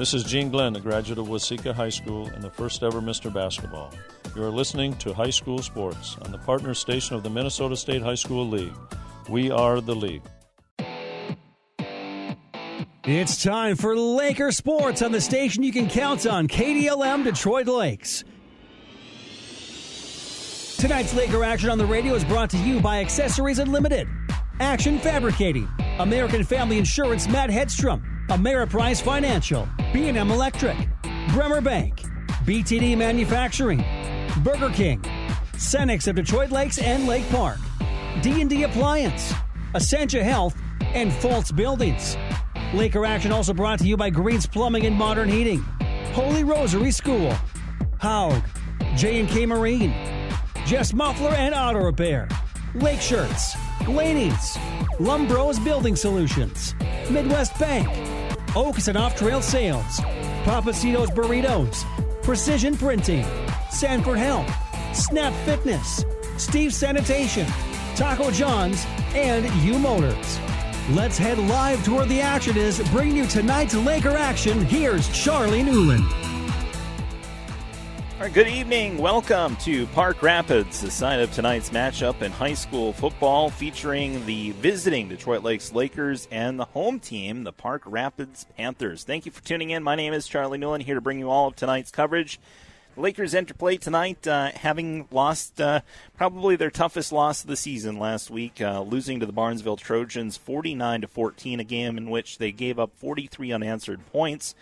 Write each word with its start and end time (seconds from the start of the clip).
This 0.00 0.14
is 0.14 0.24
Gene 0.24 0.48
Glenn, 0.48 0.74
a 0.76 0.80
graduate 0.80 1.18
of 1.18 1.26
Waseca 1.26 1.74
High 1.74 1.90
School 1.90 2.26
and 2.28 2.42
the 2.42 2.48
first 2.48 2.82
ever 2.82 3.02
Mr. 3.02 3.30
Basketball. 3.30 3.92
You 4.34 4.44
are 4.44 4.50
listening 4.50 4.94
to 4.94 5.12
High 5.12 5.28
School 5.28 5.58
Sports 5.58 6.16
on 6.22 6.32
the 6.32 6.38
partner 6.38 6.72
station 6.72 7.16
of 7.16 7.22
the 7.22 7.28
Minnesota 7.28 7.76
State 7.76 8.00
High 8.00 8.14
School 8.14 8.48
League. 8.48 8.72
We 9.28 9.50
are 9.50 9.82
the 9.82 9.94
league. 9.94 10.22
It's 13.04 13.42
time 13.42 13.76
for 13.76 13.94
Laker 13.94 14.50
Sports 14.52 15.02
on 15.02 15.12
the 15.12 15.20
station 15.20 15.62
you 15.62 15.70
can 15.70 15.86
count 15.86 16.26
on, 16.26 16.48
KDLM 16.48 17.22
Detroit 17.22 17.66
Lakes. 17.66 18.24
Tonight's 20.78 21.12
Laker 21.12 21.44
action 21.44 21.68
on 21.68 21.76
the 21.76 21.84
radio 21.84 22.14
is 22.14 22.24
brought 22.24 22.48
to 22.48 22.56
you 22.56 22.80
by 22.80 23.00
Accessories 23.00 23.58
Unlimited, 23.58 24.08
Action 24.60 24.98
Fabricating, 24.98 25.68
American 25.98 26.42
Family 26.42 26.78
Insurance 26.78 27.28
Matt 27.28 27.50
Hedstrom, 27.50 28.02
Ameriprise 28.30 29.02
Financial, 29.02 29.68
B&M 29.92 30.30
Electric, 30.30 30.76
Bremer 31.32 31.60
Bank, 31.60 32.02
BTD 32.44 32.96
Manufacturing, 32.96 33.84
Burger 34.44 34.70
King, 34.70 35.00
Cenex 35.54 36.06
of 36.06 36.14
Detroit 36.14 36.52
Lakes 36.52 36.78
and 36.78 37.08
Lake 37.08 37.28
Park, 37.30 37.58
D&D 38.22 38.62
Appliance, 38.62 39.34
Essentia 39.74 40.22
Health, 40.22 40.56
and 40.80 41.10
Fultz 41.10 41.54
Buildings. 41.54 42.16
Laker 42.72 43.04
action 43.04 43.32
also 43.32 43.52
brought 43.52 43.80
to 43.80 43.84
you 43.84 43.96
by 43.96 44.10
Greens 44.10 44.46
Plumbing 44.46 44.86
and 44.86 44.94
Modern 44.94 45.28
Heating, 45.28 45.62
Holy 46.12 46.44
Rosary 46.44 46.92
School, 46.92 47.34
Haug, 47.98 48.40
J&K 48.94 49.44
Marine, 49.44 49.92
Jess 50.66 50.92
Muffler 50.92 51.34
and 51.34 51.52
Auto 51.52 51.80
Repair, 51.80 52.28
Lake 52.76 53.00
Shirts, 53.00 53.56
Laney's, 53.88 54.56
Lumbros 55.00 55.62
Building 55.64 55.96
Solutions, 55.96 56.76
Midwest 57.10 57.58
Bank, 57.58 57.88
Oaks 58.56 58.88
and 58.88 58.98
Off 58.98 59.14
Trail 59.14 59.40
Sales, 59.40 60.00
Papacitos 60.42 61.08
Burritos, 61.10 61.84
Precision 62.22 62.76
Printing, 62.76 63.24
Sanford 63.70 64.18
Health, 64.18 64.52
Snap 64.92 65.32
Fitness, 65.44 66.04
Steve 66.36 66.74
Sanitation, 66.74 67.46
Taco 67.94 68.30
John's, 68.32 68.84
and 69.14 69.48
U 69.62 69.78
Motors. 69.78 70.40
Let's 70.90 71.16
head 71.16 71.38
live 71.38 71.84
to 71.84 71.94
where 71.94 72.06
the 72.06 72.20
action 72.20 72.56
is. 72.56 72.80
Bringing 72.90 73.18
you 73.18 73.26
tonight's 73.26 73.74
Laker 73.76 74.16
action, 74.16 74.64
here's 74.64 75.08
Charlie 75.10 75.62
Newland. 75.62 76.04
Right, 78.20 78.34
good 78.34 78.48
evening. 78.48 78.98
Welcome 78.98 79.56
to 79.62 79.86
Park 79.86 80.22
Rapids, 80.22 80.82
the 80.82 80.90
site 80.90 81.20
of 81.20 81.32
tonight's 81.32 81.70
matchup 81.70 82.20
in 82.20 82.30
high 82.30 82.52
school 82.52 82.92
football 82.92 83.48
featuring 83.48 84.26
the 84.26 84.50
visiting 84.50 85.08
Detroit 85.08 85.42
Lakes 85.42 85.72
Lakers 85.72 86.28
and 86.30 86.60
the 86.60 86.66
home 86.66 87.00
team, 87.00 87.44
the 87.44 87.52
Park 87.52 87.82
Rapids 87.86 88.44
Panthers. 88.58 89.04
Thank 89.04 89.24
you 89.24 89.32
for 89.32 89.42
tuning 89.42 89.70
in. 89.70 89.82
My 89.82 89.94
name 89.94 90.12
is 90.12 90.26
Charlie 90.26 90.58
Newland, 90.58 90.82
here 90.82 90.96
to 90.96 91.00
bring 91.00 91.18
you 91.18 91.30
all 91.30 91.48
of 91.48 91.56
tonight's 91.56 91.90
coverage. 91.90 92.38
The 92.94 93.00
Lakers 93.00 93.34
enter 93.34 93.54
play 93.54 93.78
tonight, 93.78 94.26
uh, 94.26 94.50
having 94.54 95.08
lost 95.10 95.58
uh, 95.58 95.80
probably 96.14 96.56
their 96.56 96.70
toughest 96.70 97.12
loss 97.12 97.40
of 97.40 97.48
the 97.48 97.56
season 97.56 97.98
last 97.98 98.28
week, 98.28 98.60
uh, 98.60 98.82
losing 98.82 99.20
to 99.20 99.26
the 99.26 99.32
Barnesville 99.32 99.78
Trojans 99.78 100.36
49 100.36 101.00
to 101.00 101.08
14, 101.08 101.58
a 101.58 101.64
game 101.64 101.96
in 101.96 102.10
which 102.10 102.36
they 102.36 102.52
gave 102.52 102.78
up 102.78 102.90
43 102.98 103.50
unanswered 103.50 104.04
points 104.12 104.54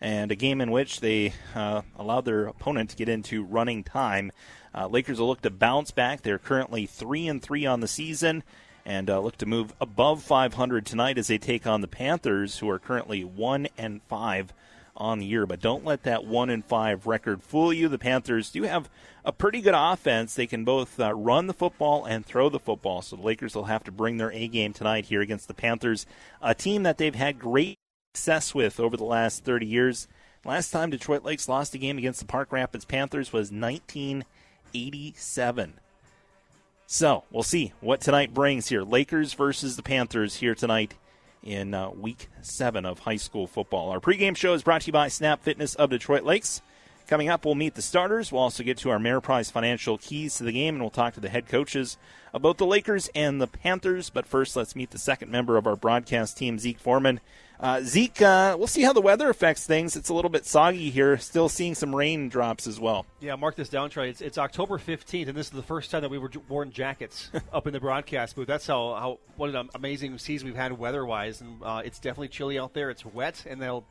and 0.00 0.32
a 0.32 0.36
game 0.36 0.60
in 0.60 0.70
which 0.70 1.00
they 1.00 1.34
uh, 1.54 1.82
allowed 1.96 2.24
their 2.24 2.46
opponent 2.46 2.90
to 2.90 2.96
get 2.96 3.08
into 3.08 3.44
running 3.44 3.84
time. 3.84 4.32
Uh, 4.74 4.86
Lakers 4.86 5.18
will 5.18 5.28
look 5.28 5.42
to 5.42 5.50
bounce 5.50 5.90
back. 5.90 6.22
They're 6.22 6.38
currently 6.38 6.86
three 6.86 7.26
and 7.28 7.42
three 7.42 7.66
on 7.66 7.80
the 7.80 7.88
season, 7.88 8.42
and 8.84 9.10
uh, 9.10 9.20
look 9.20 9.36
to 9.38 9.46
move 9.46 9.74
above 9.80 10.22
500 10.22 10.86
tonight 10.86 11.18
as 11.18 11.26
they 11.26 11.38
take 11.38 11.66
on 11.66 11.80
the 11.80 11.88
Panthers, 11.88 12.58
who 12.58 12.70
are 12.70 12.78
currently 12.78 13.24
one 13.24 13.68
and 13.76 14.00
five 14.04 14.54
on 14.96 15.18
the 15.18 15.26
year. 15.26 15.46
But 15.46 15.60
don't 15.60 15.84
let 15.84 16.04
that 16.04 16.24
one 16.24 16.50
and 16.50 16.64
five 16.64 17.06
record 17.06 17.42
fool 17.42 17.72
you. 17.72 17.88
The 17.88 17.98
Panthers 17.98 18.50
do 18.50 18.62
have 18.62 18.88
a 19.24 19.32
pretty 19.32 19.60
good 19.60 19.74
offense. 19.76 20.34
They 20.34 20.46
can 20.46 20.64
both 20.64 21.00
uh, 21.00 21.14
run 21.14 21.46
the 21.46 21.54
football 21.54 22.04
and 22.04 22.24
throw 22.24 22.48
the 22.48 22.58
football. 22.58 23.02
So 23.02 23.16
the 23.16 23.22
Lakers 23.22 23.54
will 23.54 23.64
have 23.64 23.84
to 23.84 23.92
bring 23.92 24.16
their 24.16 24.32
A 24.32 24.48
game 24.48 24.72
tonight 24.72 25.06
here 25.06 25.20
against 25.20 25.48
the 25.48 25.54
Panthers, 25.54 26.06
a 26.40 26.54
team 26.54 26.84
that 26.84 26.98
they've 26.98 27.14
had 27.14 27.38
great 27.38 27.78
success 28.12 28.52
with 28.52 28.80
over 28.80 28.96
the 28.96 29.04
last 29.04 29.44
30 29.44 29.66
years. 29.66 30.08
Last 30.44 30.72
time 30.72 30.90
Detroit 30.90 31.22
Lakes 31.22 31.48
lost 31.48 31.76
a 31.76 31.78
game 31.78 31.96
against 31.96 32.18
the 32.18 32.26
Park 32.26 32.50
Rapids 32.50 32.84
Panthers 32.84 33.32
was 33.32 33.52
1987. 33.52 35.74
So 36.88 37.22
we'll 37.30 37.44
see 37.44 37.72
what 37.80 38.00
tonight 38.00 38.34
brings 38.34 38.66
here. 38.68 38.82
Lakers 38.82 39.34
versus 39.34 39.76
the 39.76 39.84
Panthers 39.84 40.34
here 40.36 40.56
tonight 40.56 40.94
in 41.44 41.72
uh, 41.72 41.90
week 41.90 42.28
seven 42.42 42.84
of 42.84 42.98
high 42.98 43.14
school 43.14 43.46
football. 43.46 43.90
Our 43.90 44.00
pregame 44.00 44.36
show 44.36 44.54
is 44.54 44.64
brought 44.64 44.80
to 44.82 44.88
you 44.88 44.92
by 44.92 45.06
Snap 45.06 45.44
Fitness 45.44 45.76
of 45.76 45.90
Detroit 45.90 46.24
Lakes. 46.24 46.62
Coming 47.06 47.28
up, 47.28 47.44
we'll 47.44 47.54
meet 47.54 47.76
the 47.76 47.82
starters. 47.82 48.32
We'll 48.32 48.42
also 48.42 48.64
get 48.64 48.76
to 48.78 48.90
our 48.90 48.98
Ameriprise 48.98 49.52
financial 49.52 49.98
keys 49.98 50.34
to 50.36 50.44
the 50.44 50.52
game, 50.52 50.74
and 50.74 50.82
we'll 50.82 50.90
talk 50.90 51.14
to 51.14 51.20
the 51.20 51.28
head 51.28 51.46
coaches 51.46 51.96
about 52.34 52.58
the 52.58 52.66
Lakers 52.66 53.08
and 53.14 53.40
the 53.40 53.46
Panthers. 53.46 54.10
But 54.10 54.26
first, 54.26 54.56
let's 54.56 54.74
meet 54.74 54.90
the 54.90 54.98
second 54.98 55.30
member 55.30 55.56
of 55.56 55.64
our 55.66 55.76
broadcast 55.76 56.36
team, 56.38 56.58
Zeke 56.58 56.80
Foreman. 56.80 57.20
Uh, 57.60 57.82
Zeke, 57.82 58.22
uh, 58.22 58.56
we'll 58.56 58.66
see 58.66 58.82
how 58.82 58.94
the 58.94 59.02
weather 59.02 59.28
affects 59.28 59.66
things. 59.66 59.94
It's 59.94 60.08
a 60.08 60.14
little 60.14 60.30
bit 60.30 60.46
soggy 60.46 60.88
here. 60.88 61.18
Still 61.18 61.50
seeing 61.50 61.74
some 61.74 61.94
rain 61.94 62.30
drops 62.30 62.66
as 62.66 62.80
well. 62.80 63.04
Yeah, 63.20 63.36
mark 63.36 63.54
this 63.54 63.68
down, 63.68 63.90
Trey. 63.90 64.08
It's, 64.08 64.22
it's 64.22 64.38
October 64.38 64.78
15th, 64.78 65.28
and 65.28 65.36
this 65.36 65.46
is 65.46 65.52
the 65.52 65.62
first 65.62 65.90
time 65.90 66.00
that 66.00 66.10
we 66.10 66.16
were 66.16 66.30
worn 66.48 66.72
jackets 66.72 67.30
up 67.52 67.66
in 67.66 67.74
the 67.74 67.80
broadcast 67.80 68.34
booth. 68.34 68.46
That's 68.46 68.66
how, 68.66 68.94
how 68.94 69.18
what 69.36 69.54
an 69.54 69.68
amazing 69.74 70.16
season 70.16 70.48
we've 70.48 70.56
had 70.56 70.72
weather-wise, 70.72 71.42
and 71.42 71.62
uh, 71.62 71.82
it's 71.84 71.98
definitely 71.98 72.28
chilly 72.28 72.58
out 72.58 72.72
there. 72.72 72.88
It's 72.88 73.04
wet, 73.04 73.44
and 73.46 73.60
they'll 73.60 73.84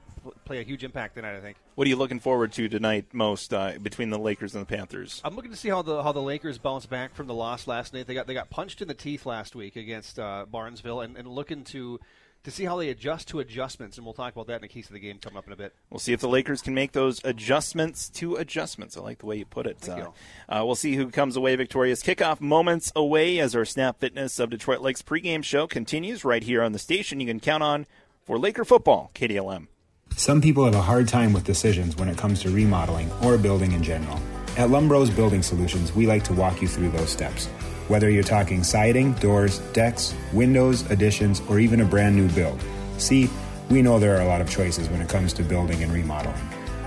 play 0.46 0.60
a 0.60 0.64
huge 0.64 0.84
impact 0.84 1.16
tonight. 1.16 1.38
I 1.38 1.40
think. 1.40 1.58
What 1.76 1.86
are 1.86 1.90
you 1.90 1.96
looking 1.96 2.20
forward 2.20 2.52
to 2.54 2.68
tonight 2.68 3.06
most 3.14 3.54
uh, 3.54 3.74
between 3.82 4.10
the 4.10 4.20
Lakers 4.20 4.56
and 4.56 4.66
the 4.66 4.66
Panthers? 4.66 5.22
I'm 5.24 5.36
looking 5.36 5.52
to 5.52 5.58
see 5.58 5.70
how 5.70 5.84
the 5.84 6.02
how 6.02 6.12
the 6.12 6.22
Lakers 6.22 6.58
bounce 6.58 6.88
back 6.88 7.14
from 7.14 7.28
the 7.28 7.34
loss 7.34 7.68
last 7.68 7.94
night. 7.94 8.08
They 8.08 8.16
got 8.16 8.28
they 8.28 8.34
got 8.34 8.50
punched 8.50 8.82
in 8.82 8.88
the 8.88 8.94
teeth 8.94 9.26
last 9.26 9.56
week 9.56 9.76
against 9.76 10.20
uh, 10.20 10.46
Barnesville, 10.50 11.02
and, 11.02 11.16
and 11.16 11.28
looking 11.28 11.64
to 11.66 12.00
to 12.44 12.52
see 12.52 12.64
how 12.66 12.78
they 12.78 12.90
adjust 12.90 13.28
to 13.30 13.40
adjustments, 13.40 13.98
and 13.98 14.06
we'll 14.06 14.14
talk 14.14 14.34
about 14.34 14.48
that 14.48 14.56
in 14.56 14.62
the 14.62 14.68
case 14.68 14.88
of 14.88 14.94
the 14.94 15.00
game 15.00 15.18
coming 15.20 15.38
up 15.38 15.46
in 15.48 15.54
a 15.54 15.58
bit. 15.58 15.74
We'll 15.90 16.00
see 16.00 16.14
if 16.14 16.22
the 16.22 16.30
Lakers 16.30 16.62
can 16.62 16.74
make 16.74 16.94
those 16.94 17.20
adjustments 17.26 18.10
to 18.12 18.36
adjustments. 18.36 18.96
I 18.96 19.02
like 19.02 19.20
the 19.20 19.26
way 19.26 19.38
you 19.38 19.46
put 19.46 19.68
it. 19.68 19.78
Thank 19.80 20.00
Uh, 20.00 20.02
you. 20.50 20.58
uh, 20.60 20.66
we'll 20.66 20.76
see 20.76 20.96
who 20.96 21.10
comes 21.10 21.36
away 21.36 21.56
victorious. 21.58 22.02
Kickoff 22.02 22.40
moments 22.40 22.92
away 22.96 23.40
as 23.40 23.56
our 23.56 23.66
Snap 23.66 24.00
Fitness 24.00 24.40
of 24.40 24.50
Detroit 24.50 24.82
Lakes 24.82 25.02
pregame 25.02 25.44
show 25.44 25.68
continues 25.68 26.24
right 26.24 26.44
here 26.44 26.64
on 26.64 26.72
the 26.72 26.80
station. 26.80 27.20
You 27.20 27.28
can 27.28 27.40
count 27.42 27.62
on 27.64 27.86
for 28.24 28.38
Laker 28.40 28.64
football, 28.64 29.12
KDLM. 29.16 29.68
Some 30.16 30.42
people 30.42 30.66
have 30.66 30.76
a 30.76 30.82
hard 30.82 31.08
time 31.08 31.34
with 31.34 31.44
decisions 31.44 31.96
when 31.98 32.08
it 32.10 32.18
comes 32.18 32.42
to 32.42 32.50
remodeling 32.50 33.12
or 33.24 33.38
building 33.38 33.74
in 33.74 33.84
general. 33.84 34.20
At 34.58 34.70
Lumbros 34.70 35.16
Building 35.16 35.44
Solutions, 35.44 35.94
we 35.94 36.08
like 36.08 36.24
to 36.26 36.34
walk 36.34 36.62
you 36.62 36.68
through 36.68 36.90
those 36.90 37.10
steps. 37.10 37.48
Whether 37.90 38.10
you're 38.10 38.24
talking 38.24 38.64
siding, 38.64 39.12
doors, 39.14 39.60
decks, 39.74 40.16
windows, 40.32 40.90
additions, 40.90 41.42
or 41.50 41.60
even 41.60 41.82
a 41.82 41.86
brand 41.86 42.16
new 42.16 42.30
build. 42.30 42.64
See, 42.98 43.30
we 43.70 43.82
know 43.82 44.00
there 44.00 44.16
are 44.16 44.22
a 44.22 44.28
lot 44.28 44.40
of 44.40 44.50
choices 44.50 44.88
when 44.90 45.02
it 45.02 45.10
comes 45.10 45.34
to 45.34 45.44
building 45.44 45.84
and 45.84 45.92
remodeling. 45.92 46.38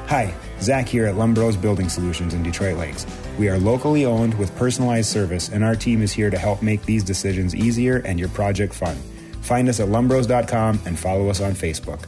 Hi, 0.06 0.34
Zach 0.60 0.88
here 0.88 1.06
at 1.06 1.14
Lumbros 1.14 1.60
Building 1.60 1.88
Solutions 1.88 2.34
in 2.34 2.42
Detroit 2.42 2.76
Lakes. 2.76 3.06
We 3.38 3.48
are 3.48 3.58
locally 3.58 4.04
owned 4.04 4.34
with 4.34 4.54
personalized 4.56 5.10
service, 5.10 5.48
and 5.48 5.64
our 5.64 5.74
team 5.74 6.02
is 6.02 6.12
here 6.12 6.30
to 6.30 6.38
help 6.38 6.62
make 6.62 6.82
these 6.82 7.02
decisions 7.02 7.54
easier 7.54 7.98
and 8.04 8.18
your 8.18 8.28
project 8.28 8.74
fun. 8.74 8.96
Find 9.40 9.68
us 9.68 9.80
at 9.80 9.88
lumbros.com 9.88 10.80
and 10.86 10.98
follow 10.98 11.28
us 11.28 11.40
on 11.40 11.52
Facebook. 11.52 12.06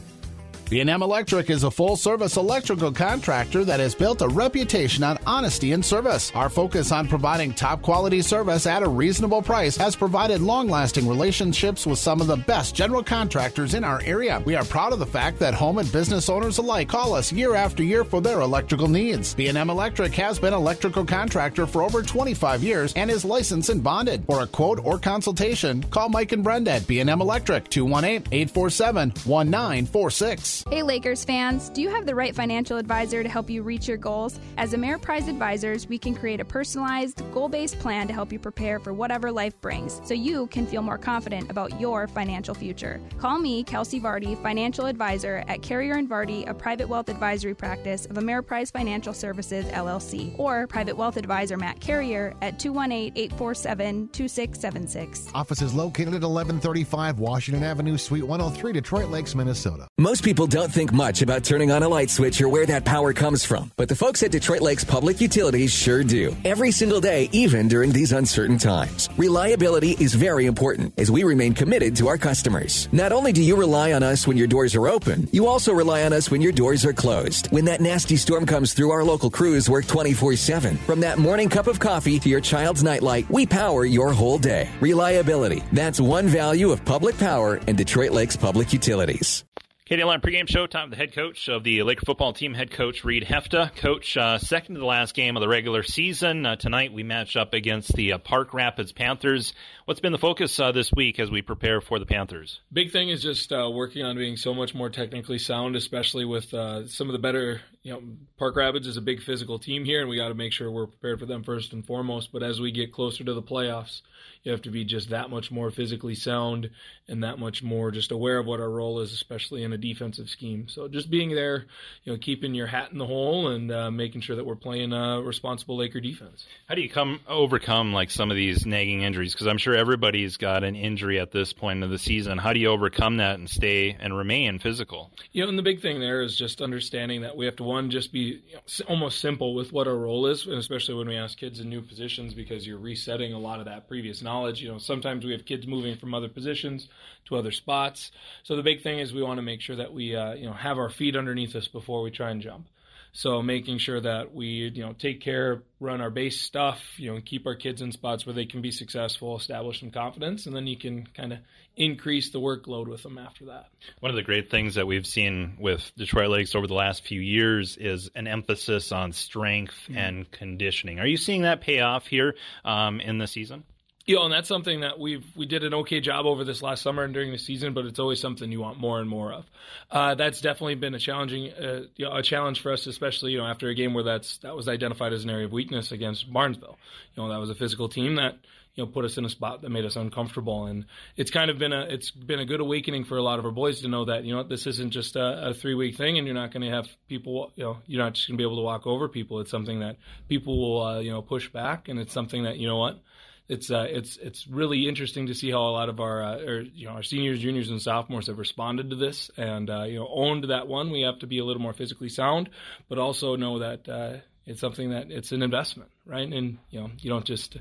B&M 0.67 1.03
Electric 1.03 1.51
is 1.51 1.63
a 1.63 1.69
full-service 1.69 2.37
electrical 2.37 2.91
contractor 2.91 3.63
that 3.63 3.79
has 3.79 3.93
built 3.93 4.23
a 4.23 4.27
reputation 4.27 5.03
on 5.03 5.19
honesty 5.27 5.73
and 5.73 5.85
service. 5.85 6.31
Our 6.33 6.49
focus 6.49 6.91
on 6.91 7.07
providing 7.07 7.53
top-quality 7.53 8.23
service 8.23 8.65
at 8.65 8.81
a 8.81 8.89
reasonable 8.89 9.43
price 9.43 9.77
has 9.77 9.95
provided 9.95 10.41
long-lasting 10.41 11.07
relationships 11.07 11.85
with 11.85 11.99
some 11.99 12.19
of 12.19 12.25
the 12.25 12.37
best 12.37 12.73
general 12.73 13.03
contractors 13.03 13.75
in 13.75 13.83
our 13.83 14.01
area. 14.05 14.41
We 14.43 14.55
are 14.55 14.65
proud 14.65 14.91
of 14.91 14.97
the 14.97 15.05
fact 15.05 15.37
that 15.37 15.53
home 15.53 15.77
and 15.77 15.91
business 15.91 16.29
owners 16.29 16.57
alike 16.57 16.89
call 16.89 17.13
us 17.13 17.31
year 17.31 17.53
after 17.53 17.83
year 17.83 18.03
for 18.03 18.19
their 18.19 18.41
electrical 18.41 18.87
needs. 18.87 19.35
B&M 19.35 19.69
Electric 19.69 20.15
has 20.15 20.39
been 20.39 20.55
electrical 20.55 21.05
contractor 21.05 21.67
for 21.67 21.83
over 21.83 22.01
25 22.01 22.63
years 22.63 22.91
and 22.95 23.11
is 23.11 23.23
licensed 23.23 23.69
and 23.69 23.83
bonded. 23.83 24.25
For 24.25 24.41
a 24.41 24.47
quote 24.47 24.83
or 24.83 24.97
consultation, 24.97 25.83
call 25.83 26.09
Mike 26.09 26.31
and 26.31 26.43
Brenda 26.43 26.71
at 26.71 26.87
B&M 26.87 27.21
Electric 27.21 27.69
218-847-1946. 27.69 30.54
Hey 30.69 30.83
Lakers 30.83 31.25
fans, 31.25 31.69
do 31.69 31.81
you 31.81 31.89
have 31.89 32.05
the 32.05 32.15
right 32.15 32.33
financial 32.33 32.77
advisor 32.77 33.23
to 33.23 33.29
help 33.29 33.49
you 33.49 33.63
reach 33.63 33.87
your 33.87 33.97
goals? 33.97 34.39
As 34.57 34.73
Ameriprise 34.73 35.27
advisors, 35.27 35.87
we 35.87 35.97
can 35.97 36.15
create 36.15 36.39
a 36.39 36.45
personalized, 36.45 37.21
goal 37.33 37.49
based 37.49 37.79
plan 37.79 38.07
to 38.07 38.13
help 38.13 38.31
you 38.31 38.39
prepare 38.39 38.79
for 38.79 38.93
whatever 38.93 39.31
life 39.31 39.59
brings 39.61 39.99
so 40.05 40.13
you 40.13 40.47
can 40.47 40.65
feel 40.65 40.81
more 40.81 40.97
confident 40.97 41.51
about 41.51 41.79
your 41.79 42.07
financial 42.07 42.53
future. 42.53 43.01
Call 43.17 43.39
me, 43.39 43.63
Kelsey 43.63 43.99
Vardy, 43.99 44.41
financial 44.41 44.85
advisor 44.85 45.43
at 45.47 45.61
Carrier 45.61 45.95
and 45.95 46.09
Vardy, 46.09 46.47
a 46.49 46.53
private 46.53 46.87
wealth 46.87 47.09
advisory 47.09 47.55
practice 47.55 48.05
of 48.05 48.15
Ameriprise 48.15 48.71
Financial 48.71 49.13
Services 49.13 49.65
LLC, 49.65 50.37
or 50.39 50.67
private 50.67 50.95
wealth 50.95 51.17
advisor 51.17 51.57
Matt 51.57 51.79
Carrier 51.79 52.33
at 52.41 52.59
218 52.59 53.13
847 53.15 54.09
2676. 54.09 55.29
Office 55.33 55.61
is 55.61 55.73
located 55.73 56.13
at 56.13 56.21
1135 56.21 57.19
Washington 57.19 57.63
Avenue, 57.63 57.97
Suite 57.97 58.23
103, 58.23 58.73
Detroit 58.73 59.09
Lakes, 59.09 59.35
Minnesota. 59.35 59.87
Most 59.97 60.23
people 60.23 60.44
people 60.45 60.61
don't 60.61 60.71
think 60.71 60.93
much 60.93 61.23
about 61.23 61.43
turning 61.43 61.71
on 61.71 61.81
a 61.81 61.89
light 61.89 62.09
switch 62.09 62.39
or 62.39 62.47
where 62.49 62.67
that 62.67 62.85
power 62.85 63.13
comes 63.13 63.43
from, 63.43 63.71
but 63.77 63.89
the 63.89 63.95
folks 63.95 64.21
at 64.21 64.31
Detroit 64.31 64.61
Lakes 64.61 64.83
Public 64.83 65.19
Utilities 65.19 65.73
sure 65.73 66.03
do. 66.03 66.35
Every 66.45 66.71
single 66.71 67.01
day, 67.01 67.29
even 67.31 67.67
during 67.67 67.91
these 67.91 68.11
uncertain 68.11 68.59
times. 68.59 69.09
Reliability 69.17 69.91
is 69.99 70.13
very 70.13 70.45
important 70.45 70.93
as 70.99 71.09
we 71.09 71.23
remain 71.23 71.53
committed 71.53 71.95
to 71.95 72.07
our 72.07 72.17
customers. 72.17 72.87
Not 72.91 73.11
only 73.11 73.31
do 73.31 73.41
you 73.41 73.55
rely 73.55 73.93
on 73.93 74.03
us 74.03 74.27
when 74.27 74.37
your 74.37 74.47
doors 74.47 74.75
are 74.75 74.87
open, 74.87 75.27
you 75.31 75.47
also 75.47 75.73
rely 75.73 76.03
on 76.03 76.13
us 76.13 76.29
when 76.29 76.41
your 76.41 76.51
doors 76.51 76.85
are 76.85 76.93
closed. 76.93 77.47
When 77.51 77.65
that 77.65 77.81
nasty 77.81 78.15
storm 78.15 78.45
comes 78.45 78.73
through, 78.73 78.91
our 78.91 79.03
local 79.03 79.31
crews 79.31 79.67
work 79.67 79.87
24 79.87 80.35
7. 80.35 80.77
From 80.77 80.99
that 80.99 81.17
morning 81.17 81.49
cup 81.49 81.65
of 81.65 81.79
coffee 81.79 82.19
to 82.19 82.29
your 82.29 82.41
child's 82.41 82.83
nightlight, 82.83 83.27
we 83.31 83.47
power 83.47 83.85
your 83.85 84.13
whole 84.13 84.37
day. 84.37 84.69
Reliability. 84.79 85.63
That's 85.73 85.99
one 85.99 86.27
value 86.27 86.71
of 86.71 86.85
public 86.85 87.17
power 87.17 87.59
and 87.67 87.75
Detroit 87.77 88.11
Lakes 88.11 88.35
Public 88.35 88.73
Utilities. 88.73 89.43
KDLM 89.87 90.19
pregame 90.19 90.49
show 90.49 90.65
time. 90.65 90.89
The 90.89 90.95
head 90.95 91.13
coach 91.13 91.47
of 91.47 91.63
the 91.63 91.83
Laker 91.83 92.07
football 92.07 92.33
team, 92.33 92.55
head 92.55 92.71
coach 92.71 93.03
Reed 93.03 93.23
Hefta. 93.23 93.69
Coach, 93.75 94.17
uh, 94.17 94.39
second 94.39 94.73
to 94.73 94.79
the 94.79 94.85
last 94.87 95.13
game 95.13 95.37
of 95.37 95.41
the 95.41 95.47
regular 95.47 95.83
season. 95.83 96.43
Uh, 96.43 96.55
tonight 96.55 96.91
we 96.91 97.03
match 97.03 97.37
up 97.37 97.53
against 97.53 97.93
the 97.93 98.13
uh, 98.13 98.17
Park 98.17 98.55
Rapids 98.55 98.91
Panthers. 98.91 99.53
What's 99.85 99.99
been 99.99 100.13
the 100.13 100.17
focus 100.17 100.59
uh, 100.59 100.71
this 100.71 100.91
week 100.91 101.19
as 101.19 101.29
we 101.29 101.43
prepare 101.43 101.79
for 101.79 101.99
the 101.99 102.07
Panthers? 102.07 102.59
Big 102.73 102.91
thing 102.91 103.09
is 103.09 103.21
just 103.21 103.53
uh, 103.53 103.69
working 103.71 104.03
on 104.03 104.15
being 104.15 104.35
so 104.35 104.51
much 104.51 104.73
more 104.73 104.89
technically 104.89 105.37
sound, 105.37 105.75
especially 105.75 106.25
with 106.25 106.51
uh, 106.55 106.87
some 106.87 107.07
of 107.07 107.13
the 107.13 107.19
better. 107.19 107.61
You 107.83 107.93
know, 107.93 108.01
Park 108.39 108.55
Rapids 108.55 108.87
is 108.87 108.97
a 108.97 109.01
big 109.01 109.21
physical 109.21 109.59
team 109.59 109.85
here, 109.85 110.01
and 110.01 110.09
we 110.09 110.17
got 110.17 110.29
to 110.29 110.33
make 110.33 110.53
sure 110.53 110.71
we're 110.71 110.87
prepared 110.87 111.19
for 111.19 111.27
them 111.27 111.43
first 111.43 111.71
and 111.71 111.85
foremost. 111.85 112.31
But 112.33 112.41
as 112.41 112.59
we 112.59 112.71
get 112.71 112.91
closer 112.91 113.23
to 113.23 113.33
the 113.35 113.43
playoffs, 113.43 114.01
you 114.41 114.51
have 114.51 114.63
to 114.63 114.71
be 114.71 114.85
just 114.85 115.09
that 115.09 115.29
much 115.29 115.51
more 115.51 115.69
physically 115.69 116.15
sound 116.15 116.71
and 117.07 117.23
that 117.23 117.37
much 117.37 117.61
more 117.61 117.91
just 117.91 118.11
aware 118.11 118.39
of 118.39 118.47
what 118.47 118.59
our 118.59 118.69
role 118.69 119.01
is, 119.01 119.13
especially 119.13 119.63
in 119.63 119.73
a 119.73 119.77
defensive 119.77 120.29
scheme. 120.29 120.67
So 120.67 120.87
just 120.87 121.11
being 121.11 121.29
there, 121.29 121.65
you 122.03 122.11
know, 122.11 122.17
keeping 122.17 122.55
your 122.55 122.67
hat 122.67 122.91
in 122.91 122.97
the 122.97 123.05
hole 123.05 123.49
and 123.49 123.71
uh, 123.71 123.91
making 123.91 124.21
sure 124.21 124.35
that 124.35 124.45
we're 124.45 124.55
playing 124.55 124.93
a 124.93 125.21
responsible 125.21 125.77
Laker 125.77 125.99
defense. 125.99 126.45
How 126.67 126.73
do 126.73 126.81
you 126.81 126.89
come 126.89 127.19
overcome 127.27 127.93
like 127.93 128.09
some 128.09 128.31
of 128.31 128.37
these 128.37 128.65
nagging 128.65 129.01
injuries? 129.01 129.33
Because 129.33 129.47
I'm 129.47 129.57
sure 129.57 129.74
everybody's 129.75 130.37
got 130.37 130.63
an 130.63 130.75
injury 130.75 131.19
at 131.19 131.31
this 131.31 131.53
point 131.53 131.83
of 131.83 131.89
the 131.89 131.99
season. 131.99 132.37
How 132.37 132.53
do 132.53 132.59
you 132.59 132.69
overcome 132.69 133.17
that 133.17 133.37
and 133.37 133.49
stay 133.49 133.95
and 133.99 134.15
remain 134.17 134.59
physical? 134.59 135.11
You 135.31 135.43
know, 135.43 135.49
and 135.49 135.57
the 135.57 135.63
big 135.63 135.81
thing 135.81 135.99
there 135.99 136.21
is 136.21 136.37
just 136.37 136.61
understanding 136.61 137.21
that 137.21 137.35
we 137.35 137.45
have 137.45 137.55
to 137.57 137.63
one 137.63 137.91
just 137.91 138.11
be 138.11 138.41
you 138.47 138.55
know, 138.55 138.85
almost 138.87 139.19
simple 139.19 139.53
with 139.53 139.71
what 139.71 139.87
our 139.87 139.95
role 139.95 140.27
is, 140.27 140.47
especially 140.47 140.95
when 140.95 141.07
we 141.07 141.17
ask 141.17 141.37
kids 141.37 141.59
in 141.59 141.69
new 141.69 141.81
positions 141.81 142.33
because 142.33 142.65
you're 142.65 142.79
resetting 142.79 143.33
a 143.33 143.39
lot 143.39 143.59
of 143.59 143.65
that 143.65 143.87
previous 143.87 144.21
knowledge. 144.21 144.61
You 144.61 144.69
know, 144.69 144.77
sometimes 144.77 145.25
we 145.25 145.31
have 145.31 145.45
kids 145.45 145.67
moving 145.67 145.97
from 145.97 146.13
other 146.13 146.29
positions 146.29 146.87
to 147.25 147.35
other 147.35 147.51
spots. 147.51 148.11
So 148.43 148.55
the 148.55 148.63
big 148.63 148.81
thing 148.81 148.99
is 148.99 149.13
we 149.13 149.23
want 149.23 149.37
to 149.37 149.43
make 149.43 149.61
sure 149.61 149.75
that 149.75 149.93
we, 149.93 150.15
uh, 150.15 150.33
you 150.33 150.45
know, 150.45 150.53
have 150.53 150.77
our 150.77 150.89
feet 150.89 151.15
underneath 151.15 151.55
us 151.55 151.67
before 151.67 152.01
we 152.01 152.11
try 152.11 152.31
and 152.31 152.41
jump. 152.41 152.67
So 153.17 153.41
making 153.41 153.77
sure 153.77 154.01
that 154.01 154.33
we, 154.35 154.69
you 154.75 154.83
know, 154.83 154.91
take 154.91 155.21
care, 155.21 155.63
run 155.79 156.01
our 156.01 156.09
base 156.09 156.41
stuff, 156.41 156.83
you 156.97 157.13
know, 157.13 157.21
keep 157.23 157.47
our 157.47 157.55
kids 157.55 157.81
in 157.81 157.93
spots 157.93 158.25
where 158.25 158.35
they 158.35 158.45
can 158.45 158.61
be 158.61 158.71
successful, 158.71 159.37
establish 159.37 159.79
some 159.79 159.89
confidence, 159.89 160.47
and 160.47 160.53
then 160.53 160.67
you 160.67 160.77
can 160.77 161.07
kind 161.07 161.31
of 161.31 161.39
increase 161.77 162.31
the 162.31 162.41
workload 162.41 162.89
with 162.89 163.03
them 163.03 163.17
after 163.17 163.45
that. 163.45 163.69
One 164.01 164.09
of 164.09 164.17
the 164.17 164.21
great 164.21 164.51
things 164.51 164.75
that 164.75 164.85
we've 164.85 165.07
seen 165.07 165.55
with 165.61 165.89
Detroit 165.95 166.29
Lakes 166.29 166.55
over 166.55 166.67
the 166.67 166.73
last 166.73 167.07
few 167.07 167.21
years 167.21 167.77
is 167.77 168.09
an 168.15 168.27
emphasis 168.27 168.91
on 168.91 169.13
strength 169.13 169.75
mm-hmm. 169.83 169.97
and 169.97 170.29
conditioning. 170.29 170.99
Are 170.99 171.07
you 171.07 171.15
seeing 171.15 171.43
that 171.43 171.61
pay 171.61 171.79
off 171.79 172.07
here 172.07 172.35
um, 172.65 172.99
in 172.99 173.17
the 173.17 173.27
season? 173.27 173.63
You 174.05 174.15
know, 174.15 174.23
and 174.25 174.33
that's 174.33 174.47
something 174.47 174.81
that 174.81 174.99
we've 174.99 175.25
we 175.35 175.47
did 175.47 175.63
an 175.63 175.73
okay 175.73 175.99
job 175.99 176.27
over 176.27 176.43
this 176.43 176.61
last 176.61 176.83
summer 176.83 177.03
and 177.03 177.13
during 177.13 177.31
the 177.31 177.39
season, 177.39 177.73
but 177.73 177.85
it's 177.85 177.97
always 177.97 178.19
something 178.19 178.51
you 178.51 178.61
want 178.61 178.79
more 178.79 178.99
and 178.99 179.09
more 179.09 179.33
of. 179.33 179.45
Uh, 179.89 180.13
that's 180.13 180.41
definitely 180.41 180.75
been 180.75 180.93
a 180.93 180.99
challenging 180.99 181.51
uh, 181.51 181.81
you 181.95 182.05
know, 182.05 182.15
a 182.15 182.21
challenge 182.21 182.61
for 182.61 182.71
us, 182.71 182.85
especially 182.85 183.31
you 183.31 183.39
know 183.39 183.47
after 183.47 183.67
a 183.67 183.73
game 183.73 183.93
where 183.93 184.03
that's 184.03 184.37
that 184.39 184.55
was 184.55 184.67
identified 184.67 185.11
as 185.11 185.23
an 185.23 185.31
area 185.31 185.45
of 185.45 185.51
weakness 185.51 185.91
against 185.91 186.31
Barnesville. 186.31 186.77
You 187.15 187.23
know, 187.23 187.29
that 187.29 187.39
was 187.39 187.49
a 187.49 187.55
physical 187.55 187.89
team 187.89 188.15
that 188.15 188.37
you 188.75 188.85
know 188.85 188.91
put 188.91 189.05
us 189.05 189.17
in 189.17 189.25
a 189.25 189.29
spot 189.29 189.63
that 189.63 189.69
made 189.69 189.85
us 189.85 189.95
uncomfortable, 189.95 190.65
and 190.67 190.85
it's 191.17 191.31
kind 191.31 191.49
of 191.49 191.57
been 191.57 191.73
a 191.73 191.81
it's 191.81 192.11
been 192.11 192.39
a 192.39 192.45
good 192.45 192.59
awakening 192.59 193.05
for 193.05 193.17
a 193.17 193.23
lot 193.23 193.39
of 193.39 193.45
our 193.45 193.51
boys 193.51 193.81
to 193.81 193.87
know 193.87 194.05
that 194.05 194.23
you 194.23 194.35
know 194.35 194.43
this 194.43 194.67
isn't 194.67 194.91
just 194.91 195.15
a, 195.15 195.49
a 195.49 195.53
three 195.55 195.73
week 195.73 195.97
thing, 195.97 196.19
and 196.19 196.27
you're 196.27 196.35
not 196.35 196.51
going 196.51 196.61
to 196.61 196.69
have 196.69 196.87
people 197.09 197.51
you 197.55 197.63
know 197.63 197.77
you're 197.87 198.03
not 198.03 198.13
just 198.13 198.27
going 198.27 198.37
to 198.37 198.41
be 198.41 198.45
able 198.45 198.57
to 198.57 198.63
walk 198.63 198.85
over 198.85 199.09
people. 199.09 199.39
It's 199.39 199.49
something 199.49 199.79
that 199.79 199.97
people 200.29 200.59
will 200.59 200.85
uh, 200.85 200.99
you 200.99 201.09
know 201.09 201.23
push 201.23 201.49
back, 201.49 201.89
and 201.89 201.99
it's 201.99 202.13
something 202.13 202.43
that 202.43 202.57
you 202.57 202.67
know 202.67 202.77
what 202.77 202.99
it's 203.47 203.69
uh, 203.69 203.85
it's 203.87 204.17
it's 204.17 204.47
really 204.47 204.87
interesting 204.87 205.27
to 205.27 205.35
see 205.35 205.51
how 205.51 205.61
a 205.61 205.69
lot 205.69 205.89
of 205.89 205.99
our 205.99 206.23
uh, 206.23 206.37
or, 206.39 206.61
you 206.61 206.87
know 206.87 206.93
our 206.93 207.03
seniors, 207.03 207.39
juniors, 207.39 207.69
and 207.69 207.81
sophomores 207.81 208.27
have 208.27 208.39
responded 208.39 208.89
to 208.89 208.95
this, 208.95 209.29
and 209.37 209.69
uh, 209.69 209.83
you 209.83 209.99
know 209.99 210.07
owned 210.11 210.45
that 210.45 210.67
one. 210.67 210.91
We 210.91 211.01
have 211.01 211.19
to 211.19 211.27
be 211.27 211.39
a 211.39 211.45
little 211.45 211.61
more 211.61 211.73
physically 211.73 212.09
sound, 212.09 212.49
but 212.89 212.97
also 212.97 213.35
know 213.35 213.59
that 213.59 213.87
uh, 213.87 214.17
it's 214.47 214.61
something 214.61 214.91
that 214.91 215.11
it's 215.11 215.31
an 215.31 215.43
investment, 215.43 215.91
right? 216.05 216.27
And 216.27 216.57
you 216.71 216.79
know 216.79 216.91
you 216.99 217.09
don't 217.09 217.25
just 217.25 217.57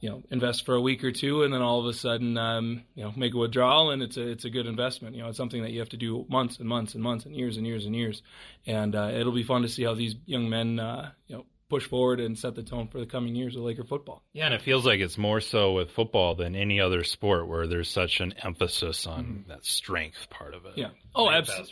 you 0.00 0.08
know 0.08 0.22
invest 0.30 0.64
for 0.64 0.74
a 0.74 0.80
week 0.80 1.04
or 1.04 1.12
two 1.12 1.42
and 1.42 1.52
then 1.52 1.60
all 1.60 1.80
of 1.80 1.86
a 1.86 1.92
sudden 1.92 2.38
um, 2.38 2.82
you 2.94 3.04
know 3.04 3.12
make 3.14 3.34
a 3.34 3.38
withdrawal 3.38 3.90
and 3.90 4.02
it's 4.02 4.16
a 4.16 4.26
it's 4.26 4.46
a 4.46 4.50
good 4.50 4.66
investment. 4.66 5.16
You 5.16 5.22
know 5.22 5.28
it's 5.28 5.38
something 5.38 5.62
that 5.62 5.72
you 5.72 5.80
have 5.80 5.90
to 5.90 5.98
do 5.98 6.24
months 6.30 6.58
and 6.58 6.68
months 6.68 6.94
and 6.94 7.02
months 7.02 7.26
and 7.26 7.36
years 7.36 7.58
and 7.58 7.66
years 7.66 7.84
and 7.84 7.94
years, 7.94 8.22
and 8.66 8.94
uh, 8.94 9.10
it'll 9.12 9.32
be 9.32 9.44
fun 9.44 9.62
to 9.62 9.68
see 9.68 9.84
how 9.84 9.94
these 9.94 10.14
young 10.24 10.48
men 10.48 10.80
uh, 10.80 11.10
you 11.26 11.36
know 11.36 11.44
push 11.68 11.86
forward 11.86 12.20
and 12.20 12.38
set 12.38 12.54
the 12.54 12.62
tone 12.62 12.88
for 12.88 12.98
the 13.00 13.06
coming 13.06 13.34
years 13.34 13.56
of 13.56 13.62
Laker 13.62 13.84
football. 13.84 14.22
Yeah, 14.32 14.46
and 14.46 14.54
it 14.54 14.62
feels 14.62 14.86
like 14.86 15.00
it's 15.00 15.18
more 15.18 15.40
so 15.40 15.72
with 15.72 15.90
football 15.90 16.34
than 16.34 16.54
any 16.54 16.80
other 16.80 17.04
sport 17.04 17.48
where 17.48 17.66
there's 17.66 17.90
such 17.90 18.20
an 18.20 18.34
emphasis 18.42 19.06
on 19.06 19.24
mm-hmm. 19.24 19.50
that 19.50 19.64
strength 19.64 20.28
part 20.30 20.54
of 20.54 20.64
it. 20.66 20.72
Yeah. 20.76 20.90
Oh, 21.14 21.30
absolutely. 21.30 21.64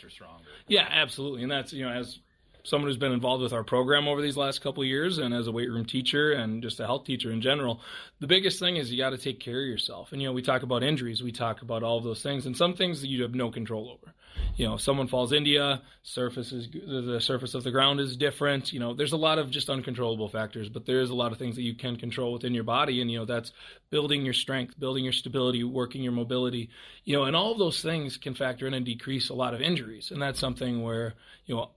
Yeah, 0.67 0.87
absolutely. 0.89 1.43
And 1.43 1.51
that's 1.51 1.73
you 1.73 1.85
know 1.85 1.91
as 1.91 2.19
someone 2.65 2.89
who's 2.89 2.97
been 2.97 3.11
involved 3.11 3.43
with 3.43 3.53
our 3.53 3.63
program 3.63 4.07
over 4.07 4.21
these 4.21 4.35
last 4.35 4.61
couple 4.61 4.83
years 4.83 5.19
and 5.19 5.33
as 5.33 5.47
a 5.47 5.51
weight 5.51 5.69
room 5.69 5.85
teacher 5.85 6.31
and 6.33 6.63
just 6.63 6.79
a 6.79 6.85
health 6.85 7.05
teacher 7.05 7.31
in 7.31 7.41
general, 7.41 7.79
the 8.19 8.27
biggest 8.27 8.59
thing 8.59 8.75
is 8.75 8.91
you 8.91 8.97
got 8.97 9.11
to 9.11 9.17
take 9.17 9.39
care 9.39 9.61
of 9.61 9.67
yourself. 9.67 10.11
And, 10.11 10.21
you 10.21 10.27
know, 10.27 10.33
we 10.33 10.41
talk 10.41 10.63
about 10.63 10.83
injuries, 10.83 11.21
we 11.21 11.31
talk 11.31 11.61
about 11.61 11.83
all 11.83 11.97
of 11.97 12.03
those 12.03 12.21
things, 12.21 12.45
and 12.45 12.57
some 12.57 12.73
things 12.73 13.01
that 13.01 13.07
you 13.07 13.21
have 13.21 13.35
no 13.35 13.51
control 13.51 13.89
over. 13.89 14.13
You 14.55 14.65
know, 14.65 14.77
someone 14.77 15.07
falls 15.07 15.33
India, 15.33 15.81
surface 16.03 16.51
is, 16.51 16.69
the 16.71 17.19
surface 17.19 17.55
of 17.55 17.63
the 17.63 17.71
ground 17.71 17.99
is 17.99 18.15
different. 18.15 18.71
You 18.71 18.79
know, 18.79 18.93
there's 18.93 19.11
a 19.11 19.17
lot 19.17 19.37
of 19.37 19.49
just 19.51 19.69
uncontrollable 19.69 20.29
factors, 20.29 20.69
but 20.69 20.85
there 20.85 21.01
is 21.01 21.09
a 21.09 21.15
lot 21.15 21.31
of 21.31 21.37
things 21.37 21.55
that 21.55 21.63
you 21.63 21.75
can 21.75 21.97
control 21.97 22.33
within 22.33 22.53
your 22.53 22.63
body. 22.63 23.01
And, 23.01 23.11
you 23.11 23.19
know, 23.19 23.25
that's 23.25 23.51
building 23.89 24.23
your 24.23 24.33
strength, 24.33 24.79
building 24.79 25.03
your 25.03 25.13
stability, 25.13 25.63
working 25.63 26.03
your 26.03 26.13
mobility, 26.13 26.69
you 27.03 27.17
know, 27.17 27.23
and 27.23 27.35
all 27.35 27.51
of 27.51 27.59
those 27.59 27.81
things 27.81 28.17
can 28.17 28.33
factor 28.33 28.67
in 28.67 28.73
and 28.73 28.85
decrease 28.85 29.29
a 29.29 29.33
lot 29.33 29.53
of 29.53 29.61
injuries. 29.61 30.11
And 30.11 30.21
that's 30.21 30.39
something 30.39 30.83
where, 30.83 31.15
you 31.45 31.55
know, 31.55 31.71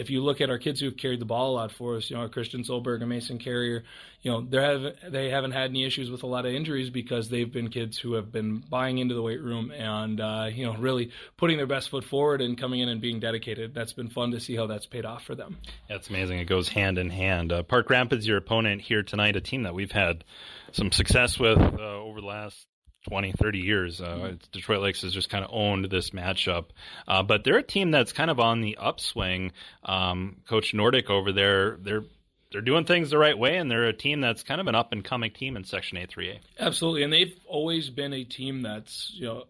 if 0.00 0.08
you 0.08 0.22
look 0.22 0.40
at 0.40 0.48
our 0.48 0.56
kids 0.56 0.80
who've 0.80 0.96
carried 0.96 1.20
the 1.20 1.26
ball 1.26 1.50
a 1.50 1.54
lot 1.54 1.72
for 1.72 1.96
us, 1.96 2.08
you 2.08 2.16
know, 2.16 2.26
Christian 2.28 2.62
Solberg 2.62 3.00
and 3.00 3.08
Mason 3.10 3.38
Carrier, 3.38 3.84
you 4.22 4.30
know, 4.30 4.40
they 4.40 4.62
have 4.62 5.12
they 5.12 5.28
haven't 5.28 5.50
had 5.50 5.68
any 5.68 5.84
issues 5.84 6.10
with 6.10 6.22
a 6.22 6.26
lot 6.26 6.46
of 6.46 6.54
injuries 6.54 6.88
because 6.88 7.28
they've 7.28 7.52
been 7.52 7.68
kids 7.68 7.98
who 7.98 8.14
have 8.14 8.32
been 8.32 8.64
buying 8.70 8.96
into 8.96 9.14
the 9.14 9.20
weight 9.20 9.42
room 9.42 9.70
and 9.70 10.18
uh, 10.18 10.48
you 10.50 10.64
know 10.64 10.74
really 10.76 11.10
putting 11.36 11.58
their 11.58 11.66
best 11.66 11.90
foot 11.90 12.04
forward 12.04 12.40
and 12.40 12.58
coming 12.58 12.80
in 12.80 12.88
and 12.88 13.02
being 13.02 13.20
dedicated. 13.20 13.74
That's 13.74 13.92
been 13.92 14.08
fun 14.08 14.30
to 14.30 14.40
see 14.40 14.56
how 14.56 14.66
that's 14.66 14.86
paid 14.86 15.04
off 15.04 15.24
for 15.24 15.34
them. 15.34 15.58
That's 15.86 16.08
amazing. 16.08 16.38
It 16.38 16.46
goes 16.46 16.70
hand 16.70 16.96
in 16.96 17.10
hand. 17.10 17.52
Uh, 17.52 17.62
Park 17.62 17.90
Rapids, 17.90 18.26
your 18.26 18.38
opponent 18.38 18.80
here 18.80 19.02
tonight, 19.02 19.36
a 19.36 19.42
team 19.42 19.64
that 19.64 19.74
we've 19.74 19.92
had 19.92 20.24
some 20.72 20.92
success 20.92 21.38
with 21.38 21.58
uh, 21.58 22.00
over 22.00 22.22
the 22.22 22.26
last 22.26 22.69
20, 23.08 23.32
30 23.32 23.58
years. 23.58 24.00
Uh, 24.00 24.04
mm-hmm. 24.04 24.36
Detroit 24.52 24.82
Lakes 24.82 25.02
has 25.02 25.12
just 25.12 25.30
kind 25.30 25.44
of 25.44 25.50
owned 25.52 25.86
this 25.90 26.10
matchup. 26.10 26.66
Uh, 27.08 27.22
but 27.22 27.44
they're 27.44 27.58
a 27.58 27.62
team 27.62 27.90
that's 27.90 28.12
kind 28.12 28.30
of 28.30 28.40
on 28.40 28.60
the 28.60 28.76
upswing. 28.80 29.52
Um, 29.84 30.38
Coach 30.48 30.74
Nordic 30.74 31.10
over 31.10 31.32
there, 31.32 31.78
they're 31.80 32.04
they're 32.52 32.60
doing 32.60 32.84
things 32.84 33.10
the 33.10 33.18
right 33.18 33.38
way, 33.38 33.58
and 33.58 33.70
they're 33.70 33.84
a 33.84 33.92
team 33.92 34.20
that's 34.20 34.42
kind 34.42 34.60
of 34.60 34.66
an 34.66 34.74
up 34.74 34.92
and 34.92 35.04
coming 35.04 35.30
team 35.30 35.56
in 35.56 35.64
Section 35.64 35.98
A 35.98 36.06
three 36.06 36.30
A. 36.30 36.40
Absolutely, 36.58 37.04
and 37.04 37.12
they've 37.12 37.34
always 37.46 37.90
been 37.90 38.12
a 38.12 38.24
team 38.24 38.62
that's 38.62 39.12
you 39.14 39.26
know 39.26 39.44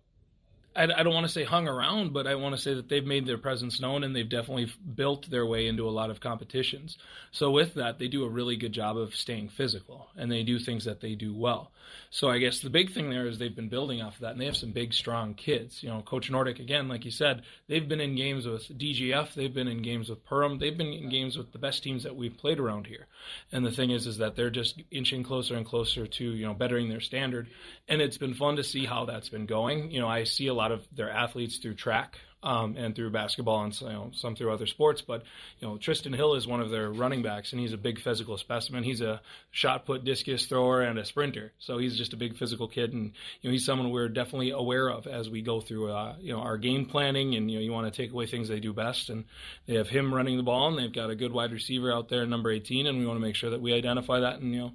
I, 0.75 0.85
I 0.85 1.03
don't 1.03 1.15
want 1.15 1.27
to 1.27 1.33
say 1.33 1.45
hung 1.45 1.67
around, 1.67 2.13
but 2.13 2.27
I 2.27 2.37
want 2.37 2.55
to 2.55 2.61
say 2.61 2.75
that 2.75 2.89
they've 2.89 3.05
made 3.05 3.27
their 3.27 3.39
presence 3.39 3.81
known 3.81 4.05
and 4.05 4.15
they've 4.15 4.29
definitely 4.29 4.73
built 4.95 5.29
their 5.29 5.45
way 5.45 5.67
into 5.67 5.89
a 5.89 5.91
lot 5.91 6.11
of 6.11 6.21
competitions. 6.21 6.97
So 7.33 7.51
with 7.51 7.75
that, 7.75 7.99
they 7.99 8.09
do 8.09 8.25
a 8.25 8.29
really 8.29 8.57
good 8.57 8.73
job 8.73 8.97
of 8.97 9.15
staying 9.15 9.49
physical 9.49 10.09
and 10.17 10.31
they 10.31 10.43
do 10.43 10.59
things 10.59 10.85
that 10.85 11.01
they 11.01 11.15
do 11.15 11.35
well. 11.35 11.73
So 12.11 12.29
I 12.29 12.39
guess 12.39 12.61
the 12.61 12.71
big 12.71 12.93
thing 12.93 13.11
there 13.11 13.27
is 13.27 13.39
they've 13.39 13.55
been 13.55 13.69
building 13.69 14.01
off 14.01 14.15
of 14.15 14.21
that 14.21 14.33
and 14.33 14.41
they 14.41 14.47
have 14.47 14.57
some 14.57 14.73
big, 14.73 14.93
strong 14.93 15.35
kids. 15.35 15.83
You 15.83 15.91
know, 15.91 16.03
Coach 16.03 16.31
Nordic, 16.31 16.59
again, 16.59 16.89
like 16.89 17.05
you 17.05 17.11
said, 17.11 17.43
they've 17.69 17.89
been 17.89 18.01
in 18.01 18.17
games 18.17 18.47
with 18.47 18.69
DGF, 18.69 19.35
they've 19.35 19.53
been 19.53 19.69
in 19.69 19.83
games 19.83 20.09
with 20.09 20.25
Perham, 20.27 20.59
they've 20.59 20.77
been 20.77 20.93
in 20.93 21.09
games 21.09 21.37
with 21.37 21.53
the 21.53 21.59
best 21.59 21.83
teams 21.83 22.05
that 22.05 22.17
we've 22.17 22.37
played 22.37 22.59
around 22.59 22.87
here. 22.87 23.07
And 23.53 23.65
the 23.65 23.71
thing 23.71 23.91
is, 23.91 24.07
is 24.07 24.19
that 24.19 24.37
they're 24.37 24.51
just 24.51 24.81
inching 24.91 25.23
closer 25.23 25.57
and 25.57 25.67
closer 25.67 26.07
to, 26.07 26.25
you 26.25 26.47
know, 26.47 26.55
bettering 26.55 26.89
their 26.89 27.01
standard. 27.01 27.49
And 27.89 28.01
it's 28.01 28.19
been 28.19 28.35
fun 28.35 28.57
to 28.57 28.65
see 28.65 28.87
how 28.87 29.05
that's 29.05 29.29
been 29.29 29.47
going. 29.47 29.91
You 29.91 30.01
know, 30.01 30.09
I 30.09 30.25
see 30.25 30.47
a 30.47 30.55
lot 30.61 30.73
of 30.73 30.87
their 30.95 31.11
athletes 31.11 31.59
through 31.59 31.75
track 31.75 32.17
um, 32.43 32.77
and 32.77 32.95
through 32.95 33.11
basketball 33.11 33.65
and 33.65 33.79
you 33.81 33.89
know, 33.89 34.11
some 34.15 34.35
through 34.35 34.53
other 34.53 34.67
sports. 34.67 35.03
But 35.03 35.23
you 35.59 35.69
know, 35.69 35.77
Tristan 35.77 36.13
Hill 36.13 36.35
is 36.35 36.47
one 36.47 36.61
of 36.61 36.71
their 36.71 36.91
running 36.91 37.23
backs, 37.23 37.53
and 37.53 37.61
he's 37.61 37.73
a 37.73 37.79
big 37.79 38.01
physical 38.01 38.39
specimen. 38.39 38.83
He's 38.83 39.01
a 39.01 39.21
shot 39.51 39.87
put 39.87 40.05
discus 40.05 40.47
thrower 40.47 40.83
and 40.83 40.99
a 40.99 41.05
sprinter, 41.05 41.53
so 41.59 41.79
he's 41.79 41.97
just 41.97 42.13
a 42.13 42.17
big 42.17 42.37
physical 42.37 42.69
kid, 42.69 42.93
and 42.93 43.13
you 43.41 43.51
know, 43.51 43.53
he's 43.53 43.65
someone 43.65 43.91
we're 43.91 44.09
definitely 44.09 44.51
aware 44.51 44.89
of 44.89 45.07
as 45.07 45.29
we 45.29 45.43
go 45.43 45.61
through 45.61 45.93
uh, 45.93 46.17
you 46.21 46.33
know 46.33 46.41
our 46.41 46.57
game 46.57 46.87
planning, 46.87 47.35
and 47.35 47.51
you 47.51 47.59
know, 47.59 47.63
you 47.63 47.73
want 47.73 47.93
to 47.93 48.03
take 48.03 48.13
away 48.13 48.27
things 48.27 48.49
they 48.49 48.61
do 48.61 48.73
best, 48.73 49.11
and 49.11 49.25
they 49.67 49.75
have 49.75 49.89
him 49.89 50.13
running 50.15 50.37
the 50.37 50.43
ball, 50.43 50.69
and 50.69 50.79
they've 50.79 50.93
got 50.93 51.11
a 51.11 51.17
good 51.17 51.33
wide 51.33 51.53
receiver 51.53 51.93
out 51.93 52.09
there, 52.09 52.25
number 52.27 52.51
18, 52.51 52.87
and 52.87 52.99
we 52.99 53.07
want 53.07 53.19
to 53.19 53.25
make 53.27 53.35
sure 53.35 53.51
that 53.51 53.61
we 53.61 53.75
identify 53.75 54.21
that 54.21 54.41
and 54.41 54.53
you 54.53 54.61
know 54.61 54.73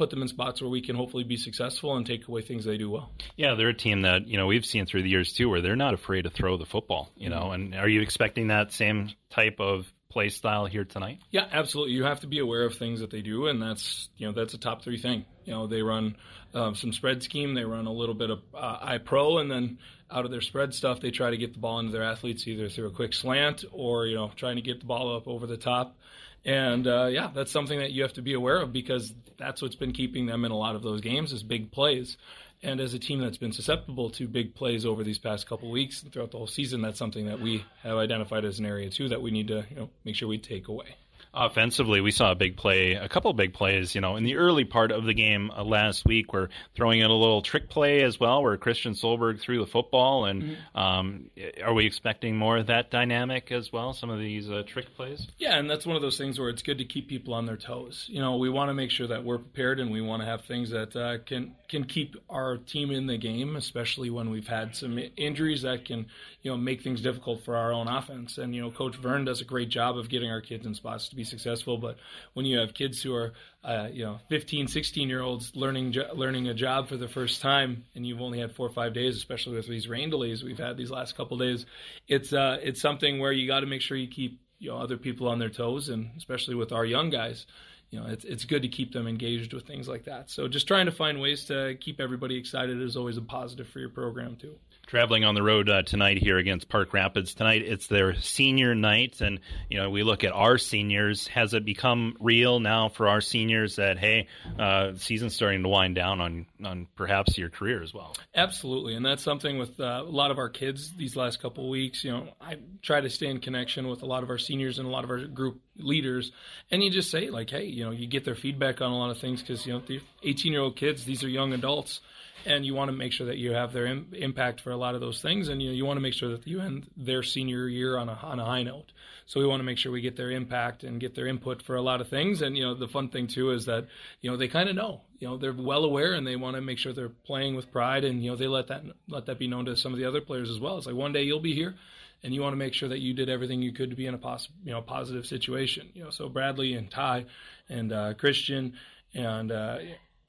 put 0.00 0.08
them 0.08 0.22
in 0.22 0.28
spots 0.28 0.62
where 0.62 0.70
we 0.70 0.80
can 0.80 0.96
hopefully 0.96 1.24
be 1.24 1.36
successful 1.36 1.94
and 1.94 2.06
take 2.06 2.26
away 2.26 2.40
things 2.40 2.64
they 2.64 2.78
do 2.78 2.88
well. 2.88 3.12
Yeah, 3.36 3.54
they're 3.54 3.68
a 3.68 3.74
team 3.74 4.00
that 4.00 4.26
you 4.26 4.38
know 4.38 4.46
we've 4.46 4.64
seen 4.64 4.86
through 4.86 5.02
the 5.02 5.10
years 5.10 5.34
too, 5.34 5.50
where 5.50 5.60
they're 5.60 5.76
not 5.76 5.92
afraid 5.92 6.22
to 6.22 6.30
throw 6.30 6.56
the 6.56 6.64
football. 6.64 7.10
You 7.16 7.28
know, 7.28 7.52
and 7.52 7.74
are 7.74 7.86
you 7.86 8.00
expecting 8.00 8.48
that 8.48 8.72
same 8.72 9.10
type 9.28 9.60
of 9.60 9.92
play 10.08 10.30
style 10.30 10.64
here 10.64 10.86
tonight? 10.86 11.18
Yeah, 11.30 11.46
absolutely. 11.52 11.92
You 11.92 12.04
have 12.04 12.20
to 12.20 12.26
be 12.26 12.38
aware 12.38 12.64
of 12.64 12.76
things 12.76 13.00
that 13.00 13.10
they 13.10 13.20
do, 13.20 13.46
and 13.48 13.60
that's 13.60 14.08
you 14.16 14.26
know 14.26 14.32
that's 14.32 14.54
a 14.54 14.58
top 14.58 14.82
three 14.82 14.96
thing. 14.96 15.26
You 15.44 15.52
know, 15.52 15.66
they 15.66 15.82
run 15.82 16.16
um, 16.54 16.74
some 16.74 16.94
spread 16.94 17.22
scheme, 17.22 17.52
they 17.52 17.64
run 17.64 17.86
a 17.86 17.92
little 17.92 18.14
bit 18.14 18.30
of 18.30 18.38
uh, 18.54 18.78
I 18.80 18.96
pro, 18.96 19.36
and 19.36 19.50
then 19.50 19.76
out 20.10 20.24
of 20.24 20.30
their 20.30 20.40
spread 20.40 20.72
stuff, 20.72 21.00
they 21.00 21.10
try 21.10 21.28
to 21.28 21.36
get 21.36 21.52
the 21.52 21.60
ball 21.60 21.78
into 21.78 21.92
their 21.92 22.04
athletes 22.04 22.48
either 22.48 22.70
through 22.70 22.86
a 22.86 22.90
quick 22.90 23.12
slant 23.12 23.66
or 23.70 24.06
you 24.06 24.16
know 24.16 24.30
trying 24.34 24.56
to 24.56 24.62
get 24.62 24.80
the 24.80 24.86
ball 24.86 25.14
up 25.14 25.28
over 25.28 25.46
the 25.46 25.58
top. 25.58 25.98
And 26.44 26.86
uh, 26.86 27.08
yeah, 27.10 27.30
that's 27.34 27.52
something 27.52 27.78
that 27.80 27.92
you 27.92 28.02
have 28.02 28.14
to 28.14 28.22
be 28.22 28.34
aware 28.34 28.56
of 28.56 28.72
because 28.72 29.12
that's 29.36 29.60
what's 29.60 29.76
been 29.76 29.92
keeping 29.92 30.26
them 30.26 30.44
in 30.44 30.52
a 30.52 30.56
lot 30.56 30.74
of 30.74 30.82
those 30.82 31.00
games 31.00 31.32
is 31.32 31.42
big 31.42 31.70
plays. 31.70 32.16
And 32.62 32.80
as 32.80 32.92
a 32.92 32.98
team 32.98 33.20
that's 33.20 33.38
been 33.38 33.52
susceptible 33.52 34.10
to 34.10 34.28
big 34.28 34.54
plays 34.54 34.84
over 34.84 35.02
these 35.02 35.18
past 35.18 35.46
couple 35.46 35.70
weeks 35.70 36.00
throughout 36.00 36.30
the 36.30 36.38
whole 36.38 36.46
season, 36.46 36.82
that's 36.82 36.98
something 36.98 37.26
that 37.26 37.40
we 37.40 37.64
have 37.82 37.96
identified 37.96 38.44
as 38.44 38.58
an 38.58 38.66
area 38.66 38.90
too 38.90 39.08
that 39.08 39.22
we 39.22 39.30
need 39.30 39.48
to 39.48 39.64
you 39.70 39.76
know, 39.76 39.90
make 40.04 40.14
sure 40.14 40.28
we 40.28 40.38
take 40.38 40.68
away. 40.68 40.96
Offensively, 41.32 42.00
we 42.00 42.10
saw 42.10 42.32
a 42.32 42.34
big 42.34 42.56
play, 42.56 42.94
a 42.94 43.08
couple 43.08 43.32
big 43.32 43.54
plays, 43.54 43.94
you 43.94 44.00
know, 44.00 44.16
in 44.16 44.24
the 44.24 44.36
early 44.36 44.64
part 44.64 44.90
of 44.90 45.04
the 45.04 45.14
game 45.14 45.50
uh, 45.50 45.62
last 45.62 46.04
week. 46.04 46.32
We're 46.32 46.48
throwing 46.74 47.00
in 47.00 47.10
a 47.10 47.14
little 47.14 47.40
trick 47.40 47.68
play 47.68 48.02
as 48.02 48.18
well, 48.18 48.42
where 48.42 48.56
Christian 48.56 48.94
Solberg 48.94 49.40
threw 49.40 49.60
the 49.60 49.66
football. 49.66 50.24
And 50.24 50.42
mm-hmm. 50.42 50.78
um, 50.78 51.30
are 51.62 51.72
we 51.72 51.86
expecting 51.86 52.36
more 52.36 52.58
of 52.58 52.66
that 52.66 52.90
dynamic 52.90 53.52
as 53.52 53.72
well? 53.72 53.92
Some 53.92 54.10
of 54.10 54.18
these 54.18 54.50
uh, 54.50 54.64
trick 54.66 54.94
plays? 54.96 55.28
Yeah, 55.38 55.56
and 55.56 55.70
that's 55.70 55.86
one 55.86 55.94
of 55.94 56.02
those 56.02 56.18
things 56.18 56.38
where 56.38 56.48
it's 56.48 56.62
good 56.62 56.78
to 56.78 56.84
keep 56.84 57.08
people 57.08 57.34
on 57.34 57.46
their 57.46 57.56
toes. 57.56 58.06
You 58.08 58.20
know, 58.20 58.36
we 58.36 58.50
want 58.50 58.70
to 58.70 58.74
make 58.74 58.90
sure 58.90 59.06
that 59.06 59.24
we're 59.24 59.38
prepared, 59.38 59.78
and 59.78 59.90
we 59.92 60.00
want 60.00 60.22
to 60.22 60.26
have 60.26 60.44
things 60.44 60.70
that 60.70 60.96
uh, 60.96 61.18
can 61.24 61.54
can 61.68 61.84
keep 61.84 62.16
our 62.28 62.56
team 62.56 62.90
in 62.90 63.06
the 63.06 63.16
game, 63.16 63.54
especially 63.54 64.10
when 64.10 64.30
we've 64.30 64.48
had 64.48 64.74
some 64.74 64.98
injuries 65.16 65.62
that 65.62 65.84
can, 65.84 66.06
you 66.42 66.50
know, 66.50 66.56
make 66.56 66.82
things 66.82 67.02
difficult 67.02 67.44
for 67.44 67.56
our 67.56 67.72
own 67.72 67.86
offense. 67.86 68.38
And 68.38 68.54
you 68.54 68.62
know, 68.62 68.70
Coach 68.70 68.96
Vern 68.96 69.24
does 69.24 69.40
a 69.40 69.44
great 69.44 69.68
job 69.68 69.98
of 69.98 70.08
getting 70.08 70.30
our 70.30 70.40
kids 70.40 70.66
in 70.66 70.74
spots 70.74 71.08
to 71.08 71.16
be 71.16 71.24
successful. 71.24 71.76
But 71.76 71.98
when 72.32 72.46
you 72.46 72.58
have 72.58 72.72
kids 72.72 73.02
who 73.02 73.14
are, 73.14 73.32
uh, 73.62 73.88
you 73.92 74.04
know, 74.04 74.20
15, 74.28 74.68
16 74.68 75.08
year 75.08 75.20
olds 75.20 75.54
learning 75.54 75.94
learning 76.14 76.48
a 76.48 76.54
job 76.54 76.88
for 76.88 76.96
the 76.96 77.08
first 77.08 77.42
time, 77.42 77.84
and 77.94 78.06
you've 78.06 78.20
only 78.20 78.40
had 78.40 78.54
four 78.54 78.66
or 78.66 78.72
five 78.72 78.94
days, 78.94 79.16
especially 79.16 79.56
with 79.56 79.68
these 79.68 79.88
rain 79.88 80.10
delays 80.10 80.42
we've 80.42 80.58
had 80.58 80.76
these 80.76 80.90
last 80.90 81.16
couple 81.16 81.36
days, 81.36 81.66
it's 82.08 82.32
uh, 82.32 82.58
it's 82.62 82.80
something 82.80 83.18
where 83.18 83.32
you 83.32 83.46
got 83.46 83.60
to 83.60 83.66
make 83.66 83.82
sure 83.82 83.96
you 83.96 84.08
keep 84.08 84.40
you 84.58 84.70
know 84.70 84.78
other 84.78 84.96
people 84.96 85.28
on 85.28 85.38
their 85.38 85.50
toes, 85.50 85.88
and 85.88 86.10
especially 86.16 86.54
with 86.54 86.72
our 86.72 86.84
young 86.84 87.10
guys 87.10 87.46
you 87.90 87.98
know, 87.98 88.06
it's 88.06 88.24
it's 88.24 88.44
good 88.44 88.62
to 88.62 88.68
keep 88.68 88.92
them 88.92 89.08
engaged 89.08 89.52
with 89.52 89.66
things 89.66 89.88
like 89.88 90.04
that. 90.04 90.30
So 90.30 90.46
just 90.46 90.68
trying 90.68 90.86
to 90.86 90.92
find 90.92 91.20
ways 91.20 91.46
to 91.46 91.76
keep 91.80 91.98
everybody 91.98 92.36
excited 92.36 92.80
is 92.80 92.96
always 92.96 93.16
a 93.16 93.22
positive 93.22 93.66
for 93.66 93.80
your 93.80 93.88
program 93.88 94.36
too 94.36 94.54
traveling 94.90 95.24
on 95.24 95.36
the 95.36 95.42
road 95.42 95.70
uh, 95.70 95.82
tonight 95.82 96.18
here 96.18 96.36
against 96.36 96.68
Park 96.68 96.92
Rapids. 96.92 97.32
Tonight 97.32 97.62
it's 97.62 97.86
their 97.86 98.16
senior 98.16 98.74
night, 98.74 99.20
and 99.20 99.38
you 99.68 99.78
know 99.78 99.88
we 99.88 100.02
look 100.02 100.24
at 100.24 100.32
our 100.32 100.58
seniors. 100.58 101.28
Has 101.28 101.54
it 101.54 101.64
become 101.64 102.16
real 102.18 102.58
now 102.58 102.88
for 102.88 103.06
our 103.06 103.20
seniors 103.20 103.76
that 103.76 103.98
hey, 103.98 104.26
uh, 104.58 104.94
season's 104.96 105.32
starting 105.32 105.62
to 105.62 105.68
wind 105.68 105.94
down 105.94 106.20
on 106.20 106.46
on 106.64 106.88
perhaps 106.96 107.38
your 107.38 107.50
career 107.50 107.84
as 107.84 107.94
well? 107.94 108.16
Absolutely, 108.34 108.96
and 108.96 109.06
that's 109.06 109.22
something 109.22 109.58
with 109.58 109.78
uh, 109.78 110.02
a 110.04 110.10
lot 110.10 110.32
of 110.32 110.38
our 110.38 110.48
kids 110.48 110.92
these 110.96 111.14
last 111.14 111.40
couple 111.40 111.70
weeks. 111.70 112.02
You 112.02 112.10
know, 112.10 112.28
I 112.40 112.56
try 112.82 113.00
to 113.00 113.10
stay 113.10 113.28
in 113.28 113.38
connection 113.38 113.86
with 113.86 114.02
a 114.02 114.06
lot 114.06 114.24
of 114.24 114.28
our 114.28 114.38
seniors 114.38 114.80
and 114.80 114.88
a 114.88 114.90
lot 114.90 115.04
of 115.04 115.10
our 115.10 115.24
group 115.24 115.60
leaders, 115.76 116.32
and 116.72 116.82
you 116.82 116.90
just 116.90 117.12
say 117.12 117.30
like, 117.30 117.48
hey, 117.48 117.64
you 117.64 117.84
know, 117.84 117.92
you 117.92 118.08
get 118.08 118.24
their 118.24 118.34
feedback 118.34 118.80
on 118.80 118.90
a 118.90 118.98
lot 118.98 119.10
of 119.10 119.18
things 119.18 119.40
because 119.40 119.64
you 119.64 119.72
know 119.72 119.82
the 119.86 120.00
18 120.24 120.50
year 120.50 120.62
old 120.62 120.74
kids, 120.74 121.04
these 121.04 121.22
are 121.22 121.28
young 121.28 121.52
adults 121.52 122.00
and 122.46 122.64
you 122.64 122.74
want 122.74 122.90
to 122.90 122.96
make 122.96 123.12
sure 123.12 123.26
that 123.26 123.38
you 123.38 123.52
have 123.52 123.72
their 123.72 123.86
Im- 123.86 124.12
impact 124.12 124.60
for 124.60 124.70
a 124.70 124.76
lot 124.76 124.94
of 124.94 125.00
those 125.00 125.20
things, 125.20 125.48
and 125.48 125.62
you 125.62 125.70
you 125.70 125.84
want 125.84 125.96
to 125.96 126.00
make 126.00 126.14
sure 126.14 126.30
that 126.30 126.46
you 126.46 126.60
end 126.60 126.86
their 126.96 127.22
senior 127.22 127.68
year 127.68 127.96
on 127.96 128.08
a 128.08 128.12
on 128.12 128.38
a 128.38 128.44
high 128.44 128.62
note. 128.62 128.92
So 129.26 129.40
we 129.40 129.46
want 129.46 129.60
to 129.60 129.64
make 129.64 129.78
sure 129.78 129.92
we 129.92 130.00
get 130.00 130.16
their 130.16 130.30
impact 130.30 130.82
and 130.82 131.00
get 131.00 131.14
their 131.14 131.26
input 131.26 131.62
for 131.62 131.76
a 131.76 131.82
lot 131.82 132.00
of 132.00 132.08
things. 132.08 132.42
And 132.42 132.56
you 132.56 132.64
know, 132.64 132.74
the 132.74 132.88
fun 132.88 133.08
thing 133.08 133.26
too 133.26 133.50
is 133.50 133.66
that 133.66 133.86
you 134.20 134.30
know 134.30 134.36
they 134.36 134.48
kind 134.48 134.68
of 134.68 134.76
know, 134.76 135.02
you 135.18 135.28
know, 135.28 135.36
they're 135.36 135.52
well 135.52 135.84
aware, 135.84 136.14
and 136.14 136.26
they 136.26 136.36
want 136.36 136.56
to 136.56 136.62
make 136.62 136.78
sure 136.78 136.92
they're 136.92 137.08
playing 137.08 137.56
with 137.56 137.70
pride, 137.70 138.04
and 138.04 138.22
you 138.22 138.30
know, 138.30 138.36
they 138.36 138.48
let 138.48 138.68
that 138.68 138.82
let 139.08 139.26
that 139.26 139.38
be 139.38 139.48
known 139.48 139.66
to 139.66 139.76
some 139.76 139.92
of 139.92 139.98
the 139.98 140.06
other 140.06 140.20
players 140.20 140.50
as 140.50 140.58
well. 140.58 140.78
It's 140.78 140.86
like 140.86 140.96
one 140.96 141.12
day 141.12 141.22
you'll 141.22 141.40
be 141.40 141.54
here. 141.54 141.74
And 142.22 142.34
you 142.34 142.42
want 142.42 142.52
to 142.52 142.58
make 142.58 142.74
sure 142.74 142.90
that 142.90 142.98
you 142.98 143.14
did 143.14 143.30
everything 143.30 143.62
you 143.62 143.72
could 143.72 143.88
to 143.88 143.96
be 143.96 144.04
in 144.04 144.12
a 144.12 144.18
pos- 144.18 144.50
you 144.62 144.72
know 144.72 144.82
positive 144.82 145.24
situation. 145.24 145.88
You 145.94 146.04
know, 146.04 146.10
so 146.10 146.28
Bradley 146.28 146.74
and 146.74 146.90
Ty 146.90 147.24
and 147.70 147.90
uh, 147.90 148.12
Christian 148.12 148.74
and 149.14 149.50
uh, 149.50 149.78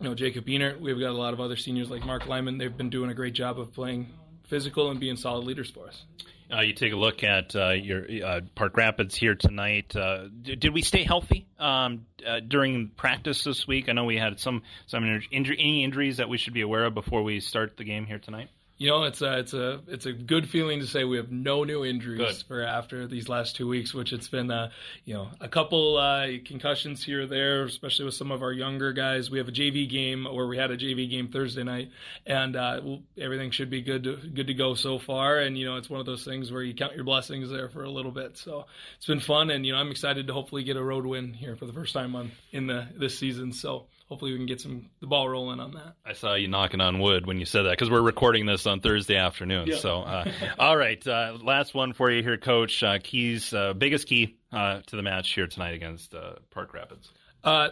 you 0.00 0.08
know, 0.08 0.14
Jacob 0.14 0.46
Beaner. 0.46 0.78
We've 0.78 0.98
got 0.98 1.10
a 1.10 1.18
lot 1.18 1.32
of 1.32 1.40
other 1.40 1.56
seniors 1.56 1.90
like 1.90 2.04
Mark 2.04 2.26
Lyman. 2.26 2.58
They've 2.58 2.76
been 2.76 2.90
doing 2.90 3.10
a 3.10 3.14
great 3.14 3.34
job 3.34 3.58
of 3.58 3.72
playing 3.72 4.08
physical 4.48 4.90
and 4.90 5.00
being 5.00 5.16
solid 5.16 5.44
leaders 5.44 5.70
for 5.70 5.88
us. 5.88 6.04
Uh, 6.52 6.60
you 6.60 6.74
take 6.74 6.92
a 6.92 6.96
look 6.96 7.24
at 7.24 7.56
uh, 7.56 7.70
your 7.70 8.06
uh, 8.24 8.40
Park 8.54 8.76
Rapids 8.76 9.16
here 9.16 9.34
tonight. 9.34 9.96
Uh, 9.96 10.28
did, 10.42 10.60
did, 10.60 10.74
we 10.74 10.80
stay 10.80 11.02
healthy 11.02 11.44
um, 11.58 12.06
uh, 12.24 12.38
during 12.38 12.88
practice 12.90 13.42
this 13.42 13.66
week? 13.66 13.88
I 13.88 13.92
know 13.92 14.04
we 14.04 14.16
had 14.16 14.38
some 14.38 14.62
some 14.86 15.04
injury, 15.32 15.56
any 15.58 15.82
injuries 15.82 16.18
that 16.18 16.28
we 16.28 16.38
should 16.38 16.54
be 16.54 16.60
aware 16.60 16.84
of 16.84 16.94
before 16.94 17.24
we 17.24 17.40
start 17.40 17.76
the 17.76 17.82
game 17.82 18.06
here 18.06 18.20
tonight. 18.20 18.48
You 18.78 18.90
know, 18.90 19.04
it's 19.04 19.22
a 19.22 19.38
it's 19.38 19.54
a 19.54 19.80
it's 19.88 20.04
a 20.04 20.12
good 20.12 20.50
feeling 20.50 20.80
to 20.80 20.86
say 20.86 21.04
we 21.04 21.16
have 21.16 21.32
no 21.32 21.64
new 21.64 21.82
injuries 21.82 22.18
good. 22.18 22.46
for 22.46 22.62
after 22.62 23.06
these 23.06 23.26
last 23.26 23.56
two 23.56 23.66
weeks, 23.66 23.94
which 23.94 24.12
it's 24.12 24.28
been 24.28 24.50
uh, 24.50 24.70
you 25.06 25.14
know 25.14 25.28
a 25.40 25.48
couple 25.48 25.96
uh, 25.96 26.26
concussions 26.44 27.02
here 27.02 27.22
or 27.22 27.26
there, 27.26 27.64
especially 27.64 28.04
with 28.04 28.12
some 28.12 28.30
of 28.30 28.42
our 28.42 28.52
younger 28.52 28.92
guys. 28.92 29.30
We 29.30 29.38
have 29.38 29.48
a 29.48 29.52
JV 29.52 29.88
game 29.88 30.26
where 30.30 30.46
we 30.46 30.58
had 30.58 30.70
a 30.70 30.76
JV 30.76 31.08
game 31.08 31.28
Thursday 31.28 31.62
night, 31.62 31.90
and 32.26 32.54
uh, 32.54 32.82
everything 33.16 33.50
should 33.50 33.70
be 33.70 33.80
good 33.80 34.04
to 34.04 34.16
good 34.16 34.48
to 34.48 34.54
go 34.54 34.74
so 34.74 34.98
far. 34.98 35.38
And 35.38 35.56
you 35.56 35.64
know, 35.64 35.76
it's 35.76 35.88
one 35.88 36.00
of 36.00 36.06
those 36.06 36.24
things 36.24 36.52
where 36.52 36.62
you 36.62 36.74
count 36.74 36.94
your 36.94 37.04
blessings 37.04 37.48
there 37.48 37.70
for 37.70 37.82
a 37.82 37.90
little 37.90 38.12
bit. 38.12 38.36
So 38.36 38.66
it's 38.98 39.06
been 39.06 39.20
fun, 39.20 39.50
and 39.50 39.64
you 39.64 39.72
know, 39.72 39.78
I'm 39.78 39.90
excited 39.90 40.26
to 40.26 40.34
hopefully 40.34 40.64
get 40.64 40.76
a 40.76 40.84
road 40.84 41.06
win 41.06 41.32
here 41.32 41.56
for 41.56 41.64
the 41.64 41.72
first 41.72 41.94
time 41.94 42.14
on 42.14 42.30
in 42.52 42.66
the 42.66 42.86
this 42.94 43.18
season. 43.18 43.52
So 43.52 43.86
hopefully 44.06 44.32
we 44.32 44.38
can 44.38 44.46
get 44.46 44.60
some 44.60 44.86
the 45.00 45.06
ball 45.06 45.28
rolling 45.28 45.60
on 45.60 45.72
that. 45.72 45.94
I 46.04 46.14
saw 46.14 46.34
you 46.34 46.48
knocking 46.48 46.80
on 46.80 46.98
wood 46.98 47.26
when 47.26 47.38
you 47.38 47.44
said 47.44 47.62
that 47.62 47.70
because 47.70 47.90
we're 47.90 48.02
recording 48.02 48.46
this 48.46 48.66
on 48.66 48.80
Thursday 48.80 49.16
afternoon. 49.16 49.68
Yeah. 49.68 49.76
So, 49.76 50.02
uh, 50.02 50.30
all 50.58 50.76
right, 50.76 51.04
uh, 51.06 51.36
last 51.42 51.74
one 51.74 51.92
for 51.92 52.10
you 52.10 52.22
here, 52.22 52.36
Coach. 52.36 52.82
Uh, 52.82 52.98
keys, 53.02 53.52
uh, 53.52 53.72
biggest 53.74 54.06
key 54.06 54.36
uh, 54.52 54.80
to 54.86 54.96
the 54.96 55.02
match 55.02 55.32
here 55.32 55.46
tonight 55.46 55.74
against 55.74 56.14
uh, 56.14 56.34
Park 56.50 56.72
Rapids. 56.72 57.10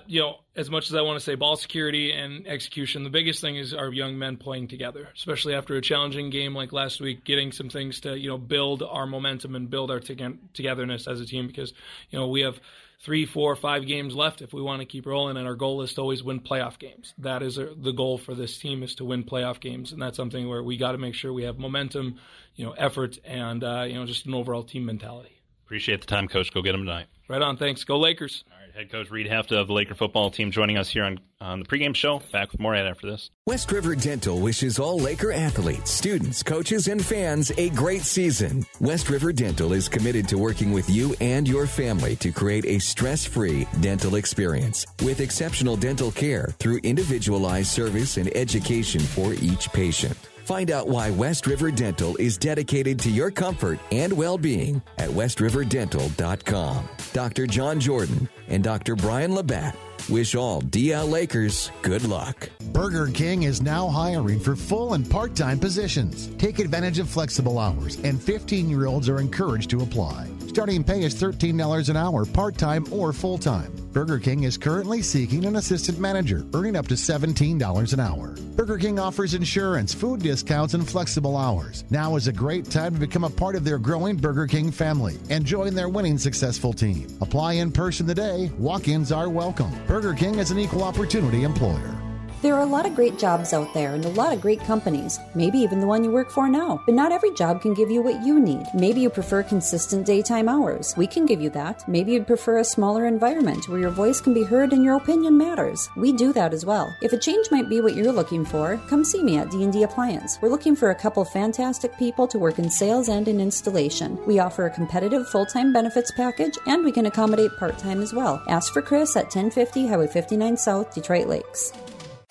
you 0.06 0.20
know, 0.20 0.36
as 0.56 0.70
much 0.70 0.88
as 0.88 0.94
I 0.94 1.02
want 1.02 1.18
to 1.18 1.24
say 1.24 1.34
ball 1.36 1.56
security 1.56 2.12
and 2.12 2.46
execution, 2.46 3.04
the 3.04 3.10
biggest 3.10 3.40
thing 3.40 3.56
is 3.56 3.72
our 3.72 3.92
young 3.92 4.18
men 4.18 4.36
playing 4.36 4.68
together, 4.68 5.08
especially 5.14 5.54
after 5.54 5.76
a 5.76 5.80
challenging 5.80 6.30
game 6.30 6.54
like 6.54 6.72
last 6.72 7.00
week, 7.00 7.24
getting 7.24 7.52
some 7.52 7.68
things 7.68 8.00
to, 8.00 8.18
you 8.18 8.28
know, 8.28 8.38
build 8.38 8.82
our 8.82 9.06
momentum 9.06 9.54
and 9.54 9.70
build 9.70 9.90
our 9.90 10.00
to- 10.00 10.38
togetherness 10.52 11.06
as 11.06 11.20
a 11.20 11.26
team 11.26 11.46
because, 11.46 11.72
you 12.10 12.18
know, 12.18 12.28
we 12.28 12.42
have– 12.42 12.58
three, 13.04 13.26
four, 13.26 13.54
five 13.54 13.87
games 13.87 14.14
left 14.14 14.40
if 14.42 14.52
we 14.52 14.62
want 14.62 14.80
to 14.80 14.87
keep 14.87 15.06
rolling. 15.06 15.37
And 15.37 15.46
our 15.46 15.54
goal 15.54 15.82
is 15.82 15.94
to 15.94 16.00
always 16.00 16.23
win 16.23 16.40
playoff 16.40 16.78
games. 16.78 17.14
That 17.18 17.42
is 17.42 17.56
the 17.56 17.92
goal 17.92 18.18
for 18.18 18.34
this 18.34 18.58
team 18.58 18.82
is 18.82 18.94
to 18.96 19.04
win 19.04 19.25
playoff 19.25 19.61
games, 19.61 19.92
and 19.92 20.00
that's 20.00 20.16
something 20.16 20.49
where 20.49 20.62
we 20.62 20.76
got 20.76 20.92
to 20.92 20.99
make 20.99 21.14
sure 21.14 21.32
we 21.32 21.44
have 21.44 21.58
momentum, 21.58 22.18
you 22.56 22.64
know, 22.64 22.73
effort, 22.73 23.18
and 23.25 23.62
uh, 23.62 23.82
you 23.82 23.94
know, 23.94 24.06
just 24.06 24.26
an 24.26 24.34
overall 24.34 24.64
team 24.64 24.87
mentality. 24.87 25.40
Appreciate 25.66 26.00
the 26.00 26.06
time, 26.06 26.28
Coach. 26.28 26.52
Go 26.52 26.62
get 26.62 26.73
them 26.73 26.82
tonight. 26.82 27.06
Right 27.28 27.42
on. 27.42 27.56
Thanks. 27.56 27.84
Go 27.84 27.99
Lakers. 27.99 28.44
Head 28.74 28.90
coach 28.90 29.08
Reed 29.08 29.28
Hefta 29.28 29.52
of 29.52 29.68
the 29.68 29.72
Laker 29.72 29.94
football 29.94 30.32
team 30.32 30.50
joining 30.50 30.76
us 30.76 30.88
here 30.88 31.04
on, 31.04 31.20
on 31.40 31.60
the 31.60 31.64
pregame 31.64 31.94
show. 31.94 32.20
Back 32.32 32.50
with 32.50 32.60
more 32.60 32.72
right 32.72 32.84
after 32.84 33.08
this. 33.08 33.30
West 33.46 33.70
River 33.70 33.94
Dental 33.94 34.40
wishes 34.40 34.80
all 34.80 34.98
Laker 34.98 35.30
athletes, 35.30 35.92
students, 35.92 36.42
coaches, 36.42 36.88
and 36.88 37.04
fans 37.04 37.52
a 37.56 37.70
great 37.70 38.02
season. 38.02 38.66
West 38.80 39.10
River 39.10 39.32
Dental 39.32 39.72
is 39.74 39.88
committed 39.88 40.26
to 40.26 40.38
working 40.38 40.72
with 40.72 40.90
you 40.90 41.14
and 41.20 41.46
your 41.46 41.68
family 41.68 42.16
to 42.16 42.32
create 42.32 42.64
a 42.64 42.80
stress-free 42.80 43.68
dental 43.80 44.16
experience 44.16 44.84
with 45.04 45.20
exceptional 45.20 45.76
dental 45.76 46.10
care 46.10 46.48
through 46.58 46.78
individualized 46.78 47.68
service 47.68 48.16
and 48.16 48.36
education 48.36 49.00
for 49.00 49.34
each 49.34 49.72
patient. 49.72 50.18
Find 50.44 50.70
out 50.70 50.88
why 50.88 51.10
West 51.10 51.46
River 51.46 51.70
Dental 51.70 52.16
is 52.16 52.36
dedicated 52.36 52.98
to 53.00 53.10
your 53.10 53.30
comfort 53.30 53.78
and 53.90 54.12
well 54.12 54.36
being 54.38 54.82
at 54.98 55.08
westriverdental.com. 55.08 56.88
Dr. 57.12 57.46
John 57.46 57.80
Jordan 57.80 58.28
and 58.48 58.62
Dr. 58.62 58.94
Brian 58.94 59.34
Labatt 59.34 59.76
wish 60.08 60.34
all 60.34 60.60
DL 60.62 61.08
Lakers 61.08 61.70
good 61.82 62.04
luck. 62.04 62.48
Burger 62.72 63.08
King 63.08 63.44
is 63.44 63.62
now 63.62 63.88
hiring 63.88 64.40
for 64.40 64.56
full 64.56 64.94
and 64.94 65.08
part 65.08 65.34
time 65.34 65.58
positions. 65.58 66.28
Take 66.36 66.58
advantage 66.58 66.98
of 66.98 67.08
flexible 67.08 67.58
hours, 67.58 67.96
and 68.04 68.22
15 68.22 68.68
year 68.68 68.86
olds 68.86 69.08
are 69.08 69.20
encouraged 69.20 69.70
to 69.70 69.82
apply. 69.82 70.28
Starting 70.48 70.84
pay 70.84 71.02
is 71.02 71.14
$13 71.14 71.88
an 71.88 71.96
hour, 71.96 72.24
part 72.24 72.56
time 72.56 72.84
or 72.92 73.12
full 73.12 73.38
time. 73.38 73.72
Burger 73.92 74.18
King 74.18 74.42
is 74.42 74.56
currently 74.56 75.02
seeking 75.02 75.44
an 75.46 75.56
assistant 75.56 75.98
manager, 76.00 76.44
earning 76.52 76.74
up 76.76 76.86
to 76.88 76.94
$17 76.94 77.92
an 77.92 78.00
hour. 78.00 78.34
Burger 78.56 78.78
King 78.78 78.98
offers 78.98 79.34
insurance, 79.34 79.92
food 79.92 80.20
discounts, 80.20 80.74
and 80.74 80.88
flexible 80.88 81.36
hours. 81.36 81.84
Now 81.90 82.14
is 82.14 82.28
a 82.28 82.32
great 82.32 82.70
time 82.70 82.94
to 82.94 83.00
become 83.00 83.24
a 83.24 83.30
part 83.30 83.56
of 83.56 83.64
their 83.64 83.78
growing 83.78 84.16
Burger 84.16 84.46
King 84.46 84.70
family 84.70 85.18
and 85.28 85.44
join 85.44 85.74
their 85.74 85.88
winning 85.88 86.18
successful 86.18 86.72
team. 86.72 87.06
Apply 87.20 87.54
in 87.54 87.72
person 87.72 88.06
today. 88.06 88.50
Walk 88.58 88.86
ins 88.88 89.10
are 89.10 89.28
welcome. 89.28 89.72
Burger 89.94 90.12
King 90.12 90.40
is 90.40 90.50
an 90.50 90.58
equal 90.58 90.82
opportunity 90.82 91.44
employer. 91.44 92.03
There 92.44 92.56
are 92.56 92.60
a 92.60 92.66
lot 92.66 92.84
of 92.84 92.94
great 92.94 93.18
jobs 93.18 93.54
out 93.54 93.72
there 93.72 93.94
and 93.94 94.04
a 94.04 94.10
lot 94.10 94.34
of 94.34 94.42
great 94.42 94.60
companies, 94.60 95.18
maybe 95.34 95.56
even 95.56 95.80
the 95.80 95.86
one 95.86 96.04
you 96.04 96.10
work 96.10 96.30
for 96.30 96.46
now. 96.46 96.82
But 96.84 96.94
not 96.94 97.10
every 97.10 97.32
job 97.32 97.62
can 97.62 97.72
give 97.72 97.90
you 97.90 98.02
what 98.02 98.22
you 98.22 98.38
need. 98.38 98.66
Maybe 98.74 99.00
you 99.00 99.08
prefer 99.08 99.42
consistent 99.42 100.04
daytime 100.04 100.46
hours. 100.46 100.92
We 100.94 101.06
can 101.06 101.24
give 101.24 101.40
you 101.40 101.48
that. 101.50 101.88
Maybe 101.88 102.12
you'd 102.12 102.26
prefer 102.26 102.58
a 102.58 102.64
smaller 102.64 103.06
environment 103.06 103.66
where 103.66 103.78
your 103.78 103.88
voice 103.88 104.20
can 104.20 104.34
be 104.34 104.44
heard 104.44 104.74
and 104.74 104.84
your 104.84 104.96
opinion 104.96 105.38
matters. 105.38 105.88
We 105.96 106.12
do 106.12 106.34
that 106.34 106.52
as 106.52 106.66
well. 106.66 106.94
If 107.00 107.14
a 107.14 107.18
change 107.18 107.50
might 107.50 107.70
be 107.70 107.80
what 107.80 107.94
you're 107.94 108.12
looking 108.12 108.44
for, 108.44 108.78
come 108.90 109.04
see 109.04 109.22
me 109.22 109.38
at 109.38 109.50
D&D 109.50 109.82
Appliance. 109.82 110.38
We're 110.42 110.50
looking 110.50 110.76
for 110.76 110.90
a 110.90 110.94
couple 110.94 111.24
fantastic 111.24 111.96
people 111.96 112.28
to 112.28 112.38
work 112.38 112.58
in 112.58 112.68
sales 112.68 113.08
and 113.08 113.26
in 113.26 113.40
installation. 113.40 114.22
We 114.26 114.38
offer 114.38 114.66
a 114.66 114.70
competitive 114.70 115.26
full-time 115.30 115.72
benefits 115.72 116.10
package 116.10 116.58
and 116.66 116.84
we 116.84 116.92
can 116.92 117.06
accommodate 117.06 117.56
part-time 117.58 118.02
as 118.02 118.12
well. 118.12 118.42
Ask 118.48 118.74
for 118.74 118.82
Chris 118.82 119.16
at 119.16 119.34
1050 119.34 119.86
Highway 119.86 120.08
59 120.08 120.58
South, 120.58 120.94
Detroit 120.94 121.26
Lakes. 121.26 121.72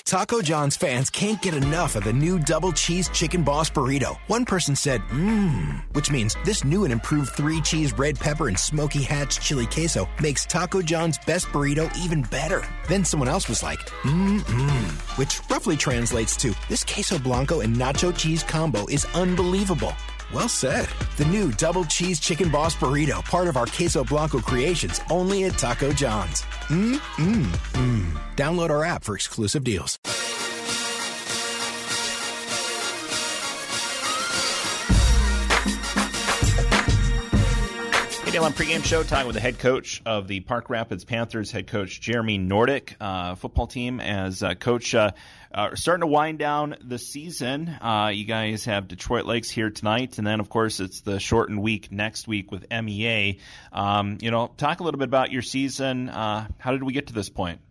Taco 0.06 0.42
John's 0.42 0.76
fans 0.76 1.10
can't 1.10 1.42
get 1.42 1.54
enough 1.54 1.96
of 1.96 2.04
the 2.04 2.12
new 2.12 2.38
double 2.38 2.74
cheese 2.74 3.08
chicken 3.10 3.42
boss 3.42 3.70
burrito. 3.70 4.18
One 4.28 4.44
person 4.44 4.76
said, 4.76 5.02
mmm, 5.04 5.82
which 5.94 6.12
means 6.12 6.36
this 6.44 6.66
new 6.66 6.84
and 6.84 6.92
improved 6.92 7.30
three 7.32 7.62
cheese 7.62 7.98
red 7.98 8.20
pepper 8.20 8.50
and 8.50 8.60
smoky 8.60 9.02
hatch 9.02 9.40
chili 9.40 9.66
queso 9.66 10.08
makes 10.22 10.46
Taco 10.46 10.82
John's 10.82 11.18
best 11.20 11.48
burrito 11.48 11.90
even 11.98 12.22
better. 12.24 12.68
Then 12.90 13.06
someone 13.06 13.30
else 13.30 13.48
was 13.48 13.64
like, 13.64 13.80
mmm, 14.04 14.42
mmm, 14.42 15.18
which 15.18 15.40
roughly 15.50 15.78
translates 15.78 16.36
to 16.38 16.54
this 16.68 16.84
queso 16.84 17.18
blanco 17.18 17.62
and 17.62 17.74
nacho 17.74 18.16
cheese 18.16 18.44
combo 18.44 18.86
is 18.88 19.06
unbelievable. 19.16 19.94
Well 20.34 20.50
said. 20.50 20.90
The 21.18 21.26
new 21.26 21.52
double 21.54 21.86
cheese 21.86 22.20
chicken 22.20 22.50
boss 22.50 22.76
burrito, 22.76 23.24
part 23.24 23.48
of 23.48 23.56
our 23.56 23.68
queso 23.68 24.04
blanco 24.04 24.40
creations, 24.40 25.00
only 25.10 25.44
at 25.46 25.58
Taco 25.60 25.92
John's. 25.94 26.44
Mmm, 26.68 26.96
mmm, 26.96 27.46
mmm. 27.74 28.36
Download 28.36 28.70
our 28.70 28.84
app 28.84 29.04
for 29.04 29.16
exclusive 29.16 29.64
deals. 29.64 29.98
KDLM 38.34 38.54
pregame 38.54 38.84
show 38.84 39.04
talking 39.04 39.28
with 39.28 39.36
the 39.36 39.40
head 39.40 39.60
coach 39.60 40.02
of 40.08 40.28
the 40.28 40.40
Park 40.40 40.72
Rapids 40.72 41.06
Panthers, 41.06 41.52
head 41.52 41.68
coach 41.68 42.02
Jeremy 42.02 42.40
Nordic, 42.40 42.96
uh, 43.00 43.36
football 43.36 43.68
team. 43.68 44.00
As 44.00 44.42
uh, 44.42 44.56
coach, 44.56 44.96
uh, 44.96 45.12
uh, 45.54 45.76
starting 45.76 46.02
to 46.02 46.08
wind 46.08 46.40
down 46.40 46.76
the 46.84 46.98
season. 46.98 47.68
Uh, 47.70 48.12
you 48.14 48.26
guys 48.26 48.66
have 48.66 48.88
Detroit 48.88 49.26
Lakes 49.26 49.50
here 49.50 49.70
tonight, 49.70 50.18
and 50.18 50.26
then 50.26 50.40
of 50.40 50.50
course 50.50 50.80
it's 50.80 51.02
the 51.02 51.20
shortened 51.20 51.62
week 51.62 51.92
next 51.92 52.28
week 52.28 52.52
with 52.52 52.66
MEA. 52.70 53.40
Um, 53.72 54.18
you 54.22 54.32
know, 54.32 54.52
talk 54.58 54.80
a 54.80 54.84
little 54.84 54.98
bit 54.98 55.08
about 55.08 55.32
your 55.32 55.42
season. 55.42 56.10
Uh, 56.10 56.48
how 56.58 56.72
did 56.72 56.84
we 56.84 56.94
get 56.94 57.08
to 57.08 57.14
this 57.14 57.30
point? 57.30 57.62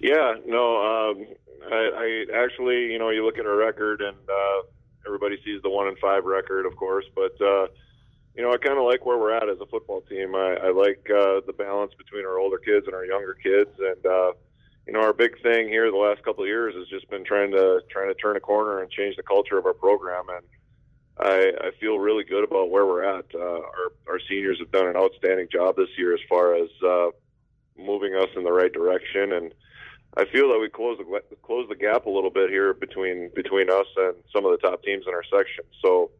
Yeah, 0.00 0.34
no, 0.44 1.12
um, 1.12 1.26
I, 1.70 2.26
I 2.30 2.44
actually, 2.44 2.92
you 2.92 2.98
know, 2.98 3.10
you 3.10 3.24
look 3.24 3.38
at 3.38 3.46
our 3.46 3.56
record, 3.56 4.02
and 4.02 4.16
uh, 4.28 4.62
everybody 5.06 5.36
sees 5.44 5.62
the 5.62 5.70
one 5.70 5.88
and 5.88 5.98
five 5.98 6.24
record, 6.24 6.66
of 6.66 6.76
course, 6.76 7.06
but. 7.14 7.40
Uh, 7.40 7.66
you 8.36 8.42
know, 8.42 8.50
I 8.50 8.56
kind 8.56 8.76
of 8.76 8.84
like 8.84 9.06
where 9.06 9.16
we're 9.16 9.32
at 9.32 9.48
as 9.48 9.60
a 9.60 9.66
football 9.66 10.00
team. 10.00 10.34
I, 10.34 10.56
I 10.64 10.70
like 10.72 11.06
uh, 11.08 11.40
the 11.46 11.54
balance 11.56 11.92
between 11.94 12.26
our 12.26 12.36
older 12.36 12.58
kids 12.58 12.86
and 12.86 12.92
our 12.92 13.04
younger 13.04 13.34
kids, 13.34 13.70
and 13.78 14.04
uh, 14.04 14.32
you 14.86 14.92
know, 14.92 15.00
our 15.00 15.12
big 15.12 15.40
thing 15.42 15.68
here 15.68 15.90
the 15.90 15.96
last 15.96 16.22
couple 16.24 16.44
of 16.44 16.48
years 16.48 16.74
has 16.74 16.88
just 16.88 17.08
been 17.08 17.24
trying 17.24 17.50
to 17.52 17.80
trying 17.90 18.08
to 18.08 18.14
turn 18.14 18.36
a 18.36 18.40
corner 18.40 18.82
and 18.82 18.90
change 18.90 19.16
the 19.16 19.22
culture 19.22 19.56
of 19.56 19.66
our 19.66 19.72
program. 19.72 20.24
And 20.28 20.44
I, 21.18 21.52
I 21.68 21.70
feel 21.80 21.98
really 21.98 22.24
good 22.24 22.44
about 22.44 22.70
where 22.70 22.84
we're 22.84 23.04
at. 23.04 23.24
Uh, 23.34 23.60
our 23.60 23.92
our 24.08 24.20
seniors 24.28 24.58
have 24.58 24.72
done 24.72 24.86
an 24.86 24.96
outstanding 24.96 25.48
job 25.50 25.76
this 25.76 25.88
year 25.96 26.14
as 26.14 26.20
far 26.28 26.54
as 26.54 26.68
uh, 26.86 27.08
moving 27.78 28.14
us 28.14 28.28
in 28.36 28.44
the 28.44 28.52
right 28.52 28.72
direction, 28.72 29.32
and 29.32 29.54
I 30.16 30.26
feel 30.26 30.48
that 30.50 30.58
we 30.58 30.68
close 30.68 30.98
the 30.98 31.36
close 31.42 31.68
the 31.68 31.76
gap 31.76 32.06
a 32.06 32.10
little 32.10 32.30
bit 32.30 32.50
here 32.50 32.74
between 32.74 33.30
between 33.34 33.70
us 33.70 33.86
and 33.96 34.16
some 34.32 34.44
of 34.44 34.52
the 34.52 34.58
top 34.58 34.82
teams 34.82 35.04
in 35.06 35.14
our 35.14 35.24
section. 35.24 35.64
So 35.82 36.10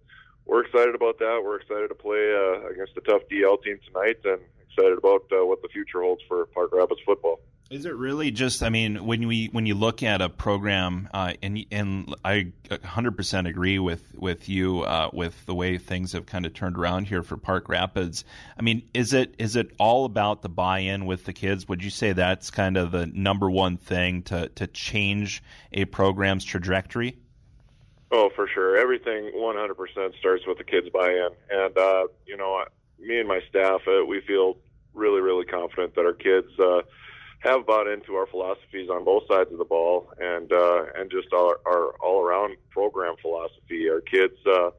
we're 0.46 0.64
excited 0.64 0.94
about 0.94 1.18
that. 1.18 1.42
We're 1.44 1.60
excited 1.60 1.88
to 1.88 1.94
play 1.94 2.32
uh, 2.32 2.68
against 2.70 2.96
a 2.96 3.00
tough 3.02 3.22
DL 3.30 3.62
team 3.62 3.78
tonight, 3.86 4.16
and 4.24 4.40
excited 4.70 4.96
about 4.96 5.24
uh, 5.32 5.44
what 5.44 5.60
the 5.60 5.68
future 5.68 6.00
holds 6.00 6.22
for 6.28 6.46
Park 6.46 6.70
Rapids 6.72 7.00
football. 7.04 7.40
Is 7.74 7.86
it 7.86 7.96
really 7.96 8.30
just? 8.30 8.62
I 8.62 8.68
mean, 8.68 9.04
when 9.04 9.26
we 9.26 9.46
when 9.46 9.66
you 9.66 9.74
look 9.74 10.04
at 10.04 10.22
a 10.22 10.28
program, 10.28 11.08
uh, 11.12 11.32
and 11.42 11.66
and 11.72 12.14
I 12.24 12.52
100% 12.70 13.48
agree 13.48 13.80
with 13.80 14.00
with 14.14 14.48
you 14.48 14.82
uh, 14.82 15.10
with 15.12 15.44
the 15.46 15.56
way 15.56 15.78
things 15.78 16.12
have 16.12 16.24
kind 16.24 16.46
of 16.46 16.54
turned 16.54 16.78
around 16.78 17.08
here 17.08 17.24
for 17.24 17.36
Park 17.36 17.68
Rapids. 17.68 18.24
I 18.56 18.62
mean, 18.62 18.82
is 18.94 19.12
it 19.12 19.34
is 19.38 19.56
it 19.56 19.72
all 19.76 20.04
about 20.04 20.42
the 20.42 20.48
buy-in 20.48 21.04
with 21.04 21.24
the 21.24 21.32
kids? 21.32 21.66
Would 21.66 21.82
you 21.82 21.90
say 21.90 22.12
that's 22.12 22.52
kind 22.52 22.76
of 22.76 22.92
the 22.92 23.06
number 23.06 23.50
one 23.50 23.76
thing 23.76 24.22
to 24.24 24.50
to 24.50 24.68
change 24.68 25.42
a 25.72 25.84
program's 25.84 26.44
trajectory? 26.44 27.18
Oh, 28.12 28.30
for 28.36 28.46
sure. 28.46 28.76
Everything 28.76 29.32
100% 29.34 30.16
starts 30.20 30.46
with 30.46 30.58
the 30.58 30.64
kids 30.64 30.88
buy-in, 30.90 31.30
and 31.50 31.76
uh, 31.76 32.06
you 32.24 32.36
know, 32.36 32.64
me 33.00 33.18
and 33.18 33.26
my 33.26 33.40
staff, 33.48 33.80
uh, 33.88 34.06
we 34.06 34.20
feel 34.20 34.58
really, 34.92 35.20
really 35.20 35.44
confident 35.44 35.96
that 35.96 36.06
our 36.06 36.12
kids 36.12 36.46
uh, 36.60 36.82
have 37.44 37.66
bought 37.66 37.86
into 37.86 38.14
our 38.14 38.26
philosophies 38.26 38.88
on 38.90 39.04
both 39.04 39.24
sides 39.28 39.52
of 39.52 39.58
the 39.58 39.64
ball, 39.64 40.10
and 40.18 40.50
uh, 40.52 40.84
and 40.96 41.10
just 41.10 41.32
our, 41.32 41.60
our 41.66 41.92
all-around 42.02 42.56
program 42.70 43.14
philosophy. 43.20 43.88
Our 43.88 44.00
kids, 44.00 44.34
uh, 44.46 44.70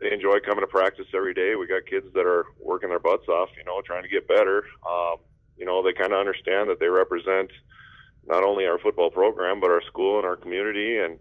they 0.00 0.12
enjoy 0.12 0.40
coming 0.40 0.62
to 0.62 0.66
practice 0.66 1.06
every 1.14 1.34
day. 1.34 1.54
We 1.54 1.66
got 1.66 1.86
kids 1.86 2.06
that 2.14 2.26
are 2.26 2.46
working 2.58 2.88
their 2.88 2.98
butts 2.98 3.28
off, 3.28 3.50
you 3.56 3.64
know, 3.64 3.80
trying 3.82 4.02
to 4.02 4.08
get 4.08 4.26
better. 4.26 4.64
Um, 4.88 5.16
you 5.58 5.66
know, 5.66 5.82
they 5.82 5.92
kind 5.92 6.12
of 6.12 6.18
understand 6.18 6.68
that 6.70 6.80
they 6.80 6.88
represent 6.88 7.50
not 8.26 8.42
only 8.44 8.66
our 8.66 8.78
football 8.78 9.10
program 9.10 9.60
but 9.60 9.70
our 9.70 9.82
school 9.82 10.18
and 10.18 10.26
our 10.26 10.36
community 10.36 10.98
and 10.98 11.18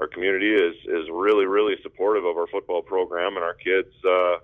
our 0.00 0.06
community 0.06 0.54
is 0.54 0.74
is 0.86 1.08
really 1.12 1.44
really 1.44 1.74
supportive 1.82 2.24
of 2.24 2.36
our 2.36 2.46
football 2.46 2.82
program, 2.82 3.36
and 3.36 3.44
our 3.44 3.54
kids 3.54 3.92
uh, 4.08 4.36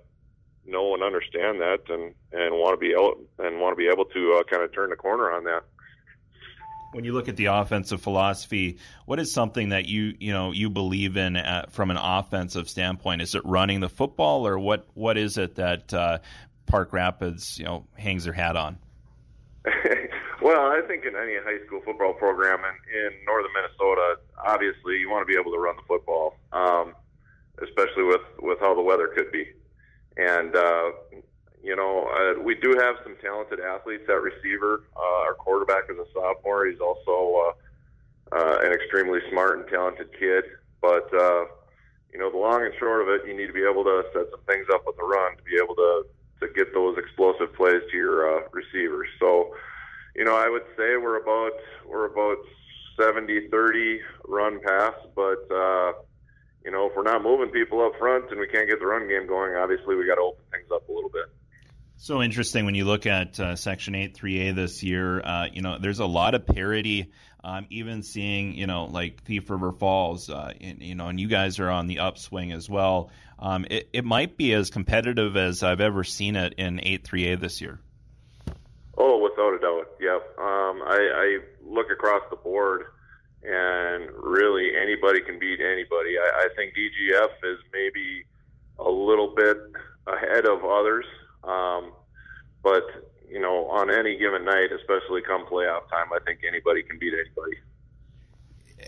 know 0.67 0.95
and 0.95 1.03
understand 1.03 1.61
that, 1.61 1.81
and 1.89 2.15
and 2.33 2.55
want 2.55 2.75
to 2.75 2.77
be 2.77 2.93
able 2.93 3.15
and 3.39 3.61
want 3.61 3.73
to 3.73 3.77
be 3.77 3.89
able 3.89 4.05
to 4.05 4.35
uh, 4.35 4.43
kind 4.51 4.63
of 4.63 4.73
turn 4.73 4.91
the 4.91 4.97
corner 4.97 5.33
on 5.33 5.45
that. 5.45 5.63
When 6.97 7.05
you 7.05 7.13
look 7.13 7.29
at 7.29 7.37
the 7.37 7.47
offensive 7.47 8.01
philosophy, 8.01 8.79
what 9.05 9.21
is 9.21 9.31
something 9.31 9.69
that 9.69 9.85
you 9.85 10.15
you 10.19 10.33
know 10.33 10.53
you 10.53 10.71
believe 10.71 11.19
in 11.19 11.37
at, 11.37 11.71
from 11.71 11.91
an 11.91 11.99
offensive 11.99 12.71
standpoint? 12.71 13.21
Is 13.21 13.35
it 13.35 13.43
running 13.45 13.81
the 13.81 13.91
football, 13.91 14.47
or 14.47 14.59
what 14.59 14.87
what 14.95 15.19
is 15.19 15.37
it 15.37 15.57
that 15.57 15.93
uh, 15.93 16.19
Park 16.65 16.95
Rapids 16.95 17.59
you 17.59 17.67
know 17.67 17.87
hangs 17.99 18.25
their 18.25 18.33
hat 18.33 18.57
on? 18.57 18.79
Well, 20.43 20.67
I 20.71 20.81
think 20.87 21.05
in 21.05 21.17
any 21.17 21.35
high 21.43 21.65
school 21.67 21.81
football 21.85 22.13
program 22.13 22.61
in, 22.61 22.97
in 22.97 23.11
northern 23.27 23.51
Minnesota, 23.53 24.17
obviously 24.45 24.99
you 24.99 25.11
want 25.11 25.27
to 25.27 25.33
be 25.33 25.37
able 25.37 25.51
to 25.51 25.59
run 25.59 25.75
the 25.75 25.83
football, 25.89 26.37
um, 26.53 26.95
especially 27.65 28.05
with 28.05 28.21
with 28.39 28.61
how 28.61 28.75
the 28.75 28.83
weather 28.83 29.09
could 29.09 29.33
be. 29.33 29.49
And 30.17 30.55
uh, 30.55 30.91
you 31.67 31.75
know, 31.75 32.07
uh, 32.07 32.41
we 32.41 32.55
do 32.55 32.79
have 32.79 32.95
some 33.03 33.17
talented 33.21 33.59
athletes 33.59 34.05
at 34.09 34.23
receiver. 34.23 34.85
Uh, 34.97 35.27
our 35.27 35.35
quarterback 35.35 35.91
is 35.91 35.99
a 35.99 36.07
sophomore. 36.15 36.67
He's 36.67 36.79
also 36.79 37.51
uh, 38.31 38.37
uh, 38.37 38.59
an 38.63 38.73
extremely 38.73 39.19
smart 39.31 39.59
and 39.59 39.69
talented 39.69 40.09
kid. 40.17 40.45
But 40.81 41.13
uh, 41.13 41.47
you 42.13 42.21
know, 42.21 42.31
the 42.31 42.39
long 42.39 42.63
and 42.65 42.73
short 42.79 43.03
of 43.03 43.09
it, 43.09 43.27
you 43.27 43.37
need 43.37 43.49
to 43.49 43.53
be 43.53 43.67
able 43.69 43.83
to 43.83 44.05
set 44.15 44.31
some 44.31 44.47
things 44.47 44.67
up 44.73 44.85
with 44.87 44.97
the 44.97 45.03
run 45.03 45.37
to 45.37 45.43
be 45.43 45.59
able 45.61 45.75
to 45.75 46.07
to 46.39 46.47
get 46.55 46.73
those 46.73 46.97
explosive 46.99 47.53
plays 47.55 47.83
to 47.91 47.97
your 47.97 48.31
uh, 48.31 48.43
receivers. 48.53 49.09
So 49.19 49.51
you 50.15 50.25
know, 50.25 50.37
I 50.37 50.49
would 50.49 50.65
say 50.77 50.97
we're 50.97 51.21
about 51.21 51.59
we're 51.85 52.07
about 52.07 52.39
70-30 52.97 53.99
run 54.29 54.61
pass, 54.65 54.95
but 55.17 55.51
uh, 55.51 55.93
you 56.65 56.71
know, 56.71 56.87
if 56.87 56.97
we're 56.97 57.03
not 57.03 57.25
moving 57.25 57.49
people 57.49 57.85
up 57.85 57.99
front 57.99 58.31
and 58.31 58.39
we 58.39 58.47
can't 58.47 58.69
get 58.69 58.79
the 58.79 58.87
run 58.87 59.09
game 59.09 59.27
going, 59.27 59.57
obviously 59.57 59.97
we 59.97 60.07
got 60.07 60.15
to 60.15 60.23
open 60.23 60.45
things 60.53 60.71
up 60.73 60.89
a 60.89 60.93
little 60.93 61.11
bit. 61.11 61.27
So 61.99 62.23
interesting 62.23 62.67
when 62.67 62.75
you 62.75 62.85
look 62.85 63.07
at 63.07 63.41
uh, 63.41 63.57
Section 63.57 63.95
8 63.95 64.15
3A 64.15 64.55
this 64.55 64.83
year. 64.83 65.21
Uh, 65.21 65.47
you 65.51 65.63
know, 65.63 65.79
there's 65.79 65.99
a 65.99 66.07
lot 66.07 66.35
of 66.35 66.47
parity. 66.47 67.11
Um, 67.43 67.67
even 67.71 68.03
seeing, 68.03 68.55
you 68.55 68.67
know, 68.67 68.85
like 68.87 69.23
Thief 69.23 69.49
River 69.49 69.73
Falls, 69.73 70.29
uh, 70.29 70.53
in, 70.61 70.81
you 70.81 70.95
know, 70.95 71.09
and 71.09 71.19
you 71.19 71.29
guys 71.29 71.59
are 71.59 71.71
on 71.71 71.87
the 71.87 72.01
upswing 72.01 72.53
as 72.53 72.69
well. 72.69 73.11
Um, 73.39 73.67
it, 73.71 73.89
it 73.93 74.05
might 74.05 74.37
be 74.37 74.53
as 74.53 74.71
competitive 74.71 75.37
as 75.37 75.63
I've 75.63 75.81
ever 75.81 76.05
seen 76.05 76.37
it 76.37 76.55
in 76.59 76.81
8 76.83 77.05
3A 77.05 77.41
this 77.41 77.61
year. 77.61 77.79
Oh, 78.99 79.19
without 79.23 79.55
a 79.55 79.59
doubt. 79.59 79.89
Yep. 80.01 80.39
Um, 80.39 80.83
I, 80.83 80.99
I 81.15 81.39
look 81.65 81.91
across 81.91 82.23
the 82.31 82.37
board, 82.37 82.87
and 83.43 84.11
really 84.23 84.73
anybody 84.77 85.21
can 85.21 85.39
beat 85.39 85.61
anybody. 85.61 86.19
I, 86.19 86.47
I 86.47 86.49
think 86.57 86.75
DGF 86.75 87.53
is 87.53 87.59
maybe 87.73 88.25
a 88.79 88.91
little 88.91 89.35
bit 89.35 89.57
ahead 90.07 90.47
of 90.47 90.65
others, 90.65 91.07
um, 91.47 91.93
but 92.63 92.83
you 93.29 93.41
know, 93.41 93.67
on 93.67 93.91
any 93.91 94.17
given 94.17 94.45
night, 94.45 94.69
especially 94.73 95.23
come 95.23 95.47
playoff 95.47 95.89
time, 95.91 96.13
I 96.13 96.19
think 96.25 96.41
anybody 96.47 96.83
can 96.83 96.99
beat 96.99 97.13
anybody 97.13 97.57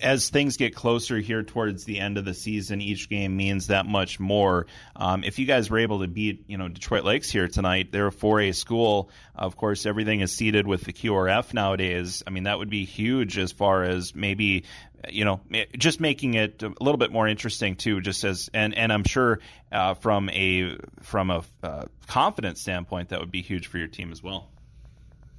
as 0.03 0.29
things 0.29 0.57
get 0.57 0.75
closer 0.75 1.18
here 1.18 1.42
towards 1.42 1.85
the 1.85 1.99
end 1.99 2.18
of 2.18 2.25
the 2.25 2.35
season, 2.35 2.81
each 2.81 3.09
game 3.09 3.37
means 3.37 3.68
that 3.68 3.87
much 3.87 4.21
more. 4.21 4.66
Um, 4.94 5.25
if 5.25 5.38
you 5.38 5.47
guys 5.47 5.71
were 5.71 5.79
able 5.79 6.01
to 6.01 6.09
beat, 6.09 6.44
you 6.47 6.59
know, 6.59 6.68
Detroit 6.68 7.05
Lakes 7.05 7.31
here 7.31 7.49
tonight, 7.49 7.90
they're 7.90 8.09
a 8.09 8.12
4A 8.12 8.55
school. 8.55 9.11
Of 9.35 9.57
course, 9.57 9.87
everything 9.87 10.21
is 10.21 10.33
seeded 10.33 10.66
with 10.66 10.85
the 10.85 10.92
QRF 10.92 11.55
nowadays. 11.55 12.23
I 12.27 12.31
mean, 12.31 12.44
that 12.44 12.59
would 12.59 12.71
be 12.71 12.85
huge 12.85 13.38
as 13.38 13.53
far 13.53 13.83
as 13.83 14.14
maybe, 14.14 14.64
you 15.09 15.25
know, 15.25 15.41
just 15.77 16.01
making 16.01 16.35
it 16.35 16.63
a 16.63 16.73
little 16.81 16.99
bit 16.99 17.13
more 17.13 17.29
interesting 17.29 17.77
too. 17.77 18.01
Just 18.01 18.25
as, 18.25 18.51
and 18.53 18.75
and 18.77 18.93
I'm 18.93 19.05
sure 19.05 19.41
uh, 19.71 19.95
from 19.95 20.29
a 20.31 20.77
from 21.03 21.31
a 21.31 21.45
uh, 21.63 21.85
confidence 22.07 22.61
standpoint, 22.61 23.11
that 23.11 23.21
would 23.21 23.31
be 23.31 23.43
huge 23.43 23.67
for 23.67 23.79
your 23.79 23.89
team 23.89 24.13
as 24.13 24.23
well. 24.23 24.49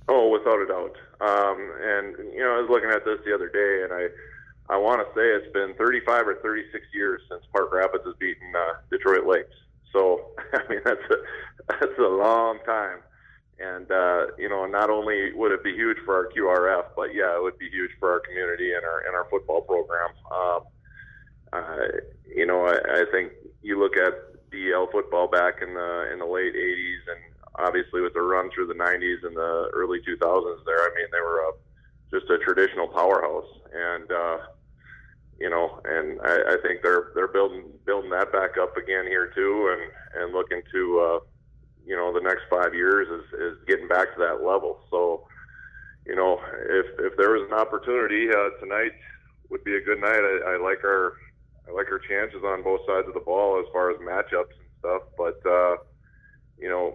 Oh, 0.08 0.30
without 0.30 0.60
a 0.60 0.65
doubt. 0.65 0.95
Um, 1.22 1.72
and 1.82 2.34
you 2.34 2.39
know, 2.39 2.56
I 2.56 2.62
was 2.62 2.69
looking 2.69 2.89
at 2.89 3.06
this 3.06 3.19
the 3.26 3.34
other 3.34 3.50
day, 3.50 3.84
and 3.84 3.93
I 3.93 4.74
I 4.74 4.78
want 4.78 5.02
to 5.02 5.08
say 5.13 5.26
it's 5.26 5.52
been 5.52 5.74
35 5.76 6.28
or 6.28 6.36
36 6.36 6.86
years 6.93 7.22
since 7.30 7.43
Park 7.52 7.74
Rapids 7.74 8.04
has 8.06 8.15
beaten 8.19 8.54
uh, 8.56 8.76
Detroit 8.89 9.26
Lakes. 9.26 9.56
So 9.91 10.28
I 10.54 10.62
mean 10.69 10.82
that's 10.86 11.02
a 11.10 11.15
that's 11.67 12.00
a 12.00 12.10
long 12.10 12.60
time, 12.65 13.00
and 13.60 13.91
uh, 13.91 14.28
you 14.38 14.50
know 14.50 14.65
not 14.65 14.89
only 14.89 15.34
would 15.34 15.52
it 15.52 15.63
be 15.63 15.74
huge 15.74 15.98
for 16.06 16.15
our 16.15 16.30
QRF, 16.32 16.86
but 16.95 17.13
yeah, 17.13 17.36
it 17.36 17.43
would 17.43 17.58
be 17.58 17.69
huge 17.69 17.91
for 18.00 18.12
our 18.12 18.19
community 18.19 18.74
and 18.74 18.84
our 18.86 19.06
and 19.06 19.15
our 19.15 19.28
football 19.30 19.62
program. 19.62 20.10
Um, 20.32 20.62
uh, 21.52 21.88
you 22.26 22.45
know, 22.45 22.65
I, 22.65 23.02
I 23.02 23.06
think 23.12 23.34
you 23.62 23.80
look 23.80 23.98
at 23.98 24.13
DL 24.52 24.91
football 24.91 25.28
back 25.28 25.62
in 25.62 25.74
the 25.74 26.10
in 26.12 26.19
the 26.19 26.26
late 26.26 26.54
80s, 26.54 27.04
and 27.12 27.19
obviously 27.56 28.02
with 28.02 28.13
the 28.13 28.22
run 28.22 28.50
through 28.52 28.67
the 28.67 28.74
90s 28.74 29.26
and 29.26 29.36
the 29.36 29.69
early 29.74 30.00
2000s. 30.00 30.65
There, 30.65 30.80
I 30.80 30.89
mean, 30.95 31.08
they 31.12 31.22
were 31.22 31.39
a, 31.39 31.52
just 32.12 32.30
a 32.30 32.38
traditional 32.39 32.88
powerhouse, 32.88 33.50
and 33.74 34.12
uh, 34.12 34.38
you 35.39 35.50
know, 35.50 35.82
and 35.86 36.19
I, 36.22 36.54
I 36.54 36.58
think 36.62 36.82
they're 36.82 37.12
they're 37.15 37.28
building 37.28 37.65
building 37.86 38.10
that 38.12 38.32
back 38.32 38.58
up 38.58 38.78
again 38.78 39.06
here 39.06 39.32
too, 39.36 39.76
and 39.76 40.24
and 40.24 40.34
looking 40.34 40.62
to 40.72 41.00
uh, 41.00 41.19
you 41.89 41.95
know 41.97 42.13
the 42.13 42.21
next 42.21 42.43
five 42.49 42.73
years 42.73 43.08
is 43.17 43.25
is 43.47 43.56
getting 43.67 43.88
back 43.88 44.13
to 44.13 44.19
that 44.21 44.45
level. 44.45 44.80
So, 44.91 45.25
you 46.06 46.15
know, 46.15 46.39
if 46.69 46.88
if 46.99 47.17
there 47.17 47.32
was 47.32 47.49
an 47.49 47.58
opportunity 47.58 48.30
uh, 48.30 48.52
tonight, 48.62 48.93
would 49.49 49.63
be 49.63 49.75
a 49.75 49.82
good 49.82 49.99
night. 49.99 50.23
I, 50.32 50.54
I 50.54 50.56
like 50.62 50.82
our 50.86 51.13
I 51.67 51.73
like 51.73 51.89
our 51.91 52.02
chances 52.12 52.43
on 52.45 52.63
both 52.63 52.82
sides 52.88 53.08
of 53.08 53.15
the 53.15 53.25
ball 53.32 53.60
as 53.60 53.65
far 53.73 53.89
as 53.91 53.97
matchups 53.97 54.56
and 54.62 54.69
stuff, 54.80 55.02
but. 55.17 55.39
uh 55.49 55.78
you 56.62 56.67
know, 56.67 56.93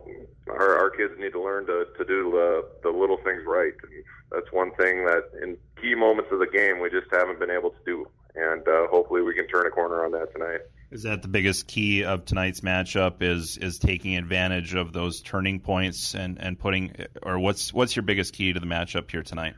our, 0.49 0.77
our 0.79 0.91
kids 0.91 1.15
need 1.19 1.33
to 1.33 1.43
learn 1.43 1.65
to, 1.65 1.87
to 1.97 2.05
do 2.05 2.31
the, 2.31 2.69
the 2.83 2.91
little 2.91 3.17
things 3.25 3.43
right. 3.47 3.73
And 3.83 4.05
that's 4.31 4.53
one 4.53 4.75
thing 4.75 5.07
that 5.07 5.23
in 5.43 5.57
key 5.81 5.95
moments 5.95 6.31
of 6.33 6.39
the 6.39 6.47
game 6.47 6.81
we 6.81 6.91
just 6.91 7.09
haven't 7.11 7.41
been 7.41 7.51
able 7.51 7.71
to 7.71 7.83
do 7.87 8.07
and 8.35 8.67
uh, 8.69 8.87
hopefully 8.91 9.23
we 9.23 9.35
can 9.35 9.47
turn 9.49 9.67
a 9.67 9.71
corner 9.71 10.05
on 10.05 10.13
that 10.13 10.33
tonight. 10.33 10.61
Is 10.95 11.03
that 11.03 11.23
the 11.23 11.29
biggest 11.29 11.67
key 11.67 12.05
of 12.05 12.25
tonight's 12.25 12.61
matchup? 12.61 13.21
Is 13.21 13.59
is 13.59 13.81
taking 13.81 14.17
advantage 14.17 14.77
of 14.77 14.93
those 14.93 15.21
turning 15.23 15.59
points 15.59 16.15
and, 16.15 16.41
and 16.41 16.57
putting, 16.57 16.95
or 17.21 17.41
what's 17.41 17.75
what's 17.75 17.97
your 17.97 18.05
biggest 18.05 18.33
key 18.33 18.53
to 18.53 18.61
the 18.61 18.67
matchup 18.67 19.11
here 19.11 19.25
tonight? 19.25 19.55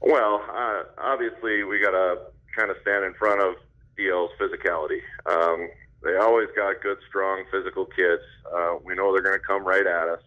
Well, 0.00 0.42
uh, 0.52 0.82
obviously 0.98 1.62
we 1.62 1.78
got 1.78 1.92
to 1.92 2.18
kind 2.58 2.68
of 2.72 2.76
stand 2.82 3.04
in 3.04 3.14
front 3.14 3.42
of 3.42 3.54
DL's 3.96 4.32
physicality. 4.40 4.98
Um, 5.24 5.68
they 6.02 6.16
always 6.16 6.48
got 6.56 6.82
good, 6.82 6.98
strong, 7.08 7.44
physical 7.52 7.86
kids. 7.86 8.22
Uh, 8.52 8.78
we 8.82 8.96
know 8.96 9.12
they're 9.12 9.22
going 9.22 9.38
to 9.38 9.46
come 9.46 9.62
right 9.62 9.86
at 9.86 10.08
us. 10.08 10.22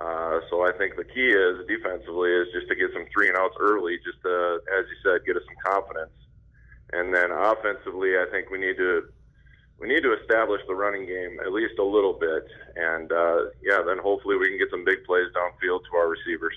Uh, 0.00 0.40
so 0.50 0.68
I 0.68 0.72
think 0.76 0.96
the 0.96 1.04
key 1.04 1.32
is 1.32 1.66
defensively 1.66 2.28
is 2.28 2.48
just 2.52 2.68
to 2.68 2.76
get 2.76 2.92
some 2.92 3.06
three 3.10 3.28
and 3.28 3.38
outs 3.38 3.56
early, 3.58 3.96
just 4.04 4.20
to, 4.20 4.60
as 4.78 4.84
you 4.84 4.96
said, 5.02 5.24
get 5.24 5.34
us 5.34 5.42
some 5.48 5.72
confidence. 5.72 6.12
And 6.94 7.12
then 7.12 7.30
offensively, 7.32 8.16
I 8.16 8.26
think 8.30 8.50
we 8.50 8.58
need 8.58 8.76
to 8.76 9.02
we 9.80 9.88
need 9.88 10.02
to 10.02 10.14
establish 10.20 10.60
the 10.68 10.74
running 10.74 11.06
game 11.06 11.38
at 11.44 11.52
least 11.52 11.78
a 11.78 11.84
little 11.84 12.12
bit, 12.12 12.46
and 12.76 13.10
uh, 13.10 13.36
yeah, 13.62 13.82
then 13.84 13.98
hopefully 13.98 14.36
we 14.36 14.48
can 14.48 14.58
get 14.58 14.70
some 14.70 14.84
big 14.84 15.04
plays 15.04 15.26
downfield 15.34 15.80
to 15.90 15.96
our 15.96 16.08
receivers. 16.08 16.54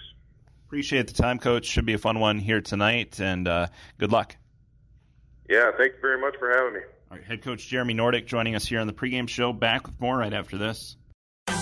Appreciate 0.67 1.08
the 1.08 1.13
time, 1.13 1.39
Coach. 1.39 1.65
Should 1.65 1.86
be 1.86 1.93
a 1.93 1.97
fun 1.97 2.19
one 2.19 2.38
here 2.38 2.62
tonight, 2.62 3.19
and 3.19 3.47
uh, 3.47 3.67
good 3.97 4.12
luck. 4.12 4.36
Yeah, 5.50 5.71
thank 5.78 5.93
you 5.93 6.02
very 6.02 6.19
much 6.19 6.36
for 6.38 6.52
having 6.52 6.73
me. 6.73 6.80
All 7.10 7.17
right, 7.17 7.26
head 7.26 7.41
coach 7.41 7.67
Jeremy 7.67 7.93
Nordick 7.93 8.26
joining 8.26 8.54
us 8.54 8.67
here 8.67 8.80
on 8.80 8.88
the 8.88 8.93
pregame 8.93 9.30
show. 9.30 9.54
Back 9.54 9.88
with 9.88 10.00
more 10.00 10.17
right 10.17 10.34
after 10.34 10.58
this. 10.58 10.97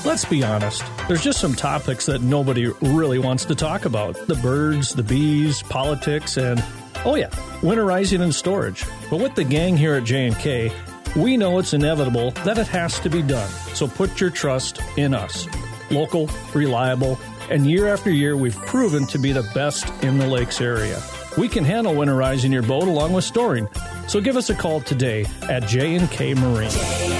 Let's 0.03 0.25
be 0.25 0.43
honest, 0.43 0.83
there's 1.07 1.23
just 1.23 1.39
some 1.39 1.53
topics 1.53 2.07
that 2.07 2.21
nobody 2.21 2.67
really 2.81 3.19
wants 3.19 3.45
to 3.45 3.55
talk 3.55 3.85
about 3.85 4.15
the 4.27 4.35
birds, 4.35 4.93
the 4.93 5.03
bees, 5.03 5.61
politics, 5.63 6.37
and 6.37 6.63
Oh 7.05 7.15
yeah, 7.15 7.29
winterizing 7.61 8.21
and 8.21 8.33
storage. 8.33 8.83
But 9.11 9.19
with 9.19 9.35
the 9.35 9.43
gang 9.43 9.77
here 9.77 9.93
at 9.93 10.05
J&K, 10.05 10.71
we 11.15 11.37
know 11.37 11.59
it's 11.59 11.73
inevitable 11.73 12.31
that 12.43 12.57
it 12.57 12.67
has 12.67 12.99
to 13.01 13.09
be 13.09 13.21
done. 13.21 13.49
So 13.73 13.87
put 13.87 14.19
your 14.19 14.31
trust 14.31 14.81
in 14.97 15.13
us. 15.13 15.47
Local, 15.91 16.29
reliable, 16.53 17.19
and 17.51 17.69
year 17.69 17.87
after 17.87 18.09
year 18.09 18.35
we've 18.35 18.57
proven 18.57 19.05
to 19.07 19.19
be 19.19 19.31
the 19.31 19.47
best 19.53 19.87
in 20.03 20.17
the 20.17 20.27
lakes 20.27 20.59
area. 20.59 20.99
We 21.37 21.47
can 21.47 21.63
handle 21.63 21.93
winterizing 21.93 22.51
your 22.51 22.63
boat 22.63 22.87
along 22.87 23.13
with 23.13 23.23
storing. 23.23 23.69
So 24.07 24.19
give 24.19 24.35
us 24.35 24.49
a 24.49 24.55
call 24.55 24.81
today 24.81 25.25
at 25.43 25.67
J&K 25.67 26.33
Marine. 26.33 27.14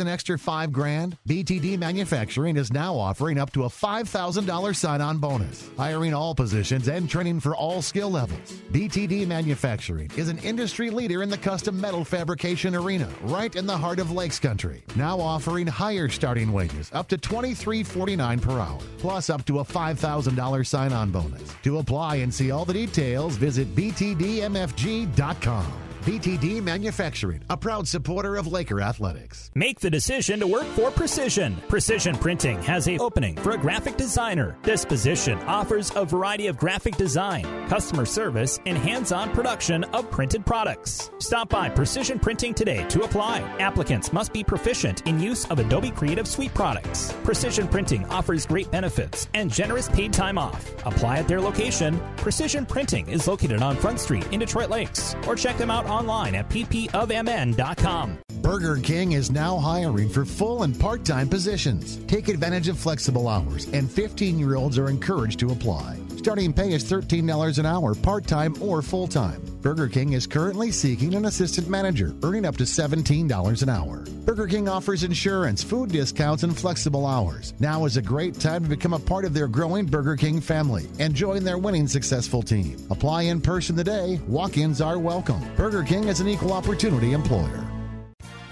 An 0.00 0.08
extra 0.08 0.38
five 0.38 0.72
grand? 0.72 1.18
BTD 1.28 1.78
Manufacturing 1.78 2.56
is 2.56 2.72
now 2.72 2.94
offering 2.96 3.38
up 3.38 3.52
to 3.52 3.64
a 3.64 3.68
$5,000 3.68 4.74
sign 4.74 5.00
on 5.00 5.18
bonus, 5.18 5.68
hiring 5.76 6.14
all 6.14 6.34
positions 6.34 6.88
and 6.88 7.08
training 7.08 7.40
for 7.40 7.54
all 7.54 7.82
skill 7.82 8.10
levels. 8.10 8.52
BTD 8.72 9.26
Manufacturing 9.26 10.10
is 10.16 10.28
an 10.28 10.38
industry 10.38 10.90
leader 10.90 11.22
in 11.22 11.28
the 11.28 11.36
custom 11.36 11.80
metal 11.80 12.04
fabrication 12.04 12.74
arena, 12.74 13.08
right 13.22 13.54
in 13.54 13.66
the 13.66 13.76
heart 13.76 13.98
of 13.98 14.10
Lakes 14.10 14.38
Country. 14.38 14.82
Now 14.96 15.20
offering 15.20 15.66
higher 15.66 16.08
starting 16.08 16.52
wages, 16.52 16.90
up 16.92 17.08
to 17.08 17.18
$23.49 17.18 18.40
per 18.40 18.58
hour, 18.58 18.80
plus 18.98 19.30
up 19.30 19.44
to 19.46 19.58
a 19.58 19.64
$5,000 19.64 20.66
sign 20.66 20.92
on 20.92 21.10
bonus. 21.10 21.54
To 21.62 21.78
apply 21.78 22.16
and 22.16 22.32
see 22.32 22.50
all 22.50 22.64
the 22.64 22.72
details, 22.72 23.36
visit 23.36 23.74
BTDMFG.com. 23.76 25.72
BTD 26.02 26.60
Manufacturing, 26.60 27.44
a 27.48 27.56
proud 27.56 27.86
supporter 27.86 28.34
of 28.34 28.48
Laker 28.48 28.80
Athletics. 28.80 29.52
Make 29.54 29.78
the 29.78 29.88
decision 29.88 30.40
to 30.40 30.48
work 30.48 30.64
for 30.64 30.90
Precision. 30.90 31.62
Precision 31.68 32.16
Printing 32.16 32.60
has 32.62 32.88
a 32.88 32.98
opening 32.98 33.36
for 33.36 33.52
a 33.52 33.56
graphic 33.58 33.96
designer. 33.96 34.56
This 34.64 34.84
position 34.84 35.38
offers 35.42 35.92
a 35.94 36.04
variety 36.04 36.48
of 36.48 36.56
graphic 36.56 36.96
design, 36.96 37.44
customer 37.68 38.04
service, 38.04 38.58
and 38.66 38.76
hands-on 38.76 39.30
production 39.30 39.84
of 39.84 40.10
printed 40.10 40.44
products. 40.44 41.08
Stop 41.20 41.48
by 41.50 41.68
Precision 41.68 42.18
Printing 42.18 42.52
today 42.52 42.84
to 42.88 43.02
apply. 43.02 43.38
Applicants 43.60 44.12
must 44.12 44.32
be 44.32 44.42
proficient 44.42 45.06
in 45.06 45.20
use 45.20 45.46
of 45.50 45.60
Adobe 45.60 45.92
Creative 45.92 46.26
Suite 46.26 46.52
products. 46.52 47.14
Precision 47.22 47.68
Printing 47.68 48.04
offers 48.06 48.44
great 48.44 48.68
benefits 48.72 49.28
and 49.34 49.52
generous 49.52 49.88
paid 49.88 50.12
time 50.12 50.36
off. 50.36 50.68
Apply 50.84 51.18
at 51.18 51.28
their 51.28 51.40
location. 51.40 52.02
Precision 52.16 52.66
Printing 52.66 53.06
is 53.08 53.28
located 53.28 53.62
on 53.62 53.76
Front 53.76 54.00
Street 54.00 54.26
in 54.32 54.40
Detroit 54.40 54.68
Lakes, 54.68 55.14
or 55.28 55.36
check 55.36 55.56
them 55.58 55.70
out 55.70 55.91
online 55.92 56.34
at 56.34 56.48
ppofmn.com. 56.48 58.18
Burger 58.40 58.78
King 58.82 59.12
is 59.12 59.30
now 59.30 59.56
hiring 59.58 60.08
for 60.08 60.24
full 60.24 60.64
and 60.64 60.78
part 60.78 61.04
time 61.04 61.28
positions. 61.28 61.98
Take 62.06 62.28
advantage 62.28 62.68
of 62.68 62.78
flexible 62.78 63.28
hours, 63.28 63.66
and 63.72 63.90
15 63.90 64.38
year 64.38 64.56
olds 64.56 64.78
are 64.78 64.88
encouraged 64.88 65.38
to 65.40 65.52
apply. 65.52 66.01
Starting 66.22 66.52
pay 66.52 66.72
is 66.72 66.84
$13 66.84 67.58
an 67.58 67.66
hour, 67.66 67.96
part 67.96 68.28
time 68.28 68.54
or 68.62 68.80
full 68.80 69.08
time. 69.08 69.42
Burger 69.60 69.88
King 69.88 70.12
is 70.12 70.24
currently 70.24 70.70
seeking 70.70 71.14
an 71.14 71.24
assistant 71.24 71.68
manager, 71.68 72.14
earning 72.22 72.46
up 72.46 72.56
to 72.58 72.62
$17 72.62 73.62
an 73.62 73.68
hour. 73.68 74.04
Burger 74.24 74.46
King 74.46 74.68
offers 74.68 75.02
insurance, 75.02 75.64
food 75.64 75.90
discounts, 75.90 76.44
and 76.44 76.56
flexible 76.56 77.06
hours. 77.06 77.54
Now 77.58 77.86
is 77.86 77.96
a 77.96 78.02
great 78.02 78.38
time 78.38 78.62
to 78.62 78.68
become 78.68 78.92
a 78.92 79.00
part 79.00 79.24
of 79.24 79.34
their 79.34 79.48
growing 79.48 79.84
Burger 79.84 80.14
King 80.14 80.40
family 80.40 80.88
and 81.00 81.12
join 81.12 81.42
their 81.42 81.58
winning 81.58 81.88
successful 81.88 82.40
team. 82.40 82.76
Apply 82.88 83.22
in 83.22 83.40
person 83.40 83.74
today. 83.74 84.20
Walk 84.28 84.58
ins 84.58 84.80
are 84.80 85.00
welcome. 85.00 85.42
Burger 85.56 85.82
King 85.82 86.04
is 86.04 86.20
an 86.20 86.28
equal 86.28 86.52
opportunity 86.52 87.14
employer. 87.14 87.66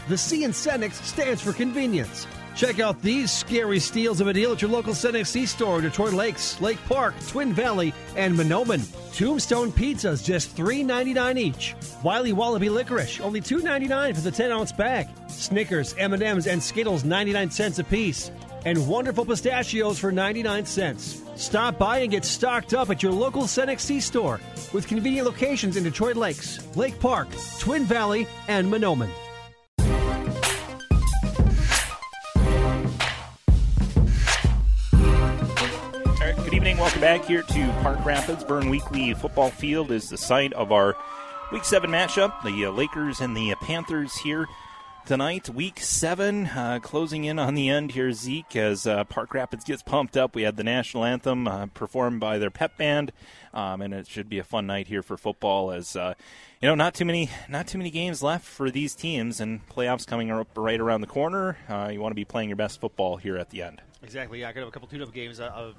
The 0.09 0.19
C 0.19 0.43
in 0.43 0.51
Cenex 0.51 0.95
stands 1.05 1.41
for 1.41 1.53
convenience. 1.53 2.27
Check 2.57 2.81
out 2.81 3.01
these 3.01 3.31
scary 3.31 3.79
steals 3.79 4.21
of 4.21 4.27
a 4.27 4.33
deal 4.33 4.53
at 4.53 4.61
your 4.61 4.71
local 4.71 4.93
Cenex 4.93 5.29
C 5.29 5.47
store, 5.47 5.79
in 5.79 5.85
Detroit 5.85 6.13
Lakes, 6.13 6.61
Lake 6.61 6.79
Park, 6.87 7.15
Twin 7.29 7.53
Valley, 7.53 7.95
and 8.17 8.37
Mahnomen. 8.37 8.83
Tombstone 9.15 9.73
pizzas, 9.73 10.25
just 10.25 10.57
$3.99 10.57 11.39
each. 11.39 11.75
Wiley 12.03 12.33
Wallaby 12.33 12.69
licorice, 12.69 13.21
only 13.21 13.41
$2.99 13.41 14.15
for 14.15 14.21
the 14.21 14.31
10-ounce 14.31 14.73
bag. 14.73 15.09
Snickers, 15.29 15.95
M&Ms, 15.99 16.47
and 16.47 16.63
Skittles, 16.63 17.05
99 17.05 17.51
cents 17.51 17.79
apiece. 17.79 18.31
And 18.67 18.87
wonderful 18.87 19.25
pistachios 19.25 19.99
for 19.99 20.13
99 20.13 20.67
cents. 20.67 21.23
Stop 21.37 21.79
by 21.79 21.99
and 21.99 22.11
get 22.11 22.27
stocked 22.27 22.75
up 22.75 22.91
at 22.91 23.03
your 23.03 23.13
local 23.13 23.45
Cenex 23.45 23.81
C 23.81 24.01
store 24.01 24.39
with 24.75 24.87
convenient 24.87 25.27
locations 25.27 25.79
in 25.79 25.85
Detroit 25.85 26.17
Lakes, 26.17 26.59
Lake 26.77 27.01
Park, 27.01 27.29
Twin 27.59 27.85
Valley, 27.85 28.27
and 28.49 28.71
Mahnomen. 28.71 29.09
Back 37.01 37.25
here 37.25 37.43
to 37.43 37.79
Park 37.81 38.05
Rapids. 38.05 38.45
Burn 38.45 38.69
Weekly 38.69 39.15
Football 39.15 39.49
Field 39.49 39.91
is 39.91 40.11
the 40.11 40.19
site 40.19 40.53
of 40.53 40.71
our 40.71 40.95
Week 41.51 41.65
7 41.65 41.89
matchup. 41.91 42.43
The 42.43 42.67
uh, 42.67 42.71
Lakers 42.73 43.21
and 43.23 43.35
the 43.35 43.53
uh, 43.53 43.57
Panthers 43.57 44.19
here 44.19 44.47
tonight. 45.07 45.49
Week 45.49 45.81
7 45.81 46.49
uh, 46.49 46.79
closing 46.83 47.25
in 47.25 47.39
on 47.39 47.55
the 47.55 47.71
end 47.71 47.93
here, 47.93 48.13
Zeke, 48.13 48.55
as 48.55 48.87
uh, 48.87 49.05
Park 49.05 49.33
Rapids 49.33 49.65
gets 49.65 49.83
pumped 49.83 50.15
up. 50.15 50.35
We 50.35 50.43
had 50.43 50.59
the 50.59 50.63
national 50.63 51.07
anthem 51.07 51.49
uh, 51.49 51.67
performed 51.69 52.21
by 52.21 52.37
their 52.37 52.51
pep 52.51 52.77
band, 52.77 53.13
um, 53.55 53.81
and 53.81 53.95
it 53.95 54.07
should 54.07 54.29
be 54.29 54.39
a 54.39 54.45
fun 54.45 54.67
night 54.67 54.87
here 54.87 55.03
for 55.03 55.17
football 55.17 55.73
as. 55.73 55.97
Uh, 55.97 56.13
you 56.61 56.69
know, 56.69 56.75
not 56.75 56.93
too 56.93 57.07
many, 57.07 57.31
not 57.49 57.67
too 57.67 57.79
many 57.79 57.91
games 57.91 58.23
left 58.23 58.45
for 58.45 58.71
these 58.71 58.95
teams, 58.95 59.41
and 59.41 59.67
playoffs 59.71 60.07
coming 60.07 60.31
up 60.31 60.49
right 60.55 60.79
around 60.79 61.01
the 61.01 61.07
corner. 61.07 61.57
you 61.91 61.99
want 61.99 62.11
to 62.11 62.15
be 62.17 62.27
playing 62.27 62.51
your 62.51 62.57
best 62.57 62.79
football 62.79 63.17
here 63.17 63.39
at 63.39 63.49
the 63.49 63.63
end. 63.63 63.81
Exactly. 64.03 64.41
Yeah, 64.41 64.51
I 64.51 64.53
could 64.53 64.59
have 64.59 64.69
a 64.69 64.71
couple 64.71 64.87
tune-up 64.87 65.15
games. 65.15 65.41
Uh, 65.41 65.73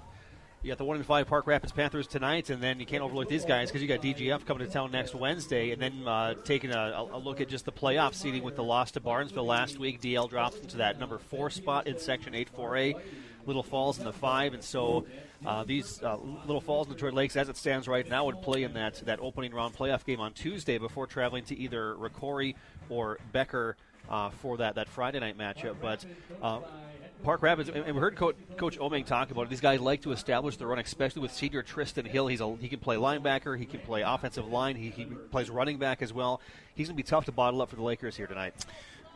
you 0.64 0.70
got 0.70 0.78
the 0.78 0.86
one 0.86 0.98
in 0.98 1.04
five 1.04 1.28
Park 1.28 1.48
Rapids 1.48 1.72
Panthers 1.72 2.06
tonight, 2.06 2.50
and 2.52 2.62
then 2.62 2.80
you 2.80 2.86
can't 2.86 3.02
overlook 3.02 3.28
these 3.28 3.46
guys 3.46 3.70
because 3.70 3.82
you 3.82 3.88
got 3.88 4.02
DGF 4.02 4.46
coming 4.46 4.66
to 4.66 4.72
town 4.72 4.92
next 4.92 5.16
Wednesday, 5.16 5.72
and 5.72 5.82
then 5.82 6.08
uh, 6.08 6.36
taking 6.44 6.72
a, 6.72 7.08
a, 7.12 7.18
look 7.18 7.42
at 7.42 7.50
just 7.50 7.66
the 7.66 7.72
playoff 7.72 8.14
seeding 8.14 8.44
with 8.44 8.56
the 8.56 8.64
loss 8.64 8.92
to 8.92 9.00
Barnesville 9.00 9.46
last 9.46 9.80
week. 9.80 10.00
DL 10.02 10.30
drops 10.30 10.60
into 10.60 10.78
that 10.78 11.00
number 11.00 11.18
four 11.18 11.50
spot 11.50 11.88
in 11.88 11.98
Section 11.98 12.36
8 12.36 12.56
4A. 12.56 13.02
Little 13.48 13.64
Falls 13.64 13.98
in 13.98 14.06
the 14.06 14.14
five, 14.14 14.54
and 14.54 14.64
so 14.64 15.06
uh, 15.46 15.64
these 15.64 16.02
uh, 16.04 16.18
Little 16.46 16.62
Falls 16.62 16.86
and 16.86 16.96
Detroit 16.96 17.14
Lakes, 17.14 17.36
as 17.36 17.50
it 17.50 17.58
stands 17.58 17.88
right 17.88 18.08
now, 18.08 18.26
would 18.26 18.42
play 18.44 18.62
in 18.62 18.74
that 18.74 19.02
that 19.06 19.20
opening 19.20 19.52
round 19.52 19.76
playoff 19.76 20.06
game 20.06 20.20
on 20.20 20.34
Tuesday 20.34 20.78
before 20.78 21.08
traveling 21.08 21.44
to 21.46 21.58
either 21.58 21.96
Rocori 21.96 22.54
or 22.90 23.18
Becker 23.32 23.78
uh, 24.10 24.30
for 24.30 24.58
that 24.58 24.76
that 24.76 24.88
Friday 24.88 25.20
night 25.20 25.40
matchup. 25.40 25.78
But 25.82 26.06
uh, 26.42 26.60
Park 27.24 27.44
Rapids, 27.44 27.70
and 27.70 27.86
we 27.86 28.02
heard 28.02 28.16
Coach, 28.16 28.36
Coach 28.58 28.80
Omeng 28.80 29.06
talk 29.06 29.30
about 29.30 29.44
it. 29.44 29.50
These 29.50 29.62
guys 29.62 29.80
like 29.80 30.02
to 30.02 30.12
establish 30.12 30.58
the 30.58 30.66
run, 30.66 30.80
especially 30.80 31.22
with 31.22 31.32
senior 31.32 31.62
Tristan 31.62 32.06
Hill. 32.06 32.28
He's 32.28 32.42
a, 32.42 32.56
he 32.56 32.68
can 32.68 32.80
play 32.80 32.96
linebacker, 32.96 33.58
he 33.58 33.66
can 33.66 33.80
play 33.82 34.02
offensive 34.02 34.48
line, 34.48 34.76
he, 34.76 34.90
he 34.90 35.06
plays 35.06 35.50
running 35.50 35.78
back 35.78 36.02
as 36.02 36.12
well. 36.12 36.42
He's 36.74 36.88
going 36.88 36.96
to 36.96 37.04
be 37.04 37.08
tough 37.08 37.26
to 37.26 37.32
bottle 37.32 37.62
up 37.62 37.70
for 37.70 37.76
the 37.76 37.84
Lakers 37.84 38.16
here 38.16 38.28
tonight. 38.28 38.54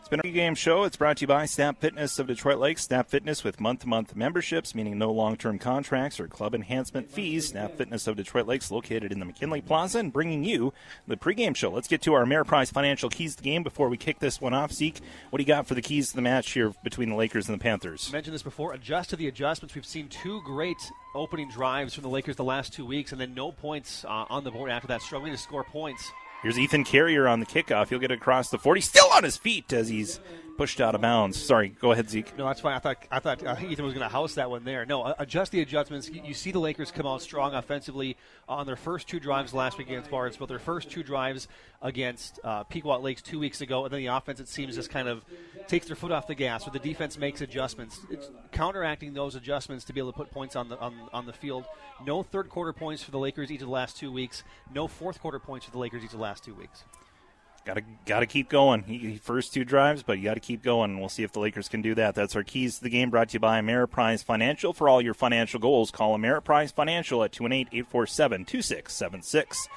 It's 0.05 0.09
been 0.11 0.21
a 0.23 0.31
game 0.31 0.53
show. 0.53 0.83
It's 0.83 0.97
brought 0.97 1.17
to 1.17 1.21
you 1.21 1.27
by 1.27 1.47
Snap 1.47 1.81
Fitness 1.81 2.19
of 2.19 2.27
Detroit 2.27 2.59
Lakes. 2.59 2.83
Snap 2.83 3.09
Fitness 3.09 3.43
with 3.43 3.59
month 3.59 3.79
to 3.79 3.87
month 3.87 4.15
memberships, 4.15 4.75
meaning 4.75 4.99
no 4.99 5.11
long 5.11 5.35
term 5.35 5.57
contracts 5.57 6.19
or 6.19 6.27
club 6.27 6.53
enhancement 6.53 7.09
fees. 7.09 7.47
Snap 7.47 7.75
Fitness 7.75 8.05
of 8.05 8.15
Detroit 8.15 8.45
Lakes, 8.45 8.69
located 8.69 9.11
in 9.11 9.17
the 9.17 9.25
McKinley 9.25 9.61
Plaza, 9.61 9.97
and 9.97 10.13
bringing 10.13 10.43
you 10.43 10.73
the 11.07 11.17
pregame 11.17 11.55
show. 11.55 11.71
Let's 11.71 11.87
get 11.87 12.03
to 12.03 12.13
our 12.13 12.23
Ameriprise 12.23 12.71
Financial 12.71 13.09
keys 13.09 13.35
to 13.35 13.41
the 13.41 13.49
game 13.49 13.63
before 13.63 13.89
we 13.89 13.97
kick 13.97 14.19
this 14.19 14.39
one 14.39 14.53
off. 14.53 14.71
Zeke, 14.71 14.99
what 15.31 15.39
do 15.39 15.41
you 15.41 15.47
got 15.47 15.65
for 15.65 15.73
the 15.73 15.81
keys 15.81 16.11
to 16.11 16.15
the 16.15 16.21
match 16.21 16.51
here 16.51 16.71
between 16.83 17.09
the 17.09 17.15
Lakers 17.15 17.49
and 17.49 17.59
the 17.59 17.63
Panthers? 17.63 18.09
I 18.11 18.13
mentioned 18.13 18.35
this 18.35 18.43
before. 18.43 18.73
Adjust 18.73 19.09
to 19.09 19.15
the 19.15 19.27
adjustments. 19.27 19.73
We've 19.73 19.87
seen 19.87 20.07
two 20.09 20.39
great 20.43 20.91
opening 21.15 21.49
drives 21.49 21.95
from 21.95 22.03
the 22.03 22.09
Lakers 22.09 22.35
the 22.35 22.43
last 22.43 22.73
two 22.73 22.85
weeks, 22.85 23.11
and 23.11 23.19
then 23.19 23.33
no 23.33 23.51
points 23.51 24.05
uh, 24.05 24.25
on 24.29 24.43
the 24.43 24.51
board 24.51 24.69
after 24.69 24.87
that, 24.89 25.01
struggling 25.01 25.31
to 25.31 25.37
score 25.39 25.63
points. 25.63 26.11
Here's 26.45 26.59
Ethan 26.59 26.83
Carrier 26.83 27.27
on 27.27 27.39
the 27.39 27.45
kickoff. 27.47 27.89
He'll 27.89 27.97
get 27.97 28.11
across 28.11 28.51
the 28.51 28.59
40, 28.59 28.79
still 28.79 29.07
on 29.15 29.23
his 29.23 29.35
feet 29.35 29.73
as 29.73 29.89
he's 29.89 30.19
pushed 30.57 30.79
out 30.79 30.95
of 30.95 31.01
bounds. 31.01 31.41
Sorry, 31.41 31.69
go 31.69 31.91
ahead, 31.91 32.09
Zeke. 32.09 32.37
No, 32.37 32.45
that's 32.45 32.61
fine. 32.61 32.75
I 32.75 32.79
thought 32.79 32.97
I 33.11 33.19
thought 33.19 33.45
uh, 33.45 33.55
Ethan 33.61 33.83
was 33.83 33.93
going 33.93 34.05
to 34.05 34.11
house 34.11 34.35
that 34.35 34.49
one 34.49 34.63
there. 34.63 34.85
No, 34.85 35.13
adjust 35.19 35.51
the 35.51 35.61
adjustments. 35.61 36.09
You, 36.09 36.33
see 36.33 36.51
the 36.51 36.59
Lakers 36.59 36.91
come 36.91 37.05
out 37.05 37.21
strong 37.21 37.53
offensively 37.53 38.17
on 38.47 38.65
their 38.65 38.75
first 38.75 39.07
two 39.07 39.19
drives 39.19 39.53
last 39.53 39.77
week 39.77 39.87
against 39.87 40.09
Barnes, 40.09 40.37
but 40.37 40.47
Their 40.47 40.59
first 40.59 40.89
two 40.89 41.03
drives 41.03 41.47
against 41.81 42.39
uh, 42.43 42.63
Pequot 42.63 42.99
Lakes 42.99 43.21
two 43.21 43.39
weeks 43.39 43.61
ago, 43.61 43.85
and 43.85 43.93
then 43.93 43.99
the 43.99 44.07
offense 44.07 44.39
it 44.39 44.47
seems 44.47 44.75
just 44.75 44.89
kind 44.89 45.07
of 45.07 45.23
takes 45.67 45.87
their 45.87 45.95
foot 45.95 46.11
off 46.11 46.27
the 46.27 46.35
gas. 46.35 46.65
Where 46.65 46.73
the 46.73 46.79
defense 46.79 47.17
makes 47.17 47.41
adjustments, 47.41 47.99
it's 48.09 48.29
counteracting 48.51 49.13
those 49.13 49.35
adjustments 49.35 49.85
to 49.85 49.93
be 49.93 49.99
able 49.99 50.11
to 50.13 50.17
put 50.17 50.31
points 50.31 50.55
on 50.55 50.69
the 50.69 50.79
on, 50.79 50.95
on 51.13 51.25
the 51.25 51.33
field. 51.33 51.65
No 52.05 52.23
third 52.23 52.49
quarter 52.49 52.73
points 52.73 53.03
for 53.03 53.11
the 53.11 53.19
Lakers 53.19 53.51
each 53.51 53.61
of 53.61 53.67
the 53.67 53.73
last 53.73 53.97
two 53.97 54.11
weeks. 54.11 54.43
No 54.73 54.87
fourth 54.87 55.19
quarter 55.19 55.39
points 55.39 55.65
for 55.65 55.71
the 55.71 55.79
Lakers 55.79 56.03
each 56.03 56.11
of 56.11 56.17
the 56.17 56.23
last 56.23 56.43
two 56.43 56.53
weeks. 56.53 56.83
Got 57.65 57.77
to 57.77 57.83
got 58.05 58.19
to 58.19 58.27
keep 58.27 58.47
going. 58.47 58.83
He, 58.83 59.17
first 59.17 59.51
two 59.51 59.65
drives, 59.65 60.03
but 60.03 60.19
you 60.19 60.23
got 60.23 60.35
to 60.35 60.39
keep 60.39 60.61
going. 60.61 60.99
We'll 60.99 61.09
see 61.09 61.23
if 61.23 61.31
the 61.31 61.39
Lakers 61.39 61.67
can 61.67 61.81
do 61.81 61.95
that. 61.95 62.13
That's 62.13 62.35
our 62.35 62.43
keys 62.43 62.77
to 62.77 62.83
the 62.83 62.91
game. 62.91 63.09
Brought 63.09 63.29
to 63.29 63.33
you 63.33 63.39
by 63.39 63.59
Ameriprise 63.59 64.23
Financial. 64.23 64.71
For 64.71 64.87
all 64.87 65.01
your 65.01 65.15
financial 65.15 65.59
goals, 65.59 65.89
call 65.89 66.15
Ameriprise 66.15 66.71
Financial 66.71 67.23
at 67.23 67.31
218-847-2676. 67.31 69.67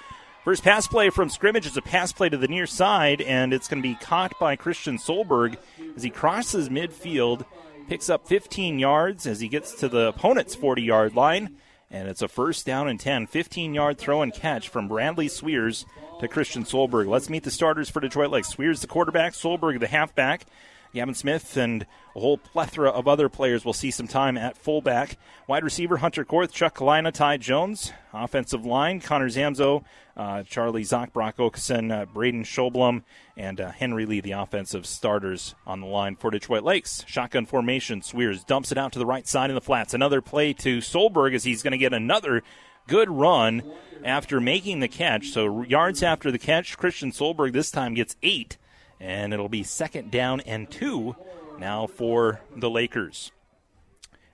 First 0.45 0.63
pass 0.63 0.87
play 0.87 1.09
from 1.11 1.31
scrimmage 1.31 1.67
is 1.67 1.79
a 1.79 1.83
pass 1.83 2.13
play 2.13 2.29
to 2.29 2.37
the 2.37 2.49
near 2.49 2.67
side, 2.67 3.23
and 3.23 3.55
it's 3.55 3.69
going 3.69 3.83
to 3.83 3.89
be 3.89 3.95
caught 3.95 4.39
by 4.39 4.55
Christian 4.55 4.99
Solberg 4.99 5.57
as 5.97 6.03
he 6.03 6.11
crosses 6.11 6.69
midfield, 6.69 7.47
picks 7.89 8.11
up 8.11 8.29
15 8.29 8.79
yards 8.79 9.27
as 9.27 9.41
he 9.41 9.49
gets 9.49 9.73
to 9.77 9.89
the 9.89 10.09
opponent's 10.09 10.55
40-yard 10.55 11.17
line, 11.17 11.57
and 11.91 12.09
it's 12.09 12.23
a 12.23 12.29
first 12.29 12.67
down 12.67 12.89
and 12.89 13.01
10. 13.01 13.27
15-yard 13.27 13.99
throw 13.99 14.23
and 14.23 14.33
catch 14.33 14.69
from 14.69 14.89
Bradley 14.89 15.29
Sweers 15.29 15.87
to 16.21 16.29
Christian 16.29 16.65
Solberg. 16.65 17.09
Let's 17.09 17.31
meet 17.31 17.45
the 17.45 17.51
starters 17.51 17.89
for 17.89 18.01
Detroit 18.01 18.31
Lakes. 18.31 18.49
Sweers, 18.49 18.81
the 18.81 18.87
quarterback, 18.87 19.33
Solberg, 19.33 19.81
the 19.81 19.87
halfback. 19.87 20.47
Gavin 20.95 21.15
Smith 21.15 21.57
and 21.57 21.87
a 22.17 22.21
whole 22.21 22.39
plethora 22.39 22.91
of 22.91 23.07
other 23.07 23.29
players 23.29 23.65
will 23.65 23.73
see 23.73 23.91
some 23.91 24.09
time 24.09 24.37
at 24.37 24.57
fullback. 24.57 25.19
Wide 25.47 25.65
receiver 25.65 25.99
Hunter 25.99 26.25
Korth, 26.25 26.53
Chuck 26.53 26.77
Kalina, 26.77 27.13
Ty 27.13 27.37
Jones. 27.37 27.93
Offensive 28.13 28.65
line 28.65 29.01
Connor 29.01 29.29
Zamzo, 29.29 29.85
uh, 30.17 30.43
Charlie 30.43 30.83
Zock, 30.83 31.13
Brock 31.13 31.37
Okeson, 31.37 31.93
uh, 31.93 32.07
Braden 32.07 32.43
Schoblum, 32.43 33.03
and 33.37 33.61
uh, 33.61 33.71
Henry 33.71 34.07
Lee, 34.07 34.21
the 34.21 34.33
offensive 34.33 34.87
starters 34.87 35.55
on 35.67 35.81
the 35.81 35.87
line 35.87 36.17
for 36.17 36.31
Detroit 36.31 36.65
Lakes. 36.65 37.05
Shotgun 37.07 37.45
formation. 37.45 38.01
Sweers 38.03 38.45
dumps 38.45 38.73
it 38.73 38.79
out 38.79 38.93
to 38.93 38.99
the 38.99 39.07
right 39.07 39.27
side 39.27 39.51
in 39.51 39.55
the 39.55 39.61
flats. 39.61 39.93
Another 39.93 40.23
play 40.23 40.53
to 40.55 40.79
Solberg 40.79 41.35
as 41.35 41.45
he's 41.45 41.63
going 41.63 41.73
to 41.73 41.79
get 41.79 41.93
another 41.93 42.43
good 42.89 43.11
run 43.11 43.63
after 44.03 44.41
making 44.41 44.81
the 44.81 44.89
catch. 44.89 45.29
So 45.29 45.63
yards 45.63 46.03
after 46.03 46.33
the 46.33 46.39
catch, 46.39 46.77
Christian 46.79 47.13
Solberg 47.13 47.53
this 47.53 47.71
time 47.71 47.95
gets 47.95 48.17
eight, 48.23 48.57
and 49.01 49.33
it'll 49.33 49.49
be 49.49 49.63
second 49.63 50.11
down 50.11 50.41
and 50.41 50.71
two 50.71 51.17
now 51.59 51.87
for 51.87 52.41
the 52.55 52.71
Lakers. 52.71 53.33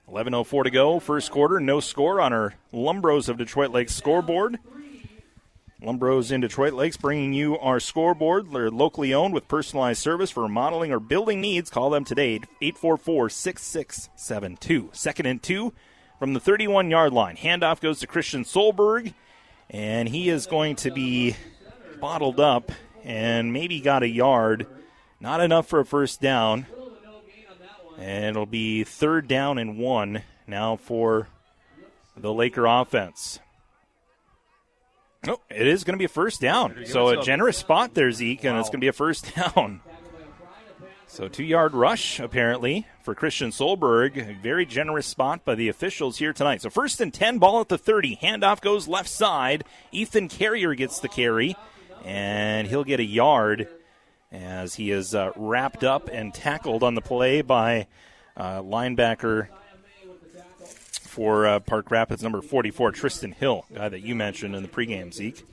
11.04 0.09 0.63
to 0.65 0.69
go, 0.69 0.99
first 0.99 1.31
quarter, 1.31 1.59
no 1.59 1.79
score 1.79 2.21
on 2.21 2.31
our 2.31 2.53
Lumbros 2.71 3.27
of 3.27 3.37
Detroit 3.37 3.71
Lakes 3.71 3.95
scoreboard. 3.95 4.59
Lumbros 5.81 6.31
in 6.31 6.41
Detroit 6.41 6.73
Lakes 6.73 6.97
bringing 6.97 7.33
you 7.33 7.57
our 7.57 7.79
scoreboard. 7.79 8.51
They're 8.51 8.71
locally 8.71 9.13
owned 9.13 9.33
with 9.33 9.47
personalized 9.47 10.01
service 10.01 10.31
for 10.31 10.43
remodeling 10.43 10.91
or 10.91 10.99
building 10.99 11.41
needs. 11.41 11.69
Call 11.69 11.89
them 11.89 12.05
today, 12.05 12.39
844 12.61 13.29
6672. 13.29 14.89
Second 14.93 15.25
and 15.25 15.43
two 15.43 15.73
from 16.17 16.33
the 16.33 16.39
31 16.39 16.89
yard 16.89 17.13
line. 17.13 17.35
Handoff 17.35 17.81
goes 17.81 17.99
to 17.99 18.07
Christian 18.07 18.43
Solberg, 18.43 19.13
and 19.69 20.09
he 20.09 20.29
is 20.29 20.47
going 20.47 20.75
to 20.77 20.91
be 20.91 21.35
bottled 21.99 22.39
up 22.39 22.71
and 23.05 23.53
maybe 23.53 23.79
got 23.79 24.03
a 24.03 24.09
yard. 24.09 24.67
Not 25.21 25.39
enough 25.39 25.67
for 25.67 25.79
a 25.79 25.85
first 25.85 26.19
down. 26.19 26.65
And 27.97 28.25
it'll 28.25 28.45
be 28.45 28.83
third 28.83 29.29
down 29.29 29.57
and 29.57 29.77
one 29.77 30.23
now 30.47 30.75
for 30.75 31.29
the 32.17 32.33
Laker 32.33 32.65
offense. 32.65 33.39
Oh, 35.27 35.39
it 35.49 35.65
is 35.65 35.83
going 35.83 35.93
to 35.93 35.97
be 35.97 36.05
a 36.05 36.09
first 36.09 36.41
down. 36.41 36.83
So 36.85 37.07
a 37.07 37.23
generous 37.23 37.57
spot 37.57 37.93
there, 37.93 38.11
Zeke, 38.11 38.43
and 38.43 38.55
wow. 38.55 38.59
it's 38.59 38.69
going 38.69 38.79
to 38.79 38.83
be 38.83 38.89
a 38.89 38.93
first 38.93 39.33
down. 39.55 39.81
So 41.07 41.29
two 41.29 41.43
yard 41.43 41.73
rush, 41.73 42.19
apparently, 42.19 42.85
for 43.03 43.15
Christian 43.15 43.51
Solberg. 43.51 44.17
A 44.17 44.33
very 44.33 44.65
generous 44.65 45.05
spot 45.05 45.45
by 45.45 45.55
the 45.55 45.69
officials 45.69 46.17
here 46.17 46.33
tonight. 46.33 46.61
So 46.61 46.69
first 46.69 46.99
and 46.99 47.13
10, 47.13 47.37
ball 47.37 47.61
at 47.61 47.69
the 47.69 47.77
30. 47.77 48.17
Handoff 48.17 48.59
goes 48.59 48.87
left 48.87 49.09
side. 49.09 49.63
Ethan 49.91 50.27
Carrier 50.27 50.75
gets 50.75 50.99
the 50.99 51.07
carry, 51.07 51.55
and 52.05 52.67
he'll 52.67 52.83
get 52.83 52.99
a 52.99 53.05
yard 53.05 53.67
as 54.31 54.75
he 54.75 54.91
is 54.91 55.15
uh, 55.15 55.31
wrapped 55.35 55.83
up 55.83 56.09
and 56.11 56.33
tackled 56.33 56.83
on 56.83 56.95
the 56.95 57.01
play 57.01 57.41
by 57.41 57.87
uh, 58.37 58.61
linebacker 58.61 59.47
for 60.99 61.47
uh, 61.47 61.59
Park 61.59 61.89
Rapids, 61.91 62.21
number 62.21 62.41
44, 62.41 62.91
Tristan 62.91 63.31
Hill, 63.31 63.65
guy 63.73 63.89
that 63.89 64.01
you 64.01 64.15
mentioned 64.15 64.55
in 64.55 64.61
the 64.61 64.69
pregame, 64.69 65.13
Zeke. 65.13 65.45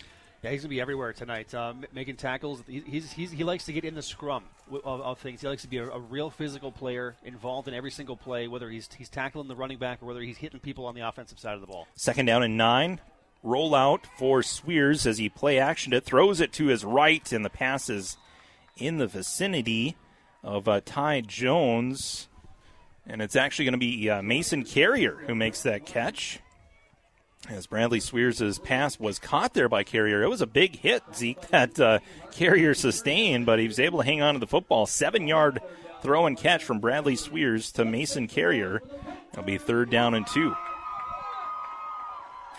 Yeah, 0.43 0.51
he's 0.51 0.63
gonna 0.63 0.71
be 0.71 0.81
everywhere 0.81 1.13
tonight, 1.13 1.55
uh, 1.55 1.73
making 1.93 2.17
tackles. 2.17 2.65
He's, 2.67 3.13
he's, 3.13 3.31
he 3.31 3.45
likes 3.45 3.65
to 3.67 3.73
get 3.73 3.85
in 3.85 3.95
the 3.95 4.03
scrum 4.03 4.43
of, 4.73 5.01
of 5.01 5.19
things. 5.21 5.41
He 5.41 5.47
likes 5.47 5.63
to 5.63 5.69
be 5.69 5.79
a, 5.79 5.89
a, 5.89 6.01
real 6.01 6.31
physical 6.31 6.73
player, 6.73 7.15
involved 7.23 7.69
in 7.69 7.75
every 7.75 7.93
single 7.93 8.17
play, 8.17 8.49
whether 8.49 8.69
he's 8.69 8.89
he's 8.93 9.09
tackling 9.09 9.47
the 9.47 9.55
running 9.55 9.79
back 9.79 10.03
or 10.03 10.07
whether 10.07 10.21
he's 10.21 10.39
hitting 10.39 10.59
people 10.59 10.87
on 10.87 10.97
the 10.97 11.03
offensive 11.03 11.39
side 11.39 11.55
of 11.55 11.61
the 11.61 11.69
ball. 11.69 11.87
Second 11.95 12.27
down 12.27 12.43
and 12.43 12.57
nine. 12.57 13.01
Roll 13.43 13.75
out 13.75 14.07
for 14.17 14.43
Sweers 14.43 15.07
as 15.07 15.19
he 15.19 15.29
play 15.29 15.57
actioned 15.57 15.95
it, 15.95 16.05
throws 16.05 16.41
it 16.41 16.53
to 16.55 16.67
his 16.67 16.85
right, 16.85 17.31
and 17.33 17.45
the 17.45 17.51
pass 17.51 17.91
is 17.91 18.17
in 18.77 18.99
the 18.99 19.07
vicinity 19.07 19.97
of 20.43 20.69
uh, 20.69 20.81
Ty 20.85 21.23
Jones. 21.23 22.29
And 23.07 23.21
it's 23.21 23.37
actually 23.37 23.65
going 23.65 23.73
to 23.73 23.79
be 23.79 24.09
uh, 24.09 24.23
Mason 24.23 24.65
Carrier 24.65 25.17
who 25.27 25.35
makes 25.35 25.63
that 25.63 25.87
catch. 25.87 26.39
As 27.49 27.67
Bradley 27.67 27.99
Sweers' 27.99 28.61
pass 28.61 29.01
was 29.01 29.19
caught 29.19 29.53
there 29.55 29.69
by 29.69 29.83
Carrier. 29.83 30.23
It 30.23 30.29
was 30.29 30.43
a 30.43 30.47
big 30.47 30.77
hit, 30.77 31.03
Zeke, 31.13 31.41
that 31.49 31.81
uh, 31.81 31.99
Carrier 32.31 32.73
sustained, 32.73 33.47
but 33.47 33.59
he 33.59 33.67
was 33.67 33.81
able 33.81 33.99
to 33.99 34.05
hang 34.05 34.23
on 34.23 34.35
to 34.35 34.41
the 34.41 34.47
football. 34.47 34.87
Seven 34.87 35.27
yard 35.27 35.61
throw 36.03 36.27
and 36.27 36.39
catch 36.39 36.63
from 36.63 36.79
Bradley 36.79 37.17
Sweers 37.17 37.73
to 37.73 37.85
Mason 37.85 38.29
Carrier. 38.29 38.81
It'll 39.33 39.43
be 39.43 39.59
third 39.59 39.91
down 39.91 40.15
and 40.15 40.25
two. 40.25 40.55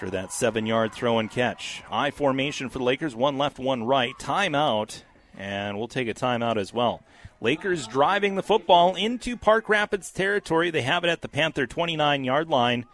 After 0.04 0.18
that 0.18 0.34
seven 0.34 0.66
yard 0.66 0.92
throw 0.92 1.18
and 1.18 1.32
catch. 1.32 1.82
I 1.89 2.12
formation 2.12 2.68
for 2.68 2.78
the 2.78 2.84
Lakers, 2.84 3.16
one 3.16 3.38
left, 3.38 3.58
one 3.58 3.86
right. 3.86 4.13
Timeout, 4.20 5.02
and 5.38 5.78
we'll 5.78 5.88
take 5.88 6.10
a 6.10 6.13
timeout 6.13 6.58
as 6.58 6.74
well. 6.74 7.02
Lakers 7.39 7.88
driving 7.88 8.36
the 8.36 8.44
football 8.44 8.96
into 8.96 9.38
Park 9.38 9.70
Rapids 9.70 10.12
territory. 10.12 10.72
They 10.72 10.82
have 10.82 11.06
it 11.06 11.10
at 11.10 11.22
the 11.22 11.30
Panther 11.30 11.66
29 11.66 12.26
yard 12.26 12.50
line. 12.50 12.86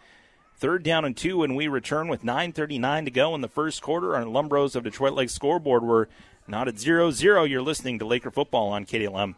Third 0.54 0.84
down 0.84 1.04
and 1.04 1.16
two, 1.16 1.42
and 1.42 1.56
we 1.56 1.66
return 1.66 2.06
with 2.06 2.22
9.39 2.22 3.06
to 3.06 3.10
go 3.10 3.34
in 3.34 3.40
the 3.40 3.48
first 3.48 3.82
quarter. 3.82 4.14
Our 4.14 4.22
Lumbros 4.22 4.76
of 4.76 4.84
Detroit 4.84 5.14
Lake 5.14 5.30
scoreboard 5.30 5.82
were 5.82 6.08
not 6.46 6.68
at 6.68 6.78
0 6.78 7.10
0. 7.10 7.42
You're 7.42 7.60
listening 7.60 7.98
to 7.98 8.06
Laker 8.06 8.30
football 8.30 8.68
on 8.68 8.86
KDLM. 8.86 9.34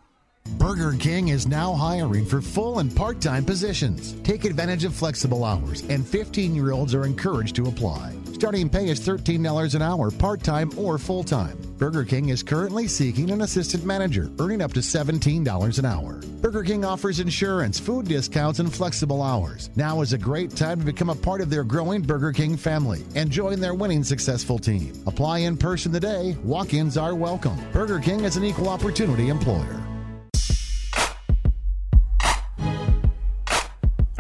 Burger 0.59 0.93
King 0.93 1.29
is 1.29 1.47
now 1.47 1.73
hiring 1.73 2.25
for 2.25 2.41
full 2.41 2.79
and 2.79 2.95
part 2.95 3.21
time 3.21 3.45
positions. 3.45 4.15
Take 4.23 4.45
advantage 4.45 4.85
of 4.85 4.95
flexible 4.95 5.45
hours, 5.45 5.83
and 5.83 6.07
15 6.07 6.55
year 6.55 6.73
olds 6.73 6.95
are 6.95 7.05
encouraged 7.05 7.57
to 7.57 7.67
apply. 7.67 8.15
Starting 8.33 8.69
pay 8.69 8.89
is 8.89 9.01
$13 9.01 9.75
an 9.75 9.83
hour, 9.83 10.11
part 10.11 10.43
time 10.43 10.71
or 10.77 10.99
full 10.99 11.23
time. 11.23 11.57
Burger 11.79 12.05
King 12.05 12.29
is 12.29 12.43
currently 12.43 12.89
seeking 12.89 13.31
an 13.31 13.43
assistant 13.43 13.85
manager, 13.85 14.31
earning 14.39 14.63
up 14.63 14.73
to 14.73 14.81
$17 14.81 15.79
an 15.79 15.85
hour. 15.85 16.15
Burger 16.41 16.63
King 16.63 16.85
offers 16.85 17.21
insurance, 17.21 17.79
food 17.79 18.07
discounts, 18.07 18.59
and 18.59 18.73
flexible 18.73 19.23
hours. 19.23 19.71
Now 19.77 20.01
is 20.01 20.13
a 20.13 20.19
great 20.19 20.57
time 20.57 20.81
to 20.81 20.87
become 20.87 21.11
a 21.11 21.15
part 21.15 21.41
of 21.41 21.51
their 21.51 21.65
growing 21.65 22.03
Burger 22.03 22.33
King 22.33 22.57
family 22.57 23.05
and 23.15 23.31
join 23.31 23.61
their 23.61 23.75
winning 23.75 24.05
successful 24.05 24.59
team. 24.59 24.93
Apply 25.07 25.39
in 25.39 25.57
person 25.57 25.93
today. 25.93 26.37
Walk 26.43 26.75
ins 26.75 26.97
are 26.97 27.15
welcome. 27.15 27.57
Burger 27.73 28.01
King 28.01 28.25
is 28.25 28.37
an 28.37 28.45
equal 28.45 28.69
opportunity 28.69 29.29
employer. 29.29 29.83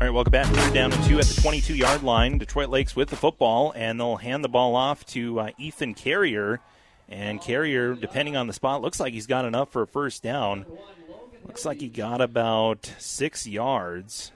All 0.02 0.08
right, 0.08 0.14
welcome 0.14 0.32
back. 0.32 0.46
Third 0.46 0.74
down 0.74 0.92
and 0.92 1.04
two 1.04 1.20
at 1.20 1.26
the 1.26 1.40
22 1.40 1.76
yard 1.76 2.02
line. 2.02 2.36
Detroit 2.36 2.70
Lakes 2.70 2.96
with 2.96 3.08
the 3.08 3.14
football, 3.14 3.72
and 3.76 4.00
they'll 4.00 4.16
hand 4.16 4.42
the 4.42 4.48
ball 4.48 4.74
off 4.74 5.06
to 5.06 5.38
uh, 5.38 5.50
Ethan 5.58 5.94
Carrier. 5.94 6.58
And 7.08 7.40
Carrier, 7.40 7.94
depending 7.94 8.36
on 8.36 8.48
the 8.48 8.52
spot, 8.52 8.82
looks 8.82 8.98
like 8.98 9.12
he's 9.12 9.28
got 9.28 9.44
enough 9.44 9.70
for 9.70 9.82
a 9.82 9.86
first 9.86 10.24
down. 10.24 10.66
Looks 11.46 11.64
like 11.64 11.80
he 11.80 11.88
got 11.88 12.20
about 12.20 12.92
six 12.98 13.46
yards. 13.46 14.32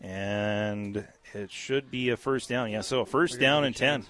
And 0.00 1.06
it 1.34 1.50
should 1.50 1.90
be 1.90 2.08
a 2.08 2.16
first 2.16 2.48
down. 2.48 2.70
Yeah, 2.70 2.80
so 2.80 3.02
a 3.02 3.06
first 3.06 3.38
down 3.38 3.64
and 3.64 3.76
10. 3.76 4.06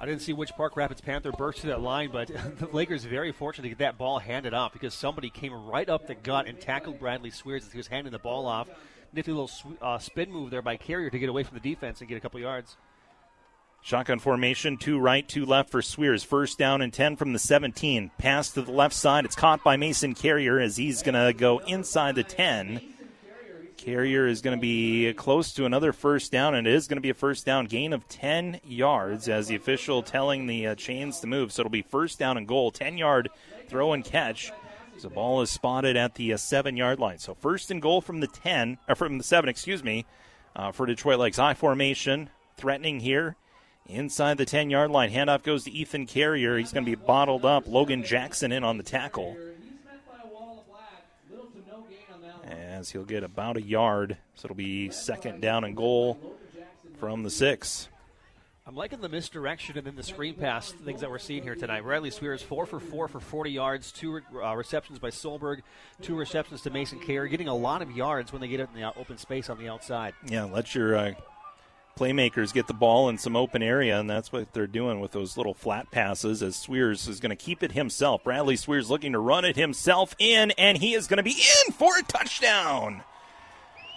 I 0.00 0.06
didn't 0.06 0.22
see 0.22 0.32
which 0.32 0.52
Park 0.56 0.74
Rapids 0.78 1.02
Panther 1.02 1.32
burst 1.32 1.60
to 1.60 1.66
that 1.66 1.82
line, 1.82 2.08
but 2.10 2.28
the 2.58 2.68
Lakers 2.72 3.04
very 3.04 3.32
fortunate 3.32 3.64
to 3.64 3.68
get 3.68 3.78
that 3.80 3.98
ball 3.98 4.20
handed 4.20 4.54
off 4.54 4.72
because 4.72 4.94
somebody 4.94 5.28
came 5.28 5.52
right 5.52 5.90
up 5.90 6.06
the 6.06 6.14
gut 6.14 6.46
and 6.46 6.58
tackled 6.58 6.98
Bradley 6.98 7.30
Sweers 7.30 7.66
as 7.66 7.72
he 7.72 7.76
was 7.76 7.88
handing 7.88 8.12
the 8.12 8.18
ball 8.18 8.46
off 8.46 8.70
nifty 9.12 9.32
little 9.32 9.50
uh, 9.80 9.98
spin 9.98 10.32
move 10.32 10.50
there 10.50 10.62
by 10.62 10.76
Carrier 10.76 11.10
to 11.10 11.18
get 11.18 11.28
away 11.28 11.42
from 11.42 11.58
the 11.58 11.68
defense 11.68 12.00
and 12.00 12.08
get 12.08 12.16
a 12.16 12.20
couple 12.20 12.40
yards. 12.40 12.76
Shotgun 13.80 14.18
formation, 14.18 14.76
two 14.76 14.98
right, 14.98 15.26
two 15.26 15.46
left 15.46 15.70
for 15.70 15.80
Sweers. 15.80 16.24
First 16.24 16.58
down 16.58 16.82
and 16.82 16.92
10 16.92 17.16
from 17.16 17.32
the 17.32 17.38
17. 17.38 18.10
Pass 18.18 18.50
to 18.50 18.62
the 18.62 18.72
left 18.72 18.94
side. 18.94 19.24
It's 19.24 19.36
caught 19.36 19.62
by 19.62 19.76
Mason 19.76 20.14
Carrier 20.14 20.58
as 20.58 20.76
he's 20.76 21.02
going 21.02 21.14
to 21.14 21.32
go 21.32 21.58
inside 21.58 22.16
the 22.16 22.24
10. 22.24 22.80
Carrier 23.76 24.26
is 24.26 24.42
going 24.42 24.56
to 24.56 24.60
be 24.60 25.12
close 25.14 25.52
to 25.52 25.64
another 25.64 25.92
first 25.92 26.32
down, 26.32 26.56
and 26.56 26.66
it 26.66 26.74
is 26.74 26.88
going 26.88 26.96
to 26.96 27.00
be 27.02 27.10
a 27.10 27.14
first 27.14 27.46
down 27.46 27.66
gain 27.66 27.92
of 27.92 28.06
10 28.08 28.60
yards 28.64 29.28
as 29.28 29.46
the 29.46 29.54
official 29.54 30.02
telling 30.02 30.46
the 30.46 30.66
uh, 30.66 30.74
chains 30.74 31.20
to 31.20 31.28
move. 31.28 31.52
So 31.52 31.62
it'll 31.62 31.70
be 31.70 31.82
first 31.82 32.18
down 32.18 32.36
and 32.36 32.46
goal, 32.46 32.72
10 32.72 32.98
yard 32.98 33.28
throw 33.68 33.92
and 33.92 34.04
catch 34.04 34.52
the 35.02 35.08
ball 35.08 35.42
is 35.42 35.50
spotted 35.50 35.96
at 35.96 36.14
the 36.14 36.32
uh, 36.32 36.36
seven 36.36 36.76
yard 36.76 36.98
line. 36.98 37.18
So 37.18 37.34
first 37.34 37.70
and 37.70 37.80
goal 37.80 38.00
from 38.00 38.20
the 38.20 38.26
10, 38.26 38.78
or 38.88 38.94
from 38.94 39.18
the 39.18 39.24
7, 39.24 39.48
excuse 39.48 39.84
me, 39.84 40.06
uh, 40.56 40.72
for 40.72 40.86
Detroit 40.86 41.18
Lakes. 41.18 41.36
High 41.36 41.54
formation, 41.54 42.30
threatening 42.56 43.00
here. 43.00 43.36
Inside 43.86 44.36
the 44.36 44.44
10 44.44 44.68
yard 44.68 44.90
line. 44.90 45.10
Handoff 45.10 45.42
goes 45.42 45.64
to 45.64 45.70
Ethan 45.70 46.06
Carrier. 46.06 46.58
He's 46.58 46.72
going 46.72 46.84
to 46.84 46.90
be 46.90 46.94
bottled 46.94 47.44
up. 47.44 47.66
Logan 47.66 48.04
Jackson 48.04 48.52
in 48.52 48.62
on 48.62 48.76
the 48.76 48.82
tackle. 48.82 49.36
As 52.44 52.90
he'll 52.90 53.04
get 53.04 53.24
about 53.24 53.56
a 53.56 53.62
yard. 53.62 54.18
So 54.34 54.46
it'll 54.46 54.56
be 54.56 54.90
second 54.90 55.40
down 55.40 55.64
and 55.64 55.74
goal 55.74 56.18
from 56.98 57.22
the 57.22 57.30
six. 57.30 57.88
I'm 58.68 58.74
liking 58.74 59.00
the 59.00 59.08
misdirection 59.08 59.78
and 59.78 59.86
then 59.86 59.96
the 59.96 60.02
screen 60.02 60.34
pass 60.34 60.72
things 60.72 61.00
that 61.00 61.08
we're 61.08 61.18
seeing 61.18 61.42
here 61.42 61.54
tonight. 61.54 61.86
Riley 61.86 62.10
Swears 62.10 62.42
four 62.42 62.66
for 62.66 62.78
four 62.78 63.08
for 63.08 63.18
40 63.18 63.50
yards, 63.50 63.90
two 63.90 64.20
uh, 64.34 64.54
receptions 64.54 64.98
by 64.98 65.08
Solberg, 65.08 65.62
two 66.02 66.14
receptions 66.14 66.60
to 66.62 66.70
Mason 66.70 67.00
Carrier, 67.00 67.28
getting 67.28 67.48
a 67.48 67.54
lot 67.54 67.80
of 67.80 67.90
yards 67.92 68.30
when 68.30 68.42
they 68.42 68.48
get 68.48 68.60
it 68.60 68.68
in 68.74 68.78
the 68.78 68.94
open 68.98 69.16
space 69.16 69.48
on 69.48 69.56
the 69.56 69.70
outside. 69.70 70.12
Yeah, 70.26 70.44
let 70.44 70.74
your 70.74 70.94
uh, 70.94 71.14
playmakers 71.96 72.52
get 72.52 72.66
the 72.66 72.74
ball 72.74 73.08
in 73.08 73.16
some 73.16 73.36
open 73.36 73.62
area, 73.62 73.98
and 73.98 74.08
that's 74.08 74.30
what 74.32 74.52
they're 74.52 74.66
doing 74.66 75.00
with 75.00 75.12
those 75.12 75.38
little 75.38 75.54
flat 75.54 75.90
passes. 75.90 76.42
As 76.42 76.54
Swears 76.54 77.08
is 77.08 77.20
going 77.20 77.30
to 77.30 77.36
keep 77.36 77.62
it 77.62 77.72
himself. 77.72 78.22
Bradley 78.22 78.56
Swears 78.56 78.90
looking 78.90 79.12
to 79.12 79.18
run 79.18 79.46
it 79.46 79.56
himself 79.56 80.14
in, 80.18 80.50
and 80.58 80.76
he 80.76 80.92
is 80.92 81.06
going 81.06 81.16
to 81.16 81.22
be 81.22 81.42
in 81.66 81.72
for 81.72 81.96
a 81.98 82.02
touchdown. 82.02 83.02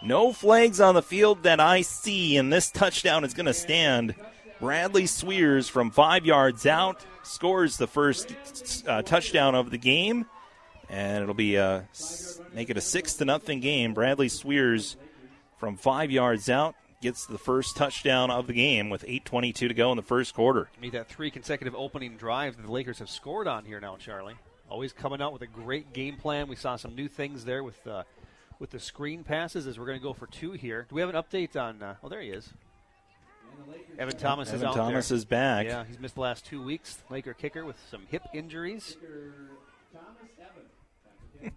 No 0.01 0.31
flags 0.31 0.79
on 0.79 0.95
the 0.95 1.03
field 1.03 1.43
that 1.43 1.59
I 1.59 1.81
see, 1.81 2.37
and 2.37 2.53
this 2.53 2.71
touchdown 2.71 3.25
is 3.25 3.33
going 3.33 3.47
to 3.47 3.53
stand. 3.53 4.15
Bradley 4.61 5.07
Sweers 5.07 5.67
from 5.67 5.89
five 5.89 6.23
yards 6.23 6.67
out 6.67 7.03
scores 7.23 7.77
the 7.77 7.87
first 7.87 8.31
uh, 8.87 9.01
touchdown 9.01 9.55
of 9.55 9.71
the 9.71 9.79
game, 9.79 10.27
and 10.87 11.23
it'll 11.23 11.33
be 11.33 11.55
a, 11.55 11.89
make 12.53 12.69
it 12.69 12.77
a 12.77 12.81
six 12.81 13.15
to 13.15 13.25
nothing 13.25 13.59
game. 13.59 13.95
Bradley 13.95 14.29
Sweers 14.29 14.97
from 15.57 15.77
five 15.77 16.11
yards 16.11 16.47
out 16.47 16.75
gets 17.01 17.25
the 17.25 17.39
first 17.39 17.75
touchdown 17.75 18.29
of 18.29 18.45
the 18.45 18.53
game 18.53 18.91
with 18.91 19.03
8:22 19.03 19.67
to 19.67 19.73
go 19.73 19.89
in 19.89 19.97
the 19.97 20.03
first 20.03 20.35
quarter. 20.35 20.69
Made 20.79 20.91
that 20.91 21.07
three 21.09 21.31
consecutive 21.31 21.73
opening 21.73 22.15
drives 22.15 22.55
that 22.55 22.61
the 22.61 22.71
Lakers 22.71 22.99
have 22.99 23.09
scored 23.09 23.47
on 23.47 23.65
here 23.65 23.79
now, 23.79 23.97
Charlie. 23.97 24.35
Always 24.69 24.93
coming 24.93 25.23
out 25.23 25.33
with 25.33 25.41
a 25.41 25.47
great 25.47 25.91
game 25.91 26.17
plan. 26.17 26.47
We 26.47 26.55
saw 26.55 26.75
some 26.75 26.93
new 26.93 27.07
things 27.07 27.45
there 27.45 27.63
with 27.63 27.87
uh, 27.87 28.03
with 28.59 28.69
the 28.69 28.79
screen 28.79 29.23
passes 29.23 29.65
as 29.65 29.79
we're 29.79 29.87
going 29.87 29.97
to 29.97 30.03
go 30.03 30.13
for 30.13 30.27
two 30.27 30.51
here. 30.51 30.85
Do 30.87 30.93
we 30.93 31.01
have 31.01 31.09
an 31.09 31.15
update 31.15 31.59
on? 31.59 31.81
Uh, 31.81 31.95
oh, 32.03 32.09
there 32.09 32.21
he 32.21 32.29
is. 32.29 32.53
Evan 33.97 34.17
Thomas 34.17 34.49
Evan 34.49 34.59
is 34.59 34.63
out 34.63 34.75
Thomas 34.75 35.09
there. 35.09 35.15
is 35.15 35.25
back. 35.25 35.65
Yeah, 35.67 35.83
he's 35.87 35.99
missed 35.99 36.15
the 36.15 36.21
last 36.21 36.45
two 36.45 36.61
weeks. 36.61 36.97
Laker 37.09 37.33
kicker 37.33 37.65
with 37.65 37.75
some 37.89 38.01
hip 38.09 38.23
injuries. 38.33 38.97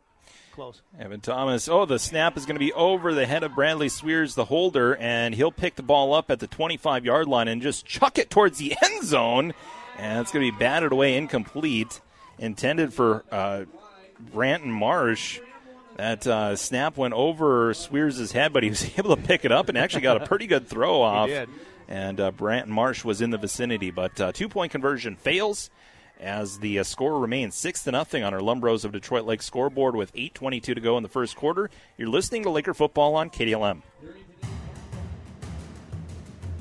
Close. 0.55 0.83
Evan 0.99 1.21
Thomas. 1.21 1.69
Oh, 1.69 1.85
the 1.85 1.99
snap 1.99 2.37
is 2.37 2.47
going 2.47 2.55
to 2.57 2.61
be 2.61 2.73
over 2.73 3.13
the 3.15 3.27
head 3.27 3.43
of 3.43 3.55
Bradley 3.55 3.89
Sweers, 3.89 4.35
the 4.35 4.45
holder, 4.45 4.97
and 4.97 5.35
he'll 5.35 5.51
pick 5.53 5.75
the 5.75 5.83
ball 5.83 6.15
up 6.15 6.31
at 6.31 6.39
the 6.39 6.47
25 6.47 7.05
yard 7.05 7.27
line 7.29 7.49
and 7.49 7.61
just 7.61 7.85
chuck 7.87 8.19
it 8.19 8.31
towards 8.31 8.59
the 8.59 8.77
end 8.83 9.05
zone. 9.05 9.53
And 9.99 10.21
it's 10.21 10.33
going 10.33 10.45
to 10.47 10.53
be 10.53 10.59
batted 10.59 10.93
away 10.93 11.17
incomplete. 11.17 12.01
Intended 12.39 12.93
for 12.93 13.25
uh, 13.31 13.65
Branton 14.33 14.67
Marsh. 14.67 15.41
That 15.97 16.27
uh, 16.27 16.57
snap 16.57 16.97
went 16.97 17.15
over 17.15 17.73
Sweers' 17.75 18.33
head, 18.33 18.53
but 18.53 18.65
he 18.65 18.69
was 18.71 18.85
able 18.99 19.15
to 19.15 19.23
pick 19.23 19.45
it 19.45 19.53
up 19.53 19.69
and 19.69 19.79
actually 19.79 20.01
got 20.03 20.21
a 20.21 20.27
pretty 20.27 20.47
good 20.49 20.67
throw 20.67 21.01
off. 21.01 21.29
And 21.89 22.21
uh, 22.21 22.33
Marsh 22.67 23.05
was 23.05 23.21
in 23.21 23.31
the 23.31 23.39
vicinity, 23.39 23.91
but 23.91 24.21
uh, 24.21 24.33
two 24.33 24.49
point 24.49 24.73
conversion 24.73 25.17
fails 25.17 25.71
as 26.21 26.59
the 26.59 26.79
uh, 26.79 26.85
score 26.85 27.19
remains 27.19 27.55
six 27.55 27.83
to 27.85 27.93
nothing 27.93 28.23
on 28.23 28.33
our 28.33 28.41
Lumbros 28.41 28.85
of 28.85 28.93
Detroit 28.93 29.25
Lake 29.25 29.43
scoreboard 29.43 29.97
with 29.97 30.13
8:22 30.15 30.63
to 30.63 30.81
go 30.81 30.97
in 30.97 31.03
the 31.03 31.09
first 31.09 31.37
quarter. 31.37 31.71
You're 31.99 32.09
listening 32.09 32.45
to 32.45 32.51
Laker 32.51 32.75
football 32.75 33.15
on 33.17 33.31
KDLM. 33.31 33.83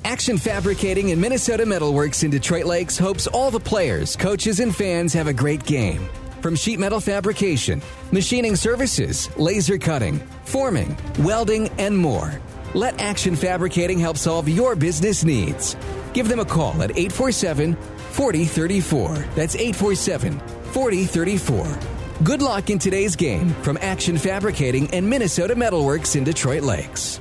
Action 0.05 0.37
Fabricating 0.37 1.11
and 1.11 1.21
Minnesota 1.21 1.63
Metalworks 1.63 2.25
in 2.25 2.29
Detroit 2.29 2.65
Lakes 2.65 2.97
hopes 2.97 3.25
all 3.25 3.49
the 3.49 3.59
players, 3.59 4.17
coaches, 4.17 4.59
and 4.59 4.75
fans 4.75 5.13
have 5.13 5.27
a 5.27 5.33
great 5.33 5.63
game. 5.65 6.09
From 6.41 6.57
sheet 6.57 6.77
metal 6.77 6.99
fabrication, 6.99 7.81
machining 8.11 8.57
services, 8.57 9.29
laser 9.37 9.77
cutting, 9.77 10.19
forming, 10.43 10.97
welding, 11.19 11.69
and 11.77 11.97
more. 11.97 12.37
Let 12.73 12.99
Action 12.99 13.35
Fabricating 13.35 13.99
help 13.99 14.17
solve 14.17 14.49
your 14.49 14.75
business 14.75 15.23
needs. 15.23 15.75
Give 16.13 16.27
them 16.27 16.39
a 16.39 16.45
call 16.45 16.81
at 16.81 16.91
847 16.97 17.75
4034. 17.75 19.15
That's 19.35 19.55
847 19.55 20.39
4034. 20.39 21.79
Good 22.23 22.41
luck 22.41 22.69
in 22.69 22.79
today's 22.79 23.15
game 23.15 23.49
from 23.61 23.77
Action 23.81 24.17
Fabricating 24.17 24.89
and 24.91 25.07
Minnesota 25.07 25.55
Metalworks 25.55 26.15
in 26.15 26.23
Detroit 26.23 26.63
Lakes. 26.63 27.19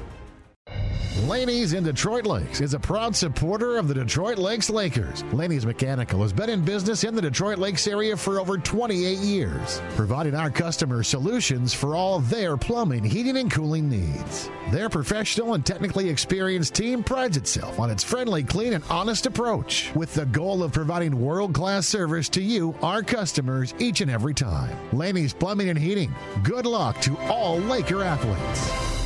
Laney's 1.21 1.75
in 1.75 1.85
Detroit 1.85 2.25
Lakes 2.25 2.63
is 2.63 2.73
a 2.73 2.81
proud 2.81 3.15
supporter 3.15 3.77
of 3.77 3.87
the 3.87 3.93
Detroit 3.93 4.39
Lakes 4.39 4.71
Lakers. 4.71 5.23
Laney's 5.25 5.67
Mechanical 5.67 6.23
has 6.23 6.33
been 6.33 6.49
in 6.49 6.65
business 6.65 7.05
in 7.05 7.15
the 7.15 7.21
Detroit 7.21 7.59
Lakes 7.59 7.87
area 7.87 8.17
for 8.17 8.41
over 8.41 8.57
28 8.57 9.19
years, 9.19 9.83
providing 9.91 10.35
our 10.35 10.49
customers 10.49 11.09
solutions 11.09 11.75
for 11.75 11.95
all 11.95 12.21
their 12.21 12.57
plumbing, 12.57 13.05
heating, 13.05 13.37
and 13.37 13.51
cooling 13.51 13.91
needs. 13.91 14.49
Their 14.71 14.89
professional 14.89 15.53
and 15.53 15.67
technically 15.67 16.09
experienced 16.09 16.75
team 16.75 17.05
prides 17.05 17.37
itself 17.37 17.79
on 17.79 17.91
its 17.91 18.03
friendly, 18.03 18.43
clean, 18.43 18.73
and 18.73 18.85
honest 18.89 19.27
approach 19.27 19.95
with 19.95 20.15
the 20.15 20.27
goal 20.27 20.63
of 20.63 20.73
providing 20.73 21.21
world 21.21 21.53
class 21.53 21.87
service 21.87 22.31
to 22.31 22.43
you, 22.43 22.75
our 22.83 23.03
customers, 23.03 23.75
each 23.79 24.01
and 24.01 24.11
every 24.11 24.33
time. 24.33 24.75
Laney's 24.95 25.35
Plumbing 25.35 25.69
and 25.69 25.79
Heating. 25.79 26.15
Good 26.43 26.65
luck 26.65 26.99
to 27.03 27.19
all 27.29 27.59
Laker 27.59 28.03
athletes. 28.03 29.02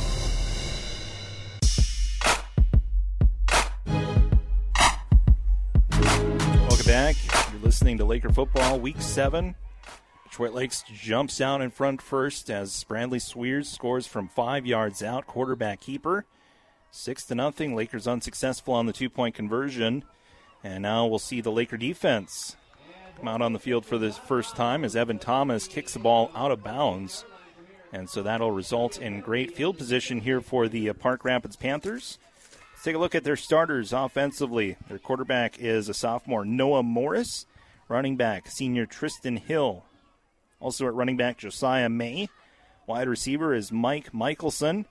Listening 7.67 7.97
to 7.97 8.05
Laker 8.05 8.29
football, 8.29 8.79
week 8.79 9.01
seven. 9.01 9.53
Detroit 10.23 10.53
Lakes 10.53 10.85
jumps 10.89 11.41
out 11.41 11.59
in 11.59 11.69
front 11.69 12.01
first 12.01 12.49
as 12.49 12.85
Bradley 12.85 13.19
Sweers 13.19 13.67
scores 13.67 14.07
from 14.07 14.29
five 14.29 14.65
yards 14.65 15.03
out. 15.03 15.27
Quarterback 15.27 15.81
keeper. 15.81 16.23
Six 16.91 17.25
to 17.25 17.35
nothing. 17.35 17.75
Lakers 17.75 18.07
unsuccessful 18.07 18.73
on 18.73 18.85
the 18.85 18.93
two 18.93 19.09
point 19.09 19.35
conversion. 19.35 20.05
And 20.63 20.83
now 20.83 21.07
we'll 21.07 21.19
see 21.19 21.41
the 21.41 21.51
Laker 21.51 21.75
defense 21.75 22.55
come 23.17 23.27
out 23.27 23.41
on 23.41 23.51
the 23.51 23.59
field 23.59 23.85
for 23.85 23.97
the 23.97 24.13
first 24.13 24.55
time 24.55 24.85
as 24.85 24.95
Evan 24.95 25.19
Thomas 25.19 25.67
kicks 25.67 25.91
the 25.91 25.99
ball 25.99 26.31
out 26.33 26.51
of 26.51 26.63
bounds. 26.63 27.25
And 27.91 28.09
so 28.09 28.23
that'll 28.23 28.51
result 28.51 28.97
in 28.97 29.19
great 29.19 29.57
field 29.57 29.77
position 29.77 30.21
here 30.21 30.39
for 30.39 30.69
the 30.69 30.89
uh, 30.89 30.93
Park 30.93 31.25
Rapids 31.25 31.57
Panthers. 31.57 32.17
Let's 32.71 32.85
take 32.85 32.95
a 32.95 32.99
look 32.99 33.13
at 33.13 33.25
their 33.25 33.35
starters 33.35 33.91
offensively. 33.91 34.77
Their 34.87 34.99
quarterback 34.99 35.59
is 35.59 35.89
a 35.89 35.93
sophomore, 35.93 36.45
Noah 36.45 36.83
Morris. 36.83 37.45
Running 37.89 38.17
back, 38.17 38.49
senior 38.49 38.85
Tristan 38.85 39.37
Hill. 39.37 39.85
Also 40.59 40.87
at 40.87 40.93
running 40.93 41.17
back, 41.17 41.37
Josiah 41.37 41.89
May. 41.89 42.29
Wide 42.85 43.07
receiver 43.07 43.53
is 43.53 43.71
Mike 43.71 44.13
Michelson. 44.13 44.85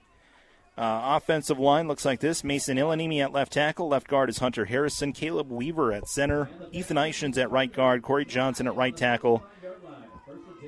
Uh, 0.78 1.16
offensive 1.16 1.58
line 1.58 1.88
looks 1.88 2.04
like 2.04 2.20
this 2.20 2.44
Mason 2.44 2.76
Illanimi 2.76 3.22
at 3.22 3.32
left 3.32 3.52
tackle. 3.52 3.88
Left 3.88 4.06
guard 4.08 4.28
is 4.28 4.38
Hunter 4.38 4.66
Harrison. 4.66 5.12
Caleb 5.12 5.50
Weaver 5.50 5.92
at 5.92 6.06
center. 6.06 6.50
Ethan 6.72 6.98
Ishins 6.98 7.38
at 7.38 7.50
right 7.50 7.72
guard. 7.72 8.02
Corey 8.02 8.26
Johnson 8.26 8.66
at 8.66 8.76
right 8.76 8.96
tackle. 8.96 9.42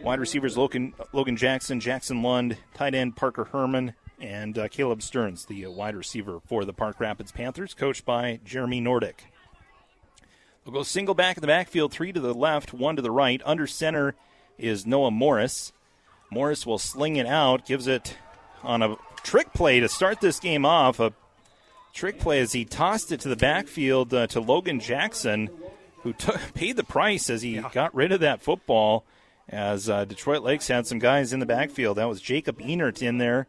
Wide 0.02 0.20
receivers 0.20 0.56
Logan, 0.56 0.94
Logan 1.12 1.36
Jackson, 1.36 1.80
Jackson 1.80 2.22
Lund, 2.22 2.56
tight 2.72 2.94
end 2.94 3.16
Parker 3.16 3.44
Herman, 3.44 3.94
and 4.20 4.56
uh, 4.56 4.68
Caleb 4.68 5.02
Stearns, 5.02 5.44
the 5.46 5.66
uh, 5.66 5.70
wide 5.70 5.96
receiver 5.96 6.40
for 6.46 6.64
the 6.64 6.72
Park 6.72 7.00
Rapids 7.00 7.32
Panthers, 7.32 7.74
coached 7.74 8.04
by 8.04 8.38
Jeremy 8.44 8.80
Nordick. 8.80 9.16
We'll 10.68 10.80
go 10.80 10.82
single 10.82 11.14
back 11.14 11.38
in 11.38 11.40
the 11.40 11.46
backfield, 11.46 11.92
three 11.92 12.12
to 12.12 12.20
the 12.20 12.34
left, 12.34 12.74
one 12.74 12.96
to 12.96 13.00
the 13.00 13.10
right. 13.10 13.40
Under 13.46 13.66
center 13.66 14.14
is 14.58 14.84
Noah 14.84 15.10
Morris. 15.10 15.72
Morris 16.30 16.66
will 16.66 16.76
sling 16.76 17.16
it 17.16 17.24
out, 17.24 17.64
gives 17.64 17.86
it 17.86 18.18
on 18.62 18.82
a 18.82 18.96
trick 19.22 19.54
play 19.54 19.80
to 19.80 19.88
start 19.88 20.20
this 20.20 20.38
game 20.38 20.66
off. 20.66 21.00
A 21.00 21.14
trick 21.94 22.18
play 22.18 22.40
as 22.40 22.52
he 22.52 22.66
tossed 22.66 23.12
it 23.12 23.20
to 23.20 23.30
the 23.30 23.36
backfield 23.36 24.12
uh, 24.12 24.26
to 24.26 24.40
Logan 24.40 24.78
Jackson, 24.78 25.48
who 26.02 26.12
paid 26.54 26.76
the 26.76 26.84
price 26.84 27.30
as 27.30 27.40
he 27.40 27.54
yeah. 27.54 27.70
got 27.72 27.94
rid 27.94 28.12
of 28.12 28.20
that 28.20 28.42
football. 28.42 29.06
As 29.48 29.88
uh, 29.88 30.04
Detroit 30.04 30.42
Lakes 30.42 30.68
had 30.68 30.86
some 30.86 30.98
guys 30.98 31.32
in 31.32 31.40
the 31.40 31.46
backfield, 31.46 31.96
that 31.96 32.10
was 32.10 32.20
Jacob 32.20 32.58
Enert 32.58 33.00
in 33.00 33.16
there, 33.16 33.46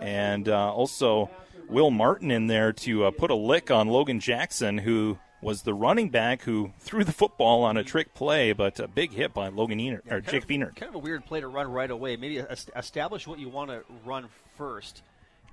and 0.00 0.48
uh, 0.48 0.72
also 0.72 1.30
Will 1.68 1.92
Martin 1.92 2.32
in 2.32 2.48
there 2.48 2.72
to 2.72 3.04
uh, 3.04 3.10
put 3.12 3.30
a 3.30 3.36
lick 3.36 3.70
on 3.70 3.86
Logan 3.86 4.18
Jackson, 4.18 4.78
who 4.78 5.18
was 5.40 5.62
the 5.62 5.74
running 5.74 6.08
back 6.08 6.42
who 6.42 6.72
threw 6.80 7.04
the 7.04 7.12
football 7.12 7.62
on 7.62 7.76
a 7.76 7.84
trick 7.84 8.14
play, 8.14 8.52
but 8.52 8.80
a 8.80 8.88
big 8.88 9.12
hit 9.12 9.32
by 9.32 9.48
Logan 9.48 9.78
Enert, 9.78 10.02
yeah, 10.06 10.14
or 10.14 10.20
Jacob 10.20 10.48
Enert. 10.48 10.76
Kind 10.76 10.88
of 10.88 10.96
a 10.96 10.98
weird 10.98 11.24
play 11.24 11.40
to 11.40 11.48
run 11.48 11.70
right 11.70 11.90
away. 11.90 12.16
Maybe 12.16 12.38
establish 12.38 13.26
what 13.26 13.38
you 13.38 13.48
want 13.48 13.70
to 13.70 13.84
run 14.04 14.28
first 14.56 15.02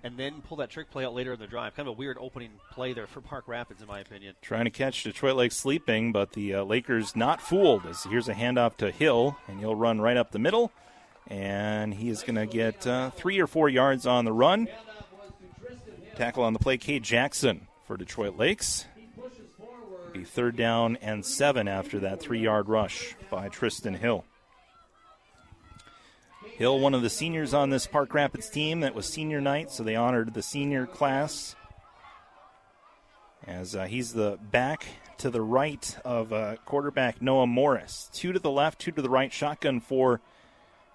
and 0.05 0.17
then 0.17 0.41
pull 0.41 0.57
that 0.57 0.69
trick 0.69 0.91
play 0.91 1.03
out 1.03 1.15
later 1.15 1.33
in 1.33 1.39
the 1.39 1.47
drive. 1.47 1.75
Kind 1.75 1.89
of 1.89 1.95
a 1.95 1.97
weird 1.97 2.17
opening 2.19 2.51
play 2.71 2.93
there 2.93 3.07
for 3.07 3.21
Park 3.21 3.45
Rapids, 3.47 3.81
in 3.81 3.87
my 3.87 3.99
opinion. 3.99 4.35
Trying 4.39 4.65
to 4.65 4.71
catch 4.71 5.03
Detroit 5.03 5.35
Lakes 5.35 5.55
sleeping, 5.55 6.11
but 6.11 6.33
the 6.33 6.53
uh, 6.53 6.63
Lakers 6.63 7.15
not 7.15 7.41
fooled. 7.41 7.87
As 7.87 8.03
here's 8.03 8.29
a 8.29 8.35
handoff 8.35 8.77
to 8.77 8.91
Hill, 8.91 9.35
and 9.47 9.59
he'll 9.59 9.75
run 9.75 9.99
right 9.99 10.15
up 10.15 10.31
the 10.31 10.37
middle, 10.37 10.71
and 11.27 11.91
he 11.95 12.09
is 12.09 12.21
going 12.21 12.35
to 12.35 12.45
get 12.45 12.85
uh, 12.85 13.09
three 13.11 13.39
or 13.39 13.47
four 13.47 13.67
yards 13.67 14.05
on 14.05 14.25
the 14.25 14.31
run. 14.33 14.67
Tackle 16.15 16.43
on 16.43 16.53
the 16.53 16.59
play, 16.59 16.77
Cade 16.77 17.01
Jackson 17.01 17.67
for 17.87 17.97
Detroit 17.97 18.37
Lakes. 18.37 18.85
Be 20.15 20.23
third 20.23 20.55
down 20.55 20.97
and 21.01 21.25
seven 21.25 21.67
after 21.67 21.99
that 21.99 22.21
three-yard 22.21 22.69
rush 22.69 23.17
by 23.29 23.49
Tristan 23.49 23.95
Hill. 23.95 24.23
Hill, 26.45 26.79
one 26.79 26.93
of 26.93 27.01
the 27.01 27.09
seniors 27.09 27.53
on 27.53 27.69
this 27.69 27.85
Park 27.85 28.13
Rapids 28.13 28.49
team. 28.49 28.79
That 28.79 28.95
was 28.95 29.07
senior 29.07 29.41
night, 29.41 29.71
so 29.71 29.83
they 29.83 29.97
honored 29.97 30.33
the 30.33 30.41
senior 30.41 30.85
class. 30.85 31.57
As 33.45 33.75
uh, 33.75 33.87
he's 33.87 34.13
the 34.13 34.39
back 34.41 34.85
to 35.17 35.29
the 35.29 35.41
right 35.41 35.97
of 36.05 36.31
uh, 36.31 36.55
quarterback 36.63 37.21
Noah 37.21 37.45
Morris. 37.45 38.09
Two 38.13 38.31
to 38.31 38.39
the 38.39 38.49
left, 38.49 38.79
two 38.79 38.91
to 38.91 39.01
the 39.01 39.09
right. 39.09 39.33
Shotgun 39.33 39.81
for 39.81 40.21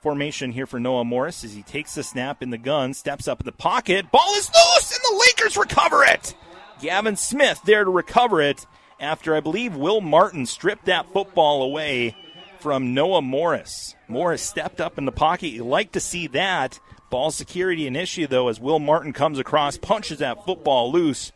formation 0.00 0.52
here 0.52 0.66
for 0.66 0.80
Noah 0.80 1.04
Morris 1.04 1.44
as 1.44 1.52
he 1.52 1.62
takes 1.62 1.94
the 1.94 2.02
snap 2.02 2.42
in 2.42 2.48
the 2.48 2.56
gun, 2.56 2.94
steps 2.94 3.28
up 3.28 3.40
in 3.40 3.44
the 3.44 3.52
pocket. 3.52 4.10
Ball 4.10 4.32
is 4.36 4.48
loose, 4.48 4.92
and 4.96 5.02
the 5.04 5.22
Lakers 5.26 5.58
recover 5.58 6.04
it. 6.04 6.34
Gavin 6.80 7.16
Smith 7.16 7.60
there 7.66 7.84
to 7.84 7.90
recover 7.90 8.40
it 8.40 8.64
after 9.00 9.34
I 9.34 9.40
believe 9.40 9.74
Will 9.74 10.00
Martin 10.00 10.46
stripped 10.46 10.84
that 10.84 11.12
football 11.12 11.62
away 11.62 12.14
from 12.60 12.94
Noah 12.94 13.22
Morris. 13.22 13.94
Morris 14.06 14.42
stepped 14.42 14.80
up 14.80 14.98
in 14.98 15.06
the 15.06 15.12
pocket. 15.12 15.48
You 15.48 15.64
like 15.64 15.92
to 15.92 16.00
see 16.00 16.26
that. 16.28 16.78
Ball 17.08 17.30
security 17.30 17.86
an 17.86 17.96
issue, 17.96 18.26
though, 18.26 18.48
as 18.48 18.60
Will 18.60 18.78
Martin 18.78 19.12
comes 19.12 19.38
across, 19.38 19.76
punches 19.76 20.18
that 20.18 20.44
football 20.44 20.92
loose, 20.92 21.32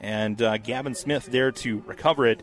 and 0.00 0.40
uh, 0.42 0.56
Gavin 0.56 0.96
Smith 0.96 1.26
there 1.26 1.52
to 1.52 1.80
recover 1.86 2.26
it 2.26 2.42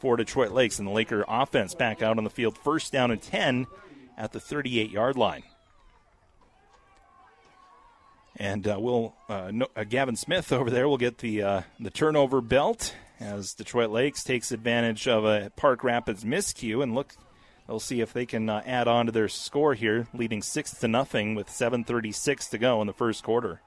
for 0.00 0.16
Detroit 0.16 0.50
Lakes. 0.50 0.78
And 0.78 0.86
the 0.86 0.92
Laker 0.92 1.24
offense 1.26 1.74
back 1.74 2.02
out 2.02 2.18
on 2.18 2.24
the 2.24 2.30
field, 2.30 2.58
first 2.58 2.92
down 2.92 3.10
and 3.10 3.22
10 3.22 3.66
at 4.18 4.32
the 4.32 4.40
38 4.40 4.90
yard 4.90 5.16
line. 5.16 5.44
And 8.36 8.68
uh, 8.68 8.78
will 8.78 9.14
uh, 9.28 9.50
no, 9.52 9.68
uh, 9.74 9.84
Gavin 9.84 10.16
Smith 10.16 10.52
over 10.52 10.70
there 10.70 10.88
will 10.88 10.98
get 10.98 11.18
the 11.18 11.42
uh, 11.42 11.62
the 11.80 11.90
turnover 11.90 12.40
belt 12.40 12.94
as 13.20 13.54
Detroit 13.54 13.90
Lakes 13.90 14.22
takes 14.24 14.52
advantage 14.52 15.08
of 15.08 15.24
a 15.24 15.50
Park 15.56 15.82
Rapids 15.82 16.24
miscue 16.24 16.82
and 16.82 16.94
look 16.94 17.14
They'll 17.68 17.78
see 17.78 18.00
if 18.00 18.14
they 18.14 18.24
can 18.24 18.48
uh, 18.48 18.62
add 18.64 18.88
on 18.88 19.06
to 19.06 19.12
their 19.12 19.28
score 19.28 19.74
here, 19.74 20.08
leading 20.14 20.40
six 20.40 20.72
to 20.78 20.88
nothing 20.88 21.34
with 21.34 21.48
7:36 21.48 22.48
to 22.48 22.58
go 22.58 22.80
in 22.80 22.86
the 22.86 22.94
first 22.94 23.22
quarter. 23.22 23.60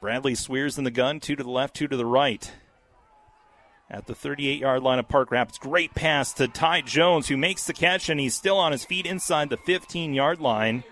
Bradley 0.00 0.34
Swears 0.34 0.78
in 0.78 0.84
the 0.84 0.90
gun, 0.90 1.20
two 1.20 1.36
to 1.36 1.42
the 1.42 1.50
left, 1.50 1.76
two 1.76 1.88
to 1.88 1.96
the 1.96 2.06
right. 2.06 2.50
At 3.90 4.06
the 4.06 4.14
38 4.14 4.60
yard 4.60 4.82
line 4.82 4.98
of 4.98 5.08
Park 5.08 5.30
Rapids, 5.30 5.58
great 5.58 5.94
pass 5.94 6.32
to 6.34 6.48
Ty 6.48 6.82
Jones, 6.82 7.28
who 7.28 7.36
makes 7.36 7.66
the 7.66 7.74
catch, 7.74 8.08
and 8.08 8.18
he's 8.18 8.34
still 8.34 8.56
on 8.56 8.72
his 8.72 8.84
feet 8.84 9.04
inside 9.04 9.50
the 9.50 9.56
15 9.58 10.14
yard 10.14 10.40
line. 10.40 10.84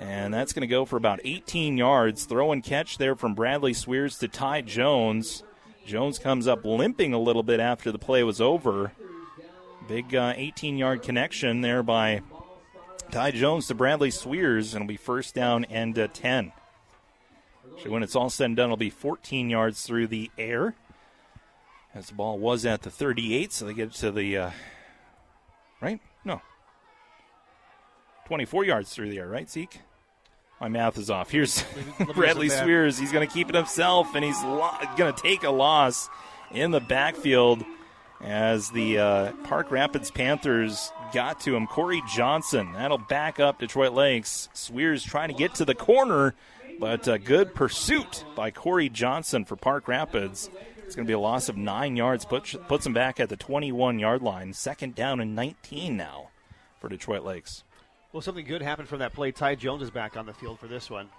And 0.00 0.32
that's 0.32 0.54
going 0.54 0.62
to 0.62 0.66
go 0.66 0.86
for 0.86 0.96
about 0.96 1.20
18 1.22 1.76
yards. 1.76 2.24
Throw 2.24 2.52
and 2.52 2.62
catch 2.62 2.96
there 2.96 3.14
from 3.14 3.34
Bradley 3.34 3.74
Swears 3.74 4.18
to 4.18 4.28
Ty 4.28 4.62
Jones. 4.62 5.42
Jones 5.86 6.18
comes 6.18 6.48
up 6.48 6.64
limping 6.64 7.12
a 7.12 7.18
little 7.18 7.44
bit 7.44 7.60
after 7.60 7.92
the 7.92 7.98
play 7.98 8.24
was 8.24 8.40
over. 8.40 8.92
Big 9.88 10.12
18 10.12 10.74
uh, 10.74 10.78
yard 10.78 11.02
connection 11.02 11.60
there 11.60 11.84
by 11.84 12.22
Ty 13.12 13.30
Jones 13.30 13.68
to 13.68 13.74
Bradley 13.74 14.10
Sweers, 14.10 14.74
and 14.74 14.82
it'll 14.82 14.88
be 14.88 14.96
first 14.96 15.32
down 15.32 15.64
and 15.66 15.96
uh, 15.96 16.08
10. 16.12 16.52
So 17.82 17.90
when 17.90 18.02
it's 18.02 18.16
all 18.16 18.30
said 18.30 18.46
and 18.46 18.56
done, 18.56 18.66
it'll 18.66 18.76
be 18.76 18.90
14 18.90 19.48
yards 19.48 19.82
through 19.82 20.08
the 20.08 20.28
air. 20.36 20.74
As 21.94 22.08
the 22.08 22.14
ball 22.14 22.38
was 22.38 22.66
at 22.66 22.82
the 22.82 22.90
38, 22.90 23.52
so 23.52 23.66
they 23.66 23.74
get 23.74 23.92
to 23.92 24.10
the. 24.10 24.36
Uh, 24.36 24.50
right? 25.80 26.00
No. 26.24 26.42
24 28.26 28.64
yards 28.64 28.92
through 28.92 29.08
the 29.08 29.18
air, 29.18 29.28
right, 29.28 29.48
Zeke? 29.48 29.80
My 30.60 30.68
math 30.68 30.96
is 30.98 31.10
off. 31.10 31.30
Here's 31.30 31.64
Bradley 32.14 32.48
Sweers. 32.48 32.98
He's 32.98 33.12
going 33.12 33.26
to 33.26 33.32
keep 33.32 33.48
it 33.48 33.54
himself, 33.54 34.14
and 34.14 34.24
he's 34.24 34.42
lo- 34.42 34.70
going 34.96 35.12
to 35.12 35.22
take 35.22 35.42
a 35.44 35.50
loss 35.50 36.08
in 36.50 36.70
the 36.70 36.80
backfield 36.80 37.62
as 38.22 38.70
the 38.70 38.98
uh, 38.98 39.32
Park 39.44 39.70
Rapids 39.70 40.10
Panthers 40.10 40.90
got 41.12 41.40
to 41.40 41.54
him. 41.54 41.66
Corey 41.66 42.02
Johnson, 42.14 42.72
that'll 42.72 42.96
back 42.96 43.38
up 43.38 43.58
Detroit 43.58 43.92
Lakes. 43.92 44.48
Swears 44.54 45.04
trying 45.04 45.28
to 45.28 45.34
get 45.34 45.54
to 45.56 45.66
the 45.66 45.74
corner, 45.74 46.34
But 46.80 47.06
a 47.06 47.18
good 47.18 47.54
pursuit 47.54 48.24
by 48.34 48.50
Corey 48.50 48.88
Johnson 48.88 49.44
for 49.44 49.56
Park 49.56 49.88
Rapids. 49.88 50.48
It's 50.78 50.94
going 50.94 51.04
to 51.04 51.10
be 51.10 51.14
a 51.14 51.18
loss 51.18 51.48
of 51.50 51.56
nine 51.58 51.96
yards, 51.96 52.24
puts, 52.24 52.54
puts 52.68 52.84
them 52.84 52.94
back 52.94 53.20
at 53.20 53.28
the 53.28 53.36
21 53.36 53.98
yard 53.98 54.22
line. 54.22 54.54
Second 54.54 54.94
down 54.94 55.20
and 55.20 55.34
19 55.36 55.96
now 55.96 56.28
for 56.80 56.88
Detroit 56.88 57.24
Lakes. 57.24 57.64
Well, 58.16 58.22
something 58.22 58.46
good 58.46 58.62
happened 58.62 58.88
from 58.88 59.00
that 59.00 59.12
play. 59.12 59.30
Ty 59.30 59.56
Jones 59.56 59.82
is 59.82 59.90
back 59.90 60.16
on 60.16 60.24
the 60.24 60.32
field 60.32 60.58
for 60.58 60.66
this 60.66 60.88
one. 60.88 61.10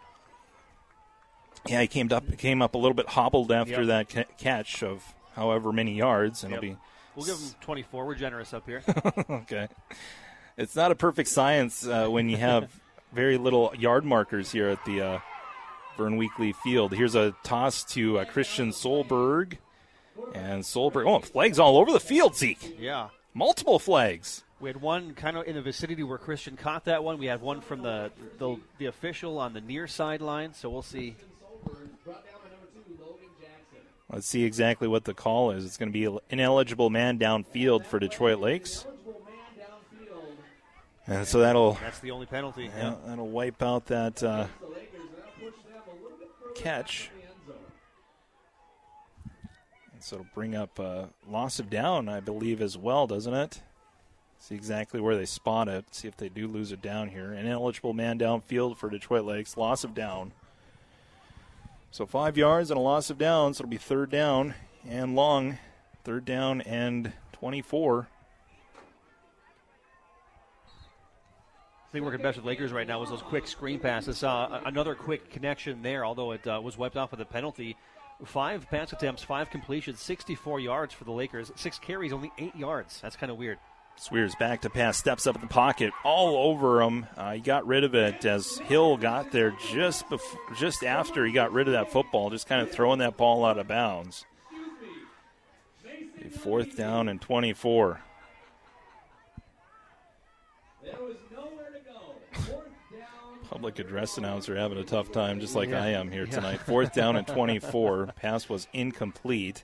Yeah, 1.67 1.81
he 1.81 1.87
came 1.87 2.11
up 2.11 2.35
came 2.39 2.59
up 2.59 2.73
a 2.73 2.79
little 2.79 2.95
bit 2.95 3.05
hobbled 3.09 3.51
after 3.51 3.83
Yep. 3.83 3.85
that 3.85 4.09
ca- 4.09 4.33
catch 4.39 4.81
of 4.81 5.03
however 5.35 5.71
many 5.71 5.93
yards, 5.93 6.43
and 6.43 6.49
Yep. 6.53 6.63
it'll 6.63 6.73
be 6.73 6.79
We'll 7.15 7.25
give 7.27 7.37
him 7.37 7.49
24. 7.61 8.03
We're 8.07 8.15
generous 8.15 8.51
up 8.51 8.65
here. 8.65 8.81
okay. 9.29 9.67
It's 10.57 10.75
not 10.75 10.89
a 10.91 10.95
perfect 10.95 11.29
science 11.29 11.85
uh, 11.85 12.07
when 12.07 12.29
you 12.31 12.37
have 12.37 12.71
very 13.13 13.37
little 13.37 13.71
yard 13.77 14.03
markers 14.03 14.51
here 14.51 14.67
at 14.69 14.83
the 14.85 14.99
uh, 15.01 15.19
Vern 15.97 16.17
Weekly 16.17 16.51
Field. 16.63 16.93
Here's 16.95 17.13
a 17.13 17.35
toss 17.43 17.83
to 17.93 18.17
uh, 18.17 18.25
Christian 18.25 18.69
Solberg, 18.71 19.59
and 20.33 20.63
Solberg. 20.63 21.07
Oh, 21.07 21.19
flags 21.19 21.59
all 21.59 21.77
over 21.77 21.91
the 21.91 21.99
field, 21.99 22.35
Zeke. 22.35 22.75
yeah. 22.79 23.09
Multiple 23.35 23.77
flags. 23.77 24.43
We 24.59 24.69
had 24.69 24.81
one 24.81 25.13
kind 25.13 25.37
of 25.37 25.45
in 25.45 25.55
the 25.55 25.61
vicinity 25.61 26.01
where 26.03 26.17
Christian 26.17 26.57
caught 26.57 26.85
that 26.85 27.03
one. 27.03 27.19
We 27.19 27.27
had 27.27 27.41
one 27.41 27.61
from 27.61 27.83
the 27.83 28.11
the, 28.39 28.57
the 28.79 28.85
official 28.87 29.37
on 29.37 29.53
the 29.53 29.61
near 29.61 29.87
sideline. 29.87 30.53
So 30.53 30.69
we'll 30.69 30.81
see. 30.81 31.15
Let's 34.09 34.27
see 34.27 34.45
exactly 34.45 34.87
what 34.87 35.03
the 35.03 35.13
call 35.13 35.51
is. 35.51 35.65
It's 35.65 35.77
going 35.77 35.89
to 35.89 35.93
be 35.93 36.05
an 36.05 36.19
ineligible 36.29 36.89
man 36.89 37.19
downfield 37.19 37.85
for 37.85 37.99
Detroit 37.99 38.39
Lakes. 38.39 38.85
And 41.05 41.27
so 41.27 41.39
that'll 41.39 41.73
That's 41.73 41.99
the 41.99 42.11
only 42.11 42.25
penalty. 42.25 42.69
Yeah, 42.75 42.95
that'll 43.05 43.29
wipe 43.29 43.61
out 43.61 43.85
that 43.87 44.23
uh, 44.23 44.47
catch. 46.55 47.11
And 49.93 50.03
so 50.03 50.17
it'll 50.17 50.27
bring 50.33 50.55
up 50.55 50.79
uh, 50.79 51.05
loss 51.29 51.59
of 51.59 51.69
down, 51.69 52.09
I 52.09 52.19
believe, 52.19 52.61
as 52.61 52.77
well, 52.77 53.07
doesn't 53.07 53.33
it? 53.33 53.61
See 54.39 54.55
exactly 54.55 54.99
where 54.99 55.15
they 55.15 55.25
spot 55.25 55.67
it. 55.67 55.85
See 55.93 56.07
if 56.07 56.15
they 56.15 56.29
do 56.29 56.47
lose 56.47 56.71
it 56.71 56.81
down 56.81 57.09
here. 57.09 57.33
An 57.33 57.45
ineligible 57.45 57.93
man 57.93 58.19
downfield 58.19 58.77
for 58.77 58.89
Detroit 58.89 59.25
Lakes. 59.25 59.57
Loss 59.57 59.83
of 59.83 59.93
down. 59.93 60.31
So 61.91 62.05
five 62.05 62.37
yards 62.37 62.69
and 62.69 62.77
a 62.77 62.81
loss 62.81 63.09
of 63.09 63.17
down. 63.17 63.53
So 63.53 63.63
it'll 63.63 63.69
be 63.69 63.77
third 63.77 64.09
down 64.09 64.53
and 64.87 65.15
long. 65.15 65.57
Third 66.03 66.25
down 66.25 66.61
and 66.61 67.11
24. 67.33 68.07
The 71.87 71.91
thing 71.91 72.03
working 72.03 72.21
best 72.21 72.37
with 72.37 72.45
Lakers 72.45 72.71
right 72.71 72.87
now 72.87 72.99
was 72.99 73.09
those 73.09 73.21
quick 73.21 73.47
screen 73.47 73.79
passes. 73.79 74.23
Uh, 74.23 74.61
another 74.65 74.93
quick 74.93 75.31
connection 75.31 75.81
there, 75.81 76.05
although 76.05 76.33
it 76.33 76.45
uh, 76.45 76.59
was 76.61 76.77
wiped 76.77 76.97
off 76.97 77.11
with 77.11 77.21
a 77.21 77.25
penalty. 77.25 77.75
Five 78.25 78.69
pass 78.69 78.93
attempts, 78.93 79.23
five 79.23 79.49
completions, 79.49 80.01
64 80.01 80.59
yards 80.59 80.93
for 80.93 81.03
the 81.05 81.11
Lakers. 81.11 81.51
Six 81.55 81.79
carries, 81.79 82.11
only 82.11 82.31
eight 82.37 82.55
yards. 82.55 82.99
That's 83.01 83.15
kind 83.15 83.31
of 83.31 83.37
weird. 83.37 83.57
Swears 83.99 84.35
back 84.35 84.61
to 84.61 84.69
pass, 84.69 84.95
steps 84.97 85.25
up 85.25 85.41
the 85.41 85.47
pocket, 85.47 85.91
all 86.03 86.49
over 86.51 86.81
him. 86.81 87.07
Uh, 87.17 87.33
he 87.33 87.39
got 87.39 87.65
rid 87.65 87.83
of 87.83 87.95
it 87.95 88.23
as 88.25 88.59
Hill 88.59 88.95
got 88.95 89.31
there 89.31 89.55
just 89.71 90.07
before, 90.07 90.39
just 90.55 90.83
after 90.83 91.25
he 91.25 91.31
got 91.31 91.51
rid 91.51 91.67
of 91.67 91.73
that 91.73 91.91
football, 91.91 92.29
just 92.29 92.47
kind 92.47 92.61
of 92.61 92.71
throwing 92.71 92.99
that 92.99 93.17
ball 93.17 93.43
out 93.43 93.57
of 93.57 93.67
bounds. 93.67 94.25
A 96.23 96.29
Fourth 96.29 96.77
down 96.77 97.09
and 97.09 97.19
24. 97.19 98.01
Public 103.49 103.79
address 103.79 104.17
announcer 104.17 104.55
having 104.57 104.77
a 104.77 104.83
tough 104.83 105.11
time, 105.11 105.39
just 105.39 105.55
like 105.55 105.69
Yeah. 105.69 105.83
I 105.83 105.87
am 105.89 106.11
here 106.11 106.25
tonight. 106.25 106.59
Fourth 106.59 106.93
down 106.93 107.15
and 107.15 107.25
24. 107.27 108.07
Pass 108.15 108.49
was 108.49 108.67
incomplete 108.73 109.63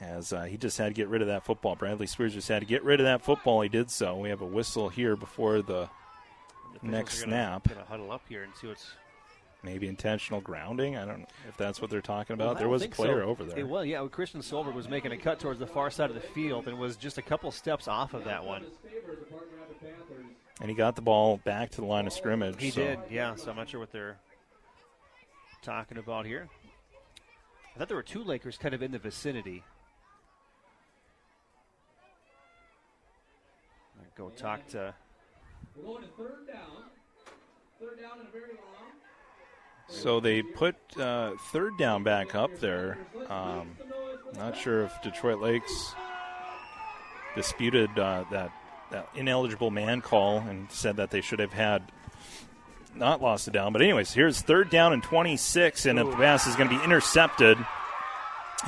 as 0.00 0.32
uh, 0.32 0.42
he 0.42 0.56
just 0.56 0.76
had 0.78 0.88
to 0.88 0.94
get 0.94 1.08
rid 1.08 1.22
of 1.22 1.28
that 1.28 1.44
football. 1.44 1.76
Bradley 1.76 2.06
Spears 2.06 2.34
just 2.34 2.48
had 2.48 2.60
to 2.60 2.66
get 2.66 2.82
rid 2.84 3.00
of 3.00 3.04
that 3.04 3.22
football. 3.22 3.60
He 3.60 3.68
did 3.68 3.90
so. 3.90 4.16
We 4.16 4.28
have 4.28 4.40
a 4.40 4.46
whistle 4.46 4.88
here 4.88 5.16
before 5.16 5.62
the 5.62 5.88
next 6.82 7.20
gonna- 7.20 7.32
snap. 7.32 7.68
Gonna 7.68 7.84
huddle 7.84 8.12
up 8.12 8.22
here 8.28 8.42
and 8.42 8.52
see 8.54 8.66
what's. 8.66 8.92
Maybe 9.62 9.88
intentional 9.88 10.42
grounding. 10.42 10.98
I 10.98 11.06
don't 11.06 11.20
know 11.20 11.26
if 11.48 11.56
that's 11.56 11.80
what 11.80 11.88
they're 11.88 12.02
talking 12.02 12.34
about. 12.34 12.48
Well, 12.48 12.54
there 12.56 12.68
was 12.68 12.82
a 12.82 12.88
player 12.88 13.22
so. 13.22 13.28
over 13.30 13.44
there. 13.44 13.58
It 13.58 13.66
was, 13.66 13.86
yeah. 13.86 14.06
Christian 14.10 14.42
Solberg 14.42 14.74
was 14.74 14.90
making 14.90 15.12
a 15.12 15.16
cut 15.16 15.40
towards 15.40 15.58
the 15.58 15.66
far 15.66 15.90
side 15.90 16.10
of 16.10 16.14
the 16.14 16.20
field 16.20 16.68
and 16.68 16.78
was 16.78 16.96
just 16.96 17.16
a 17.16 17.22
couple 17.22 17.50
steps 17.50 17.88
off 17.88 18.12
of 18.12 18.24
that 18.24 18.44
one. 18.44 18.62
And 20.60 20.68
he 20.68 20.76
got 20.76 20.96
the 20.96 21.02
ball 21.02 21.40
back 21.44 21.70
to 21.70 21.76
the 21.80 21.86
line 21.86 22.06
of 22.06 22.12
scrimmage. 22.12 22.60
He 22.60 22.70
so- 22.70 22.82
did, 22.82 22.98
yeah. 23.10 23.36
So 23.36 23.50
I'm 23.50 23.56
not 23.56 23.70
sure 23.70 23.80
what 23.80 23.90
they're 23.90 24.18
talking 25.62 25.96
about 25.96 26.26
here. 26.26 26.46
I 27.74 27.78
thought 27.78 27.88
there 27.88 27.96
were 27.96 28.02
two 28.02 28.22
Lakers 28.22 28.58
kind 28.58 28.74
of 28.74 28.82
in 28.82 28.92
the 28.92 28.98
vicinity. 28.98 29.64
Go 34.16 34.30
talk 34.30 34.66
to. 34.68 34.94
We're 35.76 35.84
going 35.84 36.02
to 36.02 36.08
third 36.16 36.46
down. 36.46 36.84
Third 37.80 38.00
down 38.00 38.20
and 38.20 38.28
a 38.28 38.30
very 38.30 38.52
long. 38.54 38.84
So 39.88 40.20
they 40.20 40.42
put 40.42 40.76
uh, 40.98 41.32
third 41.52 41.76
down 41.78 42.04
back 42.04 42.34
up 42.34 42.58
there. 42.60 42.98
Um, 43.28 43.76
not 44.36 44.56
sure 44.56 44.84
if 44.84 45.02
Detroit 45.02 45.40
Lakes 45.40 45.94
disputed 47.34 47.90
uh, 47.98 48.24
that 48.30 48.52
that 48.90 49.08
ineligible 49.16 49.70
man 49.70 50.00
call 50.00 50.38
and 50.38 50.70
said 50.70 50.96
that 50.96 51.10
they 51.10 51.20
should 51.20 51.40
have 51.40 51.52
had 51.52 51.82
not 52.94 53.20
lost 53.20 53.48
it 53.48 53.50
down. 53.50 53.72
But 53.72 53.82
anyways, 53.82 54.12
here's 54.12 54.40
third 54.40 54.70
down 54.70 54.92
and 54.92 55.02
26, 55.02 55.86
and 55.86 55.98
the 55.98 56.04
pass 56.12 56.46
is 56.46 56.54
going 56.54 56.70
to 56.70 56.78
be 56.78 56.84
intercepted. 56.84 57.58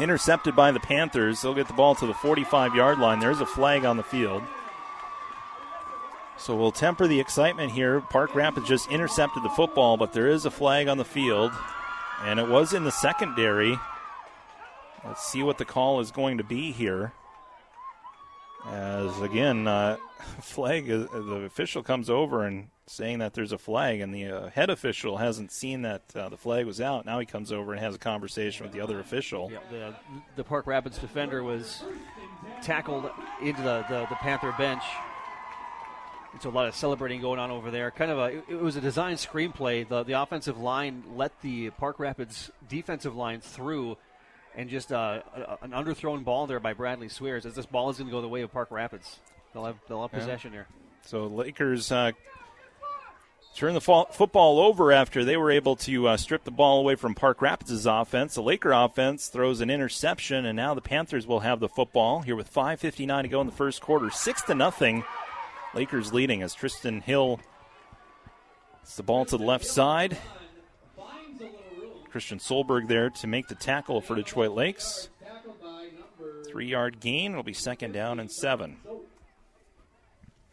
Intercepted 0.01 0.57
by 0.57 0.73
the 0.73 0.81
Panthers. 0.81 1.41
They'll 1.41 1.55
get 1.55 1.69
the 1.69 1.73
ball 1.73 1.95
to 1.95 2.07
the 2.07 2.15
45 2.15 2.75
yard 2.75 2.99
line. 2.99 3.21
There's 3.21 3.41
a 3.41 3.47
flag 3.47 3.85
on 3.85 3.97
the 3.97 4.03
field. 4.03 4.43
So 6.39 6.55
we'll 6.55 6.73
temper 6.73 7.07
the 7.07 7.19
excitement 7.19 7.73
here. 7.73 8.01
Park 8.01 8.35
Rapids 8.35 8.69
just 8.69 8.91
intercepted 8.91 9.43
the 9.43 9.49
football, 9.51 9.97
but 9.97 10.13
there 10.13 10.29
is 10.29 10.45
a 10.45 10.51
flag 10.51 10.87
on 10.87 10.99
the 10.99 11.05
field, 11.05 11.53
and 12.23 12.39
it 12.39 12.49
was 12.49 12.73
in 12.73 12.85
the 12.85 12.93
secondary. 12.93 13.79
Let's 15.05 15.27
see 15.27 15.43
what 15.43 15.59
the 15.59 15.65
call 15.65 16.01
is 16.01 16.11
going 16.11 16.39
to 16.39 16.45
be 16.45 16.73
here. 16.73 17.13
As 18.69 19.21
again, 19.21 19.67
uh, 19.67 19.97
flag, 20.41 20.91
uh, 20.91 21.07
the 21.13 21.45
official 21.47 21.83
comes 21.83 22.11
over 22.11 22.45
and 22.45 22.69
saying 22.87 23.19
that 23.19 23.35
there's 23.35 23.53
a 23.53 23.59
flag, 23.59 24.01
and 24.01 24.15
the 24.15 24.27
uh, 24.27 24.49
head 24.51 24.71
official 24.71 25.17
hasn't 25.17 25.53
seen 25.53 25.83
that 25.83 26.03
uh, 26.15 26.29
the 26.29 26.37
flag 26.37 26.67
was 26.67 26.81
out. 26.81 27.07
Now 27.07 27.19
he 27.19 27.27
comes 27.27 27.51
over 27.51 27.73
and 27.73 27.81
has 27.81 27.95
a 27.95 27.99
conversation 27.99 28.65
with 28.65 28.73
the 28.73 28.81
other 28.81 29.01
official. 29.01 29.51
Yeah, 29.51 29.59
the, 29.71 29.95
the 30.37 30.45
Park 30.45 30.67
Rapids 30.67 30.99
defender 30.99 31.43
was 31.43 31.83
tackled 32.63 33.11
into 33.41 33.63
the, 33.63 33.85
the, 33.89 34.07
the 34.09 34.17
Panther 34.17 34.55
bench. 34.59 34.83
And 36.37 36.43
so 36.43 36.51
a 36.51 36.53
lot 36.53 36.69
of 36.69 36.75
celebrating 36.75 37.23
going 37.23 37.39
on 37.41 37.51
over 37.51 37.71
there. 37.71 37.91
Kind 37.91 38.11
of 38.11 38.19
a 38.19 38.43
it, 38.47 38.61
was 38.61 38.77
a 38.77 38.81
design 38.83 39.15
screenplay. 39.17 39.89
The 39.89 40.03
the 40.03 40.21
offensive 40.21 40.59
line 40.59 41.03
let 41.15 41.33
the 41.41 41.71
Park 41.71 41.99
Rapids 41.99 42.51
defensive 42.69 43.17
line 43.17 43.41
through, 43.41 43.97
and 44.55 44.69
just 44.69 44.93
uh, 44.93 45.23
a, 45.35 45.57
an 45.65 45.71
underthrown 45.71 46.25
ball 46.25 46.47
there 46.47 46.61
by 46.61 46.75
Bradley 46.75 47.09
Swears. 47.09 47.47
As 47.47 47.55
this 47.55 47.65
ball 47.65 47.89
is 47.89 47.97
going 47.97 48.09
to 48.09 48.13
go 48.13 48.21
the 48.21 48.29
way 48.29 48.43
of 48.43 48.53
Park 48.53 48.69
Rapids, 48.71 49.19
they'll 49.55 49.65
have 49.65 49.77
they'll 49.89 50.03
have 50.03 50.11
Yeah. 50.13 50.19
possession 50.19 50.53
here. 50.53 50.67
So 51.07 51.25
Lakers 51.25 51.91
uh, 51.91 52.13
turn 53.55 53.73
the 53.73 53.81
fo- 53.81 54.05
football 54.13 54.59
over 54.61 54.93
after 54.93 55.25
they 55.25 55.39
were 55.39 55.51
able 55.51 55.77
to 55.77 56.09
uh, 56.09 56.17
strip 56.19 56.45
the 56.45 56.51
ball 56.51 56.81
away 56.81 56.97
from 56.97 57.15
Park 57.15 57.41
Rapids' 57.41 57.87
offense. 57.87 58.35
The 58.35 58.43
Laker 58.43 58.73
offense 58.73 59.29
throws 59.29 59.63
an 59.63 59.71
interception, 59.71 60.45
and 60.45 60.55
now 60.55 60.75
the 60.75 60.83
Panthers 60.83 61.27
will 61.27 61.41
have 61.41 61.61
the 61.61 61.69
football 61.71 62.21
here 62.21 62.37
with 62.37 62.53
5:59 62.53 63.23
to 63.23 63.29
go 63.29 63.41
in 63.41 63.47
the 63.47 63.55
first 63.55 63.81
quarter, 63.81 64.11
six 64.11 64.43
to 64.43 64.55
nothing. 64.55 65.03
Lakers 65.77 66.11
leading 66.11 66.43
as 66.43 66.55
Tristan 66.55 67.03
Hill. 67.03 67.39
It's 68.81 68.97
the 68.97 69.03
ball 69.03 69.27
to 69.27 69.37
the 69.37 69.45
left 69.45 69.67
side. 69.67 70.17
Christian 72.09 72.39
Solberg 72.39 72.89
there 72.89 73.11
to 73.11 73.27
make 73.27 73.49
the 73.49 73.55
tackle 73.55 74.01
for 74.01 74.17
Detroit 74.17 74.53
Lakes. 74.53 75.11
Three 76.49 76.69
yard 76.69 76.99
gain. 76.99 77.33
It'll 77.33 77.43
be 77.43 77.53
second 77.53 77.93
down 77.93 78.21
and 78.21 78.33
seven. 78.33 78.79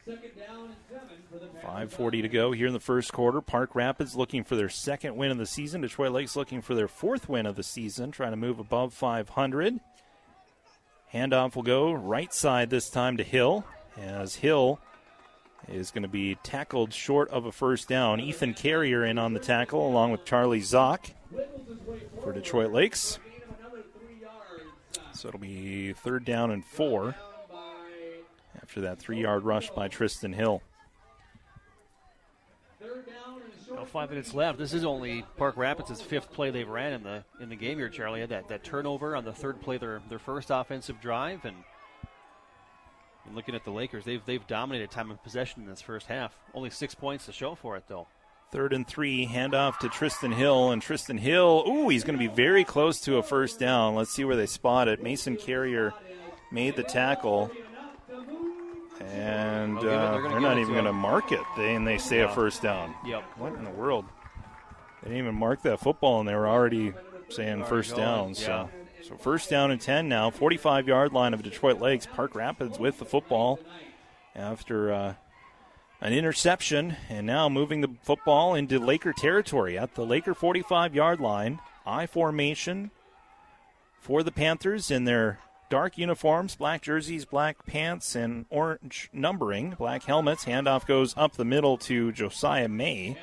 5.40 0.05 2.21
to 2.23 2.27
go 2.27 2.51
here 2.51 2.67
in 2.67 2.73
the 2.73 2.81
first 2.81 3.13
quarter. 3.13 3.39
Park 3.39 3.75
Rapids 3.75 4.17
looking 4.17 4.43
for 4.43 4.57
their 4.57 4.67
second 4.67 5.15
win 5.15 5.31
of 5.31 5.37
the 5.37 5.45
season. 5.45 5.79
Detroit 5.79 6.11
Lakes 6.11 6.35
looking 6.35 6.61
for 6.61 6.75
their 6.75 6.89
fourth 6.89 7.29
win 7.29 7.45
of 7.45 7.55
the 7.55 7.63
season, 7.63 8.11
trying 8.11 8.31
to 8.31 8.37
move 8.37 8.59
above 8.59 8.93
500. 8.93 9.79
Handoff 11.13 11.55
will 11.55 11.63
go 11.63 11.93
right 11.93 12.33
side 12.33 12.69
this 12.69 12.89
time 12.89 13.15
to 13.15 13.23
Hill, 13.23 13.63
as 13.97 14.35
Hill 14.35 14.81
is 15.67 15.91
going 15.91 16.03
to 16.03 16.09
be 16.09 16.35
tackled 16.43 16.93
short 16.93 17.29
of 17.29 17.45
a 17.45 17.51
first 17.51 17.87
down. 17.87 18.19
Ethan 18.19 18.53
Carrier 18.53 19.05
in 19.05 19.17
on 19.17 19.33
the 19.33 19.39
tackle, 19.39 19.87
along 19.87 20.11
with 20.11 20.25
Charlie 20.25 20.61
Zock 20.61 21.11
for 22.21 22.33
Detroit 22.33 22.71
Lakes. 22.71 23.19
So 25.13 25.27
it'll 25.29 25.39
be 25.39 25.93
third 25.93 26.25
down 26.25 26.51
and 26.51 26.65
four 26.65 27.15
after 28.61 28.81
that 28.81 28.99
three 28.99 29.21
yard 29.21 29.43
rush 29.43 29.69
by 29.69 29.87
Tristan 29.87 30.33
Hill. 30.33 30.61
Five 33.87 34.09
minutes 34.09 34.33
left. 34.33 34.57
This 34.57 34.73
is 34.73 34.85
only 34.85 35.23
Park 35.37 35.57
Rapids' 35.57 36.01
fifth 36.01 36.31
play 36.31 36.51
they've 36.51 36.67
ran 36.67 36.93
in 36.93 37.03
the 37.03 37.23
in 37.41 37.49
the 37.49 37.55
game 37.55 37.77
here. 37.77 37.89
Charlie 37.89 38.25
that, 38.25 38.47
that 38.47 38.63
turnover 38.63 39.15
on 39.15 39.25
the 39.25 39.33
third 39.33 39.61
play, 39.61 39.77
their 39.77 40.01
their 40.09 40.19
first 40.19 40.49
offensive 40.51 40.99
drive, 41.01 41.45
and, 41.45 41.57
and 43.25 43.35
looking 43.35 43.55
at 43.55 43.63
the 43.63 43.71
Lakers, 43.71 44.05
they've 44.05 44.23
they've 44.25 44.45
dominated 44.47 44.91
time 44.91 45.11
of 45.11 45.21
possession 45.23 45.61
in 45.63 45.67
this 45.69 45.81
first 45.81 46.07
half. 46.07 46.35
Only 46.53 46.69
six 46.69 46.93
points 46.95 47.25
to 47.27 47.31
show 47.31 47.55
for 47.55 47.75
it, 47.77 47.83
though. 47.87 48.07
Third 48.51 48.71
and 48.73 48.87
three, 48.87 49.25
handoff 49.25 49.79
to 49.79 49.89
Tristan 49.89 50.31
Hill, 50.31 50.69
and 50.71 50.79
Tristan 50.81 51.17
Hill, 51.17 51.63
ooh, 51.67 51.89
he's 51.89 52.03
going 52.03 52.19
to 52.19 52.27
be 52.29 52.33
very 52.33 52.63
close 52.63 52.99
to 53.01 53.17
a 53.17 53.23
first 53.23 53.59
down. 53.59 53.95
Let's 53.95 54.11
see 54.11 54.25
where 54.25 54.35
they 54.35 54.45
spot 54.45 54.87
it. 54.87 55.01
Mason 55.01 55.37
Carrier 55.37 55.91
made 56.51 56.75
the 56.75 56.83
tackle, 56.83 57.49
and 58.99 59.75
They'll 59.77 59.81
give 59.83 59.91
it- 59.91 59.97
uh, 59.97 60.11
they're 60.11 60.29
they're 60.29 60.39
not 60.39 60.57
even 60.59 60.73
going 60.73 60.85
to 60.85 60.93
mark 60.93 61.31
it. 61.31 61.39
They 61.57 61.73
and 61.75 61.87
they 61.87 61.97
say 61.97 62.19
a 62.19 62.29
first 62.29 62.61
down. 62.61 62.93
Yep. 63.05 63.23
What 63.37 63.53
in 63.55 63.63
the 63.63 63.71
world? 63.71 64.05
They 65.01 65.09
didn't 65.09 65.23
even 65.25 65.35
mark 65.35 65.63
that 65.63 65.79
football, 65.79 66.19
and 66.19 66.29
they 66.29 66.35
were 66.35 66.47
already 66.47 66.93
saying 67.29 67.49
Already 67.61 67.69
first 67.69 67.95
going, 67.95 68.01
down. 68.03 68.29
yeah. 68.29 68.33
So, 68.35 68.69
so 69.07 69.15
first 69.17 69.49
down 69.49 69.71
and 69.71 69.79
ten 69.79 70.07
now. 70.07 70.29
Forty-five 70.29 70.87
yard 70.87 71.13
line 71.13 71.33
of 71.33 71.43
Detroit 71.43 71.79
Lakes. 71.79 72.05
Park 72.05 72.35
Rapids 72.35 72.79
with 72.79 72.99
the 72.99 73.05
football 73.05 73.59
after 74.35 74.91
uh, 74.91 75.13
an 76.01 76.13
interception, 76.13 76.97
and 77.09 77.25
now 77.25 77.47
moving 77.47 77.81
the 77.81 77.91
football 78.03 78.55
into 78.55 78.79
Laker 78.79 79.13
territory 79.13 79.77
at 79.77 79.95
the 79.95 80.05
Laker 80.05 80.33
45 80.33 80.93
yard 80.93 81.19
line. 81.21 81.59
I 81.85 82.07
formation 82.07 82.91
for 83.99 84.23
the 84.23 84.31
Panthers 84.31 84.91
in 84.91 85.05
their 85.05 85.39
dark 85.69 85.97
uniforms, 85.97 86.55
black 86.55 86.81
jerseys, 86.81 87.25
black 87.25 87.65
pants, 87.65 88.15
and 88.15 88.45
orange 88.49 89.09
numbering, 89.13 89.71
black 89.71 90.03
helmets. 90.03 90.45
Handoff 90.45 90.85
goes 90.85 91.13
up 91.17 91.33
the 91.33 91.45
middle 91.45 91.77
to 91.79 92.11
Josiah 92.11 92.67
May. 92.67 93.17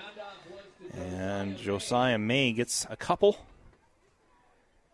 And 0.93 1.57
Josiah 1.57 2.19
May 2.19 2.53
gets 2.53 2.87
a 2.91 2.97
couple. 2.97 3.39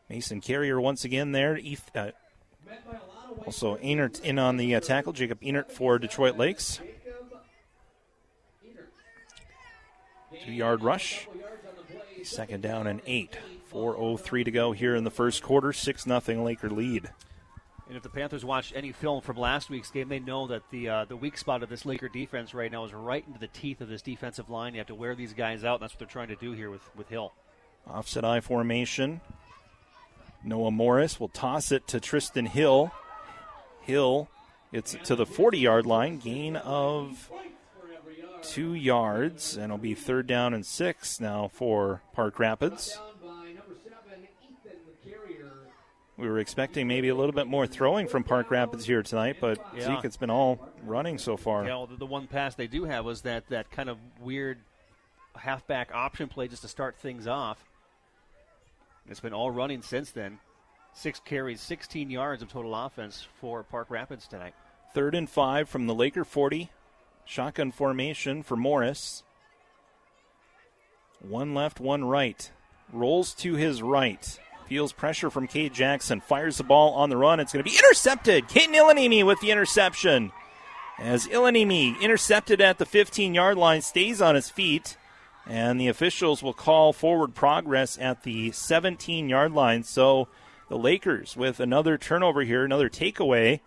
Mason 0.09 0.41
Carrier 0.41 0.81
once 0.81 1.05
again 1.05 1.33
there. 1.33 1.59
Uh, 1.95 2.11
also, 3.45 3.77
Einert 3.77 4.21
in 4.23 4.39
on 4.39 4.57
the 4.57 4.75
uh, 4.75 4.81
tackle. 4.81 5.13
Jacob 5.13 5.41
Einert 5.41 5.71
for 5.71 5.99
Detroit 5.99 6.37
Lakes. 6.37 6.81
Two 10.45 10.53
yard 10.53 10.83
rush. 10.83 11.29
Second 12.23 12.63
down 12.63 12.87
and 12.87 13.01
eight. 13.07 13.39
4.03 13.73 14.45
to 14.45 14.51
go 14.51 14.73
here 14.73 14.95
in 14.95 15.05
the 15.05 15.11
first 15.11 15.43
quarter. 15.43 15.73
6 15.73 16.05
0 16.05 16.21
Laker 16.43 16.71
lead. 16.71 17.11
And 17.89 17.97
if 17.97 18.03
the 18.03 18.09
Panthers 18.09 18.45
watched 18.45 18.75
any 18.75 18.91
film 18.91 19.21
from 19.21 19.37
last 19.37 19.71
week's 19.71 19.91
game, 19.91 20.09
they 20.09 20.19
know 20.19 20.49
that 20.49 20.63
the 20.71 20.89
uh, 20.89 21.05
the 21.05 21.17
weak 21.17 21.39
spot 21.39 21.63
of 21.63 21.69
this 21.69 21.87
Laker 21.87 22.09
defense 22.09 22.53
right 22.53 22.71
now 22.71 22.85
is 22.85 22.93
right 22.93 23.25
into 23.27 23.39
the 23.39 23.47
teeth 23.49 23.81
of 23.81 23.89
this 23.89 24.03
defensive 24.03 24.51
line. 24.51 24.75
You 24.75 24.81
have 24.81 24.89
to 24.89 24.95
wear 24.95 25.15
these 25.15 25.35
guys 25.35 25.65
out, 25.65 25.75
and 25.75 25.83
that's 25.83 25.93
what 25.93 26.01
they're 26.01 26.09
trying 26.09 26.29
to 26.29 26.37
do 26.37 26.53
here 26.53 26.71
with, 26.71 26.83
with 26.97 27.09
Hill. 27.09 27.33
Offset 27.87 28.25
I 28.25 28.41
formation. 28.41 29.21
Noah 30.47 30.71
Morris 30.71 31.19
will 31.19 31.29
toss 31.29 31.73
it 31.73 31.87
to 31.89 32.01
Tristan 32.01 32.47
Hill. 32.47 32.93
Hill 33.81 34.29
it's 34.73 34.97
to 35.05 35.17
the 35.17 35.27
40 35.27 35.59
yard 35.59 35.87
line. 35.87 36.19
Gain 36.19 36.57
of 36.57 37.31
two 38.43 38.75
yards, 38.75 39.57
and 39.57 39.65
it'll 39.65 39.79
be 39.79 39.95
third 39.95 40.27
down 40.27 40.55
and 40.55 40.65
six 40.65 41.21
now 41.21 41.49
for 41.49 42.03
Park 42.13 42.39
Rapids. 42.39 42.99
We 46.19 46.29
were 46.29 46.39
expecting 46.39 46.89
maybe 46.89 47.09
a 47.09 47.15
little 47.15 47.33
bit 47.33 47.47
more 47.47 47.67
throwing 47.67 48.09
from 48.09 48.25
Park 48.25 48.51
Rapids 48.51 48.87
here 48.87 49.03
tonight, 49.03 49.37
but 49.39 49.59
Yeah. 49.75 49.97
Zeke, 49.97 50.05
it's 50.07 50.17
been 50.17 50.31
all 50.31 50.67
running 50.83 51.19
so 51.19 51.37
far. 51.37 51.65
Yeah, 51.65 51.77
well, 51.77 51.87
the, 51.87 51.97
the 51.97 52.07
one 52.07 52.27
pass 52.27 52.55
they 52.55 52.69
do 52.69 52.85
have 52.85 53.05
was 53.05 53.21
that, 53.23 53.47
that 53.51 53.71
kind 53.71 53.91
of 53.91 53.99
weird 54.19 54.59
halfback 55.37 55.95
option 55.95 56.29
play 56.29 56.49
just 56.49 56.63
to 56.63 56.69
start 56.69 56.97
things 56.97 57.27
off. 57.27 57.63
It's 59.09 59.21
been 59.21 59.33
all 59.33 59.51
running 59.51 59.83
since 59.83 60.11
then. 60.11 60.39
Six 60.93 61.21
carries, 61.21 61.61
16 61.61 62.11
yards 62.11 62.43
of 62.43 62.51
total 62.51 62.75
offense 62.75 63.27
for 63.41 63.63
Park 63.63 63.91
Rapids 63.91 64.27
tonight. 64.27 64.55
Third 64.95 65.15
and 65.15 65.29
five 65.29 65.69
from 65.69 65.87
the 65.87 65.95
Laker 65.95 66.25
40. 66.25 66.71
Shotgun 67.25 67.73
formation 67.73 68.43
for 68.43 68.57
Morris. 68.57 69.23
One 71.21 71.55
left, 71.55 71.81
one 71.81 72.05
right. 72.05 72.51
Rolls 72.93 73.35
to 73.35 73.55
his 73.55 73.83
right. 73.83 74.39
Feels 74.69 74.93
pressure 74.93 75.31
from 75.31 75.47
Cade 75.47 75.75
Jackson. 75.75 76.21
Fires 76.21 76.57
the 76.57 76.65
ball 76.65 76.95
on 76.95 77.11
the 77.11 77.17
run. 77.17 77.41
It's 77.41 77.53
going 77.53 77.65
to 77.65 77.71
be 77.71 77.77
intercepted. 77.77 78.49
Caden 78.49 78.75
Ilanimi 78.75 79.25
with 79.25 79.41
the 79.41 79.51
interception. 79.51 80.33
As 80.99 81.27
Ilanimi 81.27 82.01
intercepted 82.01 82.61
at 82.61 82.79
the 82.79 82.87
15 82.87 83.35
yard 83.35 83.59
line, 83.59 83.83
stays 83.83 84.23
on 84.23 84.35
his 84.35 84.49
feet. 84.49 84.97
And 85.47 85.81
the 85.81 85.89
officials 85.89 86.43
will 86.43 86.53
call 86.53 86.93
forward 86.93 87.35
progress 87.35 87.99
at 88.01 88.25
the 88.25 88.51
17 88.51 89.29
yard 89.29 89.53
line. 89.53 89.85
So 89.85 90.29
the 90.69 90.79
Lakers 90.79 91.37
with 91.37 91.61
another 91.61 91.97
turnover 91.97 92.43
here, 92.43 92.65
another 92.65 92.89
takeaway 92.89 93.61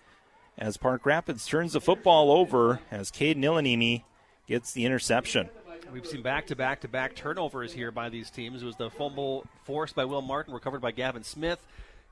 as 0.57 0.75
Park 0.75 1.05
Rapids 1.05 1.45
turns 1.47 1.73
the 1.73 1.81
football 1.81 2.31
over 2.31 2.81
as 2.91 3.11
Caden 3.11 3.37
Ilanimi 3.43 4.03
gets 4.47 4.73
the 4.73 4.85
interception. 4.85 5.49
We've 5.91 6.05
seen 6.05 6.21
back 6.21 6.47
to 6.47 6.55
back 6.55 6.81
to 6.81 6.87
back 6.87 7.15
turnovers 7.15 7.73
here 7.73 7.91
by 7.91 8.09
these 8.09 8.29
teams. 8.29 8.61
It 8.61 8.65
was 8.65 8.75
the 8.75 8.91
fumble 8.91 9.45
forced 9.63 9.95
by 9.95 10.05
Will 10.05 10.21
Martin, 10.21 10.53
recovered 10.53 10.81
by 10.81 10.91
Gavin 10.91 11.23
Smith. 11.23 11.59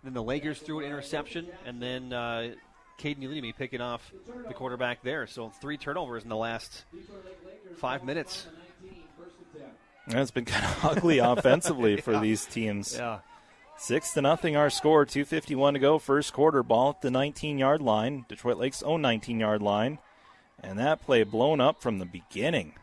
Then 0.03 0.13
the 0.13 0.23
Lakers 0.23 0.59
threw 0.59 0.79
an 0.79 0.85
interception, 0.85 1.47
and 1.65 1.81
then 1.81 2.13
uh, 2.13 2.53
Caden 2.99 3.55
picking 3.55 3.81
off 3.81 4.11
the 4.47 4.53
quarterback 4.53 5.03
there. 5.03 5.27
So 5.27 5.49
three 5.61 5.77
turnovers 5.77 6.23
in 6.23 6.29
the 6.29 6.37
last 6.37 6.85
five 7.75 8.03
minutes. 8.03 8.47
It's 10.07 10.31
been 10.31 10.45
kind 10.45 10.65
of 10.65 10.85
ugly 10.97 11.19
offensively 11.19 11.97
for 11.97 12.19
these 12.19 12.45
teams. 12.45 12.95
Yeah. 12.97 13.19
Six 13.77 14.13
to 14.13 14.21
nothing 14.21 14.55
our 14.55 14.69
score. 14.69 15.05
251 15.05 15.75
to 15.75 15.79
go. 15.79 15.99
First 15.99 16.33
quarter. 16.33 16.63
Ball 16.63 16.91
at 16.91 17.01
the 17.01 17.11
19 17.11 17.57
yard 17.57 17.81
line. 17.81 18.25
Detroit 18.27 18.57
Lake's 18.57 18.81
own 18.81 19.01
19 19.01 19.39
yard 19.39 19.61
line. 19.61 19.99
And 20.63 20.79
that 20.79 21.03
play 21.03 21.23
blown 21.23 21.61
up 21.61 21.81
from 21.81 21.99
the 21.99 22.05
beginning. 22.05 22.73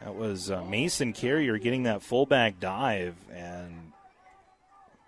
That 0.00 0.16
was 0.16 0.50
uh, 0.50 0.64
Mason 0.64 1.12
Carrier 1.12 1.56
getting 1.58 1.84
that 1.84 2.02
fullback 2.02 2.60
dive, 2.60 3.14
and 3.32 3.92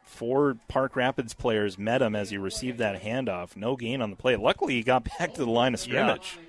four 0.04 0.56
Park 0.68 0.96
Rapids 0.96 1.34
players 1.34 1.76
met 1.76 2.00
him 2.00 2.16
as 2.16 2.30
he 2.30 2.38
received 2.38 2.78
that 2.78 3.02
handoff. 3.02 3.56
No 3.56 3.76
gain 3.76 4.00
on 4.00 4.10
the 4.10 4.16
play. 4.16 4.36
Luckily, 4.36 4.74
he 4.74 4.82
got 4.82 5.04
back 5.18 5.34
to 5.34 5.44
the 5.44 5.50
line 5.50 5.74
of 5.74 5.80
scrimmage. 5.80 6.38
Yeah, 6.38 6.42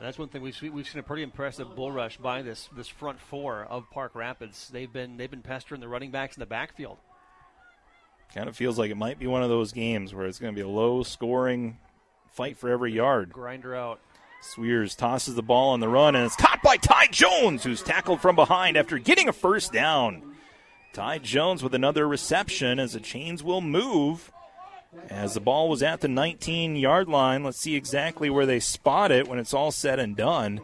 that's 0.00 0.18
one 0.18 0.28
thing 0.28 0.42
we've 0.42 0.56
seen, 0.56 0.72
we've 0.72 0.88
seen 0.88 1.00
a 1.00 1.02
pretty 1.02 1.22
impressive 1.22 1.74
bull 1.74 1.90
rush 1.90 2.18
by 2.18 2.42
this 2.42 2.68
this 2.76 2.88
front 2.88 3.20
four 3.20 3.64
of 3.64 3.84
Park 3.90 4.14
Rapids. 4.14 4.68
They've 4.72 4.92
been 4.92 5.16
they've 5.16 5.30
been 5.30 5.42
pestering 5.42 5.80
the 5.80 5.88
running 5.88 6.10
backs 6.10 6.36
in 6.36 6.40
the 6.40 6.46
backfield. 6.46 6.98
Kind 8.34 8.48
of 8.48 8.56
feels 8.56 8.78
like 8.78 8.90
it 8.90 8.96
might 8.96 9.18
be 9.18 9.26
one 9.26 9.42
of 9.42 9.48
those 9.48 9.72
games 9.72 10.14
where 10.14 10.26
it's 10.26 10.38
going 10.38 10.54
to 10.54 10.58
be 10.58 10.66
a 10.66 10.68
low 10.68 11.02
scoring 11.02 11.78
fight 12.30 12.56
for 12.56 12.70
every 12.70 12.92
yard. 12.92 13.32
Grinder 13.32 13.74
out. 13.74 14.00
Swears 14.42 14.96
tosses 14.96 15.34
the 15.34 15.42
ball 15.42 15.70
on 15.70 15.80
the 15.80 15.88
run, 15.88 16.16
and 16.16 16.24
it's 16.26 16.34
caught 16.34 16.62
by 16.62 16.76
Ty 16.76 17.06
Jones, 17.08 17.62
who's 17.62 17.82
tackled 17.82 18.20
from 18.20 18.34
behind 18.34 18.76
after 18.76 18.98
getting 18.98 19.28
a 19.28 19.32
first 19.32 19.72
down. 19.72 20.34
Ty 20.92 21.18
Jones 21.18 21.62
with 21.62 21.74
another 21.74 22.08
reception 22.08 22.78
as 22.80 22.94
the 22.94 23.00
chains 23.00 23.42
will 23.42 23.60
move. 23.60 24.32
As 25.08 25.34
the 25.34 25.40
ball 25.40 25.68
was 25.68 25.82
at 25.82 26.00
the 26.00 26.08
19 26.08 26.76
yard 26.76 27.08
line, 27.08 27.44
let's 27.44 27.58
see 27.58 27.74
exactly 27.76 28.28
where 28.28 28.46
they 28.46 28.60
spot 28.60 29.10
it 29.10 29.26
when 29.26 29.38
it's 29.38 29.54
all 29.54 29.70
said 29.70 29.98
and 29.98 30.16
done. 30.16 30.60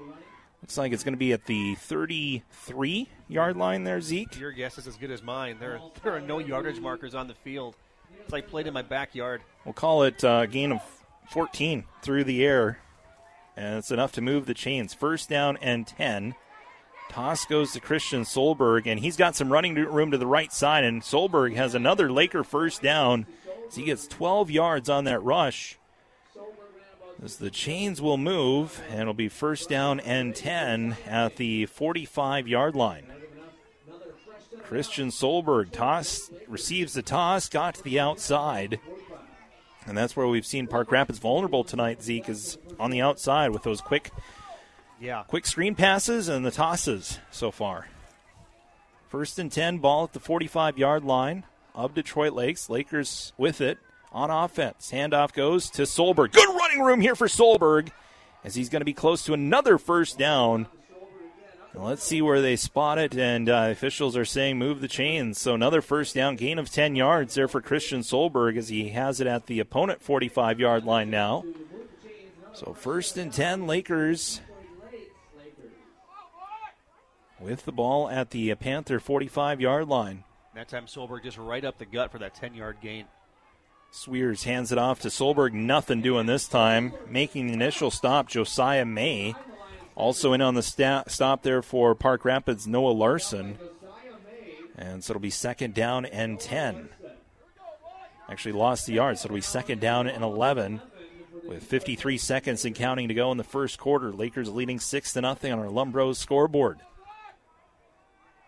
Looks 0.63 0.77
like 0.77 0.93
it's 0.93 1.05
going 1.05 1.15
to 1.15 1.19
be 1.19 1.33
at 1.33 1.47
the 1.47 1.77
33 1.77 3.09
yard 3.29 3.57
line 3.57 3.85
there, 3.85 4.01
Zeke. 4.01 4.39
Your 4.39 4.53
guess 4.53 4.77
is 4.77 4.87
as 4.87 4.97
good 4.97 5.11
as 5.11 5.23
mine. 5.23 5.57
There 5.61 5.81
there 6.03 6.15
are 6.15 6.21
no 6.21 6.39
yardage 6.39 6.81
markers 6.81 7.15
on 7.15 7.27
the 7.29 7.35
field. 7.35 7.77
It's 8.21 8.33
like 8.33 8.49
played 8.49 8.67
in 8.67 8.75
my 8.75 8.83
backyard. 8.83 9.43
We'll 9.65 9.73
call 9.73 10.03
it 10.03 10.23
uh, 10.23 10.41
a 10.43 10.47
gain 10.47 10.73
of 10.73 10.83
14 11.31 11.85
through 12.03 12.25
the 12.25 12.45
air, 12.45 12.81
and 13.57 13.79
it's 13.79 13.91
enough 13.91 14.13
to 14.13 14.21
move 14.21 14.47
the 14.47 14.55
chains. 14.55 14.93
First 14.93 15.29
down 15.29 15.57
and 15.59 15.87
10. 15.87 16.35
Toss 17.09 17.47
goes 17.47 17.73
to 17.73 17.81
Christian 17.81 18.23
Solberg, 18.23 18.87
and 18.87 19.01
he's 19.01 19.17
got 19.17 19.35
some 19.35 19.51
running 19.51 19.75
room 19.75 20.11
to 20.11 20.19
the 20.19 20.27
right 20.27 20.53
side, 20.53 20.85
and 20.85 21.01
Solberg 21.01 21.55
has 21.57 21.75
another 21.75 22.13
Laker 22.13 22.45
first 22.45 22.83
down. 22.83 23.27
So 23.69 23.81
he 23.81 23.87
gets 23.87 24.07
12 24.07 24.51
yards 24.51 24.89
on 24.89 25.05
that 25.05 25.23
rush. 25.23 25.79
As 27.23 27.37
the 27.37 27.51
chains 27.51 28.01
will 28.01 28.17
move, 28.17 28.81
and 28.91 29.01
it'll 29.01 29.13
be 29.13 29.29
first 29.29 29.69
down 29.69 29.99
and 30.01 30.35
10 30.37 30.97
at 31.07 31.37
the 31.37 31.67
45 31.67 32.47
yard 32.47 32.77
line. 32.77 33.07
Christian 34.63 35.09
Solberg 35.09 35.73
toss 35.73 36.31
receives 36.47 36.93
the 36.93 37.03
toss, 37.03 37.49
got 37.49 37.75
to 37.77 37.83
the 37.83 37.99
outside. 37.99 38.79
And 39.87 39.97
that's 39.97 40.15
where 40.15 40.29
we've 40.29 40.47
seen 40.47 40.67
Park 40.67 40.93
Rapids 40.93 41.19
vulnerable 41.19 41.65
tonight, 41.65 42.03
Zeke, 42.03 42.29
is 42.29 42.59
on 42.79 42.91
the 42.91 43.01
outside 43.01 43.51
with 43.51 43.63
those 43.63 43.81
quick 43.81 44.11
Yeah. 45.01 45.25
quick 45.27 45.47
screen 45.47 45.75
passes 45.75 46.29
and 46.29 46.45
the 46.45 46.51
tosses 46.51 47.19
so 47.31 47.51
far. 47.51 47.89
First 49.09 49.39
and 49.39 49.51
10, 49.51 49.79
ball 49.79 50.05
at 50.05 50.13
the 50.13 50.21
45 50.21 50.77
yard 50.79 51.03
line 51.05 51.45
of 51.79 51.95
Detroit 51.95 52.33
Lakes. 52.33 52.69
Lakers 52.69 53.33
with 53.39 53.61
it 53.61 53.79
on 54.13 54.31
offense. 54.31 54.91
Handoff 54.93 55.33
goes 55.33 55.71
to 55.71 55.83
Solberg. 55.83 56.33
Good 56.33 56.49
running 56.49 56.81
room 56.81 57.01
here 57.01 57.15
for 57.15 57.29
Solberg 57.29 57.91
as 58.45 58.57
he's 58.57 58.69
going 58.69 58.81
to 58.81 58.85
be 58.85 58.93
close 58.93 59.25
to 59.25 59.33
another 59.33 59.79
first 59.79 60.19
down. 60.19 60.67
Let's 61.75 62.03
see 62.03 62.21
where 62.21 62.41
they 62.41 62.57
spot 62.57 62.99
it, 62.99 63.17
and 63.17 63.49
uh, 63.49 63.69
officials 63.71 64.17
are 64.17 64.25
saying 64.25 64.59
move 64.59 64.81
the 64.81 64.89
chains. 64.89 65.41
So 65.41 65.55
another 65.55 65.81
first 65.81 66.15
down, 66.15 66.35
gain 66.35 66.59
of 66.59 66.71
10 66.71 66.97
yards 66.97 67.35
there 67.35 67.47
for 67.47 67.61
Christian 67.61 68.01
Solberg 68.01 68.57
as 68.57 68.69
he 68.69 68.89
has 68.89 69.21
it 69.21 69.29
at 69.29 69.47
the 69.47 69.61
opponent 69.61 70.03
45 70.03 70.59
yard 70.59 70.85
line 70.85 71.11
now. 71.11 71.45
So 72.55 72.73
first 72.73 73.17
and 73.17 73.33
10, 73.33 73.69
Lakers 73.69 74.41
with 77.39 77.65
the 77.65 77.71
ball 77.71 78.11
at 78.11 78.31
the 78.31 78.53
Panther 78.57 78.99
45 78.99 79.61
yard 79.61 79.87
line. 79.87 80.25
That 80.59 80.67
time 80.67 80.87
Solberg 80.87 81.23
just 81.23 81.39
right 81.39 81.65
up 81.65 81.79
the 81.79 81.87
gut 81.87 82.11
for 82.11 82.19
that 82.19 82.35
10 82.35 82.53
yard 82.53 82.79
gain. 82.83 83.05
Sweers 83.93 84.43
hands 84.43 84.73
it 84.73 84.77
off 84.77 84.99
to 85.03 85.09
Solberg. 85.09 85.53
Nothing 85.53 86.03
doing 86.03 86.27
this 86.27 86.49
time. 86.49 86.95
Making 87.09 87.47
the 87.47 87.53
initial 87.53 87.93
stop, 87.93 88.29
Josiah 88.29 88.85
May. 88.85 89.37
Also 89.95 90.33
in 90.33 90.43
on 90.43 90.57
the 90.57 90.63
sta- 90.65 91.05
stop 91.07 91.45
there 91.45 91.63
for 91.63 91.95
Park 91.95 92.25
Rapids, 92.25 92.67
Noah 92.67 92.91
Larson. 92.91 93.57
And 94.77 95.05
so 95.05 95.13
it'll 95.13 95.21
be 95.21 95.31
second 95.31 95.75
down 95.75 96.05
and 96.07 96.41
10. 96.41 96.89
Actually 98.29 98.53
lost 98.53 98.87
the 98.87 98.95
yard, 98.95 99.17
so 99.17 99.27
it'll 99.27 99.37
be 99.37 99.41
second 99.41 99.81
down 99.81 100.09
and 100.09 100.25
11 100.25 100.83
with 101.47 101.63
53 101.63 102.19
seconds 102.19 102.65
and 102.65 102.75
counting 102.75 103.07
to 103.07 103.15
go 103.15 103.31
in 103.31 103.39
the 103.39 103.45
first 103.45 103.79
quarter. 103.79 104.13
Lakers 104.13 104.51
leading 104.51 104.81
6 104.81 105.13
to 105.13 105.21
nothing 105.21 105.53
on 105.53 105.61
our 105.61 105.67
Lumbros 105.67 106.17
scoreboard. 106.17 106.81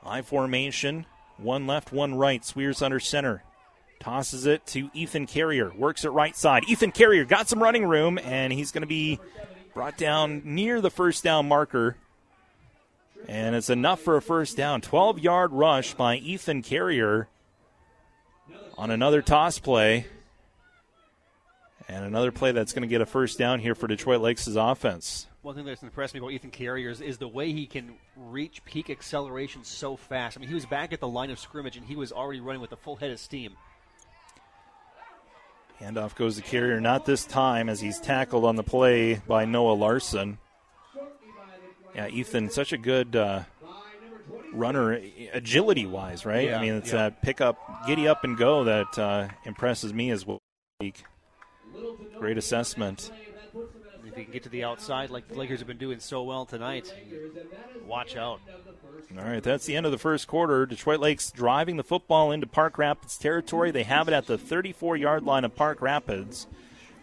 I 0.04 0.22
formation, 0.22 1.06
one 1.40 1.66
left, 1.66 1.92
one 1.92 2.14
right. 2.14 2.44
Sweers 2.44 2.82
under 2.82 3.00
center. 3.00 3.42
Tosses 3.98 4.46
it 4.46 4.66
to 4.68 4.90
Ethan 4.94 5.26
Carrier. 5.26 5.72
Works 5.74 6.04
it 6.04 6.08
right 6.08 6.34
side. 6.34 6.64
Ethan 6.68 6.92
Carrier 6.92 7.24
got 7.24 7.48
some 7.48 7.62
running 7.62 7.84
room, 7.84 8.18
and 8.18 8.52
he's 8.52 8.72
going 8.72 8.82
to 8.82 8.88
be 8.88 9.20
brought 9.74 9.98
down 9.98 10.42
near 10.44 10.80
the 10.80 10.90
first 10.90 11.22
down 11.22 11.48
marker. 11.48 11.96
And 13.28 13.54
it's 13.54 13.70
enough 13.70 14.00
for 14.00 14.16
a 14.16 14.22
first 14.22 14.56
down. 14.56 14.80
12 14.80 15.18
yard 15.18 15.52
rush 15.52 15.94
by 15.94 16.16
Ethan 16.16 16.62
Carrier 16.62 17.28
on 18.78 18.90
another 18.90 19.20
toss 19.20 19.58
play. 19.58 20.06
And 21.88 22.04
another 22.04 22.32
play 22.32 22.52
that's 22.52 22.72
going 22.72 22.82
to 22.82 22.88
get 22.88 23.00
a 23.00 23.06
first 23.06 23.36
down 23.38 23.58
here 23.58 23.74
for 23.74 23.86
Detroit 23.86 24.20
Lakes' 24.20 24.46
offense. 24.46 25.26
One 25.42 25.54
thing 25.54 25.64
that's 25.64 25.82
impressed 25.82 26.12
me 26.12 26.20
about 26.20 26.32
Ethan 26.32 26.50
Carrier 26.50 26.90
is, 26.90 27.00
is 27.00 27.16
the 27.16 27.28
way 27.28 27.52
he 27.52 27.66
can 27.66 27.94
reach 28.14 28.62
peak 28.64 28.90
acceleration 28.90 29.64
so 29.64 29.96
fast. 29.96 30.36
I 30.36 30.40
mean, 30.40 30.48
he 30.48 30.54
was 30.54 30.66
back 30.66 30.92
at 30.92 31.00
the 31.00 31.08
line 31.08 31.30
of 31.30 31.38
scrimmage 31.38 31.78
and 31.78 31.86
he 31.86 31.96
was 31.96 32.12
already 32.12 32.40
running 32.40 32.60
with 32.60 32.72
a 32.72 32.76
full 32.76 32.96
head 32.96 33.10
of 33.10 33.18
steam. 33.18 33.56
Handoff 35.80 36.14
goes 36.14 36.36
to 36.36 36.42
Carrier, 36.42 36.78
not 36.78 37.06
this 37.06 37.24
time 37.24 37.70
as 37.70 37.80
he's 37.80 37.98
tackled 37.98 38.44
on 38.44 38.56
the 38.56 38.62
play 38.62 39.14
by 39.26 39.46
Noah 39.46 39.72
Larson. 39.72 40.36
Yeah, 41.94 42.08
Ethan, 42.08 42.50
such 42.50 42.74
a 42.74 42.78
good 42.78 43.16
uh, 43.16 43.44
runner, 44.52 45.00
agility 45.32 45.86
wise, 45.86 46.26
right? 46.26 46.48
Yeah, 46.48 46.58
I 46.58 46.60
mean, 46.60 46.74
it's 46.74 46.92
yeah. 46.92 46.96
that 46.98 47.22
pick 47.22 47.40
up, 47.40 47.86
giddy 47.86 48.06
up 48.06 48.24
and 48.24 48.36
go 48.36 48.64
that 48.64 48.98
uh, 48.98 49.28
impresses 49.44 49.94
me 49.94 50.10
as 50.10 50.26
well. 50.26 50.42
Great 52.18 52.36
assessment. 52.36 53.10
If 54.10 54.16
he 54.16 54.24
can 54.24 54.32
get 54.32 54.42
to 54.42 54.48
the 54.48 54.64
outside 54.64 55.10
like 55.10 55.28
the 55.28 55.34
Lakers 55.34 55.60
have 55.60 55.68
been 55.68 55.78
doing 55.78 56.00
so 56.00 56.24
well 56.24 56.44
tonight, 56.44 56.92
watch 57.86 58.16
out. 58.16 58.40
All 59.16 59.24
right, 59.24 59.42
that's 59.42 59.66
the 59.66 59.76
end 59.76 59.86
of 59.86 59.92
the 59.92 59.98
first 59.98 60.26
quarter. 60.26 60.66
Detroit 60.66 60.98
Lakes 60.98 61.30
driving 61.30 61.76
the 61.76 61.84
football 61.84 62.32
into 62.32 62.46
Park 62.48 62.76
Rapids 62.76 63.16
territory. 63.16 63.70
They 63.70 63.84
have 63.84 64.08
it 64.08 64.14
at 64.14 64.26
the 64.26 64.36
34 64.36 64.96
yard 64.96 65.22
line 65.22 65.44
of 65.44 65.54
Park 65.54 65.80
Rapids. 65.80 66.48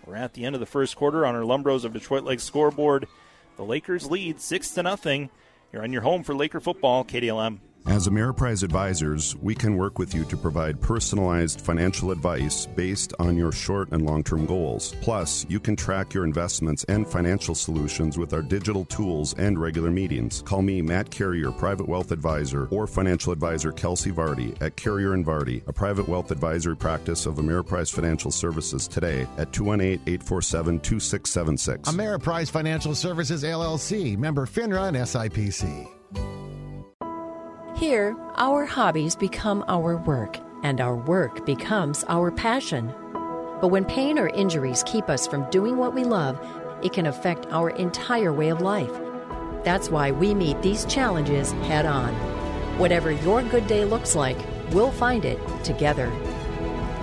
We're 0.06 0.16
at 0.16 0.34
the 0.34 0.44
end 0.44 0.56
of 0.56 0.60
the 0.60 0.66
first 0.66 0.98
quarter 0.98 1.26
on 1.26 1.36
our 1.36 1.44
Lumbros 1.44 1.86
of 1.86 1.94
Detroit 1.94 2.24
Lakes 2.24 2.44
scoreboard. 2.44 3.08
The 3.56 3.64
Lakers 3.64 4.10
lead 4.10 4.42
6 4.42 4.72
to 4.72 4.84
nothing. 4.84 5.30
You're 5.72 5.84
on 5.84 5.94
your 5.94 6.02
home 6.02 6.24
for 6.24 6.36
Laker 6.36 6.60
football, 6.60 7.06
KDLM. 7.06 7.60
As 7.88 8.06
Ameriprise 8.10 8.64
advisors, 8.64 9.38
we 9.38 9.56
can 9.56 9.78
work 9.78 9.98
with 9.98 10.14
you 10.14 10.26
to 10.26 10.36
provide 10.36 10.82
personalized 10.82 11.62
financial 11.62 12.12
advice 12.12 12.66
based 12.66 13.14
on 13.18 13.38
your 13.38 13.54
short 13.54 13.94
and 13.94 14.06
long 14.06 14.26
term 14.26 14.46
goals. 14.46 14.94
Plus, 15.02 15.46
you 15.48 15.58
can 15.58 15.78
track 15.78 16.14
your 16.14 16.26
investments 16.26 16.84
and 16.90 17.08
financial 17.08 17.56
solutions 17.56 18.18
with 18.18 18.34
our 18.34 18.42
digital 18.42 18.84
tools 18.86 19.36
and 19.36 19.58
regular 19.58 19.90
meetings. 19.90 20.42
Call 20.42 20.64
me, 20.64 20.82
Matt 20.82 21.10
Carrier, 21.10 21.50
Private 21.50 21.88
Wealth 21.88 22.12
Advisor, 22.12 22.68
or 22.72 22.88
financial 22.88 23.32
advisor 23.32 23.72
Kelsey 23.72 24.12
Vardy 24.12 24.62
at 24.62 24.76
Carrier 24.76 25.14
and 25.14 25.26
Vardy, 25.26 25.66
a 25.66 25.72
private 25.72 26.10
wealth 26.10 26.30
advisory 26.30 26.76
practice 26.76 27.26
of 27.26 27.36
Ameriprise 27.36 27.92
Financial 27.92 28.32
Services 28.32 28.86
today 28.86 29.22
at 29.38 29.54
218 29.54 30.02
847 30.06 30.82
2676. 30.82 31.90
Ameriprise 31.90 32.52
Financial 32.52 32.94
Services 32.94 33.44
LLC, 33.44 34.18
member 34.18 34.46
FINRA 34.46 34.90
and 34.90 34.98
SIPC. 34.98 35.88
Here, 37.78 38.18
our 38.38 38.66
hobbies 38.66 39.16
become 39.16 39.64
our 39.68 39.98
work, 39.98 40.40
and 40.64 40.82
our 40.82 40.96
work 40.96 41.46
becomes 41.46 42.04
our 42.08 42.32
passion. 42.32 42.92
But 43.62 43.68
when 43.68 43.86
pain 43.86 44.18
or 44.18 44.30
injuries 44.30 44.84
keep 44.88 45.12
us 45.12 45.28
from 45.28 45.48
doing 45.52 45.78
what 45.78 45.94
we 45.94 46.04
love, 46.04 46.40
it 46.82 46.92
can 46.92 47.06
affect 47.06 47.46
our 47.52 47.70
entire 47.70 48.34
way 48.34 48.50
of 48.50 48.62
life. 48.62 48.92
That's 49.64 49.92
why 49.92 50.10
we 50.10 50.34
meet 50.34 50.60
these 50.64 50.86
challenges 50.86 51.52
head 51.52 51.86
on. 51.86 52.16
Whatever 52.80 53.12
your 53.12 53.44
good 53.44 53.68
day 53.68 53.86
looks 53.86 54.16
like, 54.16 54.40
we'll 54.72 54.92
find 54.92 55.24
it 55.24 55.40
together. 55.64 56.12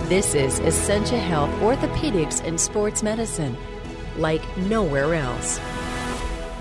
This 0.09 0.35
is 0.35 0.59
Essentia 0.59 1.17
Health 1.17 1.51
Orthopedics 1.61 2.45
and 2.45 2.59
Sports 2.59 3.01
Medicine, 3.01 3.55
like 4.17 4.43
nowhere 4.57 5.13
else. 5.13 5.57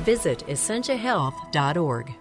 Visit 0.04 0.46
essentiahealth.org. 0.46 2.14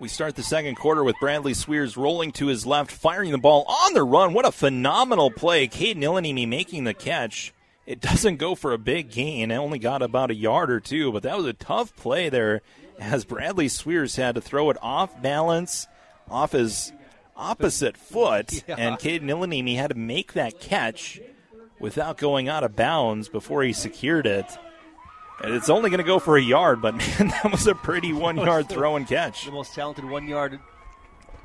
We 0.00 0.08
start 0.08 0.34
the 0.34 0.42
second 0.42 0.76
quarter 0.76 1.04
with 1.04 1.16
Bradley 1.20 1.52
Swears 1.52 1.96
rolling 1.96 2.32
to 2.32 2.46
his 2.46 2.64
left, 2.64 2.90
firing 2.90 3.32
the 3.32 3.38
ball 3.38 3.66
on 3.68 3.92
the 3.92 4.02
run. 4.02 4.32
What 4.32 4.46
a 4.46 4.52
phenomenal 4.52 5.30
play. 5.30 5.68
Caden 5.68 5.98
Illanimi 5.98 6.48
making 6.48 6.84
the 6.84 6.94
catch. 6.94 7.52
It 7.86 8.00
doesn't 8.00 8.36
go 8.36 8.54
for 8.54 8.72
a 8.72 8.78
big 8.78 9.10
gain. 9.10 9.50
It 9.50 9.56
only 9.56 9.78
got 9.78 10.00
about 10.00 10.30
a 10.30 10.34
yard 10.34 10.70
or 10.70 10.80
two, 10.80 11.12
but 11.12 11.22
that 11.24 11.36
was 11.36 11.44
a 11.44 11.52
tough 11.52 11.94
play 11.96 12.30
there 12.30 12.62
as 12.98 13.26
Bradley 13.26 13.68
Swears 13.68 14.16
had 14.16 14.36
to 14.36 14.40
throw 14.40 14.70
it 14.70 14.78
off 14.80 15.20
balance, 15.20 15.86
off 16.30 16.52
his 16.52 16.92
opposite 17.36 17.98
foot, 17.98 18.64
Yeah. 18.68 18.76
and 18.78 18.96
Caden 18.96 19.24
Illanimi 19.24 19.76
had 19.76 19.90
to 19.90 19.96
make 19.98 20.32
that 20.32 20.60
catch 20.60 21.20
without 21.78 22.16
going 22.16 22.48
out 22.48 22.64
of 22.64 22.74
bounds 22.74 23.28
before 23.28 23.62
he 23.62 23.74
secured 23.74 24.26
it. 24.26 24.46
And 25.42 25.54
it's 25.54 25.70
only 25.70 25.90
going 25.90 25.98
to 25.98 26.04
go 26.04 26.18
for 26.18 26.36
a 26.36 26.42
yard, 26.42 26.82
but 26.82 26.94
man, 27.18 27.28
that 27.28 27.50
was 27.50 27.66
a 27.66 27.74
pretty 27.74 28.12
one 28.12 28.36
yard 28.36 28.68
throw 28.68 28.96
and 28.96 29.06
catch. 29.06 29.46
The 29.46 29.52
most 29.52 29.74
talented 29.74 30.04
one 30.04 30.28
yard 30.28 30.60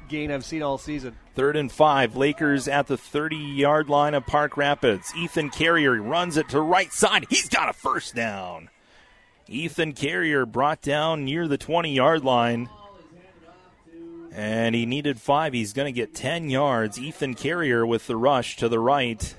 gain 0.07 0.31
I've 0.31 0.45
seen 0.45 0.61
all 0.61 0.77
season. 0.77 1.15
Third 1.35 1.55
and 1.55 1.71
five. 1.71 2.15
Lakers 2.15 2.67
at 2.67 2.87
the 2.87 2.97
30 2.97 3.35
yard 3.35 3.89
line 3.89 4.13
of 4.13 4.25
Park 4.25 4.57
Rapids. 4.57 5.13
Ethan 5.15 5.49
Carrier 5.49 6.01
runs 6.01 6.37
it 6.37 6.49
to 6.49 6.61
right 6.61 6.91
side. 6.91 7.25
He's 7.29 7.49
got 7.49 7.69
a 7.69 7.73
first 7.73 8.15
down. 8.15 8.69
Ethan 9.47 9.93
Carrier 9.93 10.45
brought 10.45 10.81
down 10.81 11.25
near 11.25 11.47
the 11.47 11.57
20 11.57 11.93
yard 11.93 12.23
line. 12.23 12.69
And 14.31 14.75
he 14.75 14.85
needed 14.85 15.21
five. 15.21 15.53
He's 15.53 15.71
going 15.71 15.85
to 15.85 15.97
get 15.97 16.13
10 16.13 16.49
yards. 16.49 16.99
Ethan 16.99 17.35
Carrier 17.35 17.85
with 17.85 18.07
the 18.07 18.17
rush 18.17 18.57
to 18.57 18.67
the 18.67 18.79
right. 18.79 19.33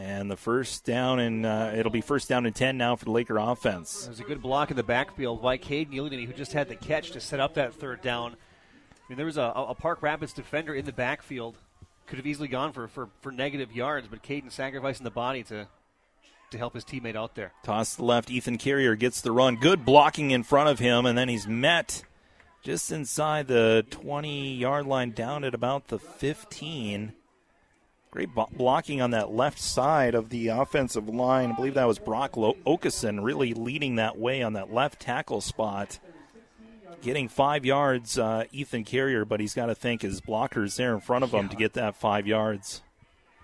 And 0.00 0.30
the 0.30 0.36
first 0.36 0.86
down, 0.86 1.18
and 1.18 1.44
uh, 1.44 1.72
it'll 1.76 1.92
be 1.92 2.00
first 2.00 2.26
down 2.26 2.46
and 2.46 2.56
10 2.56 2.78
now 2.78 2.96
for 2.96 3.04
the 3.04 3.10
Laker 3.10 3.36
offense. 3.36 4.06
There's 4.06 4.18
a 4.18 4.24
good 4.24 4.40
block 4.40 4.70
in 4.70 4.76
the 4.78 4.82
backfield 4.82 5.42
by 5.42 5.58
Cade 5.58 5.90
Nealany, 5.90 6.26
who 6.26 6.32
just 6.32 6.54
had 6.54 6.70
the 6.70 6.74
catch 6.74 7.10
to 7.10 7.20
set 7.20 7.38
up 7.38 7.52
that 7.54 7.74
third 7.74 8.00
down. 8.00 8.32
I 8.32 9.02
mean, 9.10 9.18
there 9.18 9.26
was 9.26 9.36
a, 9.36 9.52
a 9.54 9.74
Park 9.74 10.02
Rapids 10.02 10.32
defender 10.32 10.74
in 10.74 10.86
the 10.86 10.92
backfield. 10.92 11.58
Could 12.06 12.16
have 12.16 12.26
easily 12.26 12.48
gone 12.48 12.72
for, 12.72 12.88
for, 12.88 13.10
for 13.20 13.30
negative 13.30 13.72
yards, 13.72 14.08
but 14.08 14.22
Caden 14.22 14.50
sacrificing 14.50 15.04
the 15.04 15.10
body 15.10 15.42
to 15.44 15.68
to 16.50 16.58
help 16.58 16.74
his 16.74 16.84
teammate 16.84 17.14
out 17.14 17.36
there. 17.36 17.52
Toss 17.62 17.92
to 17.92 17.96
the 17.98 18.04
left. 18.04 18.30
Ethan 18.30 18.58
Carrier 18.58 18.96
gets 18.96 19.20
the 19.20 19.30
run. 19.30 19.54
Good 19.54 19.84
blocking 19.84 20.32
in 20.32 20.42
front 20.42 20.68
of 20.70 20.80
him, 20.80 21.06
and 21.06 21.16
then 21.16 21.28
he's 21.28 21.46
met 21.46 22.02
just 22.62 22.90
inside 22.90 23.46
the 23.48 23.86
20 23.90 24.54
yard 24.54 24.86
line, 24.86 25.12
down 25.12 25.44
at 25.44 25.54
about 25.54 25.88
the 25.88 25.98
15. 25.98 27.12
Great 28.10 28.30
blocking 28.34 29.00
on 29.00 29.12
that 29.12 29.30
left 29.30 29.60
side 29.60 30.16
of 30.16 30.30
the 30.30 30.48
offensive 30.48 31.08
line. 31.08 31.52
I 31.52 31.54
believe 31.54 31.74
that 31.74 31.86
was 31.86 32.00
Brock 32.00 32.36
Lo- 32.36 32.56
Okeson 32.66 33.22
really 33.22 33.54
leading 33.54 33.96
that 33.96 34.18
way 34.18 34.42
on 34.42 34.54
that 34.54 34.72
left 34.72 34.98
tackle 35.00 35.40
spot. 35.40 36.00
Getting 37.02 37.28
five 37.28 37.64
yards, 37.64 38.18
uh, 38.18 38.44
Ethan 38.50 38.84
Carrier, 38.84 39.24
but 39.24 39.38
he's 39.38 39.54
got 39.54 39.66
to 39.66 39.76
thank 39.76 40.02
his 40.02 40.20
blockers 40.20 40.76
there 40.76 40.92
in 40.92 41.00
front 41.00 41.22
of 41.22 41.32
him 41.32 41.48
to 41.48 41.56
get 41.56 41.74
that 41.74 41.94
five 41.94 42.26
yards. 42.26 42.82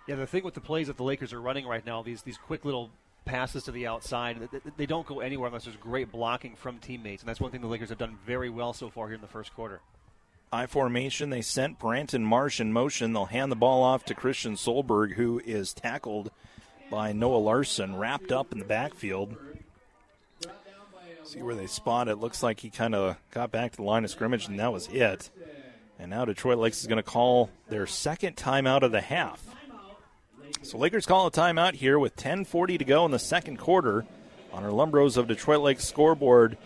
Yeah, 0.09 0.17
the 0.17 0.27
thing 0.27 0.43
with 0.43 0.55
the 0.55 0.61
plays 0.61 0.89
that 0.89 0.97
the 0.97 1.05
Lakers 1.05 1.33
are 1.33 1.41
running 1.41 1.67
right 1.67 1.87
now, 1.87 2.03
these 2.03 2.23
these 2.23 2.37
quick 2.37 2.65
little 2.65 2.91
passes 3.25 3.65
to 3.65 3.73
the 3.73 3.87
outside, 3.87 4.37
th- 4.39 4.51
th- 4.51 4.75
they 4.77 4.87
don't 4.87 5.07
go 5.07 5.21
anywhere 5.21 5.47
unless 5.47 5.65
there's 5.65 5.77
great 5.77 6.11
blocking 6.13 6.55
from 6.55 6.79
teammates, 6.79 7.23
and 7.23 7.29
that's 7.29 7.41
one 7.41 7.51
thing 7.51 7.61
the 7.61 7.67
Lakers 7.67 7.89
have 7.89 7.99
done 7.99 8.19
very 8.27 8.51
well 8.51 8.73
so 8.73 8.91
far 8.91 9.07
here 9.07 9.15
in 9.15 9.21
the 9.21 9.27
first 9.27 9.55
quarter. 9.55 9.81
I 10.53 10.67
formation. 10.67 11.31
They 11.31 11.43
sent 11.43 11.79
Branton 11.79 12.23
Marsh 12.23 12.61
in 12.61 12.73
motion. 12.73 13.13
They'll 13.13 13.27
hand 13.27 13.51
the 13.51 13.57
ball 13.57 13.83
off 13.83 14.05
to 14.07 14.15
Christian 14.15 14.55
Solberg, 14.55 15.15
who 15.15 15.41
is 15.45 15.75
tackled 15.75 16.31
by 16.91 17.13
Noah 17.13 17.39
Larson, 17.39 17.97
wrapped 17.97 18.31
up 18.31 18.53
in 18.53 18.59
the 18.59 18.65
backfield. 18.65 19.37
See 21.25 21.43
where 21.43 21.57
they 21.57 21.67
spot 21.67 22.09
it. 22.09 22.17
Looks 22.17 22.43
like 22.43 22.61
he 22.61 22.71
kind 22.71 22.95
of 22.95 23.17
got 23.33 23.51
back 23.51 23.73
to 23.73 23.77
the 23.79 23.83
line 23.83 24.05
of 24.05 24.11
scrimmage, 24.11 24.47
and 24.47 24.61
that 24.61 24.73
was 24.73 24.87
it. 24.89 25.31
And 25.99 26.11
now 26.11 26.25
Detroit 26.25 26.59
Lakes 26.59 26.81
is 26.81 26.87
going 26.87 26.99
to 26.99 27.03
call 27.03 27.51
their 27.69 27.87
second 27.87 28.37
timeout 28.37 28.83
of 28.83 28.93
the 28.93 29.01
half. 29.01 29.43
So 30.63 30.79
Lakers 30.79 31.07
call 31.07 31.27
a 31.27 31.31
timeout 31.31 31.75
here 31.75 31.99
with 31.99 32.17
10:40 32.17 32.79
to 32.79 32.85
go 32.85 33.05
in 33.05 33.11
the 33.11 33.19
second 33.19 33.57
quarter 33.57 34.07
on 34.53 34.65
our 34.65 34.71
Lumbros 34.71 35.17
of 35.17 35.27
Detroit 35.27 35.61
Lakes 35.61 35.85
scoreboard. 35.85 36.57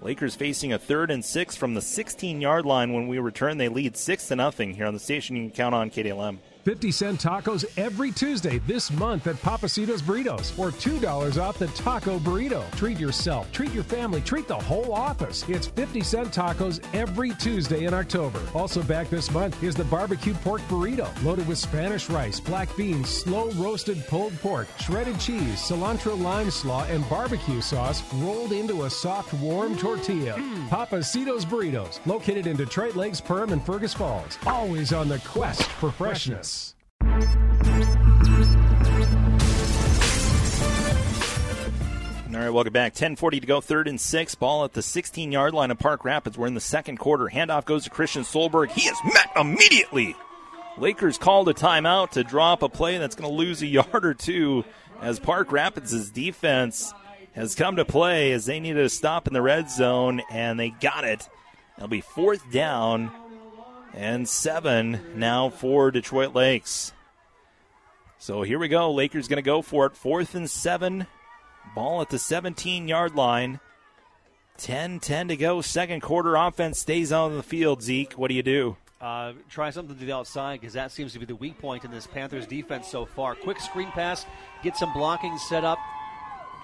Lakers 0.00 0.36
facing 0.36 0.72
a 0.72 0.78
third 0.78 1.10
and 1.10 1.24
six 1.24 1.56
from 1.56 1.74
the 1.74 1.80
16-yard 1.80 2.64
line. 2.64 2.92
When 2.92 3.08
we 3.08 3.18
return, 3.18 3.58
they 3.58 3.68
lead 3.68 3.96
six 3.96 4.28
to 4.28 4.36
nothing 4.36 4.74
here 4.74 4.86
on 4.86 4.94
the 4.94 5.00
station. 5.00 5.34
You 5.34 5.42
can 5.42 5.50
count 5.50 5.74
on 5.74 5.90
KDLM. 5.90 6.38
50 6.68 6.90
cent 6.90 7.18
tacos 7.18 7.64
every 7.78 8.12
Tuesday 8.12 8.58
this 8.66 8.90
month 8.90 9.26
at 9.26 9.36
Papacito's 9.36 10.02
Burritos, 10.02 10.52
or 10.58 10.70
$2 10.70 11.42
off 11.42 11.58
the 11.58 11.68
taco 11.68 12.18
burrito. 12.18 12.62
Treat 12.76 12.98
yourself, 12.98 13.50
treat 13.52 13.72
your 13.72 13.84
family, 13.84 14.20
treat 14.20 14.46
the 14.46 14.54
whole 14.54 14.92
office. 14.92 15.48
It's 15.48 15.68
50 15.68 16.02
cent 16.02 16.28
tacos 16.28 16.84
every 16.92 17.30
Tuesday 17.36 17.86
in 17.86 17.94
October. 17.94 18.42
Also 18.54 18.82
back 18.82 19.08
this 19.08 19.30
month 19.30 19.62
is 19.62 19.74
the 19.74 19.84
barbecue 19.84 20.34
pork 20.34 20.60
burrito, 20.68 21.08
loaded 21.24 21.48
with 21.48 21.56
Spanish 21.56 22.10
rice, 22.10 22.38
black 22.38 22.68
beans, 22.76 23.08
slow 23.08 23.50
roasted 23.52 24.06
pulled 24.06 24.38
pork, 24.40 24.68
shredded 24.78 25.18
cheese, 25.18 25.54
cilantro 25.54 26.20
lime 26.20 26.50
slaw, 26.50 26.84
and 26.88 27.08
barbecue 27.08 27.62
sauce 27.62 28.02
rolled 28.16 28.52
into 28.52 28.84
a 28.84 28.90
soft, 28.90 29.32
warm 29.32 29.74
tortilla. 29.74 30.34
Papacito's 30.68 31.46
Burritos, 31.46 32.04
located 32.04 32.46
in 32.46 32.58
Detroit 32.58 32.94
Lakes, 32.94 33.22
Perham, 33.22 33.52
and 33.52 33.64
Fergus 33.64 33.94
Falls. 33.94 34.36
Always 34.46 34.92
on 34.92 35.08
the 35.08 35.18
quest 35.20 35.62
for 35.62 35.90
freshness. 35.90 36.57
All 42.38 42.44
right, 42.44 42.50
welcome 42.50 42.72
back. 42.72 42.94
10:40 42.94 43.40
to 43.40 43.46
go, 43.46 43.60
third 43.60 43.88
and 43.88 44.00
six. 44.00 44.36
Ball 44.36 44.64
at 44.64 44.72
the 44.72 44.80
16-yard 44.80 45.54
line 45.54 45.72
of 45.72 45.78
Park 45.80 46.04
Rapids. 46.04 46.38
We're 46.38 46.46
in 46.46 46.54
the 46.54 46.60
second 46.60 46.98
quarter. 46.98 47.24
Handoff 47.24 47.64
goes 47.64 47.84
to 47.84 47.90
Christian 47.90 48.22
Solberg. 48.22 48.70
He 48.70 48.88
is 48.88 48.96
met 49.04 49.32
immediately. 49.34 50.14
Lakers 50.76 51.18
called 51.18 51.48
a 51.48 51.54
timeout 51.54 52.10
to 52.10 52.22
drop 52.22 52.62
a 52.62 52.68
play 52.68 52.98
that's 52.98 53.16
going 53.16 53.28
to 53.28 53.36
lose 53.36 53.60
a 53.62 53.66
yard 53.66 54.04
or 54.04 54.14
two 54.14 54.64
as 55.00 55.18
Park 55.18 55.50
Rapids' 55.50 56.10
defense 56.10 56.94
has 57.34 57.56
come 57.56 57.74
to 57.74 57.84
play 57.84 58.30
as 58.32 58.46
they 58.46 58.60
needed 58.60 58.84
a 58.84 58.88
stop 58.88 59.26
in 59.26 59.32
the 59.32 59.42
red 59.42 59.68
zone, 59.70 60.22
and 60.30 60.60
they 60.60 60.70
got 60.70 61.04
it. 61.04 61.28
It'll 61.76 61.88
be 61.88 62.00
fourth 62.00 62.50
down 62.52 63.10
and 63.94 64.28
seven 64.28 65.00
now 65.16 65.50
for 65.50 65.90
Detroit 65.90 66.34
Lakes. 66.34 66.92
So 68.18 68.42
here 68.42 68.58
we 68.58 68.68
go. 68.68 68.92
Lakers 68.92 69.28
going 69.28 69.36
to 69.36 69.42
go 69.42 69.62
for 69.62 69.86
it. 69.86 69.96
Fourth 69.96 70.34
and 70.34 70.50
seven. 70.50 71.06
Ball 71.74 72.02
at 72.02 72.10
the 72.10 72.18
17 72.18 72.88
yard 72.88 73.14
line. 73.14 73.60
10 74.58 74.98
10 75.00 75.28
to 75.28 75.36
go. 75.36 75.60
Second 75.60 76.02
quarter 76.02 76.34
offense 76.34 76.80
stays 76.80 77.12
on 77.12 77.36
the 77.36 77.42
field. 77.42 77.82
Zeke, 77.82 78.14
what 78.14 78.28
do 78.28 78.34
you 78.34 78.42
do? 78.42 78.76
Uh, 79.00 79.32
try 79.48 79.70
something 79.70 79.96
to 79.96 80.04
the 80.04 80.12
outside 80.12 80.60
because 80.60 80.74
that 80.74 80.90
seems 80.90 81.12
to 81.12 81.20
be 81.20 81.24
the 81.24 81.36
weak 81.36 81.56
point 81.60 81.84
in 81.84 81.90
this 81.92 82.08
Panthers 82.08 82.46
defense 82.46 82.88
so 82.88 83.06
far. 83.06 83.36
Quick 83.36 83.60
screen 83.60 83.90
pass, 83.92 84.26
get 84.64 84.76
some 84.76 84.92
blocking 84.92 85.38
set 85.38 85.64
up. 85.64 85.78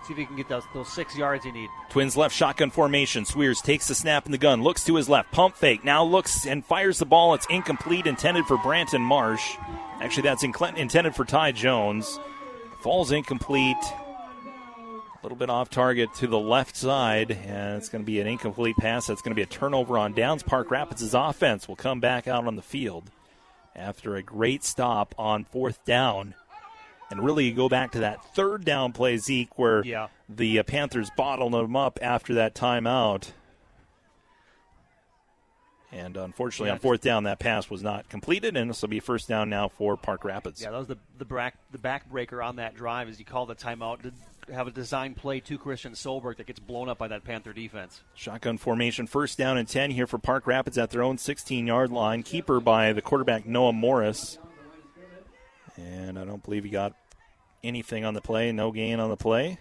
See 0.04 0.12
if 0.12 0.18
you 0.18 0.26
can 0.26 0.36
get 0.36 0.48
those, 0.48 0.64
those 0.74 0.92
six 0.92 1.16
yards 1.16 1.44
you 1.44 1.52
need. 1.52 1.70
Twins 1.90 2.16
left 2.16 2.34
shotgun 2.34 2.70
formation. 2.70 3.24
Swears 3.24 3.62
takes 3.62 3.86
the 3.86 3.94
snap 3.94 4.26
in 4.26 4.32
the 4.32 4.38
gun, 4.38 4.62
looks 4.62 4.84
to 4.84 4.96
his 4.96 5.08
left, 5.08 5.30
pump 5.30 5.54
fake. 5.56 5.84
Now 5.84 6.02
looks 6.02 6.44
and 6.44 6.64
fires 6.64 6.98
the 6.98 7.06
ball. 7.06 7.34
It's 7.34 7.46
incomplete, 7.48 8.06
intended 8.06 8.44
for 8.46 8.56
Branton 8.58 9.00
Marsh. 9.00 9.56
Actually, 10.00 10.22
that's 10.24 10.42
intended 10.42 11.14
for 11.14 11.24
Ty 11.24 11.52
Jones. 11.52 12.18
Falls 12.82 13.10
incomplete. 13.12 13.76
A 13.80 15.22
little 15.22 15.38
bit 15.38 15.48
off 15.48 15.70
target 15.70 16.12
to 16.16 16.26
the 16.26 16.38
left 16.38 16.76
side, 16.76 17.30
and 17.30 17.78
it's 17.78 17.88
going 17.88 18.02
to 18.02 18.06
be 18.06 18.20
an 18.20 18.26
incomplete 18.26 18.76
pass. 18.76 19.06
That's 19.06 19.22
going 19.22 19.30
to 19.30 19.36
be 19.36 19.42
a 19.42 19.46
turnover 19.46 19.96
on 19.96 20.12
downs. 20.12 20.42
Park 20.42 20.70
Rapids' 20.70 21.14
offense 21.14 21.66
will 21.66 21.76
come 21.76 22.00
back 22.00 22.28
out 22.28 22.46
on 22.46 22.56
the 22.56 22.62
field 22.62 23.10
after 23.74 24.16
a 24.16 24.22
great 24.22 24.64
stop 24.64 25.14
on 25.16 25.44
fourth 25.44 25.82
down. 25.84 26.34
And 27.10 27.24
really, 27.24 27.46
you 27.46 27.54
go 27.54 27.68
back 27.68 27.92
to 27.92 28.00
that 28.00 28.24
third 28.34 28.64
down 28.64 28.92
play, 28.92 29.16
Zeke, 29.16 29.58
where 29.58 29.84
yeah. 29.84 30.08
the 30.28 30.58
uh, 30.58 30.62
Panthers 30.62 31.10
bottled 31.16 31.52
them 31.52 31.76
up 31.76 31.98
after 32.02 32.34
that 32.34 32.54
timeout. 32.54 33.30
And 35.94 36.16
uh, 36.16 36.22
unfortunately, 36.22 36.68
Yeah, 36.68 36.72
on 36.74 36.78
fourth 36.80 37.02
down, 37.02 37.24
that 37.24 37.38
pass 37.38 37.70
was 37.70 37.80
not 37.82 38.08
completed, 38.08 38.56
and 38.56 38.68
this 38.68 38.82
will 38.82 38.88
be 38.88 38.98
first 38.98 39.28
down 39.28 39.48
now 39.48 39.68
for 39.68 39.96
Park 39.96 40.24
Rapids. 40.24 40.60
Yeah, 40.60 40.72
that 40.72 40.78
was 40.78 40.88
the 40.88 40.98
the 41.18 41.24
back 41.24 41.56
the 41.70 41.78
backbreaker 41.78 42.44
on 42.44 42.56
that 42.56 42.74
drive 42.74 43.08
as 43.08 43.20
you 43.20 43.24
call 43.24 43.46
the 43.46 43.54
timeout 43.54 44.02
to 44.02 44.12
have 44.52 44.66
a 44.66 44.72
design 44.72 45.14
play 45.14 45.38
to 45.40 45.56
Christian 45.56 45.92
Solberg 45.92 46.36
that 46.38 46.46
gets 46.48 46.58
blown 46.58 46.88
up 46.88 46.98
by 46.98 47.08
that 47.08 47.22
Panther 47.22 47.52
defense. 47.52 48.02
Shotgun 48.14 48.58
formation, 48.58 49.06
first 49.06 49.38
down 49.38 49.56
and 49.56 49.68
10 49.68 49.92
here 49.92 50.06
for 50.06 50.18
Park 50.18 50.46
Rapids 50.48 50.76
at 50.76 50.90
their 50.90 51.02
own 51.02 51.16
16 51.16 51.66
yard 51.66 51.90
line. 51.90 52.24
Keeper 52.24 52.58
by 52.60 52.92
the 52.92 53.00
quarterback, 53.00 53.46
Noah 53.46 53.72
Morris. 53.72 54.38
And 55.76 56.18
I 56.18 56.24
don't 56.24 56.42
believe 56.42 56.64
he 56.64 56.70
got 56.70 56.94
anything 57.62 58.04
on 58.04 58.14
the 58.14 58.20
play, 58.20 58.52
no 58.52 58.72
gain 58.72 59.00
on 59.00 59.10
the 59.10 59.16
play. 59.16 59.58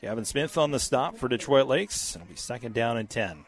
Gavin 0.00 0.24
Smith 0.24 0.58
on 0.58 0.72
the 0.72 0.80
stop 0.80 1.16
for 1.16 1.28
Detroit 1.28 1.68
Lakes. 1.68 2.16
It'll 2.16 2.26
be 2.26 2.34
second 2.34 2.74
down 2.74 2.96
and 2.96 3.08
10. 3.08 3.44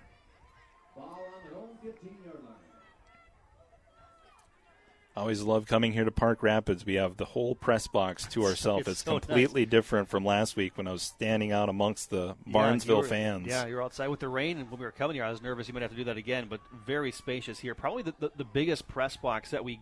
I 5.17 5.21
always 5.21 5.43
love 5.43 5.67
coming 5.67 5.93
here 5.93 6.05
to 6.05 6.11
Park 6.11 6.43
Rapids. 6.43 6.85
We 6.85 6.95
have 6.95 7.17
the 7.17 7.25
whole 7.25 7.55
press 7.55 7.87
box 7.87 8.27
to 8.29 8.45
ourselves. 8.47 8.89
It's 8.89 9.01
so 9.05 9.21
completely 9.21 9.65
different 9.65 10.09
from 10.09 10.25
last 10.25 10.57
week 10.57 10.77
when 10.77 10.89
I 10.89 10.93
was 10.93 11.03
standing 11.03 11.53
out 11.53 11.69
amongst 11.69 12.11
the 12.11 12.35
Barnesville 12.47 12.97
you 12.97 13.03
were- 13.03 13.09
fans. 13.09 13.47
Yeah, 13.47 13.67
you're 13.67 13.83
outside 13.83 14.09
with 14.09 14.19
the 14.21 14.29
rain, 14.29 14.59
and 14.59 14.69
when 14.71 14.81
we 14.81 14.87
were 14.87 14.91
coming 14.93 15.15
here, 15.15 15.25
I 15.25 15.31
was 15.31 15.41
nervous 15.41 15.69
you 15.69 15.75
might 15.75 15.83
have 15.83 15.93
to 15.93 15.97
do 15.97 16.05
that 16.05 16.17
again. 16.17 16.47
But 16.51 16.61
very 16.85 17.13
spacious 17.13 17.61
here. 17.61 17.77
Probably 17.77 18.03
the, 18.03 18.15
the, 18.19 18.31
the 18.37 18.45
biggest 18.45 18.89
press 18.89 19.17
box 19.17 19.51
that 19.53 19.65
we 19.65 19.79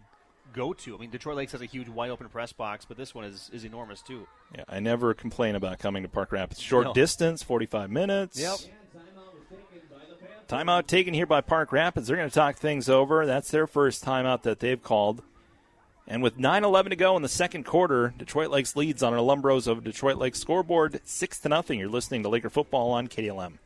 go 0.52 0.74
to. 0.74 0.94
I 0.94 0.98
mean, 0.98 1.08
Detroit 1.08 1.36
Lakes 1.36 1.52
has 1.52 1.62
a 1.62 1.66
huge, 1.66 1.88
wide 1.88 2.10
open 2.10 2.28
press 2.28 2.52
box, 2.52 2.84
but 2.84 2.98
this 2.98 3.14
one 3.14 3.24
is, 3.24 3.48
is 3.54 3.64
enormous 3.64 4.02
too. 4.02 4.26
Yeah, 4.54 4.64
I 4.68 4.80
never 4.80 5.14
complain 5.14 5.54
about 5.54 5.78
coming 5.78 6.02
to 6.02 6.10
Park 6.10 6.30
Rapids. 6.32 6.60
Short 6.60 6.88
No. 6.88 6.92
distance, 6.92 7.42
45 7.42 7.90
minutes. 7.90 8.38
Yep. 8.38 8.58
Timeout 10.48 10.86
taken 10.86 11.14
here 11.14 11.26
by 11.26 11.40
Park 11.40 11.72
Rapids. 11.72 12.06
They're 12.06 12.16
going 12.16 12.28
to 12.28 12.34
talk 12.34 12.56
things 12.56 12.88
over. 12.88 13.26
That's 13.26 13.50
their 13.50 13.66
first 13.66 14.04
timeout 14.04 14.42
that 14.42 14.60
they've 14.60 14.82
called. 14.82 15.22
And 16.06 16.22
with 16.22 16.36
9:11 16.36 16.90
to 16.90 16.96
go 16.96 17.16
in 17.16 17.22
the 17.22 17.28
second 17.28 17.64
quarter, 17.64 18.12
Detroit 18.18 18.50
Lakes 18.50 18.76
leads 18.76 19.02
on 19.02 19.14
our 19.14 19.20
Lumbros 19.20 19.66
of 19.66 19.84
Detroit 19.84 20.16
Lakes 20.16 20.40
scoreboard, 20.40 21.00
six 21.04 21.38
to 21.40 21.48
nothing. 21.48 21.78
You're 21.78 21.88
listening 21.88 22.22
to 22.24 22.28
Laker 22.28 22.50
football 22.50 22.90
on 22.90 23.08
KDLM. 23.08 23.58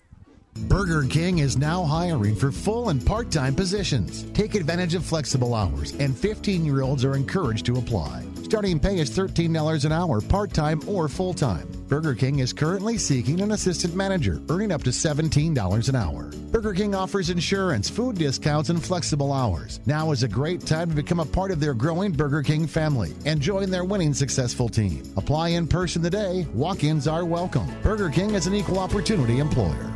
Burger 0.69 1.05
King 1.05 1.39
is 1.39 1.57
now 1.57 1.85
hiring 1.85 2.35
for 2.35 2.51
full 2.51 2.89
and 2.89 3.05
part 3.05 3.31
time 3.31 3.55
positions. 3.55 4.25
Take 4.33 4.55
advantage 4.55 4.95
of 4.95 5.05
flexible 5.05 5.55
hours, 5.55 5.93
and 5.95 6.17
15 6.17 6.65
year 6.65 6.83
olds 6.83 7.05
are 7.05 7.15
encouraged 7.15 7.67
to 7.67 7.79
apply. 7.79 8.25
Starting 8.43 8.79
pay 8.79 8.99
is 8.99 9.11
$13 9.11 9.85
an 9.85 9.93
hour, 9.93 10.21
part 10.21 10.53
time 10.53 10.81
or 10.87 11.09
full 11.09 11.35
time. 11.35 11.69
Burger 11.89 12.15
King 12.15 12.39
is 12.39 12.53
currently 12.53 12.97
seeking 12.97 13.41
an 13.41 13.53
assistant 13.53 13.95
manager, 13.95 14.41
earning 14.49 14.73
up 14.73 14.83
to 14.85 14.91
$17 14.91 15.89
an 15.89 15.95
hour. 15.95 16.31
Burger 16.53 16.73
King 16.73 16.95
offers 16.95 17.31
insurance, 17.31 17.91
food 17.91 18.17
discounts, 18.17 18.71
and 18.71 18.83
flexible 18.83 19.33
hours. 19.33 19.81
Now 19.85 20.11
is 20.13 20.23
a 20.23 20.29
great 20.29 20.65
time 20.65 20.89
to 20.89 20.97
become 20.97 21.21
a 21.21 21.27
part 21.27 21.51
of 21.51 21.61
their 21.61 21.75
growing 21.75 22.13
Burger 22.13 22.43
King 22.43 22.67
family 22.67 23.15
and 23.25 23.41
join 23.41 23.69
their 23.69 23.85
winning 23.85 24.15
successful 24.15 24.69
team. 24.69 25.03
Apply 25.17 25.49
in 25.49 25.67
person 25.67 26.03
today. 26.03 26.47
Walk 26.55 26.85
ins 26.85 27.09
are 27.09 27.25
welcome. 27.25 27.67
Burger 27.83 28.11
King 28.11 28.35
is 28.35 28.47
an 28.47 28.55
equal 28.55 28.79
opportunity 28.79 29.39
employer. 29.39 29.93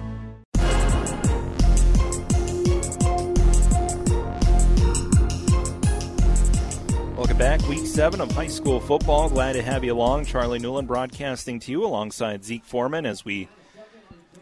Back. 7.40 7.66
Week 7.68 7.86
seven 7.86 8.20
of 8.20 8.30
high 8.32 8.48
school 8.48 8.78
football. 8.78 9.30
Glad 9.30 9.54
to 9.54 9.62
have 9.62 9.82
you 9.82 9.94
along. 9.94 10.26
Charlie 10.26 10.58
Newland 10.58 10.86
broadcasting 10.86 11.58
to 11.60 11.72
you 11.72 11.86
alongside 11.86 12.44
Zeke 12.44 12.66
Foreman 12.66 13.06
as 13.06 13.24
we 13.24 13.48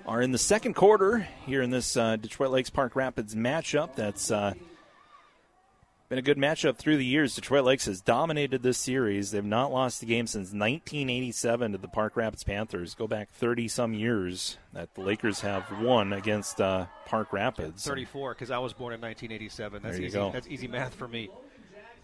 are 0.05 0.21
in 0.21 0.33
the 0.33 0.39
second 0.39 0.75
quarter 0.75 1.29
here 1.47 1.63
in 1.63 1.71
this 1.71 1.97
uh, 1.97 2.17
Detroit 2.17 2.51
Lakes 2.51 2.71
Park 2.71 2.97
Rapids 2.97 3.37
matchup. 3.37 3.95
That's 3.95 4.33
uh, 4.33 4.53
been 6.09 6.19
a 6.19 6.23
good 6.23 6.39
matchup 6.39 6.77
through 6.77 6.97
the 6.97 7.05
years. 7.05 7.37
Detroit 7.37 7.65
Lakes 7.65 7.87
has 7.87 8.01
dominated 8.01 8.65
this 8.65 8.79
series. 8.79 9.31
They've 9.31 9.45
not 9.45 9.71
lost 9.71 10.03
a 10.03 10.07
game 10.07 10.27
since 10.27 10.47
1987 10.47 11.71
to 11.71 11.79
the 11.79 11.87
Park 11.87 12.17
Rapids 12.17 12.43
Panthers. 12.43 12.97
Go 12.97 13.07
back 13.07 13.31
30 13.31 13.69
some 13.69 13.95
years 13.95 14.59
that 14.73 14.93
the 14.97 15.03
Lakers 15.03 15.39
have 15.43 15.71
won 15.81 16.13
against 16.13 16.61
uh, 16.61 16.87
Park 17.07 17.33
Rapids. 17.33 17.87
34, 17.87 18.35
because 18.35 18.51
I 18.51 18.59
was 18.59 18.73
born 18.73 18.93
in 18.93 19.01
1987. 19.01 19.83
That's 19.85 19.95
There 19.95 20.01
you 20.01 20.09
easy. 20.09 20.19
go. 20.19 20.33
That's 20.33 20.49
easy 20.49 20.67
math 20.67 20.97
for 20.97 21.07
me. 21.07 21.31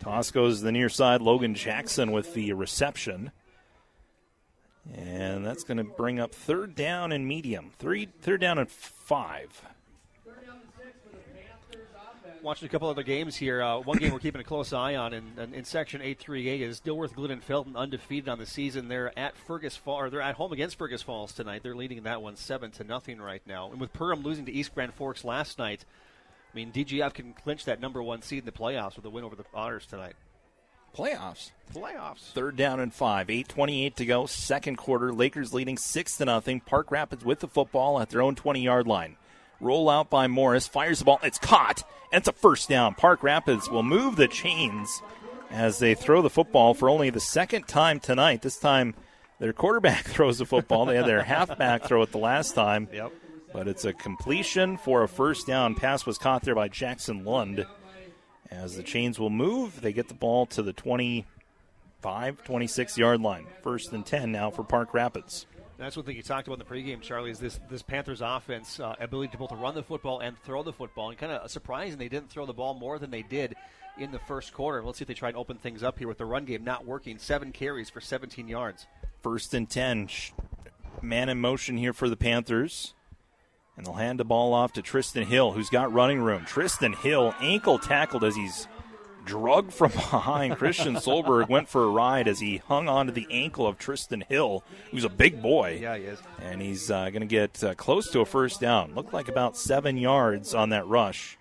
Toss 0.05 0.31
goes 0.31 0.59
to 0.59 0.65
the 0.67 0.73
near 0.73 0.91
side. 0.91 1.23
Logan 1.23 1.55
Jackson 1.55 2.13
with 2.13 2.35
the 2.35 2.53
reception. 2.53 3.33
And 4.95 5.47
that's 5.47 5.65
going 5.65 5.79
to 5.79 5.85
bring 5.85 6.21
up 6.21 6.35
third 6.35 6.75
down 6.75 7.11
and 7.11 7.27
medium. 7.27 7.71
Three, 7.79 8.11
third 8.21 8.43
down 8.43 8.59
and 8.59 8.71
five. 8.71 9.63
Watching 12.43 12.67
a 12.67 12.69
couple 12.69 12.91
other 12.91 13.03
games 13.03 13.35
here. 13.35 13.63
Uh, 13.63 13.79
one 13.79 13.97
game 13.97 14.13
we're 14.13 14.19
keeping 14.19 14.43
a 14.43 14.45
close 14.45 14.75
eye 14.75 14.97
on 14.97 15.15
in, 15.15 15.25
in, 15.39 15.55
in 15.55 15.65
Section 15.65 16.03
838 16.03 16.61
is 16.61 16.83
Dilworth 16.83 17.15
Glyndon 17.15 17.41
Felton 17.41 17.75
undefeated 17.75 18.29
on 18.29 18.39
the 18.39 18.45
season. 18.45 18.89
They're 18.89 19.19
at 19.19 19.35
Fergus 19.35 19.75
Falls, 19.75 20.11
they're 20.11 20.21
at 20.21 20.35
home 20.35 20.53
against 20.53 20.77
Fergus 20.77 21.01
Falls 21.01 21.33
tonight. 21.33 21.63
They're 21.63 21.75
leading 21.75 22.03
that 22.03 22.21
one 22.21 22.37
seven 22.37 22.71
to 22.73 22.85
nothing 22.85 23.23
right 23.23 23.41
now. 23.47 23.71
And 23.71 23.81
with 23.81 23.95
Perham 23.95 24.23
losing 24.23 24.45
to 24.45 24.53
East 24.53 24.75
Grand 24.75 24.93
Forks 24.93 25.25
last 25.25 25.59
night, 25.59 25.87
I 26.55 26.57
mean 26.57 26.71
DGF 26.71 27.15
can 27.15 27.33
clinch 27.33 27.65
that 27.65 27.81
number 27.81 28.01
one 28.01 28.23
seed 28.23 28.41
in 28.41 28.45
the 28.45 28.53
playoffs 28.53 28.95
with 28.95 29.05
a 29.05 29.11
win 29.11 29.25
over 29.25 29.35
the 29.35 29.45
Otters 29.53 29.87
tonight. 29.87 30.15
Playoffs. 30.97 31.51
Playoffs. 31.75 32.31
Third 32.33 32.55
down 32.55 32.79
and 32.79 32.95
five. 32.95 33.27
8.28 33.27 33.97
to 33.97 34.07
go. 34.07 34.27
Second 34.27 34.77
quarter. 34.77 35.13
Lakers 35.13 35.53
leading 35.53 35.77
6 35.77 36.17
to 36.19 36.25
nothing. 36.25 36.61
Park 36.61 36.93
Rapids 36.93 37.25
with 37.25 37.41
the 37.41 37.49
football 37.49 38.01
at 38.01 38.11
their 38.11 38.23
own 38.23 38.37
20 38.37 38.61
yard 38.63 38.87
line. 38.87 39.17
Roll 39.61 39.91
out 39.91 40.09
by 40.09 40.29
Morris. 40.29 40.69
Fires 40.69 41.01
the 41.01 41.07
ball. 41.07 41.19
It's 41.25 41.39
caught. 41.39 41.83
And 42.13 42.21
it's 42.21 42.29
a 42.29 42.33
first 42.33 42.69
down. 42.69 42.95
Park 42.95 43.25
Rapids 43.25 43.69
will 43.69 43.83
move 43.83 44.15
the 44.15 44.29
chains 44.29 45.03
as 45.51 45.81
they 45.81 45.95
throw 45.97 46.23
the 46.23 46.31
football 46.31 46.75
for 46.75 46.89
only 46.89 47.11
the 47.11 47.19
second 47.19 47.67
time 47.67 47.99
tonight. 47.99 48.43
This 48.43 48.59
time 48.59 48.95
their 49.41 49.53
quarterback 49.53 50.05
throws 50.05 50.39
the 50.39 50.47
football. 50.47 50.87
They 50.87 50.95
had 50.95 51.07
their 51.07 51.25
halfback 51.25 51.85
throw 51.85 52.03
it 52.03 52.13
the 52.13 52.19
last 52.19 52.55
time. 52.55 52.89
Yep. 52.93 53.13
But 53.55 53.69
it's 53.69 53.85
a 53.85 53.93
completion 53.93 54.77
for 54.77 55.05
a 55.05 55.09
first 55.09 55.47
down. 55.47 55.77
Pass 55.77 56.05
was 56.05 56.19
caught 56.19 56.43
there 56.43 56.57
by 56.57 56.67
Jackson 56.67 57.25
Lund. 57.25 57.65
As 58.51 58.77
the 58.77 58.83
chains 58.83 59.21
will 59.21 59.31
move, 59.31 59.81
they 59.81 59.93
get 59.93 60.09
the 60.09 60.15
ball 60.15 60.45
to 60.47 60.63
the 60.63 60.73
25, 60.73 62.43
26 62.43 62.99
yard 62.99 63.21
line. 63.21 63.47
First 63.63 63.93
and 63.93 64.05
10 64.05 64.33
now 64.33 64.51
for 64.51 64.65
Park 64.65 64.93
Rapids. 64.93 65.47
That's 65.79 65.97
one 65.97 66.05
thing 66.05 66.17
you 66.17 66.23
talked 66.23 66.49
about 66.49 66.61
in 66.61 66.67
the 66.67 66.93
pregame, 66.93 67.01
Charlie, 67.01 67.31
is 67.31 67.39
this 67.39 67.61
this 67.71 67.83
Panthers 67.83 68.23
offense 68.23 68.81
uh, 68.81 68.97
ability 68.99 69.31
to 69.31 69.39
both 69.39 69.53
run 69.53 69.77
the 69.77 69.85
football 69.85 70.19
and 70.19 70.37
throw 70.43 70.65
the 70.65 70.73
football. 70.73 71.11
And 71.11 71.19
kind 71.19 71.31
of 71.31 71.49
surprising 71.49 71.97
they 71.97 72.09
didn't 72.09 72.31
throw 72.31 72.47
the 72.47 72.53
ball 72.53 72.75
more 72.75 72.99
than 72.99 73.13
they 73.13 73.23
did 73.23 73.55
in 73.99 74.11
the 74.11 74.19
first 74.19 74.53
quarter. 74.53 74.83
Let's 74.83 74.99
see 74.99 75.05
if 75.05 75.09
they 75.09 75.15
try 75.15 75.29
and 75.29 75.39
open 75.39 75.59
things 75.59 75.85
up 75.85 75.97
here 75.97 76.09
with 76.09 76.19
the 76.19 76.27
run 76.27 76.45
game 76.45 76.65
not 76.65 76.85
working. 76.85 77.19
Seven 77.19 77.53
carries 77.53 77.89
for 77.89 78.01
17 78.01 78.49
yards. 78.49 78.89
First 79.23 79.55
and 79.55 79.71
10. 79.71 80.09
Man 81.03 81.29
in 81.29 81.41
motion 81.41 81.77
here 81.77 81.93
for 81.93 82.09
the 82.09 82.17
Panthers. 82.17 82.95
And 83.77 83.85
they'll 83.85 83.95
hand 83.95 84.21
the 84.21 84.25
ball 84.25 84.55
off 84.55 84.73
to 84.75 84.83
Tristan 84.83 85.27
Hill, 85.27 85.53
who's 85.53 85.69
got 85.69 85.93
running 85.93 86.21
room. 86.21 86.45
Tristan 86.45 86.93
Hill 86.93 87.35
ankle 87.41 87.79
tackled 87.79 88.23
as 88.23 88.37
he's 88.37 88.69
drugged 89.25 89.73
from 89.73 89.91
behind. 89.93 90.57
Christian 90.57 90.95
Solberg 90.95 91.49
went 91.49 91.69
for 91.69 91.85
a 91.85 91.91
ride 91.91 92.29
as 92.29 92.41
he 92.41 92.59
hung 92.59 92.89
onto 92.89 93.13
the 93.13 93.27
ankle 93.31 93.67
of 93.67 93.79
Tristan 93.79 94.25
Hill, 94.29 94.63
who's 94.91 95.05
a 95.05 95.09
big 95.09 95.43
boy. 95.43 95.79
Yeah, 95.81 95.97
he 95.97 96.05
is. 96.05 96.21
And 96.41 96.63
he's 96.63 96.91
uh, 96.91 97.11
going 97.11 97.21
to 97.21 97.27
get 97.27 97.63
uh, 97.65 97.75
close 97.75 98.11
to 98.11 98.21
a 98.21 98.25
first 98.25 98.61
down. 98.61 98.95
Looked 98.95 99.13
like 99.13 99.29
about 99.29 99.57
seven 99.57 99.97
yards 99.97 100.55
on 100.55 100.71
that 100.71 100.87
rush. 100.87 101.37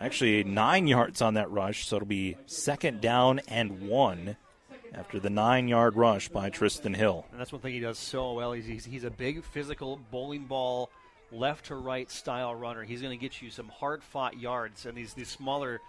Actually, 0.00 0.44
nine 0.44 0.86
yards 0.86 1.20
on 1.20 1.34
that 1.34 1.50
rush, 1.50 1.86
so 1.86 1.96
it'll 1.96 2.06
be 2.06 2.36
second 2.46 3.00
down 3.00 3.40
and 3.48 3.88
one 3.88 4.36
after 4.94 5.18
the 5.18 5.30
nine 5.30 5.68
yard 5.68 5.96
rush 5.96 6.28
by 6.28 6.50
Tristan 6.50 6.94
Hill. 6.94 7.26
And 7.32 7.40
that's 7.40 7.52
one 7.52 7.60
thing 7.60 7.74
he 7.74 7.80
does 7.80 7.98
so 7.98 8.32
well. 8.34 8.52
He's, 8.52 8.66
he's, 8.66 8.84
he's 8.84 9.04
a 9.04 9.10
big 9.10 9.42
physical 9.42 9.98
bowling 10.10 10.44
ball 10.44 10.90
left 11.30 11.66
to 11.66 11.74
right 11.76 12.10
style 12.10 12.54
runner. 12.54 12.84
He's 12.84 13.02
going 13.02 13.16
to 13.18 13.20
get 13.22 13.40
you 13.42 13.50
some 13.50 13.68
hard 13.68 14.02
fought 14.02 14.38
yards, 14.38 14.86
and 14.86 14.96
these 14.96 15.14
these 15.14 15.28
smaller 15.28 15.80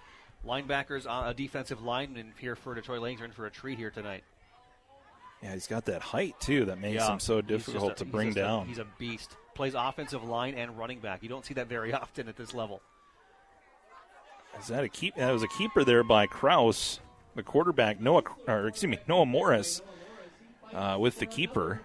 linebackers, 0.45 1.05
uh, 1.05 1.29
a 1.29 1.33
defensive 1.33 1.81
lineman 1.81 2.33
here 2.39 2.55
for 2.55 2.73
Detroit 2.75 3.19
in 3.21 3.31
for 3.31 3.45
a 3.45 3.51
treat 3.51 3.77
here 3.77 3.89
tonight. 3.91 4.23
Yeah, 5.43 5.53
he's 5.53 5.67
got 5.67 5.85
that 5.85 6.01
height 6.01 6.39
too 6.39 6.65
that 6.65 6.79
makes 6.79 6.95
Yeah. 7.01 7.13
him 7.13 7.19
so 7.19 7.41
difficult 7.41 7.93
a- 7.93 7.95
to 7.95 8.05
bring 8.05 8.29
just 8.29 8.37
a- 8.37 8.41
down. 8.41 8.67
he's 8.67 8.77
a 8.79 8.85
beast. 8.97 9.35
Plays 9.55 9.73
offensive 9.73 10.23
line 10.23 10.53
and 10.55 10.77
running 10.77 10.99
back. 10.99 11.23
You 11.23 11.29
don't 11.29 11.45
see 11.45 11.53
that 11.55 11.67
very 11.67 11.93
often 11.93 12.27
at 12.27 12.35
this 12.35 12.53
level. 12.53 12.81
Is 14.59 14.67
that 14.67 14.83
a 14.83 14.89
keep? 14.89 15.15
That 15.15 15.31
was 15.31 15.43
a 15.43 15.47
keeper 15.47 15.83
there 15.83 16.03
by 16.03 16.27
Kraus, 16.27 16.99
the 17.35 17.43
quarterback. 17.43 17.99
Noah, 18.01 18.23
or 18.47 18.67
excuse 18.67 18.89
me, 18.89 18.97
Noah 19.07 19.25
Morris, 19.25 19.81
uh, 20.73 20.97
with 20.99 21.19
the 21.19 21.25
keeper. 21.25 21.81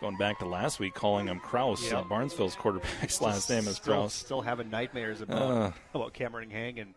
Going 0.00 0.16
back 0.16 0.38
to 0.38 0.46
last 0.46 0.78
week, 0.80 0.94
calling 0.94 1.26
him 1.26 1.40
Kraus. 1.40 1.82
Yep. 1.84 1.92
Uh, 1.92 2.02
Barnesville's 2.04 2.54
quarterback's 2.56 3.20
last 3.20 3.50
name 3.50 3.68
is 3.68 3.76
still, 3.76 3.94
Kraus. 3.94 4.14
Still 4.14 4.40
having 4.40 4.70
nightmares 4.70 5.20
about 5.20 5.42
Uh. 5.42 5.72
about 5.94 6.14
Cameron 6.14 6.50
Hang 6.50 6.78
and 6.78 6.94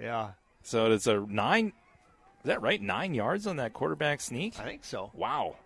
yeah, 0.00 0.30
So 0.62 0.90
it's 0.92 1.06
a 1.06 1.20
nine. 1.20 1.68
Is 1.68 2.44
that 2.48 2.60
right? 2.62 2.80
Nine 2.80 3.14
yards 3.14 3.46
on 3.46 3.56
that 3.56 3.72
quarterback 3.72 4.20
sneak. 4.20 4.58
I 4.58 4.64
think 4.64 4.84
so. 4.84 5.10
Wow. 5.14 5.56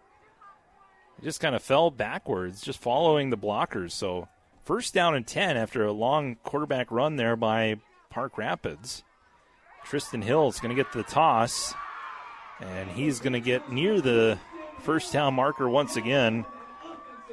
It 1.19 1.25
just 1.25 1.41
kind 1.41 1.55
of 1.57 1.63
fell 1.63 1.91
backwards, 1.91 2.61
just 2.63 2.79
following 2.81 3.31
the 3.31 3.37
blockers. 3.39 3.93
So 3.93 4.29
first 4.65 4.95
down 4.95 5.15
and 5.15 5.27
ten 5.27 5.57
after 5.57 5.85
a 5.85 5.93
long 5.93 6.37
quarterback 6.45 6.91
run 6.91 7.17
there 7.17 7.37
by 7.37 7.77
Park 8.11 8.39
Rapids. 8.39 9.03
Tristan 9.85 10.23
Hill 10.23 10.49
is 10.49 10.61
going 10.61 10.75
to 10.77 10.81
get 10.83 10.93
the 10.93 11.03
toss, 11.03 11.75
and 12.61 12.91
he's 12.91 13.21
going 13.21 13.33
to 13.33 13.41
get 13.41 13.73
near 13.73 14.01
the 14.01 14.39
first 14.81 15.13
down 15.13 15.35
marker 15.35 15.69
once 15.69 15.97
again. 15.97 16.45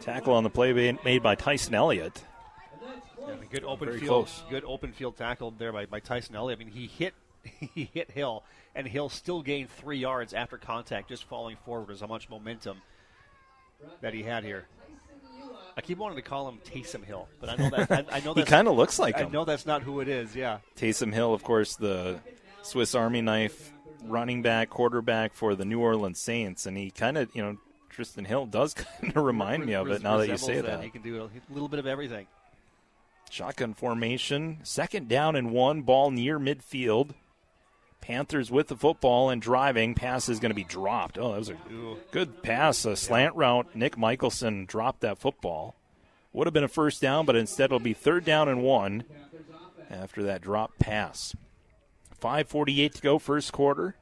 Tackle 0.01 0.33
on 0.33 0.43
the 0.43 0.49
play 0.49 0.73
made 0.73 1.03
made 1.05 1.23
by 1.23 1.35
Tyson 1.35 1.73
Elliott. 1.73 2.23
Yeah, 3.19 3.33
a 3.41 3.45
good 3.45 3.63
open 3.63 3.87
Very 3.87 3.99
field, 3.99 4.25
close. 4.27 4.43
good 4.49 4.63
open 4.65 4.91
field 4.91 5.17
tackle 5.17 5.51
there 5.51 5.71
by, 5.71 5.85
by 5.85 5.99
Tyson 5.99 6.35
Elliott. 6.35 6.59
I 6.59 6.63
mean, 6.65 6.73
he 6.73 6.87
hit 6.87 7.13
he 7.73 7.89
hit 7.93 8.11
Hill, 8.11 8.43
and 8.75 8.85
Hill 8.87 9.09
still 9.09 9.41
gained 9.41 9.69
three 9.69 9.97
yards 9.97 10.33
after 10.33 10.57
contact, 10.57 11.09
just 11.09 11.23
falling 11.23 11.55
forward. 11.65 11.91
As 11.91 12.01
how 12.01 12.07
much 12.07 12.29
momentum 12.29 12.81
that 14.01 14.13
he 14.13 14.23
had 14.23 14.43
here. 14.43 14.67
I 15.77 15.81
keep 15.81 15.97
wanting 15.97 16.15
to 16.17 16.21
call 16.21 16.47
him 16.47 16.59
Taysom 16.65 17.03
Hill, 17.03 17.27
but 17.41 17.49
I 17.49 17.55
know 17.57 17.69
that 17.69 17.91
I, 17.91 18.17
I 18.17 18.19
know 18.21 18.33
He 18.33 18.41
that's- 18.41 18.49
kinda 18.49 18.71
looks 18.71 18.97
like 18.99 19.15
I 19.17 19.23
him. 19.23 19.31
know 19.31 19.43
that's 19.45 19.65
not 19.65 19.81
who 19.83 19.99
it 20.01 20.07
is. 20.07 20.35
Yeah, 20.35 20.59
Taysom 20.77 21.13
Hill, 21.13 21.33
of 21.33 21.43
course, 21.43 21.75
the 21.75 22.19
Swiss 22.63 22.95
Army 22.95 23.21
knife 23.21 23.71
running 24.09 24.41
back, 24.41 24.69
quarterback 24.69 25.33
for 25.33 25.55
the 25.55 25.65
New 25.65 25.79
Orleans 25.79 26.19
Saints, 26.19 26.65
and 26.65 26.77
he 26.77 26.91
kind 26.91 27.17
of, 27.17 27.29
you 27.33 27.41
know, 27.41 27.57
Tristan 27.89 28.25
Hill 28.25 28.45
does 28.45 28.73
kind 29.01 29.15
of 29.15 29.23
remind 29.23 29.65
me 29.65 29.73
of 29.73 29.89
it 29.89 30.03
now 30.03 30.17
that 30.17 30.27
you 30.27 30.37
say 30.37 30.61
that. 30.61 30.83
He 30.83 30.89
can 30.89 31.01
do 31.01 31.23
a 31.23 31.53
little 31.53 31.69
bit 31.69 31.79
of 31.79 31.87
everything. 31.87 32.27
Shotgun 33.29 33.73
formation, 33.73 34.59
second 34.63 35.07
down 35.07 35.35
and 35.35 35.51
one, 35.51 35.81
ball 35.81 36.11
near 36.11 36.39
midfield. 36.39 37.11
Panthers 38.01 38.51
with 38.51 38.67
the 38.67 38.75
football 38.75 39.31
and 39.31 39.41
driving. 39.41 39.95
Pass 39.95 40.29
is 40.29 40.39
going 40.39 40.51
to 40.51 40.55
be 40.55 40.63
dropped. 40.63 41.17
Oh, 41.17 41.31
that 41.31 41.39
was 41.39 41.49
a 41.49 41.57
good 42.11 42.43
pass, 42.43 42.85
a 42.85 42.95
slant 42.95 43.35
route. 43.35 43.75
Nick 43.75 43.97
Michelson 43.97 44.65
dropped 44.65 45.01
that 45.01 45.17
football. 45.17 45.75
Would 46.31 46.45
have 46.45 46.53
been 46.53 46.63
a 46.63 46.67
first 46.67 47.01
down, 47.01 47.25
but 47.25 47.35
instead 47.35 47.65
it'll 47.65 47.79
be 47.79 47.93
third 47.93 48.23
down 48.23 48.47
and 48.47 48.61
one 48.61 49.05
after 49.89 50.21
that 50.23 50.41
drop 50.41 50.77
pass. 50.77 51.35
5.48 52.21 52.93
to 52.93 53.01
go, 53.01 53.19
first 53.19 53.51
quarter. 53.51 53.95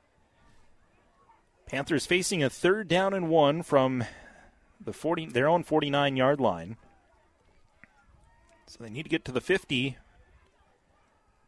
Panthers 1.66 2.06
facing 2.06 2.44
a 2.44 2.50
third 2.50 2.88
down 2.88 3.14
and 3.14 3.30
one 3.30 3.64
from 3.64 4.04
the 4.84 4.94
40, 4.94 5.28
their 5.28 5.48
own 5.48 5.64
49 5.64 6.16
yard 6.16 6.40
line. 6.40 6.78
So 8.68 8.84
they 8.84 8.90
need 8.90 9.04
to 9.04 9.10
get 9.10 9.26
to 9.26 9.32
the 9.32 9.42
50 9.42 9.98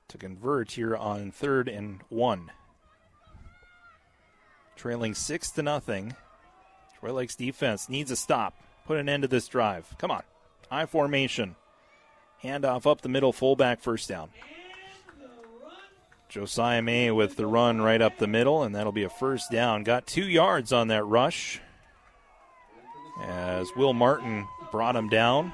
to 0.07 0.17
convert 0.17 0.71
here 0.71 0.95
on 0.95 1.31
third 1.31 1.67
and 1.67 2.01
one. 2.09 2.51
Trailing 4.75 5.13
six 5.13 5.49
to 5.51 5.63
nothing. 5.63 6.15
Troy 6.99 7.13
Lakes 7.13 7.35
defense 7.35 7.89
needs 7.89 8.11
a 8.11 8.15
stop. 8.15 8.53
Put 8.85 8.97
an 8.97 9.09
end 9.09 9.23
to 9.23 9.27
this 9.27 9.47
drive. 9.47 9.95
Come 9.97 10.11
on. 10.11 10.23
High 10.69 10.85
formation. 10.85 11.55
Handoff 12.43 12.85
up 12.85 13.01
the 13.01 13.09
middle, 13.09 13.33
fullback 13.33 13.81
first 13.81 14.09
down. 14.09 14.29
Josiah 16.35 16.81
May 16.81 17.11
with 17.11 17.37
the 17.37 17.47
run 17.47 17.79
right 17.79 18.01
up 18.01 18.17
the 18.17 18.27
middle, 18.27 18.63
and 18.63 18.75
that'll 18.75 18.91
be 18.91 19.03
a 19.03 19.09
first 19.09 19.49
down. 19.49 19.85
Got 19.85 20.05
two 20.05 20.27
yards 20.27 20.73
on 20.73 20.89
that 20.89 21.05
rush 21.05 21.61
as 23.23 23.69
Will 23.77 23.93
Martin 23.93 24.45
brought 24.69 24.97
him 24.97 25.07
down 25.07 25.53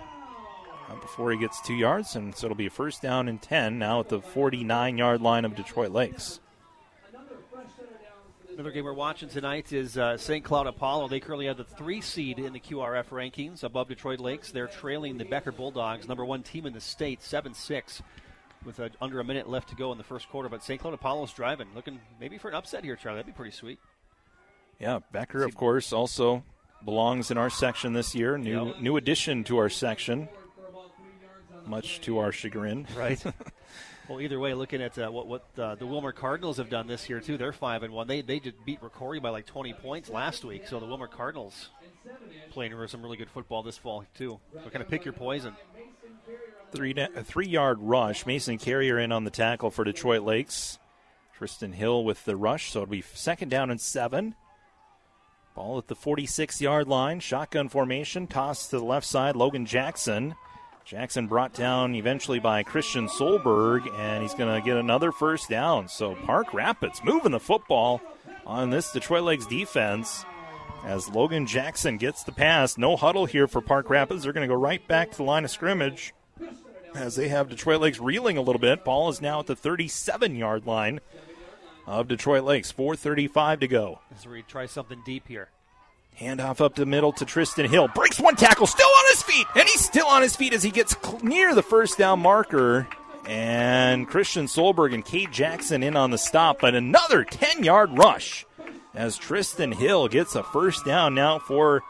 uh, 0.90 0.96
before 0.96 1.32
he 1.32 1.38
gets 1.38 1.62
two 1.62 1.76
yards, 1.76 2.16
and 2.16 2.36
so 2.36 2.48
it'll 2.48 2.58
be 2.58 2.66
a 2.66 2.72
first 2.72 3.00
down 3.00 3.28
and 3.28 3.40
10 3.40 3.78
now 3.78 4.00
at 4.00 4.10
the 4.10 4.22
49 4.22 4.98
yard 4.98 5.22
line 5.22 5.46
of 5.46 5.56
Detroit 5.56 5.92
Lakes. 5.92 6.40
Another 8.52 8.72
game 8.72 8.86
we're 8.86 8.94
watching 8.94 9.30
tonight 9.30 9.72
is 9.72 10.00
uh, 10.00 10.18
St. 10.18 10.44
Cloud 10.44 10.66
Apollo. 10.66 11.10
They 11.10 11.20
currently 11.20 11.46
have 11.46 11.58
the 11.58 11.64
three 11.64 12.02
seed 12.02 12.40
in 12.40 12.54
the 12.54 12.60
QRF 12.60 13.10
rankings 13.10 13.64
above 13.64 13.88
Detroit 13.88 14.20
Lakes. 14.20 14.52
They're 14.52 14.66
trailing 14.66 15.20
the 15.20 15.26
Becker 15.26 15.52
Bulldogs, 15.52 16.08
number 16.08 16.26
one 16.26 16.42
team 16.42 16.66
in 16.66 16.74
the 16.74 16.82
state, 16.82 17.22
7 17.22 17.54
6, 17.54 18.02
with 18.66 18.80
uh, 18.80 18.90
under 19.02 19.20
a 19.20 19.24
minute 19.24 19.50
left 19.50 19.70
to 19.70 19.76
go 19.76 19.92
in 19.92 19.98
the 19.98 20.04
first 20.04 20.30
quarter. 20.30 20.50
But 20.50 20.64
St. 20.64 20.80
Cloud 20.80 20.94
Apollo's 20.94 21.34
driving, 21.34 21.68
looking 21.76 22.00
maybe 22.20 22.38
for 22.38 22.50
an 22.50 22.56
upset 22.56 22.84
here, 22.84 22.96
Charlie. 22.96 23.18
That'd 23.18 23.34
be 23.34 23.38
pretty 23.38 23.56
sweet. 23.56 23.80
Yeah, 24.80 25.00
Becker, 25.12 25.44
of 25.44 25.56
course, 25.56 25.94
also 25.94 26.44
belongs 26.84 27.30
in 27.30 27.38
our 27.38 27.50
section 27.50 27.94
this 27.94 28.16
year. 28.16 28.38
New 28.38 28.74
new 28.80 28.98
addition 28.98 29.44
to 29.46 29.58
our 29.58 29.70
section, 29.70 30.28
much 31.66 32.02
to 32.02 32.18
our 32.18 32.32
chagrin. 32.32 32.88
Right. 32.96 33.24
Well, 34.10 34.20
either 34.20 34.40
way, 34.40 34.54
looking 34.54 34.82
at 34.82 34.98
uh, 34.98 35.10
what 35.10 35.28
what 35.28 35.46
uh, 35.58 35.76
the 35.76 35.86
Willmar 35.86 36.14
Cardinals 36.14 36.58
have 36.58 36.70
done 36.70 36.86
this 36.86 37.08
year 37.10 37.22
too, 37.22 37.38
they're 37.38 37.54
five 37.54 37.84
and 37.84 37.94
one. 37.94 38.08
They 38.08 38.22
they 38.22 38.40
just 38.40 38.58
beat 38.66 38.82
Rocori 38.82 39.22
by 39.22 39.30
like 39.30 39.46
20 39.46 39.74
points 39.76 40.10
last 40.10 40.44
week. 40.44 40.68
So 40.68 40.82
the 40.82 40.86
Willmar 40.86 41.10
Cardinals 41.10 41.70
playing 42.50 42.74
some 42.88 43.02
really 43.02 43.16
good 43.16 43.30
football 43.30 43.64
this 43.64 43.78
fall 43.78 44.04
too. 44.18 44.40
So 44.54 44.70
kind 44.70 44.82
of 44.82 44.90
pick 44.90 45.06
your 45.06 45.14
poison. 45.14 45.56
Three 46.72 46.96
three 47.24 47.48
yard 47.48 47.80
rush. 47.82 48.26
Mason 48.26 48.58
Carrier 48.58 48.98
in 48.98 49.12
on 49.12 49.24
the 49.24 49.30
tackle 49.32 49.72
for 49.72 49.84
Detroit 49.84 50.22
Lakes. 50.22 50.80
Tristan 51.38 51.74
Hill 51.74 52.04
with 52.04 52.24
the 52.26 52.36
rush, 52.36 52.72
so 52.72 52.82
it'll 52.82 52.92
be 52.92 53.02
second 53.02 53.50
down 53.50 53.72
and 53.72 53.82
seven. 53.82 54.36
Ball 55.56 55.80
at 55.80 55.88
the 55.88 55.96
46 55.96 56.62
yard 56.62 56.88
line. 56.88 57.20
Shotgun 57.20 57.68
formation. 57.68 58.28
Toss 58.28 58.70
to 58.70 58.78
the 58.78 58.86
left 58.86 59.06
side. 59.06 59.36
Logan 59.36 59.66
Jackson 59.66 60.36
Jackson 60.86 61.28
brought 61.28 61.54
down 61.54 61.96
eventually 61.96 62.40
by 62.40 62.64
Christian 62.64 63.08
Solberg, 63.08 63.88
and 63.98 64.22
he's 64.22 64.34
going 64.34 64.54
to 64.54 64.66
get 64.66 64.78
another 64.78 65.12
first 65.12 65.50
down. 65.50 65.88
So 65.88 66.16
Park 66.26 66.54
Rapids 66.54 67.02
moving 67.04 67.32
the 67.32 67.40
football 67.40 68.02
on 68.46 68.70
this 68.70 68.92
Detroit 68.92 69.24
Lakes 69.24 69.46
defense 69.46 70.26
as 70.84 71.08
Logan 71.10 71.46
Jackson 71.46 71.98
gets 71.98 72.24
the 72.24 72.32
pass. 72.32 72.78
No 72.78 72.96
huddle 72.96 73.26
here 73.26 73.48
for 73.48 73.62
Park 73.62 73.90
Rapids. 73.90 74.24
They're 74.24 74.34
going 74.34 74.48
to 74.48 74.54
go 74.54 74.60
right 74.60 74.86
back 74.88 75.12
to 75.12 75.18
the 75.18 75.24
line 75.24 75.46
of 75.46 75.52
scrimmage 75.52 76.14
as 76.96 77.16
they 77.16 77.28
have 77.30 77.50
Detroit 77.50 77.82
Lakes 77.82 78.00
reeling 78.00 78.38
a 78.38 78.42
little 78.42 78.60
bit. 78.60 78.84
Ball 78.84 79.10
is 79.10 79.22
now 79.22 79.40
at 79.40 79.48
the 79.48 79.56
37 79.56 80.36
yard 80.36 80.66
line 80.66 81.00
of 81.86 82.08
Detroit 82.08 82.44
Lakes. 82.44 82.72
4.35 82.72 83.62
to 83.62 83.68
go. 83.68 84.00
As 84.16 84.26
we 84.26 84.42
try 84.44 84.66
something 84.66 85.02
deep 85.06 85.28
here. 85.28 85.50
Handoff 86.20 86.62
up 86.62 86.76
the 86.76 86.86
middle 86.86 87.14
to 87.14 87.26
Tristan 87.26 87.70
Hill. 87.70 87.88
Breaks 87.88 88.20
one 88.20 88.36
tackle, 88.36 88.68
still 88.68 88.88
on 88.88 89.06
his 89.10 89.24
feet, 89.24 89.48
and 89.56 89.68
he's 89.68 89.84
still 89.84 90.08
on 90.08 90.22
his 90.22 90.36
feet 90.36 90.54
as 90.54 90.62
he 90.62 90.70
gets 90.70 90.96
near 91.24 91.56
the 91.56 91.64
first 91.64 91.98
down 91.98 92.20
marker. 92.20 92.88
And 93.28 94.08
Christian 94.08 94.46
Solberg 94.46 94.94
and 94.94 95.06
Kate 95.06 95.32
Jackson 95.32 95.84
in 95.84 95.96
on 95.96 96.12
the 96.12 96.18
stop, 96.18 96.60
but 96.60 96.76
another 96.76 97.24
10 97.24 97.64
yard 97.64 97.98
rush 97.98 98.46
as 98.94 99.18
Tristan 99.18 99.72
Hill 99.72 100.08
gets 100.08 100.36
a 100.36 100.44
first 100.44 100.86
down 100.86 101.16
now 101.16 101.40
for 101.40 101.82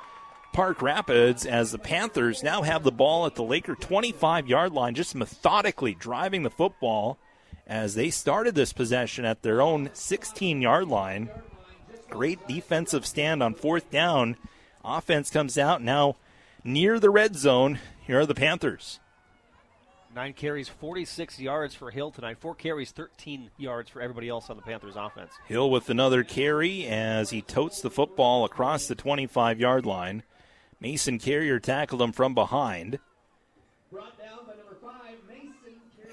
Park 0.53 0.81
Rapids 0.81 1.45
as 1.45 1.71
the 1.71 1.79
Panthers 1.79 2.43
now 2.43 2.61
have 2.61 2.83
the 2.83 2.91
ball 2.91 3.25
at 3.25 3.35
the 3.35 3.43
Laker 3.43 3.75
25 3.75 4.47
yard 4.47 4.73
line, 4.73 4.95
just 4.95 5.15
methodically 5.15 5.93
driving 5.93 6.43
the 6.43 6.49
football 6.49 7.17
as 7.65 7.95
they 7.95 8.09
started 8.09 8.53
this 8.53 8.73
possession 8.73 9.23
at 9.23 9.43
their 9.43 9.61
own 9.61 9.89
16 9.93 10.61
yard 10.61 10.87
line. 10.87 11.29
Great 12.09 12.45
defensive 12.47 13.05
stand 13.05 13.41
on 13.41 13.53
fourth 13.53 13.89
down. 13.89 14.35
Offense 14.83 15.29
comes 15.29 15.57
out 15.57 15.81
now 15.81 16.17
near 16.65 16.99
the 16.99 17.09
red 17.09 17.35
zone. 17.35 17.79
Here 18.05 18.19
are 18.19 18.25
the 18.25 18.35
Panthers. 18.35 18.99
Nine 20.13 20.33
carries, 20.33 20.67
46 20.67 21.39
yards 21.39 21.73
for 21.73 21.89
Hill 21.89 22.11
tonight. 22.11 22.37
Four 22.37 22.53
carries, 22.53 22.91
13 22.91 23.49
yards 23.57 23.89
for 23.89 24.01
everybody 24.01 24.27
else 24.27 24.49
on 24.49 24.57
the 24.57 24.61
Panthers 24.61 24.97
offense. 24.97 25.31
Hill 25.47 25.69
with 25.71 25.89
another 25.89 26.25
carry 26.25 26.85
as 26.85 27.29
he 27.29 27.41
totes 27.41 27.79
the 27.79 27.89
football 27.89 28.43
across 28.43 28.87
the 28.87 28.95
25 28.95 29.61
yard 29.61 29.85
line. 29.85 30.23
Mason 30.81 31.19
Carrier 31.19 31.59
tackled 31.59 32.01
him 32.01 32.11
from 32.11 32.33
behind. 32.33 32.97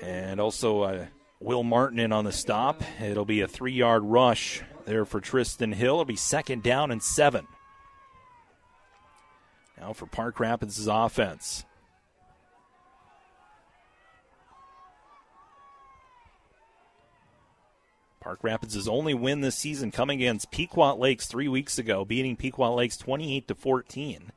And 0.02 0.38
also 0.38 0.82
uh, 0.82 1.06
Will 1.40 1.64
Martin 1.64 1.98
in 1.98 2.12
on 2.12 2.24
the 2.24 2.32
stop. 2.32 2.82
It'll 3.02 3.24
be 3.24 3.40
a 3.40 3.48
three 3.48 3.72
yard 3.72 4.04
rush 4.04 4.62
there 4.84 5.06
for 5.06 5.20
Tristan 5.20 5.72
Hill. 5.72 5.94
It'll 5.94 6.04
be 6.04 6.16
second 6.16 6.62
down 6.62 6.90
and 6.90 7.02
seven. 7.02 7.46
Now 9.80 9.94
for 9.94 10.06
Park 10.06 10.38
Rapids' 10.38 10.86
offense. 10.86 11.64
Park 18.20 18.40
Rapids' 18.42 18.86
only 18.86 19.14
win 19.14 19.40
this 19.40 19.56
season 19.56 19.90
coming 19.90 20.18
against 20.18 20.50
Pequot 20.50 20.96
Lakes 20.96 21.26
three 21.26 21.48
weeks 21.48 21.78
ago, 21.78 22.04
beating 22.04 22.36
Pequot 22.36 22.74
Lakes 22.74 22.98
28 22.98 23.48
to 23.48 23.54
14. 23.54 24.32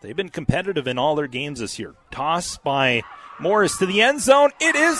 They've 0.00 0.14
been 0.14 0.28
competitive 0.28 0.86
in 0.86 0.96
all 0.96 1.16
their 1.16 1.26
games 1.26 1.58
this 1.58 1.78
year. 1.78 1.94
Toss 2.12 2.56
by 2.58 3.02
Morris 3.40 3.78
to 3.78 3.86
the 3.86 4.00
end 4.00 4.20
zone. 4.20 4.50
It 4.60 4.76
is 4.76 4.98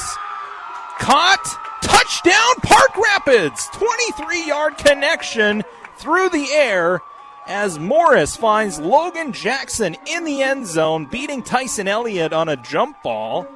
caught 0.98 1.44
Touchdown, 1.82 2.54
Park 2.62 2.96
Rapids! 2.96 3.68
23 3.74 4.46
yard 4.46 4.76
connection 4.76 5.62
through 5.98 6.30
the 6.30 6.50
air 6.52 7.00
as 7.46 7.78
Morris 7.78 8.36
finds 8.36 8.80
Logan 8.80 9.32
Jackson 9.32 9.96
in 10.06 10.24
the 10.24 10.42
end 10.42 10.66
zone, 10.66 11.06
beating 11.06 11.42
Tyson 11.42 11.86
Elliott 11.86 12.32
on 12.32 12.48
a 12.48 12.56
jump 12.56 13.00
ball. 13.02 13.46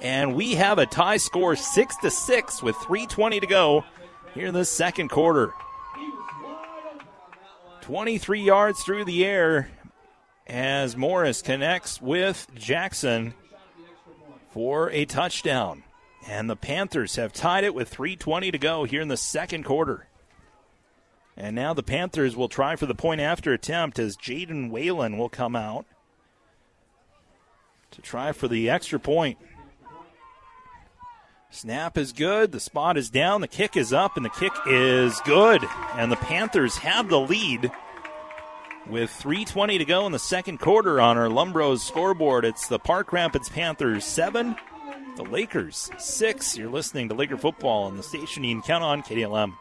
And 0.00 0.34
we 0.34 0.54
have 0.54 0.78
a 0.78 0.86
tie 0.86 1.18
score 1.18 1.54
6 1.54 1.96
to 1.98 2.10
6 2.10 2.62
with 2.62 2.74
3.20 2.76 3.40
to 3.40 3.46
go 3.46 3.84
here 4.34 4.46
in 4.46 4.54
the 4.54 4.64
second 4.64 5.08
quarter. 5.08 5.52
23 7.82 8.40
yards 8.40 8.82
through 8.82 9.04
the 9.04 9.24
air 9.24 9.70
as 10.50 10.96
Morris 10.96 11.42
connects 11.42 12.02
with 12.02 12.48
Jackson 12.56 13.34
for 14.50 14.90
a 14.90 15.04
touchdown. 15.04 15.84
And 16.28 16.50
the 16.50 16.56
Panthers 16.56 17.16
have 17.16 17.32
tied 17.32 17.62
it 17.62 17.74
with 17.74 17.94
3.20 17.94 18.50
to 18.52 18.58
go 18.58 18.84
here 18.84 19.00
in 19.00 19.08
the 19.08 19.16
second 19.16 19.64
quarter. 19.64 20.08
And 21.36 21.54
now 21.54 21.72
the 21.72 21.84
Panthers 21.84 22.36
will 22.36 22.48
try 22.48 22.74
for 22.74 22.86
the 22.86 22.96
point 22.96 23.20
after 23.20 23.52
attempt 23.52 23.98
as 23.98 24.16
Jaden 24.16 24.70
Whalen 24.70 25.16
will 25.16 25.28
come 25.28 25.54
out 25.54 25.86
to 27.92 28.02
try 28.02 28.32
for 28.32 28.48
the 28.48 28.68
extra 28.68 28.98
point. 28.98 29.38
Snap 31.50 31.96
is 31.96 32.12
good. 32.12 32.52
The 32.52 32.60
spot 32.60 32.96
is 32.96 33.08
down. 33.08 33.40
The 33.40 33.48
kick 33.48 33.76
is 33.76 33.92
up, 33.92 34.16
and 34.16 34.24
the 34.24 34.30
kick 34.30 34.52
is 34.66 35.20
good. 35.24 35.64
And 35.94 36.10
the 36.10 36.16
Panthers 36.16 36.76
have 36.78 37.08
the 37.08 37.20
lead 37.20 37.72
with 38.88 39.10
3.20 39.10 39.78
to 39.78 39.84
go 39.84 40.06
in 40.06 40.12
the 40.12 40.18
second 40.18 40.58
quarter 40.58 41.00
on 41.00 41.18
our 41.18 41.28
Lumbros 41.28 41.80
scoreboard. 41.80 42.44
It's 42.44 42.68
the 42.68 42.78
Park 42.78 43.12
Rapids 43.12 43.48
Panthers 43.48 44.04
7, 44.04 44.56
the 45.16 45.24
Lakers, 45.24 45.90
six. 45.98 46.56
You're 46.56 46.70
listening 46.70 47.08
to 47.08 47.14
Laker 47.14 47.36
football 47.36 47.84
on 47.84 47.96
the 47.96 48.02
station 48.02 48.44
you 48.44 48.54
can 48.54 48.62
count 48.62 48.84
on, 48.84 49.02
KDLM. 49.02 49.54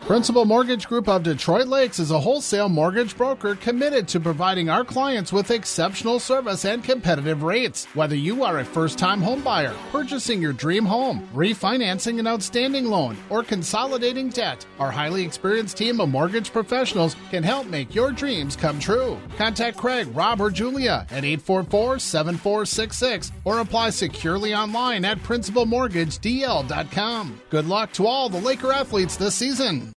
Principal 0.00 0.44
Mortgage 0.44 0.86
Group 0.88 1.08
of 1.08 1.22
Detroit 1.22 1.68
Lakes 1.68 2.00
is 2.00 2.10
a 2.10 2.18
wholesale 2.18 2.68
mortgage 2.68 3.16
broker 3.16 3.54
committed 3.54 4.08
to 4.08 4.18
providing 4.18 4.68
our 4.68 4.84
clients 4.84 5.32
with 5.32 5.52
exceptional 5.52 6.18
service 6.18 6.64
and 6.64 6.82
competitive 6.82 7.44
rates. 7.44 7.84
Whether 7.94 8.16
you 8.16 8.42
are 8.42 8.58
a 8.58 8.64
first 8.64 8.98
time 8.98 9.22
homebuyer, 9.22 9.72
purchasing 9.92 10.42
your 10.42 10.52
dream 10.52 10.84
home, 10.84 11.28
refinancing 11.32 12.18
an 12.18 12.26
outstanding 12.26 12.86
loan, 12.86 13.16
or 13.28 13.44
consolidating 13.44 14.30
debt, 14.30 14.66
our 14.80 14.90
highly 14.90 15.22
experienced 15.22 15.76
team 15.76 16.00
of 16.00 16.08
mortgage 16.08 16.50
professionals 16.50 17.14
can 17.30 17.44
help 17.44 17.68
make 17.68 17.94
your 17.94 18.10
dreams 18.10 18.56
come 18.56 18.80
true. 18.80 19.16
Contact 19.36 19.76
Craig, 19.76 20.08
Rob, 20.12 20.40
or 20.40 20.50
Julia 20.50 21.06
at 21.10 21.24
844 21.24 22.00
7466 22.00 23.30
or 23.44 23.60
apply 23.60 23.90
securely 23.90 24.56
online 24.56 25.04
at 25.04 25.18
principalmortgagedl.com. 25.18 27.40
Good 27.48 27.66
luck 27.66 27.92
to 27.92 28.08
all 28.08 28.28
the 28.28 28.40
Laker 28.40 28.72
athletes 28.72 29.16
this 29.16 29.36
season. 29.36 29.89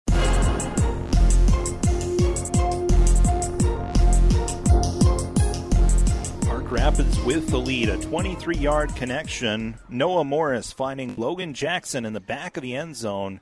Rapids 6.74 7.19
with 7.21 7.49
the 7.49 7.59
lead. 7.59 7.88
A 7.89 7.97
23 7.97 8.57
yard 8.57 8.95
connection. 8.95 9.78
Noah 9.89 10.24
Morris 10.24 10.71
finding 10.71 11.13
Logan 11.15 11.53
Jackson 11.53 12.03
in 12.03 12.13
the 12.13 12.19
back 12.19 12.57
of 12.57 12.63
the 12.63 12.76
end 12.76 12.95
zone 12.95 13.41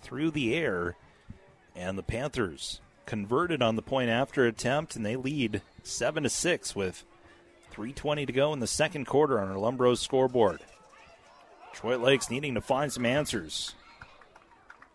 through 0.00 0.30
the 0.30 0.54
air. 0.54 0.96
And 1.76 1.98
the 1.98 2.02
Panthers 2.02 2.80
converted 3.04 3.60
on 3.60 3.76
the 3.76 3.82
point 3.82 4.08
after 4.08 4.46
attempt, 4.46 4.96
and 4.96 5.04
they 5.04 5.14
lead 5.14 5.60
7 5.82 6.22
to 6.22 6.30
6 6.30 6.74
with 6.74 7.04
3.20 7.74 8.26
to 8.26 8.32
go 8.32 8.54
in 8.54 8.60
the 8.60 8.66
second 8.66 9.04
quarter 9.04 9.38
on 9.38 9.50
our 9.50 9.58
Lumbros 9.58 9.98
scoreboard. 9.98 10.60
Detroit 11.74 12.00
Lakes 12.00 12.30
needing 12.30 12.54
to 12.54 12.62
find 12.62 12.90
some 12.90 13.04
answers. 13.04 13.74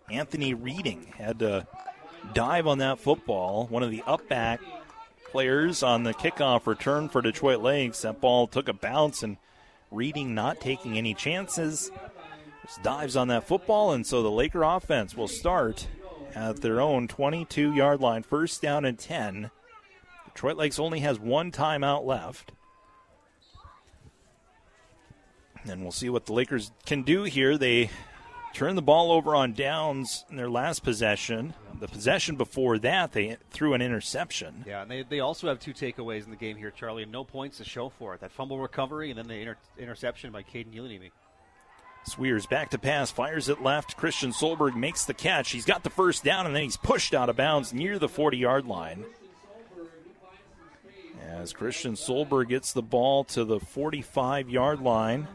Anthony 0.09 0.55
Reading 0.55 1.13
had 1.19 1.37
to 1.37 1.67
dive 2.33 2.65
on 2.65 2.79
that 2.79 2.97
football. 2.97 3.67
One 3.67 3.83
of 3.83 3.91
the 3.91 4.01
up 4.07 4.27
back 4.27 4.59
players 5.35 5.83
on 5.83 6.03
the 6.03 6.13
kickoff 6.13 6.65
return 6.65 7.09
for 7.09 7.21
Detroit 7.21 7.59
Lakes. 7.59 8.03
That 8.03 8.21
ball 8.21 8.47
took 8.47 8.69
a 8.69 8.73
bounce, 8.73 9.21
and 9.21 9.35
Reading 9.91 10.33
not 10.33 10.61
taking 10.61 10.97
any 10.97 11.13
chances. 11.13 11.91
Just 12.65 12.81
dives 12.83 13.17
on 13.17 13.27
that 13.27 13.45
football, 13.45 13.91
and 13.91 14.07
so 14.07 14.23
the 14.23 14.31
Laker 14.31 14.63
offense 14.63 15.13
will 15.13 15.27
start 15.27 15.87
at 16.33 16.61
their 16.61 16.79
own 16.79 17.09
22 17.09 17.73
yard 17.73 17.99
line, 17.99 18.23
first 18.23 18.61
down 18.61 18.85
and 18.85 18.97
10. 18.97 19.51
Detroit 20.27 20.55
Lakes 20.55 20.79
only 20.79 21.01
has 21.01 21.19
one 21.19 21.51
timeout 21.51 22.05
left. 22.05 22.53
And 25.65 25.81
we'll 25.81 25.91
see 25.91 26.09
what 26.09 26.27
the 26.27 26.33
Lakers 26.33 26.71
can 26.85 27.03
do 27.03 27.23
here. 27.23 27.57
They 27.57 27.89
turned 28.55 28.77
the 28.77 28.81
ball 28.81 29.11
over 29.11 29.35
on 29.35 29.51
downs 29.53 30.23
in 30.29 30.37
their 30.37 30.49
last 30.49 30.81
possession. 30.81 31.53
The 31.79 31.89
possession 31.89 32.37
before 32.37 32.79
that, 32.79 33.11
they 33.11 33.35
threw 33.51 33.73
an 33.73 33.81
interception. 33.81 34.63
Yeah, 34.65 34.81
and 34.81 34.89
they, 34.89 35.03
they 35.03 35.19
also 35.19 35.49
have 35.49 35.59
two 35.59 35.73
takeaways 35.73 36.23
in 36.23 36.29
the 36.29 36.37
game 36.37 36.55
here, 36.55 36.71
Charlie, 36.71 37.03
and 37.03 37.11
no 37.11 37.25
points 37.25 37.57
to 37.57 37.65
show 37.65 37.89
for 37.89 38.13
it. 38.13 38.21
That 38.21 38.31
fumble 38.31 38.59
recovery 38.59 39.09
and 39.09 39.19
then 39.19 39.27
the 39.27 39.35
inter- 39.35 39.57
interception 39.77 40.31
by 40.31 40.43
Caden 40.43 40.73
Ilanimi. 40.73 41.11
Sweers 42.05 42.45
back 42.45 42.69
to 42.69 42.77
pass, 42.77 43.11
fires 43.11 43.49
it 43.49 43.61
left. 43.61 43.97
Christian 43.97 44.31
Solberg 44.31 44.75
makes 44.75 45.03
the 45.03 45.13
catch. 45.13 45.51
He's 45.51 45.65
got 45.65 45.83
the 45.83 45.89
first 45.89 46.23
down, 46.23 46.45
and 46.45 46.55
then 46.55 46.63
he's 46.63 46.77
pushed 46.77 47.13
out 47.13 47.29
of 47.29 47.35
bounds 47.35 47.73
near 47.73 47.99
the 47.99 48.07
40 48.07 48.37
yard 48.37 48.65
line. 48.65 49.03
As 51.27 51.51
Christian 51.51 51.95
Solberg 51.95 52.49
gets 52.49 52.71
the 52.71 52.83
ball 52.83 53.25
to 53.25 53.43
the 53.43 53.59
45 53.59 54.49
yard 54.49 54.79
line. 54.79 55.27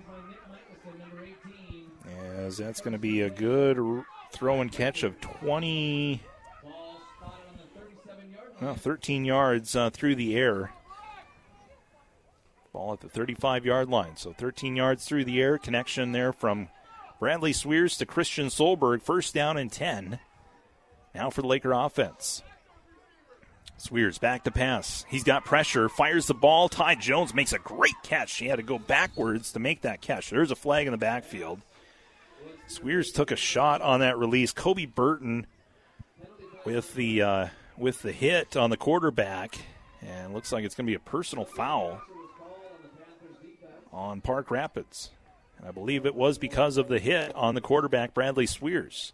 As 2.37 2.57
that's 2.57 2.81
going 2.81 2.93
to 2.93 2.99
be 2.99 3.23
a 3.23 3.31
good 3.31 4.05
throw 4.33 4.61
and 4.61 4.71
catch 4.71 5.03
of 5.03 5.21
20. 5.21 6.23
Well, 8.61 8.75
13 8.75 9.25
yards 9.25 9.75
uh, 9.75 9.91
through 9.91 10.17
the 10.17 10.37
air. 10.37 10.73
Ball 12.73 12.93
at 12.93 13.01
the 13.01 13.09
35 13.09 13.65
yard 13.65 13.89
line. 13.89 14.17
So 14.17 14.33
13 14.33 14.77
yards 14.77 15.05
through 15.05 15.25
the 15.25 15.41
air. 15.41 15.59
Connection 15.59 16.13
there 16.13 16.33
from 16.33 16.69
Bradley 17.19 17.53
Swears 17.53 17.97
to 17.99 18.07
Christian 18.07 18.47
Solberg. 18.47 19.03
First 19.03 19.35
down 19.35 19.57
and 19.57 19.73
10. 19.73 20.19
Now 21.15 21.31
for 21.31 21.43
the 21.43 21.49
Laker 21.49 21.73
offense. 21.73 22.43
Swears 23.77 24.19
back 24.19 24.45
to 24.45 24.51
pass. 24.51 25.07
He's 25.09 25.25
got 25.25 25.47
pressure, 25.47 25.89
fires 25.89 26.27
the 26.27 26.35
ball. 26.35 26.69
Ty 26.69 26.97
Jones 26.97 27.33
makes 27.33 27.55
a 27.55 27.59
great 27.59 27.95
catch. 28.03 28.37
He 28.37 28.47
had 28.47 28.57
to 28.57 28.63
go 28.63 28.79
backwards 28.79 29.53
to 29.53 29.59
make 29.59 29.81
that 29.81 30.03
catch. 30.03 30.29
There's 30.29 30.51
a 30.51 30.57
flag 30.57 30.87
in 30.87 30.93
the 30.93 30.99
backfield. 30.99 31.63
Swears 32.71 33.11
took 33.11 33.33
a 33.33 33.37
shot 33.37 33.83
on 33.83 33.99
that 33.99 34.17
release. 34.17 34.53
Kobe 34.53 34.87
Burton 34.87 35.47
with 36.65 36.95
the 36.95 37.21
uh, 37.21 37.47
with 37.77 38.03
the 38.03 38.13
hit 38.13 38.57
on 38.57 38.71
the 38.71 38.77
quarterback, 38.77 39.59
and 40.01 40.33
looks 40.33 40.53
like 40.53 40.65
it's 40.65 40.77
going 40.77 40.87
to 40.87 40.91
be 40.91 40.95
a 40.95 41.01
personal 41.01 41.45
foul 41.45 42.01
on 43.93 44.21
Park 44.21 44.53
Rapids. 44.53 45.11
And 45.59 45.67
I 45.67 45.73
believe 45.73 46.07
it 46.07 46.15
was 46.15 46.39
because 46.39 46.77
of 46.77 46.87
the 46.87 47.01
hit 47.01 47.35
on 47.35 47.57
the 47.57 47.61
quarterback, 47.61 48.15
Bradley 48.15 48.47
Swears. 48.47 49.13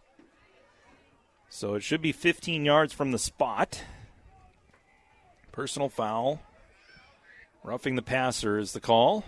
So 1.49 1.75
it 1.75 1.83
should 1.83 2.03
be 2.03 2.13
15 2.13 2.65
yards 2.65 2.93
from 2.93 3.11
the 3.11 3.19
spot. 3.19 3.83
Personal 5.51 5.89
foul. 5.89 6.43
Roughing 7.65 7.97
the 7.97 8.03
passer 8.03 8.59
is 8.59 8.73
the 8.73 8.81
call. 8.81 9.25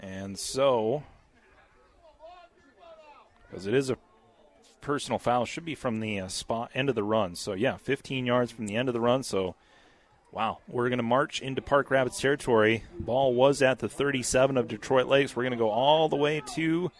And 0.00 0.36
so, 0.36 1.04
because 3.52 3.66
it 3.66 3.74
is 3.74 3.90
a 3.90 3.98
personal 4.80 5.18
foul, 5.18 5.44
should 5.44 5.66
be 5.66 5.74
from 5.74 6.00
the 6.00 6.20
uh, 6.20 6.28
spot 6.28 6.70
end 6.74 6.88
of 6.88 6.94
the 6.94 7.04
run. 7.04 7.36
So 7.36 7.52
yeah, 7.52 7.76
15 7.76 8.24
yards 8.24 8.50
from 8.50 8.66
the 8.66 8.76
end 8.76 8.88
of 8.88 8.94
the 8.94 9.00
run. 9.00 9.22
So 9.22 9.54
Wow, 10.32 10.60
we're 10.66 10.88
going 10.88 10.98
to 10.98 11.02
march 11.02 11.42
into 11.42 11.60
Park 11.60 11.90
Rapids 11.90 12.18
territory. 12.18 12.84
Ball 12.98 13.34
was 13.34 13.60
at 13.60 13.80
the 13.80 13.88
37 13.88 14.56
of 14.56 14.66
Detroit 14.66 15.06
Lakes. 15.06 15.36
We're 15.36 15.42
going 15.42 15.52
to 15.52 15.58
go 15.58 15.68
all 15.68 16.08
the 16.08 16.16
way 16.16 16.42
to 16.54 16.90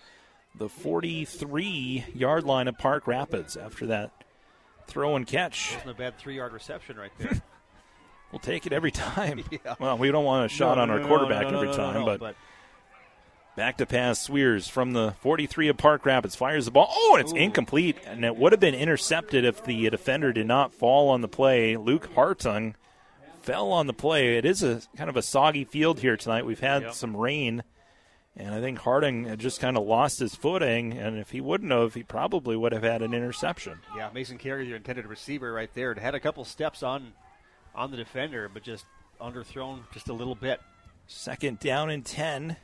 the 0.55 0.69
43 0.69 2.05
yard 2.15 2.45
line 2.45 2.69
of 2.69 2.77
Park 2.77 3.07
Rapids 3.07 3.57
after 3.57 3.87
that 3.87 4.11
throw 4.87 5.17
and 5.17 5.27
catch. 5.27 5.73
Wasn't 5.77 5.93
a 5.93 5.95
bad 5.95 6.19
three 6.19 6.37
yard 6.37 6.53
reception 6.53 6.99
right 6.99 7.11
there. 7.19 7.41
we'll 8.33 8.39
take 8.39 8.67
it 8.67 8.75
every 8.75 8.91
time. 8.91 9.43
yeah. 9.51 9.77
Well, 9.81 9.97
we 9.97 10.11
don't 10.11 10.27
want 10.27 10.45
a 10.45 10.55
shot 10.55 10.77
no, 10.77 10.83
on 10.83 10.89
no, 10.89 10.95
our 10.95 11.01
no, 11.01 11.07
quarterback 11.07 11.47
every 11.47 11.73
time, 11.73 12.05
but, 12.05 12.21
but, 12.21 12.37
back 13.57 13.77
to 13.79 13.87
pass. 13.87 14.21
Swears 14.21 14.69
from 14.69 14.93
the 14.93 15.13
43 15.21 15.69
of 15.69 15.77
Park 15.77 16.07
Rapids 16.07 16.35
fires 16.37 16.65
the 16.65 16.71
ball. 16.71 16.89
Oh, 16.91 17.17
and 17.17 17.25
it's 17.25 17.33
Ooh. 17.33 17.37
incomplete, 17.37 17.97
and 18.07 18.25
it 18.25 18.37
would 18.37 18.53
have 18.53 18.61
been 18.61 18.75
intercepted 18.75 19.45
if 19.45 19.65
the 19.65 19.91
defender 19.91 20.33
did 20.33 20.47
not 20.47 20.73
fall 20.75 21.09
on 21.09 21.21
the 21.21 21.29
play. 21.29 21.77
Luke 21.77 22.11
Hartung 22.15 22.75
fell 23.43 23.73
on 23.73 23.87
the 23.87 23.93
play. 23.93 24.37
It 24.37 24.45
is 24.45 24.63
a 24.63 24.83
kind 24.97 25.11
of 25.11 25.17
a 25.17 25.23
soggy 25.23 25.65
field 25.65 26.01
here 26.01 26.17
tonight. 26.17 26.47
We've 26.47 26.61
had 26.61 26.83
Yep. 26.83 26.95
some 26.95 27.17
rain, 27.17 27.63
and 28.37 28.55
I 28.55 28.61
think 28.61 28.79
Harding 28.79 29.25
had 29.25 29.41
just 29.41 29.61
kind 29.61 29.77
of 29.77 29.85
lost 29.85 30.21
his 30.21 30.35
footing. 30.35 30.93
And 30.93 31.19
if 31.19 31.31
he 31.31 31.41
wouldn't 31.41 31.73
have, 31.73 31.95
he 31.95 32.03
probably 32.05 32.57
would 32.57 32.73
have 32.73 32.85
had 32.85 33.03
an 33.03 33.13
interception. 33.15 33.81
yeah, 33.97 34.11
Mason 34.15 34.39
Carrier, 34.39 34.65
your 34.65 34.77
intended 34.77 35.07
receiver 35.07 35.53
right 35.53 35.73
there, 35.75 35.93
it 35.93 35.99
had 35.99 36.15
a 36.15 36.21
couple 36.21 36.45
steps 36.45 36.83
on 36.83 37.13
on 37.75 37.91
the 37.91 37.97
defender, 37.97 38.51
but 38.53 38.63
just 38.63 38.85
underthrown 39.21 39.81
just 39.95 40.09
a 40.09 40.13
little 40.13 40.35
bit. 40.35 40.61
Second 41.07 41.59
down 41.59 41.89
and 41.91 42.05
10 42.05 42.57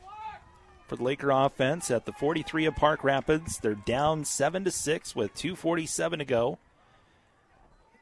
for 0.89 0.97
the 0.97 1.05
Laker 1.05 1.31
offense 1.31 1.90
at 1.90 2.06
the 2.06 2.12
43 2.12 2.65
of 2.65 2.74
Park 2.74 3.05
Rapids. 3.05 3.59
They're 3.59 3.74
down 3.74 4.24
7 4.24 4.65
to 4.65 4.70
6 4.70 5.15
with 5.15 5.35
247 5.35 6.19
to 6.19 6.24
go 6.24 6.59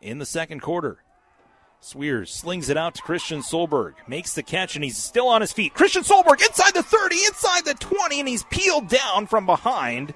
in 0.01 0.19
the 0.19 0.27
second 0.27 0.61
quarter. 0.61 0.99
Swears 1.81 2.33
slings 2.33 2.69
it 2.71 2.77
out 2.77 2.95
to 2.95 3.03
Christian 3.03 3.41
Solberg, 3.41 3.95
makes 4.09 4.35
the 4.35 4.43
catch, 4.43 4.77
and 4.77 4.85
he's 4.85 4.97
still 4.97 5.29
on 5.29 5.41
his 5.41 5.53
feet. 5.53 5.75
Christian 5.75 6.03
Solberg 6.03 6.41
inside 6.41 6.75
the 6.75 6.83
30, 6.83 7.17
inside 7.27 7.65
the 7.65 7.75
20, 7.75 8.21
and 8.21 8.29
he's 8.29 8.45
peeled 8.45 8.89
down 8.89 9.27
from 9.27 9.47
behind. 9.47 10.15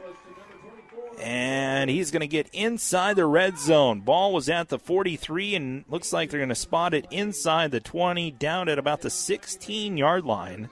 And 1.21 1.91
he's 1.91 2.11
going 2.11 2.23
to 2.23 2.27
get 2.27 2.49
inside 2.55 3.17
the 3.17 3.27
red 3.27 3.59
zone. 3.59 4.01
Ball 4.01 4.33
was 4.33 4.49
at 4.49 4.69
the 4.69 4.79
43, 4.79 5.55
and 5.55 5.85
looks 5.89 6.13
like 6.13 6.31
they're 6.31 6.41
going 6.41 6.49
to 6.49 6.55
spot 6.55 6.95
it 6.95 7.07
inside 7.11 7.73
the 7.73 7.81
20, 7.81 8.31
down 8.33 8.69
at 8.69 8.79
about 8.79 9.03
the 9.03 9.11
16 9.11 9.97
yard 9.99 10.25
line. 10.25 10.71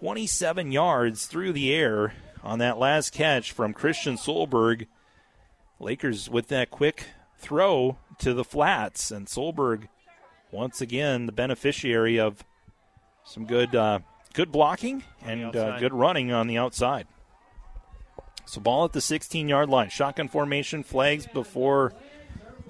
27 0.00 0.72
yards 0.72 1.24
through 1.24 1.54
the 1.54 1.72
air 1.72 2.12
on 2.42 2.58
that 2.58 2.76
last 2.76 3.14
catch 3.14 3.50
from 3.50 3.72
Christian 3.72 4.16
Solberg. 4.16 4.86
Lakers 5.80 6.28
with 6.28 6.48
that 6.48 6.70
quick 6.70 7.06
throw 7.38 7.96
to 8.18 8.34
the 8.34 8.44
flats, 8.44 9.10
and 9.10 9.26
Solberg 9.26 9.88
once 10.52 10.82
again 10.82 11.24
the 11.24 11.32
beneficiary 11.32 12.20
of 12.20 12.44
some 13.24 13.46
good 13.46 13.74
uh, 13.74 14.00
good 14.34 14.52
blocking 14.52 15.02
and 15.24 15.56
uh, 15.56 15.78
good 15.78 15.94
running 15.94 16.30
on 16.30 16.46
the 16.46 16.58
outside. 16.58 17.06
So 18.44 18.60
ball 18.60 18.84
at 18.84 18.92
the 18.92 19.00
16 19.00 19.48
yard 19.48 19.70
line. 19.70 19.88
Shotgun 19.88 20.28
formation 20.28 20.82
flags 20.82 21.26
before 21.26 21.94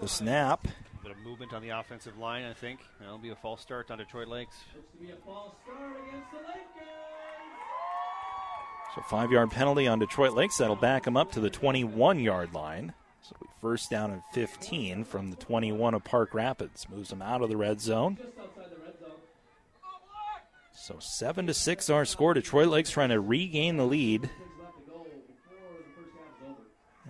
the 0.01 0.07
snap. 0.07 0.69
A 1.01 1.03
bit 1.03 1.11
of 1.11 1.19
movement 1.25 1.53
on 1.53 1.61
the 1.61 1.71
offensive 1.71 2.19
line, 2.19 2.45
I 2.45 2.53
think. 2.53 2.79
That'll 3.01 3.19
be 3.19 3.31
a 3.31 3.37
false 3.37 3.63
start 3.63 3.91
on 3.91 3.99
Detroit 3.99 4.29
Lakes. 4.29 4.57
So 8.97 9.03
five 9.03 9.31
yard 9.31 9.51
penalty 9.51 9.87
on 9.87 9.99
Detroit 9.99 10.33
Lakes. 10.33 10.57
That'll 10.57 10.75
back 10.75 11.05
them 11.05 11.19
up 11.19 11.31
to 11.33 11.41
the 11.41 11.51
21 11.51 12.19
yard 12.19 12.55
line. 12.55 12.95
So 13.21 13.37
it'll 13.39 13.53
first 13.61 13.91
down 13.91 14.11
and 14.11 14.23
15 14.33 15.05
from 15.05 15.29
the 15.31 15.37
21 15.37 15.93
of 15.93 16.03
Park 16.03 16.33
Rapids. 16.33 16.89
Moves 16.89 17.11
them 17.11 17.21
out 17.21 17.43
of 17.43 17.51
the 17.51 17.59
red 17.59 17.79
zone. 17.83 18.17
So 20.75 20.97
seven 20.99 21.47
to 21.47 21.53
six 21.53 21.91
our 21.91 22.07
score. 22.07 22.33
Detroit 22.33 22.69
Lakes 22.69 22.91
trying 22.91 23.11
to 23.11 23.21
regain 23.21 23.77
the 23.77 23.85
lead 23.85 24.31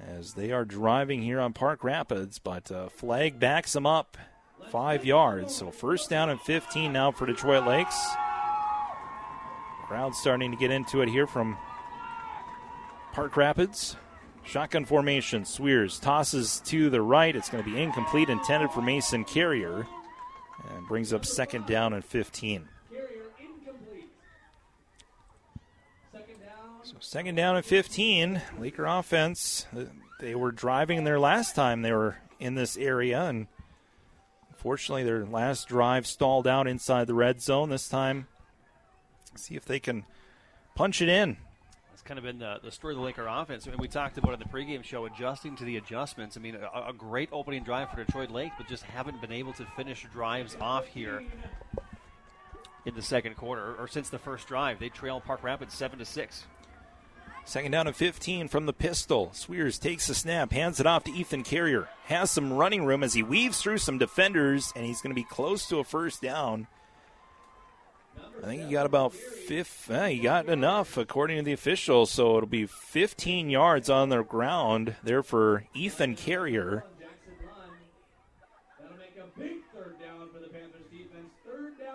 as 0.04 0.34
they 0.34 0.50
are 0.50 0.64
driving 0.64 1.22
here 1.22 1.38
on 1.38 1.52
Park 1.52 1.84
Rapids, 1.84 2.40
but 2.40 2.72
uh, 2.72 2.88
flag 2.88 3.38
backs 3.38 3.74
them 3.74 3.86
up 3.86 4.16
five 4.70 5.04
yards. 5.04 5.54
So 5.54 5.70
first 5.70 6.10
down 6.10 6.30
and 6.30 6.40
15 6.40 6.92
now 6.92 7.12
for 7.12 7.26
Detroit 7.26 7.64
Lakes. 7.64 7.96
Crowd 9.86 10.16
starting 10.16 10.50
to 10.50 10.56
get 10.56 10.72
into 10.72 11.02
it 11.02 11.08
here 11.08 11.28
from 11.28 11.56
Park 13.16 13.34
Rapids. 13.38 13.96
Shotgun 14.44 14.84
formation. 14.84 15.46
Swears 15.46 15.98
tosses 15.98 16.60
to 16.66 16.90
the 16.90 17.00
right. 17.00 17.34
It's 17.34 17.48
going 17.48 17.64
to 17.64 17.70
be 17.70 17.82
incomplete, 17.82 18.28
intended 18.28 18.70
for 18.70 18.82
Mason 18.82 19.24
Carrier, 19.24 19.86
and 20.68 20.86
brings 20.86 21.14
up 21.14 21.24
second 21.24 21.66
down 21.66 21.94
and 21.94 22.04
15. 22.04 22.68
So 26.82 26.94
second 27.00 27.36
down 27.36 27.56
and 27.56 27.64
15. 27.64 28.42
Laker 28.60 28.84
offense. 28.84 29.66
uh, 29.74 29.84
They 30.20 30.34
were 30.34 30.52
driving 30.52 31.04
their 31.04 31.18
last 31.18 31.56
time 31.56 31.80
they 31.80 31.92
were 31.92 32.18
in 32.38 32.54
this 32.54 32.76
area, 32.76 33.22
and 33.22 33.46
unfortunately, 34.50 35.04
their 35.04 35.24
last 35.24 35.68
drive 35.68 36.06
stalled 36.06 36.46
out 36.46 36.68
inside 36.68 37.06
the 37.06 37.14
red 37.14 37.40
zone. 37.40 37.70
This 37.70 37.88
time, 37.88 38.26
see 39.34 39.56
if 39.56 39.64
they 39.64 39.80
can 39.80 40.04
punch 40.74 41.00
it 41.00 41.08
in. 41.08 41.38
Kind 42.06 42.18
of 42.18 42.24
been 42.24 42.38
the, 42.38 42.60
the 42.62 42.70
story 42.70 42.94
of 42.94 42.98
the 42.98 43.04
Laker 43.04 43.26
offense. 43.26 43.66
I 43.66 43.70
mean, 43.70 43.80
we 43.80 43.88
talked 43.88 44.16
about 44.16 44.32
in 44.32 44.38
the 44.38 44.44
pregame 44.44 44.84
show, 44.84 45.06
adjusting 45.06 45.56
to 45.56 45.64
the 45.64 45.76
adjustments. 45.76 46.36
I 46.36 46.40
mean, 46.40 46.54
a, 46.54 46.90
a 46.90 46.92
great 46.92 47.28
opening 47.32 47.64
drive 47.64 47.90
for 47.90 47.96
Detroit 47.96 48.30
Lake, 48.30 48.52
but 48.56 48.68
just 48.68 48.84
haven't 48.84 49.20
been 49.20 49.32
able 49.32 49.52
to 49.54 49.66
finish 49.76 50.06
drives 50.12 50.56
off 50.60 50.86
here 50.86 51.24
in 52.84 52.94
the 52.94 53.02
second 53.02 53.36
quarter 53.36 53.74
or 53.74 53.88
since 53.88 54.08
the 54.08 54.20
first 54.20 54.46
drive. 54.46 54.78
They 54.78 54.88
trail 54.88 55.20
Park 55.20 55.42
Rapids 55.42 55.74
seven 55.74 55.98
to 55.98 56.04
six. 56.04 56.44
Second 57.44 57.72
down 57.72 57.86
and 57.86 57.94
15 57.94 58.48
from 58.48 58.66
the 58.66 58.72
pistol. 58.72 59.30
Swears 59.32 59.78
takes 59.78 60.06
the 60.06 60.14
snap, 60.14 60.52
hands 60.52 60.80
it 60.80 60.86
off 60.86 61.04
to 61.04 61.12
Ethan 61.12 61.44
Carrier. 61.44 61.88
Has 62.06 62.30
some 62.30 62.52
running 62.52 62.84
room 62.84 63.04
as 63.04 63.14
he 63.14 63.22
weaves 63.22 63.60
through 63.60 63.78
some 63.78 63.98
defenders, 63.98 64.72
and 64.74 64.84
he's 64.84 65.00
going 65.00 65.14
to 65.14 65.20
be 65.20 65.26
close 65.26 65.68
to 65.68 65.78
a 65.78 65.84
first 65.84 66.22
down. 66.22 66.66
I 68.42 68.46
think 68.46 68.62
he 68.66 68.70
got 68.72 68.86
about 68.86 69.12
fifth. 69.12 69.90
eh, 69.90 70.08
he 70.10 70.18
got 70.18 70.48
enough 70.48 70.96
according 70.96 71.38
to 71.38 71.42
the 71.42 71.52
officials, 71.52 72.10
so 72.10 72.36
it'll 72.36 72.46
be 72.48 72.66
15 72.66 73.50
yards 73.50 73.88
on 73.88 74.08
the 74.08 74.22
ground 74.22 74.94
there 75.02 75.22
for 75.22 75.64
Ethan 75.74 76.16
Carrier. 76.16 76.84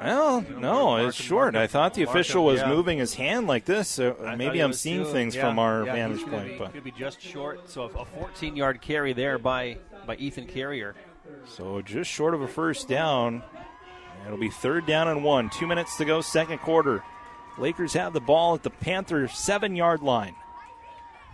Well, 0.01 0.41
no, 0.57 0.95
it's 0.95 1.15
short. 1.15 1.55
I 1.55 1.67
thought 1.67 1.93
the 1.93 2.01
official 2.03 2.43
was 2.43 2.63
moving 2.65 2.97
his 2.97 3.13
hand 3.13 3.45
like 3.45 3.65
this. 3.65 3.87
So 3.87 4.17
maybe 4.35 4.59
I'm 4.59 4.73
seeing 4.73 5.05
things 5.05 5.35
Yeah, 5.35 5.47
from 5.47 5.59
our 5.59 5.85
yeah, 5.85 5.93
vantage 5.93 6.25
point. 6.25 6.47
Be, 6.47 6.57
But 6.57 6.73
could 6.73 6.83
be 6.83 6.91
just 6.91 7.21
short. 7.21 7.69
So 7.69 7.83
a 7.83 8.05
14 8.05 8.55
yard 8.55 8.81
carry 8.81 9.13
there 9.13 9.37
by 9.37 9.77
by 10.07 10.15
Ethan 10.15 10.47
Carrier. 10.47 10.95
So 11.45 11.81
just 11.81 12.09
short 12.09 12.33
of 12.33 12.41
a 12.41 12.47
first 12.47 12.87
down. 12.87 13.43
It'll 14.25 14.37
be 14.37 14.49
third 14.49 14.85
down 14.85 15.07
and 15.07 15.23
one. 15.23 15.49
Two 15.49 15.67
minutes 15.67 15.97
to 15.97 16.05
go, 16.05 16.21
second 16.21 16.59
quarter. 16.59 17.03
Lakers 17.57 17.93
have 17.93 18.13
the 18.13 18.21
ball 18.21 18.55
at 18.55 18.63
the 18.63 18.69
Panther 18.69 19.27
seven 19.27 19.75
yard 19.75 20.01
line. 20.01 20.35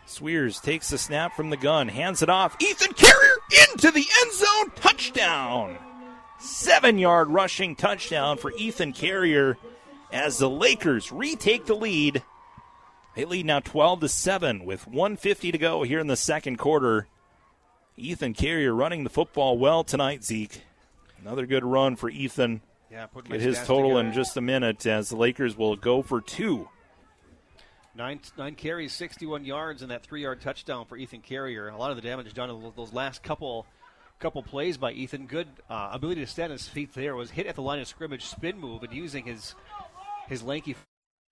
Swears 0.05 0.59
takes 0.59 0.89
the 0.89 0.97
snap 0.97 1.35
from 1.35 1.49
the 1.49 1.57
gun, 1.57 1.89
hands 1.89 2.21
it 2.21 2.29
off. 2.29 2.55
Ethan 2.61 2.93
Carrier 2.93 3.35
into 3.67 3.91
the 3.91 4.05
end 4.21 4.33
zone. 4.33 4.71
Touchdown. 4.75 5.77
Seven 6.39 6.97
yard 6.97 7.29
rushing 7.29 7.75
touchdown 7.75 8.37
for 8.37 8.51
Ethan 8.53 8.93
Carrier 8.93 9.57
as 10.11 10.37
the 10.37 10.49
Lakers 10.49 11.11
retake 11.11 11.65
the 11.65 11.75
lead. 11.75 12.23
They 13.15 13.25
lead 13.25 13.47
now 13.47 13.59
12 13.59 14.01
to 14.01 14.09
7 14.09 14.63
with 14.63 14.87
150 14.87 15.51
to 15.51 15.57
go 15.57 15.83
here 15.83 15.99
in 15.99 16.07
the 16.07 16.15
second 16.15 16.57
quarter. 16.57 17.07
Ethan 17.97 18.33
Carrier 18.33 18.73
running 18.73 19.03
the 19.03 19.09
football 19.09 19.57
well 19.57 19.83
tonight, 19.83 20.23
Zeke. 20.23 20.61
Another 21.19 21.47
good 21.47 21.65
run 21.65 21.95
for 21.95 22.09
Ethan. 22.09 22.61
Yeah, 22.91 23.07
Get 23.25 23.41
his 23.41 23.59
total 23.65 23.97
in 23.97 24.13
just 24.13 24.37
a 24.37 24.41
minute 24.41 24.85
as 24.85 25.09
the 25.09 25.17
Lakers 25.17 25.57
will 25.57 25.75
go 25.75 26.01
for 26.01 26.21
two. 26.21 26.69
Nine 27.95 28.21
nine 28.37 28.55
carries, 28.55 28.93
61 28.93 29.43
yards, 29.43 29.81
and 29.81 29.91
that 29.91 30.03
three 30.03 30.21
yard 30.21 30.39
touchdown 30.39 30.85
for 30.85 30.97
Ethan 30.97 31.21
Carrier. 31.21 31.67
A 31.69 31.77
lot 31.77 31.89
of 31.89 31.95
the 31.95 32.01
damage 32.01 32.33
done 32.33 32.49
in 32.49 32.71
those 32.75 32.93
last 32.93 33.23
couple 33.23 33.65
couple 34.19 34.41
plays 34.43 34.77
by 34.77 34.91
Ethan. 34.91 35.25
Good 35.25 35.47
uh, 35.69 35.89
ability 35.91 36.21
to 36.21 36.27
stand 36.27 36.51
his 36.51 36.67
feet 36.67 36.93
there. 36.93 37.15
Was 37.15 37.31
hit 37.31 37.47
at 37.47 37.55
the 37.55 37.61
line 37.61 37.79
of 37.79 37.87
scrimmage, 37.87 38.23
spin 38.23 38.59
move, 38.59 38.83
and 38.83 38.93
using 38.93 39.25
his 39.25 39.55
his 40.27 40.43
lanky 40.43 40.75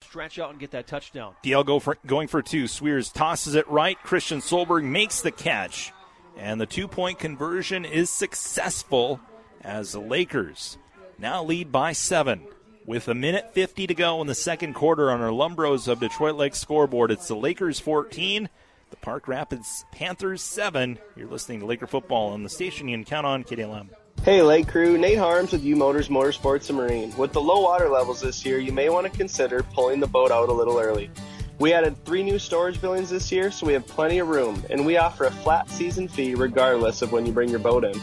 stretch 0.01 0.39
out 0.39 0.49
and 0.51 0.59
get 0.59 0.71
that 0.71 0.87
touchdown. 0.87 1.35
DL 1.43 1.65
go 1.65 1.79
for, 1.79 1.97
going 2.05 2.27
for 2.27 2.41
two. 2.41 2.67
Swears 2.67 3.11
tosses 3.11 3.55
it 3.55 3.67
right. 3.67 3.97
Christian 4.03 4.39
Solberg 4.39 4.83
makes 4.83 5.21
the 5.21 5.31
catch. 5.31 5.93
And 6.37 6.59
the 6.59 6.65
two 6.65 6.87
point 6.87 7.19
conversion 7.19 7.85
is 7.85 8.09
successful 8.09 9.19
as 9.61 9.93
the 9.93 10.01
Lakers 10.01 10.77
now 11.17 11.43
lead 11.43 11.71
by 11.71 11.93
seven. 11.93 12.41
With 12.85 13.07
a 13.07 13.15
minute 13.15 13.53
50 13.53 13.87
to 13.87 13.95
go 13.95 14.21
in 14.21 14.27
the 14.27 14.35
second 14.35 14.73
quarter 14.73 15.09
on 15.09 15.21
our 15.21 15.31
Lumbros 15.31 15.87
of 15.87 15.99
Detroit 15.99 16.35
Lake 16.35 16.55
scoreboard, 16.55 17.09
it's 17.09 17.27
the 17.27 17.35
Lakers 17.35 17.79
14, 17.79 18.49
the 18.91 18.95
Park 18.97 19.27
Rapids 19.27 19.85
Panthers 19.91 20.41
7. 20.43 20.99
You're 21.15 21.27
listening 21.27 21.61
to 21.61 21.65
Laker 21.65 21.87
football 21.87 22.33
on 22.33 22.43
the 22.43 22.49
station 22.49 22.87
you 22.87 22.95
can 22.95 23.05
count 23.05 23.25
on, 23.25 23.43
KDLM. 23.43 23.89
Hey, 24.23 24.41
Lake 24.41 24.67
Crew, 24.67 24.97
Nate 24.97 25.17
Harms 25.17 25.51
with 25.51 25.63
U 25.63 25.75
Motors 25.75 26.09
Motorsports 26.09 26.69
and 26.69 26.77
Marine. 26.77 27.15
With 27.17 27.33
the 27.33 27.41
low 27.41 27.61
water 27.61 27.89
levels 27.89 28.21
this 28.21 28.45
year, 28.45 28.59
you 28.59 28.71
may 28.71 28.89
want 28.89 29.11
to 29.11 29.17
consider 29.17 29.63
pulling 29.63 29.99
the 29.99 30.07
boat 30.07 30.31
out 30.31 30.49
a 30.49 30.53
little 30.53 30.79
early. 30.79 31.09
We 31.57 31.73
added 31.73 32.03
three 32.05 32.21
new 32.21 32.37
storage 32.37 32.81
buildings 32.81 33.09
this 33.09 33.31
year, 33.31 33.49
so 33.49 33.65
we 33.65 33.73
have 33.73 33.87
plenty 33.87 34.19
of 34.19 34.27
room, 34.27 34.63
and 34.69 34.85
we 34.85 34.97
offer 34.97 35.25
a 35.25 35.31
flat 35.31 35.69
season 35.69 36.07
fee 36.07 36.35
regardless 36.35 37.01
of 37.01 37.11
when 37.11 37.25
you 37.25 37.31
bring 37.31 37.49
your 37.49 37.59
boat 37.59 37.83
in. 37.85 37.99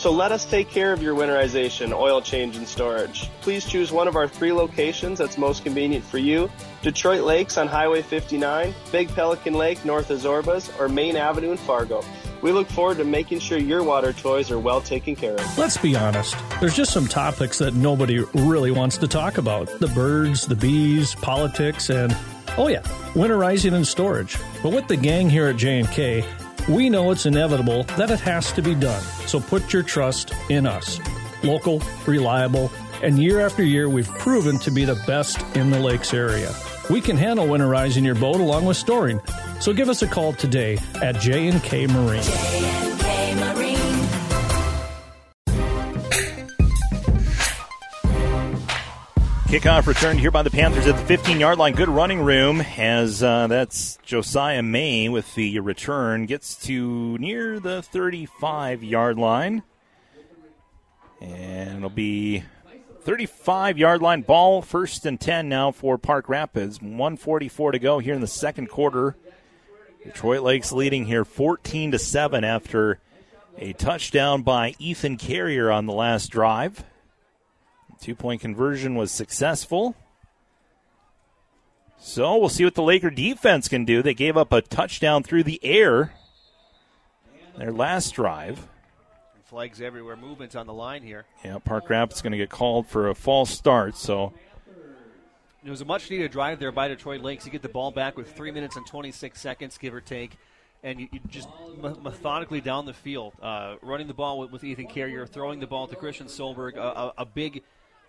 So 0.00 0.10
let 0.10 0.32
us 0.32 0.46
take 0.46 0.70
care 0.70 0.94
of 0.94 1.02
your 1.02 1.14
winterization, 1.14 1.92
oil 1.92 2.22
change, 2.22 2.56
and 2.56 2.66
storage. 2.66 3.30
Please 3.42 3.66
choose 3.66 3.92
one 3.92 4.08
of 4.08 4.16
our 4.16 4.26
three 4.26 4.50
locations 4.50 5.18
that's 5.18 5.36
most 5.36 5.62
convenient 5.62 6.02
for 6.02 6.16
you 6.16 6.50
Detroit 6.80 7.24
Lakes 7.24 7.58
on 7.58 7.68
Highway 7.68 8.00
59, 8.00 8.74
Big 8.92 9.10
Pelican 9.10 9.52
Lake 9.52 9.84
north 9.84 10.08
of 10.08 10.18
Zorbaz, 10.18 10.72
or 10.80 10.88
Main 10.88 11.16
Avenue 11.16 11.50
in 11.50 11.58
Fargo. 11.58 12.02
We 12.40 12.50
look 12.50 12.66
forward 12.70 12.96
to 12.96 13.04
making 13.04 13.40
sure 13.40 13.58
your 13.58 13.82
water 13.82 14.14
toys 14.14 14.50
are 14.50 14.58
well 14.58 14.80
taken 14.80 15.14
care 15.14 15.34
of. 15.34 15.58
Let's 15.58 15.76
be 15.76 15.94
honest. 15.94 16.34
There's 16.60 16.74
just 16.74 16.94
some 16.94 17.06
topics 17.06 17.58
that 17.58 17.74
nobody 17.74 18.20
really 18.32 18.70
wants 18.70 18.96
to 18.96 19.06
talk 19.06 19.36
about 19.36 19.68
the 19.80 19.88
birds, 19.88 20.46
the 20.46 20.56
bees, 20.56 21.14
politics, 21.16 21.90
and, 21.90 22.16
oh 22.56 22.68
yeah, 22.68 22.80
winterizing 23.12 23.74
and 23.74 23.86
storage. 23.86 24.38
But 24.62 24.72
with 24.72 24.88
the 24.88 24.96
gang 24.96 25.28
here 25.28 25.48
at 25.48 25.58
J&K, 25.58 26.24
we 26.68 26.90
know 26.90 27.10
it's 27.10 27.26
inevitable 27.26 27.84
that 27.96 28.10
it 28.10 28.20
has 28.20 28.52
to 28.52 28.62
be 28.62 28.74
done. 28.74 29.02
So 29.26 29.40
put 29.40 29.72
your 29.72 29.82
trust 29.82 30.32
in 30.48 30.66
us. 30.66 31.00
Local, 31.42 31.82
reliable, 32.06 32.70
and 33.02 33.18
year 33.18 33.40
after 33.40 33.62
year 33.62 33.88
we've 33.88 34.08
proven 34.08 34.58
to 34.60 34.70
be 34.70 34.84
the 34.84 35.02
best 35.06 35.40
in 35.56 35.70
the 35.70 35.78
lakes 35.78 36.12
area. 36.12 36.54
We 36.90 37.00
can 37.00 37.16
handle 37.16 37.46
winterizing 37.46 38.04
your 38.04 38.14
boat 38.14 38.40
along 38.40 38.64
with 38.64 38.76
storing. 38.76 39.20
So 39.60 39.72
give 39.72 39.88
us 39.88 40.02
a 40.02 40.06
call 40.06 40.32
today 40.32 40.78
at 41.02 41.20
J&K 41.20 41.86
Marine. 41.86 42.79
Kickoff 49.50 49.88
returned 49.88 50.20
here 50.20 50.30
by 50.30 50.44
the 50.44 50.50
Panthers 50.50 50.86
at 50.86 50.96
the 50.96 51.04
15 51.06 51.40
yard 51.40 51.58
line. 51.58 51.74
Good 51.74 51.88
running 51.88 52.20
room 52.20 52.60
as 52.60 53.20
uh, 53.20 53.48
that's 53.48 53.98
Josiah 54.04 54.62
May 54.62 55.08
with 55.08 55.34
the 55.34 55.58
return. 55.58 56.26
Gets 56.26 56.54
to 56.66 57.18
near 57.18 57.58
the 57.58 57.82
35 57.82 58.84
yard 58.84 59.18
line. 59.18 59.64
And 61.20 61.78
it'll 61.78 61.90
be 61.90 62.44
35 63.00 63.76
yard 63.76 64.00
line 64.00 64.22
ball, 64.22 64.62
first 64.62 65.04
and 65.04 65.20
10 65.20 65.48
now 65.48 65.72
for 65.72 65.98
Park 65.98 66.28
Rapids. 66.28 66.80
144 66.80 67.72
to 67.72 67.80
go 67.80 67.98
here 67.98 68.14
in 68.14 68.20
the 68.20 68.28
second 68.28 68.68
quarter. 68.68 69.16
Detroit 70.04 70.42
Lakes 70.42 70.70
leading 70.70 71.06
here 71.06 71.24
14 71.24 71.90
to 71.90 71.98
7 71.98 72.44
after 72.44 73.00
a 73.58 73.72
touchdown 73.72 74.42
by 74.42 74.76
Ethan 74.78 75.16
Carrier 75.16 75.72
on 75.72 75.86
the 75.86 75.92
last 75.92 76.28
drive. 76.28 76.84
Two 78.00 78.14
point 78.14 78.40
conversion 78.40 78.94
was 78.94 79.10
successful. 79.10 79.94
So 81.98 82.38
we'll 82.38 82.48
see 82.48 82.64
what 82.64 82.74
the 82.74 82.82
Laker 82.82 83.10
defense 83.10 83.68
can 83.68 83.84
do. 83.84 84.02
They 84.02 84.14
gave 84.14 84.36
up 84.36 84.52
a 84.52 84.62
touchdown 84.62 85.22
through 85.22 85.42
the 85.44 85.60
air 85.62 86.12
their 87.56 87.72
last 87.72 88.14
drive. 88.14 88.66
Flags 89.44 89.82
everywhere. 89.82 90.16
Movements 90.16 90.54
on 90.54 90.66
the 90.66 90.72
line 90.72 91.02
here. 91.02 91.26
Yeah, 91.44 91.58
Park 91.58 91.90
Rapids 91.90 92.22
going 92.22 92.30
to 92.32 92.38
get 92.38 92.48
called 92.48 92.86
for 92.86 93.08
a 93.08 93.14
false 93.14 93.50
start. 93.50 93.96
So 93.96 94.32
It 95.62 95.68
was 95.68 95.82
a 95.82 95.84
much 95.84 96.08
needed 96.08 96.30
drive 96.30 96.58
there 96.58 96.72
by 96.72 96.88
Detroit 96.88 97.20
Lakes. 97.20 97.44
You 97.44 97.52
get 97.52 97.60
the 97.60 97.68
ball 97.68 97.90
back 97.90 98.16
with 98.16 98.32
three 98.32 98.50
minutes 98.50 98.76
and 98.76 98.86
26 98.86 99.38
seconds, 99.38 99.76
give 99.76 99.92
or 99.92 100.00
take, 100.00 100.38
and 100.82 101.00
you, 101.00 101.08
you 101.12 101.20
just 101.28 101.48
me- 101.82 101.96
methodically 102.02 102.62
down 102.62 102.86
the 102.86 102.94
field, 102.94 103.34
uh, 103.42 103.74
running 103.82 104.06
the 104.06 104.14
ball 104.14 104.38
with, 104.38 104.52
with 104.52 104.64
Ethan 104.64 104.86
Carrier, 104.86 105.26
throwing 105.26 105.60
the 105.60 105.66
ball 105.66 105.86
to 105.88 105.96
Christian 105.96 106.28
Solberg, 106.28 106.76
a, 106.76 106.80
a, 106.80 107.12
a 107.18 107.26
big 107.26 107.62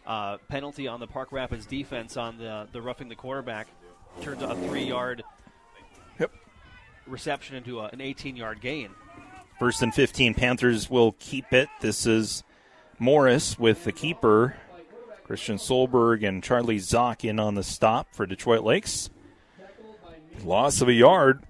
uh, 0.05 0.37
penalty 0.47 0.87
on 0.87 0.99
the 0.99 1.07
Park 1.07 1.31
Rapids 1.31 1.65
defense 1.65 2.17
on 2.17 2.37
the, 2.37 2.67
the 2.71 2.81
roughing 2.81 3.09
the 3.09 3.15
quarterback. 3.15 3.67
Turns 4.21 4.41
a 4.41 4.55
three 4.55 4.83
yard 4.83 5.23
yep. 6.19 6.31
reception 7.07 7.55
into 7.55 7.79
a, 7.79 7.85
an 7.85 8.01
18 8.01 8.35
yard 8.35 8.61
gain. 8.61 8.89
first 9.59 9.81
and 9.81 9.93
15, 9.93 10.33
Panthers 10.33 10.89
will 10.89 11.13
keep 11.13 11.53
it. 11.53 11.69
This 11.79 12.05
is 12.05 12.43
Morris 12.99 13.57
with 13.57 13.83
the 13.83 13.91
keeper. 13.91 14.55
Christian 15.23 15.55
Solberg 15.55 16.27
and 16.27 16.43
Charlie 16.43 16.77
Zock 16.77 17.23
in 17.23 17.39
on 17.39 17.55
the 17.55 17.63
stop 17.63 18.07
for 18.13 18.25
Detroit 18.25 18.63
Lakes. 18.63 19.09
Loss 20.43 20.81
of 20.81 20.89
a 20.89 20.93
yard. 20.93 21.45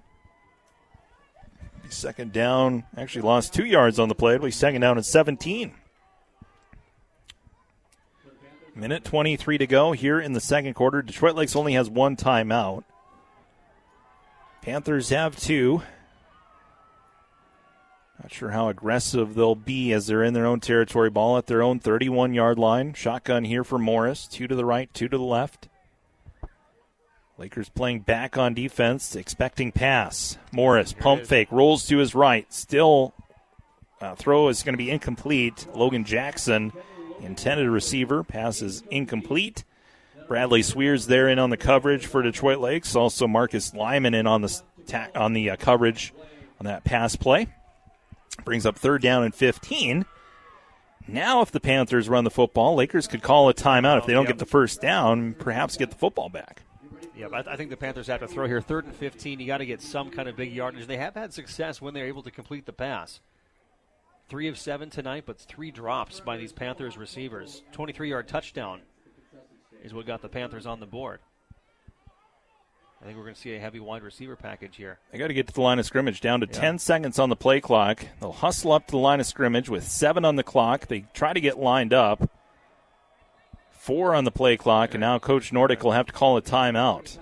Second 1.88 2.32
down, 2.32 2.84
actually 2.96 3.22
lost 3.22 3.52
two 3.52 3.64
yards 3.64 3.98
on 3.98 4.08
the 4.08 4.14
play. 4.14 4.34
It'll 4.34 4.46
be 4.46 4.50
second 4.52 4.80
down 4.82 4.96
and 4.96 5.04
17. 5.04 5.74
Minute 8.74 9.04
23 9.04 9.58
to 9.58 9.66
go 9.66 9.92
here 9.92 10.18
in 10.18 10.32
the 10.32 10.40
second 10.40 10.74
quarter. 10.74 11.02
Detroit 11.02 11.36
Lakes 11.36 11.54
only 11.54 11.74
has 11.74 11.90
one 11.90 12.16
timeout. 12.16 12.84
Panthers 14.62 15.10
have 15.10 15.36
two. 15.36 15.82
Not 18.22 18.32
sure 18.32 18.50
how 18.50 18.68
aggressive 18.68 19.34
they'll 19.34 19.56
be 19.56 19.92
as 19.92 20.06
they're 20.06 20.22
in 20.22 20.32
their 20.32 20.46
own 20.46 20.60
territory. 20.60 21.10
Ball 21.10 21.36
at 21.36 21.48
their 21.48 21.62
own 21.62 21.80
31 21.80 22.32
yard 22.32 22.58
line. 22.58 22.94
Shotgun 22.94 23.44
here 23.44 23.64
for 23.64 23.78
Morris. 23.78 24.26
Two 24.26 24.46
to 24.46 24.54
the 24.54 24.64
right, 24.64 24.92
two 24.94 25.08
to 25.08 25.18
the 25.18 25.24
left. 25.24 25.68
Lakers 27.36 27.68
playing 27.68 28.00
back 28.00 28.38
on 28.38 28.54
defense, 28.54 29.16
expecting 29.16 29.72
pass. 29.72 30.38
Morris, 30.52 30.92
pump 30.92 31.26
fake, 31.26 31.50
rolls 31.50 31.86
to 31.86 31.98
his 31.98 32.14
right. 32.14 32.50
Still, 32.52 33.12
uh, 34.00 34.14
throw 34.14 34.48
is 34.48 34.62
going 34.62 34.74
to 34.74 34.78
be 34.78 34.90
incomplete. 34.90 35.66
Logan 35.74 36.04
Jackson, 36.04 36.72
intended 37.22 37.68
receiver, 37.68 38.22
pass 38.22 38.62
is 38.62 38.82
incomplete. 38.90 39.64
Bradley 40.28 40.62
Swears 40.62 41.06
there 41.06 41.28
in 41.28 41.38
on 41.38 41.50
the 41.50 41.56
coverage 41.56 42.06
for 42.06 42.22
Detroit 42.22 42.58
Lakes. 42.58 42.96
Also, 42.96 43.26
Marcus 43.26 43.74
Lyman 43.74 44.14
in 44.14 44.26
on 44.26 44.42
the 44.42 44.62
ta- 44.86 45.08
on 45.14 45.32
the 45.32 45.50
uh, 45.50 45.56
coverage 45.56 46.14
on 46.58 46.66
that 46.66 46.84
pass 46.84 47.16
play. 47.16 47.48
Brings 48.44 48.64
up 48.64 48.76
third 48.76 49.02
down 49.02 49.24
and 49.24 49.34
15. 49.34 50.06
Now, 51.08 51.42
if 51.42 51.50
the 51.50 51.60
Panthers 51.60 52.08
run 52.08 52.24
the 52.24 52.30
football, 52.30 52.76
Lakers 52.76 53.06
could 53.06 53.22
call 53.22 53.48
a 53.48 53.54
timeout 53.54 53.98
if 53.98 54.06
they 54.06 54.12
don't 54.12 54.24
yeah. 54.24 54.30
get 54.30 54.38
the 54.38 54.46
first 54.46 54.80
down, 54.80 55.34
perhaps 55.34 55.76
get 55.76 55.90
the 55.90 55.96
football 55.96 56.28
back. 56.28 56.62
Yeah, 57.16 57.28
but 57.30 57.46
I 57.46 57.56
think 57.56 57.70
the 57.70 57.76
Panthers 57.76 58.06
have 58.06 58.20
to 58.20 58.28
throw 58.28 58.46
here. 58.46 58.60
Third 58.60 58.84
and 58.84 58.94
15, 58.94 59.38
you 59.38 59.46
got 59.46 59.58
to 59.58 59.66
get 59.66 59.82
some 59.82 60.10
kind 60.10 60.28
of 60.28 60.36
big 60.36 60.52
yardage. 60.52 60.86
They 60.86 60.96
have 60.96 61.14
had 61.14 61.32
success 61.34 61.82
when 61.82 61.92
they're 61.92 62.06
able 62.06 62.22
to 62.22 62.30
complete 62.30 62.66
the 62.66 62.72
pass. 62.72 63.20
Three 64.28 64.48
of 64.48 64.58
seven 64.58 64.88
tonight, 64.88 65.24
but 65.26 65.38
three 65.38 65.70
drops 65.70 66.20
by 66.20 66.36
these 66.36 66.52
Panthers 66.52 66.96
receivers. 66.96 67.62
23 67.72 68.10
yard 68.10 68.28
touchdown 68.28 68.80
is 69.82 69.92
what 69.92 70.06
got 70.06 70.22
the 70.22 70.28
Panthers 70.28 70.66
on 70.66 70.80
the 70.80 70.86
board. 70.86 71.20
I 73.02 73.04
think 73.04 73.18
we're 73.18 73.24
going 73.24 73.34
to 73.34 73.40
see 73.40 73.54
a 73.56 73.58
heavy 73.58 73.80
wide 73.80 74.04
receiver 74.04 74.36
package 74.36 74.76
here. 74.76 75.00
They 75.10 75.18
got 75.18 75.26
to 75.26 75.34
get 75.34 75.48
to 75.48 75.52
the 75.52 75.60
line 75.60 75.80
of 75.80 75.86
scrimmage. 75.86 76.20
Down 76.20 76.40
to 76.40 76.46
yeah. 76.46 76.60
10 76.60 76.78
seconds 76.78 77.18
on 77.18 77.30
the 77.30 77.36
play 77.36 77.60
clock. 77.60 78.06
They'll 78.20 78.30
hustle 78.30 78.70
up 78.70 78.86
to 78.86 78.92
the 78.92 78.98
line 78.98 79.18
of 79.18 79.26
scrimmage 79.26 79.68
with 79.68 79.82
seven 79.88 80.24
on 80.24 80.36
the 80.36 80.44
clock. 80.44 80.86
They 80.86 81.06
try 81.12 81.32
to 81.32 81.40
get 81.40 81.58
lined 81.58 81.92
up. 81.92 82.30
Four 83.72 84.14
on 84.14 84.22
the 84.22 84.30
play 84.30 84.56
clock, 84.56 84.94
and 84.94 85.00
now 85.00 85.18
Coach 85.18 85.52
Nordic 85.52 85.82
will 85.82 85.90
have 85.90 86.06
to 86.06 86.12
call 86.12 86.36
a 86.36 86.42
timeout. 86.42 87.18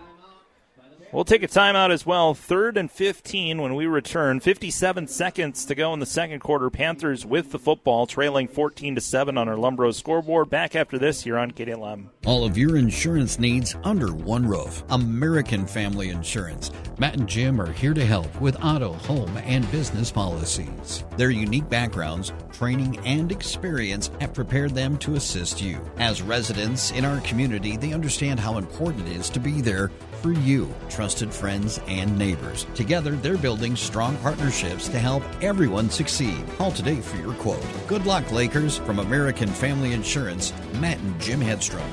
We'll 1.12 1.24
take 1.24 1.42
a 1.42 1.48
timeout 1.48 1.90
as 1.90 2.06
well. 2.06 2.34
Third 2.34 2.76
and 2.76 2.88
15 2.88 3.60
when 3.60 3.74
we 3.74 3.86
return. 3.86 4.38
57 4.38 5.08
seconds 5.08 5.64
to 5.64 5.74
go 5.74 5.92
in 5.92 5.98
the 5.98 6.06
second 6.06 6.38
quarter. 6.38 6.70
Panthers 6.70 7.26
with 7.26 7.50
the 7.50 7.58
football, 7.58 8.06
trailing 8.06 8.46
14 8.46 8.94
to 8.94 9.00
7 9.00 9.36
on 9.36 9.48
our 9.48 9.56
Lumbro 9.56 9.92
scoreboard. 9.92 10.50
Back 10.50 10.76
after 10.76 11.00
this 11.00 11.24
here 11.24 11.36
on 11.36 11.50
KDLM. 11.50 12.10
All 12.26 12.44
of 12.44 12.56
your 12.56 12.76
insurance 12.76 13.40
needs 13.40 13.74
under 13.82 14.14
one 14.14 14.46
roof. 14.46 14.84
American 14.90 15.66
Family 15.66 16.10
Insurance. 16.10 16.70
Matt 16.98 17.16
and 17.16 17.28
Jim 17.28 17.60
are 17.60 17.72
here 17.72 17.94
to 17.94 18.06
help 18.06 18.40
with 18.40 18.62
auto, 18.62 18.92
home, 18.92 19.36
and 19.38 19.68
business 19.72 20.12
policies. 20.12 21.04
Their 21.16 21.30
unique 21.30 21.68
backgrounds, 21.68 22.32
training, 22.52 22.98
and 23.04 23.32
experience 23.32 24.12
have 24.20 24.32
prepared 24.32 24.76
them 24.76 24.96
to 24.98 25.16
assist 25.16 25.60
you. 25.60 25.80
As 25.96 26.22
residents 26.22 26.92
in 26.92 27.04
our 27.04 27.20
community, 27.22 27.76
they 27.76 27.92
understand 27.92 28.38
how 28.38 28.58
important 28.58 29.08
it 29.08 29.16
is 29.16 29.28
to 29.30 29.40
be 29.40 29.60
there 29.60 29.90
for 30.20 30.32
you, 30.32 30.72
trusted 30.88 31.32
friends 31.32 31.80
and 31.88 32.16
neighbors. 32.18 32.66
Together, 32.74 33.12
they're 33.16 33.36
building 33.36 33.74
strong 33.74 34.16
partnerships 34.18 34.88
to 34.88 34.98
help 34.98 35.22
everyone 35.42 35.90
succeed. 35.90 36.44
Call 36.56 36.70
today 36.70 37.00
for 37.00 37.16
your 37.16 37.34
quote. 37.34 37.64
Good 37.86 38.06
luck, 38.06 38.30
Lakers, 38.30 38.76
from 38.78 38.98
American 38.98 39.48
Family 39.48 39.92
Insurance, 39.92 40.52
Matt 40.80 40.98
and 40.98 41.20
Jim 41.20 41.40
Hedstrom. 41.40 41.90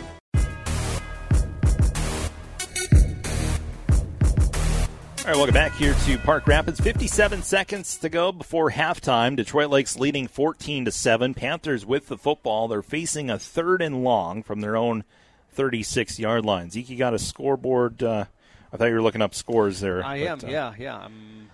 All 5.27 5.33
right, 5.33 5.39
welcome 5.39 5.55
back 5.55 5.75
here 5.75 5.93
to 6.05 6.17
Park 6.19 6.47
Rapids. 6.47 6.79
57 6.79 7.43
seconds 7.43 7.97
to 7.97 8.07
go 8.07 8.31
before 8.31 8.71
halftime. 8.71 9.35
Detroit 9.35 9.69
Lakes 9.69 9.97
leading 9.97 10.25
14 10.25 10.85
to 10.85 10.91
7. 10.93 11.33
Panthers 11.33 11.85
with 11.85 12.07
the 12.07 12.17
football. 12.17 12.69
They're 12.69 12.81
facing 12.81 13.29
a 13.29 13.37
third 13.37 13.81
and 13.81 14.05
long 14.05 14.41
from 14.41 14.61
their 14.61 14.77
own 14.77 15.03
36 15.57 16.19
yard 16.19 16.45
line. 16.45 16.69
Zeke, 16.69 16.89
you 16.89 16.97
got 16.97 17.15
a 17.15 17.19
scoreboard. 17.19 18.01
Uh, 18.03 18.25
I 18.71 18.77
thought 18.77 18.85
you 18.85 18.93
were 18.93 19.01
looking 19.01 19.23
up 19.23 19.33
scores 19.33 19.79
there. 19.79 20.05
I 20.05 20.19
but, 20.19 20.43
am, 20.43 20.49
uh, 20.49 20.51
yeah, 20.51 20.73
yeah. 20.77 20.97
I'm, 20.97 21.49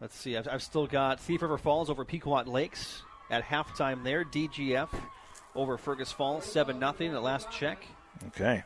let's 0.00 0.16
see. 0.16 0.36
I've, 0.36 0.48
I've, 0.48 0.62
still 0.62 0.88
got 0.88 1.20
Thief 1.20 1.40
River 1.40 1.56
Falls 1.56 1.88
over 1.88 2.04
Pequot 2.04 2.48
Lakes 2.48 3.02
at 3.30 3.44
halftime 3.44 4.02
there. 4.02 4.24
DGF 4.24 4.88
over 5.54 5.78
Fergus 5.78 6.10
Falls, 6.10 6.44
7 6.44 6.80
0 6.80 7.14
at 7.14 7.22
last 7.22 7.50
check. 7.52 7.86
Okay. 8.26 8.64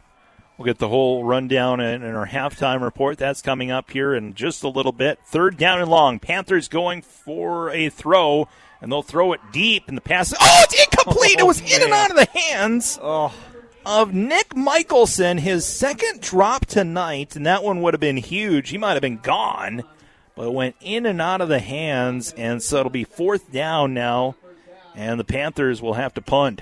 We'll 0.56 0.65
get 0.65 0.78
the 0.78 0.89
whole 0.89 1.23
rundown 1.23 1.81
in, 1.81 2.02
in 2.02 2.15
our 2.15 2.27
halftime 2.27 2.81
report. 2.81 3.19
That's 3.19 3.43
coming 3.43 3.70
up 3.70 3.90
here 3.90 4.15
in 4.15 4.32
just 4.32 4.65
a 4.65 4.69
little 4.69 4.93
bit. 4.93 5.20
Third 5.27 5.59
down 5.59 5.81
and 5.81 5.90
long. 5.90 6.19
Panthers 6.19 6.66
going 6.66 7.02
for 7.02 7.70
a 7.70 7.90
throw, 7.90 8.48
and 8.81 8.90
they'll 8.90 9.02
throw 9.02 9.35
it 9.35 9.40
deep, 9.52 9.86
and 9.86 9.98
the 9.98 10.01
pass. 10.02 10.32
Oh, 10.32 10.65
it's 10.65 10.82
incomplete! 10.82 11.36
Oh, 11.39 11.44
it 11.44 11.47
was 11.47 11.60
man. 11.60 11.73
in 11.73 11.82
and 11.82 11.93
out 11.93 12.10
of 12.10 12.16
the 12.16 12.39
hands. 12.39 12.98
Oh 13.01 13.32
of 13.86 14.12
Nick 14.12 14.55
Michelson, 14.56 15.38
his 15.38 15.66
second 15.66 16.20
drop 16.20 16.66
tonight, 16.66 17.36
and 17.36 17.46
that 17.46 17.62
one 17.64 17.80
would 17.82 17.94
have 17.94 18.00
been 18.00 18.16
huge. 18.16 18.70
He 18.70 18.78
might 18.78 18.92
have 18.92 19.02
been 19.02 19.18
gone, 19.18 19.82
but 20.34 20.46
it 20.48 20.52
went 20.52 20.76
in 20.80 21.06
and 21.06 21.20
out 21.20 21.40
of 21.40 21.48
the 21.48 21.59
hands, 21.59 22.32
and 22.36 22.62
so 22.62 22.78
it'll 22.80 22.90
be 22.90 23.05
fourth 23.05 23.50
down 23.52 23.94
now, 23.94 24.36
and 24.94 25.18
the 25.18 25.24
Panthers 25.24 25.80
will 25.80 25.94
have 25.94 26.14
to 26.14 26.22
punt. 26.22 26.60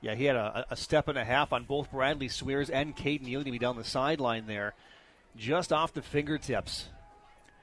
Yeah, 0.00 0.14
he 0.14 0.24
had 0.24 0.36
a, 0.36 0.66
a 0.70 0.76
step 0.76 1.08
and 1.08 1.18
a 1.18 1.24
half 1.24 1.52
on 1.52 1.64
both 1.64 1.90
Bradley 1.90 2.28
Swears 2.28 2.70
and 2.70 2.96
Caden 2.96 3.22
Neely 3.22 3.44
to 3.44 3.50
be 3.50 3.58
down 3.58 3.76
the 3.76 3.84
sideline 3.84 4.46
there, 4.46 4.74
just 5.36 5.72
off 5.72 5.92
the 5.92 6.02
fingertips. 6.02 6.86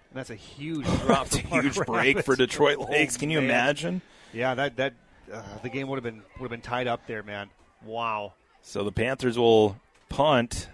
And 0.10 0.20
that's 0.20 0.30
a 0.30 0.36
huge 0.36 0.86
drop. 1.06 1.32
a 1.34 1.38
huge 1.38 1.76
break 1.76 2.24
for 2.24 2.36
Detroit 2.36 2.78
Lakes. 2.90 3.16
Oh, 3.18 3.20
Can 3.20 3.30
you 3.30 3.40
man. 3.40 3.50
imagine? 3.50 4.02
Yeah, 4.34 4.56
that 4.56 4.76
that 4.78 4.94
uh, 5.32 5.42
the 5.62 5.70
game 5.70 5.88
would 5.88 5.96
have 5.98 6.04
been 6.04 6.22
would 6.40 6.44
have 6.46 6.50
been 6.52 6.62
tied 6.62 6.88
up 6.88 7.08
there, 7.08 7.24
man. 7.24 7.50
Wow. 7.86 8.34
So 8.64 8.84
the 8.84 8.92
Panthers 8.92 9.38
will 9.38 9.78
punt. 10.10 10.70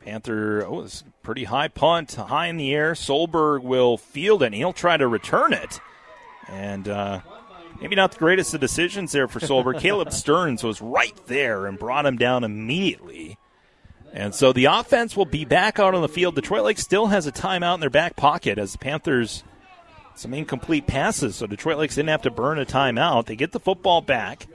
Panther, 0.00 0.64
oh, 0.66 0.82
it's 0.82 1.02
pretty 1.22 1.44
high 1.44 1.68
punt, 1.68 2.12
high 2.14 2.48
in 2.48 2.56
the 2.56 2.74
air. 2.74 2.92
Solberg 2.92 3.62
will 3.62 3.96
field 3.96 4.42
it, 4.42 4.46
and 4.46 4.54
he'll 4.54 4.72
try 4.72 4.96
to 4.96 5.08
return 5.08 5.52
it. 5.52 5.80
And 6.48 6.88
uh, 6.88 7.20
maybe 7.80 7.96
not 7.96 8.12
the 8.12 8.18
greatest 8.18 8.52
of 8.52 8.60
decisions 8.60 9.12
there 9.12 9.28
for 9.28 9.40
Solberg. 9.40 9.78
Caleb 9.80 10.12
Stearns 10.12 10.62
was 10.62 10.82
right 10.82 11.14
there 11.26 11.66
and 11.66 11.78
brought 11.78 12.04
him 12.04 12.16
down 12.16 12.44
immediately. 12.44 13.38
And 14.12 14.34
so 14.34 14.52
the 14.52 14.66
offense 14.66 15.16
will 15.16 15.24
be 15.24 15.46
back 15.46 15.78
out 15.78 15.94
on 15.94 16.02
the 16.02 16.08
field. 16.08 16.34
Detroit 16.34 16.64
Lakes 16.64 16.82
still 16.82 17.06
has 17.06 17.26
a 17.26 17.32
timeout 17.32 17.74
in 17.74 17.80
their 17.80 17.90
back 17.90 18.14
pocket 18.14 18.58
as 18.58 18.72
the 18.72 18.78
Panthers 18.78 19.42
some 20.14 20.34
incomplete 20.34 20.86
passes. 20.86 21.36
So 21.36 21.46
Detroit 21.46 21.78
Lakes 21.78 21.94
didn't 21.94 22.10
have 22.10 22.22
to 22.22 22.30
burn 22.30 22.58
a 22.58 22.66
timeout. 22.66 23.26
They 23.26 23.36
get 23.36 23.52
the 23.52 23.60
football 23.60 24.02
back. 24.02 24.46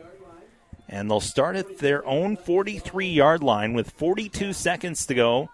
And 0.90 1.10
they'll 1.10 1.20
start 1.20 1.56
at 1.56 1.80
their 1.80 2.06
own 2.06 2.38
43 2.38 3.08
yard 3.08 3.44
line 3.44 3.74
with 3.74 3.92
42 3.92 4.54
seconds 4.54 5.06
to 5.08 5.14
go, 5.14 5.50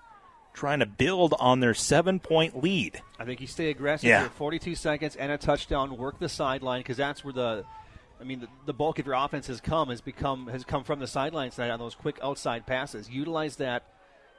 trying 0.53 0.79
to 0.79 0.85
build 0.85 1.33
on 1.39 1.59
their 1.59 1.73
seven 1.73 2.19
point 2.19 2.61
lead. 2.61 3.01
I 3.19 3.25
think 3.25 3.41
you 3.41 3.47
stay 3.47 3.69
aggressive 3.69 4.07
yeah. 4.07 4.21
here. 4.21 4.29
42 4.29 4.75
seconds 4.75 5.15
and 5.15 5.31
a 5.31 5.37
touchdown. 5.37 5.97
Work 5.97 6.19
the 6.19 6.29
sideline 6.29 6.81
because 6.81 6.97
that's 6.97 7.23
where 7.23 7.33
the. 7.33 7.65
I 8.21 8.25
mean, 8.25 8.39
the, 8.39 8.47
the, 8.67 8.73
bulk 8.73 8.99
of 8.99 9.05
your 9.05 9.15
offense 9.15 9.47
has 9.47 9.59
come 9.59 9.89
has 9.89 9.99
become 9.99 10.47
has 10.47 10.63
come 10.63 10.85
from 10.85 10.99
the 10.99 11.07
sideline 11.07 11.51
side 11.51 11.71
on 11.71 11.79
those 11.79 11.95
quick 11.95 12.19
outside 12.23 12.65
passes. 12.65 13.09
Utilize 13.09 13.57
that. 13.57 13.83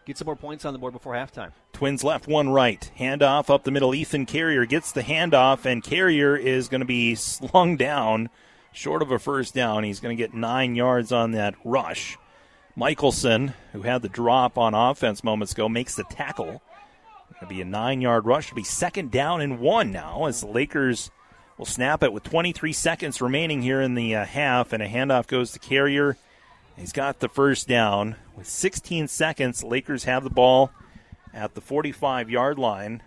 Get 0.06 0.18
some 0.18 0.26
more 0.26 0.36
points 0.36 0.66
on 0.66 0.74
the 0.74 0.78
board 0.78 0.92
before 0.92 1.14
halftime. 1.14 1.52
Twins 1.72 2.04
left, 2.04 2.26
one 2.26 2.50
right. 2.50 2.90
Handoff 2.98 3.48
up 3.48 3.64
the 3.64 3.70
middle. 3.70 3.94
Ethan 3.94 4.26
Carrier 4.26 4.66
gets 4.66 4.92
the 4.92 5.02
handoff, 5.02 5.64
and 5.64 5.82
Carrier 5.82 6.36
is 6.36 6.68
going 6.68 6.82
to 6.82 6.86
be 6.86 7.14
slung 7.14 7.76
down 7.76 8.28
short 8.74 9.00
of 9.00 9.10
a 9.10 9.18
first 9.18 9.54
down. 9.54 9.84
He's 9.84 10.00
going 10.00 10.14
to 10.14 10.22
get 10.22 10.34
nine 10.34 10.74
yards 10.74 11.12
on 11.12 11.30
that 11.30 11.54
rush. 11.64 12.18
Michelson, 12.76 13.54
who 13.72 13.82
had 13.82 14.02
the 14.02 14.08
drop 14.08 14.58
on 14.58 14.74
offense 14.74 15.24
moments 15.24 15.52
ago, 15.52 15.68
makes 15.68 15.94
the 15.94 16.04
tackle. 16.04 16.60
It'll 17.36 17.48
be 17.48 17.62
a 17.62 17.64
nine 17.64 18.00
yard 18.00 18.26
rush. 18.26 18.48
It'll 18.48 18.56
be 18.56 18.64
second 18.64 19.10
down 19.10 19.40
and 19.40 19.60
one 19.60 19.92
now 19.92 20.26
as 20.26 20.40
the 20.40 20.48
Lakers 20.48 21.10
will 21.56 21.64
snap 21.64 22.02
it 22.02 22.12
with 22.12 22.24
23 22.24 22.72
seconds 22.72 23.22
remaining 23.22 23.62
here 23.62 23.80
in 23.80 23.94
the 23.94 24.16
uh, 24.16 24.24
half, 24.24 24.72
and 24.72 24.82
a 24.82 24.88
handoff 24.88 25.28
goes 25.28 25.52
to 25.52 25.60
Carrier. 25.60 26.16
He's 26.76 26.92
got 26.92 27.20
the 27.20 27.28
first 27.28 27.68
down. 27.68 28.16
With 28.36 28.48
16 28.48 29.06
seconds, 29.06 29.62
Lakers 29.62 30.04
have 30.04 30.24
the 30.24 30.30
ball 30.30 30.72
at 31.32 31.54
the 31.54 31.60
45 31.60 32.28
yard 32.28 32.58
line 32.58 33.02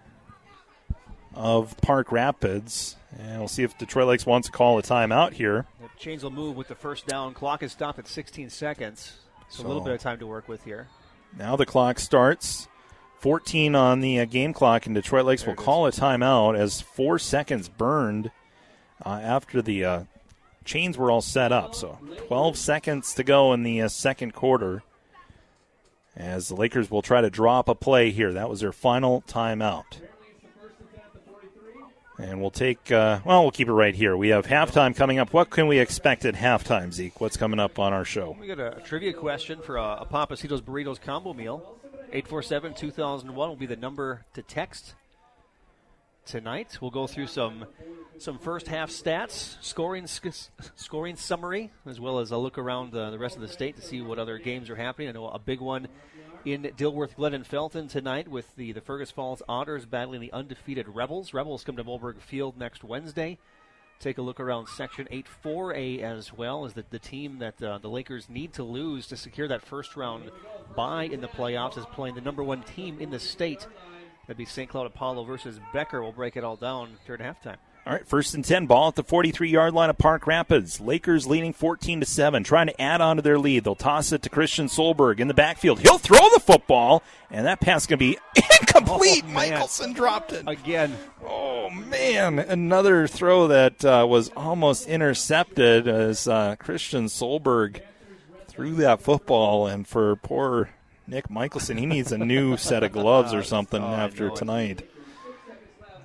of 1.34 1.76
Park 1.78 2.12
Rapids. 2.12 2.96
And 3.20 3.40
we'll 3.40 3.48
see 3.48 3.64
if 3.64 3.78
Detroit 3.78 4.08
Lakes 4.08 4.26
wants 4.26 4.48
to 4.48 4.52
call 4.52 4.78
a 4.78 4.84
timeout 4.84 5.34
here. 5.34 5.66
The 5.82 5.90
chains 6.00 6.24
will 6.24 6.32
move 6.32 6.56
with 6.56 6.68
the 6.68 6.76
first 6.76 7.08
down. 7.08 7.34
Clock 7.34 7.64
is 7.64 7.72
stopped 7.72 8.00
at 8.00 8.08
16 8.08 8.50
seconds. 8.50 9.14
So, 9.50 9.62
so 9.62 9.66
a 9.66 9.68
little 9.68 9.84
bit 9.84 9.94
of 9.94 10.02
time 10.02 10.20
to 10.20 10.28
work 10.28 10.48
with 10.48 10.64
here. 10.64 10.88
Now 11.38 11.56
the 11.56 11.66
clock 11.66 12.00
starts. 12.00 12.68
14 13.20 13.76
on 13.76 14.02
the 14.02 14.20
uh, 14.20 14.26
game 14.26 14.54
clock, 14.54 14.86
and 14.86 14.94
Detroit 14.94 15.26
Lakes 15.26 15.44
there 15.44 15.56
will 15.56 15.64
call 15.64 15.88
a 15.88 15.92
timeout 15.92 16.58
as 16.58 16.82
four 16.82 17.18
seconds 17.18 17.68
burned 17.68 18.30
uh, 19.04 19.20
after 19.24 19.62
the 19.62 19.84
uh, 19.84 20.04
chains 20.66 20.98
were 20.98 21.10
all 21.10 21.22
set 21.22 21.52
up. 21.52 21.74
So 21.74 21.98
12 22.28 22.58
seconds 22.58 23.14
to 23.16 23.24
go 23.24 23.54
in 23.54 23.64
the 23.64 23.82
uh, 23.82 23.88
second 23.88 24.34
quarter 24.34 24.84
as 26.16 26.48
the 26.48 26.56
Lakers 26.56 26.92
will 26.92 27.02
try 27.02 27.22
to 27.22 27.30
drop 27.30 27.70
a 27.70 27.76
play 27.76 28.12
here. 28.12 28.34
That 28.34 28.50
was 28.50 28.60
their 28.60 28.72
final 28.72 29.22
timeout. 29.28 29.86
And 32.20 32.42
we'll 32.42 32.50
take, 32.50 32.92
uh, 32.92 33.20
well, 33.24 33.44
we'll 33.44 33.52
keep 33.52 33.68
it 33.68 33.74
right 33.74 33.94
here. 33.94 34.18
We 34.18 34.30
have 34.30 34.48
halftime 34.48 34.96
coming 34.96 35.20
up. 35.20 35.34
What 35.34 35.52
can 35.52 35.68
we 35.68 35.78
expect 35.78 36.26
at 36.26 36.34
halftime, 36.34 36.92
Zeke? 36.92 37.22
What's 37.22 37.38
coming 37.38 37.60
up 37.60 37.78
on 37.78 37.94
our 37.94 38.06
show? 38.06 38.36
We 38.40 38.48
got 38.48 38.60
a, 38.60 38.78
a 38.78 38.82
trivia 38.82 39.14
question 39.14 39.62
for 39.62 39.78
a, 39.78 40.00
a 40.02 40.08
Pappasito's 40.10 40.62
Burritos 40.62 41.00
combo 41.00 41.34
meal. 41.34 41.78
847 42.10 42.74
2001 42.74 43.50
will 43.50 43.56
be 43.56 43.66
the 43.66 43.76
number 43.76 44.26
to 44.34 44.42
text 44.42 44.96
tonight. 46.26 46.78
We'll 46.82 46.92
go 46.92 47.06
through 47.06 47.28
some 47.28 47.66
some 48.18 48.40
first 48.40 48.68
half 48.68 48.90
stats, 48.90 49.58
scoring 49.62 50.08
scoring 50.76 51.16
summary, 51.18 51.72
as 51.86 52.00
well 52.00 52.20
as 52.20 52.32
a 52.32 52.38
look 52.38 52.58
around 52.58 52.96
uh, 52.96 53.12
the 53.12 53.20
rest 53.20 53.36
of 53.36 53.42
the 53.42 53.48
state 53.48 53.76
to 53.76 53.82
see 53.82 54.02
what 54.02 54.18
other 54.20 54.38
games 54.38 54.70
are 54.70 54.76
happening. 54.76 55.10
I 55.10 55.12
know 55.12 55.28
a 55.28 55.40
big 55.40 55.62
one 55.62 55.88
in 56.46 56.64
Dilworth, 56.64 57.16
Glyndon, 57.16 57.36
and 57.36 57.48
Felton 57.48 57.88
tonight 57.88 58.28
with 58.28 58.56
the, 58.56 58.72
the 58.72 58.82
Fergus 58.82 59.12
Falls 59.12 59.42
Otters 59.48 59.86
battling 59.86 60.22
the 60.22 60.32
undefeated 60.32 60.88
Rebels. 60.88 61.34
Rebels 61.34 61.64
come 61.64 61.76
to 61.76 61.84
Mollberg 61.84 62.20
Field 62.22 62.58
next 62.58 62.84
Wednesday. 62.84 63.38
Take 64.00 64.18
a 64.18 64.22
look 64.22 64.40
around 64.40 64.68
Section 64.68 65.08
8 65.10 65.26
4A 65.44 66.02
as 66.02 66.32
well 66.32 66.66
as 66.66 66.74
the, 66.74 66.86
the 66.90 67.00
team 67.00 67.40
that 67.40 67.62
uh, 67.62 67.80
the 67.80 67.90
Lakers 67.90 68.30
need 68.30 68.54
to 68.54 68.64
lose 68.64 69.08
to 69.08 69.18
secure 69.18 69.48
that 69.48 69.64
first 69.64 69.96
round 69.96 70.30
bye 70.76 71.06
in 71.06 71.20
the 71.20 71.28
playoffs 71.28 71.78
is 71.78 71.86
playing 71.94 72.16
the 72.16 72.22
number 72.22 72.44
one 72.44 72.62
team 72.64 73.00
in 73.00 73.10
the 73.10 73.20
state. 73.20 73.66
That'd 74.28 74.38
be 74.38 74.46
St. 74.46 74.70
Cloud 74.70 74.86
Apollo 74.86 75.24
versus 75.24 75.60
Becker. 75.74 76.04
We'll 76.04 76.12
break 76.12 76.38
it 76.38 76.44
all 76.44 76.58
down 76.58 76.98
during 77.06 77.22
halftime. 77.22 77.58
All 77.88 77.94
right, 77.94 78.06
first 78.06 78.34
and 78.34 78.44
10, 78.44 78.66
ball 78.66 78.90
at 78.90 78.96
the 78.96 79.04
43 79.04 79.50
yard 79.50 79.74
line 79.74 79.90
of 79.90 79.98
Park 79.98 80.28
Rapids. 80.28 80.82
Lakers 80.82 81.26
leading 81.26 81.54
14 81.54 82.02
to 82.02 82.06
7, 82.06 82.44
trying 82.44 82.68
to 82.68 82.82
add 82.82 83.00
on 83.00 83.16
to 83.16 83.22
their 83.22 83.40
lead. 83.40 83.64
They'll 83.64 83.76
toss 83.76 84.12
it 84.12 84.22
to 84.24 84.30
Christian 84.30 84.66
Solberg 84.68 85.22
in 85.22 85.30
the 85.30 85.34
backfield. 85.34 85.80
He'll 85.80 85.98
throw 85.98 86.20
the 86.34 86.42
football, 86.42 87.02
and 87.32 87.46
that 87.46 87.62
pass 87.62 87.84
is 87.84 87.88
going 87.88 88.00
to 88.00 88.06
be 88.06 88.18
incomplete. 88.60 89.24
Oh. 89.26 89.32
Michelson 89.32 89.94
dropped 89.94 90.34
it. 90.34 90.44
Again. 90.48 90.98
Oh, 91.26 91.70
man. 91.70 92.40
Another 92.40 93.08
throw 93.08 93.48
that 93.48 93.86
uh, 93.86 94.06
was 94.06 94.32
almost 94.36 94.86
intercepted 94.90 95.88
as 95.88 96.28
uh, 96.28 96.58
Christian 96.58 97.06
Solberg 97.06 97.80
threw 98.50 98.76
that 98.76 99.02
football, 99.02 99.66
and 99.66 99.88
for 99.88 100.18
poor 100.18 100.72
Nick 101.08 101.30
Michelson, 101.30 101.78
he 101.78 101.86
needs 101.86 102.12
a 102.12 102.18
new 102.18 102.58
set 102.58 102.84
of 102.84 102.92
gloves 102.92 103.34
or 103.34 103.44
something 103.44 103.82
Oh, 103.82 103.88
after 103.88 104.30
tonight. 104.30 104.86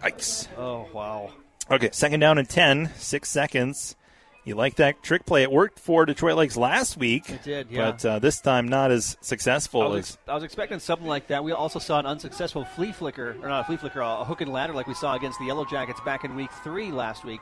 Yikes. 0.00 0.46
Oh, 0.56 0.86
wow. 0.92 1.32
Okay, 1.70 1.90
second 1.92 2.20
down 2.20 2.38
and 2.38 2.48
10, 2.48 2.90
six 2.96 3.28
seconds. 3.28 3.96
You 4.44 4.56
like 4.56 4.74
that 4.76 5.04
trick 5.04 5.24
play? 5.24 5.44
It 5.44 5.52
worked 5.52 5.78
for 5.78 6.04
Detroit 6.04 6.36
Lakes 6.36 6.56
last 6.56 6.96
week. 6.96 7.30
It 7.30 7.44
did, 7.44 7.70
yeah. 7.70 7.92
But 7.92 8.04
uh, 8.04 8.18
this 8.18 8.40
time 8.40 8.66
not 8.66 8.90
as 8.90 9.16
I 9.20 9.24
successful 9.24 9.80
was, 9.88 9.90
as. 9.92 9.98
ex- 10.14 10.18
I 10.26 10.34
was 10.34 10.42
expecting 10.42 10.80
something 10.80 11.06
like 11.06 11.28
that. 11.28 11.44
We 11.44 11.52
also 11.52 11.78
saw 11.78 12.00
an 12.00 12.06
unsuccessful 12.06 12.64
flea 12.64 12.90
flicker, 12.90 13.36
or 13.40 13.48
not 13.48 13.60
a 13.60 13.64
flea 13.64 13.76
flicker, 13.76 14.00
a 14.00 14.24
hook 14.24 14.40
and 14.40 14.52
ladder 14.52 14.72
like 14.72 14.88
we 14.88 14.94
saw 14.94 15.14
against 15.14 15.38
the 15.38 15.44
Yellow 15.46 15.64
Jackets 15.64 16.00
back 16.00 16.24
in 16.24 16.34
week 16.34 16.50
three 16.64 16.90
last 16.90 17.24
week. 17.24 17.40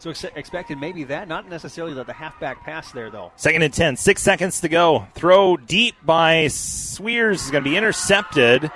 So 0.00 0.10
ex- 0.10 0.24
expected 0.24 0.78
maybe 0.78 1.04
that, 1.04 1.28
not 1.28 1.48
necessarily 1.48 1.94
the, 1.94 2.04
the 2.04 2.12
halfback 2.12 2.62
pass 2.62 2.92
there, 2.92 3.08
though. 3.08 3.32
Second 3.36 3.62
and 3.62 3.72
10, 3.72 3.96
six 3.96 4.20
seconds 4.20 4.60
to 4.60 4.68
go. 4.68 5.06
Throw 5.14 5.56
deep 5.56 5.94
by 6.04 6.48
Swears 6.48 7.44
is 7.46 7.50
going 7.50 7.64
to 7.64 7.70
be 7.70 7.76
intercepted. 7.78 8.70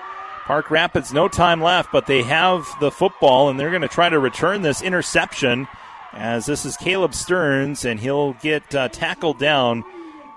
Park 0.49 0.71
Rapids, 0.71 1.13
no 1.13 1.29
time 1.29 1.61
left, 1.61 1.93
but 1.93 2.07
they 2.07 2.23
have 2.23 2.67
the 2.81 2.91
football, 2.91 3.51
and 3.51 3.61
they're 3.61 3.69
going 3.69 3.83
to 3.83 3.87
try 3.87 4.09
to 4.09 4.19
return 4.19 4.63
this 4.63 4.81
interception 4.81 5.69
as 6.15 6.47
this 6.47 6.65
is 6.65 6.75
Caleb 6.79 7.13
Stearns, 7.13 7.85
and 7.85 8.01
he'll 8.01 8.33
get 8.33 8.75
uh, 8.75 8.89
tackled 8.89 9.39
down. 9.39 9.85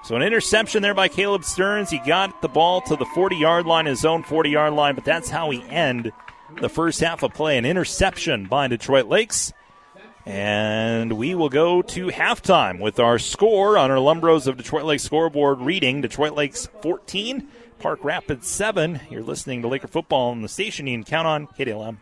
So 0.03 0.17
an 0.17 0.21
interception 0.21 0.81
there 0.81 0.93
by 0.93 1.07
Caleb 1.07 1.45
Stearns. 1.45 1.89
He 1.89 1.97
got 1.99 2.41
the 2.41 2.49
ball 2.49 2.81
to 2.81 2.97
the 2.97 3.05
40 3.05 3.37
yard 3.37 3.65
line, 3.65 3.85
his 3.85 4.03
own 4.03 4.21
40 4.23 4.49
yard 4.49 4.73
line, 4.73 4.95
but 4.95 5.05
that's 5.05 5.29
how 5.29 5.47
we 5.47 5.63
end 5.69 6.11
the 6.59 6.67
first 6.67 6.99
half 6.99 7.23
of 7.23 7.33
play. 7.33 7.57
An 7.57 7.63
interception 7.65 8.47
by 8.47 8.67
Detroit 8.67 9.05
Lakes. 9.05 9.53
And 10.25 11.13
we 11.13 11.35
will 11.35 11.47
go 11.47 11.81
to 11.83 12.07
halftime 12.07 12.81
with 12.81 12.99
our 12.99 13.17
score 13.17 13.77
on 13.77 13.89
our 13.89 13.97
Lumbros 13.97 14.45
of 14.45 14.57
Detroit 14.57 14.83
Lakes 14.83 15.03
scoreboard 15.03 15.61
reading 15.61 16.01
Detroit 16.01 16.33
Lakes 16.33 16.67
14, 16.81 17.47
Park 17.81 18.03
Rapids 18.03 18.47
7. 18.47 18.99
You're 19.09 19.23
listening 19.23 19.63
to 19.63 19.67
Laker 19.67 19.87
football 19.87 20.29
on 20.29 20.43
the 20.43 20.47
station 20.47 20.85
you 20.85 20.95
can 20.95 21.03
count 21.03 21.27
on 21.27 21.47
KDLM. 21.47 21.97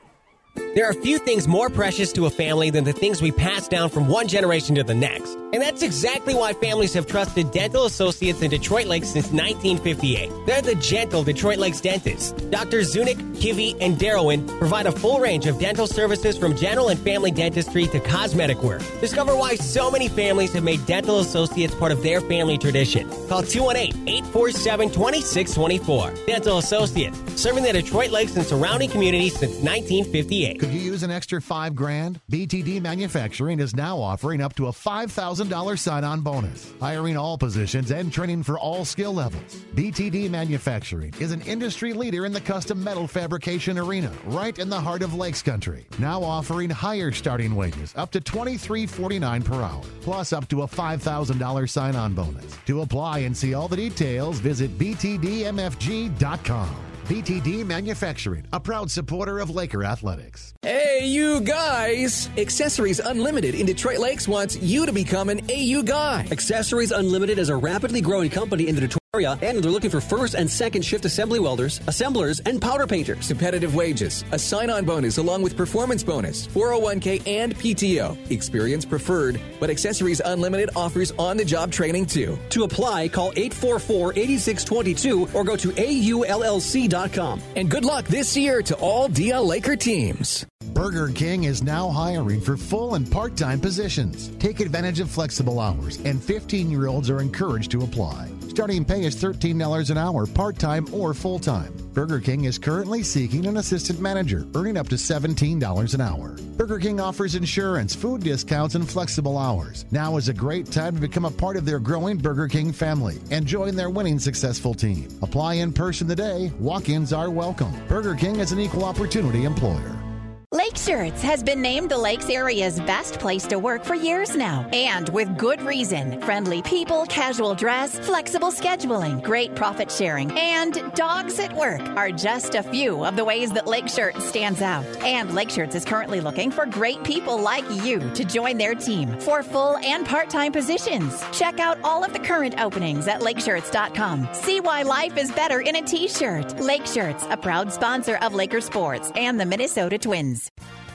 There 0.75 0.89
are 0.89 0.93
few 0.93 1.19
things 1.19 1.47
more 1.47 1.69
precious 1.69 2.11
to 2.13 2.25
a 2.25 2.29
family 2.29 2.69
than 2.69 2.83
the 2.83 2.93
things 2.93 3.21
we 3.21 3.31
pass 3.31 3.67
down 3.67 3.89
from 3.89 4.07
one 4.07 4.27
generation 4.27 4.75
to 4.75 4.83
the 4.83 4.93
next. 4.93 5.37
And 5.51 5.63
that's 5.63 5.81
exactly 5.81 6.35
why 6.35 6.53
families 6.53 6.93
have 6.93 7.07
trusted 7.07 7.49
Dental 7.51 7.85
Associates 7.85 8.43
in 8.43 8.51
Detroit 8.51 8.85
Lakes 8.85 9.09
since 9.09 9.31
1958. 9.31 10.31
They're 10.45 10.61
the 10.61 10.75
gentle 10.75 11.23
Detroit 11.23 11.57
Lakes 11.57 11.81
dentists. 11.81 12.33
Drs. 12.33 12.95
Zunick, 12.95 13.17
Kivy, 13.35 13.75
and 13.81 13.97
Darrowin 13.97 14.47
provide 14.59 14.85
a 14.85 14.91
full 14.91 15.19
range 15.19 15.47
of 15.47 15.57
dental 15.59 15.87
services 15.87 16.37
from 16.37 16.55
general 16.55 16.89
and 16.89 16.99
family 16.99 17.31
dentistry 17.31 17.87
to 17.87 17.99
cosmetic 17.99 18.61
work. 18.61 18.83
Discover 19.01 19.35
why 19.35 19.55
so 19.55 19.89
many 19.89 20.07
families 20.07 20.53
have 20.53 20.63
made 20.63 20.85
Dental 20.85 21.17
Associates 21.19 21.73
part 21.73 21.91
of 21.91 22.03
their 22.03 22.21
family 22.21 22.59
tradition. 22.59 23.09
Call 23.27 23.41
218-847-2624. 23.43 26.27
Dental 26.27 26.59
Associates, 26.59 27.17
serving 27.41 27.63
the 27.63 27.73
Detroit 27.73 28.11
Lakes 28.11 28.35
and 28.35 28.45
surrounding 28.45 28.91
communities 28.91 29.33
since 29.33 29.55
1958. 29.55 30.48
Could 30.57 30.71
you 30.71 30.79
use 30.79 31.03
an 31.03 31.11
extra 31.11 31.41
five 31.41 31.75
grand? 31.75 32.19
BTD 32.31 32.81
Manufacturing 32.81 33.59
is 33.59 33.75
now 33.75 33.99
offering 33.99 34.41
up 34.41 34.55
to 34.55 34.67
a 34.67 34.71
$5,000 34.71 35.77
sign 35.77 36.03
on 36.03 36.21
bonus, 36.21 36.71
hiring 36.79 37.17
all 37.17 37.37
positions 37.37 37.91
and 37.91 38.11
training 38.11 38.43
for 38.43 38.57
all 38.57 38.85
skill 38.85 39.13
levels. 39.13 39.55
BTD 39.75 40.29
Manufacturing 40.29 41.13
is 41.19 41.31
an 41.31 41.41
industry 41.41 41.93
leader 41.93 42.25
in 42.25 42.33
the 42.33 42.41
custom 42.41 42.83
metal 42.83 43.07
fabrication 43.07 43.77
arena, 43.77 44.11
right 44.25 44.57
in 44.57 44.69
the 44.69 44.79
heart 44.79 45.01
of 45.01 45.13
Lakes 45.13 45.41
Country. 45.41 45.85
Now 45.99 46.23
offering 46.23 46.69
higher 46.69 47.11
starting 47.11 47.55
wages, 47.55 47.93
up 47.95 48.11
to 48.11 48.21
$23.49 48.21 49.45
per 49.45 49.61
hour, 49.61 49.83
plus 50.01 50.33
up 50.33 50.47
to 50.49 50.63
a 50.63 50.67
$5,000 50.67 51.69
sign 51.69 51.95
on 51.95 52.13
bonus. 52.13 52.57
To 52.65 52.81
apply 52.81 53.19
and 53.19 53.35
see 53.35 53.53
all 53.53 53.67
the 53.67 53.75
details, 53.75 54.39
visit 54.39 54.77
BTDMFG.com. 54.77 56.88
BTD 57.09 57.65
Manufacturing, 57.65 58.45
a 58.53 58.59
proud 58.59 58.91
supporter 58.91 59.39
of 59.39 59.49
Laker 59.49 59.83
Athletics. 59.83 60.53
Hey, 60.61 61.07
you 61.07 61.41
guys! 61.41 62.29
Accessories 62.37 62.99
Unlimited 62.99 63.55
in 63.55 63.65
Detroit 63.65 63.97
Lakes 63.97 64.27
wants 64.27 64.57
you 64.57 64.85
to 64.85 64.93
become 64.93 65.29
an 65.29 65.41
AU 65.49 65.81
guy. 65.81 66.27
Accessories 66.29 66.91
Unlimited 66.91 67.39
is 67.39 67.49
a 67.49 67.55
rapidly 67.55 68.01
growing 68.01 68.29
company 68.29 68.67
in 68.67 68.75
the 68.75 68.81
Detroit 68.81 68.98
area, 69.15 69.39
and 69.41 69.63
they're 69.63 69.71
looking 69.71 69.89
for 69.89 70.01
first 70.01 70.35
and 70.35 70.47
second 70.47 70.83
shift 70.83 71.03
assembly 71.03 71.39
welders, 71.39 71.81
assemblers, 71.87 72.41
and 72.41 72.61
powder 72.61 72.85
painters. 72.85 73.27
Competitive 73.27 73.73
wages, 73.73 74.23
a 74.31 74.37
sign 74.37 74.69
on 74.69 74.85
bonus 74.85 75.17
along 75.17 75.41
with 75.41 75.57
performance 75.57 76.03
bonus, 76.03 76.45
401k, 76.45 77.27
and 77.27 77.55
PTO. 77.55 78.15
Experience 78.29 78.85
preferred, 78.85 79.41
but 79.59 79.71
Accessories 79.71 80.21
Unlimited 80.23 80.69
offers 80.75 81.11
on 81.17 81.37
the 81.37 81.45
job 81.45 81.71
training 81.71 82.05
too. 82.05 82.37
To 82.51 82.65
apply, 82.65 83.07
call 83.07 83.31
844 83.35 84.13
8622 84.13 85.29
or 85.33 85.43
go 85.43 85.55
to 85.55 85.69
AULLC.com. 85.69 87.41
And 87.55 87.67
good 87.67 87.85
luck 87.85 88.05
this 88.05 88.37
year 88.37 88.61
to 88.61 88.75
all 88.75 89.09
DL 89.09 89.43
Laker 89.43 89.75
teams. 89.75 90.45
Burger 90.73 91.09
King 91.09 91.45
is 91.45 91.63
now 91.63 91.89
hiring 91.89 92.39
for 92.39 92.55
full 92.57 92.93
and 92.93 93.09
part 93.09 93.35
time 93.35 93.59
positions. 93.59 94.29
Take 94.37 94.59
advantage 94.59 94.99
of 94.99 95.09
flexible 95.09 95.59
hours, 95.59 95.97
and 96.05 96.23
15 96.23 96.69
year 96.69 96.85
olds 96.85 97.09
are 97.09 97.21
encouraged 97.21 97.71
to 97.71 97.81
apply. 97.81 98.29
Starting 98.49 98.83
pay 98.83 99.05
is 99.05 99.15
$13 99.15 99.91
an 99.91 99.97
hour, 99.97 100.25
part 100.25 100.57
time 100.57 100.85
or 100.91 101.13
full 101.13 101.37
time. 101.37 101.71
Burger 101.93 102.19
King 102.19 102.45
is 102.45 102.57
currently 102.57 103.03
seeking 103.03 103.45
an 103.45 103.57
assistant 103.57 104.01
manager, 104.01 104.45
earning 104.55 104.75
up 104.75 104.89
to 104.89 104.95
$17 104.95 105.93
an 105.93 106.01
hour. 106.01 106.35
Burger 106.57 106.79
King 106.79 106.99
offers 106.99 107.35
insurance, 107.35 107.93
food 107.93 108.21
discounts, 108.21 108.75
and 108.75 108.89
flexible 108.89 109.37
hours. 109.37 109.85
Now 109.91 110.17
is 110.17 110.29
a 110.29 110.33
great 110.33 110.65
time 110.65 110.95
to 110.95 111.01
become 111.01 111.25
a 111.25 111.31
part 111.31 111.57
of 111.57 111.65
their 111.65 111.79
growing 111.79 112.17
Burger 112.17 112.47
King 112.47 112.73
family 112.73 113.19
and 113.31 113.45
join 113.45 113.75
their 113.75 113.91
winning 113.91 114.19
successful 114.19 114.73
team. 114.73 115.07
Apply 115.21 115.55
in 115.55 115.71
person 115.71 116.07
today. 116.07 116.51
Walk 116.59 116.89
ins 116.89 117.13
are 117.13 117.29
welcome. 117.29 117.71
Burger 117.87 118.15
King 118.15 118.37
is 118.39 118.51
an 118.51 118.59
equal 118.59 118.83
opportunity 118.83 119.45
employer. 119.45 120.08
Lake 120.51 120.75
Shirts 120.77 121.21
has 121.21 121.43
been 121.43 121.61
named 121.61 121.91
the 121.91 121.97
Lakes 121.97 122.27
area's 122.27 122.79
best 122.79 123.19
place 123.19 123.45
to 123.45 123.59
work 123.59 123.83
for 123.83 123.93
years 123.93 124.35
now, 124.35 124.67
and 124.73 125.07
with 125.09 125.37
good 125.37 125.61
reason. 125.61 126.19
Friendly 126.23 126.63
people, 126.63 127.05
casual 127.05 127.53
dress, 127.53 127.99
flexible 127.99 128.51
scheduling, 128.51 129.21
great 129.21 129.53
profit 129.53 129.91
sharing, 129.91 130.31
and 130.31 130.81
dogs 130.95 131.37
at 131.37 131.55
work 131.55 131.81
are 131.95 132.09
just 132.11 132.55
a 132.55 132.63
few 132.63 133.05
of 133.05 133.15
the 133.15 133.23
ways 133.23 133.51
that 133.51 133.67
Lake 133.67 133.87
Shirts 133.87 134.25
stands 134.25 134.63
out. 134.63 134.83
And 135.03 135.35
Lake 135.35 135.51
Shirts 135.51 135.75
is 135.75 135.85
currently 135.85 136.19
looking 136.19 136.49
for 136.49 136.65
great 136.65 137.03
people 137.03 137.39
like 137.39 137.69
you 137.83 137.99
to 138.15 138.23
join 138.23 138.57
their 138.57 138.73
team 138.73 139.19
for 139.19 139.43
full 139.43 139.77
and 139.77 140.03
part-time 140.03 140.51
positions. 140.51 141.23
Check 141.31 141.59
out 141.59 141.77
all 141.83 142.03
of 142.03 142.11
the 142.11 142.19
current 142.19 142.59
openings 142.59 143.07
at 143.07 143.21
lakeshirts.com. 143.21 144.27
See 144.33 144.61
why 144.61 144.81
life 144.81 145.15
is 145.15 145.31
better 145.31 145.59
in 145.59 145.75
a 145.75 145.83
t-shirt. 145.83 146.59
Lake 146.59 146.87
Shirts, 146.87 147.23
a 147.29 147.37
proud 147.37 147.71
sponsor 147.71 148.17
of 148.23 148.33
Laker 148.33 148.61
Sports 148.61 149.11
and 149.15 149.39
the 149.39 149.45
Minnesota 149.45 149.99
Twins. 149.99 150.38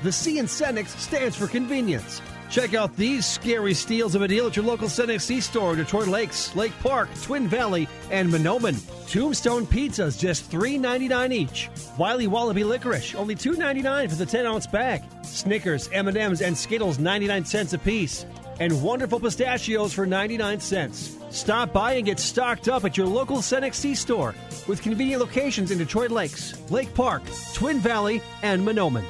The 0.02 0.12
C 0.12 0.38
in 0.38 0.46
Cenex 0.46 0.88
stands 0.98 1.36
for 1.36 1.46
convenience. 1.46 2.20
Check 2.50 2.74
out 2.74 2.94
these 2.96 3.26
scary 3.26 3.74
steals 3.74 4.14
of 4.14 4.22
a 4.22 4.28
deal 4.28 4.46
at 4.46 4.54
your 4.54 4.64
local 4.64 4.86
Cenex 4.86 5.22
C 5.22 5.40
store 5.40 5.72
in 5.72 5.78
Detroit 5.78 6.08
Lakes, 6.08 6.54
Lake 6.54 6.72
Park, 6.80 7.08
Twin 7.22 7.48
Valley, 7.48 7.88
and 8.10 8.30
Mahnomen. 8.30 8.76
Tombstone 9.08 9.66
pizzas, 9.66 10.18
just 10.18 10.50
$3.99 10.50 11.32
each. 11.32 11.70
Wiley 11.98 12.26
Wallaby 12.26 12.62
licorice, 12.62 13.14
only 13.14 13.34
$2.99 13.34 14.10
for 14.10 14.16
the 14.16 14.26
10-ounce 14.26 14.66
bag. 14.68 15.02
Snickers, 15.22 15.88
M&Ms, 15.92 16.42
and 16.42 16.56
Skittles, 16.56 16.98
99 16.98 17.44
cents 17.44 17.72
apiece. 17.72 18.26
And 18.60 18.82
wonderful 18.82 19.18
pistachios 19.18 19.92
for 19.92 20.06
99 20.06 20.60
cents. 20.60 21.16
Stop 21.30 21.72
by 21.72 21.94
and 21.94 22.06
get 22.06 22.20
stocked 22.20 22.68
up 22.68 22.84
at 22.84 22.96
your 22.96 23.08
local 23.08 23.38
Cenex 23.38 23.74
C 23.74 23.96
store 23.96 24.32
with 24.68 24.80
convenient 24.80 25.20
locations 25.20 25.72
in 25.72 25.78
Detroit 25.78 26.12
Lakes, 26.12 26.54
Lake 26.70 26.94
Park, 26.94 27.22
Twin 27.52 27.80
Valley, 27.80 28.22
and 28.44 28.64
Mahnomen. 28.64 29.04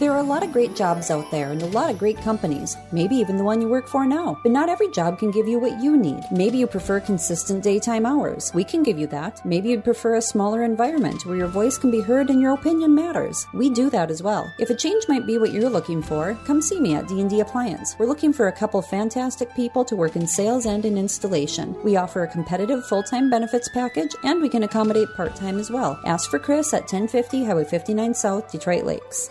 There 0.00 0.12
are 0.12 0.20
a 0.20 0.22
lot 0.22 0.42
of 0.42 0.50
great 0.50 0.74
jobs 0.74 1.10
out 1.10 1.30
there 1.30 1.50
and 1.50 1.62
a 1.62 1.66
lot 1.66 1.90
of 1.90 1.98
great 1.98 2.16
companies, 2.16 2.74
maybe 2.90 3.16
even 3.16 3.36
the 3.36 3.44
one 3.44 3.60
you 3.60 3.68
work 3.68 3.86
for 3.86 4.06
now. 4.06 4.40
But 4.42 4.50
not 4.50 4.70
every 4.70 4.90
job 4.90 5.18
can 5.18 5.30
give 5.30 5.46
you 5.46 5.58
what 5.58 5.78
you 5.78 5.94
need. 5.94 6.22
Maybe 6.32 6.56
you 6.56 6.66
prefer 6.66 7.00
consistent 7.00 7.62
daytime 7.62 8.06
hours. 8.06 8.50
We 8.54 8.64
can 8.64 8.82
give 8.82 8.98
you 8.98 9.06
that. 9.08 9.44
Maybe 9.44 9.68
you'd 9.68 9.84
prefer 9.84 10.14
a 10.14 10.22
smaller 10.22 10.64
environment 10.64 11.26
where 11.26 11.36
your 11.36 11.48
voice 11.48 11.76
can 11.76 11.90
be 11.90 12.00
heard 12.00 12.30
and 12.30 12.40
your 12.40 12.54
opinion 12.54 12.94
matters. 12.94 13.46
We 13.52 13.68
do 13.68 13.90
that 13.90 14.10
as 14.10 14.22
well. 14.22 14.50
If 14.58 14.70
a 14.70 14.74
change 14.74 15.04
might 15.06 15.26
be 15.26 15.36
what 15.36 15.52
you're 15.52 15.68
looking 15.68 16.00
for, 16.00 16.34
come 16.46 16.62
see 16.62 16.80
me 16.80 16.94
at 16.94 17.06
D&D 17.06 17.40
Appliance. 17.40 17.94
We're 17.98 18.06
looking 18.06 18.32
for 18.32 18.48
a 18.48 18.52
couple 18.52 18.80
fantastic 18.80 19.54
people 19.54 19.84
to 19.84 19.96
work 19.96 20.16
in 20.16 20.26
sales 20.26 20.64
and 20.64 20.82
in 20.86 20.96
installation. 20.96 21.76
We 21.84 21.96
offer 21.96 22.22
a 22.22 22.32
competitive 22.32 22.86
full-time 22.86 23.28
benefits 23.28 23.68
package 23.68 24.16
and 24.24 24.40
we 24.40 24.48
can 24.48 24.62
accommodate 24.62 25.14
part-time 25.14 25.58
as 25.58 25.70
well. 25.70 26.00
Ask 26.06 26.30
for 26.30 26.38
Chris 26.38 26.72
at 26.72 26.84
1050 26.84 27.44
Highway 27.44 27.64
59 27.64 28.14
South, 28.14 28.50
Detroit 28.50 28.86
Lakes. 28.86 29.28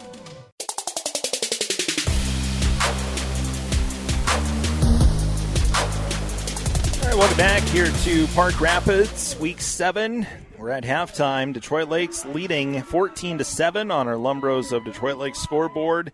Welcome 7.20 7.38
back 7.38 7.64
here 7.64 7.92
to 7.92 8.28
Park 8.28 8.62
Rapids, 8.62 9.38
Week 9.42 9.60
Seven. 9.60 10.26
We're 10.58 10.70
at 10.70 10.86
halftime. 10.86 11.52
Detroit 11.52 11.90
Lakes 11.90 12.24
leading 12.24 12.82
14 12.82 13.40
to 13.40 13.44
seven 13.44 13.92
on 13.92 14.08
our 14.08 14.14
Lumbros 14.14 14.72
of 14.72 14.86
Detroit 14.86 15.18
Lakes 15.18 15.40
scoreboard. 15.40 16.14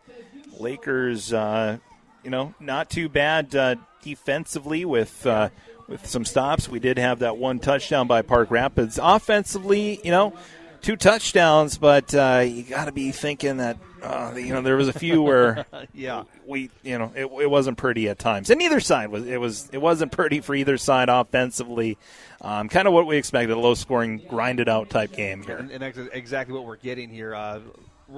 Lakers, 0.60 1.32
uh, 1.32 1.78
you 2.24 2.32
know, 2.32 2.56
not 2.60 2.90
too 2.90 3.08
bad 3.08 3.56
uh, 3.56 3.76
defensively 4.02 4.84
with 4.84 5.28
uh, 5.28 5.50
with 5.88 6.08
some 6.08 6.26
stops. 6.26 6.68
We 6.68 6.80
did 6.80 6.98
have 6.98 7.20
that 7.20 7.38
one 7.38 7.60
touchdown 7.60 8.08
by 8.08 8.24
Park 8.24 8.50
Rapids. 8.50 9.00
Offensively, 9.00 10.02
you 10.04 10.10
know, 10.10 10.34
two 10.82 10.96
touchdowns, 10.96 11.78
but 11.78 12.16
uh, 12.16 12.44
you 12.48 12.64
got 12.64 12.86
to 12.86 12.92
be 12.92 13.12
thinking 13.12 13.58
that 13.58 13.78
uh, 14.06 14.36
you 14.36 14.54
know 14.54 14.62
there 14.62 14.76
was 14.76 14.88
a 14.88 14.94
few 14.94 15.22
where 15.22 15.66
yeah 15.94 16.24
we 16.46 16.70
you 16.84 16.98
know 16.98 17.12
it, 17.16 17.26
it 17.26 17.50
wasn't 17.50 17.78
pretty 17.78 18.08
at 18.10 18.20
times, 18.20 18.50
and 18.50 18.60
neither 18.60 18.80
side 18.80 19.10
was 19.10 19.26
it 19.26 19.40
was 19.40 19.70
it 19.72 19.80
wasn't 19.80 20.12
pretty 20.12 20.42
for 20.42 20.56
either 20.56 20.78
side 20.78 21.10
offensively. 21.10 21.98
Um, 22.42 22.70
kind 22.70 22.88
of 22.88 22.94
what 22.94 23.08
we 23.08 23.18
expected, 23.18 23.52
a 23.54 23.60
low 23.60 23.74
scoring, 23.74 24.22
grinded 24.28 24.70
out 24.70 24.90
type 24.90 25.14
game 25.14 25.42
here. 25.44 25.58
And, 25.58 25.72
and 25.72 25.82
that's 25.82 25.98
exactly 26.14 26.54
what 26.54 26.66
we're 26.66 26.76
getting 26.76 27.10
here. 27.10 27.34
Uh, 27.34 27.62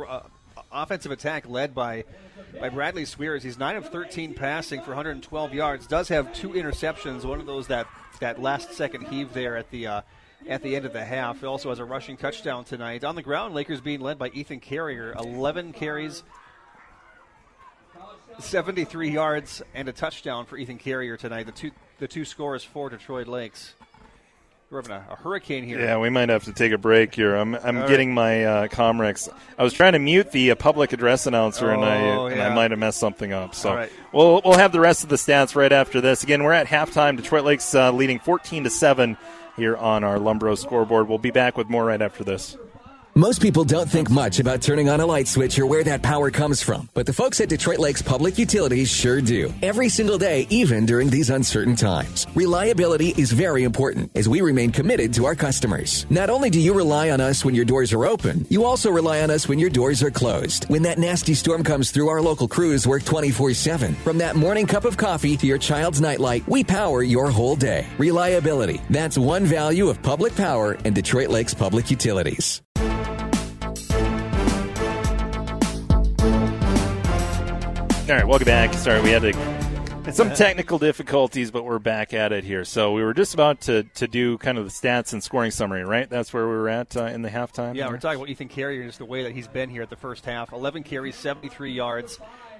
uh, 0.05 0.21
offensive 0.71 1.11
attack 1.11 1.47
led 1.47 1.73
by 1.73 2.03
by 2.59 2.69
Bradley 2.69 3.05
Swears. 3.05 3.43
He's 3.43 3.57
nine 3.57 3.75
of 3.75 3.89
13 3.89 4.33
passing 4.33 4.81
for 4.81 4.89
112 4.89 5.53
yards. 5.53 5.87
Does 5.87 6.09
have 6.09 6.33
two 6.33 6.49
interceptions. 6.49 7.23
One 7.23 7.39
of 7.39 7.45
those 7.45 7.67
that 7.67 7.87
that 8.19 8.41
last 8.41 8.73
second 8.73 9.07
heave 9.07 9.33
there 9.33 9.55
at 9.55 9.69
the. 9.71 9.87
Uh, 9.87 10.01
at 10.47 10.61
the 10.63 10.75
end 10.75 10.85
of 10.85 10.93
the 10.93 11.03
half. 11.03 11.39
He 11.39 11.45
also 11.45 11.69
has 11.69 11.79
a 11.79 11.85
rushing 11.85 12.17
touchdown 12.17 12.63
tonight. 12.63 13.03
On 13.03 13.15
the 13.15 13.21
ground, 13.21 13.53
Lakers 13.53 13.81
being 13.81 13.99
led 14.01 14.17
by 14.17 14.29
Ethan 14.29 14.59
Carrier. 14.59 15.13
11 15.17 15.73
carries, 15.73 16.23
73 18.39 19.09
yards, 19.09 19.61
and 19.73 19.87
a 19.87 19.93
touchdown 19.93 20.45
for 20.45 20.57
Ethan 20.57 20.77
Carrier 20.77 21.17
tonight. 21.17 21.45
The 21.45 21.51
two 21.51 21.71
the 21.99 22.07
two 22.07 22.25
scores 22.25 22.63
for 22.63 22.89
Detroit 22.89 23.27
Lakes. 23.27 23.73
We're 24.69 24.81
having 24.81 24.91
a, 24.91 25.13
a 25.13 25.15
hurricane 25.15 25.63
here. 25.63 25.79
Yeah, 25.79 25.97
we 25.97 26.09
might 26.09 26.27
have 26.27 26.43
to 26.43 26.51
take 26.51 26.73
a 26.73 26.77
break 26.77 27.15
here. 27.15 27.35
I'm, 27.35 27.55
I'm 27.55 27.77
All 27.77 27.87
getting 27.87 28.13
my 28.13 28.43
uh, 28.43 28.67
Comrex. 28.67 29.29
I 29.57 29.63
was 29.63 29.71
trying 29.71 29.93
to 29.93 29.99
mute 29.99 30.33
the 30.33 30.51
uh, 30.51 30.55
public 30.55 30.91
address 30.91 31.25
announcer, 31.25 31.71
and 31.71 31.85
I 31.85 32.01
Oh, 32.11 32.25
and 32.25 32.41
I 32.41 32.49
yeah. 32.49 32.53
might 32.53 32.71
have 32.71 32.79
messed 32.79 32.99
something 32.99 33.31
up. 33.31 33.55
So 33.55 33.73
right. 33.73 33.91
we'll 34.11 34.41
we'll 34.43 34.57
have 34.57 34.73
the 34.73 34.81
rest 34.81 35.03
of 35.03 35.09
the 35.09 35.15
stats 35.15 35.55
right 35.55 35.71
after 35.71 36.01
this. 36.01 36.23
Again, 36.23 36.43
we're 36.43 36.51
at 36.51 36.67
halftime. 36.67 37.15
Detroit 37.15 37.45
Lakes 37.45 37.73
uh, 37.73 37.91
leading 37.93 38.19
14 38.19 38.65
to 38.65 38.69
seven 38.69 39.17
here 39.57 39.75
on 39.75 40.03
our 40.03 40.17
Lumbro 40.17 40.57
scoreboard. 40.57 41.09
We'll 41.09 41.17
be 41.17 41.31
back 41.31 41.57
with 41.57 41.69
more 41.69 41.85
right 41.85 42.01
after 42.01 42.23
this. 42.23 42.57
Most 43.17 43.41
people 43.41 43.63
don't 43.63 43.89
think 43.89 44.11
much 44.11 44.39
about 44.39 44.61
turning 44.61 44.89
on 44.89 44.99
a 44.99 45.05
light 45.07 45.27
switch 45.27 45.57
or 45.57 45.65
where 45.65 45.83
that 45.85 46.03
power 46.03 46.29
comes 46.29 46.61
from, 46.61 46.87
but 46.93 47.07
the 47.07 47.13
folks 47.13 47.41
at 47.41 47.49
Detroit 47.49 47.79
Lakes 47.79 47.99
Public 47.99 48.37
Utilities 48.37 48.91
sure 48.91 49.21
do. 49.21 49.51
Every 49.63 49.89
single 49.89 50.19
day, 50.19 50.45
even 50.51 50.85
during 50.85 51.09
these 51.09 51.31
uncertain 51.31 51.75
times. 51.75 52.27
Reliability 52.35 53.15
is 53.17 53.31
very 53.31 53.63
important 53.63 54.11
as 54.13 54.29
we 54.29 54.41
remain 54.41 54.71
committed 54.71 55.15
to 55.15 55.25
our 55.25 55.33
customers. 55.33 56.05
Not 56.11 56.29
only 56.29 56.51
do 56.51 56.61
you 56.61 56.75
rely 56.75 57.09
on 57.09 57.19
us 57.19 57.43
when 57.43 57.55
your 57.55 57.65
doors 57.65 57.91
are 57.91 58.05
open, 58.05 58.45
you 58.51 58.65
also 58.65 58.91
rely 58.91 59.21
on 59.21 59.31
us 59.31 59.47
when 59.47 59.57
your 59.57 59.71
doors 59.71 60.03
are 60.03 60.11
closed. 60.11 60.65
When 60.69 60.83
that 60.83 60.99
nasty 60.99 61.33
storm 61.33 61.63
comes 61.63 61.89
through, 61.89 62.09
our 62.09 62.21
local 62.21 62.47
crews 62.47 62.85
work 62.85 63.03
24 63.03 63.55
7. 63.55 63.95
From 63.95 64.19
that 64.19 64.35
morning 64.35 64.67
cup 64.67 64.85
of 64.85 64.95
coffee 64.95 65.35
to 65.37 65.47
your 65.47 65.57
child's 65.57 65.99
nightlight, 65.99 66.47
we 66.47 66.63
power 66.63 67.01
your 67.01 67.31
whole 67.31 67.55
day. 67.55 67.87
Reliability. 67.97 68.79
That's 68.91 69.17
one 69.17 69.45
value 69.45 69.89
of 69.89 70.03
public 70.03 70.35
power 70.35 70.77
and 70.85 70.93
Detroit 70.93 71.29
Lakes 71.29 71.55
Public 71.55 71.89
Utilities. 71.89 72.61
All 78.09 78.15
right, 78.15 78.25
welcome 78.25 78.45
back. 78.45 78.73
Sorry, 78.73 79.01
we 79.01 79.09
had 79.09 79.23
to 79.23 80.13
some 80.13 80.33
technical 80.33 80.79
difficulties, 80.79 81.51
but 81.51 81.65
we're 81.65 81.77
back 81.77 82.13
at 82.13 82.31
it 82.31 82.45
here. 82.45 82.63
So 82.63 82.93
we 82.93 83.03
were 83.03 83.13
just 83.13 83.33
about 83.33 83.59
to, 83.61 83.83
to 83.95 84.07
do 84.07 84.37
kind 84.37 84.57
of 84.57 84.63
the 84.63 84.71
stats 84.71 85.11
and 85.11 85.21
scoring 85.21 85.51
summary, 85.51 85.83
right? 85.83 86.09
That's 86.09 86.31
where 86.33 86.47
we 86.47 86.53
were 86.53 86.69
at 86.69 86.95
uh, 86.95 87.07
in 87.07 87.21
the 87.21 87.29
halftime. 87.29 87.75
Yeah, 87.75 87.83
here? 87.83 87.91
we're 87.91 87.99
talking 87.99 88.15
about 88.15 88.29
Ethan 88.29 88.47
Carrier 88.47 88.79
and 88.79 88.89
just 88.89 88.99
the 88.99 89.05
way 89.05 89.23
that 89.23 89.33
he's 89.33 89.49
been 89.49 89.69
here 89.69 89.81
at 89.81 89.89
the 89.89 89.97
first 89.97 90.23
half. 90.23 90.53
11 90.53 90.83
carries, 90.83 91.17
73 91.17 91.73
yards, 91.73 92.17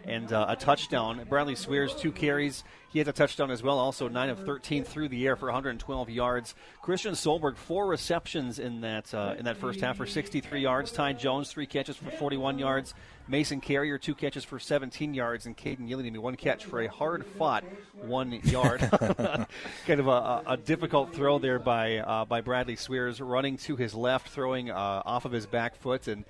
and 0.07 0.31
uh, 0.31 0.45
a 0.49 0.55
touchdown. 0.55 1.25
Bradley 1.29 1.55
Swears, 1.55 1.93
two 1.93 2.11
carries. 2.11 2.63
He 2.89 2.99
had 2.99 3.07
a 3.09 3.13
touchdown 3.13 3.51
as 3.51 3.61
well, 3.61 3.77
also 3.77 4.07
9 4.07 4.29
of 4.29 4.39
13 4.45 4.85
through 4.85 5.09
the 5.09 5.27
air 5.27 5.35
for 5.35 5.47
112 5.47 6.09
yards. 6.09 6.55
Christian 6.81 7.13
Solberg, 7.13 7.57
four 7.57 7.85
receptions 7.85 8.57
in 8.57 8.81
that 8.81 9.13
uh, 9.13 9.35
in 9.38 9.45
that 9.45 9.57
first 9.57 9.81
half 9.81 9.97
for 9.97 10.05
63 10.05 10.61
yards. 10.61 10.91
Ty 10.93 11.13
Jones, 11.13 11.51
three 11.51 11.67
catches 11.67 11.97
for 11.97 12.09
41 12.09 12.57
yards. 12.57 12.93
Mason 13.27 13.59
Carrier, 13.59 13.97
two 13.97 14.15
catches 14.15 14.45
for 14.45 14.57
17 14.57 15.13
yards. 15.13 15.45
And 15.45 15.57
Caden 15.57 15.89
Ilanimi, 15.89 16.17
one 16.17 16.38
catch 16.38 16.63
for 16.63 16.81
a 16.81 16.88
hard 16.88 17.25
fought 17.25 17.65
one 18.01 18.31
yard. 18.45 18.79
kind 18.89 19.99
of 19.99 20.07
a, 20.07 20.11
a, 20.11 20.43
a 20.47 20.57
difficult 20.57 21.13
throw 21.13 21.39
there 21.39 21.59
by 21.59 21.97
uh, 21.97 22.23
by 22.23 22.39
Bradley 22.39 22.77
Swears, 22.77 23.19
running 23.19 23.57
to 23.57 23.75
his 23.75 23.93
left, 23.93 24.29
throwing 24.29 24.71
uh, 24.71 25.03
off 25.05 25.25
of 25.25 25.34
his 25.34 25.45
back 25.45 25.75
foot, 25.75 26.07
and 26.07 26.23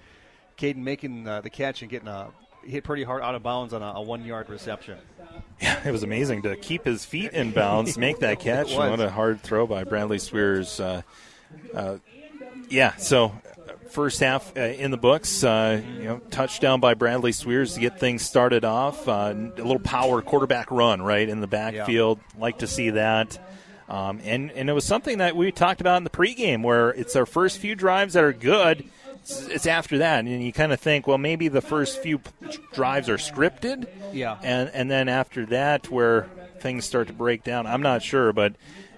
Caden 0.58 0.78
making 0.78 1.28
uh, 1.28 1.42
the 1.42 1.52
catch 1.52 1.84
and 1.84 1.92
getting 1.92 2.08
a 2.08 2.32
hit 2.64 2.84
pretty 2.84 3.04
hard 3.04 3.22
out 3.22 3.36
of 3.36 3.44
bounds 3.44 3.74
on 3.74 3.82
a, 3.82 3.94
a 3.96 4.02
one 4.02 4.24
yard 4.26 4.50
reception. 4.50 4.98
Yeah, 5.62 5.88
it 5.88 5.92
was 5.92 6.04
amazing 6.04 6.44
to 6.44 6.56
keep 6.56 6.86
his 6.86 7.06
feet 7.06 7.32
in 7.32 7.52
bounds, 7.52 7.98
make 7.98 8.20
that 8.20 8.40
catch. 8.40 8.74
What 8.76 9.00
a 9.00 9.10
hard 9.10 9.42
throw 9.42 9.66
by 9.68 9.84
Bradley 9.84 10.20
Swears. 10.20 10.80
Uh, 10.80 11.02
uh, 11.74 11.98
yeah, 12.70 12.96
so 12.98 13.26
uh, 13.26 13.74
first 13.90 14.20
half 14.20 14.56
uh, 14.56 14.62
in 14.62 14.92
the 14.92 14.98
books. 14.98 15.44
Uh, 15.44 15.82
you 15.98 16.04
know, 16.04 16.18
touchdown 16.30 16.80
by 16.80 16.94
Bradley 16.94 17.32
Swears 17.32 17.74
to 17.74 17.80
get 17.80 18.00
things 18.00 18.22
started 18.22 18.66
off. 18.66 19.08
Uh, 19.08 19.34
a 19.36 19.62
little 19.62 19.80
power 19.80 20.22
quarterback 20.22 20.70
run 20.72 21.02
right 21.02 21.28
in 21.28 21.40
the 21.42 21.48
backfield. 21.48 22.20
Like 22.38 22.60
to 22.60 22.68
see 22.68 22.92
that. 22.92 23.40
Um, 23.90 24.20
and 24.24 24.52
and 24.52 24.70
it 24.70 24.74
was 24.74 24.84
something 24.84 25.20
that 25.20 25.36
we 25.36 25.52
talked 25.52 25.80
about 25.80 25.98
in 25.98 26.04
the 26.04 26.10
pregame, 26.10 26.62
where 26.62 26.90
it's 26.90 27.16
our 27.16 27.26
first 27.26 27.58
few 27.60 27.74
drives 27.74 28.14
that 28.16 28.24
are 28.24 28.34
good. 28.34 28.84
It's, 29.30 29.68
after 29.68 29.98
that, 30.00 30.20
and 30.26 30.44
you 30.44 30.54
kind 30.54 30.72
of 30.72 30.80
think, 30.80 31.08
well, 31.08 31.18
maybe 31.18 31.48
the 31.48 31.62
first 31.62 32.02
few 32.02 32.22
drives 32.74 33.10
are 33.10 33.18
scripted, 33.18 33.88
Yeah. 34.14 34.38
and 34.42 34.70
and 34.74 34.90
then 34.90 35.10
after 35.10 35.46
that, 35.48 35.90
where 35.90 36.30
things 36.60 36.86
start 36.86 37.08
to 37.08 37.14
break 37.14 37.44
down. 37.44 37.68
I'm 37.68 37.82
not 37.82 38.02
sure, 38.02 38.32
but 38.34 38.54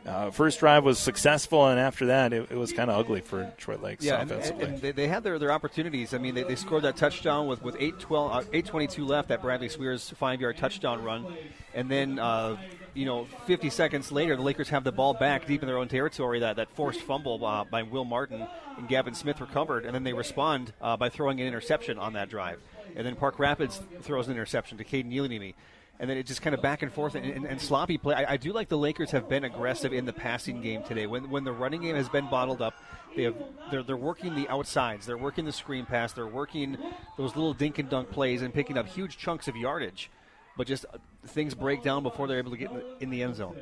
uh, 0.05 0.31
first 0.31 0.59
drive 0.59 0.83
was 0.83 0.97
successful, 0.97 1.67
and 1.67 1.79
after 1.79 2.07
that, 2.07 2.31
it, 2.33 2.49
it 2.51 2.55
was 2.57 2.71
kind 2.71 2.89
of 2.89 2.97
ugly 2.97 3.21
for 3.21 3.43
Detroit 3.43 3.81
Lakes 3.81 4.03
Yeah, 4.05 4.21
and, 4.21 4.31
offensively. 4.31 4.65
and 4.65 4.81
they, 4.81 4.91
they 4.91 5.07
had 5.07 5.23
their, 5.23 5.37
their 5.37 5.51
opportunities. 5.51 6.13
I 6.13 6.17
mean, 6.19 6.33
they, 6.35 6.43
they 6.43 6.55
scored 6.55 6.83
that 6.83 6.95
touchdown 6.95 7.47
with 7.47 7.61
with 7.61 7.75
8 7.79 7.99
12, 7.99 8.31
uh, 8.31 8.41
8:22 8.51 9.07
left. 9.07 9.27
That 9.29 9.41
Bradley 9.41 9.67
Swears 9.69 10.09
five 10.11 10.39
yard 10.41 10.57
touchdown 10.57 11.03
run, 11.03 11.25
and 11.73 11.89
then 11.91 12.17
uh, 12.19 12.55
you 12.99 13.05
know 13.05 13.27
50 13.47 13.69
seconds 13.69 14.11
later, 14.11 14.35
the 14.35 14.41
Lakers 14.41 14.67
have 14.69 14.83
the 14.83 14.91
ball 14.91 15.13
back 15.13 15.47
deep 15.47 15.63
in 15.63 15.67
their 15.67 15.77
own 15.77 15.87
territory. 15.87 16.41
That 16.41 16.57
that 16.57 16.69
forced 16.71 16.99
fumble 16.99 17.43
uh, 17.45 17.63
by 17.63 17.83
Will 17.83 18.03
Martin 18.03 18.45
and 18.77 18.89
Gavin 18.89 19.13
Smith 19.13 19.39
recovered, 19.39 19.85
and 19.85 19.95
then 19.95 20.03
they 20.03 20.11
respond 20.11 20.73
uh, 20.81 20.97
by 20.97 21.07
throwing 21.07 21.39
an 21.39 21.47
interception 21.47 21.97
on 21.97 22.13
that 22.13 22.29
drive. 22.29 22.59
And 22.97 23.07
then 23.07 23.15
Park 23.15 23.39
Rapids 23.39 23.79
throws 24.01 24.27
an 24.27 24.33
interception 24.33 24.77
to 24.79 24.83
Caden 24.83 25.13
Ilanimi. 25.13 25.53
And 26.01 26.09
then 26.09 26.17
it 26.17 26.25
just 26.25 26.41
kind 26.41 26.53
of 26.53 26.61
back 26.61 26.81
and 26.81 26.91
forth 26.91 27.15
and, 27.15 27.25
and, 27.25 27.45
and 27.45 27.59
sloppy 27.59 27.97
play. 27.97 28.15
I, 28.15 28.33
I 28.33 28.37
do 28.37 28.53
like 28.53 28.69
the 28.69 28.77
Lakers 28.77 29.11
have 29.11 29.27
been 29.27 29.43
aggressive 29.43 29.91
in 29.91 30.05
the 30.05 30.13
passing 30.13 30.61
game 30.61 30.83
today. 30.83 31.07
When 31.07 31.29
when 31.29 31.45
the 31.45 31.51
running 31.53 31.81
game 31.81 31.95
has 31.95 32.09
been 32.09 32.29
bottled 32.29 32.61
up, 32.61 32.73
they 33.15 33.23
have 33.23 33.35
they're, 33.71 33.83
they're 33.83 33.97
working 33.97 34.35
the 34.35 34.47
outsides. 34.49 35.05
They're 35.05 35.17
working 35.17 35.45
the 35.45 35.53
screen 35.53 35.85
pass. 35.85 36.11
They're 36.11 36.27
working 36.27 36.77
those 37.17 37.35
little 37.35 37.53
dink 37.53 37.79
and 37.79 37.89
dunk 37.89 38.11
plays 38.11 38.41
and 38.41 38.53
picking 38.53 38.77
up 38.77 38.87
huge 38.87 39.17
chunks 39.17 39.47
of 39.47 39.55
yardage. 39.55 40.09
But 40.57 40.67
just 40.67 40.85
things 41.29 41.53
break 41.55 41.83
down 41.83 42.03
before 42.03 42.27
they're 42.27 42.37
able 42.37 42.51
to 42.51 42.57
get 42.57 42.71
in 42.99 43.09
the, 43.09 43.23
end 43.23 43.35
zone. 43.35 43.55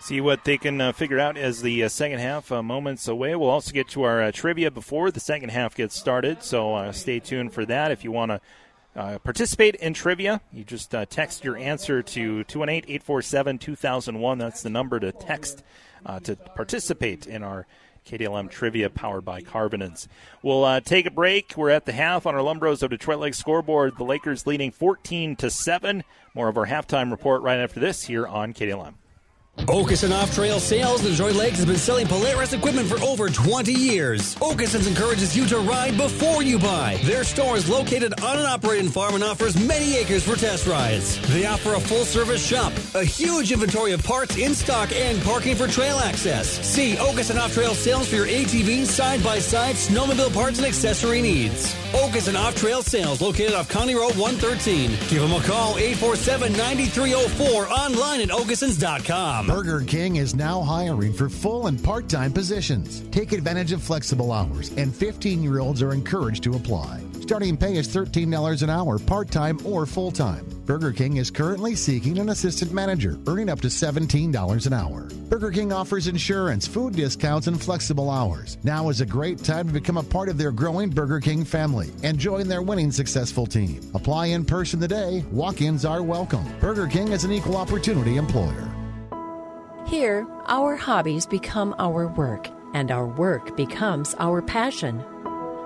See 0.00 0.20
what 0.20 0.44
they 0.44 0.56
can 0.56 0.80
uh, 0.80 0.92
figure 0.92 1.18
out 1.18 1.36
as 1.36 1.60
the 1.60 1.84
uh, 1.84 1.88
second 1.88 2.20
half 2.20 2.50
uh, 2.50 2.62
moments 2.62 3.06
away. 3.06 3.34
We'll 3.34 3.50
also 3.50 3.72
get 3.72 3.88
to 3.90 4.02
our 4.02 4.22
uh, 4.22 4.32
trivia 4.32 4.70
before 4.70 5.10
the 5.10 5.20
second 5.20 5.50
half 5.50 5.74
gets 5.74 5.98
started, 5.98 6.42
so 6.42 6.74
uh, 6.74 6.92
stay 6.92 7.20
tuned 7.20 7.52
for 7.52 7.66
that. 7.66 7.90
If 7.90 8.02
you 8.02 8.10
want 8.10 8.30
to 8.30 8.40
uh, 8.96 9.18
participate 9.18 9.74
in 9.76 9.92
trivia, 9.92 10.40
you 10.52 10.64
just 10.64 10.90
text 11.10 11.44
your 11.44 11.56
answer 11.56 12.02
to 12.02 12.44
218 12.44 12.90
847 12.90 13.58
2001. 13.58 14.38
That's 14.38 14.62
the 14.62 14.70
number 14.70 14.98
to 15.00 15.12
text 15.12 15.62
to 16.22 16.34
participate 16.34 17.26
in 17.26 17.42
our 17.42 17.66
KDLM 18.06 18.50
trivia 18.50 18.90
powered 18.90 19.24
by 19.24 19.40
Carbonins. 19.40 20.06
We'll 20.42 20.64
uh, 20.64 20.80
take 20.80 21.06
a 21.06 21.10
break. 21.10 21.54
We're 21.56 21.70
at 21.70 21.86
the 21.86 21.92
half 21.92 22.26
on 22.26 22.34
our 22.34 22.40
Lumbros 22.40 22.82
of 22.82 22.90
Detroit 22.90 23.18
Lake 23.18 23.34
scoreboard. 23.34 23.96
The 23.96 24.04
Lakers 24.04 24.46
leading 24.46 24.70
14 24.70 25.36
to 25.36 25.50
7. 25.50 26.04
More 26.34 26.48
of 26.48 26.56
our 26.56 26.66
halftime 26.66 27.10
report 27.10 27.42
right 27.42 27.58
after 27.58 27.80
this 27.80 28.04
here 28.04 28.26
on 28.26 28.52
KDLM. 28.52 28.99
Okeson 29.58 30.10
Off 30.10 30.34
Trail 30.34 30.58
Sales 30.58 31.04
in 31.04 31.10
Detroit 31.10 31.34
Lakes 31.34 31.58
has 31.58 31.66
been 31.66 31.76
selling 31.76 32.06
Polaris 32.06 32.52
equipment 32.52 32.88
for 32.88 33.00
over 33.02 33.28
20 33.28 33.72
years. 33.72 34.34
Okeson's 34.36 34.86
encourages 34.86 35.36
you 35.36 35.46
to 35.46 35.58
ride 35.58 35.96
before 35.96 36.42
you 36.42 36.58
buy. 36.58 36.98
Their 37.04 37.24
store 37.24 37.56
is 37.56 37.68
located 37.68 38.20
on 38.22 38.38
an 38.38 38.46
operating 38.46 38.88
farm 38.88 39.14
and 39.14 39.22
offers 39.22 39.56
many 39.68 39.96
acres 39.96 40.24
for 40.24 40.34
test 40.34 40.66
rides. 40.66 41.20
They 41.32 41.46
offer 41.46 41.74
a 41.74 41.80
full 41.80 42.04
service 42.04 42.44
shop, 42.44 42.72
a 42.94 43.04
huge 43.04 43.52
inventory 43.52 43.92
of 43.92 44.02
parts 44.02 44.36
in 44.38 44.54
stock, 44.54 44.90
and 44.92 45.20
parking 45.22 45.54
for 45.56 45.68
trail 45.68 45.98
access. 45.98 46.48
See 46.66 46.94
Okeson 46.94 47.38
Off 47.38 47.52
Trail 47.52 47.74
Sales 47.74 48.08
for 48.08 48.16
your 48.16 48.26
ATV, 48.26 48.86
side 48.86 49.22
by 49.22 49.38
side, 49.38 49.74
snowmobile 49.76 50.32
parts, 50.32 50.58
and 50.58 50.66
accessory 50.66 51.20
needs. 51.20 51.74
Okeson 51.92 52.36
Off 52.36 52.56
Trail 52.56 52.82
Sales 52.82 53.20
located 53.20 53.54
off 53.54 53.68
County 53.68 53.94
Road 53.94 54.16
113. 54.16 54.90
Give 55.08 55.20
them 55.22 55.32
a 55.32 55.42
call 55.44 55.76
847 55.76 56.52
9304 56.52 57.68
online 57.68 58.20
at 58.20 58.28
okesons.com. 58.30 59.49
Burger 59.50 59.80
King 59.80 60.14
is 60.14 60.32
now 60.32 60.62
hiring 60.62 61.12
for 61.12 61.28
full 61.28 61.66
and 61.66 61.82
part 61.82 62.08
time 62.08 62.32
positions. 62.32 63.02
Take 63.10 63.32
advantage 63.32 63.72
of 63.72 63.82
flexible 63.82 64.30
hours, 64.30 64.70
and 64.76 64.94
15 64.94 65.42
year 65.42 65.58
olds 65.58 65.82
are 65.82 65.92
encouraged 65.92 66.44
to 66.44 66.54
apply. 66.54 67.02
Starting 67.20 67.56
pay 67.56 67.74
is 67.74 67.88
$13 67.88 68.62
an 68.62 68.70
hour, 68.70 69.00
part 69.00 69.28
time 69.28 69.58
or 69.66 69.86
full 69.86 70.12
time. 70.12 70.46
Burger 70.66 70.92
King 70.92 71.16
is 71.16 71.32
currently 71.32 71.74
seeking 71.74 72.18
an 72.18 72.28
assistant 72.28 72.72
manager, 72.72 73.18
earning 73.26 73.48
up 73.48 73.60
to 73.62 73.66
$17 73.66 74.66
an 74.68 74.72
hour. 74.72 75.08
Burger 75.28 75.50
King 75.50 75.72
offers 75.72 76.06
insurance, 76.06 76.68
food 76.68 76.94
discounts, 76.94 77.48
and 77.48 77.60
flexible 77.60 78.08
hours. 78.08 78.56
Now 78.62 78.88
is 78.88 79.00
a 79.00 79.06
great 79.06 79.42
time 79.42 79.66
to 79.66 79.72
become 79.72 79.96
a 79.96 80.02
part 80.04 80.28
of 80.28 80.38
their 80.38 80.52
growing 80.52 80.90
Burger 80.90 81.18
King 81.18 81.44
family 81.44 81.90
and 82.04 82.20
join 82.20 82.46
their 82.46 82.62
winning 82.62 82.92
successful 82.92 83.46
team. 83.46 83.80
Apply 83.94 84.26
in 84.26 84.44
person 84.44 84.78
today. 84.78 85.24
Walk 85.32 85.60
ins 85.60 85.84
are 85.84 86.04
welcome. 86.04 86.44
Burger 86.60 86.86
King 86.86 87.08
is 87.08 87.24
an 87.24 87.32
equal 87.32 87.56
opportunity 87.56 88.16
employer. 88.16 88.70
Here, 89.90 90.24
our 90.46 90.76
hobbies 90.76 91.26
become 91.26 91.74
our 91.80 92.06
work, 92.06 92.48
and 92.74 92.92
our 92.92 93.06
work 93.06 93.56
becomes 93.56 94.14
our 94.20 94.40
passion. 94.40 95.04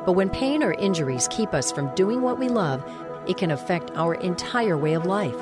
But 0.06 0.12
when 0.12 0.30
pain 0.30 0.62
or 0.62 0.72
injuries 0.72 1.28
keep 1.30 1.52
us 1.52 1.70
from 1.70 1.94
doing 1.94 2.22
what 2.22 2.38
we 2.38 2.48
love, 2.48 2.82
it 3.28 3.36
can 3.36 3.50
affect 3.50 3.90
our 3.96 4.14
entire 4.14 4.78
way 4.78 4.94
of 4.94 5.04
life. 5.04 5.36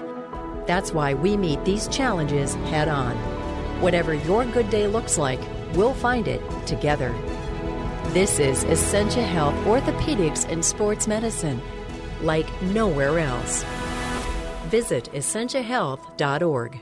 That's 0.67 0.91
why 0.93 1.15
we 1.15 1.37
meet 1.37 1.65
these 1.65 1.87
challenges 1.87 2.55
head 2.73 2.89
on. 2.89 3.15
Whatever 3.81 4.15
your 4.15 4.45
good 4.47 4.69
day 4.69 4.89
looks 4.89 5.17
like, 5.17 5.39
we'll 5.75 5.95
find 5.95 6.27
it 6.27 6.43
together. 6.67 7.15
This 8.07 8.41
is 8.41 8.65
Essentia 8.65 9.23
Health 9.23 9.55
Orthopedics 9.65 10.51
and 10.51 10.65
Sports 10.65 11.07
Medicine, 11.07 11.63
like 12.21 12.49
nowhere 12.63 13.21
else. 13.21 13.63
Visit 14.71 15.09
essentiahealth.org. 15.13 16.81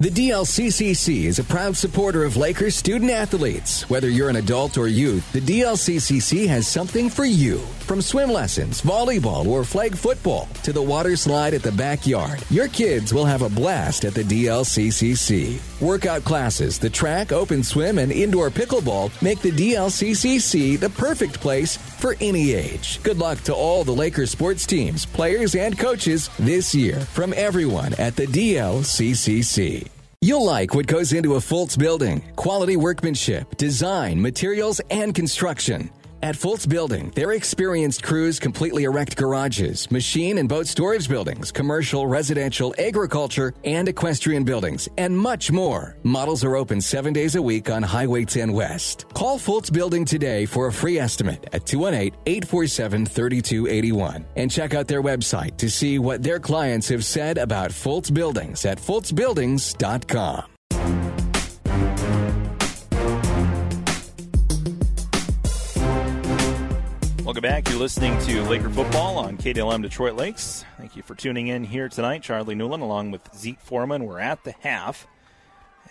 The 0.00 0.08
DLCCC 0.08 1.24
is 1.24 1.38
a 1.38 1.44
proud 1.44 1.76
supporter 1.76 2.24
of 2.24 2.38
Lakers 2.38 2.74
student 2.74 3.10
athletes. 3.10 3.82
Whether 3.90 4.08
you're 4.08 4.30
an 4.30 4.36
adult 4.36 4.78
or 4.78 4.88
youth, 4.88 5.30
the 5.32 5.42
DLCCC 5.42 6.48
has 6.48 6.66
something 6.66 7.10
for 7.10 7.26
you. 7.26 7.58
From 7.80 8.00
swim 8.00 8.30
lessons, 8.30 8.80
volleyball, 8.80 9.46
or 9.46 9.62
flag 9.62 9.94
football 9.94 10.48
to 10.62 10.72
the 10.72 10.80
water 10.80 11.16
slide 11.16 11.52
at 11.52 11.62
the 11.62 11.72
backyard, 11.72 12.42
your 12.48 12.68
kids 12.68 13.12
will 13.12 13.26
have 13.26 13.42
a 13.42 13.50
blast 13.50 14.06
at 14.06 14.14
the 14.14 14.24
DLCCC. 14.24 15.69
Workout 15.80 16.24
classes, 16.24 16.78
the 16.78 16.90
track, 16.90 17.32
open 17.32 17.62
swim, 17.62 17.96
and 17.96 18.12
indoor 18.12 18.50
pickleball 18.50 19.10
make 19.22 19.40
the 19.40 19.50
DLCCC 19.50 20.78
the 20.78 20.90
perfect 20.90 21.40
place 21.40 21.78
for 21.78 22.16
any 22.20 22.52
age. 22.52 23.02
Good 23.02 23.18
luck 23.18 23.40
to 23.44 23.54
all 23.54 23.82
the 23.82 23.94
Lakers 23.94 24.30
sports 24.30 24.66
teams, 24.66 25.06
players, 25.06 25.54
and 25.54 25.78
coaches 25.78 26.28
this 26.38 26.74
year 26.74 27.00
from 27.00 27.32
everyone 27.34 27.94
at 27.94 28.14
the 28.14 28.26
DLCCC. 28.26 29.88
You'll 30.20 30.44
like 30.44 30.74
what 30.74 30.86
goes 30.86 31.14
into 31.14 31.36
a 31.36 31.38
Fultz 31.38 31.78
building 31.78 32.22
quality 32.36 32.76
workmanship, 32.76 33.56
design, 33.56 34.20
materials, 34.20 34.82
and 34.90 35.14
construction. 35.14 35.88
At 36.22 36.34
Fultz 36.34 36.68
Building, 36.68 37.10
their 37.14 37.32
experienced 37.32 38.02
crews 38.02 38.38
completely 38.38 38.84
erect 38.84 39.16
garages, 39.16 39.90
machine 39.90 40.36
and 40.36 40.46
boat 40.46 40.66
storage 40.66 41.08
buildings, 41.08 41.50
commercial, 41.50 42.06
residential, 42.06 42.74
agriculture, 42.78 43.54
and 43.64 43.88
equestrian 43.88 44.44
buildings, 44.44 44.86
and 44.98 45.16
much 45.16 45.50
more. 45.50 45.96
Models 46.02 46.44
are 46.44 46.56
open 46.56 46.82
seven 46.82 47.14
days 47.14 47.36
a 47.36 47.42
week 47.42 47.70
on 47.70 47.82
Highway 47.82 48.26
10 48.26 48.52
West. 48.52 49.06
Call 49.14 49.38
Fultz 49.38 49.72
Building 49.72 50.04
today 50.04 50.44
for 50.44 50.66
a 50.66 50.72
free 50.72 50.98
estimate 50.98 51.48
at 51.54 51.64
218 51.64 52.18
847 52.26 53.06
3281 53.06 54.26
and 54.36 54.50
check 54.50 54.74
out 54.74 54.88
their 54.88 55.02
website 55.02 55.56
to 55.56 55.70
see 55.70 55.98
what 55.98 56.22
their 56.22 56.38
clients 56.38 56.88
have 56.90 57.04
said 57.04 57.38
about 57.38 57.70
Fultz 57.70 58.12
Buildings 58.12 58.66
at 58.66 58.76
fultzbuildings.com. 58.76 60.59
Welcome 67.30 67.42
back. 67.42 67.68
You're 67.68 67.78
listening 67.78 68.18
to 68.22 68.42
Laker 68.42 68.68
football 68.68 69.16
on 69.16 69.38
KDLM 69.38 69.82
Detroit 69.82 70.16
Lakes. 70.16 70.64
Thank 70.78 70.96
you 70.96 71.04
for 71.04 71.14
tuning 71.14 71.46
in 71.46 71.62
here 71.62 71.88
tonight. 71.88 72.24
Charlie 72.24 72.56
Newland 72.56 72.82
along 72.82 73.12
with 73.12 73.32
Zeke 73.36 73.60
Foreman. 73.60 74.04
We're 74.04 74.18
at 74.18 74.42
the 74.42 74.50
half. 74.62 75.06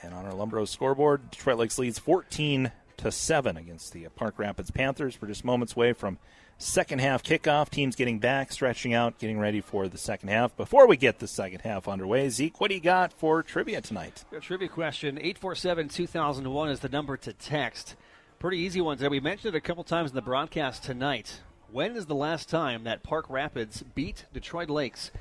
And 0.03 0.13
on 0.13 0.25
our 0.25 0.33
Lumbro 0.33 0.67
scoreboard, 0.67 1.31
Detroit 1.31 1.57
Lakes 1.57 1.79
leads 1.79 1.97
14 1.97 2.73
to 2.97 3.09
7 3.09 3.55
against 3.55 3.93
the 3.93 4.09
Park 4.17 4.37
Rapids 4.37 4.69
Panthers. 4.69 5.21
We're 5.21 5.29
just 5.29 5.45
moments 5.45 5.77
away 5.77 5.93
from 5.93 6.17
second 6.57 6.99
half 6.99 7.23
kickoff. 7.23 7.69
Teams 7.69 7.95
getting 7.95 8.19
back, 8.19 8.51
stretching 8.51 8.93
out, 8.93 9.17
getting 9.17 9.39
ready 9.39 9.61
for 9.61 9.87
the 9.87 9.97
second 9.97 10.27
half. 10.27 10.57
Before 10.57 10.89
we 10.89 10.97
get 10.97 11.19
the 11.19 11.27
second 11.27 11.61
half 11.61 11.87
underway, 11.87 12.27
Zeke, 12.27 12.59
what 12.59 12.67
do 12.67 12.75
you 12.75 12.81
got 12.81 13.13
for 13.13 13.43
trivia 13.43 13.79
tonight? 13.79 14.25
A 14.35 14.41
trivia 14.41 14.67
question 14.67 15.17
847 15.17 15.87
2001 15.87 16.69
is 16.69 16.81
the 16.81 16.89
number 16.89 17.15
to 17.15 17.31
text. 17.31 17.95
Pretty 18.39 18.59
easy 18.59 18.79
ones 18.79 19.01
there. 19.01 19.09
We 19.09 19.19
mentioned 19.19 19.53
it 19.53 19.57
a 19.57 19.61
couple 19.61 19.83
times 19.83 20.11
in 20.11 20.15
the 20.15 20.21
broadcast 20.21 20.81
tonight. 20.81 21.41
When 21.73 21.97
is 21.97 22.05
the 22.05 22.15
last 22.15 22.47
time 22.47 22.85
that 22.85 23.03
Park 23.03 23.25
Rapids 23.27 23.83
beat 23.95 24.27
Detroit 24.31 24.69
Lakes 24.69 25.11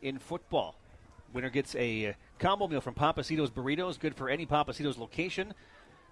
in 0.00 0.20
football? 0.20 0.76
Winner 1.32 1.50
gets 1.50 1.74
a 1.74 2.14
combo 2.38 2.68
meal 2.68 2.80
from 2.80 2.94
Pappasito's 2.94 3.50
Burritos, 3.50 3.98
good 3.98 4.14
for 4.14 4.28
any 4.28 4.46
Pappasito's 4.46 4.96
location. 4.96 5.54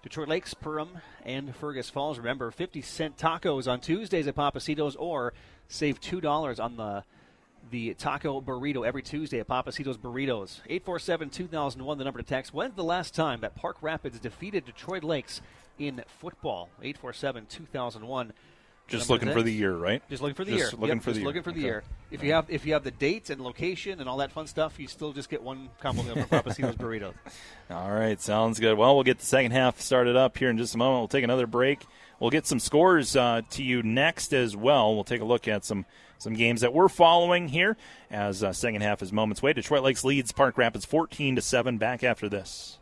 Detroit 0.03 0.27
Lakes, 0.27 0.53
Perham, 0.53 0.99
and 1.23 1.55
Fergus 1.55 1.89
Falls. 1.89 2.17
Remember, 2.17 2.51
50 2.51 2.81
cent 2.81 3.15
tacos 3.15 3.71
on 3.71 3.79
Tuesdays 3.79 4.27
at 4.27 4.35
Pappasito's, 4.35 4.97
or 4.97 5.31
save 5.69 6.01
$2 6.01 6.59
on 6.61 6.75
the 6.75 7.05
the 7.69 7.93
taco 7.95 8.39
burrito 8.39 8.85
every 8.85 9.01
Tuesday 9.01 9.39
at 9.39 9.47
Pappasito's 9.47 9.97
Burritos. 9.97 10.59
847 10.67 11.29
2001, 11.29 11.97
the 11.97 12.03
number 12.03 12.21
to 12.21 12.25
text. 12.25 12.53
When's 12.53 12.75
the 12.75 12.83
last 12.83 13.15
time 13.15 13.41
that 13.41 13.55
Park 13.55 13.77
Rapids 13.81 14.19
defeated 14.19 14.65
Detroit 14.65 15.03
Lakes 15.03 15.41
in 15.79 16.03
football? 16.07 16.69
847 16.81 17.45
2001. 17.49 18.33
Just 18.87 19.09
looking 19.09 19.33
for 19.33 19.41
the 19.43 19.51
year, 19.51 19.75
right? 19.75 20.01
Just 20.09 20.21
looking 20.21 20.33
for 20.35 20.45
the 20.45 20.51
Just 20.57 20.71
year. 20.71 20.79
looking 20.79 20.95
Yep, 20.95 21.03
for 21.03 21.09
just 21.09 21.19
the 21.19 21.25
looking 21.25 21.35
year. 21.39 21.43
for 21.43 21.51
the 21.51 21.59
Okay. 21.59 21.65
year. 21.65 21.83
If 22.09 22.23
you 22.23 22.31
have 22.31 22.45
if 22.49 22.65
you 22.65 22.71
have 22.71 22.85
the 22.85 22.91
dates 22.91 23.29
and 23.29 23.41
location 23.41 23.99
and 23.99 24.07
all 24.07 24.15
that 24.17 24.31
fun 24.31 24.47
stuff, 24.47 24.79
you 24.79 24.87
still 24.87 25.11
just 25.11 25.29
get 25.29 25.43
one 25.43 25.67
combo 25.81 26.03
meal 26.03 26.13
from 26.15 26.23
Pappasito's 26.29 26.77
Burritos. 26.77 27.13
All 27.69 27.91
right, 27.91 28.17
sounds 28.21 28.61
good. 28.61 28.77
Well, 28.77 28.95
we'll 28.95 29.03
get 29.03 29.19
the 29.19 29.25
second 29.25 29.51
half 29.51 29.81
started 29.81 30.15
up 30.15 30.37
here 30.37 30.49
in 30.49 30.57
just 30.57 30.73
a 30.73 30.77
moment. 30.77 31.01
We'll 31.01 31.07
take 31.09 31.25
another 31.25 31.47
break. 31.47 31.85
We'll 32.21 32.29
get 32.29 32.47
some 32.47 32.59
scores 32.61 33.17
uh, 33.17 33.41
to 33.49 33.61
you 33.61 33.83
next 33.83 34.33
as 34.33 34.55
well. 34.55 34.95
We'll 34.95 35.03
take 35.03 35.19
a 35.19 35.25
look 35.25 35.49
at 35.49 35.65
some 35.65 35.85
some 36.17 36.33
games 36.33 36.61
that 36.61 36.71
we're 36.73 36.87
following 36.87 37.49
here 37.49 37.75
as 38.09 38.41
uh, 38.41 38.53
second 38.53 38.83
half 38.83 39.01
is 39.01 39.11
moments 39.11 39.41
away. 39.41 39.51
Detroit 39.51 39.83
Lakes 39.83 40.05
leads 40.05 40.31
Park 40.31 40.57
Rapids 40.57 40.85
14 40.85 41.35
to 41.35 41.41
7 41.41 41.77
back 41.77 42.05
after 42.05 42.29
this. 42.29 42.76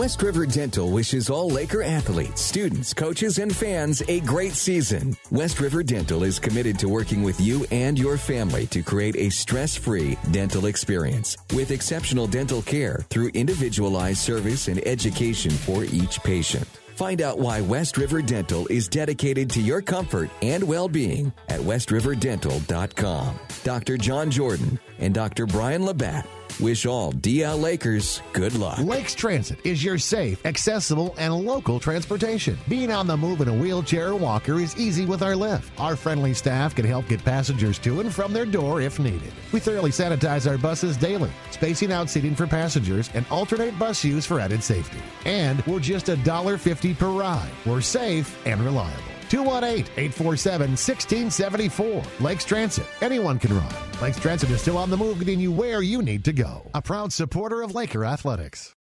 West 0.00 0.22
River 0.22 0.46
Dental 0.46 0.90
wishes 0.90 1.28
all 1.28 1.50
Laker 1.50 1.82
athletes, 1.82 2.40
students, 2.40 2.94
coaches, 2.94 3.38
and 3.38 3.54
fans 3.54 4.02
a 4.08 4.20
great 4.20 4.54
season. 4.54 5.14
West 5.30 5.60
River 5.60 5.82
Dental 5.82 6.24
is 6.24 6.38
committed 6.38 6.78
to 6.78 6.88
working 6.88 7.22
with 7.22 7.38
you 7.38 7.66
and 7.70 7.98
your 7.98 8.16
family 8.16 8.66
to 8.68 8.82
create 8.82 9.14
a 9.16 9.28
stress 9.28 9.76
free 9.76 10.16
dental 10.30 10.64
experience 10.64 11.36
with 11.52 11.70
exceptional 11.70 12.26
dental 12.26 12.62
care 12.62 13.04
through 13.10 13.28
individualized 13.34 14.20
service 14.20 14.68
and 14.68 14.82
education 14.86 15.50
for 15.50 15.84
each 15.84 16.22
patient. 16.22 16.66
Find 16.94 17.20
out 17.20 17.38
why 17.38 17.60
West 17.60 17.98
River 17.98 18.22
Dental 18.22 18.66
is 18.68 18.88
dedicated 18.88 19.50
to 19.50 19.60
your 19.60 19.82
comfort 19.82 20.30
and 20.40 20.62
well 20.62 20.88
being 20.88 21.30
at 21.50 21.60
westriverdental.com. 21.60 23.38
Dr. 23.64 23.98
John 23.98 24.30
Jordan 24.30 24.80
and 25.00 25.14
Dr. 25.14 25.46
Brian 25.46 25.84
Labatt 25.84 26.26
wish 26.60 26.86
all 26.86 27.12
DL 27.12 27.60
Lakers 27.60 28.22
good 28.32 28.54
luck. 28.54 28.78
Lakes 28.78 29.14
Transit 29.14 29.58
is 29.64 29.82
your 29.82 29.98
safe, 29.98 30.44
accessible, 30.44 31.14
and 31.18 31.34
local 31.34 31.80
transportation. 31.80 32.58
Being 32.68 32.92
on 32.92 33.06
the 33.06 33.16
move 33.16 33.40
in 33.40 33.48
a 33.48 33.54
wheelchair 33.54 34.08
or 34.08 34.16
walker 34.16 34.60
is 34.60 34.76
easy 34.76 35.06
with 35.06 35.22
our 35.22 35.34
lift. 35.34 35.78
Our 35.80 35.96
friendly 35.96 36.34
staff 36.34 36.74
can 36.74 36.84
help 36.84 37.08
get 37.08 37.24
passengers 37.24 37.78
to 37.80 38.00
and 38.00 38.12
from 38.12 38.32
their 38.32 38.46
door 38.46 38.80
if 38.80 38.98
needed. 38.98 39.32
We 39.52 39.60
thoroughly 39.60 39.90
sanitize 39.90 40.48
our 40.50 40.58
buses 40.58 40.96
daily, 40.96 41.30
spacing 41.50 41.92
out 41.92 42.10
seating 42.10 42.34
for 42.34 42.46
passengers 42.46 43.10
and 43.14 43.24
alternate 43.30 43.78
bus 43.78 44.04
use 44.04 44.26
for 44.26 44.40
added 44.40 44.62
safety. 44.62 44.98
And 45.24 45.64
we're 45.66 45.80
just 45.80 46.06
$1.50 46.06 46.98
per 46.98 47.08
ride. 47.10 47.50
We're 47.64 47.80
safe 47.80 48.36
and 48.46 48.60
reliable. 48.62 49.09
218-847-1674. 49.30 52.20
Lakes 52.20 52.44
Transit. 52.44 52.86
Anyone 53.00 53.38
can 53.38 53.56
ride. 53.56 54.02
Lakes 54.02 54.18
Transit 54.18 54.50
is 54.50 54.60
still 54.60 54.76
on 54.76 54.90
the 54.90 54.96
move 54.96 55.20
getting 55.20 55.38
you 55.40 55.52
where 55.52 55.82
you 55.82 56.02
need 56.02 56.24
to 56.24 56.32
go. 56.32 56.68
A 56.74 56.82
proud 56.82 57.12
supporter 57.12 57.62
of 57.62 57.72
Laker 57.74 58.04
Athletics. 58.04 58.74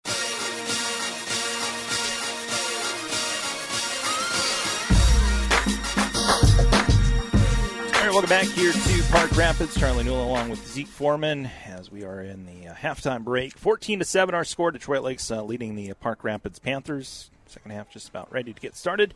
Welcome 8.19 8.29
back 8.29 8.47
here 8.47 8.73
to 8.73 9.03
Park 9.11 9.31
Rapids. 9.37 9.79
Charlie 9.79 10.03
Newland 10.03 10.29
along 10.29 10.49
with 10.49 10.67
Zeke 10.67 10.87
Foreman 10.87 11.49
as 11.65 11.89
we 11.89 12.03
are 12.03 12.21
in 12.21 12.45
the 12.45 12.67
uh, 12.67 12.73
halftime 12.73 13.23
break. 13.23 13.57
14 13.57 13.99
to 13.99 14.05
7 14.05 14.35
our 14.35 14.43
score. 14.43 14.71
Detroit 14.71 15.03
Lakes 15.03 15.31
uh, 15.31 15.41
leading 15.41 15.75
the 15.75 15.91
uh, 15.91 15.93
Park 15.93 16.21
Rapids 16.23 16.59
Panthers. 16.59 17.31
Second 17.45 17.71
half 17.71 17.89
just 17.89 18.09
about 18.09 18.29
ready 18.29 18.51
to 18.51 18.59
get 18.59 18.75
started. 18.75 19.13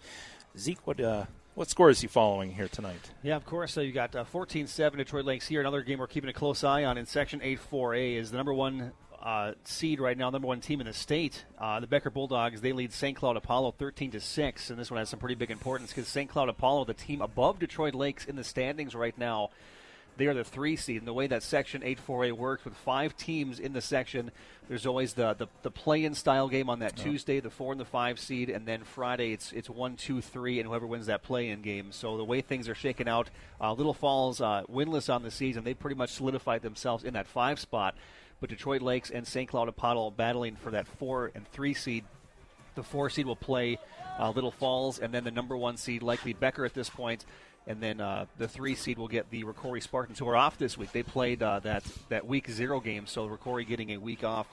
Zeke, 0.58 0.86
what 0.86 1.00
uh, 1.00 1.26
what 1.56 1.70
score 1.70 1.90
is 1.90 2.02
he 2.02 2.08
following 2.08 2.52
here 2.52 2.68
tonight? 2.68 3.12
Yeah, 3.22 3.36
of 3.36 3.46
course. 3.46 3.74
So 3.74 3.82
you 3.82 3.92
got 3.92 4.16
uh, 4.16 4.26
14-7 4.32 4.98
Detroit 4.98 5.26
Lakes 5.26 5.48
here. 5.48 5.60
Another 5.60 5.82
game 5.82 6.00
we're 6.00 6.08
keeping 6.08 6.30
a 6.30 6.34
close 6.34 6.64
eye 6.64 6.84
on 6.84 6.98
in 6.98 7.06
Section 7.06 7.40
8-4A 7.40 8.18
is 8.18 8.32
the 8.32 8.38
number 8.38 8.54
one 8.54 8.92
uh, 9.22 9.54
seed 9.64 10.00
right 10.00 10.18
now, 10.18 10.30
number 10.30 10.48
one 10.48 10.60
team 10.60 10.82
in 10.82 10.88
the 10.88 10.94
state. 10.94 11.46
Uh, 11.58 11.80
the 11.80 11.88
Becker 11.88 12.10
Bulldogs 12.10 12.62
they 12.62 12.74
lead 12.74 12.92
St. 12.92 13.16
Cloud 13.16 13.38
Apollo 13.38 13.76
13 13.78 14.12
to 14.12 14.20
six, 14.20 14.70
and 14.70 14.78
this 14.78 14.92
one 14.92 14.98
has 15.00 15.10
some 15.10 15.20
pretty 15.20 15.36
big 15.36 15.50
importance 15.50 15.92
because 15.92 16.08
St. 16.08 16.30
Cloud 16.30 16.50
Apollo, 16.50 16.86
the 16.86 16.94
team 16.94 17.22
above 17.22 17.60
Detroit 17.60 17.96
Lakes 17.96 18.26
in 18.26 18.36
the 18.36 18.44
standings 18.44 18.94
right 18.94 19.18
now, 19.18 19.50
they 20.18 20.28
are 20.28 20.34
the 20.34 20.44
three 20.44 20.76
seed. 20.76 20.98
And 20.98 21.08
the 21.08 21.14
way 21.14 21.28
that 21.28 21.44
Section 21.44 21.82
8-4A 21.82 22.34
works 22.34 22.66
with 22.66 22.76
five 22.76 23.18
teams 23.18 23.60
in 23.60 23.74
the 23.74 23.82
section, 23.82 24.32
there's 24.68 24.86
always 24.86 25.14
the, 25.14 25.34
the, 25.34 25.48
the 25.64 25.72
play-in 25.72 26.14
style 26.14 26.48
game 26.48 26.70
on 26.70 26.80
that 26.80 26.96
Tuesday, 26.96 27.40
the 27.40 27.50
four 27.50 27.72
and 27.72 27.82
the 27.82 27.86
five 27.86 28.20
seed, 28.20 28.50
and 28.50 28.66
then 28.66 28.84
Friday 28.84 29.32
it's 29.32 29.52
it's 29.52 29.70
one, 29.70 29.96
two, 29.96 30.22
three, 30.22 30.60
and 30.60 30.68
whoever 30.68 30.86
wins 30.86 31.08
that 31.08 31.24
play-in 31.24 31.62
game. 31.62 31.92
So 31.92 32.18
the 32.18 32.24
way 32.24 32.42
things 32.42 32.70
are 32.70 32.76
shaken 32.76 33.08
out, 33.08 33.30
uh, 33.60 33.74
Little 33.74 33.94
Falls 33.94 34.40
uh, 34.42 34.64
winless 34.72 35.14
on 35.14 35.24
the 35.24 35.32
season, 35.32 35.64
they 35.64 35.74
pretty 35.74 35.96
much 35.96 36.12
solidified 36.12 36.62
themselves 36.62 37.04
in 37.04 37.14
that 37.14 37.28
five 37.28 37.60
spot. 37.60 37.96
But 38.40 38.50
Detroit 38.50 38.82
Lakes 38.82 39.10
and 39.10 39.26
St. 39.26 39.50
Cloud 39.50 39.70
Apollo 39.70 40.12
battling 40.12 40.56
for 40.58 40.72
that 40.72 40.88
four 40.88 41.32
and 41.34 41.48
three 41.48 41.74
seed. 41.74 42.04
The 42.76 42.84
four 42.84 43.10
seed 43.10 43.26
will 43.26 43.36
play 43.36 43.78
uh, 44.20 44.32
Little 44.32 44.52
Falls, 44.52 45.00
and 45.00 45.14
then 45.14 45.24
the 45.24 45.32
number 45.32 45.56
one 45.56 45.78
seed, 45.78 46.04
likely 46.04 46.34
Becker 46.34 46.66
at 46.66 46.74
this 46.74 46.90
point, 46.90 47.26
and 47.68 47.82
then 47.82 48.02
uh, 48.02 48.26
the 48.38 48.48
three 48.48 48.76
seed 48.76 48.98
will 48.98 49.08
get 49.08 49.30
the 49.30 49.44
Rocori 49.44 49.82
Spartans, 49.82 50.20
who 50.20 50.28
are 50.28 50.36
off 50.36 50.58
this 50.58 50.78
week. 50.78 50.92
They 50.92 51.04
played 51.04 51.42
uh, 51.42 51.60
that 51.62 51.84
that 52.10 52.26
week 52.26 52.50
zero 52.50 52.80
game, 52.80 53.08
so 53.08 53.28
Rocori 53.28 53.66
getting 53.68 53.92
a 53.92 53.98
week 53.98 54.24
off 54.24 54.48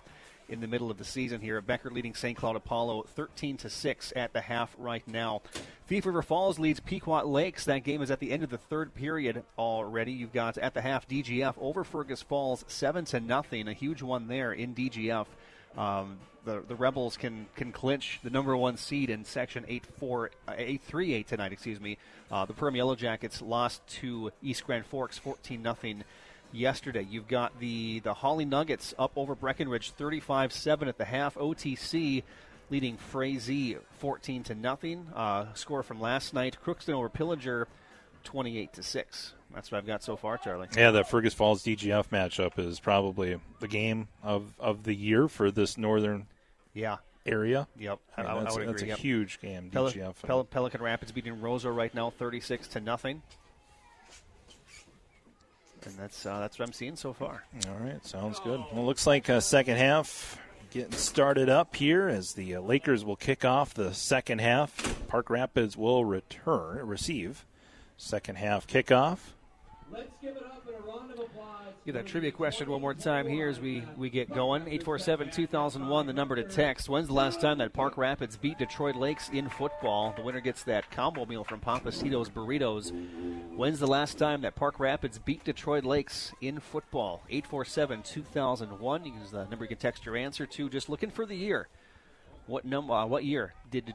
in 0.50 0.60
the 0.60 0.66
middle 0.66 0.90
of 0.90 0.98
the 0.98 1.04
season 1.04 1.40
here. 1.40 1.60
Becker 1.60 1.90
leading 1.90 2.14
St. 2.14 2.36
Cloud 2.36 2.56
Apollo 2.56 3.04
13 3.14 3.56
to 3.58 3.70
six 3.70 4.12
at 4.16 4.32
the 4.32 4.40
half 4.40 4.74
right 4.78 5.06
now. 5.06 5.42
Thief 5.86 6.04
River 6.06 6.22
Falls 6.22 6.58
leads 6.58 6.80
Pequot 6.80 7.24
Lakes. 7.24 7.64
That 7.64 7.84
game 7.84 8.02
is 8.02 8.10
at 8.10 8.20
the 8.20 8.32
end 8.32 8.42
of 8.42 8.50
the 8.50 8.58
third 8.58 8.94
period 8.94 9.44
already. 9.58 10.12
You've 10.12 10.32
got 10.32 10.58
at 10.58 10.74
the 10.74 10.80
half 10.80 11.08
DGF 11.08 11.54
over 11.60 11.84
Fergus 11.84 12.22
Falls 12.22 12.64
seven 12.68 13.04
to 13.06 13.20
nothing, 13.20 13.68
a 13.68 13.72
huge 13.72 14.02
one 14.02 14.28
there 14.28 14.52
in 14.52 14.74
DGF. 14.74 15.26
Um, 15.76 16.18
the 16.44 16.62
the 16.66 16.74
Rebels 16.74 17.16
can 17.16 17.46
can 17.54 17.72
clinch 17.72 18.20
the 18.22 18.30
number 18.30 18.56
one 18.56 18.76
seed 18.76 19.10
in 19.10 19.24
Section 19.24 19.64
8-4, 19.64 20.28
uh, 20.48 20.52
8-3-8 20.52 21.26
tonight. 21.26 21.52
Excuse 21.52 21.80
me. 21.80 21.98
Uh, 22.30 22.44
the 22.44 22.54
Perham 22.54 22.76
Yellow 22.76 22.96
Jackets 22.96 23.42
lost 23.42 23.86
to 24.00 24.32
East 24.42 24.64
Grand 24.64 24.86
Forks 24.86 25.18
14 25.18 25.60
nothing 25.62 26.04
yesterday. 26.52 27.06
You've 27.08 27.28
got 27.28 27.58
the 27.60 28.00
the 28.00 28.14
Hawley 28.14 28.44
Nuggets 28.44 28.94
up 28.98 29.12
over 29.16 29.34
Breckenridge 29.34 29.92
35-7 29.96 30.88
at 30.88 30.98
the 30.98 31.04
half. 31.04 31.34
OTC 31.34 32.22
leading 32.70 32.96
Frazee 32.96 33.76
14 33.98 34.44
to 34.44 34.54
nothing. 34.54 35.08
Uh, 35.14 35.52
score 35.54 35.82
from 35.82 36.00
last 36.00 36.32
night. 36.34 36.56
Crookston 36.64 36.94
over 36.94 37.08
Pillager 37.08 37.66
28 38.24 38.72
to 38.74 38.82
6. 38.82 39.34
That's 39.54 39.70
what 39.72 39.78
I've 39.78 39.86
got 39.86 40.02
so 40.02 40.16
far, 40.16 40.38
Charlie. 40.38 40.68
Yeah, 40.76 40.90
the 40.92 41.02
Fergus 41.04 41.34
Falls 41.34 41.62
DGF 41.64 42.08
matchup 42.10 42.58
is 42.58 42.78
probably 42.78 43.38
the 43.58 43.68
game 43.68 44.08
of, 44.22 44.54
of 44.60 44.84
the 44.84 44.94
year 44.94 45.26
for 45.28 45.50
this 45.50 45.76
northern 45.76 46.26
Yeah. 46.72 46.98
area. 47.26 47.66
Yep, 47.78 47.98
I 48.16 48.22
mean, 48.22 48.30
I, 48.30 48.36
I 48.36 48.42
that's, 48.44 48.56
would 48.56 48.68
that's 48.68 48.82
a 48.82 48.86
yep. 48.86 48.98
huge 48.98 49.40
game. 49.40 49.70
Pel- 49.70 49.90
DGF. 49.90 50.22
Pel- 50.22 50.44
Pelican 50.44 50.80
Rapids 50.82 51.10
beating 51.12 51.40
Rosa 51.40 51.70
right 51.70 51.92
now, 51.94 52.10
thirty-six 52.10 52.68
to 52.68 52.80
nothing. 52.80 53.22
And 55.84 55.96
that's 55.96 56.26
uh, 56.26 56.38
that's 56.40 56.58
what 56.58 56.68
I'm 56.68 56.72
seeing 56.74 56.96
so 56.96 57.12
far. 57.12 57.42
All 57.66 57.74
right, 57.84 58.04
sounds 58.04 58.38
good. 58.40 58.62
Well, 58.72 58.84
looks 58.84 59.06
like 59.06 59.30
uh, 59.30 59.40
second 59.40 59.76
half 59.78 60.38
getting 60.70 60.92
started 60.92 61.48
up 61.48 61.74
here 61.74 62.08
as 62.08 62.34
the 62.34 62.54
uh, 62.56 62.60
Lakers 62.60 63.04
will 63.04 63.16
kick 63.16 63.44
off 63.44 63.74
the 63.74 63.92
second 63.94 64.40
half. 64.40 64.96
Park 65.08 65.30
Rapids 65.30 65.76
will 65.76 66.04
return 66.04 66.86
receive 66.86 67.46
second 67.96 68.36
half 68.36 68.66
kickoff. 68.66 69.18
Let's 69.92 70.10
give 70.22 70.36
it 70.36 70.42
up 70.44 70.64
and 70.66 70.76
a 70.76 70.86
round 70.86 71.10
of 71.10 71.18
applause. 71.18 71.72
Get 71.84 71.94
that 71.94 72.06
trivia 72.06 72.30
question 72.30 72.70
one 72.70 72.80
more 72.80 72.94
time 72.94 73.26
here 73.26 73.48
as 73.48 73.58
we, 73.58 73.82
we 73.96 74.08
get 74.08 74.32
going. 74.32 74.62
847 74.62 75.30
2001, 75.30 76.06
the 76.06 76.12
number 76.12 76.36
to 76.36 76.44
text. 76.44 76.88
When's 76.88 77.08
the 77.08 77.12
last 77.14 77.40
time 77.40 77.58
that 77.58 77.72
Park 77.72 77.96
Rapids 77.96 78.36
beat 78.36 78.58
Detroit 78.58 78.94
Lakes 78.94 79.28
in 79.30 79.48
football? 79.48 80.14
The 80.16 80.22
winner 80.22 80.40
gets 80.40 80.62
that 80.64 80.90
combo 80.92 81.26
meal 81.26 81.42
from 81.42 81.58
Pappasito's 81.60 82.28
Burritos. 82.28 82.92
When's 83.56 83.80
the 83.80 83.86
last 83.88 84.16
time 84.18 84.42
that 84.42 84.54
Park 84.54 84.78
Rapids 84.78 85.18
beat 85.18 85.42
Detroit 85.42 85.84
Lakes 85.84 86.32
in 86.40 86.60
football? 86.60 87.22
847 87.28 88.02
2001. 88.02 89.04
You 89.04 89.12
use 89.14 89.30
the 89.32 89.44
number 89.46 89.64
you 89.64 89.68
can 89.70 89.78
text 89.78 90.06
your 90.06 90.16
answer 90.16 90.46
to. 90.46 90.68
Just 90.68 90.88
looking 90.88 91.10
for 91.10 91.26
the 91.26 91.36
year. 91.36 91.68
What 92.46 92.64
num- 92.64 92.90
uh, 92.90 93.06
What 93.06 93.24
year 93.24 93.54
did 93.70 93.92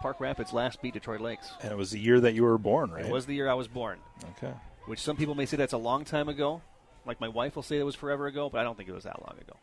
Park 0.00 0.20
Rapids 0.20 0.52
last 0.52 0.82
beat 0.82 0.94
Detroit 0.94 1.20
Lakes? 1.20 1.50
And 1.62 1.72
it 1.72 1.76
was 1.76 1.90
the 1.90 1.98
year 1.98 2.20
that 2.20 2.34
you 2.34 2.42
were 2.42 2.58
born, 2.58 2.90
right? 2.90 3.06
It 3.06 3.10
was 3.10 3.26
the 3.26 3.34
year 3.34 3.48
I 3.48 3.54
was 3.54 3.68
born. 3.68 3.98
Okay. 4.36 4.52
Which 4.88 5.00
some 5.02 5.16
people 5.16 5.34
may 5.34 5.46
say 5.46 5.56
that's 5.56 5.74
a 5.74 5.78
long 5.78 6.04
time 6.04 6.28
ago. 6.28 6.62
Like 7.04 7.20
my 7.20 7.28
wife 7.28 7.56
will 7.56 7.62
say 7.62 7.78
it 7.78 7.84
was 7.84 7.94
forever 7.94 8.26
ago, 8.26 8.48
but 8.50 8.58
I 8.58 8.64
don't 8.64 8.76
think 8.76 8.88
it 8.88 8.94
was 8.94 9.04
that 9.04 9.20
long 9.22 9.36
ago. 9.38 9.56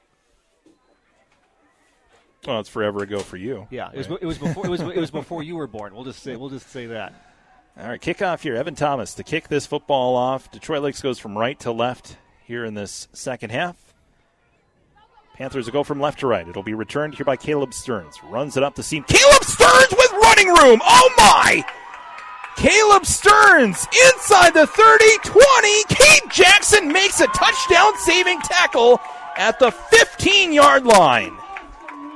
Well, 2.45 2.59
it's 2.59 2.69
forever 2.69 3.01
ago 3.01 3.19
for 3.19 3.37
you. 3.37 3.67
Yeah, 3.71 3.89
it 3.91 3.97
was, 3.97 4.19
it 4.21 4.25
was 4.25 4.37
before 4.37 4.65
it 4.65 4.69
was 4.69 4.81
it 4.81 4.97
was 4.97 5.11
before 5.11 5.41
you 5.43 5.55
were 5.55 5.67
born. 5.67 5.95
We'll 5.95 6.03
just 6.03 6.21
say 6.21 6.35
we'll 6.35 6.49
just 6.49 6.69
say 6.69 6.85
that. 6.87 7.13
All 7.77 7.87
right, 7.87 7.99
kickoff 7.99 8.41
here. 8.41 8.55
Evan 8.55 8.75
Thomas 8.75 9.15
to 9.15 9.23
kick 9.23 9.47
this 9.47 9.65
football 9.65 10.15
off. 10.15 10.49
Detroit 10.51 10.83
Lakes 10.83 11.01
goes 11.01 11.19
from 11.19 11.37
right 11.37 11.59
to 11.61 11.71
left 11.71 12.17
here 12.45 12.63
in 12.63 12.73
this 12.73 13.07
second 13.11 13.49
half. 13.49 13.75
Panthers 15.33 15.65
will 15.65 15.73
go 15.73 15.83
from 15.83 15.99
left 15.99 16.19
to 16.19 16.27
right. 16.27 16.47
It'll 16.47 16.63
be 16.63 16.73
returned 16.73 17.15
here 17.15 17.25
by 17.25 17.35
Caleb 17.35 17.73
Stearns. 17.73 18.23
Runs 18.23 18.55
it 18.55 18.63
up 18.63 18.75
the 18.75 18.83
seam. 18.83 19.03
Caleb 19.03 19.43
Stearns 19.43 19.91
with 19.91 20.11
running 20.13 20.47
room. 20.47 20.79
Oh 20.85 21.13
my! 21.17 21.65
Caleb 22.55 23.05
Stearns 23.05 23.85
inside 24.07 24.53
the 24.53 24.65
30 24.67 25.05
20. 25.23 25.83
Cade 25.89 26.31
Jackson 26.31 26.87
makes 26.87 27.19
a 27.19 27.27
touchdown 27.27 27.91
saving 27.99 28.39
tackle 28.41 28.99
at 29.37 29.59
the 29.59 29.71
15 29.71 30.53
yard 30.53 30.85
line. 30.85 31.35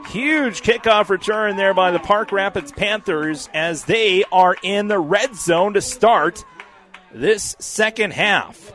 Huge 0.07 0.61
kickoff 0.61 1.09
return 1.09 1.55
there 1.57 1.73
by 1.73 1.91
the 1.91 1.99
Park 1.99 2.31
Rapids 2.31 2.71
Panthers 2.71 3.47
as 3.53 3.85
they 3.85 4.23
are 4.31 4.55
in 4.63 4.87
the 4.87 4.97
red 4.97 5.35
zone 5.35 5.73
to 5.73 5.81
start 5.81 6.43
this 7.13 7.55
second 7.59 8.13
half. 8.13 8.73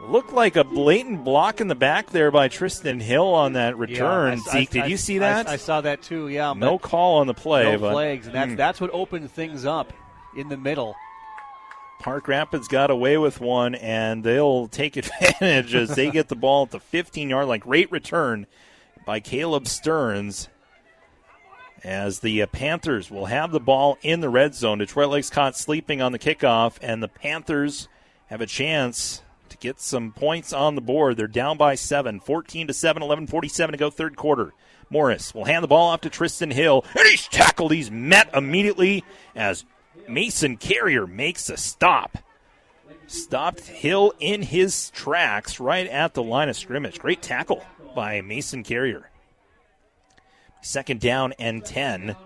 Looked 0.00 0.32
like 0.32 0.56
a 0.56 0.64
blatant 0.64 1.24
block 1.24 1.60
in 1.60 1.68
the 1.68 1.74
back 1.76 2.10
there 2.10 2.30
by 2.32 2.48
Tristan 2.48 2.98
Hill 3.00 3.34
on 3.34 3.52
that 3.54 3.78
return. 3.78 4.38
Yeah, 4.38 4.44
I- 4.52 4.58
Zeke, 4.58 4.76
I- 4.76 4.80
did 4.82 4.90
you 4.90 4.96
see 4.96 5.18
that? 5.18 5.48
I, 5.48 5.52
I 5.52 5.56
saw 5.56 5.80
that 5.80 6.02
too. 6.02 6.28
Yeah, 6.28 6.52
no 6.56 6.78
call 6.78 7.18
on 7.18 7.26
the 7.28 7.34
play. 7.34 7.64
no 7.72 7.78
but, 7.78 7.92
flags, 7.92 8.26
and 8.26 8.34
that's 8.34 8.50
Hmm. 8.50 8.56
that's 8.56 8.80
what 8.80 8.90
opened 8.92 9.30
things 9.30 9.64
up 9.64 9.92
in 10.36 10.48
the 10.48 10.56
middle. 10.56 10.96
Park 12.00 12.26
Rapids 12.26 12.66
got 12.66 12.90
away 12.90 13.16
with 13.16 13.40
one, 13.40 13.76
and 13.76 14.24
they'll 14.24 14.66
take 14.66 14.96
advantage 14.96 15.74
as 15.74 15.94
they 15.94 16.10
get 16.10 16.28
the 16.28 16.36
ball 16.36 16.64
at 16.64 16.70
the 16.70 16.80
15 16.80 17.30
yard 17.30 17.46
line. 17.46 17.60
Great 17.60 17.90
return 17.92 18.46
by 19.06 19.20
Caleb 19.20 19.66
Stearns. 19.66 20.48
As 21.84 22.20
the 22.20 22.42
uh, 22.42 22.46
Panthers 22.46 23.10
will 23.10 23.26
have 23.26 23.50
the 23.50 23.58
ball 23.58 23.98
in 24.02 24.20
the 24.20 24.28
red 24.28 24.54
zone. 24.54 24.78
Detroit 24.78 25.10
Lakes 25.10 25.30
caught 25.30 25.56
sleeping 25.56 26.00
on 26.00 26.12
the 26.12 26.18
kickoff, 26.18 26.78
and 26.80 27.02
the 27.02 27.08
Panthers 27.08 27.88
have 28.26 28.40
a 28.40 28.46
chance 28.46 29.20
to 29.48 29.56
get 29.56 29.80
some 29.80 30.12
points 30.12 30.52
on 30.52 30.76
the 30.76 30.80
board. 30.80 31.16
They're 31.16 31.26
down 31.26 31.56
by 31.56 31.74
seven, 31.74 32.20
14 32.20 32.68
to 32.68 32.72
7, 32.72 33.02
11 33.02 33.26
47 33.26 33.72
to 33.72 33.78
go, 33.78 33.90
third 33.90 34.16
quarter. 34.16 34.54
Morris 34.90 35.34
will 35.34 35.46
hand 35.46 35.64
the 35.64 35.68
ball 35.68 35.88
off 35.88 36.02
to 36.02 36.10
Tristan 36.10 36.52
Hill, 36.52 36.84
and 36.96 37.08
he's 37.08 37.26
tackled. 37.26 37.72
He's 37.72 37.90
met 37.90 38.30
immediately 38.32 39.04
as 39.34 39.64
Mason 40.08 40.56
Carrier 40.56 41.06
makes 41.06 41.48
a 41.48 41.56
stop. 41.56 42.18
Stopped 43.06 43.66
Hill 43.66 44.12
in 44.20 44.42
his 44.42 44.90
tracks 44.90 45.60
right 45.60 45.86
at 45.86 46.14
the 46.14 46.22
line 46.22 46.48
of 46.48 46.56
scrimmage. 46.56 46.98
Great 46.98 47.22
tackle 47.22 47.64
by 47.94 48.20
Mason 48.20 48.62
Carrier. 48.62 49.10
Second 50.62 51.00
down 51.00 51.32
and 51.38 51.64
10. 51.64 52.16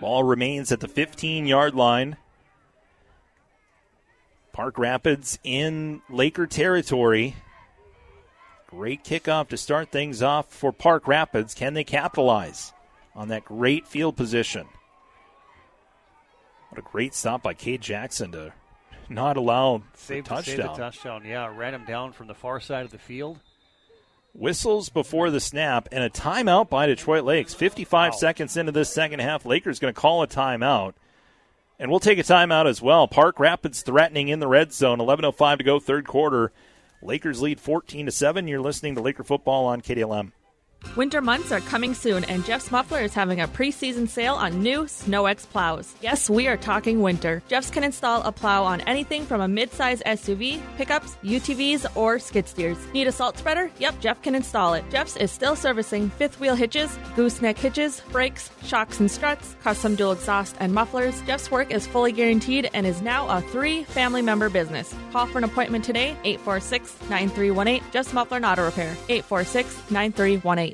Ball 0.00 0.22
remains 0.22 0.70
at 0.70 0.80
the 0.80 0.88
15 0.88 1.46
yard 1.46 1.74
line. 1.74 2.16
Park 4.52 4.78
Rapids 4.78 5.38
in 5.42 6.02
Laker 6.10 6.46
territory. 6.46 7.36
Great 8.68 9.02
kickoff 9.02 9.48
to 9.48 9.56
start 9.56 9.90
things 9.90 10.22
off 10.22 10.52
for 10.52 10.72
Park 10.72 11.08
Rapids. 11.08 11.54
Can 11.54 11.74
they 11.74 11.84
capitalize 11.84 12.72
on 13.14 13.28
that 13.28 13.44
great 13.44 13.88
field 13.88 14.16
position? 14.16 14.66
What 16.70 16.78
a 16.78 16.82
great 16.82 17.14
stop 17.14 17.42
by 17.42 17.54
Cade 17.54 17.80
Jackson 17.80 18.32
to 18.32 18.52
not 19.08 19.36
allow 19.36 19.82
Saved, 19.94 20.26
the 20.28 20.42
saved 20.42 20.58
the 20.58 20.62
touchdown. 20.64 20.76
touchdown. 20.76 21.22
Yeah, 21.24 21.52
ran 21.54 21.74
him 21.74 21.84
down 21.86 22.12
from 22.12 22.26
the 22.26 22.34
far 22.34 22.60
side 22.60 22.84
of 22.84 22.90
the 22.90 22.98
field. 22.98 23.38
Whistles 24.34 24.88
before 24.90 25.30
the 25.30 25.40
snap 25.40 25.88
and 25.90 26.04
a 26.04 26.10
timeout 26.10 26.68
by 26.68 26.86
Detroit 26.86 27.24
Lakes. 27.24 27.54
55 27.54 28.14
seconds 28.14 28.56
into 28.56 28.70
this 28.72 28.92
second 28.92 29.20
half, 29.20 29.46
Lakers 29.46 29.78
going 29.78 29.92
to 29.92 29.98
call 30.00 30.22
a 30.22 30.26
timeout. 30.28 30.92
And 31.78 31.90
we'll 31.90 32.00
take 32.00 32.18
a 32.18 32.22
timeout 32.22 32.66
as 32.66 32.82
well. 32.82 33.08
Park 33.08 33.40
Rapids 33.40 33.82
threatening 33.82 34.28
in 34.28 34.40
the 34.40 34.48
red 34.48 34.72
zone. 34.72 34.98
11:05 34.98 35.58
to 35.58 35.64
go, 35.64 35.80
third 35.80 36.06
quarter. 36.06 36.52
Lakers 37.00 37.40
lead 37.40 37.60
14 37.60 38.06
to 38.06 38.12
seven. 38.12 38.48
You're 38.48 38.60
listening 38.60 38.96
to 38.96 39.00
Laker 39.00 39.22
football 39.22 39.66
on 39.66 39.80
KDLM. 39.80 40.32
Winter 40.98 41.20
months 41.20 41.52
are 41.52 41.60
coming 41.60 41.94
soon, 41.94 42.24
and 42.24 42.44
Jeff's 42.44 42.72
Muffler 42.72 42.98
is 43.00 43.14
having 43.14 43.40
a 43.40 43.46
preseason 43.46 44.08
sale 44.08 44.34
on 44.34 44.60
new 44.62 44.82
SnowEx 44.82 45.48
plows. 45.48 45.94
Yes, 46.00 46.28
we 46.28 46.48
are 46.48 46.56
talking 46.56 47.02
winter. 47.02 47.40
Jeff's 47.46 47.70
can 47.70 47.84
install 47.84 48.20
a 48.22 48.32
plow 48.32 48.64
on 48.64 48.80
anything 48.80 49.24
from 49.24 49.40
a 49.40 49.46
midsize 49.46 50.02
SUV, 50.02 50.60
pickups, 50.76 51.16
UTVs, 51.22 51.86
or 51.96 52.18
skid 52.18 52.48
steers. 52.48 52.78
Need 52.92 53.06
a 53.06 53.12
salt 53.12 53.38
spreader? 53.38 53.70
Yep, 53.78 54.00
Jeff 54.00 54.22
can 54.22 54.34
install 54.34 54.74
it. 54.74 54.84
Jeff's 54.90 55.16
is 55.16 55.30
still 55.30 55.54
servicing 55.54 56.10
fifth 56.10 56.40
wheel 56.40 56.56
hitches, 56.56 56.98
gooseneck 57.14 57.58
hitches, 57.58 58.00
brakes, 58.10 58.50
shocks 58.64 58.98
and 58.98 59.08
struts, 59.08 59.54
custom 59.62 59.94
dual 59.94 60.10
exhaust, 60.10 60.56
and 60.58 60.74
mufflers. 60.74 61.22
Jeff's 61.22 61.48
work 61.48 61.70
is 61.70 61.86
fully 61.86 62.10
guaranteed 62.10 62.70
and 62.74 62.84
is 62.84 63.02
now 63.02 63.28
a 63.28 63.40
three 63.40 63.84
family 63.84 64.22
member 64.22 64.48
business. 64.48 64.92
Call 65.12 65.26
for 65.26 65.38
an 65.38 65.44
appointment 65.44 65.84
today, 65.84 66.16
846 66.24 67.08
9318. 67.08 67.84
Jeff's 67.92 68.12
Muffler 68.12 68.38
and 68.38 68.46
Auto 68.46 68.64
Repair, 68.64 68.96
846 69.08 69.90
9318. 69.92 70.67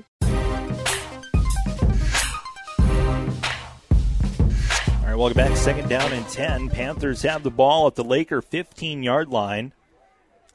Right, 5.14 5.20
welcome 5.20 5.36
back. 5.36 5.56
Second 5.56 5.88
down 5.88 6.12
and 6.12 6.28
10. 6.28 6.70
Panthers 6.70 7.22
have 7.22 7.44
the 7.44 7.50
ball 7.50 7.86
at 7.86 7.94
the 7.94 8.02
Laker 8.02 8.42
15 8.42 9.02
yard 9.02 9.28
line. 9.28 9.72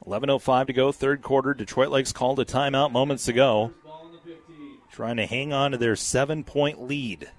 11.05 0.06 0.66
to 0.66 0.72
go, 0.72 0.92
third 0.92 1.22
quarter. 1.22 1.54
Detroit 1.54 1.88
Lakes 1.88 2.12
called 2.12 2.38
a 2.40 2.44
timeout 2.44 2.92
moments 2.92 3.26
ago. 3.26 3.72
Trying 4.92 5.16
to 5.16 5.26
hang 5.26 5.52
on 5.52 5.70
to 5.70 5.78
their 5.78 5.96
seven 5.96 6.44
point 6.44 6.82
lead. 6.82 7.30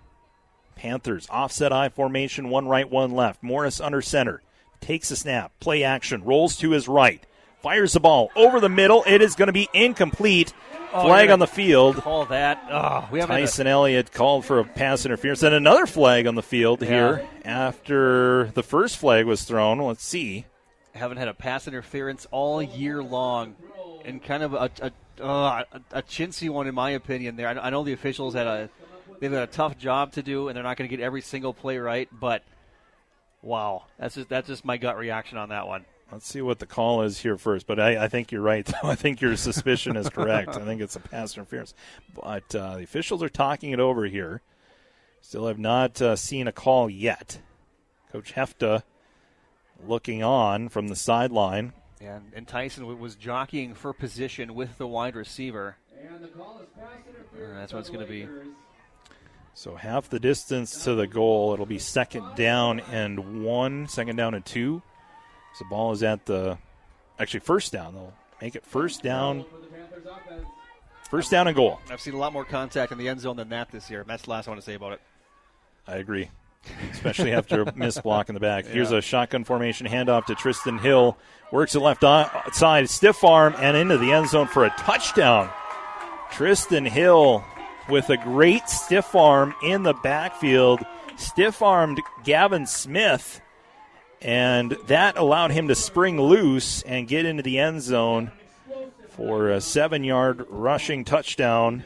Panthers 0.75 1.27
offset 1.29 1.71
I 1.71 1.89
formation, 1.89 2.49
one 2.49 2.67
right, 2.67 2.89
one 2.89 3.11
left. 3.11 3.43
Morris 3.43 3.79
under 3.79 4.01
center. 4.01 4.41
Takes 4.79 5.11
a 5.11 5.15
snap, 5.15 5.51
play 5.59 5.83
action, 5.83 6.23
rolls 6.23 6.55
to 6.57 6.71
his 6.71 6.87
right, 6.87 7.23
fires 7.61 7.93
the 7.93 7.99
ball 7.99 8.31
over 8.35 8.59
the 8.59 8.69
middle. 8.69 9.03
It 9.05 9.21
is 9.21 9.35
going 9.35 9.47
to 9.47 9.53
be 9.53 9.69
incomplete. 9.73 10.53
Oh, 10.93 11.03
flag 11.05 11.29
on 11.29 11.39
the 11.39 11.47
field. 11.47 11.97
Call 11.97 12.25
that. 12.25 12.61
Oh, 12.69 13.07
we 13.11 13.19
haven't 13.19 13.35
a- 13.37 13.39
Tyson 13.41 13.67
Elliott 13.67 14.11
called 14.11 14.45
for 14.45 14.59
a 14.59 14.65
pass 14.65 15.05
interference. 15.05 15.41
and 15.43 15.55
another 15.55 15.85
flag 15.85 16.27
on 16.27 16.35
the 16.35 16.43
field 16.43 16.81
Yeah. 16.81 16.87
here 16.87 17.27
after 17.45 18.51
the 18.53 18.63
first 18.63 18.97
flag 18.97 19.25
was 19.25 19.43
thrown. 19.43 19.79
Let's 19.79 20.03
see. 20.03 20.45
haven't 20.93 21.17
had 21.17 21.29
a 21.29 21.33
pass 21.33 21.67
interference 21.67 22.27
all 22.31 22.61
year 22.61 23.01
long, 23.01 23.55
and 24.03 24.21
kind 24.21 24.43
of 24.43 24.53
a 24.53 24.69
a, 24.81 25.23
uh, 25.23 25.63
a, 25.71 25.99
a 25.99 26.01
chintzy 26.03 26.49
one 26.49 26.67
in 26.67 26.75
my 26.75 26.89
opinion. 26.91 27.37
There, 27.37 27.47
I, 27.47 27.53
I 27.53 27.69
know 27.69 27.83
the 27.83 27.93
officials 27.93 28.33
had 28.33 28.45
a 28.47 28.69
they've 29.21 29.31
got 29.31 29.43
a 29.43 29.47
tough 29.47 29.77
job 29.77 30.11
to 30.13 30.21
do, 30.23 30.49
and 30.49 30.55
they're 30.55 30.63
not 30.63 30.75
going 30.75 30.89
to 30.89 30.95
get 30.95 31.01
every 31.03 31.21
single 31.21 31.53
play 31.53 31.77
right. 31.77 32.09
But 32.11 32.43
wow, 33.41 33.83
that's 33.97 34.15
just 34.15 34.27
that's 34.27 34.47
just 34.47 34.65
my 34.65 34.75
gut 34.77 34.97
reaction 34.97 35.37
on 35.37 35.49
that 35.49 35.65
one. 35.67 35.85
Let's 36.11 36.27
see 36.27 36.41
what 36.41 36.59
the 36.59 36.65
call 36.65 37.03
is 37.03 37.19
here 37.19 37.37
first. 37.37 37.65
But 37.65 37.79
I, 37.79 38.05
I 38.05 38.07
think 38.07 38.31
you're 38.31 38.41
right. 38.41 38.65
though. 38.81 38.89
I 38.89 38.95
think 38.95 39.21
your 39.21 39.35
suspicion 39.37 39.95
is 39.95 40.09
correct. 40.09 40.49
I 40.49 40.65
think 40.65 40.81
it's 40.81 40.95
a 40.95 40.99
pass 40.99 41.35
interference. 41.35 41.73
But 42.13 42.53
uh, 42.53 42.77
the 42.77 42.83
officials 42.83 43.23
are 43.23 43.29
talking 43.29 43.71
it 43.71 43.79
over 43.79 44.05
here. 44.05 44.41
Still 45.21 45.47
have 45.47 45.59
not 45.59 46.01
uh, 46.01 46.15
seen 46.15 46.47
a 46.47 46.51
call 46.51 46.89
yet. 46.89 47.39
Coach 48.11 48.33
Hefta 48.33 48.83
looking 49.87 50.23
on 50.23 50.69
from 50.69 50.87
the 50.89 50.95
sideline. 50.95 51.73
And, 52.01 52.31
and 52.35 52.47
Tyson 52.47 52.99
was 52.99 53.15
jockeying 53.15 53.75
for 53.75 53.93
position 53.93 54.55
with 54.55 54.77
the 54.77 54.87
wide 54.87 55.15
receiver. 55.15 55.77
And 55.95 56.23
the 56.23 56.27
call 56.29 56.59
is 56.59 56.67
pass 56.75 56.89
interference. 57.07 57.59
that's 57.59 57.73
what 57.73 57.79
it's 57.79 57.89
going 57.89 58.05
to 58.05 58.11
be. 58.11 58.27
So 59.53 59.75
half 59.75 60.09
the 60.09 60.19
distance 60.19 60.85
to 60.85 60.95
the 60.95 61.07
goal. 61.07 61.53
It'll 61.53 61.65
be 61.65 61.77
second 61.77 62.35
down 62.35 62.79
and 62.79 63.43
one, 63.43 63.87
second 63.87 64.15
down 64.15 64.33
and 64.33 64.45
two. 64.45 64.81
So 65.53 65.65
the 65.65 65.69
ball 65.69 65.91
is 65.91 66.03
at 66.03 66.25
the 66.25 66.57
actually 67.19 67.41
first 67.41 67.71
down. 67.71 67.93
They'll 67.93 68.13
make 68.41 68.55
it 68.55 68.65
first 68.65 69.03
down, 69.03 69.43
For 69.43 69.57
the 69.59 69.67
Panthers 69.67 70.05
offense. 70.05 70.45
first 71.09 71.31
down 71.31 71.47
and 71.47 71.55
goal. 71.55 71.79
I've 71.89 72.01
seen 72.01 72.13
a 72.13 72.17
lot 72.17 72.33
more 72.33 72.45
contact 72.45 72.91
in 72.91 72.97
the 72.97 73.09
end 73.09 73.19
zone 73.19 73.35
than 73.37 73.49
that 73.49 73.71
this 73.71 73.89
year. 73.89 74.03
That's 74.07 74.23
the 74.23 74.29
last 74.31 74.47
I 74.47 74.51
want 74.51 74.61
to 74.61 74.65
say 74.65 74.75
about 74.75 74.93
it. 74.93 75.01
I 75.87 75.97
agree, 75.97 76.29
especially 76.91 77.33
after 77.33 77.61
a 77.63 77.75
missed 77.75 78.03
block 78.03 78.29
in 78.29 78.33
the 78.35 78.39
back. 78.39 78.65
Here's 78.65 78.91
a 78.91 79.01
shotgun 79.01 79.43
formation 79.43 79.87
handoff 79.87 80.25
to 80.27 80.35
Tristan 80.35 80.77
Hill. 80.77 81.17
Works 81.51 81.75
it 81.75 81.79
left 81.81 82.01
side, 82.53 82.89
stiff 82.89 83.23
arm, 83.23 83.55
and 83.59 83.75
into 83.75 83.97
the 83.97 84.11
end 84.13 84.29
zone 84.29 84.47
for 84.47 84.63
a 84.63 84.69
touchdown. 84.77 85.49
Tristan 86.31 86.85
Hill 86.85 87.43
with 87.89 88.09
a 88.09 88.15
great 88.17 88.69
stiff 88.69 89.15
arm 89.15 89.53
in 89.63 89.83
the 89.83 89.93
backfield, 89.95 90.79
stiff 91.17 91.61
armed 91.61 91.99
Gavin 92.23 92.65
Smith, 92.65 93.41
and 94.21 94.77
that 94.87 95.17
allowed 95.17 95.51
him 95.51 95.67
to 95.67 95.75
spring 95.75 96.19
loose 96.19 96.81
and 96.83 97.07
get 97.07 97.25
into 97.25 97.43
the 97.43 97.59
end 97.59 97.81
zone 97.81 98.31
for 99.09 99.49
a 99.49 99.61
seven 99.61 100.03
yard 100.03 100.45
rushing 100.49 101.03
touchdown 101.03 101.83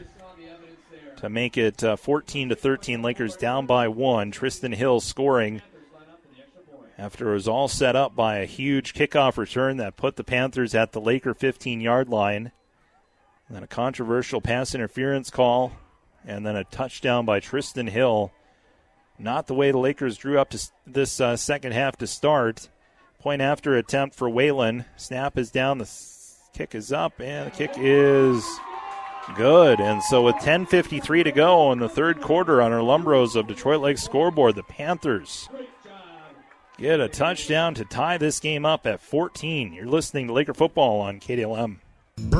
to 1.16 1.28
make 1.28 1.56
it 1.56 1.82
uh, 1.82 1.96
14 1.96 2.50
to 2.50 2.54
13. 2.54 3.02
Lakers 3.02 3.36
down 3.36 3.66
by 3.66 3.88
one. 3.88 4.30
Tristan 4.30 4.72
Hill 4.72 5.00
scoring 5.00 5.62
after 6.98 7.30
it 7.30 7.34
was 7.34 7.48
all 7.48 7.68
set 7.68 7.94
up 7.96 8.14
by 8.14 8.38
a 8.38 8.46
huge 8.46 8.94
kickoff 8.94 9.36
return 9.36 9.76
that 9.76 9.96
put 9.96 10.16
the 10.16 10.24
Panthers 10.24 10.74
at 10.74 10.92
the 10.92 11.00
Laker 11.00 11.34
15 11.34 11.80
yard 11.80 12.08
line. 12.08 12.52
And 13.48 13.56
then 13.56 13.62
a 13.62 13.68
controversial 13.68 14.40
pass 14.40 14.74
interference 14.74 15.30
call, 15.30 15.72
and 16.24 16.44
then 16.44 16.56
a 16.56 16.64
touchdown 16.64 17.24
by 17.24 17.38
Tristan 17.38 17.86
Hill. 17.86 18.32
Not 19.18 19.46
the 19.46 19.54
way 19.54 19.70
the 19.70 19.78
Lakers 19.78 20.16
drew 20.16 20.38
up 20.38 20.50
to 20.50 20.70
this 20.86 21.20
uh, 21.20 21.36
second 21.36 21.72
half 21.72 21.96
to 21.98 22.06
start. 22.06 22.68
Point 23.18 23.42
after 23.42 23.76
attempt 23.76 24.14
for 24.14 24.28
Whalen. 24.28 24.84
Snap 24.96 25.38
is 25.38 25.50
down. 25.50 25.78
The 25.78 25.90
kick 26.52 26.74
is 26.74 26.92
up, 26.92 27.20
and 27.20 27.50
the 27.50 27.56
kick 27.56 27.72
is 27.76 28.44
good. 29.34 29.80
And 29.80 30.02
so 30.02 30.22
with 30.22 30.36
10:53 30.36 31.24
to 31.24 31.32
go 31.32 31.72
in 31.72 31.78
the 31.78 31.88
third 31.88 32.20
quarter 32.20 32.62
on 32.62 32.72
our 32.72 32.80
Lumbros 32.80 33.34
of 33.34 33.46
Detroit 33.46 33.80
Lake 33.80 33.98
scoreboard, 33.98 34.54
the 34.54 34.62
Panthers 34.62 35.48
get 36.78 37.00
a 37.00 37.08
touchdown 37.08 37.74
to 37.74 37.84
tie 37.84 38.18
this 38.18 38.38
game 38.38 38.66
up 38.66 38.86
at 38.86 39.00
14. 39.00 39.72
You're 39.72 39.86
listening 39.86 40.26
to 40.28 40.32
Laker 40.34 40.54
football 40.54 41.00
on 41.00 41.20
KDLM. 41.20 41.78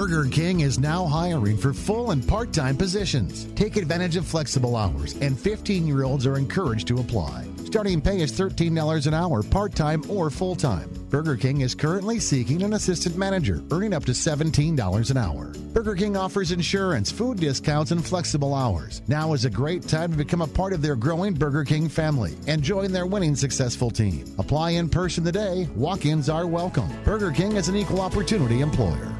Burger 0.06 0.26
King 0.26 0.60
is 0.60 0.78
now 0.78 1.04
hiring 1.04 1.56
for 1.56 1.74
full 1.74 2.10
and 2.10 2.26
part 2.26 2.52
time 2.52 2.76
positions. 2.76 3.46
Take 3.54 3.76
advantage 3.76 4.16
of 4.16 4.26
flexible 4.26 4.76
hours, 4.76 5.14
and 5.20 5.38
15 5.38 5.86
year 5.86 6.04
olds 6.04 6.26
are 6.26 6.36
encouraged 6.36 6.88
to 6.88 6.98
apply. 6.98 7.46
Starting 7.64 8.00
pay 8.00 8.20
is 8.20 8.32
$13 8.32 9.06
an 9.06 9.14
hour, 9.14 9.42
part 9.42 9.74
time 9.74 10.02
or 10.08 10.30
full 10.30 10.54
time. 10.54 10.88
Burger 11.10 11.36
King 11.36 11.60
is 11.60 11.74
currently 11.74 12.18
seeking 12.18 12.62
an 12.62 12.72
assistant 12.72 13.18
manager, 13.18 13.62
earning 13.70 13.92
up 13.92 14.04
to 14.06 14.12
$17 14.12 15.10
an 15.10 15.16
hour. 15.16 15.52
Burger 15.72 15.94
King 15.94 16.16
offers 16.16 16.52
insurance, 16.52 17.10
food 17.10 17.38
discounts, 17.38 17.90
and 17.90 18.04
flexible 18.04 18.54
hours. 18.54 19.02
Now 19.08 19.34
is 19.34 19.44
a 19.44 19.50
great 19.50 19.82
time 19.82 20.10
to 20.10 20.16
become 20.16 20.40
a 20.40 20.46
part 20.46 20.72
of 20.72 20.82
their 20.82 20.96
growing 20.96 21.34
Burger 21.34 21.64
King 21.64 21.88
family 21.88 22.34
and 22.46 22.62
join 22.62 22.92
their 22.92 23.06
winning 23.06 23.36
successful 23.36 23.90
team. 23.90 24.24
Apply 24.38 24.70
in 24.70 24.88
person 24.88 25.22
today. 25.24 25.68
Walk 25.74 26.06
ins 26.06 26.28
are 26.28 26.46
welcome. 26.46 26.88
Burger 27.04 27.30
King 27.30 27.56
is 27.56 27.68
an 27.68 27.76
equal 27.76 28.00
opportunity 28.00 28.60
employer. 28.60 29.12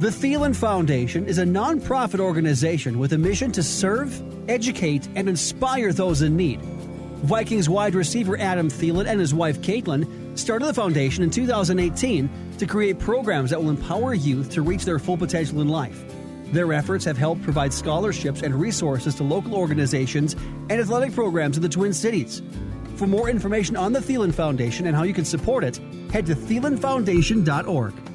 The 0.00 0.08
Thielen 0.08 0.56
Foundation 0.56 1.26
is 1.26 1.36
a 1.36 1.44
nonprofit 1.44 2.20
organization 2.20 2.98
with 2.98 3.12
a 3.12 3.18
mission 3.18 3.52
to 3.52 3.62
serve, 3.62 4.18
educate, 4.48 5.06
and 5.14 5.28
inspire 5.28 5.92
those 5.92 6.22
in 6.22 6.38
need. 6.38 6.58
Vikings 7.22 7.68
wide 7.68 7.94
receiver 7.94 8.38
Adam 8.38 8.70
Thielen 8.70 9.06
and 9.06 9.20
his 9.20 9.34
wife 9.34 9.60
Caitlin 9.60 10.38
started 10.38 10.64
the 10.64 10.72
foundation 10.72 11.22
in 11.22 11.28
2018 11.28 12.30
to 12.56 12.66
create 12.66 12.98
programs 12.98 13.50
that 13.50 13.60
will 13.62 13.68
empower 13.68 14.14
youth 14.14 14.48
to 14.52 14.62
reach 14.62 14.86
their 14.86 14.98
full 14.98 15.18
potential 15.18 15.60
in 15.60 15.68
life. 15.68 16.02
Their 16.46 16.72
efforts 16.72 17.04
have 17.04 17.18
helped 17.18 17.42
provide 17.42 17.70
scholarships 17.70 18.40
and 18.40 18.54
resources 18.54 19.14
to 19.16 19.22
local 19.22 19.54
organizations 19.54 20.32
and 20.70 20.80
athletic 20.80 21.12
programs 21.12 21.58
in 21.58 21.62
the 21.62 21.68
Twin 21.68 21.92
Cities. 21.92 22.40
For 22.96 23.06
more 23.06 23.28
information 23.28 23.76
on 23.76 23.92
the 23.92 24.00
Thielen 24.00 24.32
Foundation 24.32 24.86
and 24.86 24.96
how 24.96 25.02
you 25.02 25.12
can 25.12 25.26
support 25.26 25.62
it, 25.62 25.76
head 26.10 26.24
to 26.24 26.34
thielenfoundation.org. 26.34 28.09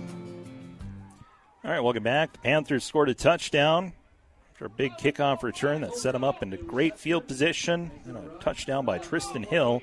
All 1.66 1.72
right, 1.72 1.80
welcome 1.80 2.04
back. 2.04 2.32
The 2.32 2.38
Panthers 2.38 2.84
scored 2.84 3.10
a 3.10 3.16
touchdown 3.16 3.94
after 4.52 4.66
a 4.66 4.70
big 4.70 4.92
kickoff 5.00 5.42
return 5.42 5.82
that 5.82 5.96
set 5.96 6.12
them 6.12 6.24
up 6.24 6.44
into 6.44 6.58
great 6.58 7.00
field 7.00 7.28
position. 7.28 7.90
And 8.06 8.18
a 8.18 8.30
touchdown 8.40 8.86
by 8.86 9.00
Tristan 9.00 9.42
Hill. 9.42 9.82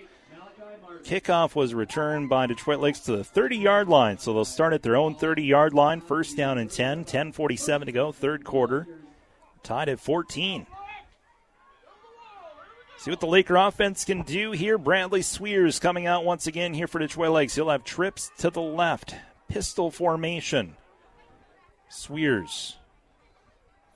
Kickoff 1.03 1.57
was 1.57 1.75
returned 1.75 2.29
by 2.29 2.47
Detroit 2.47 2.79
Lakes 2.79 3.01
to 3.01 3.17
the 3.17 3.25
30 3.25 3.57
yard 3.57 3.89
line, 3.89 4.19
so 4.19 4.33
they'll 4.33 4.45
start 4.45 4.73
at 4.73 4.85
their 4.85 4.95
own 4.95 5.17
30 5.17 5.43
yard 5.43 5.75
line. 5.75 6.01
First 6.01 6.37
down 6.37 6.57
and 6.57 6.71
10, 6.71 7.05
10.47 7.05 7.87
to 7.87 7.91
go, 7.91 8.13
third 8.13 8.45
quarter. 8.45 8.87
Tied 9.65 9.89
at 9.89 9.99
14. 9.99 10.69
See 12.99 13.11
what 13.11 13.19
the 13.19 13.27
Laker 13.27 13.57
offense 13.57 14.05
can 14.05 14.23
do 14.23 14.53
here. 14.53 14.79
Bradley 14.79 15.23
Sweers 15.23 15.81
coming 15.81 16.07
out 16.07 16.25
once 16.25 16.47
again 16.47 16.75
here 16.75 16.87
for 16.87 17.01
Detroit 17.01 17.33
Lakes. 17.33 17.57
He'll 17.57 17.71
have 17.71 17.83
trips 17.83 18.31
to 18.39 18.51
the 18.51 18.63
left, 18.63 19.17
pistol 19.49 19.91
formation. 19.91 20.77
Swears 21.93 22.79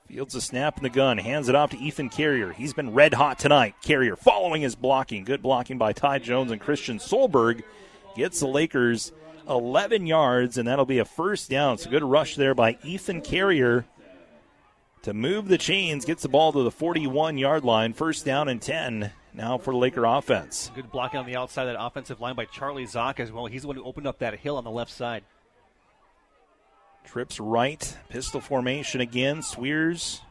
fields 0.07 0.35
a 0.35 0.41
snap 0.41 0.77
in 0.77 0.83
the 0.83 0.89
gun, 0.89 1.17
hands 1.17 1.49
it 1.49 1.55
off 1.55 1.71
to 1.71 1.79
Ethan 1.79 2.09
Carrier. 2.09 2.53
He's 2.53 2.73
been 2.73 2.93
red 2.93 3.15
hot 3.15 3.39
tonight. 3.39 3.73
Carrier 3.81 4.15
following 4.15 4.61
his 4.61 4.75
blocking. 4.75 5.23
Good 5.23 5.41
blocking 5.41 5.79
by 5.79 5.93
Ty 5.93 6.19
Jones 6.19 6.51
and 6.51 6.61
Christian 6.61 6.99
Solberg 6.99 7.63
gets 8.15 8.39
the 8.39 8.47
Lakers 8.47 9.11
11 9.49 10.05
yards, 10.05 10.59
and 10.59 10.67
that'll 10.67 10.85
be 10.85 10.99
a 10.99 11.05
first 11.05 11.49
down. 11.49 11.79
A 11.83 11.89
good 11.89 12.03
rush 12.03 12.35
there 12.35 12.53
by 12.53 12.77
Ethan 12.83 13.21
Carrier 13.21 13.85
to 15.01 15.13
move 15.13 15.47
the 15.47 15.57
chains, 15.57 16.05
gets 16.05 16.21
the 16.21 16.29
ball 16.29 16.53
to 16.53 16.61
the 16.61 16.71
41 16.71 17.39
yard 17.39 17.65
line, 17.65 17.93
first 17.93 18.23
down 18.23 18.47
and 18.47 18.61
10 18.61 19.11
now 19.33 19.57
for 19.57 19.71
the 19.71 19.77
Laker 19.77 20.05
offense. 20.05 20.71
Good 20.75 20.91
blocking 20.91 21.19
on 21.19 21.25
the 21.25 21.35
outside 21.35 21.67
of 21.67 21.73
that 21.73 21.83
offensive 21.83 22.21
line 22.21 22.35
by 22.35 22.45
Charlie 22.45 22.85
Zock 22.85 23.19
as 23.19 23.31
well. 23.31 23.47
He's 23.47 23.63
the 23.63 23.67
one 23.67 23.75
who 23.75 23.83
opened 23.83 24.05
up 24.05 24.19
that 24.19 24.35
hill 24.39 24.57
on 24.57 24.63
the 24.63 24.71
left 24.71 24.91
side. 24.91 25.23
Trips 27.07 27.39
right, 27.39 27.97
pistol 28.09 28.41
formation 28.41 28.99
again. 28.99 29.41
Swears 29.41 30.21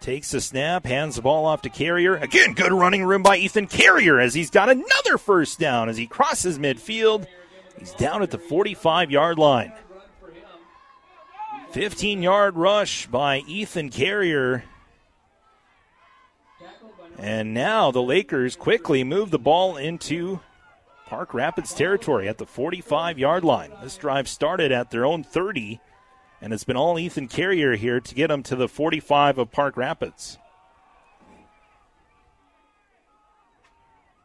takes 0.00 0.32
the 0.32 0.40
snap, 0.40 0.84
hands 0.84 1.14
the 1.14 1.22
ball 1.22 1.46
off 1.46 1.62
to 1.62 1.68
Carrier. 1.68 2.16
Again, 2.16 2.54
good 2.54 2.72
running 2.72 3.04
room 3.04 3.22
by 3.22 3.36
Ethan 3.36 3.68
Carrier 3.68 4.18
as 4.18 4.34
he's 4.34 4.50
got 4.50 4.68
another 4.68 5.16
first 5.16 5.60
down 5.60 5.88
as 5.88 5.96
he 5.96 6.08
crosses 6.08 6.58
midfield. 6.58 7.24
He's 7.78 7.92
down 7.92 8.20
at 8.20 8.32
the 8.32 8.38
45 8.38 9.12
yard 9.12 9.38
line. 9.38 9.72
15 11.70 12.20
yard 12.20 12.56
rush 12.56 13.06
by 13.06 13.38
Ethan 13.46 13.90
Carrier. 13.90 14.64
And 17.16 17.54
now 17.54 17.92
the 17.92 18.02
Lakers 18.02 18.56
quickly 18.56 19.04
move 19.04 19.30
the 19.30 19.38
ball 19.38 19.76
into 19.76 20.40
Park 21.10 21.34
Rapids 21.34 21.74
territory 21.74 22.28
at 22.28 22.38
the 22.38 22.46
45 22.46 23.18
yard 23.18 23.42
line. 23.42 23.72
This 23.82 23.96
drive 23.96 24.28
started 24.28 24.70
at 24.70 24.92
their 24.92 25.04
own 25.04 25.24
30, 25.24 25.80
and 26.40 26.52
it's 26.52 26.62
been 26.62 26.76
all 26.76 27.00
Ethan 27.00 27.26
Carrier 27.26 27.74
here 27.74 27.98
to 27.98 28.14
get 28.14 28.28
them 28.28 28.44
to 28.44 28.54
the 28.54 28.68
45 28.68 29.38
of 29.38 29.50
Park 29.50 29.76
Rapids. 29.76 30.38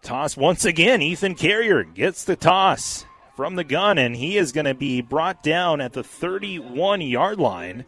Toss 0.03 0.37
once 0.37 0.63
again. 0.63 1.01
Ethan 1.01 1.33
Carrier 1.33 1.83
gets 1.83 2.23
the 2.23 2.35
toss 2.35 3.03
from 3.35 3.55
the 3.55 3.63
gun, 3.63 3.97
and 3.97 4.15
he 4.15 4.37
is 4.37 4.51
going 4.51 4.65
to 4.65 4.75
be 4.75 5.01
brought 5.01 5.41
down 5.41 5.81
at 5.81 5.93
the 5.93 6.03
31 6.03 7.01
yard 7.01 7.39
line. 7.39 7.85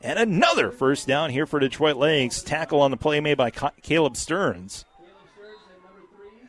And 0.00 0.16
another 0.16 0.70
first 0.70 1.08
down 1.08 1.30
here 1.30 1.44
for 1.44 1.58
Detroit 1.58 1.96
Lakes. 1.96 2.40
Tackle 2.42 2.82
on 2.82 2.92
the 2.92 2.96
play 2.96 3.18
made 3.18 3.36
by 3.36 3.50
Caleb 3.50 4.16
Stearns. 4.16 4.84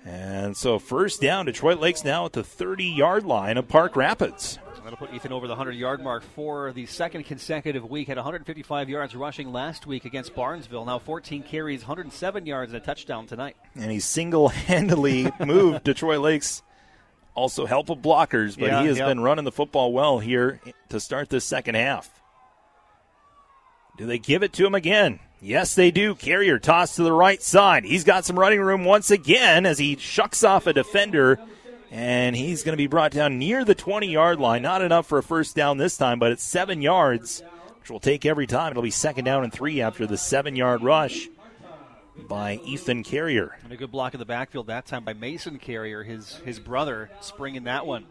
And 0.09 0.57
so 0.57 0.79
first 0.79 1.21
down, 1.21 1.45
Detroit 1.45 1.79
Lakes 1.79 2.03
now 2.03 2.25
at 2.25 2.33
the 2.33 2.43
30 2.43 2.83
yard 2.85 3.25
line 3.25 3.57
of 3.57 3.67
Park 3.67 3.95
Rapids. 3.95 4.57
That'll 4.83 4.97
put 4.97 5.13
Ethan 5.13 5.31
over 5.31 5.45
the 5.45 5.51
100 5.51 5.75
yard 5.75 6.01
mark 6.01 6.23
for 6.23 6.71
the 6.71 6.87
second 6.87 7.25
consecutive 7.25 7.87
week. 7.87 8.07
Had 8.07 8.17
155 8.17 8.89
yards 8.89 9.15
rushing 9.15 9.51
last 9.51 9.85
week 9.85 10.05
against 10.05 10.33
Barnesville. 10.33 10.83
Now 10.85 10.97
14 10.97 11.43
carries, 11.43 11.81
107 11.81 12.47
yards, 12.47 12.73
and 12.73 12.81
a 12.81 12.83
touchdown 12.83 13.27
tonight. 13.27 13.55
And 13.75 13.91
he 13.91 13.99
single 13.99 14.47
handedly 14.47 15.31
moved 15.45 15.83
Detroit 15.83 16.21
Lakes. 16.21 16.63
Also, 17.35 17.67
help 17.67 17.91
of 17.91 17.99
blockers, 17.99 18.57
but 18.57 18.69
Yeah, 18.69 18.81
he 18.81 18.87
has 18.87 18.97
been 18.97 19.19
running 19.19 19.45
the 19.45 19.51
football 19.51 19.93
well 19.93 20.17
here 20.17 20.59
to 20.89 20.99
start 20.99 21.29
this 21.29 21.45
second 21.45 21.75
half. 21.75 22.19
Do 23.99 24.07
they 24.07 24.17
give 24.17 24.41
it 24.41 24.53
to 24.53 24.65
him 24.65 24.73
again? 24.73 25.19
Yes, 25.41 25.73
they 25.73 25.89
do. 25.91 26.15
Carrier 26.15 26.59
toss 26.59 26.95
to 26.95 27.03
the 27.03 27.13
right 27.13 27.41
side. 27.41 27.85
He's 27.85 28.03
got 28.03 28.25
some 28.25 28.37
running 28.37 28.59
room 28.59 28.83
once 28.83 29.09
again 29.09 29.65
as 29.65 29.79
he 29.79 29.95
shucks 29.95 30.43
off 30.43 30.67
a 30.67 30.73
defender, 30.73 31.39
and 31.89 32.35
he's 32.35 32.63
going 32.63 32.73
to 32.73 32.77
be 32.77 32.87
brought 32.87 33.11
down 33.11 33.39
near 33.39 33.63
the 33.63 33.75
20 33.75 34.07
yard 34.07 34.39
line. 34.39 34.61
Not 34.61 34.81
enough 34.81 35.07
for 35.07 35.17
a 35.17 35.23
first 35.23 35.55
down 35.55 35.77
this 35.77 35.95
time, 35.95 36.19
but 36.19 36.31
it's 36.31 36.43
seven 36.43 36.81
yards, 36.81 37.41
which 37.79 37.89
will 37.89 38.01
take 38.01 38.25
every 38.25 38.47
time. 38.47 38.71
It'll 38.71 38.83
be 38.83 38.91
second 38.91 39.23
down 39.25 39.45
and 39.45 39.53
three 39.53 39.81
after 39.81 40.05
the 40.05 40.17
seven 40.17 40.57
yard 40.57 40.83
rush 40.83 41.29
by 42.27 42.59
Ethan 42.65 43.03
Carrier. 43.03 43.57
And 43.63 43.71
a 43.71 43.77
good 43.77 43.91
block 43.91 44.13
in 44.13 44.19
the 44.19 44.25
backfield 44.25 44.67
that 44.67 44.85
time 44.87 45.05
by 45.05 45.13
Mason 45.13 45.57
Carrier, 45.57 46.03
his 46.03 46.35
his 46.43 46.59
brother, 46.59 47.09
springing 47.21 47.63
that 47.63 47.85
one. 47.85 48.05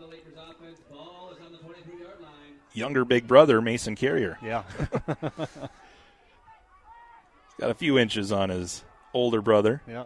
Younger 2.72 3.04
big 3.04 3.26
brother, 3.26 3.60
Mason 3.60 3.96
Carrier. 3.96 4.38
Yeah. 4.42 4.62
Got 7.58 7.70
a 7.70 7.74
few 7.74 7.98
inches 7.98 8.30
on 8.30 8.50
his 8.50 8.84
older 9.12 9.42
brother. 9.42 9.82
Yeah. 9.88 10.04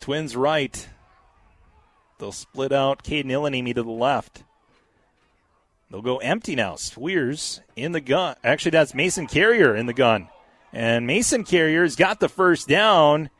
Twins 0.00 0.36
right. 0.36 0.88
They'll 2.18 2.32
split 2.32 2.72
out 2.72 3.02
Caden 3.02 3.26
Ilanimi 3.26 3.74
to 3.74 3.82
the 3.82 3.90
left. 3.90 4.44
They'll 5.90 6.02
go 6.02 6.18
empty 6.18 6.54
now. 6.54 6.76
Swears 6.76 7.60
in 7.76 7.92
the 7.92 8.00
gun. 8.00 8.36
Actually, 8.44 8.72
that's 8.72 8.94
Mason 8.94 9.26
Carrier 9.26 9.74
in 9.74 9.86
the 9.86 9.92
gun. 9.92 10.28
And 10.72 11.06
Mason 11.06 11.44
Carrier's 11.44 11.96
got 11.96 12.20
the 12.20 12.28
first 12.28 12.68
down, 12.68 13.30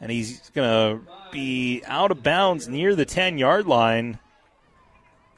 and 0.00 0.10
he's 0.10 0.50
going 0.50 0.68
to 0.68 1.12
be 1.30 1.82
out 1.86 2.10
of 2.10 2.22
bounds 2.22 2.68
near 2.68 2.96
the 2.96 3.04
10 3.04 3.38
yard 3.38 3.66
line. 3.66 4.18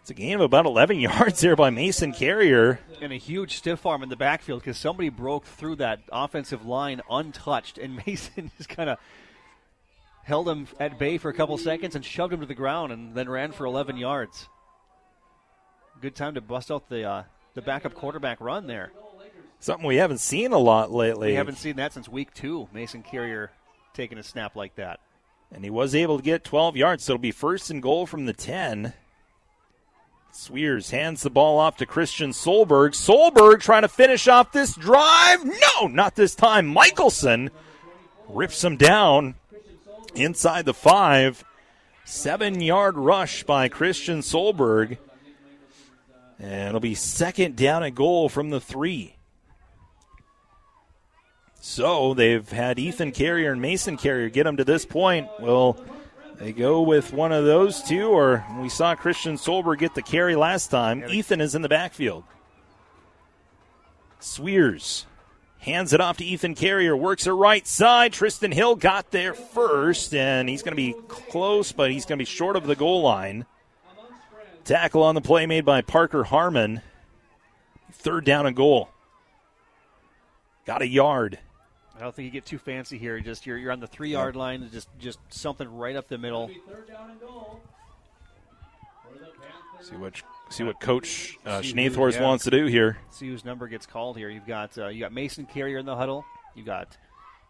It's 0.01 0.11
a 0.11 0.15
gain 0.15 0.35
of 0.35 0.41
about 0.41 0.67
11 0.67 1.01
yards 1.01 1.41
there 1.41 1.57
by 1.57 1.71
Mason 1.71 2.13
Carrier. 2.13 2.81
And 3.01 3.13
a 3.13 3.17
huge 3.17 3.57
stiff 3.57 3.85
arm 3.87 4.03
in 4.03 4.09
the 4.09 4.17
backfield 4.17 4.61
because 4.61 4.79
somebody 4.79 5.09
broke 5.09 5.45
through 5.45 5.77
that 5.77 6.01
offensive 6.11 6.65
line 6.65 7.03
untouched, 7.11 7.79
and 7.79 8.01
Mason 8.07 8.51
just 8.57 8.69
kind 8.69 8.91
of 8.91 8.99
held 10.25 10.49
him 10.49 10.67
at 10.81 10.99
bay 10.99 11.19
for 11.19 11.29
a 11.29 11.35
couple 11.35 11.59
seconds 11.59 11.95
and 11.95 12.05
shoved 12.05 12.33
him 12.33 12.41
to 12.41 12.47
the 12.47 12.55
ground, 12.55 12.93
and 12.93 13.15
then 13.15 13.29
ran 13.29 13.53
for 13.53 13.67
11 13.67 13.97
yards. 13.97 14.49
Good 16.01 16.15
time 16.15 16.35
to 16.35 16.41
bust 16.41 16.71
out 16.71 16.89
the 16.89 17.05
uh, 17.05 17.23
the 17.55 17.63
backup 17.63 17.95
quarterback 17.95 18.41
run 18.41 18.67
there. 18.67 18.93
Something 19.61 19.87
we 19.87 19.97
haven't 19.97 20.19
seen 20.19 20.53
a 20.53 20.59
lot 20.59 20.93
lately. 20.93 21.29
We 21.29 21.35
haven't 21.35 21.57
seen 21.57 21.77
that 21.77 21.93
since 21.93 22.09
week 22.09 22.35
two. 22.35 22.69
Mason 22.73 23.03
Carrier 23.03 23.51
taking 23.95 24.19
a 24.19 24.23
snap 24.23 24.57
like 24.57 24.75
that. 24.75 25.01
And 25.53 25.65
he 25.65 25.71
was 25.71 25.95
able 25.95 26.19
to 26.19 26.23
get 26.23 26.45
12 26.45 26.77
yards, 26.77 27.05
so 27.05 27.13
it'll 27.13 27.23
be 27.23 27.31
first 27.31 27.71
and 27.71 27.81
goal 27.81 28.07
from 28.07 28.27
the 28.27 28.33
10. 28.33 28.93
Swears 30.37 30.91
hands 30.91 31.23
the 31.23 31.31
ball 31.31 31.61
off 31.61 31.77
to 31.77 31.87
Christian 31.87 32.31
Solberg. 32.31 32.91
Solberg 32.91 33.61
trying 33.61 33.83
to 33.83 33.89
finish 33.89 34.27
off 34.27 34.51
this 34.51 34.75
drive. 34.75 35.45
No, 35.45 35.87
not 35.87 36.17
this 36.17 36.35
time. 36.35 36.67
Michelson 36.67 37.51
rips 38.29 38.65
him 38.65 38.77
down 38.77 39.37
inside 40.17 40.65
the 40.65 40.75
five. 40.75 41.45
Seven 42.05 42.61
yard 42.61 42.97
rush 42.97 43.45
by 43.45 43.69
Christian 43.69 44.21
Solberg. 44.21 44.99
And 46.41 46.69
it'll 46.69 46.81
be 46.81 46.97
second 46.97 47.55
down 47.55 47.85
and 47.85 47.95
goal 47.95 48.29
from 48.29 48.51
the 48.51 48.61
three. 48.61 49.15
So 51.61 52.13
they've 52.13 52.47
had 52.51 52.81
Ethan 52.81 53.13
Carrier 53.13 53.53
and 53.53 53.63
Mason 53.63 53.97
Carrier 53.97 54.31
get 54.31 54.45
them 54.45 54.57
to 54.57 54.65
this 54.65 54.85
point. 54.85 55.29
Will 55.39 55.79
they 56.39 56.53
go 56.53 56.83
with 56.83 57.13
one 57.13 57.33
of 57.33 57.45
those 57.45 57.83
two, 57.83 58.09
or 58.09 58.45
we 58.61 58.69
saw 58.69 58.95
Christian 58.95 59.37
Solberg 59.37 59.79
get 59.79 59.95
the 59.95 60.03
carry 60.03 60.37
last 60.37 60.69
time? 60.69 61.05
Ethan 61.09 61.41
is 61.41 61.55
in 61.55 61.63
the 61.63 61.69
backfield. 61.69 62.25
Swears 64.21 65.07
hands 65.65 65.95
it 65.95 66.01
off 66.01 66.19
to 66.19 66.25
Ethan 66.25 66.55
Carrier, 66.55 66.97
works 66.97 67.27
it 67.27 67.33
right 67.33 67.67
side. 67.67 68.13
Tristan 68.13 68.53
Hill 68.53 68.77
got 68.77 69.11
there 69.11 69.35
first, 69.35 70.15
and 70.15 70.49
he's 70.49 70.63
going 70.63 70.73
to 70.73 70.77
be 70.77 70.95
close, 71.09 71.73
but 71.73 71.91
he's 71.91 72.05
going 72.05 72.19
to 72.19 72.23
be 72.23 72.27
short 72.27 72.57
of 72.57 72.67
the 72.67 72.77
goal 72.77 73.03
line. 73.03 73.47
Tackle 74.65 75.03
on 75.03 75.15
the 75.15 75.21
play 75.21 75.47
made 75.47 75.65
by 75.65 75.81
Parker 75.83 76.25
Harmon. 76.25 76.83
Third 77.93 78.25
down 78.25 78.47
and 78.47 78.55
goal. 78.55 78.91
Got 80.67 80.83
a 80.83 80.87
yard. 80.87 81.39
I 81.97 82.01
don't 82.01 82.15
think 82.15 82.27
you 82.27 82.33
get 82.33 82.45
too 82.45 82.59
fancy 82.59 82.99
here. 82.99 83.21
Just 83.21 83.47
you're, 83.47 83.57
you're 83.57 83.73
on 83.73 83.81
the 83.81 83.87
three 83.87 84.11
yard 84.11 84.37
line, 84.37 84.69
just 84.73 84.89
just 84.99 85.19
something 85.29 85.73
right 85.73 85.95
up 85.95 86.09
the 86.09 86.19
middle. 86.19 86.51
See 89.81 89.97
what 89.97 90.15
see 90.51 90.65
what 90.65 90.81
Coach 90.81 91.39
uh, 91.45 91.63
See 91.63 91.73
Schneethorst 91.73 92.15
yeah. 92.15 92.23
wants 92.23 92.45
to 92.45 92.51
do 92.51 92.67
here. 92.67 92.99
See 93.11 93.29
whose 93.29 93.45
number 93.45 93.69
gets 93.69 93.87
called 93.87 94.17
here. 94.17 94.29
You've 94.29 94.47
got 94.47 94.77
uh, 94.79 94.89
you 94.89 95.01
got 95.01 95.13
Mason 95.13 95.47
Carrier 95.47 95.79
in 95.79 95.87
the 95.87 95.97
huddle. 95.97 96.25
You 96.55 96.65
got 96.65 96.97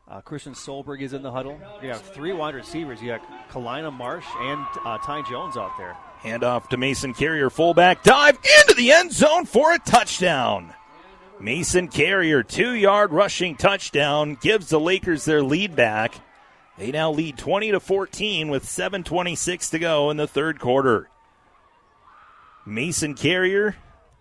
uh, 0.08 0.20
Christian 0.20 0.52
Solberg 0.52 1.00
is 1.00 1.12
in 1.12 1.22
the 1.22 1.30
huddle. 1.30 1.58
You 1.82 1.88
have 1.88 2.02
three 2.02 2.32
wide 2.32 2.54
receivers. 2.54 3.00
You 3.00 3.08
got 3.08 3.50
Kalina 3.50 3.92
Marsh 3.92 4.26
and 4.38 4.66
uh, 4.84 4.98
Ty 4.98 5.22
Jones 5.30 5.56
out 5.56 5.72
there. 5.78 5.96
Handoff 6.22 6.68
to 6.68 6.76
Mason 6.76 7.12
Carrier, 7.14 7.50
fullback 7.50 8.02
dive 8.02 8.36
into 8.60 8.74
the 8.74 8.92
end 8.92 9.12
zone 9.12 9.44
for 9.44 9.72
a 9.72 9.78
touchdown. 9.78 10.72
Mason 11.40 11.88
Carrier, 11.88 12.42
two 12.42 12.72
yard 12.72 13.12
rushing 13.12 13.56
touchdown, 13.56 14.36
gives 14.40 14.68
the 14.68 14.80
Lakers 14.80 15.24
their 15.24 15.42
lead 15.42 15.76
back. 15.76 16.14
They 16.78 16.90
now 16.90 17.10
lead 17.10 17.38
20 17.38 17.72
to 17.72 17.80
14 17.80 18.48
with 18.48 18.64
7:26 18.64 19.70
to 19.70 19.78
go 19.78 20.10
in 20.10 20.16
the 20.16 20.26
third 20.26 20.58
quarter. 20.58 21.08
Mason 22.66 23.14
Carrier, 23.14 23.76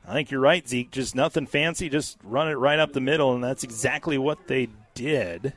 I 0.07 0.13
think 0.13 0.31
you're 0.31 0.41
right, 0.41 0.67
Zeke. 0.67 0.91
Just 0.91 1.15
nothing 1.15 1.45
fancy, 1.47 1.89
just 1.89 2.17
run 2.23 2.49
it 2.49 2.55
right 2.55 2.79
up 2.79 2.93
the 2.93 2.99
middle, 2.99 3.33
and 3.33 3.43
that's 3.43 3.63
exactly 3.63 4.17
what 4.17 4.47
they 4.47 4.67
did. 4.93 5.53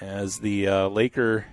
As 0.00 0.38
the 0.38 0.68
uh, 0.68 0.88
Laker 0.88 1.46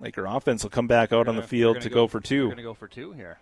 Laker 0.00 0.26
offense 0.26 0.62
will 0.62 0.70
come 0.70 0.86
back 0.86 1.12
out 1.12 1.28
on 1.28 1.36
the 1.36 1.42
field 1.42 1.80
to 1.80 1.88
go, 1.88 2.06
for 2.06 2.20
2 2.20 2.36
They're 2.36 2.44
going 2.46 2.56
to 2.58 2.62
go 2.62 2.74
for 2.74 2.88
two 2.88 3.12
here. 3.12 3.38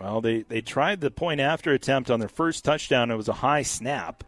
Well, 0.00 0.20
they, 0.20 0.42
they 0.42 0.60
tried 0.60 1.00
the 1.00 1.10
point 1.10 1.40
after 1.40 1.72
attempt 1.72 2.10
on 2.10 2.20
their 2.20 2.28
first 2.28 2.64
touchdown. 2.64 3.10
It 3.10 3.16
was 3.16 3.28
a 3.28 3.34
high 3.34 3.62
snap. 3.62 4.24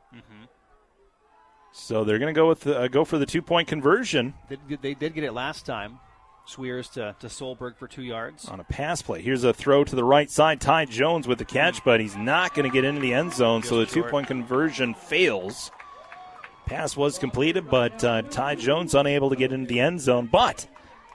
So 1.72 2.05
they're 2.05 2.18
going 2.18 2.34
to 2.34 2.38
go 2.38 2.48
with 2.48 2.60
the, 2.60 2.80
uh, 2.80 2.88
go 2.88 3.05
for 3.05 3.18
the 3.18 3.26
two 3.26 3.43
point 3.43 3.68
conversion. 3.68 4.32
They, 4.48 4.76
they 4.76 4.94
did 4.94 5.14
get 5.14 5.24
it 5.24 5.32
last 5.32 5.66
time. 5.66 6.01
Swears 6.47 6.88
to, 6.90 7.14
to 7.20 7.26
Solberg 7.26 7.76
for 7.76 7.86
two 7.86 8.02
yards. 8.02 8.47
On 8.48 8.60
a 8.60 8.64
pass 8.64 9.02
play. 9.02 9.20
Here's 9.20 9.44
a 9.44 9.52
throw 9.52 9.84
to 9.84 9.97
the 9.97 10.05
right 10.05 10.30
side. 10.30 10.60
Ty 10.60 10.86
Jones 10.86 11.28
with 11.28 11.38
the 11.38 11.44
catch, 11.44 11.84
but 11.84 12.01
he's 12.01 12.16
not 12.16 12.55
going 12.55 12.68
to 12.68 12.72
get 12.72 12.84
into 12.84 13.01
the 13.01 13.12
end 13.12 13.34
zone, 13.34 13.62
so 13.62 13.78
the 13.78 13.86
two 13.86 14.05
point 14.05 14.26
conversion 14.26 14.94
fails. 14.94 15.70
Pass 16.64 16.97
was 16.97 17.18
completed, 17.18 17.68
but 17.68 18.02
uh, 18.02 18.22
Ty 18.22 18.55
Jones 18.55 18.94
unable 18.94 19.28
to 19.28 19.36
get 19.36 19.52
into 19.52 19.66
the 19.66 19.80
end 19.80 20.01
zone. 20.01 20.28
But 20.30 20.66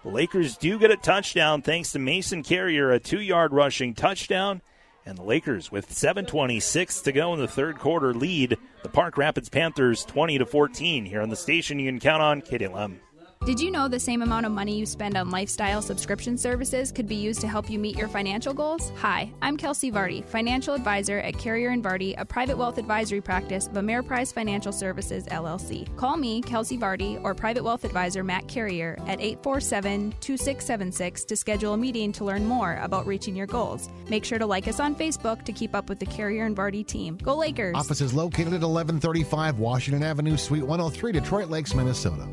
Lakers 0.03 0.57
do 0.57 0.79
get 0.79 0.89
a 0.89 0.97
touchdown 0.97 1.61
thanks 1.61 1.91
to 1.91 1.99
Mason 1.99 2.41
Carrier, 2.43 2.91
a 2.91 2.99
two 2.99 3.21
yard 3.21 3.53
rushing 3.53 3.93
touchdown. 3.93 4.61
And 5.05 5.17
the 5.17 5.23
Lakers, 5.23 5.71
with 5.71 5.91
7:26 5.91 7.01
to 7.03 7.11
go 7.11 7.33
in 7.33 7.39
the 7.39 7.47
third 7.47 7.79
quarter, 7.79 8.13
lead 8.13 8.57
the 8.83 8.89
Park 8.89 9.17
Rapids 9.17 9.49
Panthers 9.49 10.03
20 10.05 10.37
to 10.39 10.45
14. 10.45 11.05
Here 11.05 11.21
on 11.21 11.29
the 11.29 11.35
station, 11.35 11.79
you 11.79 11.89
can 11.89 11.99
count 11.99 12.21
on 12.21 12.41
KDLM. 12.41 12.99
Did 13.43 13.59
you 13.59 13.71
know 13.71 13.87
the 13.87 13.99
same 13.99 14.21
amount 14.21 14.45
of 14.45 14.51
money 14.51 14.77
you 14.77 14.85
spend 14.85 15.17
on 15.17 15.31
lifestyle 15.31 15.81
subscription 15.81 16.37
services 16.37 16.91
could 16.91 17.07
be 17.07 17.15
used 17.15 17.41
to 17.41 17.47
help 17.47 17.71
you 17.71 17.79
meet 17.79 17.97
your 17.97 18.07
financial 18.07 18.53
goals? 18.53 18.91
Hi, 18.97 19.33
I'm 19.41 19.57
Kelsey 19.57 19.91
Vardy, 19.91 20.23
financial 20.23 20.75
advisor 20.75 21.17
at 21.17 21.39
Carrier 21.39 21.69
and 21.69 21.83
Vardy, 21.83 22.13
a 22.19 22.25
private 22.25 22.55
wealth 22.55 22.77
advisory 22.77 23.19
practice 23.19 23.65
of 23.65 23.73
Ameriprise 23.73 24.31
Financial 24.31 24.71
Services 24.71 25.25
LLC. 25.25 25.87
Call 25.97 26.17
me, 26.17 26.43
Kelsey 26.43 26.77
Vardy, 26.77 27.19
or 27.23 27.33
private 27.33 27.63
wealth 27.63 27.83
advisor 27.83 28.23
Matt 28.23 28.47
Carrier 28.47 28.95
at 29.07 29.17
847-2676 29.17 31.25
to 31.25 31.35
schedule 31.35 31.73
a 31.73 31.77
meeting 31.77 32.11
to 32.11 32.23
learn 32.23 32.45
more 32.45 32.79
about 32.83 33.07
reaching 33.07 33.35
your 33.35 33.47
goals. 33.47 33.89
Make 34.07 34.23
sure 34.23 34.37
to 34.37 34.45
like 34.45 34.67
us 34.67 34.79
on 34.79 34.93
Facebook 34.93 35.45
to 35.45 35.51
keep 35.51 35.73
up 35.73 35.89
with 35.89 35.97
the 35.97 36.05
Carrier 36.05 36.45
and 36.45 36.55
Vardy 36.55 36.85
team. 36.85 37.17
Go 37.17 37.37
Lakers! 37.37 37.75
Office 37.75 38.01
is 38.01 38.13
located 38.13 38.53
at 38.53 38.61
1135 38.61 39.57
Washington 39.57 40.03
Avenue, 40.03 40.37
Suite 40.37 40.61
103, 40.61 41.11
Detroit 41.11 41.49
Lakes, 41.49 41.73
Minnesota. 41.73 42.27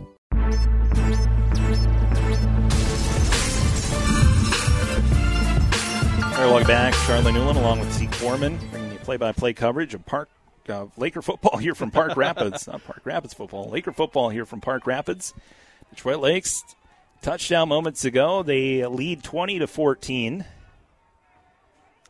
Welcome 6.58 6.66
back. 6.66 6.94
Charlie 7.06 7.32
Newland 7.32 7.58
along 7.58 7.80
with 7.80 7.92
Zeke 7.92 8.12
Foreman 8.14 8.58
bringing 8.70 8.92
you 8.92 8.98
play-by-play 8.98 9.52
coverage 9.52 9.94
of 9.94 10.04
Park 10.04 10.28
uh, 10.68 10.86
Laker 10.96 11.22
football 11.22 11.56
here 11.56 11.74
from 11.74 11.90
Park 11.90 12.16
Rapids. 12.16 12.66
Not 12.66 12.84
Park 12.84 13.02
Rapids 13.04 13.32
football, 13.32 13.70
Laker 13.70 13.92
football 13.92 14.28
here 14.30 14.44
from 14.44 14.60
Park 14.60 14.86
Rapids. 14.86 15.34
Detroit 15.90 16.20
Lakes 16.20 16.64
touchdown 17.22 17.68
moments 17.68 18.04
ago. 18.04 18.42
They 18.42 18.84
lead 18.86 19.22
20 19.22 19.60
to 19.60 19.66
14. 19.66 20.44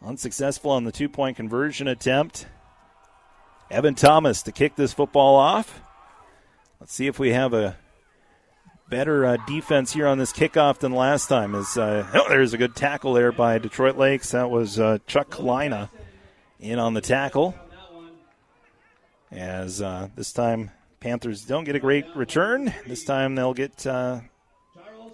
Unsuccessful 0.05 0.70
on 0.70 0.85
the 0.85 0.93
two-point 0.93 1.36
conversion 1.36 1.89
attempt. 1.89 2.47
Evan 3.70 3.97
Thomas 3.97 4.43
to 4.44 4.52
kick 4.52 4.77
this 4.77 4.93
football 4.93 5.36
off. 5.36 5.81
Let's 6.81 6.94
see 6.94 7.06
if 7.06 7.19
we 7.19 7.32
have 7.32 7.52
a 7.52 7.77
better 8.89 9.24
uh, 9.27 9.36
defense 9.47 9.93
here 9.93 10.06
on 10.06 10.19
this 10.19 10.32
kickoff 10.32 10.78
than 10.78 10.93
last 10.93 11.28
time. 11.28 11.55
As 11.55 11.77
uh, 11.77 12.06
oh, 12.15 12.28
there's 12.28 12.55
a 12.55 12.59
good 12.59 12.74
tackle 12.74 13.12
there 13.12 13.32
by 13.32 13.59
Detroit 13.59 13.97
Lakes. 13.97 14.31
That 14.32 14.51
was 14.51 14.78
uh, 14.78 14.98
Chuck 15.06 15.31
Kalina 15.31 15.90
in 16.60 16.78
on 16.78 16.94
the 16.94 17.01
tackle. 17.01 17.55
As 19.31 19.82
uh, 19.82 20.09
this 20.16 20.32
time 20.32 20.70
Panthers 21.01 21.44
don't 21.44 21.65
get 21.65 21.77
a 21.77 21.81
great 21.81 22.06
return. 22.16 22.73
This 22.86 23.05
time 23.05 23.35
they'll 23.35 23.55
get 23.55 23.86
uh, 23.86 24.20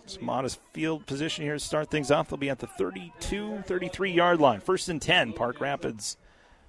some 0.06 0.24
modest 0.24 0.60
field 0.72 1.06
position 1.06 1.44
here 1.44 1.54
to 1.54 1.60
start 1.60 1.90
things 1.90 2.10
off. 2.10 2.28
They'll 2.28 2.38
be 2.38 2.50
at 2.50 2.60
the 2.60 2.66
32, 2.66 3.64
33 3.66 4.12
yard 4.12 4.40
line. 4.40 4.60
First 4.60 4.88
and 4.88 5.02
10, 5.02 5.32
Park 5.32 5.60
Rapids 5.60 6.16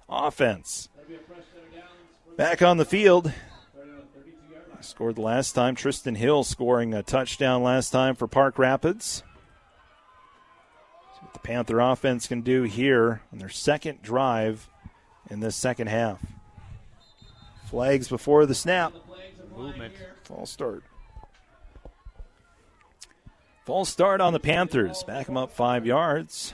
offense. 0.08 0.88
Back 2.36 2.60
on 2.60 2.76
the 2.76 2.84
field, 2.84 3.32
Scored 4.80 5.16
the 5.16 5.22
last 5.22 5.52
time. 5.52 5.74
Tristan 5.74 6.14
Hill 6.14 6.44
scoring 6.44 6.94
a 6.94 7.02
touchdown 7.02 7.62
last 7.62 7.90
time 7.90 8.14
for 8.14 8.26
Park 8.26 8.58
Rapids. 8.58 9.22
See 11.14 11.20
what 11.20 11.32
the 11.32 11.38
Panther 11.40 11.80
offense 11.80 12.26
can 12.26 12.42
do 12.42 12.62
here 12.64 13.22
on 13.32 13.38
their 13.38 13.48
second 13.48 14.02
drive 14.02 14.68
in 15.30 15.40
this 15.40 15.56
second 15.56 15.88
half. 15.88 16.20
Flags 17.66 18.08
before 18.08 18.46
the 18.46 18.54
snap. 18.54 18.92
Movement. 19.56 19.94
False 20.24 20.50
start. 20.50 20.82
False 23.64 23.88
start 23.88 24.20
on 24.20 24.32
the 24.32 24.40
Panthers. 24.40 25.02
Back 25.02 25.26
them 25.26 25.36
up 25.36 25.50
five 25.50 25.86
yards. 25.86 26.52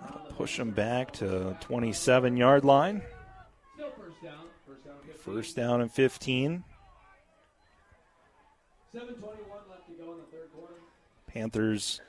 That'll 0.00 0.20
push 0.36 0.56
them 0.56 0.70
back 0.70 1.12
to 1.14 1.56
27 1.60 2.36
yard 2.36 2.64
line. 2.64 3.02
First 5.24 5.54
down 5.54 5.80
and 5.80 5.90
15. 5.90 6.64
7:21 8.92 9.70
left 9.70 9.86
to 9.86 9.92
go 9.94 10.12
in 10.12 10.18
the 10.18 10.24
third 10.24 10.50
quarter. 10.52 10.74
Panthers 11.28 12.00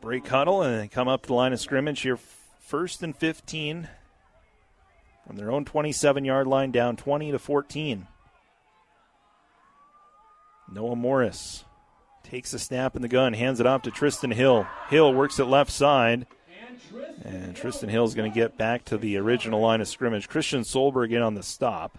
break 0.00 0.26
huddle 0.26 0.62
and 0.62 0.90
come 0.90 1.08
up 1.08 1.26
the 1.26 1.34
line 1.34 1.52
of 1.52 1.60
scrimmage 1.60 2.00
here. 2.00 2.18
First 2.58 3.02
and 3.02 3.14
15 3.14 3.88
from 5.26 5.36
their 5.36 5.50
own 5.50 5.66
27 5.66 6.24
yard 6.24 6.46
line, 6.46 6.70
down 6.70 6.96
20 6.96 7.32
to 7.32 7.38
14. 7.38 8.08
Noah 10.72 10.96
Morris 10.96 11.64
takes 12.22 12.54
a 12.54 12.58
snap 12.58 12.96
in 12.96 13.02
the 13.02 13.08
gun, 13.08 13.34
hands 13.34 13.60
it 13.60 13.66
off 13.66 13.82
to 13.82 13.90
Tristan 13.90 14.30
Hill. 14.30 14.66
Hill 14.88 15.12
works 15.12 15.38
it 15.38 15.44
left 15.44 15.70
side. 15.70 16.26
And 17.24 17.54
Tristan 17.54 17.88
Hill 17.88 18.04
is 18.04 18.14
going 18.14 18.30
to 18.30 18.34
get 18.34 18.56
back 18.56 18.84
to 18.86 18.98
the 18.98 19.16
original 19.16 19.60
line 19.60 19.80
of 19.80 19.88
scrimmage. 19.88 20.28
Christian 20.28 20.62
Solberg 20.62 21.12
in 21.12 21.22
on 21.22 21.34
the 21.34 21.42
stop. 21.42 21.98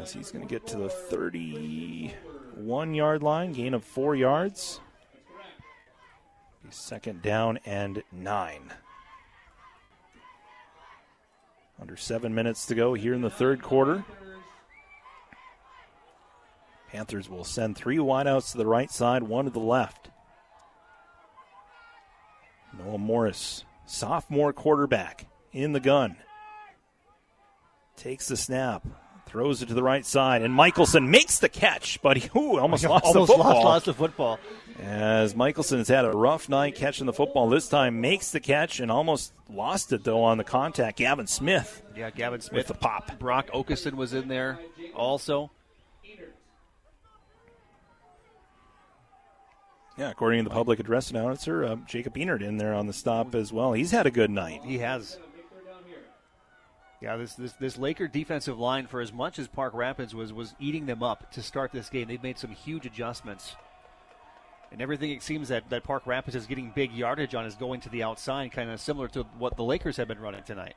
As 0.00 0.12
he's 0.12 0.30
going 0.30 0.46
to 0.46 0.52
get 0.52 0.66
to 0.68 0.78
the 0.78 0.88
31 0.88 2.94
yard 2.94 3.22
line, 3.22 3.52
gain 3.52 3.74
of 3.74 3.84
four 3.84 4.14
yards. 4.14 4.80
Second 6.70 7.22
down 7.22 7.58
and 7.64 8.02
nine. 8.10 8.72
Under 11.80 11.96
seven 11.96 12.34
minutes 12.34 12.66
to 12.66 12.74
go 12.74 12.94
here 12.94 13.14
in 13.14 13.20
the 13.20 13.30
third 13.30 13.62
quarter. 13.62 14.04
Panthers 16.88 17.28
will 17.28 17.44
send 17.44 17.76
three 17.76 17.98
wideouts 17.98 18.52
to 18.52 18.58
the 18.58 18.66
right 18.66 18.90
side, 18.90 19.24
one 19.24 19.46
to 19.46 19.50
the 19.50 19.58
left. 19.58 20.10
Noah 22.78 22.98
Morris, 22.98 23.64
sophomore 23.86 24.52
quarterback, 24.52 25.26
in 25.52 25.72
the 25.72 25.80
gun. 25.80 26.16
Takes 27.96 28.28
the 28.28 28.36
snap, 28.36 28.84
throws 29.26 29.62
it 29.62 29.66
to 29.66 29.74
the 29.74 29.82
right 29.82 30.04
side, 30.04 30.42
and 30.42 30.52
Michelson 30.52 31.10
makes 31.10 31.38
the 31.38 31.48
catch, 31.48 32.02
but 32.02 32.16
he 32.16 32.28
ooh, 32.36 32.58
almost 32.58 32.84
lost 32.88 33.04
almost 33.04 33.28
the 33.28 33.36
football. 33.36 33.54
Lost, 33.54 33.64
lost 33.64 33.86
the 33.86 33.94
football. 33.94 34.40
As 34.82 35.36
Michelson 35.36 35.78
has 35.78 35.88
had 35.88 36.04
a 36.04 36.10
rough 36.10 36.48
night 36.48 36.74
catching 36.74 37.06
the 37.06 37.12
football. 37.12 37.48
This 37.48 37.68
time 37.68 38.00
makes 38.00 38.32
the 38.32 38.40
catch 38.40 38.80
and 38.80 38.90
almost 38.90 39.32
lost 39.48 39.92
it, 39.92 40.02
though, 40.02 40.24
on 40.24 40.36
the 40.38 40.44
contact. 40.44 40.98
Gavin 40.98 41.28
Smith. 41.28 41.82
Yeah, 41.96 42.10
Gavin 42.10 42.40
Smith. 42.40 42.56
With 42.56 42.66
the 42.66 42.74
pop. 42.74 43.16
Brock 43.20 43.50
Okeson 43.52 43.94
was 43.94 44.14
in 44.14 44.26
there 44.26 44.58
also. 44.94 45.52
Yeah, 49.96 50.10
according 50.10 50.42
to 50.42 50.48
the 50.48 50.54
public 50.54 50.80
address 50.80 51.10
announcer, 51.10 51.64
uh, 51.64 51.76
Jacob 51.86 52.14
Enert 52.14 52.42
in 52.42 52.56
there 52.56 52.74
on 52.74 52.86
the 52.86 52.92
stop 52.92 53.34
as 53.34 53.52
well. 53.52 53.72
He's 53.72 53.92
had 53.92 54.06
a 54.06 54.10
good 54.10 54.30
night. 54.30 54.62
He 54.64 54.78
has. 54.78 55.18
Yeah, 57.00 57.16
this, 57.16 57.34
this 57.34 57.52
this 57.52 57.78
Laker 57.78 58.08
defensive 58.08 58.58
line, 58.58 58.86
for 58.86 59.00
as 59.00 59.12
much 59.12 59.38
as 59.38 59.46
Park 59.46 59.74
Rapids 59.74 60.14
was 60.14 60.32
was 60.32 60.54
eating 60.58 60.86
them 60.86 61.02
up 61.02 61.30
to 61.32 61.42
start 61.42 61.70
this 61.70 61.90
game, 61.90 62.08
they've 62.08 62.22
made 62.22 62.38
some 62.38 62.50
huge 62.50 62.86
adjustments. 62.86 63.56
And 64.72 64.82
everything 64.82 65.10
it 65.10 65.22
seems 65.22 65.48
that, 65.48 65.70
that 65.70 65.84
Park 65.84 66.04
Rapids 66.06 66.34
is 66.34 66.46
getting 66.46 66.72
big 66.74 66.92
yardage 66.92 67.34
on 67.36 67.44
is 67.44 67.54
going 67.54 67.80
to 67.82 67.88
the 67.88 68.02
outside, 68.02 68.50
kind 68.50 68.70
of 68.70 68.80
similar 68.80 69.06
to 69.08 69.22
what 69.38 69.56
the 69.56 69.62
Lakers 69.62 69.98
have 69.98 70.08
been 70.08 70.18
running 70.18 70.42
tonight. 70.42 70.74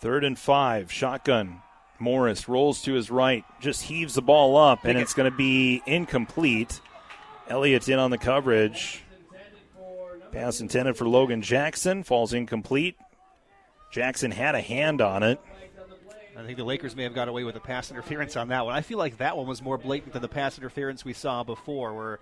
Third 0.00 0.22
and 0.22 0.38
five, 0.38 0.92
shotgun. 0.92 1.62
Morris 1.98 2.48
rolls 2.48 2.82
to 2.82 2.92
his 2.92 3.10
right, 3.10 3.44
just 3.60 3.82
heaves 3.82 4.14
the 4.14 4.22
ball 4.22 4.56
up, 4.56 4.84
and 4.84 4.98
it's 4.98 5.14
going 5.14 5.30
to 5.30 5.36
be 5.36 5.82
incomplete. 5.86 6.80
Elliott 7.48 7.88
in 7.88 7.98
on 7.98 8.10
the 8.10 8.18
coverage. 8.18 9.02
Pass 10.32 10.60
intended 10.60 10.96
for 10.96 11.06
Logan 11.08 11.42
Jackson 11.42 12.02
falls 12.02 12.32
incomplete. 12.32 12.96
Jackson 13.92 14.32
had 14.32 14.54
a 14.54 14.60
hand 14.60 15.00
on 15.00 15.22
it. 15.22 15.40
I 16.36 16.42
think 16.42 16.56
the 16.58 16.64
Lakers 16.64 16.96
may 16.96 17.04
have 17.04 17.14
got 17.14 17.28
away 17.28 17.44
with 17.44 17.54
a 17.54 17.60
pass 17.60 17.92
interference 17.92 18.36
on 18.36 18.48
that 18.48 18.66
one. 18.66 18.74
I 18.74 18.80
feel 18.80 18.98
like 18.98 19.18
that 19.18 19.36
one 19.36 19.46
was 19.46 19.62
more 19.62 19.78
blatant 19.78 20.12
than 20.14 20.22
the 20.22 20.28
pass 20.28 20.58
interference 20.58 21.04
we 21.04 21.12
saw 21.12 21.44
before, 21.44 21.94
where 21.94 22.18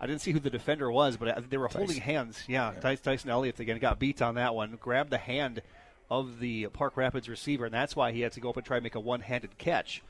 I 0.00 0.06
didn't 0.06 0.20
see 0.20 0.30
who 0.30 0.38
the 0.38 0.50
defender 0.50 0.90
was, 0.92 1.16
but 1.16 1.28
uh, 1.28 1.40
they 1.48 1.56
were 1.56 1.66
holding 1.66 1.96
Tyson. 1.96 2.02
hands. 2.02 2.44
Yeah, 2.46 2.72
yeah. 2.80 2.94
Tyson 2.94 3.30
Elliott 3.30 3.58
again 3.58 3.80
got 3.80 3.98
beat 3.98 4.22
on 4.22 4.36
that 4.36 4.54
one. 4.54 4.78
Grabbed 4.80 5.10
the 5.10 5.18
hand 5.18 5.60
of 6.08 6.38
the 6.38 6.68
Park 6.68 6.96
Rapids 6.96 7.28
receiver, 7.28 7.64
and 7.64 7.74
that's 7.74 7.96
why 7.96 8.12
he 8.12 8.20
had 8.20 8.32
to 8.32 8.40
go 8.40 8.50
up 8.50 8.56
and 8.56 8.64
try 8.64 8.76
and 8.76 8.84
make 8.84 8.94
a 8.94 9.00
one-handed 9.00 9.58
catch. 9.58 10.02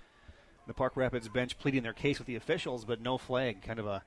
The 0.67 0.75
Park 0.75 0.97
Rapids 0.97 1.29
bench 1.29 1.59
pleading 1.59 1.83
their 1.83 1.95
case 1.95 2.19
with 2.19 2.27
the 2.27 2.37
officials, 2.37 2.85
but 2.85 3.01
no 3.01 3.17
flag. 3.17 3.63
Kind 3.63 3.79
of 3.79 3.87
a 3.87 4.03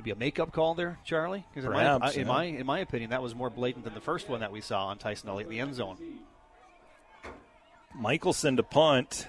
maybe 0.00 0.10
a 0.10 0.16
makeup 0.16 0.52
call 0.52 0.74
there, 0.74 0.98
Charlie? 1.04 1.44
Because 1.50 1.66
in, 1.66 1.72
Perhaps, 1.72 2.16
my, 2.16 2.22
in 2.22 2.26
my 2.26 2.44
in 2.44 2.66
my 2.66 2.78
opinion, 2.78 3.10
that 3.10 3.22
was 3.22 3.34
more 3.34 3.50
blatant 3.50 3.84
than 3.84 3.94
the 3.94 4.00
first 4.00 4.28
one 4.28 4.40
that 4.40 4.50
we 4.50 4.60
saw 4.60 4.86
on 4.86 4.98
Tyson 4.98 5.28
Elliott 5.28 5.48
in 5.48 5.52
the 5.52 5.60
end 5.60 5.74
zone. 5.74 5.98
Michelson 7.94 8.56
to 8.56 8.62
punt. 8.62 9.26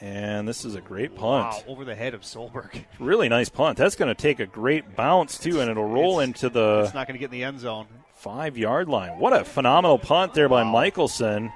And 0.00 0.46
this 0.46 0.64
is 0.64 0.74
a 0.74 0.80
great 0.80 1.14
punt. 1.14 1.54
Wow, 1.54 1.62
over 1.68 1.84
the 1.84 1.94
head 1.94 2.14
of 2.14 2.22
Solberg. 2.22 2.84
Really 2.98 3.28
nice 3.28 3.48
punt. 3.48 3.78
That's 3.78 3.94
going 3.94 4.08
to 4.08 4.20
take 4.20 4.40
a 4.40 4.44
great 4.46 4.96
bounce, 4.96 5.38
too, 5.38 5.60
and 5.60 5.70
it'll 5.70 5.88
roll 5.88 6.18
into 6.20 6.48
the 6.48 6.82
It's 6.84 6.94
not 6.94 7.06
going 7.06 7.14
to 7.14 7.18
get 7.20 7.26
in 7.26 7.30
the 7.30 7.44
end 7.44 7.60
zone. 7.60 7.86
five 8.14 8.58
yard 8.58 8.88
line. 8.88 9.18
What 9.18 9.32
a 9.32 9.44
phenomenal 9.44 9.98
punt 9.98 10.34
there 10.34 10.48
by 10.48 10.64
Michelson 10.64 11.52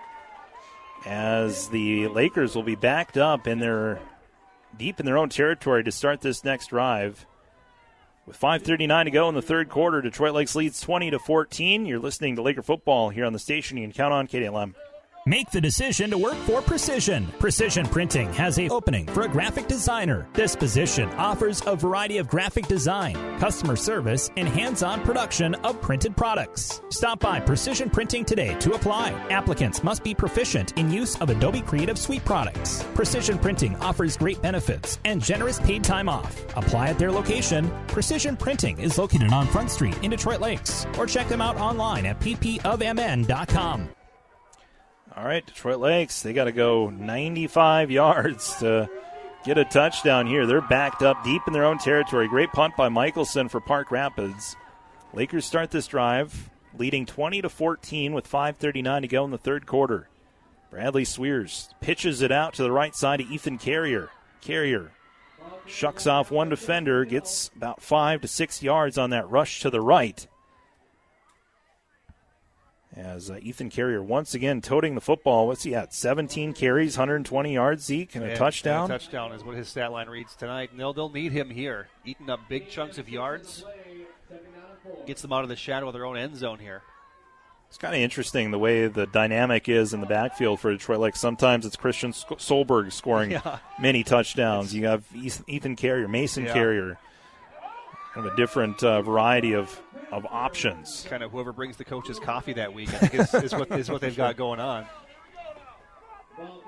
as 1.05 1.69
the 1.69 2.07
Lakers 2.09 2.55
will 2.55 2.63
be 2.63 2.77
backed 2.77 3.19
up 3.19 3.49
in 3.49 3.59
their 3.59 4.01
deep 4.77 5.01
in 5.01 5.05
their 5.07 5.19
own 5.19 5.29
territory 5.29 5.83
to 5.83 5.91
start 5.91 6.21
this 6.21 6.45
next 6.45 6.69
drive. 6.69 7.27
With 8.29 8.39
5:39 8.39 9.07
to 9.07 9.11
go 9.11 9.31
in 9.31 9.35
the 9.35 9.41
third 9.41 9.71
quarter, 9.71 10.03
Detroit 10.03 10.35
Lakes 10.35 10.55
leads 10.55 10.83
20 10.83 11.11
to 11.13 11.19
14. 11.19 11.87
You're 11.87 11.99
listening 11.99 12.37
to 12.37 12.43
Laker 12.43 12.61
football 12.61 13.09
here 13.09 13.25
on 13.25 13.33
the 13.33 13.39
station. 13.39 13.79
You 13.79 13.85
can 13.85 13.95
count 13.95 14.13
on 14.13 14.27
KDLM. 14.27 14.75
Make 15.27 15.51
the 15.51 15.61
decision 15.61 16.11
to 16.11 16.19
work 16.19 16.37
for 16.47 16.63
Precision. 16.63 17.27
Precision 17.39 17.85
Printing 17.85 18.33
has 18.33 18.59
a 18.59 18.69
opening 18.71 19.07
for 19.07 19.23
a 19.23 19.29
graphic 19.29 19.69
designer. 19.69 20.27
This 20.33 20.57
position 20.57 21.11
offers 21.11 21.63
a 21.67 21.77
variety 21.77 22.17
of 22.17 22.29
graphic 22.29 22.67
design, 22.67 23.15
customer 23.39 23.77
service, 23.77 24.31
and 24.37 24.49
hands-on 24.49 25.03
production 25.03 25.55
of 25.57 25.83
printed 25.83 26.17
products. 26.17 26.81
Stop 26.89 27.21
by 27.21 27.41
Precision 27.41 27.91
Printing 27.91 28.25
today 28.25 28.55
to 28.61 28.73
apply. 28.73 29.11
Applicants 29.29 29.83
must 29.83 30.03
be 30.03 30.15
proficient 30.15 30.73
in 30.79 30.91
use 30.91 31.17
of 31.17 31.29
Adobe 31.29 31.61
Creative 31.61 31.99
Suite 31.99 32.25
products. 32.25 32.83
Precision 32.95 33.39
Printing 33.39 33.77
offers 33.77 34.17
great 34.17 34.41
benefits 34.41 34.99
and 35.05 35.23
generous 35.23 35.59
paid 35.61 35.85
time 35.85 36.09
off. 36.09 36.41
Apply 36.57 36.89
at 36.89 36.99
their 36.99 37.13
location. 37.13 37.71
Precision 37.89 38.37
Printing 38.37 38.79
is 38.79 38.97
located 38.97 39.33
on 39.33 39.47
Front 39.49 39.71
Street 39.71 39.99
in 40.03 40.11
Detroit 40.11 40.41
Lakes, 40.41 40.87
or 40.97 41.07
check 41.07 41.29
them 41.29 41.43
out 41.43 41.57
online 41.57 42.07
at 42.07 42.19
ppofmn.com. 42.21 43.91
All 45.19 45.25
right, 45.25 45.45
Detroit 45.45 45.81
Lakes, 45.81 46.23
they 46.23 46.33
got 46.33 46.45
to 46.45 46.53
go 46.53 46.91
95 46.91 47.91
yards 47.91 48.55
to 48.59 48.89
get 49.45 49.59
a 49.59 49.65
touchdown 49.65 50.29
here. 50.29 50.47
They're 50.47 50.61
backed 50.61 51.03
up 51.03 51.25
deep 51.25 51.43
in 51.49 51.53
their 51.53 51.65
own 51.65 51.79
territory. 51.79 52.29
Great 52.29 52.53
punt 52.53 52.77
by 52.77 52.89
Michelson 52.89 53.49
for 53.49 53.61
Park 53.61 53.91
Rapids. 53.91 54.55
Lakers 55.13 55.45
start 55.45 55.73
this 55.73 55.89
drive 55.89 56.51
leading 56.79 57.05
20 57.05 57.43
to 57.43 57.49
14 57.49 58.13
with 58.13 58.29
5:39 58.29 59.03
to 59.03 59.09
go 59.09 59.25
in 59.25 59.33
the 59.33 59.39
third 59.39 59.67
quarter. 59.67 60.09
Bradley 60.71 61.05
Swears 61.05 61.75
pitches 61.81 62.23
it 62.23 62.31
out 62.31 62.55
to 62.55 62.63
the 62.63 62.71
right 62.71 62.95
side 62.95 63.19
to 63.19 63.27
Ethan 63.27 63.59
Carrier. 63.59 64.11
Carrier 64.41 64.93
shucks 65.67 66.07
off 66.07 66.31
one 66.31 66.49
defender, 66.49 67.05
gets 67.05 67.51
about 67.57 67.83
5 67.83 68.21
to 68.21 68.29
6 68.29 68.63
yards 68.63 68.97
on 68.97 69.11
that 69.11 69.29
rush 69.29 69.63
to 69.63 69.71
the 69.71 69.81
right 69.81 70.29
as 72.97 73.31
uh, 73.31 73.39
Ethan 73.43 73.71
Carrier 73.71 74.03
once 74.03 74.35
again 74.35 74.61
toting 74.61 74.95
the 74.95 75.01
football. 75.01 75.47
What's 75.47 75.63
he 75.65 75.75
at? 75.75 75.93
17 75.95 76.53
carries, 76.55 76.97
120 76.97 77.53
yards, 77.55 77.85
Zeke, 77.85 78.15
and 78.15 78.25
a 78.25 78.29
Yeah, 78.29 78.35
touchdown. 78.35 78.85
and 78.85 78.93
a 78.93 78.99
touchdown 78.99 79.33
is 79.33 79.45
what 79.45 79.57
his 79.57 79.69
stat 79.69 79.93
line 79.93 80.09
reads 80.09 80.35
tonight. 80.35 80.71
And 80.71 80.81
they'll, 80.81 80.93
they'll 80.93 81.11
need 81.11 81.33
him 81.33 81.51
here, 81.51 81.89
eating 82.05 82.31
up 82.31 82.41
big 82.49 82.69
chunks 82.71 82.99
of 82.99 83.09
yards. 83.09 83.65
Gets 85.07 85.23
them 85.23 85.33
out 85.33 85.43
of 85.43 85.49
the 85.49 85.57
shadow 85.57 85.87
of 85.89 85.93
their 85.93 86.07
own 86.07 86.17
end 86.17 86.37
zone 86.37 86.59
here. 86.59 86.83
It's 87.69 87.77
kind 87.77 87.95
of 87.95 88.01
interesting 88.01 88.51
the 88.51 88.59
way 88.59 88.87
the 88.89 89.07
dynamic 89.07 89.69
is 89.69 89.93
in 89.93 90.01
the 90.01 90.07
backfield 90.07 90.59
for 90.59 90.71
Detroit. 90.71 91.01
Like 91.01 91.15
sometimes 91.17 91.67
it's 91.67 91.77
Christian 91.77 92.13
Solberg 92.13 92.91
scoring 92.93 93.31
Yeah. 93.33 93.59
many 93.79 94.03
touchdowns. 94.03 94.75
You 94.75 94.87
have 94.87 95.05
Ethan 95.47 95.77
Carrier, 95.77 96.09
Mason 96.09 96.45
Yeah. 96.47 96.55
Carrier, 96.55 96.99
kind 98.15 98.27
of 98.27 98.33
a 98.33 98.37
different 98.37 98.83
uh, 98.83 99.03
variety 99.03 99.53
of, 99.55 99.79
of 100.13 100.27
options. 100.27 101.07
Kind 101.09 101.23
of 101.23 101.31
whoever 101.31 101.53
brings 101.53 101.77
the 101.77 101.85
coaches 101.85 102.19
coffee 102.19 102.55
that 102.55 102.73
week, 102.73 102.89
I 102.95 102.99
think, 102.99 103.15
is, 103.15 103.35
is, 103.35 103.53
what, 103.55 103.71
is 103.73 103.91
what 103.91 104.01
they've 104.01 104.17
got 104.17 104.37
going 104.37 104.61
on. 104.61 104.87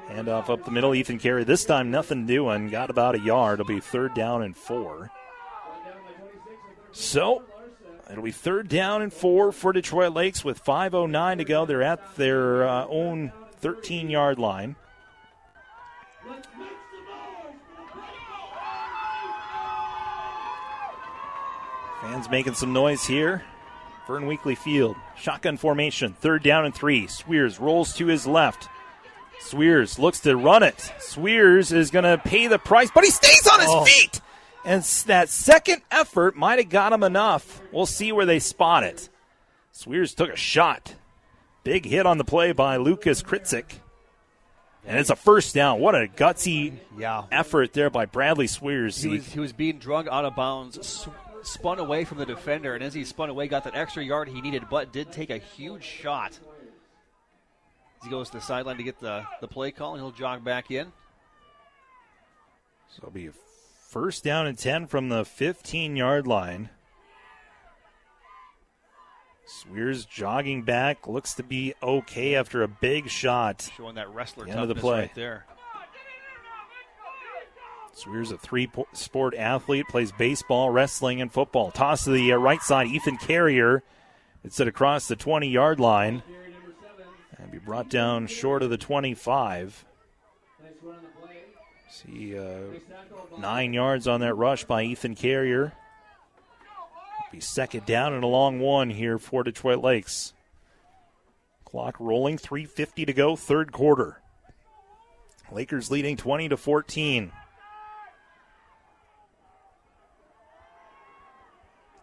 Hand 0.09 0.29
off 0.29 0.51
up 0.51 0.65
the 0.65 0.71
middle, 0.71 0.95
Ethan 0.95 1.19
Carrier. 1.19 1.45
This 1.45 1.65
time 1.65 1.91
nothing 1.91 2.27
doing. 2.27 2.69
Got 2.69 2.91
about 2.91 3.15
a 3.15 3.21
yard. 3.21 3.61
It'll 3.61 3.69
be 3.69 3.81
third 3.81 4.15
down 4.15 4.43
and 4.43 4.57
four. 4.57 5.11
So 6.93 7.45
it'll 8.11 8.25
be 8.25 8.33
third 8.33 8.69
down 8.69 9.03
and 9.03 9.13
four 9.13 9.53
for 9.53 9.73
Detroit 9.73 10.13
Lakes 10.13 10.45
with 10.45 10.65
5.09 10.65 11.39
to 11.39 11.45
go. 11.45 11.65
They're 11.65 11.83
at 11.83 12.17
their 12.17 12.69
uh, 12.69 12.87
own 12.89 13.33
13 13.61 14.11
yard 14.11 14.39
line. 14.39 14.75
Fans 22.01 22.31
making 22.31 22.55
some 22.55 22.73
noise 22.73 23.05
here. 23.05 23.43
Vern 24.07 24.27
Weekly 24.27 24.55
Field. 24.55 24.97
Shotgun 25.17 25.57
formation. 25.57 26.15
Third 26.15 26.43
down 26.43 26.65
and 26.65 26.75
three. 26.75 27.07
Swears 27.07 27.61
rolls 27.61 27.95
to 27.97 28.07
his 28.07 28.27
left. 28.27 28.69
Swears 29.41 29.99
looks 29.99 30.21
to 30.21 30.37
run 30.37 30.63
it. 30.63 30.93
Swears 30.99 31.73
is 31.73 31.91
going 31.91 32.05
to 32.05 32.19
pay 32.19 32.47
the 32.47 32.59
price, 32.59 32.91
but 32.95 33.05
he 33.05 33.11
stays 33.11 33.47
on 33.47 33.61
his 33.61 33.69
Oh. 33.71 33.85
feet. 33.85 34.21
And 34.65 34.83
that 35.07 35.29
second 35.31 35.83
effort 35.91 36.37
might 36.37 36.59
have 36.59 36.69
got 36.69 36.93
him 36.93 37.03
enough. 37.03 37.63
We'll 37.73 37.87
see 37.87 38.13
where 38.13 38.27
they 38.27 38.39
spot 38.39 38.83
it. 38.83 39.09
Swears 39.73 40.15
took 40.15 40.31
a 40.31 40.37
shot. 40.37 40.95
Big 41.65 41.87
hit 41.87 42.05
on 42.07 42.19
the 42.19 42.25
play 42.25 42.53
by 42.53 42.77
Lucas 42.77 43.23
Kritzik. 43.23 43.65
And 44.87 44.99
it's 44.99 45.11
a 45.11 45.17
first 45.17 45.55
down. 45.55 45.79
What 45.81 45.95
a 45.95 46.07
gutsy 46.09 46.75
Yeah. 46.99 47.25
effort 47.31 47.73
there 47.73 47.91
by 47.91 48.07
Bradley 48.07 48.47
Swears. 48.47 49.01
He 49.03 49.09
was, 49.11 49.27
he 49.33 49.41
was 49.41 49.53
being 49.53 49.79
drug 49.79 50.09
out 50.09 50.25
of 50.25 50.35
bounds, 50.35 51.07
spun 51.43 51.79
away 51.79 52.05
from 52.05 52.19
the 52.19 52.27
defender, 52.27 52.75
and 52.75 52.83
as 52.85 52.95
he 52.95 53.05
spun 53.05 53.31
away, 53.31 53.49
got 53.49 53.65
that 53.65 53.75
extra 53.75 54.03
yard 54.05 54.29
he 54.29 54.41
needed, 54.41 54.65
but 54.71 54.93
did 54.93 55.13
take 55.13 55.31
a 55.31 55.39
huge 55.39 55.85
shot. 55.85 56.33
As 57.99 58.05
he 58.05 58.11
goes 58.11 58.29
to 58.31 58.39
the 58.39 58.43
sideline 58.43 58.77
to 58.79 58.83
get 58.83 58.99
the, 59.01 59.25
the 59.41 59.49
play 59.49 59.71
call, 59.71 59.95
and 59.95 60.03
he'll 60.03 60.11
jog 60.13 60.43
back 60.45 60.71
in. 60.71 60.87
So 62.91 62.99
it'll 62.99 63.11
be 63.11 63.27
a 63.27 63.33
first 63.89 64.25
down 64.25 64.47
and 64.47 64.57
10 64.59 64.87
from 64.87 65.09
the 65.09 65.25
15 65.25 65.97
yard 65.97 66.27
line. 66.27 66.71
Swears 69.47 70.05
jogging 70.05 70.63
back, 70.63 71.09
looks 71.09 71.35
to 71.35 71.43
be 71.43 71.75
okay 71.83 72.37
after 72.37 72.63
a 72.63 72.69
big 72.69 73.09
shot. 73.09 73.69
Showing 73.77 73.97
that 73.97 74.13
wrestler 74.15 74.47
The 74.47 74.53
of 74.53 74.69
the 74.69 74.75
toughness 74.75 74.81
play. 74.83 75.01
right 75.01 75.15
there. 75.15 75.45
Swears 78.01 78.31
a 78.31 78.39
three 78.39 78.71
sport 78.95 79.35
athlete, 79.35 79.87
plays 79.89 80.11
baseball, 80.11 80.71
wrestling, 80.71 81.21
and 81.21 81.31
football. 81.31 81.71
Toss 81.71 82.05
to 82.05 82.11
the 82.11 82.33
uh, 82.33 82.37
right 82.37 82.63
side, 82.63 82.87
Ethan 82.87 83.19
Carrier. 83.19 83.83
It's 84.43 84.59
it 84.59 84.67
across 84.67 85.07
the 85.07 85.17
20 85.17 85.49
yard 85.49 85.79
line. 85.79 86.23
And 87.37 87.53
be 87.53 87.59
brought 87.59 87.91
down 87.91 88.27
short 88.27 88.63
of 88.63 88.71
the 88.71 88.79
25. 88.79 89.85
See 91.91 92.39
uh, 92.39 92.61
nine 93.39 93.75
yards 93.75 94.09
on 94.09 94.21
that 94.21 94.35
rush 94.35 94.65
by 94.65 94.83
Ethan 94.85 95.15
Carrier. 95.15 95.75
Be 97.31 97.41
second 97.41 97.85
down 97.85 98.15
and 98.15 98.25
a 98.25 98.29
long 98.29 98.61
one 98.61 98.89
here 98.89 99.19
for 99.19 99.43
Detroit 99.43 99.85
Lakes. 99.85 100.33
Clock 101.67 102.01
rolling, 102.01 102.39
3.50 102.39 103.07
to 103.07 103.13
go, 103.13 103.37
third 103.37 103.73
quarter. 103.73 104.23
Lakers 105.53 105.91
leading 105.91 106.17
20 106.17 106.49
to 106.49 106.57
14. 106.57 107.33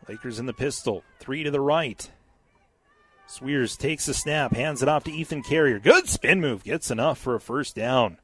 Lakers 0.07 0.39
in 0.39 0.45
the 0.45 0.53
pistol, 0.53 1.03
three 1.19 1.43
to 1.43 1.51
the 1.51 1.61
right. 1.61 2.09
Swears 3.27 3.75
takes 3.75 4.05
the 4.05 4.13
snap, 4.13 4.53
hands 4.53 4.81
it 4.81 4.87
off 4.87 5.03
to 5.03 5.11
Ethan 5.11 5.43
Carrier. 5.43 5.79
Good 5.79 6.07
spin 6.07 6.39
move, 6.39 6.63
gets 6.63 6.89
enough 6.89 7.17
for 7.17 7.35
a 7.35 7.41
first 7.41 7.75
down. 7.75 8.17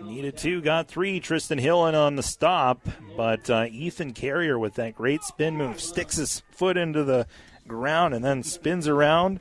Needed 0.00 0.38
two, 0.38 0.60
got 0.62 0.88
three. 0.88 1.20
Tristan 1.20 1.58
Hill 1.58 1.86
in 1.86 1.94
on 1.94 2.16
the 2.16 2.22
stop, 2.22 2.80
but 3.16 3.50
uh, 3.50 3.66
Ethan 3.70 4.12
Carrier 4.14 4.58
with 4.58 4.74
that 4.74 4.94
great 4.94 5.22
spin 5.22 5.56
move 5.56 5.80
sticks 5.80 6.16
his 6.16 6.42
foot 6.52 6.76
into 6.76 7.04
the 7.04 7.26
ground 7.66 8.14
and 8.14 8.24
then 8.24 8.42
spins 8.42 8.88
around. 8.88 9.40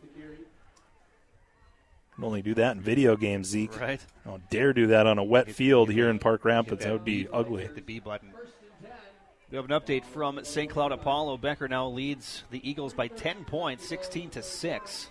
Can 2.16 2.26
only 2.26 2.42
do 2.42 2.54
that 2.56 2.76
in 2.76 2.82
video 2.82 3.16
games, 3.16 3.48
Zeke. 3.48 3.80
Right. 3.80 4.02
I 4.26 4.30
Don't 4.30 4.50
dare 4.50 4.74
do 4.74 4.88
that 4.88 5.08
on 5.08 5.18
a 5.18 5.24
wet 5.24 5.50
field 5.50 5.90
here 5.90 6.10
in 6.10 6.20
Park 6.20 6.44
Rapids. 6.44 6.84
That 6.84 6.92
would 6.92 7.06
be 7.06 7.30
ugly. 7.32 7.62
Hit 7.64 7.76
the 7.76 7.82
B 7.82 8.00
button. 8.00 8.34
We 9.52 9.56
have 9.56 9.66
an 9.70 9.72
update 9.72 10.06
from 10.06 10.44
St. 10.44 10.70
Cloud 10.70 10.92
Apollo. 10.92 11.38
Becker 11.38 11.68
now 11.68 11.88
leads 11.88 12.44
the 12.52 12.68
Eagles 12.70 12.94
by 12.94 13.08
10 13.08 13.46
points, 13.46 13.88
16 13.88 14.30
to 14.32 14.44
6. 14.44 15.10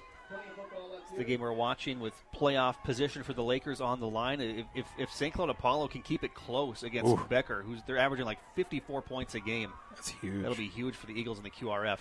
It's 1.03 1.17
the 1.17 1.25
game 1.25 1.41
we're 1.41 1.53
watching 1.53 1.99
with 1.99 2.15
playoff 2.37 2.77
position 2.85 3.25
for 3.25 3.33
the 3.33 3.43
Lakers 3.43 3.81
on 3.81 3.99
the 3.99 4.07
line. 4.07 4.41
If, 4.41 4.67
if, 4.77 4.87
if 4.97 5.13
St. 5.13 5.35
Cloud 5.35 5.51
Apollo 5.51 5.89
can 5.89 6.03
keep 6.03 6.23
it 6.23 6.35
close 6.35 6.85
against 6.85 7.11
Ooh. 7.11 7.27
Becker, 7.29 7.63
who's 7.63 7.81
they're 7.87 7.99
averaging 7.99 8.27
like 8.27 8.39
54 8.55 9.03
points 9.03 9.35
a 9.35 9.41
game, 9.41 9.73
That's 9.91 10.11
huge. 10.11 10.43
that'll 10.43 10.57
be 10.57 10.69
huge 10.69 10.95
for 10.95 11.07
the 11.07 11.19
Eagles 11.19 11.39
and 11.39 11.47
the 11.47 11.51
QRF. 11.51 11.99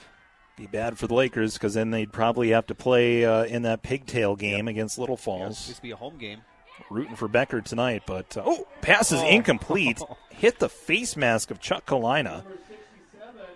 Be 0.57 0.67
bad 0.67 0.97
for 0.97 1.07
the 1.07 1.15
Lakers 1.15 1.53
because 1.53 1.73
then 1.73 1.89
they'd 1.89 2.11
probably 2.11 2.49
have 2.49 2.67
to 2.67 2.75
play 2.75 3.25
uh, 3.25 3.45
in 3.45 3.63
that 3.63 3.81
pigtail 3.81 4.35
game 4.35 4.67
against 4.67 4.99
Little 4.99 5.17
Falls. 5.17 5.67
this 5.67 5.77
will 5.77 5.83
be 5.83 5.91
a 5.91 5.95
home 5.95 6.17
game. 6.17 6.41
Rooting 6.89 7.15
for 7.15 7.27
Becker 7.27 7.61
tonight, 7.61 8.03
but 8.05 8.37
uh, 8.37 8.43
oh, 8.45 8.67
pass 8.81 9.11
is 9.11 9.19
Oh. 9.21 9.27
incomplete. 9.27 9.99
Hit 10.29 10.59
the 10.59 10.69
face 10.69 11.17
mask 11.17 11.49
of 11.51 11.59
Chuck 11.59 11.85
Kalina. 11.85 12.43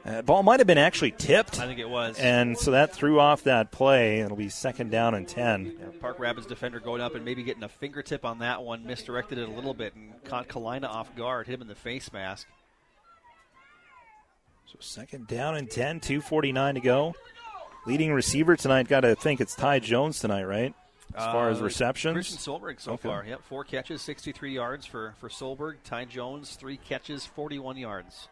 Uh, 0.04 0.24
ball 0.24 0.42
might 0.42 0.60
have 0.60 0.66
been 0.66 0.80
actually 0.80 1.12
tipped. 1.12 1.60
I 1.60 1.68
think 1.68 1.80
it 1.80 1.88
was. 1.88 2.18
And 2.18 2.58
so 2.58 2.72
that 2.72 2.92
threw 2.92 3.20
off 3.20 3.44
that 3.44 3.70
play. 3.70 4.22
It'll 4.22 4.36
be 4.36 4.50
second 4.50 4.90
down 4.90 5.14
and 5.14 5.28
10. 5.28 5.66
Yeah, 5.80 5.86
Park 6.00 6.18
Rapids 6.18 6.48
defender 6.48 6.80
going 6.80 7.02
up 7.02 7.14
and 7.14 7.24
maybe 7.24 7.44
getting 7.44 7.62
a 7.62 7.70
fingertip 7.70 8.26
on 8.26 8.40
that 8.40 8.64
one, 8.64 8.84
misdirected 8.88 9.38
it 9.38 9.48
a 9.48 9.52
little 9.52 9.76
bit 9.76 9.94
and 9.94 10.12
caught 10.24 10.48
Kalina 10.48 10.86
off 10.90 11.16
guard, 11.16 11.46
hit 11.46 11.54
him 11.54 11.62
in 11.62 11.68
the 11.68 11.76
face 11.76 12.12
mask. 12.12 12.48
So 14.66 14.78
second 14.80 15.28
down 15.28 15.56
and 15.56 15.70
10, 15.70 16.00
2.49 16.00 16.74
to 16.74 16.80
go. 16.80 17.14
Leading 17.86 18.12
receiver 18.12 18.56
tonight, 18.56 18.88
got 18.88 19.02
to 19.02 19.14
think 19.16 19.40
it's 19.40 19.54
Ty 19.56 19.80
Jones 19.80 20.20
tonight, 20.20 20.44
right? 20.46 20.74
As 21.16 21.26
far 21.26 21.50
as 21.50 21.60
Uh, 21.60 21.64
receptions? 21.66 22.14
Christian 22.14 22.38
Solberg 22.38 22.80
so 22.80 22.94
Okay. 22.94 23.10
far. 23.10 23.26
Yep, 23.26 23.42
four 23.44 23.64
catches, 23.64 24.02
63 24.02 24.54
yards 24.54 24.86
for, 24.86 25.14
for 25.20 25.30
Solberg. 25.30 25.76
Ty 25.84 26.06
Jones, 26.06 26.56
three 26.56 26.78
catches, 26.78 27.26
41 27.26 27.78
yards. 27.78 28.30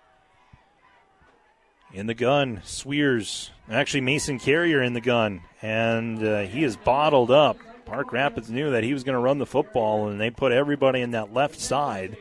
In 1.94 2.06
the 2.08 2.14
gun, 2.14 2.62
Swears. 2.64 3.50
Actually, 3.70 4.02
Mason 4.02 4.38
Carrier 4.40 4.82
in 4.82 4.94
the 4.94 5.02
gun. 5.02 5.42
And 5.62 6.24
uh, 6.24 6.42
he 6.42 6.64
is 6.64 6.78
bottled 6.78 7.32
up. 7.32 7.58
Park 7.86 8.14
Rapids 8.14 8.50
knew 8.52 8.72
that 8.72 8.84
he 8.84 8.94
was 8.94 9.04
going 9.04 9.16
to 9.16 9.20
run 9.20 9.40
the 9.40 9.46
football, 9.48 10.08
and 10.10 10.22
they 10.22 10.30
put 10.30 10.52
everybody 10.52 11.02
in 11.02 11.12
that 11.12 11.34
left 11.34 11.60
side. 11.60 12.16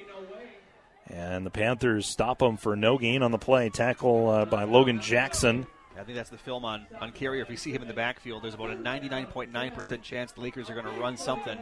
And 1.10 1.44
the 1.44 1.50
Panthers 1.50 2.06
stop 2.06 2.40
him 2.40 2.56
for 2.56 2.74
no 2.76 2.96
gain 2.98 3.22
on 3.22 3.30
the 3.30 3.38
play. 3.38 3.68
Tackle 3.68 4.28
uh, 4.28 4.44
by 4.46 4.64
Logan 4.64 5.00
Jackson. 5.00 5.66
I 5.98 6.04
think 6.04 6.16
that's 6.16 6.30
the 6.30 6.38
film 6.38 6.64
on, 6.64 6.86
on 7.00 7.12
Carrier. 7.12 7.42
If 7.42 7.50
you 7.50 7.56
see 7.56 7.72
him 7.72 7.82
in 7.82 7.88
the 7.88 7.94
backfield, 7.94 8.44
there's 8.44 8.54
about 8.54 8.70
a 8.70 8.76
99.9% 8.76 10.02
chance 10.02 10.32
the 10.32 10.40
Lakers 10.40 10.70
are 10.70 10.74
going 10.74 10.86
to 10.86 11.00
run 11.00 11.16
something. 11.16 11.58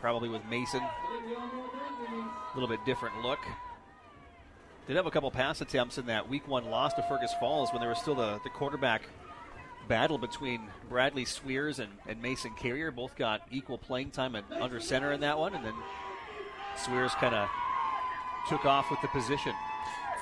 Probably 0.00 0.28
with 0.28 0.44
Mason. 0.50 0.82
A 0.82 2.54
little 2.54 2.68
bit 2.68 2.84
different 2.84 3.22
look. 3.22 3.38
Did 4.86 4.96
have 4.96 5.06
a 5.06 5.10
couple 5.10 5.30
pass 5.30 5.60
attempts 5.60 5.98
in 5.98 6.06
that 6.06 6.28
week 6.28 6.46
one 6.46 6.66
loss 6.66 6.92
to 6.94 7.02
Fergus 7.02 7.32
Falls 7.40 7.70
when 7.72 7.80
there 7.80 7.88
was 7.88 7.98
still 7.98 8.14
the, 8.14 8.38
the 8.44 8.50
quarterback 8.50 9.02
battle 9.88 10.18
between 10.18 10.68
Bradley 10.88 11.24
Swears 11.24 11.78
and, 11.78 11.90
and 12.06 12.20
Mason 12.20 12.52
Carrier. 12.56 12.90
Both 12.90 13.16
got 13.16 13.42
equal 13.50 13.78
playing 13.78 14.10
time 14.10 14.36
at 14.36 14.44
under 14.60 14.80
center 14.80 15.12
in 15.12 15.20
that 15.20 15.38
one, 15.38 15.54
and 15.54 15.64
then 15.64 15.74
Swears 16.84 17.12
kind 17.14 17.34
of 17.34 17.48
took 18.48 18.64
off 18.64 18.90
with 18.90 19.00
the 19.00 19.08
position. 19.08 19.54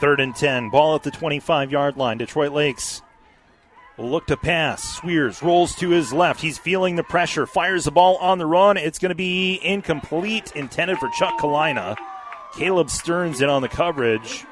Third 0.00 0.20
and 0.20 0.34
10. 0.34 0.70
Ball 0.70 0.96
at 0.96 1.02
the 1.02 1.10
25 1.10 1.70
yard 1.70 1.96
line. 1.96 2.18
Detroit 2.18 2.52
Lakes 2.52 3.02
will 3.96 4.10
look 4.10 4.26
to 4.26 4.36
pass. 4.36 4.82
Swears 4.98 5.42
rolls 5.42 5.74
to 5.76 5.90
his 5.90 6.12
left. 6.12 6.40
He's 6.40 6.58
feeling 6.58 6.96
the 6.96 7.04
pressure. 7.04 7.46
Fires 7.46 7.84
the 7.84 7.90
ball 7.90 8.16
on 8.16 8.38
the 8.38 8.46
run. 8.46 8.76
It's 8.76 8.98
going 8.98 9.10
to 9.10 9.14
be 9.14 9.60
incomplete, 9.62 10.52
intended 10.54 10.98
for 10.98 11.08
Chuck 11.18 11.38
Kalina. 11.38 11.96
Caleb 12.56 12.90
Stearns 12.90 13.40
in 13.40 13.48
on 13.48 13.62
the 13.62 13.68
coverage. 13.68 14.44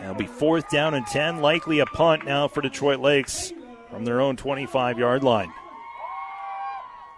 It'll 0.00 0.14
be 0.14 0.26
fourth 0.26 0.68
down 0.70 0.94
and 0.94 1.06
10. 1.06 1.40
Likely 1.40 1.78
a 1.78 1.86
punt 1.86 2.24
now 2.24 2.48
for 2.48 2.60
Detroit 2.60 3.00
Lakes 3.00 3.52
from 3.90 4.04
their 4.04 4.20
own 4.20 4.36
25 4.36 4.98
yard 4.98 5.24
line. 5.24 5.52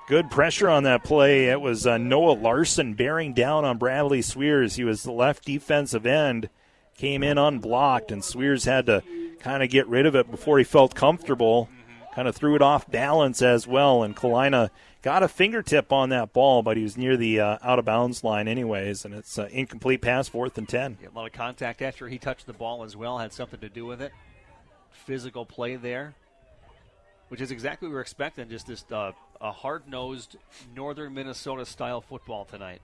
Good 0.07 0.31
pressure 0.31 0.69
on 0.69 0.85
that 0.85 1.03
play. 1.03 1.47
It 1.47 1.61
was 1.61 1.85
uh, 1.85 1.99
Noah 1.99 2.39
Larson 2.39 2.95
bearing 2.95 3.35
down 3.35 3.65
on 3.65 3.77
Bradley 3.77 4.23
Swears. 4.23 4.77
He 4.77 4.85
was 4.85 5.03
the 5.03 5.11
left 5.11 5.45
defensive 5.45 6.07
end 6.07 6.49
came 6.97 7.23
in 7.23 7.39
unblocked, 7.39 8.11
and 8.11 8.23
Swears 8.23 8.65
had 8.65 8.87
to 8.87 9.03
kind 9.39 9.63
of 9.63 9.71
get 9.71 9.87
rid 9.87 10.07
of 10.07 10.15
it 10.15 10.31
before 10.31 10.59
he 10.59 10.65
felt 10.65 10.95
comfortable. 10.95 11.69
Kind 12.15 12.29
of 12.29 12.35
threw 12.35 12.57
it 12.57 12.63
off 12.63 12.91
balance 12.91 13.43
as 13.43 13.67
well, 13.67 14.03
and 14.03 14.17
Kalina 14.17 14.71
got 15.03 15.23
a 15.23 15.29
fingertip 15.29 15.93
on 15.93 16.09
that 16.09 16.33
ball, 16.33 16.63
but 16.63 16.79
he 16.79 16.83
was 16.83 16.97
near 16.97 17.15
the 17.15 17.39
uh, 17.39 17.59
out 17.63 17.79
of 17.79 17.85
bounds 17.85 18.25
line 18.25 18.49
anyways, 18.49 19.05
and 19.05 19.13
it's 19.13 19.39
uh, 19.39 19.49
incomplete 19.53 20.01
pass, 20.01 20.27
fourth 20.27 20.57
and 20.57 20.67
ten. 20.67 20.97
Yeah, 21.03 21.09
a 21.09 21.15
lot 21.15 21.27
of 21.27 21.35
contact 21.35 21.83
after 21.83 22.09
he 22.09 22.17
touched 22.17 22.47
the 22.47 22.55
ball 22.55 22.85
as 22.85 22.97
well 22.97 23.19
had 23.19 23.35
something 23.35 23.61
to 23.61 23.69
do 23.69 23.85
with 23.85 24.01
it. 24.01 24.13
Physical 24.91 25.45
play 25.45 25.77
there, 25.77 26.15
which 27.29 27.43
is 27.43 27.51
exactly 27.51 27.87
what 27.87 27.91
we 27.91 27.97
were 27.97 28.01
expecting. 28.01 28.49
Just 28.49 28.67
this 28.67 28.87
uh, 28.91 29.13
a 29.39 29.53
hard 29.53 29.87
nosed 29.87 30.37
northern 30.75 31.13
Minnesota 31.13 31.67
style 31.67 32.01
football 32.01 32.47
tonight. 32.47 32.81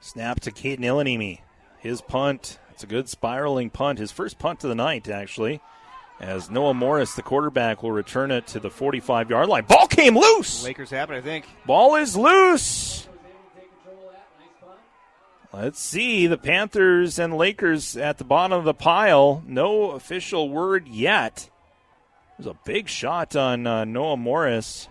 Snap 0.00 0.38
to 0.38 0.52
Caden 0.52 0.80
Ilanimi. 0.82 1.40
His 1.78 2.00
punt. 2.00 2.58
It's 2.70 2.82
a 2.82 2.86
good 2.86 3.08
spiraling 3.08 3.70
punt. 3.70 3.98
His 3.98 4.12
first 4.12 4.38
punt 4.38 4.62
of 4.64 4.68
the 4.68 4.74
night, 4.74 5.08
actually. 5.08 5.60
As 6.20 6.50
Noah 6.50 6.74
Morris, 6.74 7.14
the 7.14 7.22
quarterback, 7.22 7.82
will 7.82 7.92
return 7.92 8.30
it 8.30 8.46
to 8.48 8.60
the 8.60 8.70
45 8.70 9.30
yard 9.30 9.48
line. 9.48 9.64
Ball 9.64 9.86
came 9.86 10.16
loose! 10.16 10.64
Lakers 10.64 10.90
have 10.90 11.10
it, 11.10 11.16
I 11.16 11.20
think. 11.20 11.46
Ball 11.64 11.94
is 11.94 12.16
loose! 12.16 13.08
Let's 15.52 15.80
see. 15.80 16.26
The 16.26 16.36
Panthers 16.36 17.18
and 17.18 17.36
Lakers 17.36 17.96
at 17.96 18.18
the 18.18 18.24
bottom 18.24 18.58
of 18.58 18.64
the 18.64 18.74
pile. 18.74 19.42
No 19.46 19.92
official 19.92 20.50
word 20.50 20.86
yet. 20.88 21.48
There's 22.36 22.48
a 22.48 22.58
big 22.64 22.88
shot 22.88 23.34
on 23.34 23.66
uh, 23.66 23.84
Noah 23.84 24.16
Morris. 24.16 24.88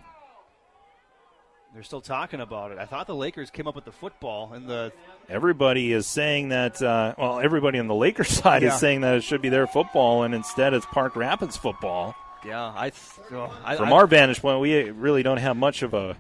They're 1.74 1.84
still 1.84 2.02
talking 2.02 2.42
about 2.42 2.72
it. 2.72 2.80
I 2.80 2.86
thought 2.86 3.06
the 3.06 3.16
Lakers 3.16 3.52
came 3.52 3.68
up 3.68 3.76
with 3.76 3.86
the 3.86 3.92
football 3.92 4.52
and 4.54 4.68
the 4.68 4.92
Everybody 5.30 5.91
is 5.91 6.08
saying 6.08 6.49
that, 6.49 6.82
uh, 6.82 7.14
well, 7.18 7.40
everybody 7.40 7.80
on 7.80 7.88
the 7.88 7.95
Lakers 7.95 8.30
side 8.44 8.64
Yeah. 8.64 8.74
is 8.74 8.80
saying 8.80 9.02
that 9.02 9.16
it 9.16 9.24
should 9.24 9.41
be 9.41 9.49
their 9.49 9.68
football, 9.68 10.24
and 10.24 10.34
instead 10.34 10.74
it's 10.74 10.86
Park 10.86 11.16
Rapids 11.16 11.58
football. 11.58 12.16
yeah. 12.45 12.64
I, 12.64 12.91
oh, 13.32 13.54
I 13.64 13.76
From 13.76 13.90
I- 13.91 13.95
our 13.98 14.08
vantage 14.08 14.41
point, 14.41 14.60
we 14.62 14.90
really 14.90 15.24
don't 15.24 15.38
have 15.38 15.58
much 15.58 15.82
of 15.84 15.94
a 15.94 16.16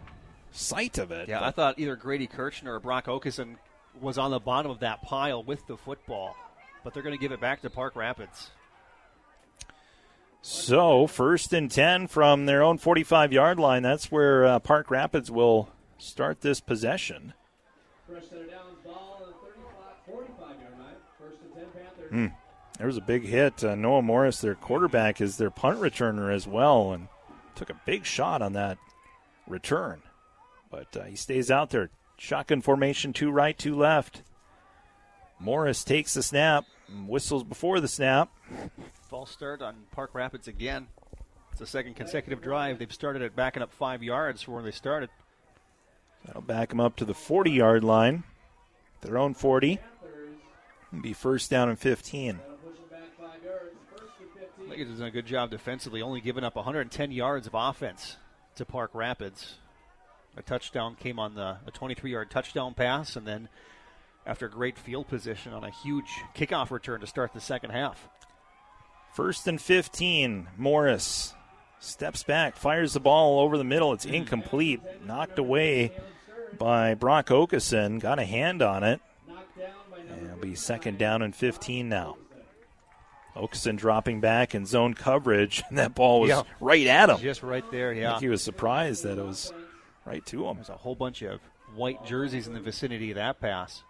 sight 0.51 0.97
of 0.97 1.11
it. 1.11 1.29
Yeah, 1.29 1.43
I 1.45 1.51
thought 1.51 1.79
either 1.79 1.95
Grady 1.95 2.27
Kirchner 2.27 2.73
or 2.75 2.79
Brock 2.79 3.05
Okeson 3.05 3.55
was 4.01 4.17
on 4.17 4.31
the 4.31 4.39
bottom 4.39 4.71
of 4.71 4.79
that 4.79 5.01
pile 5.03 5.41
with 5.41 5.65
the 5.67 5.77
football, 5.77 6.35
but 6.83 6.93
they're 6.93 7.03
going 7.03 7.15
to 7.15 7.21
give 7.21 7.31
it 7.31 7.39
back 7.39 7.61
to 7.61 7.69
Park 7.69 7.95
Rapids. 7.95 8.51
So, 10.41 11.07
first 11.07 11.51
and 11.53 11.69
10 11.69 12.07
from 12.07 12.45
their 12.45 12.61
own 12.61 12.77
45 12.77 13.33
yard 13.33 13.59
line. 13.59 13.83
That's 13.83 14.11
where 14.11 14.45
uh, 14.45 14.59
Park 14.59 14.89
Rapids 14.91 15.29
will 15.31 15.69
start 15.97 16.41
this 16.41 16.59
possession. 16.61 17.33
Fresh 18.07 18.29
center 18.29 18.45
down, 18.45 18.61
ball 18.85 19.19
on 19.23 19.27
the 19.27 19.33
35, 19.35 20.27
45 20.37 20.39
yard 20.61 20.79
line. 20.79 20.95
First 21.19 21.37
and 22.11 22.11
10 22.11 22.19
Panthers. 22.21 22.31
Hmm. 22.31 22.47
There 22.77 22.87
was 22.87 22.97
a 22.97 23.01
big 23.01 23.25
hit. 23.25 23.63
Uh, 23.63 23.75
Noah 23.75 24.01
Morris, 24.03 24.39
their 24.39 24.55
quarterback, 24.55 25.19
is 25.19 25.37
their 25.37 25.49
punt 25.49 25.79
returner 25.79 26.33
as 26.33 26.47
well, 26.47 26.91
and 26.91 27.07
took 27.55 27.69
a 27.69 27.81
big 27.85 28.05
shot 28.05 28.41
on 28.41 28.53
that 28.53 28.77
return. 29.47 30.01
But 30.69 30.95
uh, 30.95 31.03
he 31.05 31.15
stays 31.15 31.49
out 31.49 31.71
there. 31.71 31.89
Shotgun 32.19 32.61
formation, 32.61 33.13
two 33.13 33.31
right, 33.31 33.57
two 33.57 33.75
left. 33.75 34.21
Morris 35.39 35.83
takes 35.83 36.13
the 36.13 36.23
snap, 36.23 36.65
whistles 37.07 37.43
before 37.43 37.79
the 37.79 37.87
snap. 37.87 38.29
False 39.09 39.31
start 39.31 39.61
on 39.61 39.75
Park 39.91 40.11
Rapids 40.13 40.47
again. 40.47 40.87
It's 41.51 41.59
the 41.59 41.67
second 41.67 41.95
consecutive 41.95 42.41
drive. 42.41 42.79
They've 42.79 42.91
started 42.91 43.21
at 43.21 43.35
backing 43.35 43.63
up 43.63 43.71
five 43.71 44.03
yards 44.03 44.41
from 44.41 44.55
where 44.55 44.63
they 44.63 44.71
started. 44.71 45.09
That'll 46.25 46.41
back 46.41 46.69
them 46.69 46.79
up 46.79 46.95
to 46.97 47.05
the 47.05 47.13
40 47.13 47.51
yard 47.51 47.83
line. 47.83 48.23
Their 49.01 49.17
own 49.17 49.33
40. 49.33 49.79
It'll 50.91 51.01
be 51.01 51.13
first 51.13 51.49
down 51.49 51.69
and 51.69 51.79
15. 51.79 52.39
Lakers 54.69 54.89
has 54.89 54.99
done 54.99 55.07
a 55.07 55.11
good 55.11 55.25
job 55.25 55.51
defensively, 55.51 56.01
only 56.01 56.21
giving 56.21 56.43
up 56.43 56.55
110 56.55 57.11
yards 57.11 57.47
of 57.47 57.53
offense 57.55 58.17
to 58.55 58.65
Park 58.65 58.91
Rapids. 58.93 59.55
A 60.35 60.41
touchdown 60.41 60.95
came 60.95 61.19
on 61.19 61.35
the 61.35 61.57
a 61.65 61.71
23-yard 61.71 62.29
touchdown 62.29 62.73
pass, 62.73 63.15
and 63.15 63.25
then 63.25 63.49
after 64.25 64.45
a 64.45 64.49
great 64.51 64.77
field 64.77 65.07
position 65.07 65.53
on 65.53 65.63
a 65.63 65.69
huge 65.69 66.21
kickoff 66.35 66.69
return 66.69 66.99
to 67.01 67.07
start 67.07 67.33
the 67.33 67.39
second 67.39 67.71
half. 67.71 68.09
First 69.13 69.47
and 69.47 69.59
15. 69.59 70.47
Morris 70.57 71.33
steps 71.79 72.23
back, 72.23 72.55
fires 72.55 72.93
the 72.93 72.99
ball 72.99 73.39
over 73.39 73.57
the 73.57 73.63
middle. 73.63 73.93
It's 73.93 74.05
incomplete. 74.05 74.81
Knocked 75.05 75.39
away 75.39 75.91
by 76.57 76.93
Brock 76.93 77.27
Okeson. 77.27 77.99
Got 77.99 78.19
a 78.19 78.25
hand 78.25 78.61
on 78.61 78.83
it. 78.83 79.01
And 80.09 80.25
it'll 80.25 80.37
be 80.39 80.55
second 80.55 80.97
down 80.97 81.21
and 81.21 81.35
15 81.35 81.89
now. 81.89 82.17
Okeson 83.35 83.77
dropping 83.77 84.19
back 84.19 84.55
in 84.55 84.65
zone 84.65 84.93
coverage, 84.95 85.63
and 85.69 85.77
that 85.77 85.93
ball 85.93 86.21
was 86.21 86.29
Yeah. 86.29 86.43
right 86.59 86.87
at 86.87 87.09
him. 87.09 87.17
Just 87.19 87.43
right 87.43 87.69
there, 87.71 87.91
I 87.91 87.93
yeah. 87.93 88.09
think 88.11 88.21
he 88.21 88.29
was 88.29 88.41
surprised 88.41 89.03
that 89.03 89.17
it 89.19 89.23
was 89.25 89.53
right 90.05 90.25
to 90.27 90.47
him. 90.47 90.55
There's 90.55 90.69
a 90.69 90.73
whole 90.77 90.95
bunch 90.95 91.21
of 91.21 91.39
white 91.75 92.03
jerseys 92.05 92.47
in 92.47 92.53
the 92.53 92.59
vicinity 92.59 93.11
of 93.11 93.15
that 93.15 93.39
pass. 93.39 93.83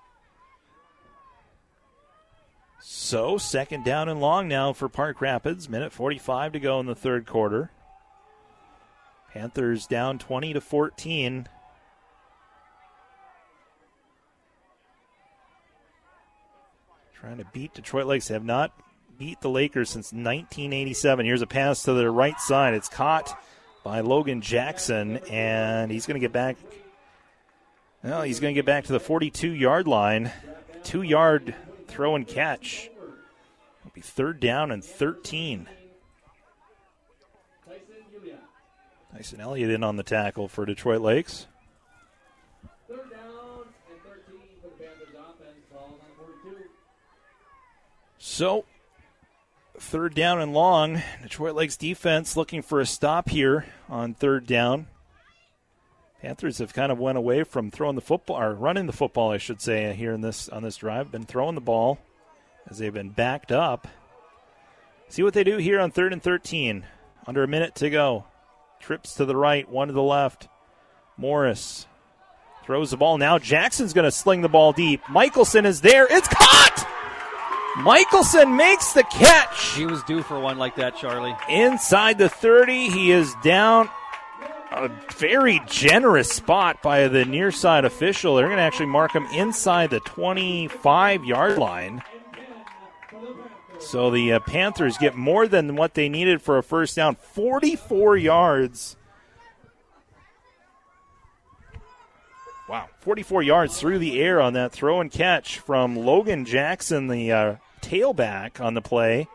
So, 2.79 3.37
second 3.37 3.85
down 3.85 4.07
and 4.09 4.19
long 4.21 4.47
now 4.47 4.71
for 4.73 4.87
Park 4.87 5.19
Rapids. 5.21 5.67
Minute 5.69 5.91
45 5.91 6.53
to 6.53 6.59
go 6.59 6.79
in 6.79 6.85
the 6.85 6.95
third 6.95 7.25
quarter. 7.25 7.71
Panthers 9.33 9.87
down 9.87 10.19
20 10.19 10.53
to 10.53 10.61
14. 10.61 11.47
Trying 17.27 17.39
to 17.39 17.45
beat 17.51 17.73
Detroit 17.73 18.05
Lakes. 18.05 18.29
They 18.29 18.35
have 18.35 18.45
not 18.45 18.71
beat 19.17 19.41
the 19.41 19.49
Lakers 19.49 19.89
since 19.89 20.13
1987. 20.13 21.25
Here's 21.25 21.41
a 21.41 21.45
pass 21.45 21.83
to 21.83 21.91
their 21.91 22.09
right 22.09 22.39
side. 22.39 22.73
It's 22.73 22.87
caught 22.87 23.37
by 23.83 23.99
Logan 23.99 24.39
Jackson, 24.39 25.17
and 25.29 25.91
he's 25.91 26.05
going 26.05 26.15
to 26.15 26.21
get 26.21 26.31
back. 26.31 26.55
Well, 28.01 28.21
he's 28.21 28.39
going 28.39 28.55
to 28.55 28.57
get 28.57 28.65
back 28.65 28.85
to 28.85 28.93
the 28.93 29.01
42 29.01 29.49
yard 29.51 29.89
line. 29.89 30.31
Two 30.83 31.01
yard 31.01 31.53
throw 31.89 32.15
and 32.15 32.25
catch. 32.25 32.89
It'll 33.81 33.91
be 33.93 33.99
third 33.99 34.39
down 34.39 34.71
and 34.71 34.81
13. 34.81 35.67
Tyson 39.13 39.41
Elliott 39.41 39.71
in 39.71 39.83
on 39.83 39.97
the 39.97 40.03
tackle 40.03 40.47
for 40.47 40.65
Detroit 40.65 41.01
Lakes. 41.01 41.45
Third 42.87 43.11
down 43.11 43.65
and 43.91 44.01
13 44.01 44.39
for 44.61 44.69
the 44.69 44.75
Panthers 44.81 45.09
offense. 45.13 45.65
Ball 45.73 45.99
on 45.99 46.25
42. 46.43 46.76
So, 48.37 48.65
third 49.79 50.13
down 50.13 50.39
and 50.39 50.53
long. 50.53 51.01
Detroit 51.23 51.55
Lakes 51.55 51.75
defense 51.75 52.37
looking 52.37 52.61
for 52.61 52.79
a 52.79 52.85
stop 52.85 53.29
here 53.29 53.65
on 53.89 54.13
third 54.13 54.45
down. 54.45 54.85
Panthers 56.21 56.59
have 56.59 56.71
kind 56.71 56.91
of 56.91 56.99
went 56.99 57.17
away 57.17 57.43
from 57.43 57.71
throwing 57.71 57.95
the 57.95 58.01
football 58.01 58.39
or 58.39 58.53
running 58.53 58.85
the 58.85 58.93
football, 58.93 59.31
I 59.31 59.39
should 59.39 59.59
say, 59.59 59.91
here 59.95 60.13
in 60.13 60.21
this 60.21 60.49
on 60.49 60.61
this 60.61 60.77
drive. 60.77 61.11
Been 61.11 61.25
throwing 61.25 61.55
the 61.55 61.61
ball 61.61 61.97
as 62.69 62.77
they've 62.77 62.93
been 62.93 63.09
backed 63.09 63.51
up. 63.51 63.87
See 65.09 65.23
what 65.23 65.33
they 65.33 65.43
do 65.43 65.57
here 65.57 65.79
on 65.79 65.89
third 65.89 66.13
and 66.13 66.21
13. 66.21 66.85
Under 67.25 67.41
a 67.41 67.47
minute 67.47 67.73
to 67.77 67.89
go. 67.89 68.25
Trips 68.79 69.15
to 69.15 69.25
the 69.25 69.35
right, 69.35 69.67
one 69.67 69.87
to 69.87 69.95
the 69.95 70.03
left. 70.03 70.47
Morris 71.17 71.87
throws 72.63 72.91
the 72.91 72.97
ball. 72.97 73.17
Now 73.17 73.39
Jackson's 73.39 73.93
going 73.93 74.05
to 74.05 74.11
sling 74.11 74.41
the 74.41 74.47
ball 74.47 74.73
deep. 74.73 75.01
Michelson 75.09 75.65
is 75.65 75.81
there. 75.81 76.05
It's 76.07 76.27
caught! 76.27 76.76
Michelson 77.77 78.55
makes 78.55 78.93
the 78.93 79.03
catch. 79.03 79.75
He 79.75 79.85
was 79.85 80.01
due 80.03 80.23
for 80.23 80.39
one 80.39 80.57
like 80.57 80.75
that, 80.75 80.97
Charlie. 80.97 81.35
Inside 81.49 82.17
the 82.17 82.29
30, 82.29 82.89
he 82.89 83.11
is 83.11 83.35
down 83.43 83.89
a 84.71 84.89
very 85.15 85.61
generous 85.67 86.31
spot 86.31 86.81
by 86.81 87.07
the 87.07 87.23
near 87.25 87.51
side 87.51 87.85
official. 87.85 88.35
They're 88.35 88.47
going 88.47 88.57
to 88.57 88.63
actually 88.63 88.87
mark 88.87 89.13
him 89.13 89.25
inside 89.27 89.89
the 89.89 89.99
25 90.01 91.23
yard 91.23 91.57
line. 91.57 92.01
So 93.79 94.09
the 94.09 94.33
uh, 94.33 94.39
Panthers 94.39 94.97
get 94.97 95.15
more 95.15 95.47
than 95.47 95.75
what 95.75 95.93
they 95.93 96.09
needed 96.09 96.41
for 96.41 96.57
a 96.57 96.63
first 96.63 96.95
down 96.95 97.15
44 97.15 98.17
yards. 98.17 98.95
Wow, 102.67 102.89
44 102.99 103.43
yards 103.43 103.79
through 103.79 103.99
the 103.99 104.19
air 104.19 104.41
on 104.41 104.53
that 104.53 104.73
throw 104.73 104.99
and 104.99 105.11
catch 105.11 105.59
from 105.59 105.95
Logan 105.95 106.43
Jackson, 106.43 107.07
the 107.07 107.31
uh, 107.31 107.55
tailback 107.87 108.59
on 108.59 108.73
the 108.73 108.81
play. 108.81 109.27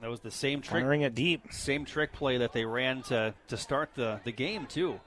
That 0.00 0.10
was 0.10 0.20
the 0.20 0.30
same 0.30 0.60
trick. 0.60 0.82
Firing 0.82 1.02
it 1.02 1.14
deep. 1.14 1.52
Same 1.52 1.84
trick 1.84 2.12
play 2.12 2.38
that 2.38 2.52
they 2.52 2.64
ran 2.64 3.02
to, 3.04 3.34
to 3.48 3.56
start 3.56 3.90
the, 3.94 4.20
the 4.24 4.32
game, 4.32 4.66
too. 4.66 5.00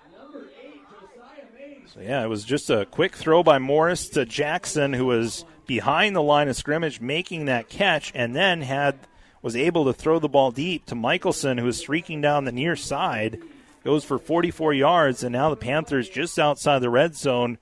So, 1.93 2.01
yeah, 2.01 2.23
it 2.23 2.27
was 2.27 2.43
just 2.43 2.69
a 2.69 2.85
quick 2.85 3.15
throw 3.15 3.41
by 3.41 3.57
Morris 3.57 4.09
to 4.09 4.25
Jackson, 4.25 4.93
who 4.93 5.07
was 5.07 5.43
behind 5.65 6.15
the 6.15 6.21
line 6.21 6.47
of 6.47 6.55
scrimmage 6.55 7.01
making 7.01 7.45
that 7.45 7.67
catch, 7.67 8.11
and 8.13 8.35
then 8.35 8.61
had 8.61 8.99
was 9.41 9.55
able 9.55 9.85
to 9.85 9.93
throw 9.93 10.19
the 10.19 10.27
ball 10.27 10.51
deep 10.51 10.85
to 10.85 10.95
Michelson, 10.95 11.57
who 11.57 11.65
was 11.65 11.77
streaking 11.77 12.21
down 12.21 12.45
the 12.45 12.51
near 12.51 12.75
side. 12.75 13.39
Goes 13.83 14.03
for 14.03 14.19
44 14.19 14.73
yards, 14.73 15.23
and 15.23 15.31
now 15.31 15.49
the 15.49 15.55
Panthers 15.55 16.09
just 16.09 16.37
outside 16.37 16.79
the 16.79 16.89
red 16.89 17.15
zone. 17.15 17.57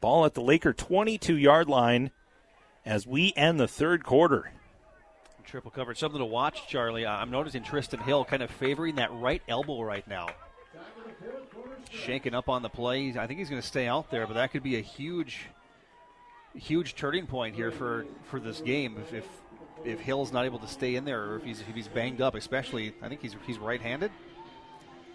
Ball 0.00 0.26
at 0.26 0.34
the 0.34 0.42
Laker 0.42 0.72
22 0.72 1.36
yard 1.36 1.68
line 1.68 2.10
as 2.84 3.06
we 3.06 3.32
end 3.36 3.60
the 3.60 3.68
third 3.68 4.04
quarter. 4.04 4.50
Triple 5.44 5.70
coverage. 5.70 5.98
Something 5.98 6.20
to 6.20 6.24
watch, 6.24 6.66
Charlie. 6.68 7.06
I'm 7.06 7.30
noticing 7.30 7.62
Tristan 7.62 8.00
Hill 8.00 8.24
kind 8.24 8.42
of 8.42 8.50
favoring 8.50 8.96
that 8.96 9.12
right 9.12 9.42
elbow 9.48 9.82
right 9.82 10.06
now. 10.08 10.28
Shaking 11.90 12.34
up 12.34 12.48
on 12.48 12.62
the 12.62 12.68
play. 12.68 13.14
I 13.18 13.26
think 13.26 13.38
he's 13.38 13.50
going 13.50 13.60
to 13.60 13.66
stay 13.66 13.86
out 13.86 14.10
there, 14.10 14.26
but 14.26 14.34
that 14.34 14.50
could 14.50 14.62
be 14.62 14.76
a 14.76 14.80
huge, 14.80 15.46
huge 16.54 16.94
turning 16.94 17.26
point 17.26 17.54
here 17.54 17.70
for, 17.70 18.06
for 18.30 18.40
this 18.40 18.60
game 18.60 18.96
if, 18.98 19.12
if 19.12 19.26
if 19.84 20.00
Hill's 20.00 20.32
not 20.32 20.44
able 20.44 20.58
to 20.60 20.68
stay 20.68 20.94
in 20.94 21.04
there 21.04 21.24
or 21.24 21.36
if 21.36 21.44
he's 21.44 21.60
if 21.60 21.74
he's 21.74 21.88
banged 21.88 22.20
up, 22.20 22.34
especially. 22.34 22.94
I 23.02 23.08
think 23.08 23.20
he's 23.20 23.34
he's 23.46 23.58
right-handed. 23.58 24.10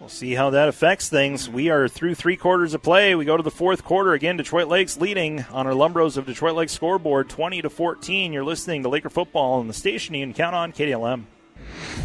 We'll 0.00 0.08
see 0.08 0.34
how 0.34 0.50
that 0.50 0.68
affects 0.68 1.08
things. 1.08 1.50
We 1.50 1.70
are 1.70 1.88
through 1.88 2.14
three 2.14 2.36
quarters 2.36 2.72
of 2.72 2.82
play. 2.82 3.16
We 3.16 3.24
go 3.24 3.36
to 3.36 3.42
the 3.42 3.50
fourth 3.50 3.82
quarter 3.82 4.12
again. 4.12 4.36
Detroit 4.36 4.68
Lakes 4.68 4.96
leading 4.96 5.44
on 5.50 5.66
our 5.66 5.72
Lumbros 5.72 6.16
of 6.16 6.24
Detroit 6.24 6.54
Lakes 6.54 6.72
scoreboard, 6.72 7.28
twenty 7.28 7.60
to 7.62 7.68
fourteen. 7.68 8.32
You're 8.32 8.44
listening 8.44 8.84
to 8.84 8.88
Laker 8.88 9.10
football 9.10 9.58
on 9.58 9.66
the 9.66 9.74
station. 9.74 10.14
You 10.14 10.24
can 10.24 10.34
count 10.34 10.54
on 10.54 10.72
KDLM. 10.72 11.24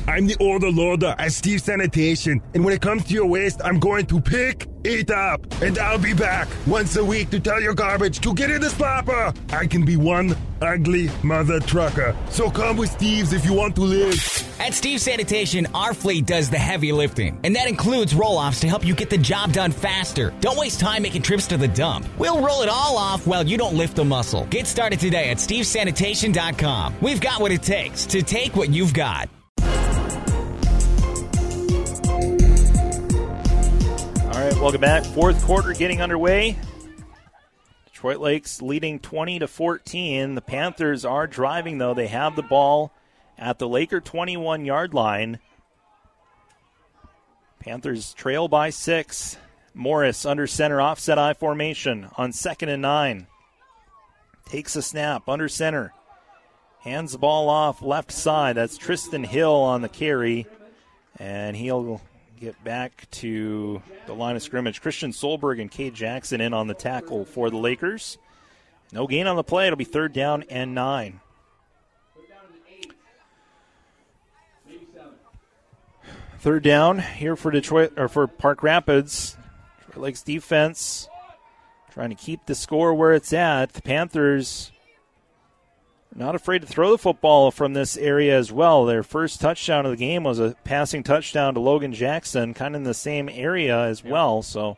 I'm 0.07 0.26
the 0.26 0.36
order 0.40 0.72
lorder 0.72 1.15
at 1.20 1.32
Steve 1.34 1.61
Sanitation, 1.61 2.41
and 2.56 2.65
when 2.65 2.74
it 2.74 2.82
comes 2.82 3.06
to 3.06 3.14
your 3.14 3.28
waste, 3.28 3.61
I'm 3.64 3.80
going 3.80 4.07
to 4.07 4.20
pick 4.20 4.68
it 4.84 5.11
up, 5.11 5.41
and 5.61 5.77
I'll 5.77 5.97
be 5.97 6.14
back 6.14 6.47
once 6.68 6.95
a 6.95 7.03
week 7.03 7.30
to 7.31 7.39
tell 7.39 7.61
your 7.61 7.73
garbage 7.73 8.19
to 8.22 8.34
get 8.34 8.49
in 8.49 8.61
the 8.61 8.68
slapper. 8.68 9.35
I 9.53 9.68
can 9.68 9.85
be 9.85 9.97
one 9.97 10.35
ugly 10.61 11.10
mother 11.23 11.60
trucker, 11.60 12.15
so 12.30 12.49
come 12.49 12.77
with 12.77 12.91
Steve's 12.91 13.34
if 13.34 13.45
you 13.45 13.53
want 13.53 13.76
to 13.76 13.81
live. 13.81 14.14
At 14.60 14.73
Steve 14.73 15.01
Sanitation, 15.01 15.68
our 15.73 15.93
fleet 15.93 16.26
does 16.26 16.49
the 16.49 16.57
heavy 16.57 16.91
lifting, 16.91 17.39
and 17.43 17.55
that 17.55 17.68
includes 17.68 18.15
roll 18.15 18.38
offs 18.38 18.60
to 18.61 18.68
help 18.68 18.85
you 18.85 18.95
get 18.95 19.10
the 19.10 19.18
job 19.18 19.53
done 19.53 19.72
faster. 19.72 20.34
Don't 20.39 20.57
waste 20.57 20.80
time 20.80 21.03
making 21.03 21.22
trips 21.22 21.47
to 21.47 21.57
the 21.57 21.68
dump. 21.68 22.07
We'll 22.18 22.41
roll 22.41 22.61
it 22.61 22.69
all 22.69 22.97
off 22.97 23.27
while 23.27 23.45
you 23.45 23.57
don't 23.57 23.76
lift 23.76 23.99
a 23.99 24.05
muscle. 24.05 24.45
Get 24.45 24.68
started 24.68 24.99
today 24.99 25.30
at 25.30 25.38
stevesanitation.com. 25.38 26.95
We've 27.01 27.22
got 27.22 27.41
what 27.41 27.51
it 27.51 27.64
takes 27.64 28.05
to 28.07 28.22
take 28.22 28.55
what 28.55 28.69
you've 28.69 28.93
got. 28.93 29.30
Welcome 34.64 34.80
back. 34.80 35.03
Fourth 35.03 35.44
quarter 35.44 35.73
getting 35.73 36.02
underway. 36.02 36.57
Detroit 37.88 38.19
Lakes 38.19 38.61
leading 38.61 38.98
20 38.98 39.40
to 39.40 39.48
14. 39.49 40.35
The 40.35 40.41
Panthers 40.41 41.03
are 41.03 41.27
driving 41.27 41.80
though. 41.80 41.94
They 41.94 42.07
have 42.07 42.38
the 42.38 42.44
ball 42.44 42.94
at 43.38 43.60
the 43.60 43.68
Laker 43.68 43.99
21 43.99 44.64
yard 44.64 44.94
line. 44.94 45.40
Panthers 47.60 48.14
trail 48.14 48.48
by 48.48 48.69
six. 48.69 49.35
Morris 49.73 50.26
under 50.26 50.48
center 50.48 50.80
offset 50.80 51.19
I 51.19 51.34
formation 51.34 52.07
on 52.18 52.31
second 52.31 52.69
and 52.69 52.81
nine. 52.81 53.27
Takes 54.45 54.77
a 54.77 54.81
snap 54.81 55.27
under 55.27 55.49
center. 55.49 55.91
Hands 56.80 57.11
the 57.11 57.18
ball 57.18 57.49
off 57.49 57.81
left 57.81 58.14
side. 58.14 58.56
That's 58.56 58.77
Tristan 58.77 59.26
Hill 59.26 59.56
on 59.56 59.81
the 59.81 59.90
carry. 59.90 60.48
And 61.19 61.57
he'll 61.57 62.02
get 62.44 62.61
back 62.64 63.10
to 63.10 63.82
the 64.06 64.14
line 64.14 64.36
of 64.36 64.44
scrimmage. 64.44 64.82
Christian 64.82 65.11
Solberg 65.11 65.61
and 65.61 65.72
Cade 65.72 65.94
Jackson 65.94 66.41
in 66.41 66.53
on 66.53 66.68
the 66.68 66.74
tackle 66.74 67.24
for 67.24 67.49
the 67.49 67.57
Lakers. 67.57 68.18
No 68.91 69.07
gain 69.07 69.28
on 69.28 69.38
the 69.38 69.44
play. 69.44 69.68
It'll 69.68 69.78
be 69.78 69.86
third 69.86 70.11
down 70.11 70.44
and 70.49 70.76
nine. 70.76 71.22
Third 76.40 76.64
down 76.64 76.99
here 76.99 77.38
for 77.38 77.52
Detroit 77.52 77.94
or 77.95 78.10
for 78.10 78.28
Park 78.28 78.61
Rapids. 78.61 79.38
Detroit 79.86 80.03
Lakes 80.03 80.22
defense 80.22 81.07
trying 81.91 82.10
to 82.10 82.15
keep 82.15 82.45
the 82.45 82.56
score 82.56 82.94
where 82.94 83.14
it's 83.14 83.32
at. 83.32 83.72
The 83.72 83.82
Panthers 83.82 84.72
not 86.15 86.35
afraid 86.35 86.61
to 86.61 86.68
throw 86.68 86.91
the 86.91 86.98
football 86.98 87.49
from 87.52 87.73
this 87.73 87.98
area 87.98 88.38
as 88.38 88.52
well. 88.52 88.85
Their 88.85 89.03
first 89.03 89.41
touchdown 89.41 89.85
of 89.85 89.91
the 89.91 89.98
game 89.98 90.23
was 90.23 90.40
a 90.40 90.56
passing 90.64 91.03
touchdown 91.03 91.56
to 91.56 91.60
Logan 91.60 91.94
Jackson, 91.94 92.53
kind 92.53 92.76
of 92.76 92.81
in 92.81 92.85
the 92.85 92.94
same 92.94 93.30
area 93.30 93.77
as 93.80 94.03
well. 94.03 94.41
So, 94.41 94.77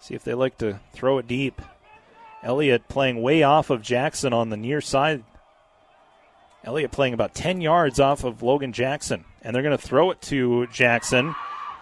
see 0.00 0.14
if 0.14 0.24
they 0.24 0.34
like 0.34 0.58
to 0.58 0.80
throw 0.92 1.18
it 1.18 1.28
deep. 1.28 1.62
Elliott 2.42 2.88
playing 2.88 3.22
way 3.22 3.42
off 3.44 3.70
of 3.70 3.82
Jackson 3.82 4.32
on 4.32 4.50
the 4.50 4.56
near 4.56 4.80
side. 4.80 5.22
Elliott 6.64 6.90
playing 6.90 7.14
about 7.14 7.34
10 7.34 7.60
yards 7.60 8.00
off 8.00 8.24
of 8.24 8.42
Logan 8.42 8.72
Jackson. 8.72 9.24
And 9.42 9.54
they're 9.54 9.62
going 9.62 9.76
to 9.76 9.86
throw 9.86 10.10
it 10.10 10.20
to 10.22 10.66
Jackson. 10.68 11.34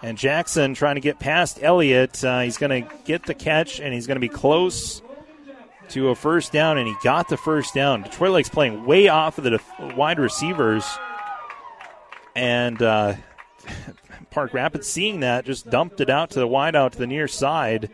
And 0.03 0.17
Jackson 0.17 0.73
trying 0.73 0.95
to 0.95 1.01
get 1.01 1.19
past 1.19 1.59
Elliott. 1.61 2.23
Uh, 2.23 2.41
he's 2.41 2.57
going 2.57 2.83
to 2.83 2.95
get 3.05 3.25
the 3.25 3.35
catch, 3.35 3.79
and 3.79 3.93
he's 3.93 4.07
going 4.07 4.15
to 4.15 4.19
be 4.21 4.29
close 4.29 5.01
to 5.91 6.09
a 6.09 6.15
first 6.15 6.51
down, 6.51 6.77
and 6.77 6.87
he 6.87 6.95
got 7.03 7.29
the 7.29 7.37
first 7.37 7.73
down. 7.73 8.03
Detroit 8.03 8.31
Lakes 8.31 8.49
playing 8.49 8.85
way 8.85 9.07
off 9.07 9.37
of 9.37 9.43
the 9.43 9.51
def- 9.51 9.79
wide 9.95 10.19
receivers, 10.19 10.85
and 12.35 12.81
uh, 12.81 13.15
Park 14.31 14.53
Rapids 14.53 14.87
seeing 14.87 15.19
that 15.21 15.45
just 15.45 15.69
dumped 15.69 16.01
it 16.01 16.09
out 16.09 16.31
to 16.31 16.39
the 16.39 16.47
wide 16.47 16.75
out 16.75 16.93
to 16.93 16.97
the 16.97 17.07
near 17.07 17.27
side, 17.27 17.89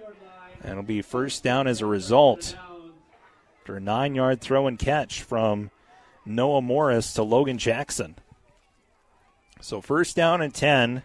and 0.62 0.72
it'll 0.72 0.84
be 0.84 1.02
first 1.02 1.44
down 1.44 1.68
as 1.68 1.82
a 1.82 1.86
result. 1.86 2.56
After 3.62 3.76
a 3.76 3.82
nine-yard 3.82 4.40
throw 4.40 4.68
and 4.68 4.80
catch 4.80 5.24
from 5.24 5.72
Noah 6.26 6.62
Morris 6.62 7.14
to 7.14 7.24
Logan 7.24 7.58
Jackson. 7.58 8.16
So 9.60 9.82
first 9.82 10.16
down 10.16 10.42
and 10.42 10.54
ten. 10.54 11.04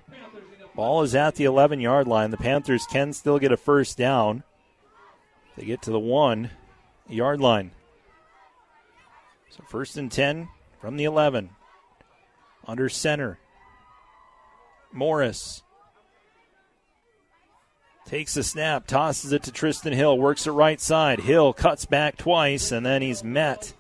Ball 0.74 1.02
is 1.02 1.14
at 1.14 1.34
the 1.34 1.44
11 1.44 1.80
yard 1.80 2.08
line. 2.08 2.30
The 2.30 2.38
Panthers 2.38 2.86
can 2.86 3.12
still 3.12 3.38
get 3.38 3.52
a 3.52 3.56
first 3.58 3.98
down. 3.98 4.42
They 5.56 5.66
get 5.66 5.82
to 5.82 5.90
the 5.90 5.98
one 5.98 6.50
yard 7.12 7.40
line. 7.40 7.72
So 9.50 9.62
first 9.68 9.96
and 9.96 10.10
10 10.10 10.48
from 10.80 10.96
the 10.96 11.04
11. 11.04 11.50
Under 12.66 12.88
center. 12.88 13.38
Morris 14.92 15.62
takes 18.04 18.34
the 18.34 18.42
snap, 18.42 18.86
tosses 18.86 19.32
it 19.32 19.44
to 19.44 19.52
Tristan 19.52 19.92
Hill, 19.92 20.18
works 20.18 20.46
it 20.46 20.50
right 20.50 20.80
side. 20.80 21.20
Hill 21.20 21.52
cuts 21.52 21.86
back 21.86 22.16
twice, 22.16 22.70
and 22.70 22.84
then 22.84 23.00
he's 23.00 23.24
met 23.24 23.72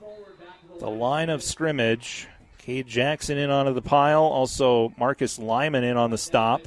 the 0.78 0.90
line 0.90 1.28
of 1.28 1.42
scrimmage. 1.42 2.28
Cade 2.58 2.86
Jackson 2.86 3.38
in 3.38 3.50
onto 3.50 3.74
the 3.74 3.82
pile. 3.82 4.22
Also, 4.22 4.94
Marcus 4.96 5.38
Lyman 5.38 5.84
in 5.84 5.96
on 5.96 6.10
the 6.10 6.18
stop. 6.18 6.62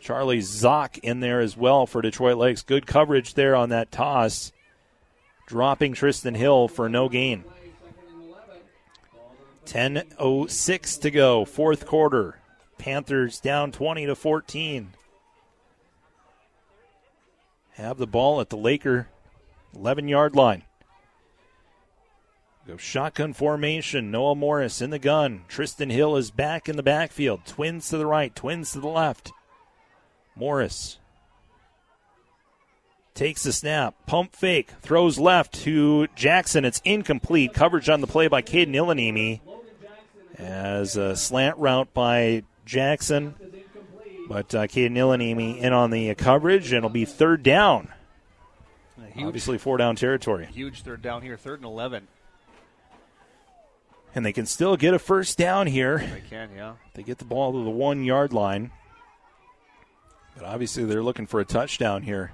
Charlie 0.00 0.38
Zock 0.38 0.98
in 0.98 1.20
there 1.20 1.40
as 1.40 1.56
well 1.56 1.86
for 1.86 2.02
Detroit 2.02 2.36
Lakes. 2.36 2.62
Good 2.62 2.86
coverage 2.86 3.34
there 3.34 3.56
on 3.56 3.70
that 3.70 3.90
toss. 3.90 4.52
Dropping 5.52 5.92
Tristan 5.92 6.34
Hill 6.34 6.66
for 6.66 6.88
no 6.88 7.10
gain. 7.10 7.44
10.06 9.66 11.00
to 11.02 11.10
go, 11.10 11.44
fourth 11.44 11.84
quarter. 11.84 12.38
Panthers 12.78 13.38
down 13.38 13.70
20 13.70 14.06
to 14.06 14.14
14. 14.14 14.94
Have 17.72 17.98
the 17.98 18.06
ball 18.06 18.40
at 18.40 18.48
the 18.48 18.56
Laker 18.56 19.08
11 19.76 20.08
yard 20.08 20.34
line. 20.34 20.62
Go 22.66 22.78
shotgun 22.78 23.34
formation. 23.34 24.10
Noah 24.10 24.34
Morris 24.34 24.80
in 24.80 24.88
the 24.88 24.98
gun. 24.98 25.42
Tristan 25.48 25.90
Hill 25.90 26.16
is 26.16 26.30
back 26.30 26.66
in 26.66 26.76
the 26.76 26.82
backfield. 26.82 27.44
Twins 27.44 27.90
to 27.90 27.98
the 27.98 28.06
right, 28.06 28.34
twins 28.34 28.72
to 28.72 28.80
the 28.80 28.88
left. 28.88 29.32
Morris 30.34 30.96
takes 33.14 33.42
the 33.42 33.52
snap. 33.52 33.94
Pump 34.06 34.34
fake. 34.34 34.70
Throws 34.80 35.18
left 35.18 35.52
to 35.64 36.06
Jackson. 36.14 36.64
It's 36.64 36.80
incomplete. 36.84 37.52
Coverage 37.54 37.88
on 37.88 38.00
the 38.00 38.06
play 38.06 38.28
by 38.28 38.42
Caden 38.42 38.74
Ilanimi. 38.74 39.40
As 40.38 40.96
a 40.96 41.14
slant 41.14 41.56
route 41.58 41.92
by 41.92 42.42
Jackson. 42.64 43.34
But 44.28 44.54
uh, 44.54 44.62
Caden 44.66 44.92
Ilanimi 44.92 45.58
in 45.58 45.72
on 45.72 45.90
the 45.90 46.14
coverage, 46.14 46.66
and 46.68 46.78
it'll 46.78 46.88
be 46.90 47.04
third 47.04 47.42
down. 47.42 47.88
Huge, 49.14 49.26
Obviously, 49.26 49.58
four 49.58 49.76
down 49.76 49.94
territory. 49.94 50.46
huge 50.46 50.82
third 50.82 51.02
down 51.02 51.20
here, 51.20 51.36
third 51.36 51.58
and 51.58 51.66
11. 51.66 52.08
And 54.14 54.24
they 54.24 54.32
can 54.32 54.46
still 54.46 54.74
get 54.76 54.94
a 54.94 54.98
first 54.98 55.36
down 55.36 55.66
here. 55.66 55.98
They 55.98 56.22
can, 56.30 56.48
yeah. 56.56 56.74
They 56.94 57.02
get 57.02 57.18
the 57.18 57.26
ball 57.26 57.52
to 57.52 57.62
the 57.62 57.70
one 57.70 58.04
yard 58.04 58.32
line. 58.32 58.70
But 60.34 60.44
obviously, 60.44 60.84
they're 60.84 61.02
looking 61.02 61.26
for 61.26 61.40
a 61.40 61.44
touchdown 61.44 62.02
here. 62.02 62.32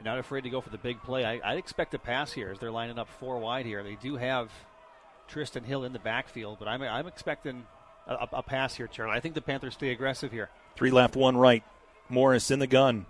And 0.00 0.06
not 0.06 0.18
afraid 0.18 0.44
to 0.44 0.50
go 0.50 0.62
for 0.62 0.70
the 0.70 0.78
big 0.78 1.02
play. 1.02 1.26
I, 1.26 1.42
I'd 1.44 1.58
expect 1.58 1.92
a 1.92 1.98
pass 1.98 2.32
here 2.32 2.48
as 2.48 2.58
they're 2.58 2.70
lining 2.70 2.98
up 2.98 3.06
four 3.20 3.38
wide 3.38 3.66
here. 3.66 3.82
They 3.82 3.96
do 3.96 4.16
have 4.16 4.50
Tristan 5.28 5.62
Hill 5.62 5.84
in 5.84 5.92
the 5.92 5.98
backfield, 5.98 6.56
but 6.58 6.68
I'm, 6.68 6.80
I'm 6.80 7.06
expecting 7.06 7.66
a, 8.06 8.26
a, 8.32 8.42
pass 8.42 8.74
here, 8.74 8.86
Charlie. 8.86 9.14
I 9.14 9.20
think 9.20 9.34
the 9.34 9.42
Panthers 9.42 9.74
stay 9.74 9.90
aggressive 9.90 10.32
here. 10.32 10.48
Three 10.74 10.90
left, 10.90 11.16
one 11.16 11.36
right. 11.36 11.62
Morris 12.08 12.50
in 12.50 12.60
the 12.60 12.66
gun. 12.66 13.04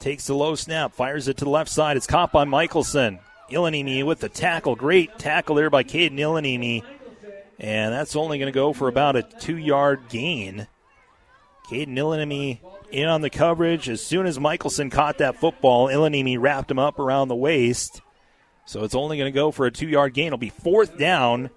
Takes 0.00 0.26
the 0.26 0.34
low 0.34 0.56
snap, 0.56 0.92
fires 0.92 1.28
it 1.28 1.36
to 1.36 1.44
the 1.44 1.50
left 1.50 1.70
side. 1.70 1.96
It's 1.96 2.08
caught 2.08 2.32
by 2.32 2.42
Michelson. 2.42 3.20
Ilanimi 3.48 4.04
with 4.04 4.18
the 4.18 4.28
tackle. 4.28 4.74
Great 4.74 5.20
tackle 5.20 5.54
there 5.54 5.70
by 5.70 5.84
Caden 5.84 6.18
Ilanimi. 6.18 6.82
And 7.60 7.94
that's 7.94 8.16
only 8.16 8.38
going 8.38 8.52
to 8.52 8.52
go 8.52 8.72
for 8.72 8.88
about 8.88 9.14
a 9.14 9.22
two 9.22 9.56
yard 9.56 10.08
gain. 10.08 10.66
Caden 11.70 11.96
Ilanimi 11.96 12.60
in 12.90 13.08
on 13.08 13.20
the 13.20 13.30
coverage. 13.30 13.88
As 13.88 14.02
soon 14.02 14.26
as 14.26 14.40
Michelson 14.40 14.90
caught 14.90 15.18
that 15.18 15.36
football, 15.36 15.88
Ilanimi 15.88 16.36
wrapped 16.40 16.70
him 16.70 16.78
up 16.78 16.98
around 16.98 17.28
the 17.28 17.36
waist. 17.36 18.00
So 18.64 18.84
it's 18.84 18.94
only 18.94 19.16
going 19.16 19.32
to 19.32 19.36
go 19.36 19.50
for 19.50 19.66
a 19.66 19.70
two 19.70 19.88
yard 19.88 20.14
gain. 20.14 20.28
It'll 20.28 20.38
be 20.38 20.50
fourth 20.50 20.98
down 20.98 21.50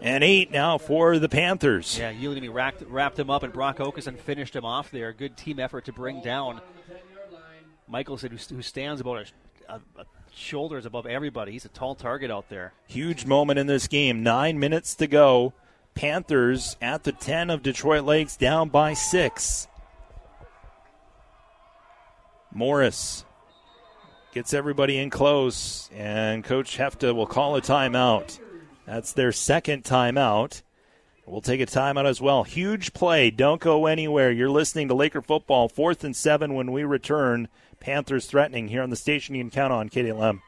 and 0.00 0.22
eight 0.22 0.50
now 0.50 0.78
for 0.78 1.18
the 1.18 1.28
Panthers. 1.28 1.98
Yeah, 1.98 2.12
Ilanimi 2.12 2.52
wrapped, 2.52 2.82
wrapped 2.82 3.18
him 3.18 3.30
up, 3.30 3.42
and 3.42 3.52
Brock 3.52 3.78
Okeson 3.78 4.18
finished 4.18 4.54
him 4.54 4.64
off 4.64 4.90
there. 4.90 5.12
Good 5.12 5.36
team 5.36 5.58
effort 5.58 5.86
to 5.86 5.92
bring 5.92 6.20
down 6.20 6.60
Michelson, 7.88 8.30
who, 8.30 8.54
who 8.56 8.62
stands 8.62 9.00
about 9.00 9.26
a, 9.68 9.74
a, 9.74 9.80
a 10.00 10.04
shoulders 10.34 10.86
above 10.86 11.06
everybody. 11.06 11.52
He's 11.52 11.64
a 11.64 11.70
tall 11.70 11.94
target 11.94 12.30
out 12.30 12.48
there. 12.48 12.72
Huge 12.86 13.24
moment 13.26 13.58
in 13.58 13.66
this 13.66 13.88
game. 13.88 14.22
Nine 14.22 14.58
minutes 14.58 14.94
to 14.96 15.06
go. 15.06 15.54
Panthers 15.96 16.76
at 16.80 17.04
the 17.04 17.12
10 17.12 17.50
of 17.50 17.62
Detroit 17.62 18.04
Lakes, 18.04 18.36
down 18.36 18.68
by 18.68 18.92
six. 18.92 19.66
Morris 22.52 23.24
gets 24.32 24.54
everybody 24.54 24.98
in 24.98 25.10
close, 25.10 25.90
and 25.94 26.44
Coach 26.44 26.76
Hefta 26.76 27.14
will 27.14 27.26
call 27.26 27.56
a 27.56 27.62
timeout. 27.62 28.38
That's 28.84 29.12
their 29.12 29.32
second 29.32 29.84
timeout. 29.84 30.62
We'll 31.26 31.40
take 31.40 31.60
a 31.60 31.66
timeout 31.66 32.04
as 32.04 32.20
well. 32.20 32.44
Huge 32.44 32.92
play. 32.92 33.30
Don't 33.30 33.60
go 33.60 33.86
anywhere. 33.86 34.30
You're 34.30 34.50
listening 34.50 34.88
to 34.88 34.94
Laker 34.94 35.22
football. 35.22 35.68
Fourth 35.68 36.04
and 36.04 36.14
seven 36.14 36.54
when 36.54 36.70
we 36.70 36.84
return. 36.84 37.48
Panthers 37.80 38.26
threatening 38.26 38.68
here 38.68 38.82
on 38.82 38.90
the 38.90 38.96
station 38.96 39.34
you 39.34 39.42
can 39.42 39.50
count 39.50 39.72
on, 39.72 39.88
KDLM. 39.88 40.40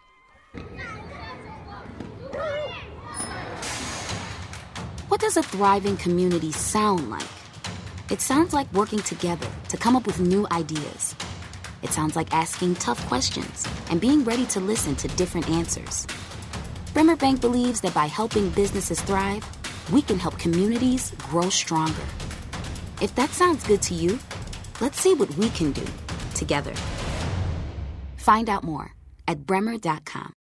What 5.19 5.35
does 5.35 5.37
a 5.37 5.43
thriving 5.43 5.97
community 5.97 6.53
sound 6.53 7.11
like? 7.11 7.27
It 8.09 8.21
sounds 8.21 8.55
like 8.55 8.73
working 8.73 9.01
together 9.01 9.49
to 9.69 9.77
come 9.77 9.97
up 9.97 10.07
with 10.07 10.21
new 10.21 10.47
ideas. 10.53 11.17
It 11.83 11.91
sounds 11.91 12.15
like 12.15 12.33
asking 12.33 12.77
tough 12.77 13.05
questions 13.09 13.67
and 13.91 14.01
being 14.01 14.23
ready 14.23 14.47
to 14.47 14.61
listen 14.61 14.95
to 14.95 15.09
different 15.17 15.51
answers. 15.51 16.07
Bremer 16.95 17.17
Bank 17.17 17.41
believes 17.41 17.81
that 17.81 17.95
by 17.95 18.07
helping 18.07 18.51
businesses 18.51 19.01
thrive, 19.01 19.45
we 19.93 20.03
can 20.03 20.21
help 20.21 20.39
communities 20.39 21.11
grow 21.31 21.51
stronger. 21.51 22.07
If 23.03 23.13
that 23.17 23.31
sounds 23.31 23.67
good 23.67 23.83
to 23.91 23.95
you, 23.95 24.21
let's 24.81 25.01
see 25.01 25.15
what 25.15 25.35
we 25.35 25.49
can 25.49 25.73
do 25.73 25.87
together. 26.37 26.75
Find 28.19 28.49
out 28.49 28.63
more 28.63 28.95
at 29.27 29.45
bremer.com. 29.45 30.33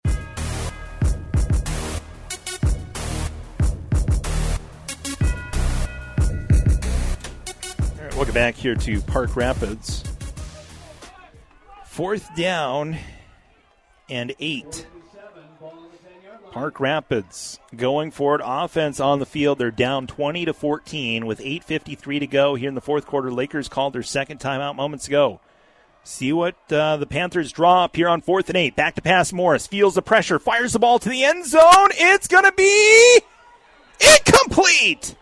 welcome 8.17 8.33
back 8.33 8.55
here 8.55 8.73
to 8.73 8.99
Park 9.01 9.35
Rapids. 9.35 10.03
Fourth 11.85 12.35
down 12.35 12.97
and 14.09 14.33
eight. 14.39 14.87
Park 16.49 16.79
Rapids 16.79 17.59
going 17.75 18.09
for 18.09 18.33
it. 18.33 18.41
Offense 18.43 18.99
on 18.99 19.19
the 19.19 19.27
field. 19.27 19.59
They're 19.59 19.69
down 19.69 20.07
20 20.07 20.45
to 20.45 20.53
14 20.55 21.27
with 21.27 21.39
8:53 21.39 22.19
to 22.19 22.25
go 22.25 22.55
here 22.55 22.69
in 22.69 22.73
the 22.73 22.81
fourth 22.81 23.05
quarter. 23.05 23.31
Lakers 23.31 23.69
called 23.69 23.93
their 23.93 24.01
second 24.01 24.39
timeout 24.39 24.75
moments 24.75 25.07
ago. 25.07 25.39
See 26.03 26.33
what 26.33 26.55
uh, 26.71 26.97
the 26.97 27.05
Panthers 27.05 27.51
draw 27.51 27.83
up 27.83 27.95
here 27.95 28.09
on 28.09 28.21
fourth 28.21 28.49
and 28.49 28.57
eight. 28.57 28.75
Back 28.75 28.95
to 28.95 29.01
pass. 29.03 29.31
Morris 29.31 29.67
feels 29.67 29.93
the 29.93 30.01
pressure, 30.01 30.39
fires 30.39 30.73
the 30.73 30.79
ball 30.79 30.97
to 30.97 31.09
the 31.09 31.23
end 31.23 31.45
zone. 31.45 31.89
It's 31.91 32.27
going 32.27 32.45
to 32.45 32.51
be 32.53 33.21
incomplete. 33.99 35.13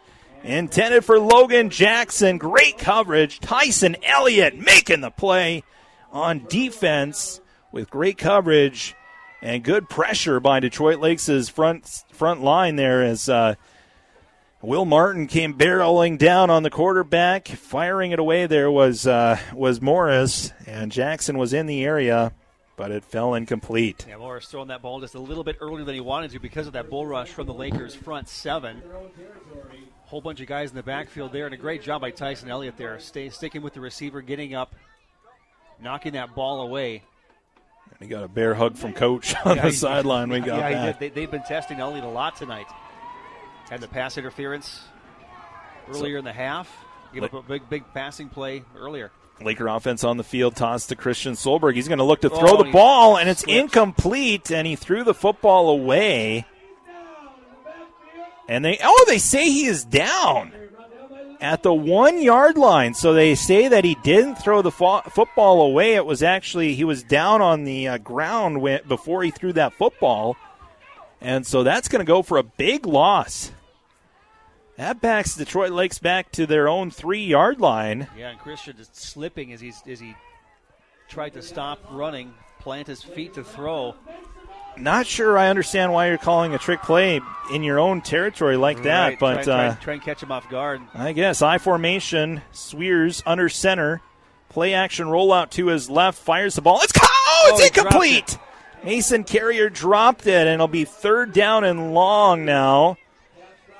Intended 0.45 1.03
for 1.03 1.19
Logan 1.19 1.72
Jackson. 1.72 2.38
Great 2.38 2.77
coverage. 2.77 3.39
Tyson 3.39 3.95
Elliott 4.03 4.55
making 4.55 5.01
the 5.01 5.09
play 5.09 5.63
on 6.11 6.45
defense 6.47 7.41
with 7.72 7.89
great 7.89 8.19
coverage 8.19 8.95
and 9.41 9.63
good 9.63 9.89
pressure 9.89 10.39
by 10.39 10.60
Detroit 10.60 10.99
Lakes' 10.99 11.49
front 11.49 12.03
front 12.11 12.44
line 12.44 12.76
there 12.76 13.02
as 13.02 13.28
uh, 13.28 13.55
Will 14.61 14.86
Martin 14.86 15.26
came 15.26 15.55
barreling 15.55 16.20
down 16.20 16.52
on 16.52 16.61
the 16.61 16.70
quarterback, 16.70 17.47
firing 17.47 18.11
it 18.11 18.20
away. 18.20 18.45
There 18.45 18.70
was 18.70 19.07
uh, 19.07 19.39
was 19.52 19.81
Morris, 19.81 20.53
and 20.68 20.91
Jackson 20.91 21.39
was 21.39 21.53
in 21.53 21.65
the 21.65 21.84
area, 21.84 22.34
but 22.78 22.91
it 22.91 23.03
fell 23.03 23.34
incomplete. 23.34 24.05
Yeah, 24.07 24.18
Morris 24.18 24.45
throwing 24.45 24.68
that 24.68 24.81
ball 24.81 24.99
just 25.02 25.15
a 25.15 25.20
little 25.20 25.44
bit 25.44 25.57
earlier 25.60 25.86
than 25.86 25.95
he 25.95 26.02
wanted 26.02 26.31
to 26.31 26.39
because 26.39 26.68
of 26.68 26.73
that 26.73 26.89
bull 26.89 27.05
rush 27.05 27.29
from 27.29 27.47
the 27.47 27.53
Lakers' 27.53 27.95
front 27.95 28.28
seven. 28.29 28.81
Whole 30.05 30.21
bunch 30.21 30.39
of 30.39 30.47
guys 30.47 30.69
in 30.69 30.75
the 30.75 30.84
backfield 30.84 31.31
there, 31.34 31.45
and 31.45 31.53
a 31.53 31.57
great 31.57 31.81
job 31.81 32.01
by 32.01 32.11
Tyson 32.11 32.49
Elliott 32.49 32.77
there, 32.77 32.99
stay, 32.99 33.29
sticking 33.29 33.61
with 33.63 33.73
the 33.73 33.81
receiver, 33.81 34.21
getting 34.21 34.53
up, 34.53 34.75
knocking 35.81 36.13
that 36.13 36.35
ball 36.35 36.61
away. 36.61 37.01
And 37.91 37.99
he 37.99 38.07
got 38.07 38.23
a 38.23 38.27
bear 38.27 38.53
hug 38.53 38.77
from 38.77 38.93
Coach 38.93 39.34
on 39.45 39.55
Yeah, 39.57 39.63
the 39.65 39.71
sideline. 39.71 40.29
We 40.29 40.39
got 40.41 40.57
yeah, 40.59 40.85
that. 40.85 40.99
They, 40.99 41.09
they've 41.09 41.29
been 41.31 41.43
testing 41.43 41.79
Elliott 41.79 42.03
a 42.03 42.09
lot 42.09 42.35
tonight. 42.35 42.67
Had 43.69 43.81
the 43.81 43.87
pass 43.87 44.17
interference 44.17 44.81
earlier 45.89 46.17
in 46.17 46.23
the 46.25 46.34
half. 46.34 46.71
Give 47.13 47.23
up 47.23 47.34
a 47.34 47.41
big, 47.41 47.67
big 47.69 47.84
passing 47.93 48.29
play 48.29 48.63
earlier. 48.77 49.11
Laker 49.41 49.67
offense 49.67 50.03
on 50.03 50.17
the 50.17 50.23
field, 50.23 50.55
toss 50.55 50.87
to 50.87 50.95
Christian 50.95 51.34
Solberg. 51.34 51.75
He's 51.75 51.87
going 51.87 51.97
to 51.97 52.03
look 52.05 52.21
to 52.21 52.29
throw 52.29 52.57
Oh, 52.57 52.63
the 52.63 52.71
ball, 52.71 53.17
and 53.17 53.27
it's 53.27 53.43
incomplete, 53.43 54.51
and 54.51 54.65
he 54.67 54.75
threw 54.75 55.03
the 55.03 55.13
football 55.13 55.69
away. 55.69 56.45
And 58.48 58.64
they, 58.64 58.80
oh, 58.84 59.06
they 59.07 59.18
say 59.18 59.46
he 59.46 59.65
is 59.65 59.84
down 59.84 60.52
at 61.41 61.64
the 61.64 61.74
one 61.74 62.22
yard 62.22 62.57
line. 62.57 62.94
So 62.94 63.14
they 63.14 63.36
say 63.36 63.68
that 63.68 63.84
he 63.84 63.96
didn't 64.04 64.36
throw 64.36 64.62
the 64.62 64.72
fo- 64.72 65.02
football 65.02 65.62
away. 65.62 65.96
It 65.96 66.06
was 66.06 66.24
actually, 66.24 66.76
he 66.76 66.84
was 66.84 67.04
down 67.04 67.41
on 67.41 67.64
the 67.64 67.88
uh, 67.88 67.98
ground 67.98 68.62
when, 68.62 68.82
before 68.88 69.24
he 69.24 69.32
threw 69.32 69.54
that 69.54 69.74
football. 69.74 70.38
And 71.22 71.46
so 71.46 71.64
that's 71.64 71.88
going 71.88 71.99
to 71.99 72.06
go 72.06 72.22
for 72.22 72.38
a 72.38 72.44
big 72.44 72.86
loss. 72.86 73.52
That 74.78 74.99
backs 74.99 75.36
Detroit 75.36 75.72
Lakes 75.72 75.99
back 75.99 76.32
to 76.34 76.46
their 76.46 76.68
own 76.68 76.91
three 76.91 77.24
yard 77.24 77.62
line. 77.62 78.07
Yeah, 78.18 78.32
and 78.32 78.40
Christian 78.40 78.76
is 78.78 78.90
slipping 78.91 79.54
as 79.54 79.62
he's 79.62 79.82
as 79.88 80.02
he 80.02 80.15
tried 81.07 81.34
to 81.34 81.41
stop 81.41 81.80
running, 81.91 82.34
plant 82.60 82.88
his 82.88 83.02
feet 83.02 83.34
to 83.36 83.44
throw. 83.44 83.96
Not 84.78 85.07
sure 85.07 85.37
I 85.37 85.49
understand 85.49 85.94
why 85.94 86.07
you're 86.07 86.18
calling 86.18 86.54
a 86.54 86.57
trick 86.57 86.81
play 86.81 87.21
in 87.52 87.63
your 87.63 87.79
own 87.79 88.02
territory 88.02 88.57
like 88.57 88.84
that, 88.84 89.10
Right, 89.10 89.20
but 89.20 89.44
try, 89.44 89.68
uh, 89.68 89.71
try, 89.73 89.84
try 89.84 89.94
and 89.94 90.02
catch 90.04 90.23
him 90.23 90.31
off 90.31 90.49
guard. 90.49 90.81
I 90.94 91.12
guess 91.13 91.41
I 91.41 91.57
formation. 91.57 92.41
Swears 92.52 93.23
under 93.26 93.49
center. 93.49 94.02
Play 94.49 94.73
action 94.73 95.07
rollout 95.07 95.49
to 95.52 95.68
his 95.68 95.89
left. 95.89 96.18
Fires 96.18 96.55
the 96.55 96.62
ball. 96.62 96.79
It's 96.81 96.94
oh, 97.02 97.52
it's 97.54 97.70
dropped 97.71 97.94
incomplete. 97.94 98.37
Mason 98.84 99.23
Carrier 99.23 99.70
dropped 99.70 100.28
it, 100.28 100.47
and 100.47 100.49
it'll 100.49 100.68
be 100.68 100.86
third 100.86 101.34
down 101.34 101.63
and 101.63 101.94
long 101.94 102.45
now. 102.45 102.97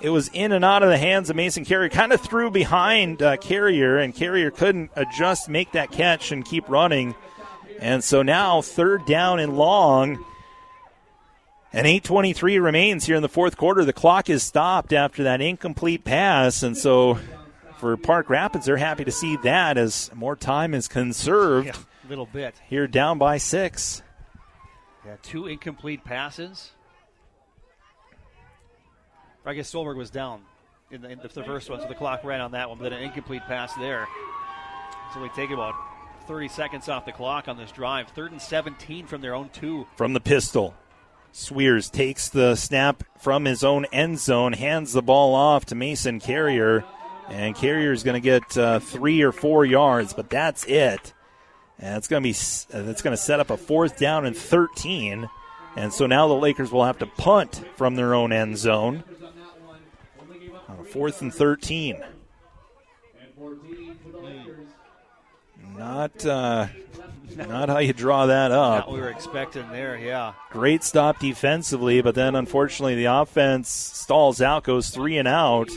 It 0.01 0.09
was 0.09 0.30
in 0.33 0.51
and 0.51 0.65
out 0.65 0.83
of 0.83 0.90
the 0.90 0.98
hands 0.98 1.30
of 1.30 1.35
Mason 1.35 1.64
Carrier. 1.64 1.90
Kind 1.90 2.11
of 2.11 2.19
threw 2.22 2.51
behind 2.51 3.22
uh, 3.22 3.38
Carrier, 3.38 3.98
and 3.98 4.14
Carrier 4.14 4.51
couldn't 4.51 4.91
adjust, 4.95 5.48
make 5.48 5.72
that 5.72 5.91
catch, 5.91 6.32
and 6.32 6.43
keep 6.43 6.67
running. 6.67 7.15
And 7.80 8.03
so 8.03 8.22
now 8.22 8.61
third 8.61 9.06
down 9.06 9.40
and 9.40 9.57
long. 9.57 10.24
And 11.75 11.85
8:23 11.85 12.57
remains 12.57 13.05
here 13.05 13.17
in 13.17 13.21
the 13.21 13.27
fourth 13.27 13.57
quarter. 13.57 13.83
The 13.83 13.91
clock 13.91 14.29
is 14.29 14.43
stopped 14.43 14.93
after 14.93 15.23
that 15.23 15.41
incomplete 15.41 16.05
pass, 16.05 16.63
and 16.63 16.77
so 16.77 17.19
for 17.79 17.97
Park 17.97 18.29
Rapids, 18.29 18.65
they're 18.65 18.77
happy 18.77 19.03
to 19.03 19.11
see 19.11 19.35
that 19.43 19.77
as 19.77 20.09
more 20.15 20.37
time 20.37 20.73
is 20.73 20.87
conserved. 20.87 21.67
Yeah, 21.67 21.75
little 22.07 22.27
bit. 22.27 22.55
Here 22.69 22.87
down 22.87 23.17
by 23.17 23.39
six. 23.39 24.01
Yeah, 25.05 25.17
two 25.21 25.47
incomplete 25.47 26.05
passes. 26.05 26.71
I 29.45 29.53
guess 29.53 29.69
Solberg 29.69 29.97
was 29.97 30.09
down 30.09 30.43
in 30.91 31.01
the, 31.01 31.09
in 31.09 31.19
the 31.21 31.27
first 31.27 31.69
one, 31.69 31.81
so 31.81 31.87
the 31.89 31.93
clock 31.93 32.23
ran 32.23 32.39
on 32.39 32.51
that 32.51 32.69
one, 32.69 32.77
but 32.77 32.85
then 32.85 32.93
an 32.93 33.03
incomplete 33.03 33.43
pass 33.47 33.75
there. 33.75 34.07
So 35.13 35.21
we 35.21 35.27
take 35.35 35.51
about 35.51 35.75
30 36.25 36.47
seconds 36.47 36.87
off 36.87 37.05
the 37.05 37.11
clock 37.11 37.49
on 37.49 37.57
this 37.57 37.71
drive. 37.71 38.07
Third 38.09 38.31
and 38.31 38.41
17 38.41 39.05
from 39.05 39.19
their 39.19 39.35
own 39.35 39.49
two. 39.49 39.85
From 39.97 40.13
the 40.13 40.19
pistol, 40.21 40.73
Swears 41.38 41.89
takes 41.89 42.30
the 42.30 42.55
snap 42.55 43.03
from 43.19 43.43
his 43.43 43.61
own 43.61 43.83
end 43.91 44.19
zone, 44.19 44.53
hands 44.53 44.93
the 44.93 45.01
ball 45.01 45.35
off 45.35 45.65
to 45.65 45.75
Mason 45.75 46.22
Carrier, 46.22 46.85
and 47.27 47.53
Carrier 47.53 47.91
is 47.91 48.03
going 48.03 48.14
to 48.14 48.22
get 48.22 48.57
uh, 48.57 48.80
three 48.80 49.22
or 49.22 49.33
four 49.33 49.65
yards, 49.65 50.14
but 50.14 50.30
that's 50.30 50.64
it. 50.64 51.14
And 51.77 51.97
it's 51.97 52.07
going 52.07 52.23
to 52.23 52.30
be 52.30 52.31
that's 52.31 53.01
going 53.01 53.11
to 53.11 53.22
set 53.22 53.41
up 53.41 53.49
a 53.49 53.57
fourth 53.57 53.99
down 53.99 54.25
and 54.25 54.35
13. 54.35 55.30
And 55.75 55.91
so 55.91 56.07
now 56.07 56.30
the 56.30 56.35
Lakers 56.35 56.72
will 56.72 56.85
have 56.85 56.99
to 56.99 57.05
punt 57.05 57.65
from 57.75 57.95
their 57.95 58.14
own 58.14 58.31
end 58.31 58.57
zone 58.57 59.03
on 60.69 60.80
a 60.80 60.83
fourth 60.85 61.22
and 61.22 61.33
13. 61.33 62.01
Not 65.77 66.25
uh, 66.25 66.67
not 67.47 67.69
how 67.69 67.80
you 67.80 67.93
draw 67.93 68.27
that 68.27 68.51
up. 68.51 68.80
Not 68.80 68.88
what 68.88 68.95
we 68.95 69.01
were 69.01 69.09
expecting 69.09 69.69
there, 69.69 69.97
yeah. 69.97 70.33
Great 70.51 70.83
stop 70.83 71.19
defensively, 71.19 72.01
but 72.01 72.15
then 72.15 72.35
unfortunately 72.35 72.95
the 72.95 73.05
offense 73.05 73.69
stalls 73.69 74.41
out, 74.41 74.64
goes 74.64 74.89
three 74.89 75.17
and 75.17 75.27
out. 75.27 75.69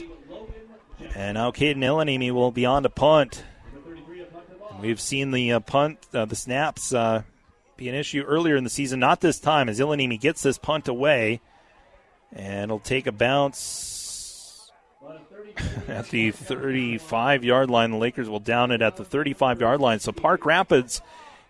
And 1.15 1.35
now 1.35 1.51
Caden 1.51 1.79
Ilanimi 1.79 2.31
will 2.31 2.51
be 2.51 2.67
on 2.67 2.83
to 2.83 2.89
punt. 2.89 3.43
We've 4.81 5.01
seen 5.01 5.33
the 5.33 5.53
uh, 5.53 5.61
punt, 5.61 5.99
uh, 6.15 6.25
the 6.27 6.37
snaps 6.37 6.93
uh, 6.93 7.23
be 7.77 7.89
an 7.89 7.95
issue 7.95 8.23
earlier 8.23 8.57
in 8.57 8.65
the 8.65 8.71
season. 8.71 9.01
Not 9.01 9.21
this 9.21 9.41
time, 9.41 9.69
as 9.69 9.81
Ilanimi 9.81 10.21
gets 10.21 10.43
this 10.43 10.59
punt 10.59 10.87
away. 10.87 11.41
And 12.33 12.65
it'll 12.65 12.79
take 12.79 13.07
a 13.07 13.13
bounce 13.13 14.71
at 15.89 16.11
the 16.11 16.31
35 16.31 17.45
yard 17.45 17.71
line. 17.71 17.91
The 17.93 17.97
Lakers 17.97 18.29
will 18.29 18.41
down 18.41 18.71
it 18.71 18.83
at 18.83 18.97
the 18.97 19.05
35 19.05 19.61
yard 19.61 19.81
line. 19.81 19.99
So 19.99 20.13
Park 20.13 20.45
Rapids 20.45 21.01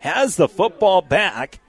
has 0.01 0.37
the 0.37 0.49
football 0.49 1.03
back. 1.03 1.61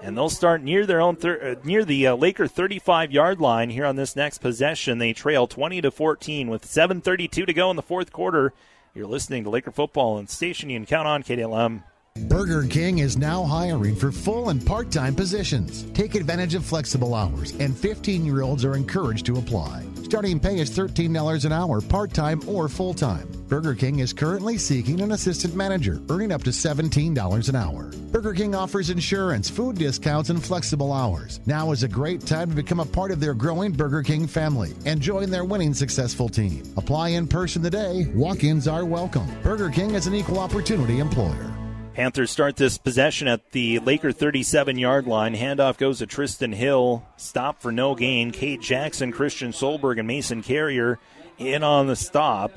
And 0.00 0.16
they'll 0.16 0.30
start 0.30 0.62
near 0.62 0.86
their 0.86 1.00
own 1.00 1.16
thir- 1.16 1.56
uh, 1.56 1.66
near 1.66 1.84
the 1.84 2.06
uh, 2.06 2.14
Laker 2.14 2.46
35 2.46 3.10
yard 3.10 3.40
line 3.40 3.70
here 3.70 3.84
on 3.84 3.96
this 3.96 4.14
next 4.14 4.38
possession. 4.38 4.98
They 4.98 5.12
trail 5.12 5.48
20 5.48 5.80
to 5.80 5.90
14 5.90 6.48
with 6.48 6.64
7:32 6.64 7.46
to 7.46 7.52
go 7.52 7.68
in 7.70 7.76
the 7.76 7.82
fourth 7.82 8.12
quarter. 8.12 8.52
You're 8.94 9.08
listening 9.08 9.42
to 9.44 9.50
Laker 9.50 9.72
football 9.72 10.18
and 10.18 10.30
station 10.30 10.70
you 10.70 10.78
can 10.78 10.86
count 10.86 11.08
on 11.08 11.24
KDLM. 11.24 11.82
Burger 12.26 12.66
King 12.66 12.98
is 12.98 13.16
now 13.16 13.44
hiring 13.44 13.94
for 13.94 14.10
full 14.10 14.48
and 14.48 14.64
part 14.64 14.90
time 14.90 15.14
positions. 15.14 15.84
Take 15.92 16.14
advantage 16.14 16.54
of 16.54 16.64
flexible 16.64 17.14
hours, 17.14 17.52
and 17.60 17.76
15 17.76 18.24
year 18.24 18.42
olds 18.42 18.64
are 18.64 18.74
encouraged 18.74 19.26
to 19.26 19.36
apply. 19.36 19.84
Starting 20.02 20.40
pay 20.40 20.58
is 20.58 20.70
$13 20.70 21.44
an 21.44 21.52
hour, 21.52 21.80
part 21.80 22.12
time 22.12 22.40
or 22.48 22.68
full 22.68 22.94
time. 22.94 23.28
Burger 23.48 23.74
King 23.74 24.00
is 24.00 24.12
currently 24.12 24.58
seeking 24.58 25.00
an 25.00 25.12
assistant 25.12 25.54
manager, 25.54 26.00
earning 26.10 26.32
up 26.32 26.42
to 26.42 26.50
$17 26.50 27.48
an 27.48 27.56
hour. 27.56 27.90
Burger 28.10 28.32
King 28.32 28.54
offers 28.54 28.90
insurance, 28.90 29.48
food 29.50 29.76
discounts, 29.76 30.30
and 30.30 30.42
flexible 30.42 30.92
hours. 30.92 31.40
Now 31.46 31.72
is 31.72 31.82
a 31.82 31.88
great 31.88 32.26
time 32.26 32.48
to 32.50 32.56
become 32.56 32.80
a 32.80 32.86
part 32.86 33.10
of 33.10 33.20
their 33.20 33.34
growing 33.34 33.72
Burger 33.72 34.02
King 34.02 34.26
family 34.26 34.74
and 34.86 35.00
join 35.00 35.30
their 35.30 35.44
winning 35.44 35.74
successful 35.74 36.28
team. 36.28 36.62
Apply 36.76 37.10
in 37.10 37.26
person 37.26 37.62
today. 37.62 38.06
Walk 38.14 38.44
ins 38.44 38.66
are 38.66 38.84
welcome. 38.84 39.26
Burger 39.42 39.70
King 39.70 39.94
is 39.94 40.06
an 40.06 40.14
equal 40.14 40.38
opportunity 40.38 41.00
employer. 41.00 41.54
Panthers 41.98 42.30
start 42.30 42.54
this 42.54 42.78
possession 42.78 43.26
at 43.26 43.50
the 43.50 43.80
Laker 43.80 44.12
37 44.12 44.78
yard 44.78 45.08
line. 45.08 45.34
Handoff 45.34 45.78
goes 45.78 45.98
to 45.98 46.06
Tristan 46.06 46.52
Hill. 46.52 47.04
Stop 47.16 47.60
for 47.60 47.72
no 47.72 47.96
gain. 47.96 48.30
Cade 48.30 48.62
Jackson, 48.62 49.10
Christian 49.10 49.50
Solberg, 49.50 49.98
and 49.98 50.06
Mason 50.06 50.44
Carrier 50.44 51.00
in 51.38 51.64
on 51.64 51.88
the 51.88 51.96
stop. 51.96 52.52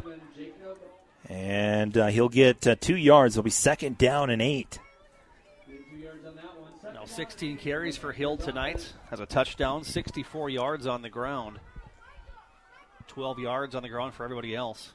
And 1.27 1.97
uh, 1.97 2.07
he'll 2.09 2.29
get 2.29 2.67
uh, 2.67 2.75
two 2.79 2.95
yards. 2.95 3.33
He'll 3.33 3.41
be 3.41 3.49
second 3.49 3.97
down 3.97 4.29
and 4.29 4.43
eight. 4.43 4.77
Now 6.93 7.05
16 7.05 7.57
carries 7.57 7.97
for 7.97 8.11
Hill 8.11 8.37
tonight. 8.37 8.93
Has 9.09 9.21
a 9.21 9.25
touchdown, 9.25 9.83
64 9.83 10.51
yards 10.51 10.85
on 10.85 11.01
the 11.01 11.09
ground. 11.09 11.59
12 13.07 13.39
yards 13.39 13.73
on 13.73 13.81
the 13.81 13.89
ground 13.89 14.13
for 14.13 14.23
everybody 14.23 14.55
else. 14.55 14.91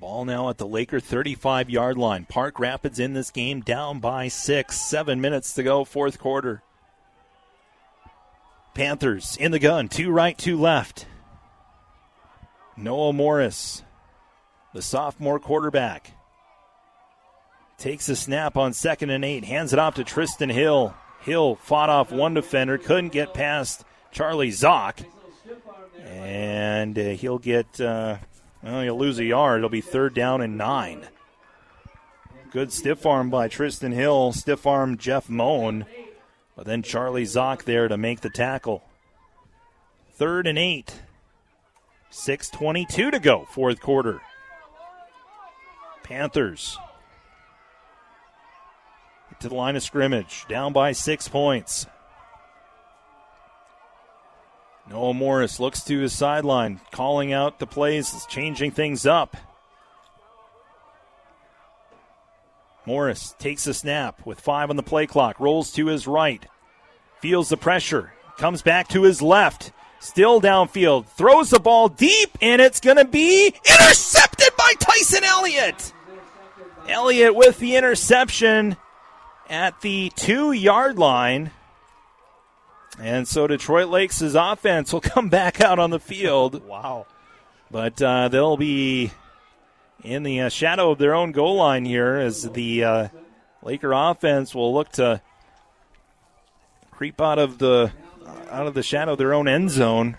Ball 0.00 0.24
now 0.24 0.48
at 0.48 0.56
the 0.56 0.66
Laker 0.66 0.98
35 0.98 1.68
yard 1.68 1.98
line. 1.98 2.24
Park 2.24 2.58
Rapids 2.58 2.98
in 2.98 3.12
this 3.12 3.30
game 3.30 3.60
down 3.60 4.00
by 4.00 4.28
six. 4.28 4.80
Seven 4.80 5.20
minutes 5.20 5.52
to 5.52 5.62
go, 5.62 5.84
fourth 5.84 6.18
quarter. 6.18 6.62
Panthers 8.72 9.36
in 9.36 9.52
the 9.52 9.58
gun. 9.58 9.88
Two 9.88 10.10
right, 10.10 10.38
two 10.38 10.58
left. 10.58 11.04
Noah 12.78 13.12
Morris, 13.12 13.82
the 14.72 14.80
sophomore 14.80 15.38
quarterback, 15.38 16.12
takes 17.76 18.08
a 18.08 18.16
snap 18.16 18.56
on 18.56 18.72
second 18.72 19.10
and 19.10 19.22
eight. 19.22 19.44
Hands 19.44 19.70
it 19.70 19.78
off 19.78 19.96
to 19.96 20.04
Tristan 20.04 20.48
Hill. 20.48 20.94
Hill 21.20 21.56
fought 21.56 21.90
off 21.90 22.10
one 22.10 22.32
defender, 22.32 22.78
couldn't 22.78 23.12
get 23.12 23.34
past 23.34 23.84
Charlie 24.12 24.48
Zock. 24.48 25.04
And 26.02 26.98
uh, 26.98 27.10
he'll 27.10 27.38
get. 27.38 27.78
Uh, 27.78 28.16
well, 28.62 28.84
you'll 28.84 28.98
lose 28.98 29.18
a 29.18 29.24
yard. 29.24 29.58
It'll 29.58 29.68
be 29.68 29.80
third 29.80 30.14
down 30.14 30.40
and 30.40 30.58
nine. 30.58 31.06
Good 32.50 32.72
stiff 32.72 33.06
arm 33.06 33.30
by 33.30 33.48
Tristan 33.48 33.92
Hill. 33.92 34.32
Stiff 34.32 34.66
arm 34.66 34.98
Jeff 34.98 35.28
Moan. 35.28 35.86
But 36.56 36.66
then 36.66 36.82
Charlie 36.82 37.24
Zock 37.24 37.64
there 37.64 37.88
to 37.88 37.96
make 37.96 38.20
the 38.20 38.30
tackle. 38.30 38.82
Third 40.14 40.46
and 40.46 40.58
eight. 40.58 41.00
6.22 42.10 43.12
to 43.12 43.18
go, 43.20 43.46
fourth 43.52 43.80
quarter. 43.80 44.20
Panthers 46.02 46.76
to 49.40 49.48
the 49.48 49.54
line 49.54 49.74
of 49.74 49.82
scrimmage, 49.82 50.44
down 50.48 50.72
by 50.72 50.92
six 50.92 51.26
points. 51.26 51.86
Noah 54.90 55.14
Morris 55.14 55.60
looks 55.60 55.82
to 55.84 56.00
his 56.00 56.12
sideline, 56.12 56.80
calling 56.90 57.32
out 57.32 57.60
the 57.60 57.66
plays, 57.66 58.26
changing 58.28 58.72
things 58.72 59.06
up. 59.06 59.36
Morris 62.84 63.36
takes 63.38 63.68
a 63.68 63.74
snap 63.74 64.26
with 64.26 64.40
five 64.40 64.68
on 64.68 64.74
the 64.74 64.82
play 64.82 65.06
clock, 65.06 65.38
rolls 65.38 65.72
to 65.74 65.86
his 65.86 66.08
right, 66.08 66.44
feels 67.20 67.48
the 67.48 67.56
pressure, 67.56 68.12
comes 68.36 68.62
back 68.62 68.88
to 68.88 69.02
his 69.02 69.22
left, 69.22 69.70
still 70.00 70.40
downfield, 70.40 71.06
throws 71.06 71.50
the 71.50 71.60
ball 71.60 71.88
deep, 71.88 72.36
and 72.42 72.60
it's 72.60 72.80
going 72.80 72.96
to 72.96 73.04
be 73.04 73.46
intercepted 73.46 74.56
by 74.58 74.72
Tyson 74.80 75.22
Elliott. 75.22 75.92
Elliott 76.88 77.36
with 77.36 77.60
the 77.60 77.76
interception 77.76 78.76
at 79.48 79.80
the 79.82 80.10
two 80.16 80.50
yard 80.50 80.98
line. 80.98 81.52
And 82.98 83.26
so 83.26 83.46
Detroit 83.46 83.88
Lakes' 83.88 84.22
offense 84.34 84.92
will 84.92 85.00
come 85.00 85.28
back 85.28 85.60
out 85.60 85.78
on 85.78 85.90
the 85.90 86.00
field. 86.00 86.62
Wow. 86.70 87.06
But 87.72 88.02
uh, 88.02 88.26
they'll 88.28 88.56
be 88.56 89.12
in 90.02 90.24
the 90.24 90.40
uh, 90.40 90.48
shadow 90.48 90.90
of 90.90 90.98
their 90.98 91.14
own 91.14 91.30
goal 91.30 91.54
line 91.56 91.84
here 91.84 92.16
as 92.16 92.42
the 92.50 92.82
uh, 92.82 93.08
Laker 93.62 93.92
offense 93.92 94.54
will 94.54 94.74
look 94.74 94.90
to 94.92 95.20
creep 96.90 97.20
out 97.20 97.38
of 97.38 97.58
the 97.58 97.92
out 98.50 98.66
of 98.66 98.74
the 98.74 98.82
shadow 98.82 99.12
of 99.12 99.18
their 99.18 99.32
own 99.32 99.46
end 99.46 99.70
zone. 99.70 100.16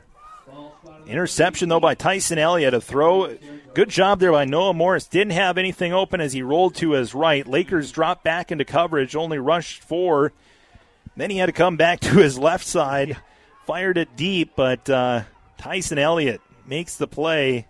Interception 1.06 1.68
though 1.68 1.80
by 1.80 1.94
Tyson 1.94 2.38
Elliott. 2.38 2.74
A 2.74 2.80
throw. 2.80 3.36
Good 3.74 3.90
job 3.90 4.20
there 4.20 4.32
by 4.32 4.46
Noah 4.46 4.74
Morris. 4.74 5.08
Didn't 5.08 5.34
have 5.34 5.58
anything 5.58 5.94
open 5.94 6.22
as 6.22 6.34
he 6.34 6.42
rolled 6.42 6.76
to 6.76 6.92
his 6.92 7.14
right. 7.14 7.46
Lakers 7.46 7.92
dropped 7.92 8.24
back 8.24 8.52
into 8.52 8.64
coverage, 8.64 9.16
only 9.16 9.40
rushed 9.40 9.82
four 9.84 10.32
Then 11.16 11.30
he 11.30 11.38
had 11.38 11.48
to 11.48 11.52
come 11.52 11.78
back 11.78 12.00
to 12.02 12.18
his 12.18 12.38
left 12.38 12.66
side, 12.66 13.18
fired 13.66 13.98
it 13.98 14.16
deep, 14.16 14.54
but 14.56 14.90
uh, 14.90 15.24
Tyson 15.58 15.98
Elliott 15.98 16.42
makes 16.66 16.96
the 16.98 17.08
play, 17.08 17.68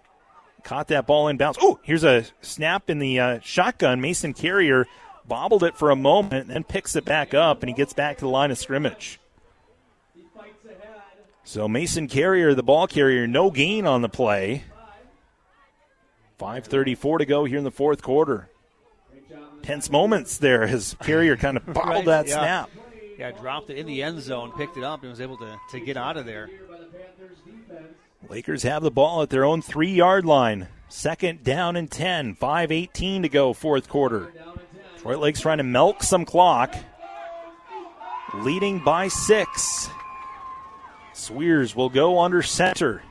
caught 0.63 0.87
that 0.89 1.07
ball 1.07 1.27
in 1.27 1.37
bounds. 1.37 1.57
Oh, 1.61 1.79
here's 1.83 2.03
a 2.03 2.25
snap 2.41 2.89
in 2.89 2.99
the 2.99 3.19
uh, 3.19 3.39
shotgun. 3.41 3.99
Mason 4.01 4.33
Carrier 4.33 4.85
bobbled 5.27 5.63
it 5.63 5.77
for 5.77 5.89
a 5.91 5.95
moment, 5.95 6.47
then 6.49 6.63
picks 6.63 6.95
it 6.95 7.05
back 7.05 7.33
up, 7.33 7.61
and 7.61 7.69
he 7.69 7.73
gets 7.75 7.93
back 7.93 8.17
to 8.17 8.25
the 8.25 8.29
line 8.29 8.51
of 8.51 8.57
scrimmage. 8.57 9.19
So 11.43 11.67
Mason 11.67 12.07
Carrier, 12.07 12.53
the 12.53 12.63
ball 12.63 12.87
carrier, 12.87 13.27
no 13.27 13.49
gain 13.51 13.85
on 13.85 14.01
the 14.01 14.09
play. 14.09 14.63
5.34 16.39 17.19
to 17.19 17.25
go 17.25 17.45
here 17.45 17.57
in 17.57 17.63
the 17.63 17.71
fourth 17.71 18.01
quarter. 18.01 18.49
Tense 19.61 19.89
moments 19.91 20.37
there 20.37 20.63
as 20.63 20.95
Carrier 21.03 21.37
kind 21.37 21.57
of 21.57 21.65
bobbled 21.73 21.87
Right, 21.87 22.05
that 22.05 22.27
yeah. 22.27 22.33
snap. 22.33 22.69
Yeah, 23.21 23.29
dropped 23.29 23.69
it 23.69 23.77
in 23.77 23.85
the 23.85 24.01
end 24.01 24.19
zone, 24.19 24.51
picked 24.57 24.77
it 24.77 24.83
up, 24.83 25.03
and 25.03 25.11
was 25.11 25.21
able 25.21 25.37
to, 25.37 25.55
to 25.69 25.79
get 25.79 25.95
out 25.95 26.17
of 26.17 26.25
there. 26.25 26.49
Lakers 28.27 28.63
have 28.63 28.81
the 28.81 28.89
ball 28.89 29.21
at 29.21 29.29
their 29.29 29.45
own 29.45 29.61
three 29.61 29.91
yard 29.91 30.25
line. 30.25 30.69
Second 30.89 31.43
down 31.43 31.75
and 31.75 31.91
10. 31.91 32.35
5.18 32.35 33.21
to 33.21 33.29
go, 33.29 33.53
fourth 33.53 33.87
quarter. 33.87 34.33
Detroit 34.95 35.19
Lakes 35.19 35.39
trying 35.39 35.59
to 35.59 35.63
milk 35.63 36.01
some 36.01 36.25
clock. 36.25 36.73
Leading 38.33 38.83
by 38.83 39.07
six. 39.07 39.87
Swears 41.13 41.75
will 41.75 41.89
go 41.89 42.21
under 42.21 42.41
center. 42.41 43.03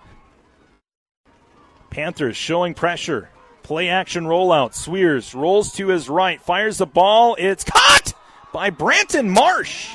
Panthers 1.90 2.36
showing 2.36 2.74
pressure. 2.74 3.30
Play 3.62 3.88
action 3.88 4.24
rollout. 4.24 4.74
Swears 4.74 5.36
rolls 5.36 5.72
to 5.74 5.86
his 5.86 6.08
right, 6.08 6.40
fires 6.40 6.78
the 6.78 6.86
ball. 6.86 7.36
It's 7.38 7.62
caught 7.62 8.12
by 8.52 8.70
Branton 8.70 9.28
Marsh. 9.28 9.94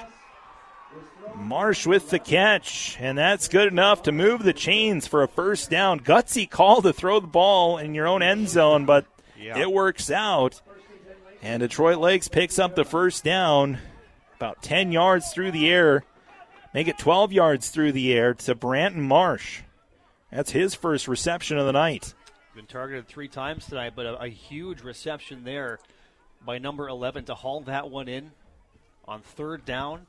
Marsh 1.38 1.86
with 1.86 2.10
the 2.10 2.20
catch, 2.20 2.98
and 3.00 3.18
that's 3.18 3.48
good 3.48 3.68
enough 3.72 4.04
to 4.04 4.12
move 4.12 4.44
the 4.44 4.54
chains 4.54 5.08
for 5.08 5.24
a 5.24 5.28
first 5.28 5.70
down. 5.70 6.00
Gutsy 6.00 6.50
call 6.50 6.82
to 6.82 6.94
throw 6.94 7.20
the 7.20 7.28
ball 7.28 7.78
in 7.78 7.94
your 7.94 8.08
own 8.08 8.22
end 8.24 8.50
zone, 8.50 8.86
but 8.86 9.06
Yeah. 9.38 9.58
it 9.60 9.72
works 9.72 10.10
out. 10.10 10.62
And 11.42 11.60
Detroit 11.60 11.98
Lakes 12.00 12.28
picks 12.28 12.58
up 12.58 12.76
the 12.76 12.86
first 12.86 13.24
down 13.24 13.78
about 14.38 14.62
10 14.64 14.92
yards 14.92 15.32
through 15.32 15.52
the 15.52 15.70
air, 15.72 16.04
make 16.74 16.88
it 16.88 16.98
12 16.98 17.32
yards 17.32 17.70
through 17.70 17.92
the 17.92 18.14
air 18.14 18.34
to 18.34 18.56
Branton 18.56 18.96
Marsh. 18.98 19.62
That's 20.32 20.52
his 20.52 20.74
first 20.74 21.08
reception 21.08 21.58
of 21.58 21.66
the 21.66 21.72
night. 21.74 22.14
Been 22.56 22.66
targeted 22.66 23.08
three 23.08 23.28
times 23.28 23.66
tonight, 23.68 23.94
but 23.96 24.06
a, 24.06 24.16
a 24.24 24.28
huge 24.30 24.82
reception 24.82 25.44
there 25.44 25.80
by 26.44 26.58
number 26.58 26.88
11 26.88 27.26
to 27.26 27.36
haul 27.36 27.62
that 27.62 27.90
one 27.90 28.08
in 28.08 28.32
on 29.06 29.22
third 29.22 29.66
down. 29.66 30.08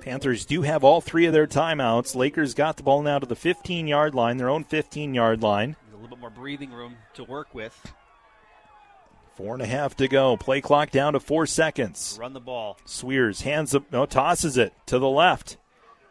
Panthers 0.00 0.46
do 0.46 0.62
have 0.62 0.84
all 0.84 1.00
three 1.00 1.26
of 1.26 1.32
their 1.32 1.46
timeouts. 1.46 2.14
Lakers 2.14 2.54
got 2.54 2.76
the 2.76 2.82
ball 2.82 3.02
now 3.02 3.18
to 3.18 3.26
the 3.26 3.36
15 3.36 3.86
yard 3.86 4.14
line, 4.14 4.36
their 4.36 4.48
own 4.48 4.64
15 4.64 5.14
yard 5.14 5.42
line. 5.42 5.76
A 5.92 5.94
little 5.94 6.08
bit 6.08 6.18
more 6.18 6.30
breathing 6.30 6.70
room 6.70 6.96
to 7.14 7.24
work 7.24 7.54
with. 7.54 7.92
Four 9.34 9.54
and 9.54 9.62
a 9.62 9.66
half 9.66 9.96
to 9.96 10.08
go. 10.08 10.36
Play 10.36 10.60
clock 10.60 10.90
down 10.90 11.12
to 11.12 11.20
four 11.20 11.46
seconds. 11.46 12.16
Run 12.20 12.32
the 12.32 12.40
ball. 12.40 12.78
Swears 12.84 13.42
hands 13.42 13.74
up, 13.74 13.84
no, 13.92 14.04
tosses 14.06 14.56
it 14.56 14.72
to 14.86 14.98
the 14.98 15.08
left. 15.08 15.56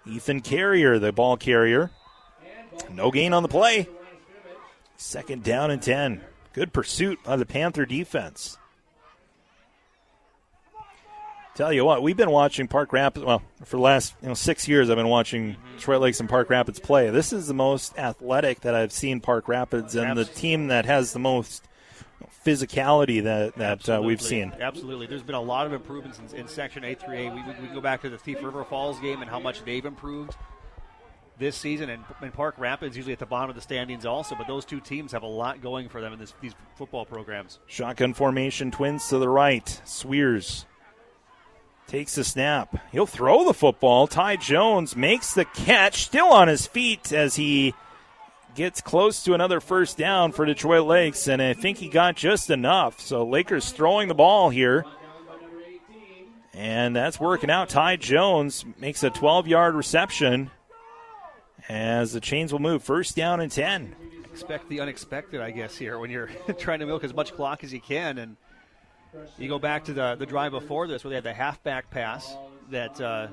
Ethan 0.05 0.41
Carrier, 0.41 0.97
the 0.99 1.11
ball 1.11 1.35
carrier. 1.35 1.91
No 2.91 3.11
gain 3.11 3.33
on 3.33 3.43
the 3.43 3.49
play. 3.49 3.89
Second 4.95 5.43
down 5.43 5.71
and 5.71 5.81
10. 5.81 6.21
Good 6.53 6.71
pursuit 6.73 7.19
by 7.23 7.35
the 7.35 7.45
Panther 7.45 7.85
defense. 7.85 8.57
Tell 11.57 11.73
you 11.73 11.83
what, 11.83 12.03
we've 12.03 12.15
been 12.15 12.29
watching 12.29 12.67
Park 12.67 12.93
Rapids. 12.93 13.25
Well, 13.25 13.41
for 13.65 13.77
the 13.77 13.81
last 13.81 14.13
you 14.21 14.27
know 14.27 14.35
six 14.35 14.67
years, 14.67 14.91
I've 14.91 14.95
been 14.95 15.07
watching 15.07 15.55
Detroit 15.75 16.01
Lakes 16.01 16.19
and 16.19 16.29
Park 16.29 16.51
Rapids 16.51 16.79
play. 16.79 17.09
This 17.09 17.33
is 17.33 17.47
the 17.47 17.55
most 17.55 17.97
athletic 17.97 18.61
that 18.61 18.75
I've 18.75 18.91
seen 18.91 19.21
Park 19.21 19.47
Rapids, 19.47 19.95
and 19.95 20.15
the 20.15 20.25
team 20.25 20.67
that 20.67 20.85
has 20.85 21.13
the 21.13 21.19
most 21.19 21.67
physicality 22.45 23.23
that 23.23 23.55
that 23.55 23.89
uh, 23.89 23.99
we've 24.03 24.21
seen. 24.21 24.53
Absolutely. 24.59 25.07
There's 25.07 25.23
been 25.23 25.33
a 25.33 25.41
lot 25.41 25.65
of 25.65 25.73
improvements 25.73 26.19
in, 26.31 26.41
in 26.41 26.47
Section 26.47 26.83
A3A. 26.83 27.33
We, 27.33 27.41
we, 27.41 27.47
we 27.59 27.65
can 27.65 27.73
go 27.73 27.81
back 27.81 28.03
to 28.03 28.09
the 28.11 28.19
Thief 28.19 28.37
River 28.43 28.63
Falls 28.63 28.99
game 28.99 29.23
and 29.23 29.29
how 29.29 29.39
much 29.39 29.65
they've 29.65 29.83
improved 29.83 30.35
this 31.39 31.55
season. 31.55 31.89
And, 31.89 32.03
and 32.21 32.31
Park 32.31 32.53
Rapids 32.59 32.95
usually 32.95 33.13
at 33.13 33.19
the 33.19 33.25
bottom 33.25 33.49
of 33.49 33.55
the 33.55 33.63
standings 33.63 34.05
also, 34.05 34.35
but 34.35 34.45
those 34.45 34.63
two 34.63 34.79
teams 34.79 35.11
have 35.11 35.23
a 35.23 35.27
lot 35.27 35.59
going 35.59 35.89
for 35.89 36.01
them 36.01 36.13
in 36.13 36.19
this, 36.19 36.35
these 36.39 36.53
football 36.75 37.03
programs. 37.03 37.57
Shotgun 37.65 38.13
formation, 38.13 38.69
twins 38.69 39.07
to 39.07 39.17
the 39.17 39.27
right. 39.27 39.81
Swears 39.85 40.67
takes 41.87 42.15
the 42.15 42.23
snap. 42.23 42.77
He'll 42.91 43.05
throw 43.05 43.45
the 43.45 43.53
football. 43.53 44.07
Ty 44.07 44.35
Jones 44.37 44.95
makes 44.95 45.33
the 45.33 45.45
catch, 45.45 46.03
still 46.03 46.27
on 46.27 46.47
his 46.47 46.67
feet 46.67 47.11
as 47.13 47.35
he 47.35 47.73
gets 48.55 48.81
close 48.81 49.23
to 49.23 49.33
another 49.33 49.61
first 49.61 49.97
down 49.97 50.31
for 50.31 50.45
Detroit 50.45 50.85
Lakes, 50.85 51.27
and 51.27 51.41
I 51.41 51.53
think 51.53 51.77
he 51.77 51.87
got 51.87 52.15
just 52.15 52.49
enough. 52.49 52.99
So 52.99 53.25
Lakers 53.25 53.71
throwing 53.71 54.07
the 54.07 54.15
ball 54.15 54.49
here. 54.49 54.83
And 56.53 56.95
that's 56.95 57.19
working 57.19 57.51
out. 57.51 57.69
Ty 57.69 57.97
Jones 57.97 58.65
makes 58.79 59.03
a 59.03 59.11
12 59.11 59.47
yard 59.47 59.75
reception 59.75 60.49
as 61.69 62.13
the 62.13 62.19
chains 62.19 62.51
will 62.51 62.59
move. 62.59 62.81
First 62.81 63.15
down 63.15 63.39
and 63.39 63.51
10. 63.51 63.95
Expect 64.31 64.67
the 64.67 64.79
unexpected, 64.79 65.39
I 65.39 65.51
guess, 65.51 65.77
here 65.77 65.99
when 65.99 66.09
you're 66.09 66.27
trying 66.57 66.79
to 66.79 66.87
milk 66.87 67.03
as 67.03 67.13
much 67.13 67.33
clock 67.33 67.63
as 67.63 67.71
you 67.71 67.79
can. 67.79 68.17
And 68.17 68.37
you 69.37 69.47
go 69.47 69.59
back 69.59 69.85
to 69.85 69.93
the, 69.93 70.15
the 70.15 70.25
drive 70.25 70.51
before 70.51 70.87
this 70.87 71.03
where 71.03 71.09
they 71.09 71.15
had 71.15 71.23
the 71.23 71.33
halfback 71.33 71.89
pass 71.89 72.35
that 72.71 72.99
uh, 72.99 73.27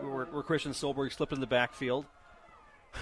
where, 0.00 0.26
where 0.26 0.42
Christian 0.42 0.72
Solberg 0.72 1.12
slipped 1.12 1.32
in 1.32 1.40
the 1.40 1.46
backfield. 1.46 2.06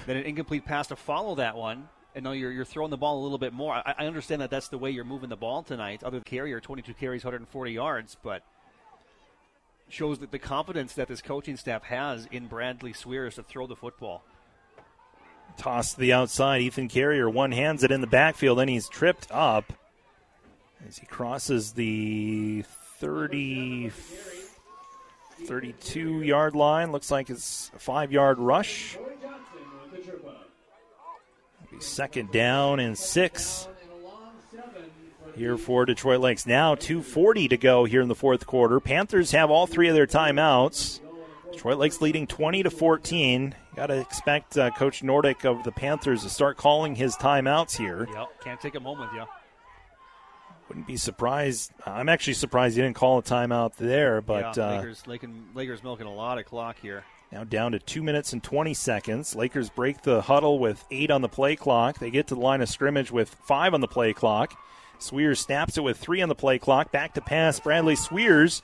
Then 0.06 0.16
an 0.16 0.24
incomplete 0.24 0.64
pass 0.64 0.88
to 0.88 0.96
follow 0.96 1.36
that 1.36 1.56
one. 1.56 1.88
And 2.16 2.24
now 2.24 2.32
you're, 2.32 2.52
you're 2.52 2.64
throwing 2.64 2.90
the 2.90 2.96
ball 2.96 3.20
a 3.20 3.22
little 3.22 3.38
bit 3.38 3.52
more. 3.52 3.74
I, 3.74 3.94
I 3.98 4.06
understand 4.06 4.40
that 4.40 4.50
that's 4.50 4.68
the 4.68 4.78
way 4.78 4.90
you're 4.90 5.04
moving 5.04 5.28
the 5.28 5.36
ball 5.36 5.62
tonight. 5.62 6.04
Other 6.04 6.18
than 6.18 6.24
Carrier, 6.24 6.60
22 6.60 6.94
carries, 6.94 7.24
140 7.24 7.72
yards, 7.72 8.16
but 8.22 8.42
shows 9.88 10.18
that 10.20 10.30
the 10.30 10.38
confidence 10.38 10.94
that 10.94 11.08
this 11.08 11.20
coaching 11.20 11.56
staff 11.56 11.82
has 11.84 12.26
in 12.30 12.46
Bradley 12.46 12.92
Swears 12.92 13.34
to 13.34 13.42
throw 13.42 13.66
the 13.66 13.76
football. 13.76 14.22
Toss 15.56 15.94
to 15.94 16.00
the 16.00 16.12
outside. 16.12 16.62
Ethan 16.62 16.88
Carrier 16.88 17.28
one 17.28 17.52
hands 17.52 17.82
it 17.82 17.90
in 17.90 18.00
the 18.00 18.06
backfield, 18.06 18.58
and 18.60 18.70
he's 18.70 18.88
tripped 18.88 19.28
up 19.30 19.72
as 20.86 20.98
he 20.98 21.06
crosses 21.06 21.72
the 21.72 22.64
30, 22.98 23.90
32 25.44 26.22
yard 26.22 26.54
line. 26.54 26.92
Looks 26.92 27.10
like 27.10 27.30
it's 27.30 27.70
a 27.74 27.78
five 27.78 28.12
yard 28.12 28.38
rush. 28.38 28.98
Second 31.80 32.30
down 32.30 32.78
and 32.78 32.96
six 32.96 33.68
here 35.36 35.58
for 35.58 35.84
Detroit 35.84 36.20
Lakes. 36.20 36.46
Now 36.46 36.76
2.40 36.76 37.50
to 37.50 37.56
go 37.56 37.84
here 37.84 38.00
in 38.00 38.08
the 38.08 38.14
fourth 38.14 38.46
quarter. 38.46 38.78
Panthers 38.78 39.32
have 39.32 39.50
all 39.50 39.66
three 39.66 39.88
of 39.88 39.94
their 39.94 40.06
timeouts. 40.06 41.00
Detroit 41.52 41.78
Lakes 41.78 42.00
leading 42.00 42.26
20 42.26 42.62
to 42.64 42.70
14. 42.70 43.54
Got 43.74 43.86
to 43.86 44.00
expect 44.00 44.56
uh, 44.56 44.70
Coach 44.70 45.02
Nordic 45.02 45.44
of 45.44 45.64
the 45.64 45.72
Panthers 45.72 46.22
to 46.22 46.30
start 46.30 46.56
calling 46.56 46.94
his 46.94 47.16
timeouts 47.16 47.76
here. 47.76 48.06
Yep, 48.12 48.40
can't 48.42 48.60
take 48.60 48.72
them 48.72 48.84
home 48.84 49.00
with 49.00 49.10
you. 49.12 49.24
Wouldn't 50.68 50.86
be 50.86 50.96
surprised. 50.96 51.72
I'm 51.84 52.08
actually 52.08 52.34
surprised 52.34 52.76
he 52.76 52.82
didn't 52.82 52.96
call 52.96 53.18
a 53.18 53.22
timeout 53.22 53.76
there, 53.76 54.20
but 54.22 54.56
yeah, 54.56 54.64
uh, 54.64 54.76
Lakers, 54.76 55.06
Lakers, 55.06 55.30
Lakers 55.54 55.84
milking 55.84 56.06
a 56.06 56.14
lot 56.14 56.38
of 56.38 56.46
clock 56.46 56.76
here. 56.80 57.04
now 57.30 57.44
down 57.44 57.72
to 57.72 57.78
two 57.78 58.02
minutes 58.02 58.32
and 58.32 58.42
20 58.42 58.72
seconds. 58.72 59.34
Lakers 59.36 59.68
break 59.68 60.02
the 60.02 60.22
huddle 60.22 60.58
with 60.58 60.82
eight 60.90 61.10
on 61.10 61.20
the 61.20 61.28
play 61.28 61.54
clock. 61.54 61.98
They 61.98 62.10
get 62.10 62.28
to 62.28 62.34
the 62.34 62.40
line 62.40 62.62
of 62.62 62.68
scrimmage 62.70 63.10
with 63.10 63.28
five 63.28 63.74
on 63.74 63.80
the 63.82 63.88
play 63.88 64.14
clock. 64.14 64.54
Swears 64.98 65.40
snaps 65.40 65.76
it 65.76 65.82
with 65.82 65.98
three 65.98 66.22
on 66.22 66.30
the 66.30 66.34
play 66.34 66.58
clock. 66.58 66.90
Back 66.90 67.12
to 67.14 67.20
pass. 67.20 67.60
Bradley 67.60 67.94
Swears 67.96 68.62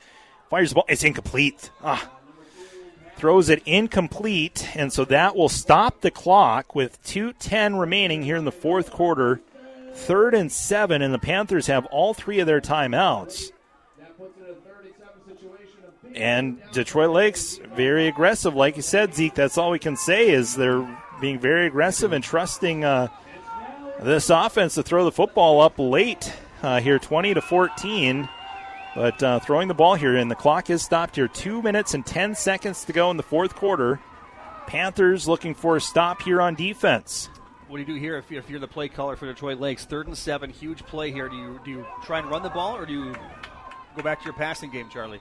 fires 0.48 0.70
the 0.70 0.76
ball. 0.76 0.86
It's 0.88 1.04
incomplete. 1.04 1.70
Ah. 1.84 2.10
Throws 3.16 3.50
it 3.50 3.62
incomplete, 3.66 4.66
and 4.74 4.90
so 4.90 5.04
that 5.04 5.36
will 5.36 5.50
stop 5.50 6.00
the 6.00 6.10
clock 6.10 6.74
with 6.74 7.02
2.10 7.04 7.78
remaining 7.78 8.22
here 8.22 8.36
in 8.36 8.46
the 8.46 8.52
fourth 8.52 8.90
quarter. 8.90 9.42
Third 9.94 10.34
and 10.34 10.50
seven, 10.50 11.02
and 11.02 11.12
the 11.12 11.18
Panthers 11.18 11.66
have 11.66 11.86
all 11.86 12.14
three 12.14 12.40
of 12.40 12.46
their 12.46 12.60
timeouts. 12.60 13.52
And 16.14 16.60
Detroit 16.72 17.10
Lakes 17.10 17.60
very 17.74 18.08
aggressive, 18.08 18.54
like 18.54 18.76
you 18.76 18.82
said, 18.82 19.14
Zeke. 19.14 19.34
That's 19.34 19.58
all 19.58 19.70
we 19.70 19.78
can 19.78 19.96
say 19.96 20.30
is 20.30 20.56
they're 20.56 20.86
being 21.20 21.38
very 21.38 21.66
aggressive 21.66 22.12
and 22.12 22.24
trusting 22.24 22.84
uh, 22.84 23.08
this 24.02 24.30
offense 24.30 24.74
to 24.74 24.82
throw 24.82 25.04
the 25.04 25.12
football 25.12 25.60
up 25.60 25.78
late 25.78 26.32
uh, 26.62 26.80
here, 26.80 26.98
20 26.98 27.34
to 27.34 27.40
14. 27.40 28.28
But 28.94 29.22
uh, 29.22 29.38
throwing 29.38 29.68
the 29.68 29.74
ball 29.74 29.94
here, 29.94 30.16
and 30.16 30.30
the 30.30 30.34
clock 30.34 30.68
is 30.68 30.82
stopped 30.82 31.14
here. 31.14 31.28
Two 31.28 31.62
minutes 31.62 31.94
and 31.94 32.04
10 32.04 32.34
seconds 32.34 32.84
to 32.84 32.92
go 32.92 33.10
in 33.10 33.16
the 33.16 33.22
fourth 33.22 33.54
quarter. 33.54 34.00
Panthers 34.66 35.28
looking 35.28 35.54
for 35.54 35.76
a 35.76 35.80
stop 35.80 36.22
here 36.22 36.40
on 36.40 36.54
defense. 36.54 37.28
What 37.70 37.76
do 37.76 37.82
you 37.82 37.98
do 37.98 38.00
here 38.04 38.16
if, 38.16 38.32
if 38.32 38.50
you're 38.50 38.58
the 38.58 38.66
play 38.66 38.88
caller 38.88 39.14
for 39.14 39.26
Detroit 39.26 39.60
Lakes? 39.60 39.84
Third 39.84 40.08
and 40.08 40.18
seven, 40.18 40.50
huge 40.50 40.84
play 40.86 41.12
here. 41.12 41.28
Do 41.28 41.36
you 41.36 41.60
do 41.64 41.70
you 41.70 41.86
try 42.02 42.18
and 42.18 42.28
run 42.28 42.42
the 42.42 42.50
ball, 42.50 42.76
or 42.76 42.84
do 42.84 42.92
you 42.92 43.14
go 43.94 44.02
back 44.02 44.18
to 44.18 44.24
your 44.24 44.34
passing 44.34 44.72
game, 44.72 44.88
Charlie? 44.90 45.20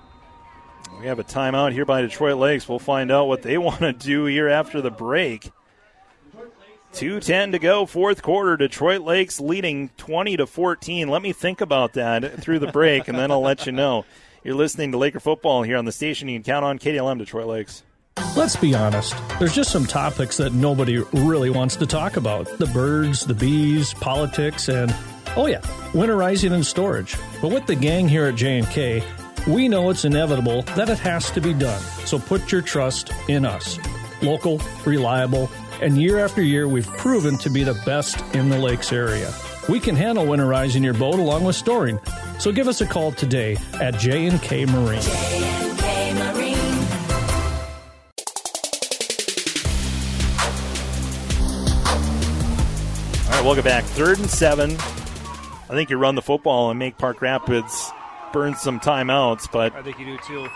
We 1.00 1.06
have 1.06 1.20
a 1.20 1.24
timeout 1.24 1.74
here 1.74 1.86
by 1.86 2.02
Detroit 2.02 2.38
Lakes. 2.38 2.68
We'll 2.68 2.80
find 2.80 3.12
out 3.12 3.28
what 3.28 3.44
they 3.44 3.58
want 3.60 3.82
to 3.82 3.94
do 3.94 4.26
here 4.26 4.48
after 4.48 4.82
the 4.82 4.90
break. 4.90 5.52
210 6.94 7.52
to 7.52 7.60
go, 7.60 7.86
fourth 7.86 8.24
quarter. 8.24 8.58
Detroit 8.58 9.02
Lakes 9.02 9.40
leading 9.40 9.90
20 9.98 10.38
to 10.38 10.48
14. 10.48 11.08
Let 11.08 11.22
me 11.22 11.34
think 11.34 11.62
about 11.62 11.94
that 11.94 12.42
through 12.42 12.58
the 12.58 12.72
break, 12.72 13.08
and 13.08 13.16
then 13.16 13.30
I'll 13.30 13.42
let 13.42 13.68
you 13.68 13.72
know. 13.72 14.06
You're 14.44 14.56
listening 14.56 14.92
to 14.94 14.98
Laker 14.98 15.20
football 15.20 15.62
here 15.62 15.78
on 15.78 15.86
the 15.86 15.92
station. 15.92 16.28
You 16.28 16.40
can 16.40 16.44
count 16.52 16.66
on 16.66 16.80
KDLM 16.80 17.20
Detroit 17.20 17.46
Lakes. 17.46 17.84
Let's 18.36 18.56
be 18.56 18.76
honest. 18.76 19.16
There's 19.40 19.54
just 19.54 19.72
some 19.72 19.86
topics 19.86 20.38
that 20.38 20.54
nobody 20.54 20.98
really 21.14 21.50
wants 21.50 21.76
to 21.78 21.86
talk 21.86 22.18
about 22.18 22.48
the 22.58 22.68
birds, 22.68 23.26
the 23.26 23.34
bees, 23.34 23.94
politics, 23.94 24.70
and, 24.70 24.96
oh, 25.36 25.48
yeah, 25.48 25.62
winterizing 25.94 26.52
and 26.52 26.66
storage. 26.66 27.16
But 27.42 27.52
with 27.52 27.66
the 27.66 27.76
gang 27.76 28.08
here 28.08 28.26
at 28.26 28.36
J&K, 28.36 29.04
we 29.48 29.68
know 29.68 29.90
it's 29.90 30.06
inevitable 30.06 30.64
that 30.76 30.90
it 30.90 31.00
has 31.00 31.32
to 31.32 31.42
be 31.42 31.54
done. 31.54 31.82
So 32.06 32.20
put 32.20 32.52
your 32.52 32.62
trust 32.62 33.12
in 33.28 33.46
us. 33.46 33.80
Local, 34.22 34.62
reliable, 34.86 35.50
and 35.82 36.00
year 36.00 36.20
after 36.20 36.42
year, 36.42 36.68
we've 36.68 36.88
proven 36.88 37.38
to 37.38 37.50
be 37.50 37.64
the 37.64 37.82
best 37.86 38.22
in 38.36 38.50
the 38.50 38.58
lakes 38.58 38.92
area. 38.92 39.34
We 39.70 39.80
can 39.80 39.96
handle 39.96 40.26
winterizing 40.26 40.84
your 40.84 40.94
boat 40.94 41.20
along 41.20 41.46
with 41.46 41.56
storing. 41.56 42.00
So 42.38 42.52
give 42.52 42.68
us 42.68 42.82
a 42.82 42.86
call 42.86 43.12
today 43.12 43.58
at 43.80 43.98
J&K 43.98 44.66
Marine. 44.66 45.69
Right, 53.40 53.46
welcome 53.46 53.64
back. 53.64 53.84
Third 53.86 54.20
and 54.20 54.30
seven. 54.30 54.72
I 54.72 55.74
think 55.74 55.90
you 55.90 55.98
run 55.98 56.16
the 56.16 56.22
football 56.22 56.72
and 56.72 56.80
make 56.80 56.98
Park 56.98 57.22
Rapids 57.22 57.92
burn 58.34 58.56
some 58.56 58.80
timeouts, 58.80 59.50
but 59.52 59.74
I 59.76 59.82
think 59.82 60.00
you 60.00 60.06
do 60.06 60.18
too. 60.28 60.48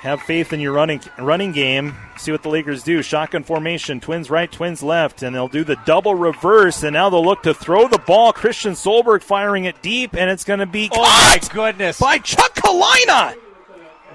Have 0.00 0.20
faith 0.22 0.52
in 0.52 0.60
your 0.60 0.72
running 0.72 1.00
running 1.18 1.52
game. 1.52 1.94
See 2.18 2.32
what 2.32 2.42
the 2.42 2.48
Lakers 2.48 2.82
do. 2.82 3.02
Shotgun 3.02 3.44
formation, 3.44 4.00
twins 4.00 4.30
right, 4.30 4.50
twins 4.50 4.82
left, 4.82 5.22
and 5.22 5.34
they'll 5.34 5.48
do 5.48 5.64
the 5.64 5.76
double 5.86 6.14
reverse. 6.14 6.82
And 6.82 6.94
now 6.94 7.08
they'll 7.10 7.24
look 7.24 7.42
to 7.44 7.54
throw 7.54 7.88
the 7.88 7.98
ball. 7.98 8.32
Christian 8.32 8.72
Solberg 8.72 9.22
firing 9.22 9.64
it 9.64 9.80
deep, 9.82 10.14
and 10.14 10.30
it's 10.30 10.44
going 10.44 10.60
to 10.60 10.66
be 10.66 10.90
oh 10.92 11.02
my 11.02 11.38
goodness 11.50 12.00
by 12.00 12.18
Chuck 12.18 12.54
Kalina. 12.54 13.36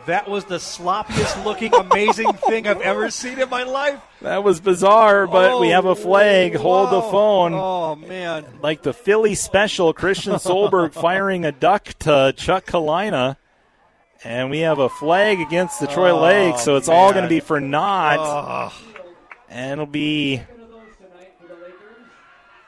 That 0.06 0.30
was 0.30 0.46
the 0.46 0.58
sloppiest 0.58 1.44
looking, 1.44 1.74
amazing 1.74 2.32
thing 2.34 2.68
I've 2.68 2.82
ever 2.82 3.10
seen 3.10 3.40
in 3.40 3.50
my 3.50 3.64
life. 3.64 4.00
That 4.22 4.44
was 4.44 4.60
bizarre, 4.60 5.26
but 5.26 5.54
oh, 5.54 5.62
we 5.62 5.70
have 5.70 5.86
a 5.86 5.90
oh, 5.90 5.96
flag. 5.96 6.56
Hold 6.56 6.92
the 6.92 7.02
phone. 7.02 7.54
Oh 7.54 7.96
man! 7.96 8.46
Like 8.62 8.84
the 8.84 8.94
Philly 8.94 9.34
special, 9.34 9.94
Christian 9.94 10.34
Solberg 10.34 10.94
firing 11.02 11.44
a 11.44 11.52
duck 11.52 11.86
to 12.00 12.34
Chuck 12.38 12.66
Kalina. 12.66 13.38
And 14.24 14.50
we 14.50 14.60
have 14.60 14.80
a 14.80 14.90
flag 14.90 15.40
against 15.40 15.80
Detroit 15.80 16.14
oh, 16.14 16.22
Lake, 16.22 16.58
so 16.58 16.78
it's 16.78 16.88
man. 16.88 16.98
all 16.98 17.12
going 17.12 17.24
to 17.24 17.30
be 17.30 17.40
for 17.40 17.60
naught. 17.60 18.18
Oh. 18.20 18.74
And 19.50 19.74
it'll 19.74 19.86
be 19.86 20.42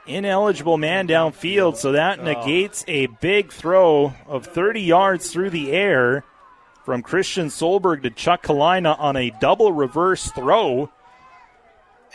ineligible 0.08 0.78
man 0.78 1.08
downfield, 1.08 1.78
so 1.78 1.94
that 1.94 2.20
oh. 2.20 2.24
negates 2.24 2.84
a 2.88 3.08
big 3.08 3.52
throw 3.52 4.14
of 4.28 4.46
30 4.46 4.82
yards 4.82 5.32
through 5.32 5.50
the 5.50 5.72
air 5.72 6.24
from 6.88 7.02
Christian 7.04 7.48
Solberg 7.48 8.04
to 8.04 8.10
Chuck 8.10 8.44
Kalina 8.44 8.98
on 8.98 9.18
a 9.18 9.30
double 9.42 9.74
reverse 9.74 10.32
throw. 10.32 10.90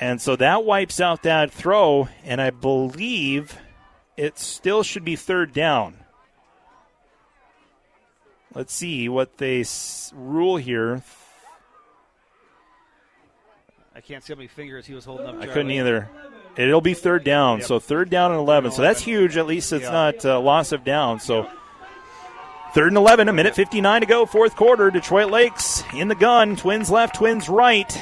And 0.00 0.18
so 0.18 0.34
that 0.36 0.64
wipes 0.64 0.98
out 0.98 1.24
that 1.24 1.52
throw, 1.52 2.08
and 2.24 2.40
I 2.40 2.48
believe 2.48 3.58
it 4.16 4.38
still 4.38 4.82
should 4.82 5.04
be 5.04 5.14
third 5.14 5.52
down. 5.52 5.96
Let's 8.54 8.72
see 8.72 9.10
what 9.10 9.36
they 9.36 9.60
s- 9.60 10.10
rule 10.16 10.56
here. 10.56 11.02
I 13.94 14.00
can't 14.00 14.24
see 14.24 14.32
how 14.32 14.38
many 14.38 14.48
fingers 14.48 14.86
he 14.86 14.94
was 14.94 15.04
holding 15.04 15.26
up. 15.26 15.34
I 15.38 15.48
couldn't 15.48 15.70
either. 15.70 16.08
It'll 16.56 16.80
be 16.80 16.94
third 16.94 17.24
down, 17.24 17.58
Yep. 17.58 17.66
so 17.68 17.78
third 17.78 18.08
down 18.08 18.30
and 18.30 18.40
11. 18.40 18.70
So 18.72 18.80
that's 18.80 19.02
huge. 19.02 19.36
At 19.36 19.46
least 19.46 19.70
it's 19.70 19.84
Yeah. 19.84 19.90
not 19.90 20.24
uh, 20.24 20.40
loss 20.40 20.72
of 20.72 20.82
down. 20.82 21.20
So 21.20 21.46
third 22.74 22.88
and 22.88 22.96
11, 22.96 23.28
a 23.28 23.32
minute 23.32 23.54
59 23.54 24.00
to 24.00 24.06
go, 24.06 24.26
fourth 24.26 24.56
quarter. 24.56 24.90
Detroit 24.90 25.30
Lakes 25.30 25.82
in 25.94 26.08
the 26.08 26.14
gun. 26.14 26.56
Twins 26.56 26.90
left, 26.90 27.16
twins 27.16 27.48
right. 27.48 28.00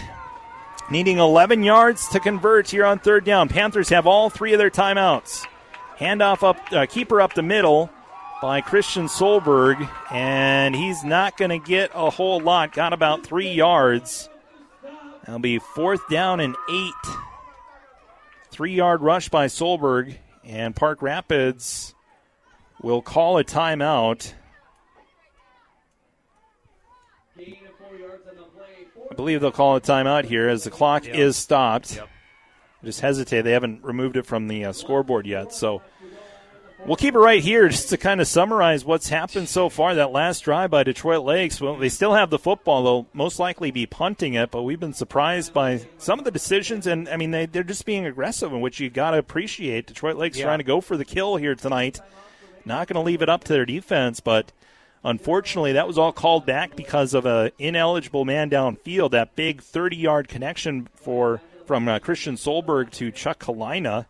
Needing 0.91 1.19
11 1.19 1.63
yards 1.63 2.09
to 2.09 2.21
convert 2.21 2.71
here 2.71 2.85
on 2.85 2.99
third 2.99 3.25
down. 3.25 3.49
Panthers 3.49 3.89
have 3.91 4.07
all 4.07 4.31
three 4.31 4.53
of 4.53 4.59
their 4.59 4.71
timeouts. 4.71 5.47
Handoff 5.99 6.43
up, 6.43 6.57
uh, 6.73 6.87
keeper 6.87 7.21
up 7.21 7.35
the 7.35 7.43
middle 7.43 7.91
by 8.41 8.61
Christian 8.61 9.07
Solberg, 9.07 9.89
and 10.11 10.75
he's 10.75 11.05
not 11.05 11.37
going 11.37 11.51
to 11.51 11.59
get 11.59 11.91
a 11.95 12.11
whole 12.11 12.41
lot. 12.41 12.73
Got 12.73 12.93
about 12.93 13.25
three 13.25 13.51
yards. 13.51 14.29
That'll 15.25 15.39
be 15.39 15.59
fourth 15.59 16.09
down 16.09 16.41
and 16.41 16.57
eight. 16.71 17.13
Three 18.51 18.75
yard 18.75 19.03
rush 19.03 19.29
by 19.29 19.47
Solberg, 19.47 20.17
and 20.43 20.75
Park 20.75 21.03
Rapids 21.03 21.95
will 22.83 23.03
call 23.03 23.39
a 23.39 23.45
timeout. 23.45 24.33
I 29.11 29.15
believe 29.15 29.41
they'll 29.41 29.51
call 29.51 29.77
a 29.77 29.81
timeout 29.81 30.25
here 30.25 30.49
as 30.49 30.65
the 30.65 30.71
clock 30.71 31.07
is 31.07 31.37
stopped. 31.37 32.01
Just 32.85 33.01
hesitate. 33.01 33.43
They 33.43 33.53
haven't 33.53 33.85
removed 33.85 34.17
it 34.17 34.25
from 34.25 34.49
the 34.49 34.67
uh, 34.67 34.73
scoreboard 34.73 35.27
yet. 35.27 35.53
So 35.53 35.83
we'll 36.87 36.97
keep 36.97 37.15
it 37.15 37.19
right 37.19 37.43
here 37.43 37.69
just 37.69 37.89
to 37.91 37.99
kind 37.99 38.21
of 38.21 38.29
summarize 38.29 38.85
what's 38.85 39.09
happened 39.09 39.49
so 39.49 39.69
far. 39.69 39.97
That 39.97 40.13
last 40.13 40.41
drive 40.41 40.71
by 40.71 40.85
Detroit 40.85 41.25
Lakes. 41.25 41.61
Well, 41.61 41.77
they 41.77 41.89
still 41.89 42.15
have 42.15 42.31
the 42.31 42.39
football. 42.39 42.85
They'll 42.85 43.07
most 43.13 43.39
likely 43.41 43.71
be 43.73 43.85
punting 43.85 44.35
it, 44.35 44.51
but 44.53 44.63
we've 44.63 44.81
been 44.81 44.95
surprised 44.95 45.53
by 45.53 45.83
some 45.99 46.19
of 46.21 46.25
the 46.25 46.31
decisions. 46.31 46.87
And, 46.87 47.09
I 47.09 47.17
mean, 47.17 47.33
they, 47.33 47.47
they're 47.47 47.65
just 47.65 47.85
being 47.85 48.07
aggressive, 48.07 48.53
in 48.53 48.61
which 48.61 48.79
you 48.81 48.89
got 48.91 49.11
to 49.11 49.19
appreciate. 49.19 49.89
Detroit 49.89 50.17
Lakes 50.17 50.39
Yeah. 50.39 50.45
trying 50.45 50.59
to 50.59 50.65
go 50.65 50.81
for 50.81 50.97
the 50.97 51.05
kill 51.05 51.37
here 51.37 51.57
tonight. 51.57 52.01
Not 52.65 52.87
going 52.87 52.95
to 52.95 53.01
leave 53.07 53.23
it 53.23 53.29
up 53.29 53.43
to 53.45 53.53
their 53.53 53.67
defense, 53.67 54.21
but 54.21 54.53
unfortunately, 55.05 55.73
that 55.73 55.87
was 55.87 55.99
all 55.99 56.13
called 56.13 56.47
back 56.47 56.77
because 56.77 57.15
of 57.15 57.27
a 57.27 57.53
ineligible 57.59 58.25
man 58.25 58.51
downfield. 58.51 59.13
That 59.13 59.37
big 59.37 59.63
30-yard 59.63 60.29
connection 60.29 60.89
for 60.95 61.41
from 61.67 61.87
uh, 61.89 61.99
Christian 62.01 62.35
Solberg 62.35 62.91
to 62.93 63.13
Chuck 63.13 63.39
Kalina, 63.39 64.07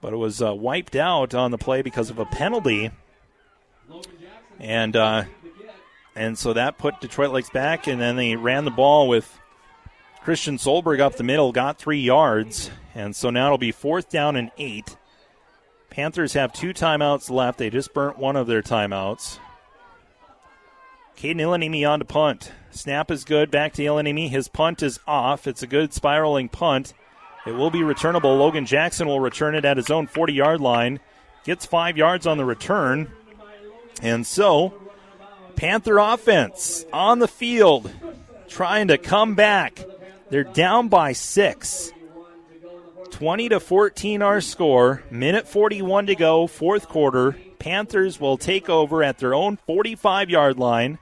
but 0.00 0.12
it 0.12 0.16
was 0.16 0.42
uh, 0.42 0.54
wiped 0.54 0.94
out 0.94 1.34
on 1.34 1.50
the 1.50 1.58
play 1.58 1.80
because 1.80 2.10
of 2.10 2.18
a 2.18 2.26
penalty, 2.26 2.90
and 4.58 4.94
uh, 4.94 5.24
and 6.14 6.36
so 6.36 6.52
that 6.52 6.78
put 6.78 7.00
Detroit 7.00 7.30
Lakes 7.30 7.50
back, 7.50 7.86
and 7.86 8.00
then 8.00 8.16
they 8.16 8.36
ran 8.36 8.64
the 8.64 8.70
ball 8.70 9.08
with 9.08 9.40
Christian 10.22 10.56
Solberg 10.56 11.00
up 11.00 11.16
the 11.16 11.24
middle, 11.24 11.52
got 11.52 11.78
three 11.78 12.00
yards, 12.00 12.70
and 12.94 13.16
so 13.16 13.30
now 13.30 13.46
it'll 13.46 13.58
be 13.58 13.72
fourth 13.72 14.10
down 14.10 14.36
and 14.36 14.50
eight. 14.58 14.96
Panthers 15.90 16.34
have 16.34 16.52
two 16.52 16.72
timeouts 16.72 17.30
left. 17.30 17.58
They 17.58 17.70
just 17.70 17.92
burnt 17.92 18.18
one 18.18 18.36
of 18.36 18.46
their 18.46 18.62
timeouts. 18.62 19.38
Caden 21.22 21.36
Ilanimi 21.36 21.88
on 21.88 22.00
to 22.00 22.04
punt. 22.04 22.50
Snap 22.72 23.08
is 23.08 23.22
good. 23.22 23.48
Back 23.48 23.74
to 23.74 23.82
Ilanimi. 23.84 24.28
His 24.28 24.48
punt 24.48 24.82
is 24.82 24.98
off. 25.06 25.46
It's 25.46 25.62
a 25.62 25.68
good 25.68 25.92
spiraling 25.92 26.48
punt. 26.48 26.94
It 27.46 27.52
will 27.52 27.70
be 27.70 27.84
returnable. 27.84 28.36
Logan 28.36 28.66
Jackson 28.66 29.06
will 29.06 29.20
return 29.20 29.54
it 29.54 29.64
at 29.64 29.76
his 29.76 29.88
own 29.88 30.08
40 30.08 30.32
yard 30.32 30.60
line. 30.60 30.98
Gets 31.44 31.64
five 31.64 31.96
yards 31.96 32.26
on 32.26 32.38
the 32.38 32.44
return. 32.44 33.08
And 34.02 34.26
so, 34.26 34.74
Panther 35.54 35.98
offense 35.98 36.84
on 36.92 37.20
the 37.20 37.28
field 37.28 37.92
trying 38.48 38.88
to 38.88 38.98
come 38.98 39.36
back. 39.36 39.78
They're 40.28 40.42
down 40.42 40.88
by 40.88 41.12
six. 41.12 41.92
20 43.12 43.50
to 43.50 43.60
14 43.60 44.22
our 44.22 44.40
score. 44.40 45.04
Minute 45.08 45.46
41 45.46 46.06
to 46.06 46.16
go, 46.16 46.48
fourth 46.48 46.88
quarter. 46.88 47.36
Panthers 47.60 48.18
will 48.18 48.38
take 48.38 48.68
over 48.68 49.04
at 49.04 49.18
their 49.18 49.34
own 49.34 49.56
45 49.68 50.28
yard 50.28 50.58
line. 50.58 50.98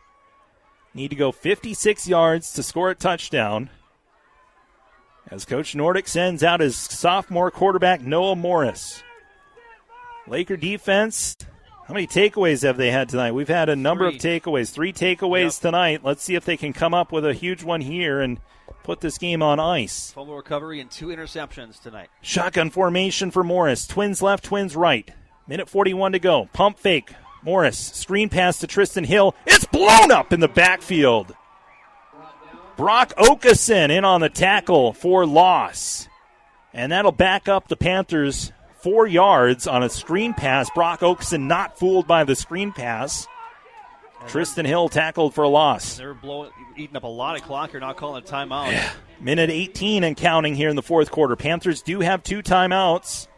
Need 0.95 1.09
to 1.09 1.17
go 1.17 1.31
56 1.33 2.09
yards 2.09 2.53
to 2.55 2.63
score 2.63 2.91
a 2.91 2.95
touchdown. 2.95 3.71
As 5.29 5.45
Coach 5.45 5.77
Nordic 5.77 6.09
sends 6.09 6.43
out 6.43 6.61
his 6.61 6.77
sophomore 6.77 7.51
quarterback, 7.51 8.01
Noah 8.01 8.35
Morris. 8.35 9.03
Laker 10.27 10.57
defense. 10.57 11.37
How 11.87 11.95
many 11.95 12.07
takeaways 12.07 12.63
have 12.63 12.77
they 12.77 12.91
had 12.91 13.09
tonight? 13.09 13.33
We've 13.33 13.49
had 13.49 13.69
a 13.69 13.77
number 13.77 14.07
of 14.07 14.15
takeaways. 14.15 14.71
Three 14.73 14.93
takeaways 14.93 15.61
tonight. 15.61 16.05
Let's 16.05 16.23
see 16.23 16.35
if 16.35 16.45
they 16.45 16.57
can 16.57 16.73
come 16.73 16.95
up 16.95 17.13
with 17.13 17.25
a 17.25 17.35
huge 17.35 17.65
one 17.65 17.81
here 17.81 18.21
and 18.21 18.39
put 18.83 19.01
this 19.01 19.19
game 19.19 19.43
on 19.43 19.59
ice. 19.61 20.13
Fumble 20.13 20.37
recovery 20.37 20.81
and 20.81 20.91
two 20.91 21.09
interceptions 21.09 21.81
tonight. 21.81 22.09
Shotgun 22.23 22.71
formation 22.71 23.31
for 23.31 23.43
Morris. 23.45 23.87
Twins 23.87 24.23
left, 24.23 24.45
twins 24.45 24.77
right. 24.77 25.11
Minute 25.47 25.69
41 25.69 26.13
to 26.13 26.19
go. 26.21 26.49
Pump 26.53 26.79
fake. 26.79 27.13
Morris. 27.43 27.79
Screen 27.79 28.29
pass 28.29 28.59
to 28.61 28.67
Tristan 28.67 29.05
Hill. 29.05 29.35
It's 29.47 29.65
blown 29.67 30.11
up 30.11 30.33
in 30.33 30.41
the 30.41 30.49
backfield. 30.49 31.35
Brock 32.77 33.13
Okeson 33.19 33.91
in 33.91 34.05
on 34.05 34.21
the 34.21 34.29
tackle 34.29 34.93
for 34.93 35.27
loss. 35.27 36.09
And 36.73 36.93
that'll 36.93 37.13
back 37.13 37.49
up 37.49 37.69
the 37.69 37.77
Panthers 37.77 38.53
four 38.81 39.07
yards 39.07 39.67
on 39.67 39.83
a 39.83 39.89
screen 39.89 40.33
pass. 40.33 40.71
Brock 40.71 41.01
Okeson 41.01 41.43
not 41.43 41.79
fooled 41.79 42.07
by 42.07 42.25
the 42.25 42.35
screen 42.35 42.73
pass. 42.73 43.27
Tristan 44.29 44.67
Hill 44.67 44.89
tackled 44.89 45.35
for 45.35 45.45
a 45.45 45.49
loss. 45.49 45.97
They're 45.97 46.15
blowing, 46.15 46.51
eating 46.77 46.97
up 46.97 47.05
a 47.05 47.09
lot 47.09 47.37
of 47.37 47.43
clock 47.43 47.73
You're 47.73 47.81
not 47.81 47.97
calling 47.97 48.23
a 48.23 48.27
timeout. 48.27 48.79
Minute 49.21 49.51
18 49.51 50.05
and 50.05 50.17
counting 50.17 50.55
here 50.55 50.69
in 50.69 50.77
the 50.77 50.83
fourth 50.83 51.11
quarter. 51.11 51.37
Panthers 51.37 51.83
do 51.83 52.01
have 52.01 52.23
two 52.23 52.43
timeouts. 52.43 53.29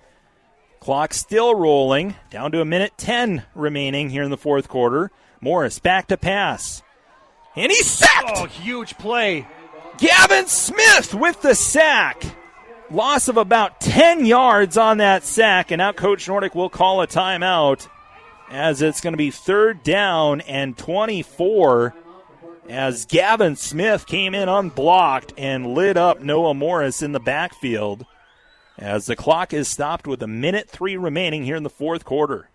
Clock 0.83 1.15
still 1.15 1.55
rolling. 1.55 2.17
Down 2.29 2.51
to 2.51 2.61
a 2.61 2.65
minute 2.65 2.95
10 2.97 3.45
remaining 3.55 4.11
here 4.11 4.25
in 4.25 4.33
the 4.33 4.37
fourth 4.37 4.67
quarter. 4.67 5.13
Morris 5.41 5.79
back 5.79 6.09
to 6.09 6.17
pass. 6.17 6.83
And 7.55 7.71
he's 7.71 7.87
sacked! 7.87 8.33
Oh, 8.35 8.47
huge 8.47 8.99
play. 8.99 9.47
Gavin 9.99 10.49
Smith 10.49 11.15
with 11.15 11.41
the 11.41 11.55
sack. 11.55 12.25
Loss 12.91 13.29
of 13.29 13.37
about 13.37 13.81
10 13.81 14.27
yards 14.27 14.77
on 14.77 14.99
that 14.99 15.23
sack, 15.23 15.71
and 15.71 15.79
now 15.79 15.93
Coach 15.93 16.27
Nordic 16.27 16.57
will 16.57 16.69
call 16.69 17.01
a 17.01 17.07
timeout 17.07 17.87
as 18.51 18.83
it's 18.83 19.01
going 19.01 19.13
to 19.13 19.17
be 19.19 19.31
third 19.31 19.85
down 19.85 20.41
and 20.41 20.77
24 20.77 21.95
as 22.69 23.07
Gavin 23.07 23.55
Smith 23.55 24.05
came 24.05 24.35
in 24.35 24.49
unblocked 24.49 25.33
and 25.39 25.75
lit 25.75 25.97
up 25.97 26.21
Noah 26.21 26.55
Morris 26.55 27.03
in 27.03 27.13
the 27.13 27.21
backfield 27.21 28.05
as 28.83 29.07
the 29.07 29.15
clock 29.15 29.53
is 29.53 29.69
stopped 29.69 30.09
with 30.09 30.23
a 30.23 30.27
minute 30.27 30.69
three 30.69 30.97
remaining 30.97 31.45
here 31.45 31.55
in 31.55 31.63
the 31.63 31.71
fourth 31.71 32.05
quarter. 32.05 32.49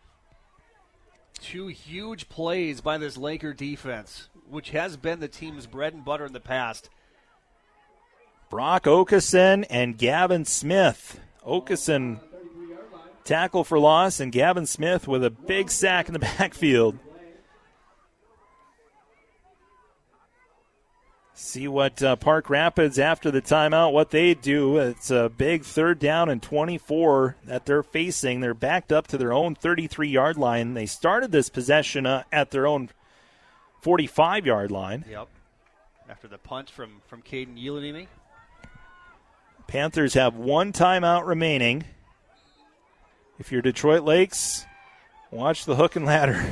Two 1.40 1.68
huge 1.68 2.28
plays 2.28 2.82
by 2.82 2.98
this 2.98 3.16
Laker 3.16 3.54
defense, 3.54 4.28
which 4.50 4.72
has 4.72 4.98
been 4.98 5.22
the 5.22 5.30
team's 5.30 5.68
bread 5.68 5.94
and 5.94 6.04
butter 6.04 6.26
in 6.26 6.34
the 6.34 6.42
past. 6.42 6.90
Brock 8.50 8.84
Okeson 8.84 9.66
and 9.70 9.98
Gavin 9.98 10.44
Smith. 10.44 11.20
Okeson 11.46 12.20
tackle 13.24 13.64
for 13.64 13.80
loss, 13.80 14.20
and 14.20 14.32
Gavin 14.32 14.66
Smith 14.66 15.08
with 15.08 15.24
a 15.24 15.30
big 15.30 15.72
sack 15.72 16.08
in 16.08 16.14
the 16.14 16.20
backfield. 16.38 17.00
See 21.40 21.68
what 21.68 22.02
uh, 22.02 22.16
Park 22.16 22.50
Rapids 22.50 22.98
after 22.98 23.30
the 23.30 23.44
timeout, 23.44 23.94
what 23.94 24.10
they 24.10 24.34
do. 24.34 24.78
It's 24.78 25.12
a 25.12 25.30
big 25.30 25.64
third 25.64 26.00
down 26.00 26.30
and 26.30 26.42
24 26.42 27.36
that 27.46 27.68
they're 27.68 27.84
facing. 27.84 28.40
They're 28.40 28.56
backed 28.56 28.92
up 28.92 29.06
to 29.10 29.20
their 29.20 29.32
own 29.32 29.54
33 29.54 30.10
yard 30.10 30.38
line. 30.38 30.74
They 30.74 30.88
started 30.88 31.32
this 31.32 31.50
possession 31.50 32.08
uh, 32.08 32.24
at 32.32 32.50
their 32.50 32.66
own 32.66 32.90
45 33.82 34.48
yard 34.48 34.72
line. 34.72 35.06
Yep. 35.08 35.28
After 36.10 36.28
the 36.28 36.40
punt 36.40 36.72
from, 36.72 37.02
from 37.06 37.22
Caden 37.22 37.64
Ilanimi. 37.64 38.08
Panthers 39.68 40.16
have 40.16 40.36
one 40.36 40.74
timeout 40.74 41.28
remaining. 41.28 41.84
If 43.38 43.52
you're 43.52 43.62
Detroit 43.62 44.02
Lakes, 44.02 44.66
watch 45.30 45.66
the 45.66 45.76
hook 45.76 45.98
and 45.98 46.06
ladder. 46.06 46.44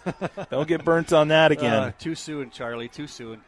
Don't 0.50 0.66
get 0.66 0.82
burnt 0.82 1.12
on 1.12 1.28
that 1.28 1.52
again. 1.52 1.74
Uh, 1.74 1.92
too 1.98 2.14
soon, 2.14 2.48
Charlie. 2.48 2.88
Too 2.88 3.06
soon. 3.06 3.42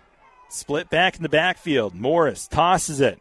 Split 0.52 0.90
back 0.90 1.16
in 1.16 1.22
the 1.22 1.30
backfield. 1.30 1.94
Morris 1.94 2.46
tosses 2.46 3.00
it. 3.00 3.18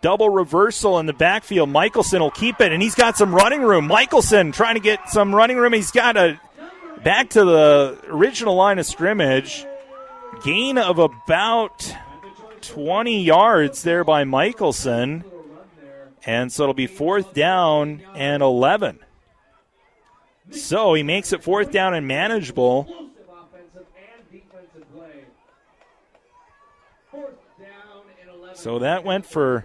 Double 0.00 0.30
reversal 0.30 0.98
in 0.98 1.04
the 1.04 1.12
backfield. 1.12 1.68
Michelson 1.68 2.20
will 2.20 2.30
keep 2.30 2.62
it, 2.62 2.72
and 2.72 2.82
he's 2.82 2.94
got 2.94 3.18
some 3.18 3.34
running 3.34 3.60
room. 3.60 3.86
Michelson 3.86 4.50
trying 4.50 4.74
to 4.74 4.80
get 4.80 5.10
some 5.10 5.34
running 5.34 5.58
room. 5.58 5.74
He's 5.74 5.90
got 5.90 6.16
a 6.16 6.40
back 7.02 7.28
to 7.30 7.44
the 7.44 7.98
original 8.08 8.54
line 8.54 8.78
of 8.78 8.86
scrimmage. 8.86 9.66
Gain 10.42 10.78
of 10.78 10.98
about 10.98 11.94
20 12.62 13.22
yards 13.22 13.82
there 13.82 14.02
by 14.02 14.24
Michelson. 14.24 15.24
And 16.24 16.50
so 16.50 16.62
it'll 16.62 16.74
be 16.74 16.86
fourth 16.86 17.34
down 17.34 18.00
and 18.14 18.42
11. 18.42 18.98
So 20.52 20.94
he 20.94 21.02
makes 21.02 21.34
it 21.34 21.44
fourth 21.44 21.70
down 21.70 21.92
and 21.92 22.08
manageable. 22.08 23.03
So 28.54 28.78
that 28.80 29.04
went 29.04 29.26
for 29.26 29.64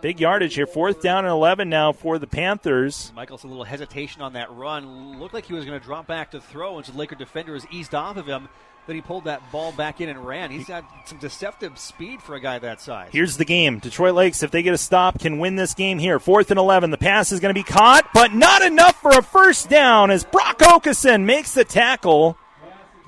big 0.00 0.20
yardage 0.20 0.54
here. 0.54 0.66
Fourth 0.66 1.00
down 1.00 1.24
and 1.24 1.32
11 1.32 1.68
now 1.68 1.92
for 1.92 2.18
the 2.18 2.26
Panthers. 2.26 3.12
Michael's 3.16 3.44
a 3.44 3.46
little 3.46 3.64
hesitation 3.64 4.22
on 4.22 4.34
that 4.34 4.50
run. 4.52 5.18
Looked 5.18 5.34
like 5.34 5.46
he 5.46 5.54
was 5.54 5.64
going 5.64 5.78
to 5.78 5.84
drop 5.84 6.06
back 6.06 6.32
to 6.32 6.40
throw, 6.40 6.76
and 6.76 6.84
so 6.84 6.92
the 6.92 6.98
Laker 6.98 7.14
defender 7.14 7.54
has 7.54 7.66
eased 7.70 7.94
off 7.94 8.16
of 8.16 8.26
him. 8.26 8.48
Then 8.86 8.96
he 8.96 9.02
pulled 9.02 9.24
that 9.24 9.50
ball 9.50 9.72
back 9.72 10.02
in 10.02 10.10
and 10.10 10.26
ran. 10.26 10.50
He's 10.50 10.66
got 10.66 10.84
some 11.06 11.16
deceptive 11.16 11.78
speed 11.78 12.20
for 12.20 12.34
a 12.34 12.40
guy 12.40 12.58
that 12.58 12.82
size. 12.82 13.08
Here's 13.12 13.38
the 13.38 13.46
game. 13.46 13.78
Detroit 13.78 14.14
Lakes, 14.14 14.42
if 14.42 14.50
they 14.50 14.62
get 14.62 14.74
a 14.74 14.78
stop, 14.78 15.20
can 15.20 15.38
win 15.38 15.56
this 15.56 15.72
game 15.72 15.98
here. 15.98 16.18
Fourth 16.18 16.50
and 16.50 16.58
11. 16.58 16.90
The 16.90 16.98
pass 16.98 17.32
is 17.32 17.40
going 17.40 17.54
to 17.54 17.58
be 17.58 17.64
caught, 17.64 18.06
but 18.12 18.34
not 18.34 18.60
enough 18.60 19.00
for 19.00 19.12
a 19.12 19.22
first 19.22 19.70
down 19.70 20.10
as 20.10 20.24
Brock 20.24 20.58
Okeson 20.58 21.24
makes 21.24 21.54
the 21.54 21.64
tackle. 21.64 22.36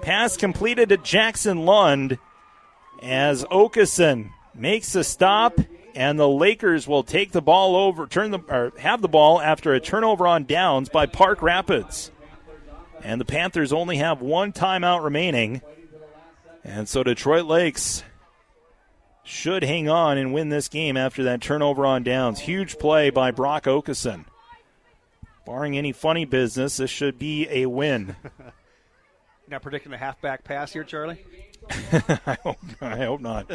Pass 0.00 0.38
completed 0.38 0.88
to 0.88 0.96
Jackson 0.96 1.66
Lund 1.66 2.18
as 3.02 3.44
Okeson 3.44 4.30
makes 4.58 4.94
a 4.94 5.04
stop, 5.04 5.58
and 5.94 6.18
the 6.18 6.28
Lakers 6.28 6.86
will 6.86 7.02
take 7.02 7.32
the 7.32 7.42
ball 7.42 7.76
over, 7.76 8.06
turn 8.06 8.30
the 8.30 8.40
or 8.48 8.72
have 8.78 9.02
the 9.02 9.08
ball 9.08 9.40
after 9.40 9.72
a 9.74 9.80
turnover 9.80 10.26
on 10.26 10.44
downs 10.44 10.88
by 10.88 11.06
Park 11.06 11.42
Rapids. 11.42 12.10
And 13.02 13.20
the 13.20 13.24
Panthers 13.24 13.72
only 13.72 13.98
have 13.98 14.20
one 14.20 14.52
timeout 14.52 15.04
remaining. 15.04 15.62
And 16.64 16.88
so 16.88 17.02
Detroit 17.02 17.44
Lakes 17.44 18.02
should 19.22 19.62
hang 19.62 19.88
on 19.88 20.18
and 20.18 20.32
win 20.32 20.48
this 20.48 20.68
game 20.68 20.96
after 20.96 21.24
that 21.24 21.40
turnover 21.40 21.84
on 21.84 22.02
downs. 22.02 22.40
Huge 22.40 22.78
play 22.78 23.10
by 23.10 23.30
Brock 23.30 23.64
Okeson. 23.64 24.24
Barring 25.44 25.78
any 25.78 25.92
funny 25.92 26.24
business, 26.24 26.78
this 26.78 26.90
should 26.90 27.18
be 27.18 27.46
a 27.50 27.66
win. 27.66 28.16
Not 29.48 29.62
predicting 29.62 29.92
a 29.92 29.98
halfback 29.98 30.42
pass 30.42 30.72
here, 30.72 30.82
Charlie? 30.82 31.24
I, 32.26 32.38
hope, 32.42 32.58
I 32.80 32.96
hope 32.96 33.20
not. 33.20 33.50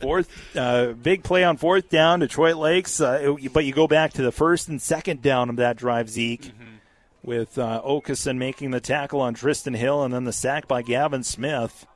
Fourth, 0.00 0.56
uh, 0.56 0.92
big 0.92 1.24
play 1.24 1.44
on 1.44 1.56
fourth 1.56 1.88
down, 1.88 2.20
Detroit 2.20 2.56
Lakes. 2.56 3.00
Uh, 3.00 3.36
but 3.52 3.64
you 3.64 3.72
go 3.72 3.86
back 3.86 4.12
to 4.14 4.22
the 4.22 4.32
first 4.32 4.68
and 4.68 4.80
second 4.80 5.22
down 5.22 5.50
of 5.50 5.56
that 5.56 5.76
drive, 5.76 6.08
Zeke, 6.08 6.42
mm-hmm. 6.42 6.76
with 7.22 7.58
uh, 7.58 7.82
Okeson 7.84 8.36
making 8.38 8.70
the 8.70 8.80
tackle 8.80 9.20
on 9.20 9.34
Tristan 9.34 9.74
Hill 9.74 10.02
and 10.02 10.14
then 10.14 10.24
the 10.24 10.32
sack 10.32 10.68
by 10.68 10.82
Gavin 10.82 11.24
Smith. 11.24 11.86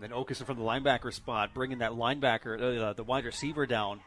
Then 0.00 0.10
Okeson 0.10 0.46
from 0.46 0.58
the 0.58 0.64
linebacker 0.64 1.12
spot, 1.12 1.54
bringing 1.54 1.78
that 1.78 1.92
linebacker, 1.92 2.80
uh, 2.80 2.92
the 2.92 3.04
wide 3.04 3.24
receiver 3.24 3.66
down. 3.66 4.00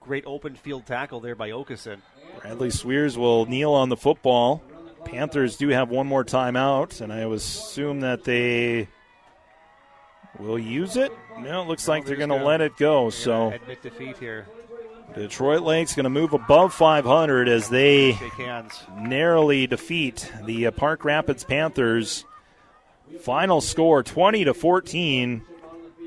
Great 0.00 0.24
open 0.26 0.54
field 0.54 0.86
tackle 0.86 1.20
there 1.20 1.34
by 1.34 1.50
Okeson. 1.50 1.98
Bradley 2.40 2.70
Swears 2.70 3.18
will 3.18 3.46
kneel 3.46 3.72
on 3.72 3.88
the 3.88 3.96
football. 3.96 4.62
Panthers 5.04 5.56
do 5.56 5.68
have 5.68 5.90
one 5.90 6.06
more 6.06 6.24
timeout, 6.24 7.00
and 7.00 7.12
I 7.12 7.20
assume 7.20 8.00
that 8.00 8.24
they 8.24 8.88
will 10.38 10.58
use 10.58 10.96
it. 10.96 11.12
No, 11.38 11.62
it 11.62 11.68
looks 11.68 11.88
like 11.88 12.04
they're 12.04 12.16
going 12.16 12.28
to 12.30 12.44
let 12.44 12.60
it 12.60 12.76
go. 12.76 13.10
So 13.10 13.50
admit 13.52 13.82
defeat 13.82 14.18
here. 14.18 14.46
Detroit 15.14 15.62
Lakes 15.62 15.94
going 15.94 16.04
to 16.04 16.10
move 16.10 16.32
above 16.32 16.72
500 16.72 17.48
as 17.48 17.68
they 17.68 18.16
narrowly 18.96 19.66
defeat 19.66 20.30
the 20.44 20.66
uh, 20.66 20.70
Park 20.70 21.04
Rapids 21.04 21.42
Panthers. 21.42 22.24
Final 23.22 23.60
score 23.60 24.04
20 24.04 24.44
to 24.44 24.54
14. 24.54 25.44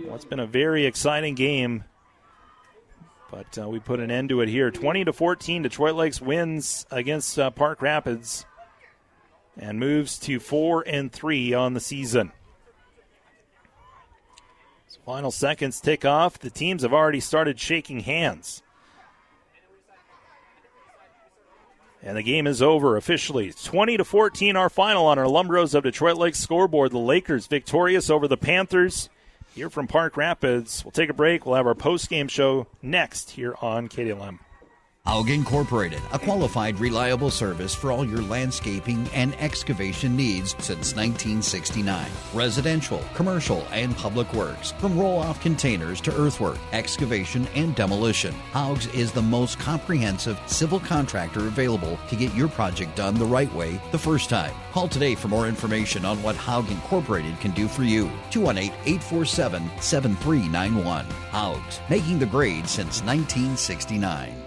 Well, 0.06 0.16
it's 0.16 0.26
been 0.26 0.40
a 0.40 0.48
very 0.48 0.86
exciting 0.86 1.36
game, 1.36 1.84
but 3.30 3.58
uh, 3.58 3.68
we 3.68 3.80
put 3.80 4.00
an 4.00 4.10
end 4.10 4.30
to 4.30 4.40
it 4.42 4.48
here. 4.48 4.72
20 4.72 5.06
to 5.06 5.14
14. 5.14 5.64
Detroit 5.64 5.96
Lakes 5.96 6.22
wins 6.22 6.86
against 6.90 7.38
uh, 7.38 7.52
Park 7.52 7.82
Rapids 7.82 8.46
and 9.58 9.80
moves 9.80 10.18
to 10.20 10.40
four 10.40 10.82
and 10.88 11.12
three 11.12 11.54
on 11.54 11.74
the 11.74 11.80
season. 11.80 12.32
Final 15.06 15.32
seconds 15.32 15.82
tick 15.82 16.06
off. 16.06 16.40
The 16.40 16.50
teams 16.50 16.84
have 16.84 16.94
already 16.94 17.20
started 17.20 17.60
shaking 17.60 18.02
hands. 18.02 18.64
And 22.02 22.18
the 22.18 22.24
game 22.24 22.48
is 22.48 22.62
over 22.62 22.98
officially. 22.98 23.54
20 23.54 23.98
to 23.98 24.04
14 24.04 24.56
our 24.56 24.70
final 24.70 25.06
on 25.06 25.18
our 25.18 25.26
Lumbros 25.26 25.74
of 25.74 25.84
Detroit 25.84 26.18
Lakes 26.18 26.40
scoreboard. 26.40 26.92
The 26.92 27.00
Lakers 27.00 27.48
victorious 27.48 28.10
over 28.10 28.28
the 28.28 28.38
Panthers 28.38 29.10
here 29.56 29.70
from 29.70 29.88
Park 29.88 30.18
Rapids. 30.18 30.84
We'll 30.84 30.92
take 30.92 31.10
a 31.10 31.14
break. 31.14 31.46
We'll 31.46 31.56
have 31.56 31.68
our 31.68 31.76
post 31.76 32.10
game 32.10 32.28
show 32.28 32.68
next 32.82 33.32
here 33.32 33.56
on 33.62 33.88
KDLM. 33.88 34.40
Haug 35.06 35.30
Incorporated, 35.30 36.02
a 36.14 36.18
qualified, 36.18 36.80
reliable 36.80 37.30
service 37.30 37.76
for 37.76 37.92
all 37.92 38.06
your 38.06 38.22
landscaping 38.22 39.06
and 39.14 39.36
excavation 39.38 40.16
needs 40.16 40.52
since 40.60 40.96
1969. 40.96 42.10
Residential, 42.34 43.04
commercial, 43.14 43.68
and 43.74 43.98
public 43.98 44.34
works, 44.34 44.72
from 44.80 44.98
roll 44.98 45.20
off 45.20 45.42
containers 45.42 46.00
to 46.00 46.16
earthwork, 46.16 46.58
excavation, 46.72 47.46
and 47.54 47.76
demolition. 47.76 48.34
Haug's 48.54 48.88
is 48.88 49.12
the 49.12 49.22
most 49.22 49.60
comprehensive 49.60 50.40
civil 50.46 50.80
contractor 50.80 51.48
available 51.48 52.00
to 52.08 52.16
get 52.16 52.34
your 52.34 52.48
project 52.48 52.96
done 52.96 53.16
the 53.16 53.26
right 53.26 53.54
way 53.54 53.82
the 53.92 54.00
first 54.00 54.30
time. 54.30 54.56
Call 54.72 54.88
today 54.88 55.16
for 55.16 55.28
more 55.28 55.50
information 55.50 56.06
on 56.06 56.24
what 56.24 56.38
Haug 56.38 56.72
Incorporated 56.72 57.38
can 57.42 57.52
do 57.52 57.68
for 57.68 57.84
you. 57.84 58.10
218 58.32 58.72
847 58.86 59.70
7391. 59.82 61.06
Haug's, 61.30 61.82
making 61.90 62.20
the 62.20 62.26
grade 62.26 62.70
since 62.70 63.04
1969. 63.04 64.43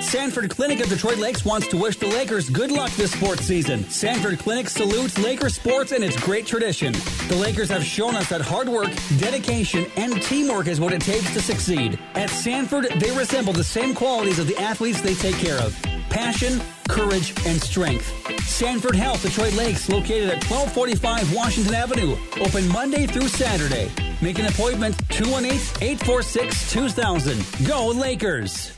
Sanford 0.00 0.50
Clinic 0.50 0.80
of 0.80 0.88
Detroit 0.88 1.18
Lakes 1.18 1.44
wants 1.44 1.66
to 1.68 1.76
wish 1.76 1.96
the 1.96 2.06
Lakers 2.06 2.48
good 2.48 2.70
luck 2.70 2.90
this 2.92 3.12
sports 3.12 3.42
season. 3.42 3.82
Sanford 3.90 4.38
Clinic 4.38 4.68
salutes 4.68 5.18
Laker 5.18 5.50
sports 5.50 5.92
and 5.92 6.04
its 6.04 6.18
great 6.22 6.46
tradition. 6.46 6.92
The 7.28 7.36
Lakers 7.36 7.68
have 7.70 7.84
shown 7.84 8.14
us 8.14 8.28
that 8.28 8.40
hard 8.40 8.68
work, 8.68 8.90
dedication, 9.18 9.86
and 9.96 10.22
teamwork 10.22 10.68
is 10.68 10.80
what 10.80 10.92
it 10.92 11.00
takes 11.00 11.32
to 11.34 11.42
succeed. 11.42 11.98
At 12.14 12.30
Sanford, 12.30 12.86
they 13.00 13.10
resemble 13.10 13.52
the 13.52 13.64
same 13.64 13.94
qualities 13.94 14.38
of 14.38 14.46
the 14.46 14.56
athletes 14.58 15.00
they 15.00 15.14
take 15.14 15.36
care 15.36 15.58
of 15.58 15.76
passion, 16.08 16.58
courage, 16.88 17.34
and 17.46 17.60
strength. 17.60 18.10
Sanford 18.44 18.96
Health 18.96 19.22
Detroit 19.22 19.52
Lakes, 19.54 19.90
located 19.90 20.30
at 20.30 20.42
1245 20.44 21.34
Washington 21.34 21.74
Avenue, 21.74 22.16
open 22.40 22.66
Monday 22.68 23.06
through 23.06 23.28
Saturday. 23.28 23.90
Make 24.22 24.38
an 24.38 24.46
appointment 24.46 24.96
218 25.10 25.58
846 25.82 26.72
2000. 26.72 27.66
Go 27.66 27.88
Lakers! 27.88 28.77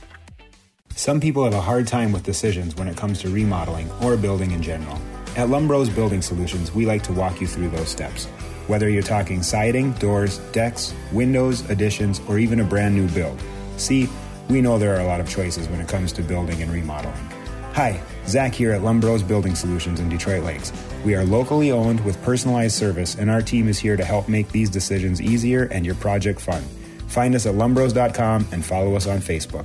Some 1.01 1.19
people 1.19 1.45
have 1.45 1.55
a 1.55 1.63
hard 1.63 1.87
time 1.87 2.13
with 2.13 2.25
decisions 2.25 2.77
when 2.77 2.87
it 2.87 2.95
comes 2.95 3.21
to 3.21 3.31
remodeling 3.31 3.91
or 4.03 4.19
building 4.19 4.51
in 4.51 4.63
general. 4.63 4.97
At 5.35 5.49
Lumbros 5.49 5.89
Building 5.95 6.21
Solutions, 6.21 6.75
we 6.75 6.85
like 6.85 7.03
to 7.05 7.13
walk 7.15 7.41
you 7.41 7.47
through 7.47 7.71
those 7.71 7.89
steps. 7.89 8.27
Whether 8.67 8.91
you're 8.91 9.03
talking 9.03 9.43
siding, 9.43 9.93
doors, 9.93 10.37
decks, 10.53 10.95
windows, 11.11 11.67
additions, 11.71 12.21
or 12.29 12.39
even 12.39 12.61
a 12.61 12.65
brand 12.65 12.95
new 12.95 13.09
build. 13.15 13.41
See, 13.79 14.11
we 14.51 14.61
know 14.61 14.79
there 14.79 14.95
are 14.95 15.01
a 15.01 15.07
lot 15.07 15.21
of 15.21 15.29
choices 15.31 15.69
when 15.69 15.81
it 15.81 15.89
comes 15.89 16.13
to 16.13 16.23
building 16.23 16.61
and 16.61 16.71
remodeling. 16.71 17.31
Hi, 17.73 17.99
Zach 18.27 18.53
here 18.53 18.73
at 18.73 18.83
Lumbros 18.83 19.27
Building 19.27 19.55
Solutions 19.55 20.01
in 20.01 20.11
Detroit 20.11 20.45
Lakes. 20.45 20.71
We 21.03 21.15
are 21.15 21.25
locally 21.25 21.73
owned 21.73 22.05
with 22.05 22.23
personalized 22.23 22.77
service, 22.77 23.15
and 23.15 23.31
our 23.31 23.41
team 23.41 23.69
is 23.69 23.79
here 23.79 23.97
to 23.97 24.05
help 24.05 24.29
make 24.29 24.51
these 24.51 24.69
decisions 24.69 25.23
easier 25.23 25.63
and 25.73 25.87
your 25.87 25.95
project 25.95 26.43
fun. 26.43 26.63
Find 27.09 27.35
us 27.35 27.47
at 27.47 27.55
lumbros.com 27.55 28.49
and 28.53 28.63
follow 28.63 28.97
us 28.97 29.07
on 29.07 29.21
Facebook. 29.21 29.65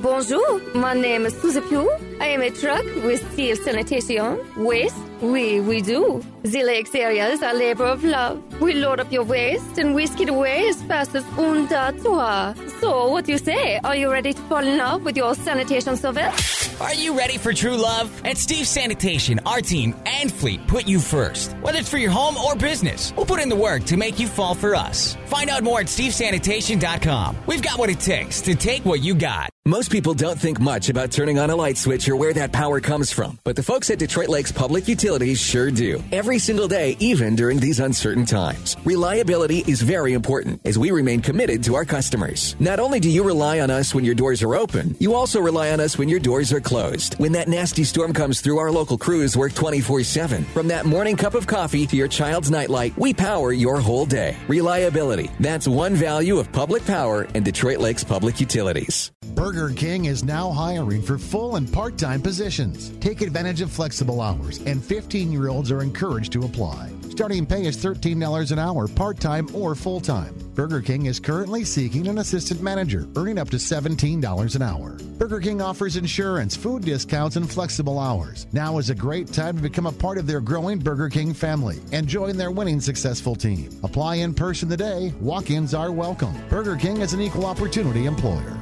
Bonjour, 0.00 0.60
my 0.74 0.94
name 0.94 1.26
is 1.26 1.36
Susie 1.40 1.60
Pugh. 1.60 1.90
I 2.20 2.26
am 2.26 2.40
a 2.40 2.50
truck 2.50 2.84
with 3.02 3.20
Steel 3.32 3.56
Sanitation. 3.56 4.38
Waste? 4.56 4.94
We, 5.20 5.58
we 5.60 5.80
do. 5.82 6.22
The 6.42 6.62
lakes 6.62 6.94
areas 6.94 7.42
are 7.42 7.52
labor 7.52 7.84
of 7.86 8.04
love. 8.04 8.40
We 8.60 8.74
load 8.74 9.00
up 9.00 9.10
your 9.10 9.24
waste 9.24 9.76
and 9.76 9.96
whisk 9.96 10.20
it 10.20 10.28
away 10.28 10.68
as 10.68 10.80
fast 10.84 11.16
as 11.16 11.24
un 11.36 11.66
da 11.66 11.90
trois. 11.90 12.54
So, 12.80 13.08
what 13.08 13.24
do 13.24 13.32
you 13.32 13.38
say? 13.38 13.80
Are 13.82 13.96
you 13.96 14.12
ready 14.12 14.32
to 14.34 14.40
fall 14.42 14.64
in 14.64 14.78
love 14.78 15.02
with 15.04 15.16
your 15.16 15.34
sanitation 15.34 15.96
service? 15.96 16.80
Are 16.80 16.94
you 16.94 17.18
ready 17.18 17.36
for 17.36 17.52
true 17.52 17.76
love? 17.76 18.08
At 18.24 18.38
Steve 18.38 18.68
Sanitation, 18.68 19.40
our 19.46 19.60
team 19.60 19.96
and 20.06 20.32
fleet 20.32 20.64
put 20.68 20.86
you 20.86 21.00
first. 21.00 21.50
Whether 21.54 21.80
it's 21.80 21.90
for 21.90 21.98
your 21.98 22.12
home 22.12 22.36
or 22.36 22.54
business, 22.54 23.12
we'll 23.16 23.26
put 23.26 23.40
in 23.40 23.48
the 23.48 23.56
work 23.56 23.82
to 23.86 23.96
make 23.96 24.20
you 24.20 24.28
fall 24.28 24.54
for 24.54 24.76
us. 24.76 25.16
Find 25.26 25.50
out 25.50 25.64
more 25.64 25.80
at 25.80 25.86
stevesanitation.com. 25.86 27.36
We've 27.46 27.62
got 27.62 27.80
what 27.80 27.90
it 27.90 27.98
takes 27.98 28.40
to 28.42 28.54
take 28.54 28.84
what 28.84 29.02
you 29.02 29.16
got. 29.16 29.50
Most 29.68 29.92
people 29.92 30.14
don't 30.14 30.40
think 30.40 30.58
much 30.60 30.88
about 30.88 31.12
turning 31.12 31.38
on 31.38 31.50
a 31.50 31.54
light 31.54 31.76
switch 31.76 32.08
or 32.08 32.16
where 32.16 32.32
that 32.32 32.52
power 32.52 32.80
comes 32.80 33.12
from, 33.12 33.38
but 33.44 33.54
the 33.54 33.62
folks 33.62 33.90
at 33.90 33.98
Detroit 33.98 34.30
Lakes 34.30 34.50
Public 34.50 34.88
Utilities 34.88 35.38
sure 35.38 35.70
do. 35.70 36.02
Every 36.10 36.38
single 36.38 36.68
day, 36.68 36.96
even 37.00 37.36
during 37.36 37.58
these 37.58 37.78
uncertain 37.78 38.24
times. 38.24 38.76
Reliability 38.86 39.64
is 39.66 39.82
very 39.82 40.14
important 40.14 40.62
as 40.64 40.78
we 40.78 40.90
remain 40.90 41.20
committed 41.20 41.62
to 41.64 41.74
our 41.74 41.84
customers. 41.84 42.56
Not 42.58 42.80
only 42.80 42.98
do 42.98 43.10
you 43.10 43.22
rely 43.22 43.60
on 43.60 43.70
us 43.70 43.94
when 43.94 44.06
your 44.06 44.14
doors 44.14 44.42
are 44.42 44.54
open, 44.54 44.96
you 45.00 45.12
also 45.12 45.38
rely 45.38 45.70
on 45.70 45.80
us 45.80 45.98
when 45.98 46.08
your 46.08 46.18
doors 46.18 46.50
are 46.50 46.62
closed. 46.62 47.18
When 47.18 47.32
that 47.32 47.48
nasty 47.48 47.84
storm 47.84 48.14
comes 48.14 48.40
through, 48.40 48.56
our 48.56 48.70
local 48.70 48.96
crews 48.96 49.36
work 49.36 49.52
24 49.52 50.02
7. 50.02 50.44
From 50.44 50.68
that 50.68 50.86
morning 50.86 51.14
cup 51.14 51.34
of 51.34 51.46
coffee 51.46 51.86
to 51.88 51.94
your 51.94 52.08
child's 52.08 52.50
nightlight, 52.50 52.96
we 52.96 53.12
power 53.12 53.52
your 53.52 53.80
whole 53.80 54.06
day. 54.06 54.34
Reliability. 54.48 55.30
That's 55.40 55.68
one 55.68 55.94
value 55.94 56.38
of 56.38 56.50
public 56.52 56.86
power 56.86 57.26
and 57.34 57.44
Detroit 57.44 57.80
Lakes 57.80 58.02
Public 58.02 58.40
Utilities. 58.40 59.12
Burger 59.34 59.57
King 59.66 60.04
is 60.04 60.22
now 60.22 60.52
hiring 60.52 61.02
for 61.02 61.18
full 61.18 61.56
and 61.56 61.70
part 61.72 61.98
time 61.98 62.22
positions. 62.22 62.90
Take 63.00 63.20
advantage 63.20 63.60
of 63.60 63.72
flexible 63.72 64.20
hours, 64.20 64.60
and 64.60 64.82
15 64.82 65.32
year 65.32 65.48
olds 65.48 65.72
are 65.72 65.82
encouraged 65.82 66.32
to 66.34 66.44
apply. 66.44 66.92
Starting 67.10 67.44
pay 67.44 67.66
is 67.66 67.76
$13 67.76 68.52
an 68.52 68.60
hour, 68.60 68.86
part 68.86 69.18
time 69.18 69.48
or 69.52 69.74
full 69.74 70.00
time. 70.00 70.32
Burger 70.54 70.80
King 70.80 71.06
is 71.06 71.18
currently 71.18 71.64
seeking 71.64 72.06
an 72.06 72.18
assistant 72.18 72.62
manager, 72.62 73.08
earning 73.16 73.38
up 73.38 73.50
to 73.50 73.56
$17 73.56 74.54
an 74.54 74.62
hour. 74.62 74.90
Burger 75.18 75.40
King 75.40 75.60
offers 75.60 75.96
insurance, 75.96 76.54
food 76.54 76.84
discounts, 76.84 77.34
and 77.34 77.50
flexible 77.50 77.98
hours. 77.98 78.46
Now 78.52 78.78
is 78.78 78.90
a 78.90 78.94
great 78.94 79.32
time 79.32 79.56
to 79.56 79.62
become 79.62 79.86
a 79.86 79.92
part 79.92 80.18
of 80.18 80.28
their 80.28 80.40
growing 80.40 80.78
Burger 80.78 81.08
King 81.08 81.34
family 81.34 81.80
and 81.90 82.06
join 82.06 82.36
their 82.36 82.52
winning 82.52 82.80
successful 82.80 83.34
team. 83.34 83.70
Apply 83.82 84.16
in 84.16 84.34
person 84.34 84.68
today. 84.68 85.12
Walk 85.20 85.50
ins 85.50 85.74
are 85.74 85.90
welcome. 85.90 86.34
Burger 86.48 86.76
King 86.76 87.00
is 87.00 87.12
an 87.12 87.20
equal 87.20 87.46
opportunity 87.46 88.06
employer. 88.06 88.57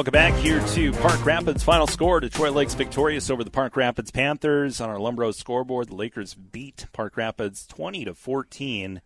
Welcome 0.00 0.12
back 0.12 0.32
here 0.36 0.66
to 0.66 0.92
Park 0.92 1.26
Rapids. 1.26 1.62
Final 1.62 1.86
score: 1.86 2.20
Detroit 2.20 2.54
Lakes 2.54 2.72
victorious 2.72 3.28
over 3.28 3.44
the 3.44 3.50
Park 3.50 3.76
Rapids 3.76 4.10
Panthers 4.10 4.80
on 4.80 4.88
our 4.88 4.96
Lumbros 4.96 5.34
scoreboard. 5.34 5.90
The 5.90 5.94
Lakers 5.94 6.32
beat 6.32 6.86
Park 6.94 7.18
Rapids 7.18 7.66
twenty 7.66 8.06
to 8.06 8.14
fourteen, 8.14 9.02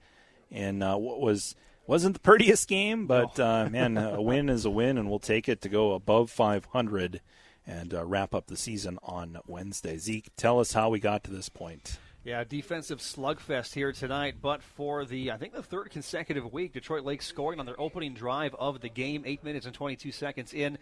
in 0.52 0.84
uh, 0.84 0.96
what 0.96 1.20
was 1.20 1.56
wasn't 1.88 2.14
the 2.14 2.20
prettiest 2.20 2.68
game, 2.68 3.08
but 3.08 3.40
uh, 3.40 3.68
man, 3.68 3.98
a 3.98 4.22
win 4.22 4.48
is 4.48 4.64
a 4.64 4.70
win, 4.70 4.96
and 4.96 5.10
we'll 5.10 5.18
take 5.18 5.48
it 5.48 5.60
to 5.62 5.68
go 5.68 5.94
above 5.94 6.30
five 6.30 6.66
hundred 6.66 7.20
and 7.66 7.92
uh, 7.92 8.04
wrap 8.04 8.32
up 8.32 8.46
the 8.46 8.56
season 8.56 9.00
on 9.02 9.38
Wednesday. 9.48 9.96
Zeke, 9.96 10.28
tell 10.36 10.60
us 10.60 10.74
how 10.74 10.90
we 10.90 11.00
got 11.00 11.24
to 11.24 11.32
this 11.32 11.48
point. 11.48 11.98
Yeah, 12.24 12.42
defensive 12.42 13.00
slugfest 13.00 13.74
here 13.74 13.92
tonight, 13.92 14.36
but 14.40 14.62
for 14.62 15.04
the, 15.04 15.30
I 15.30 15.36
think, 15.36 15.52
the 15.52 15.62
third 15.62 15.90
consecutive 15.90 16.50
week, 16.54 16.72
Detroit 16.72 17.04
Lakes 17.04 17.26
scoring 17.26 17.60
on 17.60 17.66
their 17.66 17.78
opening 17.78 18.14
drive 18.14 18.54
of 18.54 18.80
the 18.80 18.88
game, 18.88 19.24
8 19.26 19.44
minutes 19.44 19.66
and 19.66 19.74
22 19.74 20.10
seconds 20.10 20.54
in. 20.54 20.78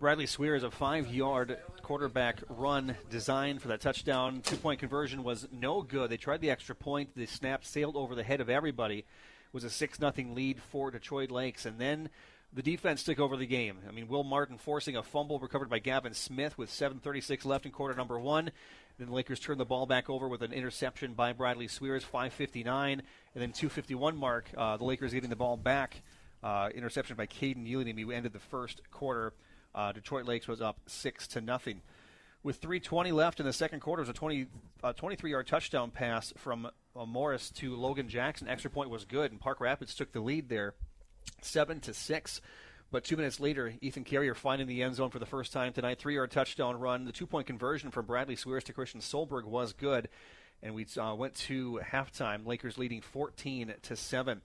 Bradley 0.00 0.26
Swear 0.26 0.56
is 0.56 0.64
a 0.64 0.70
five 0.72 1.06
yard 1.06 1.56
quarterback 1.82 2.42
run 2.48 2.96
designed 3.08 3.62
for 3.62 3.68
that 3.68 3.80
touchdown. 3.80 4.40
Two 4.40 4.56
point 4.56 4.80
conversion 4.80 5.22
was 5.22 5.46
no 5.52 5.82
good. 5.82 6.10
They 6.10 6.16
tried 6.16 6.40
the 6.40 6.50
extra 6.50 6.74
point. 6.74 7.10
The 7.14 7.26
snap 7.26 7.64
sailed 7.64 7.96
over 7.96 8.16
the 8.16 8.24
head 8.24 8.40
of 8.40 8.50
everybody. 8.50 8.98
It 8.98 9.04
was 9.52 9.62
a 9.62 9.70
6 9.70 9.98
0 9.98 10.12
lead 10.34 10.60
for 10.60 10.90
Detroit 10.90 11.30
Lakes. 11.30 11.64
And 11.64 11.78
then 11.78 12.10
the 12.52 12.62
defense 12.62 13.04
took 13.04 13.20
over 13.20 13.36
the 13.36 13.46
game. 13.46 13.78
I 13.88 13.92
mean, 13.92 14.08
Will 14.08 14.24
Martin 14.24 14.58
forcing 14.58 14.96
a 14.96 15.02
fumble 15.02 15.38
recovered 15.38 15.70
by 15.70 15.78
Gavin 15.78 16.14
Smith 16.14 16.58
with 16.58 16.70
7.36 16.70 17.44
left 17.44 17.66
in 17.66 17.72
quarter 17.72 17.94
number 17.94 18.18
one. 18.18 18.50
Then 18.98 19.08
the 19.08 19.14
Lakers 19.14 19.40
turn 19.40 19.58
the 19.58 19.66
ball 19.66 19.84
back 19.84 20.08
over 20.08 20.26
with 20.26 20.42
an 20.42 20.52
interception 20.52 21.12
by 21.12 21.34
Bradley 21.34 21.68
Swears, 21.68 22.02
5:59, 22.02 22.92
and 22.92 23.02
then 23.34 23.52
2:51 23.52 24.16
mark. 24.16 24.48
Uh, 24.56 24.78
the 24.78 24.84
Lakers 24.84 25.12
getting 25.12 25.28
the 25.28 25.36
ball 25.36 25.58
back. 25.58 26.02
Uh, 26.42 26.70
interception 26.74 27.14
by 27.16 27.26
Caden 27.26 27.70
Ilanimi. 27.70 28.06
We 28.06 28.14
ended 28.14 28.32
the 28.32 28.38
first 28.38 28.80
quarter. 28.90 29.34
Uh, 29.74 29.92
Detroit 29.92 30.24
Lakes 30.24 30.48
was 30.48 30.62
up 30.62 30.78
six 30.86 31.26
to 31.28 31.42
nothing. 31.42 31.82
With 32.42 32.60
3:20 32.62 33.12
left 33.12 33.38
in 33.38 33.44
the 33.44 33.52
second 33.52 33.80
quarter, 33.80 34.00
was 34.00 34.08
a 34.08 34.14
20, 34.14 34.46
23-yard 34.82 35.46
touchdown 35.46 35.90
pass 35.90 36.32
from 36.38 36.70
uh, 36.94 37.04
Morris 37.04 37.50
to 37.50 37.76
Logan 37.76 38.08
Jackson. 38.08 38.48
Extra 38.48 38.70
point 38.70 38.88
was 38.88 39.04
good, 39.04 39.30
and 39.30 39.38
Park 39.38 39.60
Rapids 39.60 39.94
took 39.94 40.12
the 40.12 40.20
lead 40.20 40.48
there, 40.48 40.74
seven 41.42 41.80
to 41.80 41.92
six. 41.92 42.40
But 42.96 43.04
two 43.04 43.18
minutes 43.18 43.40
later, 43.40 43.74
Ethan 43.82 44.04
Carrier 44.04 44.34
finding 44.34 44.66
the 44.66 44.82
end 44.82 44.94
zone 44.94 45.10
for 45.10 45.18
the 45.18 45.26
first 45.26 45.52
time 45.52 45.74
tonight. 45.74 45.98
Three 45.98 46.14
yard 46.14 46.30
touchdown 46.30 46.80
run. 46.80 47.04
The 47.04 47.12
two 47.12 47.26
point 47.26 47.46
conversion 47.46 47.90
from 47.90 48.06
Bradley 48.06 48.36
Swears 48.36 48.64
to 48.64 48.72
Christian 48.72 49.02
Solberg 49.02 49.44
was 49.44 49.74
good. 49.74 50.08
And 50.62 50.74
we 50.74 50.86
uh, 50.98 51.14
went 51.14 51.34
to 51.34 51.78
halftime. 51.84 52.46
Lakers 52.46 52.78
leading 52.78 53.02
14 53.02 53.74
to 53.82 53.96
7. 53.96 54.40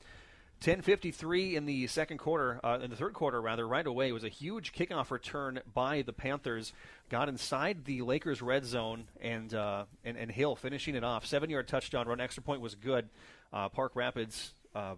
10:53 0.59 1.53
in 1.53 1.65
the 1.65 1.87
second 1.87 2.17
quarter, 2.17 2.59
uh, 2.61 2.79
in 2.81 2.89
the 2.89 2.97
third 2.97 3.13
quarter 3.13 3.41
rather, 3.41 3.65
right 3.65 3.87
away 3.87 4.09
it 4.09 4.11
was 4.11 4.25
a 4.25 4.29
huge 4.29 4.73
kickoff 4.73 5.11
return 5.11 5.61
by 5.73 6.01
the 6.01 6.11
Panthers. 6.11 6.73
Got 7.07 7.29
inside 7.29 7.85
the 7.85 8.01
Lakers' 8.01 8.41
red 8.41 8.65
zone 8.65 9.05
and 9.21 9.53
uh, 9.53 9.85
and, 10.03 10.17
and 10.17 10.29
Hill 10.29 10.57
finishing 10.57 10.95
it 10.95 11.05
off. 11.05 11.25
Seven-yard 11.25 11.69
touchdown 11.69 12.05
run, 12.05 12.19
extra 12.19 12.43
point 12.43 12.59
was 12.59 12.75
good. 12.75 13.07
Uh, 13.53 13.69
Park 13.69 13.93
Rapids 13.95 14.53
uh, 14.75 14.95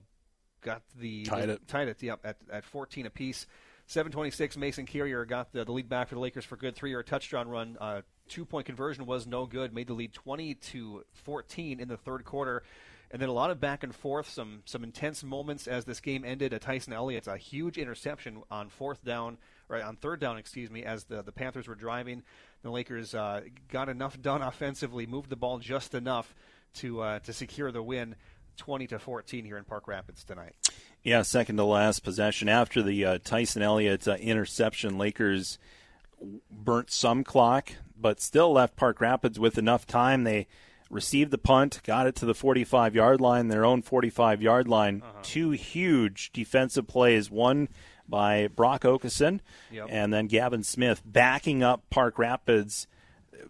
got 0.64 0.82
the 1.00 1.24
tied 1.24 1.50
it, 1.50 1.67
tied 1.67 1.88
it, 1.88 2.01
yep, 2.01 2.19
at 2.24 2.38
at 2.51 2.66
14 2.66 3.06
apiece. 3.06 3.45
726 3.88 4.56
Mason 4.58 4.85
Carrier 4.85 5.25
got 5.25 5.51
the, 5.51 5.66
the 5.66 5.72
lead 5.72 5.90
back 5.90 6.08
for 6.08 6.16
the 6.16 6.22
Lakers 6.22 6.45
for 6.45 6.56
good 6.56 6.74
three-yard 6.74 7.06
touchdown 7.06 7.50
run. 7.50 7.77
Uh, 7.80 8.01
two-point 8.30 8.66
conversion 8.66 9.06
was 9.06 9.27
no 9.27 9.45
good. 9.45 9.74
Made 9.74 9.88
the 9.88 9.93
lead 9.93 10.14
20 10.14 10.56
to 10.56 11.03
14 11.11 11.80
in 11.82 11.88
the 11.90 11.98
third 11.98 12.24
quarter. 12.24 12.64
And 13.11 13.22
then 13.22 13.30
a 13.30 13.33
lot 13.33 13.51
of 13.51 13.59
back 13.59 13.83
and 13.83 13.93
forth, 13.93 14.27
some 14.27 14.64
some 14.66 14.83
intense 14.83 15.24
moments 15.24 15.67
as 15.67 15.85
this 15.85 16.00
game 16.00 16.25
ended. 16.25 16.51
A 16.51 16.58
Tyson 16.58 16.93
Elliott's 16.93 17.27
a 17.27 17.38
huge 17.38 17.77
interception 17.77 18.42
on 18.50 18.69
fourth 18.69 19.06
down, 19.06 19.38
or 19.69 19.80
on 19.83 19.98
third 19.98 20.19
down, 20.19 20.38
excuse 20.38 20.72
me, 20.72 20.83
as 20.83 21.03
the 21.03 21.22
the 21.22 21.32
Panthers 21.32 21.67
were 21.67 21.75
driving. 21.75 22.24
The 22.64 22.72
Lakers 22.72 23.14
uh, 23.14 23.42
got 23.67 23.88
enough 23.88 24.19
done 24.19 24.42
offensively, 24.42 25.06
moved 25.06 25.30
the 25.30 25.35
ball 25.35 25.59
just 25.59 25.93
enough 25.93 26.33
to 26.75 27.01
uh, 27.01 27.19
to 27.19 27.33
secure 27.33 27.72
the 27.72 27.83
win, 27.83 28.16
20 28.57 28.88
to 28.88 28.99
14 28.99 29.45
here 29.45 29.57
in 29.57 29.64
Park 29.64 29.88
Rapids 29.88 30.23
tonight. 30.23 30.53
Yeah, 31.03 31.22
second 31.23 31.57
to 31.57 31.64
last 31.65 32.03
possession 32.03 32.48
after 32.49 32.82
the 32.82 33.03
uh, 33.06 33.17
Tyson 33.23 33.61
Elliott 33.61 34.07
uh, 34.07 34.14
interception. 34.15 34.98
Lakers 34.98 35.57
burnt 36.49 36.91
some 36.91 37.23
clock, 37.23 37.73
but 37.99 38.22
still 38.22 38.53
left 38.53 38.75
Park 38.75 39.01
Rapids 39.01 39.40
with 39.40 39.57
enough 39.57 39.85
time. 39.85 40.23
They 40.23 40.48
received 40.90 41.32
the 41.32 41.38
punt, 41.38 41.82
got 41.83 42.07
it 42.07 42.15
to 42.15 42.25
the 42.25 42.33
45 42.35 42.95
yard 42.95 43.19
line, 43.19 43.48
their 43.49 43.65
own 43.65 43.82
45 43.82 44.41
yard 44.41 44.67
line. 44.67 45.03
Two 45.22 45.51
huge 45.51 46.32
defensive 46.32 46.88
plays, 46.88 47.30
one 47.30 47.67
by 48.07 48.48
Brock 48.48 48.82
Okeson 48.83 49.40
Yep. 49.72 49.88
and 49.90 50.14
then 50.14 50.27
Gavin 50.27 50.64
Smith 50.64 51.01
backing 51.06 51.64
up 51.64 51.90
Park 51.90 52.19
Rapids 52.19 52.85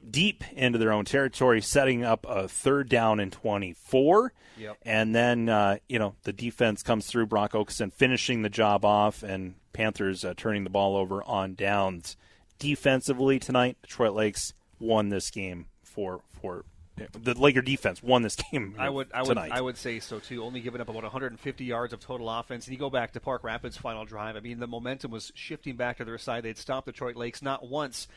deep 0.09 0.43
into 0.53 0.77
their 0.77 0.91
own 0.91 1.05
territory, 1.05 1.61
setting 1.61 2.03
up 2.03 2.25
a 2.27 2.47
third 2.47 2.89
down 2.89 3.19
and 3.19 3.31
24. 3.31 4.33
Yep. 4.57 4.77
And 4.83 5.15
then, 5.15 5.49
uh, 5.49 5.77
you 5.87 5.99
know, 5.99 6.15
the 6.23 6.33
defense 6.33 6.83
comes 6.83 7.07
through, 7.07 7.27
Brock 7.27 7.53
Okeson 7.53 7.91
finishing 7.91 8.41
the 8.41 8.49
job 8.49 8.85
off, 8.85 9.23
and 9.23 9.55
Panthers 9.73 10.23
uh, 10.23 10.33
turning 10.35 10.63
the 10.63 10.69
ball 10.69 10.95
over 10.95 11.23
on 11.23 11.55
downs. 11.55 12.15
Defensively 12.59 13.39
tonight, 13.39 13.77
Detroit 13.81 14.13
Lakes 14.13 14.53
won 14.79 15.09
this 15.09 15.31
game 15.31 15.67
for 15.83 16.21
for 16.39 16.65
the 16.95 17.33
Laker 17.33 17.61
defense 17.61 18.03
won 18.03 18.21
this 18.21 18.35
game. 18.51 18.75
I 18.77 18.89
would, 18.89 19.09
I 19.13 19.21
would, 19.21 19.29
tonight. 19.29 19.51
I 19.51 19.61
would 19.61 19.77
say 19.77 19.99
so 19.99 20.19
too. 20.19 20.43
Only 20.43 20.61
giving 20.61 20.81
up 20.81 20.89
about 20.89 21.03
150 21.03 21.65
yards 21.65 21.93
of 21.93 21.99
total 21.99 22.29
offense. 22.29 22.67
And 22.67 22.73
you 22.73 22.79
go 22.79 22.89
back 22.89 23.13
to 23.13 23.19
Park 23.19 23.43
Rapids' 23.43 23.77
final 23.77 24.05
drive. 24.05 24.35
I 24.35 24.39
mean, 24.39 24.59
the 24.59 24.67
momentum 24.67 25.11
was 25.11 25.31
shifting 25.35 25.75
back 25.75 25.97
to 25.97 26.05
their 26.05 26.17
side. 26.17 26.43
They'd 26.43 26.57
stopped 26.57 26.85
Detroit 26.85 27.15
Lakes 27.15 27.41
not 27.41 27.67
once, 27.67 28.07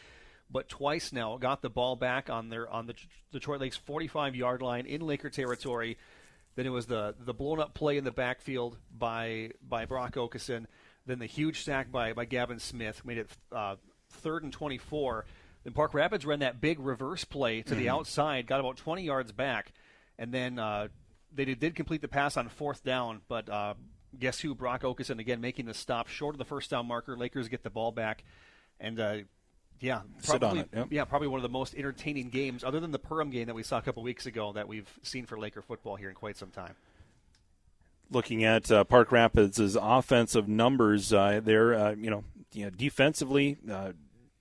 but 0.50 0.68
twice 0.68 1.12
now. 1.12 1.36
Got 1.39 1.62
the 1.62 1.70
ball 1.70 1.97
back 1.97 2.31
on 2.31 2.49
their 2.49 2.68
on 2.70 2.86
the 2.86 2.94
Detroit 3.33 3.60
Lakes 3.60 3.76
45 3.76 4.34
yard 4.36 4.62
line 4.62 4.86
in 4.86 5.00
Laker 5.00 5.31
territory. 5.31 5.99
Then 6.55 6.66
it 6.66 6.70
was 6.70 6.86
the 6.86 7.15
the 7.18 7.34
blown 7.34 7.60
up 7.60 7.75
play 7.75 7.97
in 7.99 8.05
the 8.05 8.10
backfield 8.12 8.78
by 8.97 9.50
by 9.66 9.84
Brock 9.84 10.15
Okeson. 10.15 10.66
Then 11.05 11.18
the 11.18 11.26
huge 11.26 11.62
sack 11.62 11.92
by 11.92 12.12
by 12.12 12.25
Gavin 12.25 12.58
Smith 12.58 13.05
made 13.05 13.18
it 13.18 13.31
uh, 13.52 13.76
third 14.10 14.42
and 14.42 14.52
24. 14.52 15.25
Then 15.65 15.73
Park 15.73 15.94
Rapids 15.94 16.25
ran 16.25 16.39
that 16.41 16.60
big 16.60 16.78
reverse 16.81 17.25
play 17.25 17.62
to 17.62 17.75
the 17.75 17.86
Mhm. 17.86 17.91
outside, 17.91 18.47
got 18.47 18.60
about 18.60 18.76
20 18.76 19.02
yards 19.02 19.33
back, 19.33 19.73
and 20.18 20.33
then 20.33 20.58
uh, 20.58 20.89
they 21.33 21.44
did, 21.44 21.58
did 21.60 21.75
complete 21.75 22.00
the 22.00 22.08
pass 22.08 22.36
on 22.36 22.49
fourth 22.49 22.83
down. 22.84 23.20
But 23.28 23.49
uh, 23.50 23.75
guess 24.18 24.41
who? 24.41 24.55
Brock 24.55 24.83
Okeson 24.83 25.18
again 25.18 25.41
making 25.41 25.66
the 25.66 25.75
stop 25.75 26.08
short 26.08 26.34
of 26.34 26.39
the 26.39 26.44
first 26.44 26.70
down 26.70 26.86
marker. 26.86 27.16
Lakers 27.16 27.49
get 27.49 27.62
the 27.65 27.70
ball 27.70 27.92
back, 27.92 28.25
and 28.81 28.99
uh, 28.99 29.16
yeah, 29.81 30.01
Sit 30.21 30.35
on 30.35 30.41
probably, 30.41 30.61
it, 30.61 30.69
yep. 30.75 30.87
yeah, 30.91 31.05
probably 31.05 31.29
one 31.29 31.39
of 31.39 31.43
the 31.43 31.49
most 31.49 31.75
entertaining 31.75 32.31
games, 32.31 32.65
other 32.65 32.81
than 32.81 32.91
the 32.93 32.99
Perham 32.99 33.31
game 33.31 33.47
that 33.47 33.55
we 33.55 33.63
saw 33.63 33.79
a 33.79 33.83
couple 33.83 34.03
weeks 34.03 34.27
ago, 34.27 34.53
that 34.53 34.69
we've 34.69 34.89
seen 35.03 35.27
for 35.27 35.39
Laker 35.39 35.63
football 35.63 35.97
here 35.97 36.09
in 36.09 36.15
quite 36.15 36.37
some 36.37 36.51
time. 36.51 36.75
looking 38.11 38.45
at 38.45 38.71
uh, 38.71 38.85
Park 38.85 39.11
Rapids' 39.13 39.77
offensive 39.81 40.49
numbers, 40.49 41.13
uh, 41.13 41.41
they're 41.43 41.75
uh, 41.75 41.95
you 41.95 42.11
know, 42.11 42.25
you 42.53 42.65
know 42.65 42.71
defensively 42.71 43.59
uh, 43.71 43.93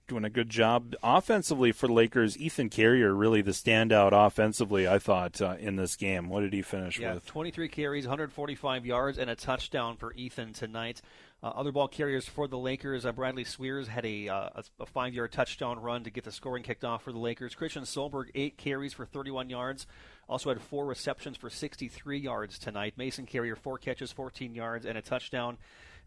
doing 0.07 0.23
a 0.23 0.29
good 0.29 0.49
job. 0.49 0.95
Offensively 1.03 1.71
for 1.71 1.87
the 1.87 1.93
Lakers, 1.93 2.37
Ethan 2.37 2.69
Carrier 2.69 3.13
really 3.13 3.41
the 3.41 3.51
standout 3.51 4.11
offensively. 4.13 4.87
I 4.87 4.99
thought 4.99 5.41
uh, 5.41 5.55
in 5.59 5.75
this 5.77 5.95
game. 5.95 6.29
What 6.29 6.41
did 6.41 6.53
he 6.53 6.61
finish 6.61 6.99
Yeah, 6.99 7.15
with? 7.15 7.25
23 7.25 7.67
carries, 7.69 8.05
145 8.05 8.85
yards, 8.85 9.17
and 9.17 9.29
a 9.31 9.35
touchdown 9.35 9.97
for 9.97 10.13
Ethan 10.13 10.53
tonight. 10.53 11.01
Uh, 11.45 11.49
other 11.49 11.71
ball 11.71 11.87
carriers 11.87 12.25
for 12.25 12.47
the 12.47 12.57
Lakers, 12.57 13.05
uh, 13.05 13.11
Bradley 13.11 13.43
Swears 13.43 13.87
had 13.87 14.03
a, 14.03 14.27
uh, 14.27 14.49
a, 14.79 14.85
five-yard 14.87 15.31
touchdown 15.31 15.79
run 15.79 16.03
to 16.03 16.09
get 16.09 16.23
the 16.23 16.31
scoring 16.31 16.63
kicked 16.63 16.83
off 16.83 17.03
for 17.03 17.11
the 17.11 17.19
Lakers. 17.19 17.53
Christian 17.53 17.83
Solberg, 17.83 18.31
eight 18.33 18.57
carries 18.57 18.93
for 18.93 19.05
31 19.05 19.51
yards. 19.51 19.85
Also 20.27 20.49
had 20.49 20.59
four 20.59 20.87
receptions 20.87 21.37
for 21.37 21.51
63 21.51 22.17
yards 22.17 22.57
tonight. 22.57 22.95
Mason 22.97 23.27
Carrier, 23.27 23.55
four 23.55 23.77
catches, 23.77 24.11
14 24.11 24.55
yards, 24.55 24.87
and 24.87 24.97
a 24.97 25.03
touchdown. 25.03 25.59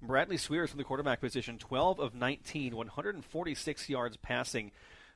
Bradley 0.03 0.39
Swears 0.39 0.71
from 0.71 0.79
the 0.79 0.85
quarterback 0.85 1.21
position, 1.21 1.57
12 1.57 2.01
of 2.01 2.17
19, 2.17 2.75
146 2.75 3.89
yards 3.89 4.17
passing 4.17 4.73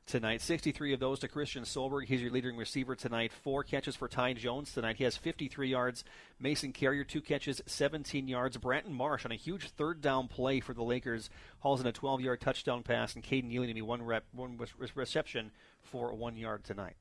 tonight. 0.07 0.41
63 0.41 0.93
of 0.93 1.01
those 1.01 1.19
to 1.21 1.29
Christian 1.29 1.65
Solberg. 1.65 2.07
He's 2.07 2.23
your 2.23 2.31
leading 2.31 2.57
receiver 2.57 2.95
tonight. 2.95 3.33
Four 3.33 3.65
catches 3.65 3.97
for 3.97 4.09
Ty 4.09 4.35
Jones 4.35 4.73
tonight. 4.73 4.97
He 4.97 5.05
has 5.05 5.17
53 5.17 5.69
yards. 5.69 6.05
Mason 6.41 6.73
Carrier, 6.73 7.05
two 7.05 7.21
catches, 7.21 7.63
17 7.67 8.29
yards. 8.29 8.57
Branton 8.59 8.91
Marsh 8.91 9.25
on 9.25 9.33
a 9.33 9.37
huge 9.37 9.69
third 9.71 10.01
down 10.01 10.29
play 10.29 10.61
for 10.61 10.75
the 10.75 10.83
Lakers 10.83 11.31
hauls 11.61 11.81
in 11.81 11.87
a 11.87 11.93
12 11.93 12.21
yard 12.21 12.41
touchdown 12.41 12.83
pass, 12.83 13.15
and 13.15 13.25
Caden 13.25 13.51
Ewing 13.51 13.69
to 13.69 13.75
be 13.75 13.83
one, 13.83 14.03
rep, 14.03 14.25
one 14.33 14.59
reception 14.95 15.51
for 15.83 16.13
one 16.15 16.37
yard 16.37 16.65
tonight. 16.65 16.95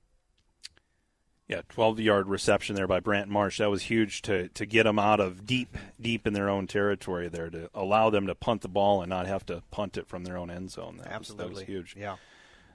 Yeah, 1.47 1.61
12 1.67 1.99
yard 1.99 2.27
reception 2.29 2.75
there 2.77 2.87
by 2.87 3.01
Brant 3.01 3.27
Marsh. 3.29 3.57
That 3.57 3.69
was 3.69 3.83
huge 3.83 4.21
to, 4.21 4.47
to 4.49 4.65
get 4.65 4.83
them 4.83 4.97
out 4.97 5.19
of 5.19 5.45
deep, 5.45 5.75
deep 5.99 6.25
in 6.25 6.31
their 6.31 6.47
own 6.49 6.65
territory 6.65 7.27
there 7.27 7.49
to 7.49 7.69
allow 7.73 8.09
them 8.09 8.27
to 8.27 8.35
punt 8.35 8.61
the 8.61 8.69
ball 8.69 9.01
and 9.01 9.09
not 9.09 9.27
have 9.27 9.45
to 9.47 9.61
punt 9.69 9.97
it 9.97 10.07
from 10.07 10.23
their 10.23 10.37
own 10.37 10.49
end 10.49 10.71
zone. 10.71 11.01
That 11.03 11.19
was- 11.19 11.27
that 11.29 11.49
was 11.49 11.59
Absolutely. 11.59 11.65
huge. 11.65 11.95
Yeah. 11.97 12.15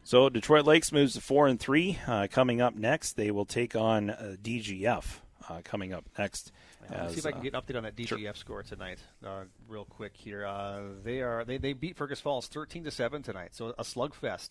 So 0.06 0.28
Detroit 0.28 0.66
Lakes 0.66 0.92
moves 0.92 1.14
to 1.14 1.20
four 1.20 1.48
and 1.48 1.58
three. 1.58 1.98
Uh, 2.06 2.28
coming 2.30 2.60
up 2.60 2.76
next, 2.76 3.16
they 3.16 3.32
will 3.32 3.44
take 3.44 3.74
on 3.74 4.10
uh, 4.10 4.36
DGF. 4.40 5.04
Uh, 5.48 5.62
coming 5.64 5.92
up 5.92 6.04
next, 6.16 6.52
Let's 6.88 6.94
as, 6.94 7.12
see 7.14 7.18
if 7.18 7.26
I 7.26 7.32
can 7.32 7.40
uh, 7.40 7.42
get 7.42 7.54
an 7.54 7.60
update 7.60 7.76
on 7.76 7.82
that 7.82 7.96
DGF 7.96 8.36
score 8.36 8.62
tonight, 8.62 9.00
uh, 9.24 9.42
real 9.66 9.84
quick 9.84 10.12
here. 10.16 10.46
Uh, 10.46 10.82
they 11.02 11.22
are 11.22 11.44
they, 11.44 11.56
they 11.58 11.72
beat 11.72 11.96
Fergus 11.96 12.20
Falls 12.20 12.46
thirteen 12.46 12.84
to 12.84 12.92
seven 12.92 13.24
tonight, 13.24 13.48
so 13.50 13.70
a 13.70 13.82
slugfest 13.82 14.50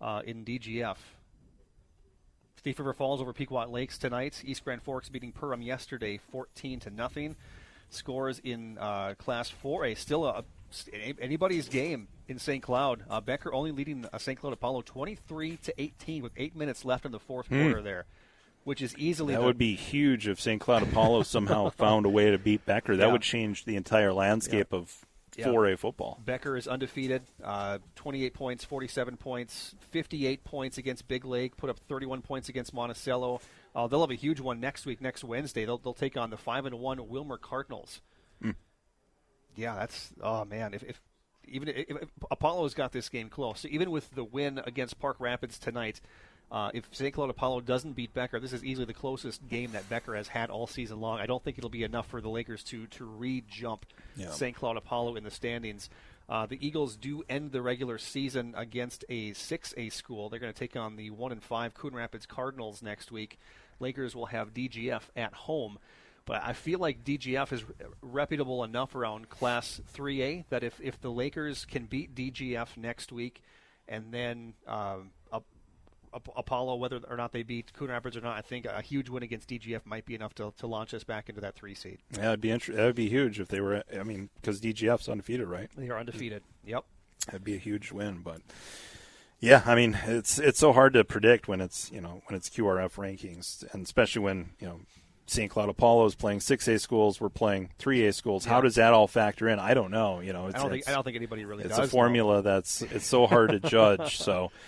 uh, 0.00 0.22
in 0.24 0.46
DGF. 0.46 0.96
Thief 2.62 2.78
River 2.78 2.94
Falls 2.94 3.20
over 3.20 3.34
Pequot 3.34 3.66
Lakes 3.68 3.98
tonight. 3.98 4.42
East 4.46 4.64
Grand 4.64 4.82
Forks 4.82 5.10
beating 5.10 5.32
Perham 5.32 5.62
yesterday, 5.62 6.18
fourteen 6.32 6.80
to 6.80 6.88
nothing. 6.88 7.36
Scores 7.90 8.38
in 8.38 8.78
uh, 8.78 9.14
Class 9.18 9.52
4A 9.62 9.98
still 9.98 10.24
a- 10.24 10.44
anybody's 11.20 11.68
game 11.68 12.08
in 12.28 12.38
St. 12.38 12.62
Cloud. 12.62 13.04
Uh, 13.08 13.20
Becker 13.20 13.52
only 13.52 13.72
leading 13.72 14.06
uh, 14.12 14.18
St. 14.18 14.38
Cloud 14.38 14.52
Apollo 14.52 14.82
twenty-three 14.82 15.56
to 15.58 15.74
eighteen 15.80 16.22
with 16.22 16.32
eight 16.36 16.54
minutes 16.56 16.84
left 16.84 17.04
in 17.04 17.12
the 17.12 17.18
fourth 17.20 17.46
Hmm. 17.48 17.62
quarter 17.62 17.82
there, 17.82 18.06
which 18.64 18.82
is 18.82 18.96
easily 18.96 19.34
that 19.34 19.40
the, 19.40 19.46
would 19.46 19.58
be 19.58 19.74
huge 19.74 20.28
if 20.28 20.40
St. 20.40 20.60
Cloud 20.60 20.82
Apollo 20.82 21.22
somehow 21.24 21.70
found 21.70 22.06
a 22.06 22.10
way 22.10 22.30
to 22.30 22.38
beat 22.38 22.64
Becker. 22.66 22.96
That 22.96 23.06
Yeah. 23.06 23.12
would 23.12 23.22
change 23.22 23.64
the 23.64 23.76
entire 23.76 24.12
landscape 24.12 24.72
of 24.72 25.04
Yeah. 25.36 25.46
4A 25.46 25.76
football. 25.78 26.20
Becker 26.24 26.56
is 26.56 26.66
undefeated, 26.66 27.22
uh, 27.42 27.78
28 27.94 28.34
points, 28.34 28.64
47 28.64 29.16
points, 29.16 29.74
58 29.90 30.42
points 30.44 30.76
against 30.76 31.06
Big 31.08 31.24
Lake, 31.24 31.56
put 31.56 31.70
up 31.70 31.78
31 31.88 32.20
points 32.20 32.48
against 32.48 32.74
Monticello. 32.74 33.40
Uh, 33.74 33.86
they'll 33.86 34.00
have 34.00 34.10
a 34.10 34.16
huge 34.16 34.40
one 34.40 34.58
next 34.58 34.86
week, 34.86 35.00
next 35.00 35.22
Wednesday. 35.22 35.64
They'll, 35.64 35.78
they'll 35.78 35.94
take 35.94 36.16
on 36.16 36.30
the 36.30 36.36
5 36.36 36.66
and 36.66 36.80
1 36.80 36.98
Willmar 36.98 37.40
Cardinals. 37.40 38.00
Yeah, 39.56 39.74
that's, 39.74 40.10
oh 40.22 40.44
man, 40.44 40.74
if, 40.74 40.82
if 40.82 41.00
even 41.46 41.68
if, 41.68 41.90
if 41.90 42.08
Apollo's 42.30 42.74
got 42.74 42.92
this 42.92 43.08
game 43.08 43.28
close, 43.28 43.60
so 43.60 43.68
even 43.70 43.90
with 43.90 44.10
the 44.14 44.24
win 44.24 44.60
against 44.64 44.98
Park 44.98 45.16
Rapids 45.18 45.58
tonight, 45.58 46.00
uh, 46.52 46.70
if 46.74 46.88
St. 46.92 47.14
Cloud 47.14 47.30
Apollo 47.30 47.60
doesn't 47.62 47.92
beat 47.92 48.12
Becker, 48.12 48.40
this 48.40 48.52
is 48.52 48.64
easily 48.64 48.84
the 48.84 48.94
closest 48.94 49.46
game 49.48 49.72
that 49.72 49.88
Becker 49.88 50.16
has 50.16 50.28
had 50.28 50.50
all 50.50 50.66
season 50.66 51.00
long. 51.00 51.20
I 51.20 51.26
don't 51.26 51.42
think 51.42 51.58
it'll 51.58 51.70
be 51.70 51.84
enough 51.84 52.08
for 52.08 52.20
the 52.20 52.28
Lakers 52.28 52.64
to 52.64 52.86
to 52.88 53.04
re-jump 53.04 53.86
Yeah. 54.16 54.30
St. 54.30 54.56
Cloud 54.56 54.76
Apollo 54.76 55.16
in 55.16 55.24
the 55.24 55.30
standings. 55.30 55.88
Uh, 56.28 56.46
the 56.46 56.64
Eagles 56.64 56.96
do 56.96 57.24
end 57.28 57.50
the 57.50 57.60
regular 57.62 57.98
season 57.98 58.54
against 58.56 59.04
a 59.08 59.32
6A 59.32 59.92
school. 59.92 60.28
They're 60.28 60.38
going 60.38 60.52
to 60.52 60.58
take 60.58 60.76
on 60.76 60.94
the 60.94 61.10
1 61.10 61.32
and 61.32 61.42
5 61.42 61.74
Coon 61.74 61.94
Rapids 61.94 62.24
Cardinals 62.24 62.82
next 62.82 63.10
week. 63.10 63.38
Lakers 63.80 64.14
will 64.14 64.26
have 64.26 64.54
DGF 64.54 65.02
at 65.16 65.34
home. 65.34 65.78
But 66.30 66.44
I 66.44 66.52
feel 66.52 66.78
like 66.78 67.02
DGF 67.02 67.52
is 67.52 67.64
reputable 68.02 68.62
enough 68.62 68.94
around 68.94 69.28
Class 69.30 69.80
3A 69.96 70.44
that 70.50 70.62
if, 70.62 70.80
if 70.80 71.00
the 71.00 71.10
Lakers 71.10 71.64
can 71.64 71.86
beat 71.86 72.14
DGF 72.14 72.76
next 72.76 73.10
week 73.10 73.42
and 73.88 74.12
then 74.12 74.54
um, 74.64 75.10
Ap- 75.32 75.42
Ap- 76.14 76.28
Apollo, 76.36 76.76
whether 76.76 77.00
or 77.08 77.16
not 77.16 77.32
they 77.32 77.42
beat 77.42 77.72
Coon 77.72 77.90
Rapids 77.90 78.16
or 78.16 78.20
not, 78.20 78.38
I 78.38 78.42
think 78.42 78.64
a 78.64 78.80
huge 78.80 79.08
win 79.08 79.24
against 79.24 79.48
DGF 79.48 79.84
might 79.84 80.06
be 80.06 80.14
enough 80.14 80.32
to, 80.36 80.54
to 80.58 80.68
launch 80.68 80.94
us 80.94 81.02
back 81.02 81.28
into 81.28 81.40
that 81.40 81.56
three 81.56 81.74
seed. 81.74 81.98
Yeah, 82.16 82.28
it'd 82.28 82.40
be 82.40 82.50
inter- 82.50 82.74
that 82.74 82.84
would 82.84 82.94
be 82.94 83.08
huge 83.08 83.40
if 83.40 83.48
they 83.48 83.60
were. 83.60 83.82
I 83.92 84.04
mean, 84.04 84.30
because 84.36 84.60
DGF's 84.60 85.08
undefeated, 85.08 85.48
right? 85.48 85.68
They 85.76 85.88
are 85.88 85.98
undefeated. 85.98 86.44
Yep. 86.64 86.84
That'd 87.26 87.42
be 87.42 87.56
a 87.56 87.58
huge 87.58 87.90
win, 87.90 88.20
but 88.22 88.40
yeah, 89.40 89.62
I 89.66 89.74
mean, 89.74 89.98
it's 90.04 90.38
it's 90.38 90.60
so 90.60 90.72
hard 90.72 90.92
to 90.92 91.02
predict 91.02 91.48
when 91.48 91.60
it's 91.60 91.90
you 91.90 92.00
know 92.00 92.22
when 92.28 92.36
it's 92.36 92.48
QRF 92.48 92.94
rankings, 92.94 93.64
and 93.74 93.84
especially 93.84 94.22
when 94.22 94.50
you 94.60 94.68
know 94.68 94.80
St. 95.30 95.50
Cloud 95.50 95.68
Apollo 95.68 96.06
is 96.06 96.14
playing 96.14 96.40
six 96.40 96.66
A 96.66 96.78
schools, 96.78 97.20
we're 97.20 97.28
playing 97.28 97.70
three 97.78 98.06
A 98.06 98.12
schools. 98.12 98.44
How 98.44 98.60
does 98.60 98.74
that 98.74 98.92
all 98.92 99.06
factor 99.06 99.48
in? 99.48 99.58
I 99.58 99.74
don't 99.74 99.90
know. 99.90 100.20
You 100.20 100.32
know, 100.32 100.46
it's, 100.48 100.56
I 100.56 100.58
don't 100.58 100.70
think 100.70 100.88
I 100.88 100.92
don't 100.92 101.04
think 101.04 101.16
anybody 101.16 101.44
really 101.44 101.64
it's 101.64 101.76
does. 101.76 101.88
a 101.88 101.90
formula 101.90 102.42
that's 102.42 102.82
it's 102.82 103.06
so 103.06 103.26
hard 103.26 103.50
to 103.50 103.60
judge. 103.60 104.18
So 104.18 104.50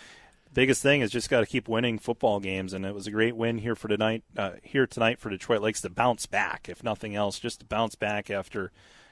biggest 0.55 0.83
thing 0.83 1.01
is 1.01 1.11
just 1.11 1.31
got 1.31 1.41
to 1.41 1.47
keep 1.47 1.69
winning 1.69 1.99
football 1.99 2.41
games, 2.41 2.73
and 2.73 2.87
it 2.87 2.95
was 2.95 3.07
a 3.07 3.11
great 3.11 3.37
win 3.37 3.59
here 3.59 3.75
for 3.75 3.89
tonight. 3.89 4.23
Uh, 4.37 4.53
here 4.63 4.87
tonight 4.87 5.19
for 5.19 5.31
Detroit 5.31 5.63
Lakes 5.63 5.81
to 5.81 5.91
bounce 5.91 6.27
back, 6.27 6.69
if 6.69 6.85
nothing 6.85 7.17
else, 7.17 7.39
just 7.39 7.61
to 7.61 7.67
bounce 7.67 7.95
back 7.95 8.31
after 8.31 8.71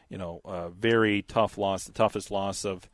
you 0.08 0.18
know 0.18 0.40
a 0.44 0.68
very 0.68 1.22
tough 1.22 1.58
loss, 1.58 1.84
the 1.84 1.92
toughest 1.92 2.30
loss 2.30 2.64
of 2.64 2.88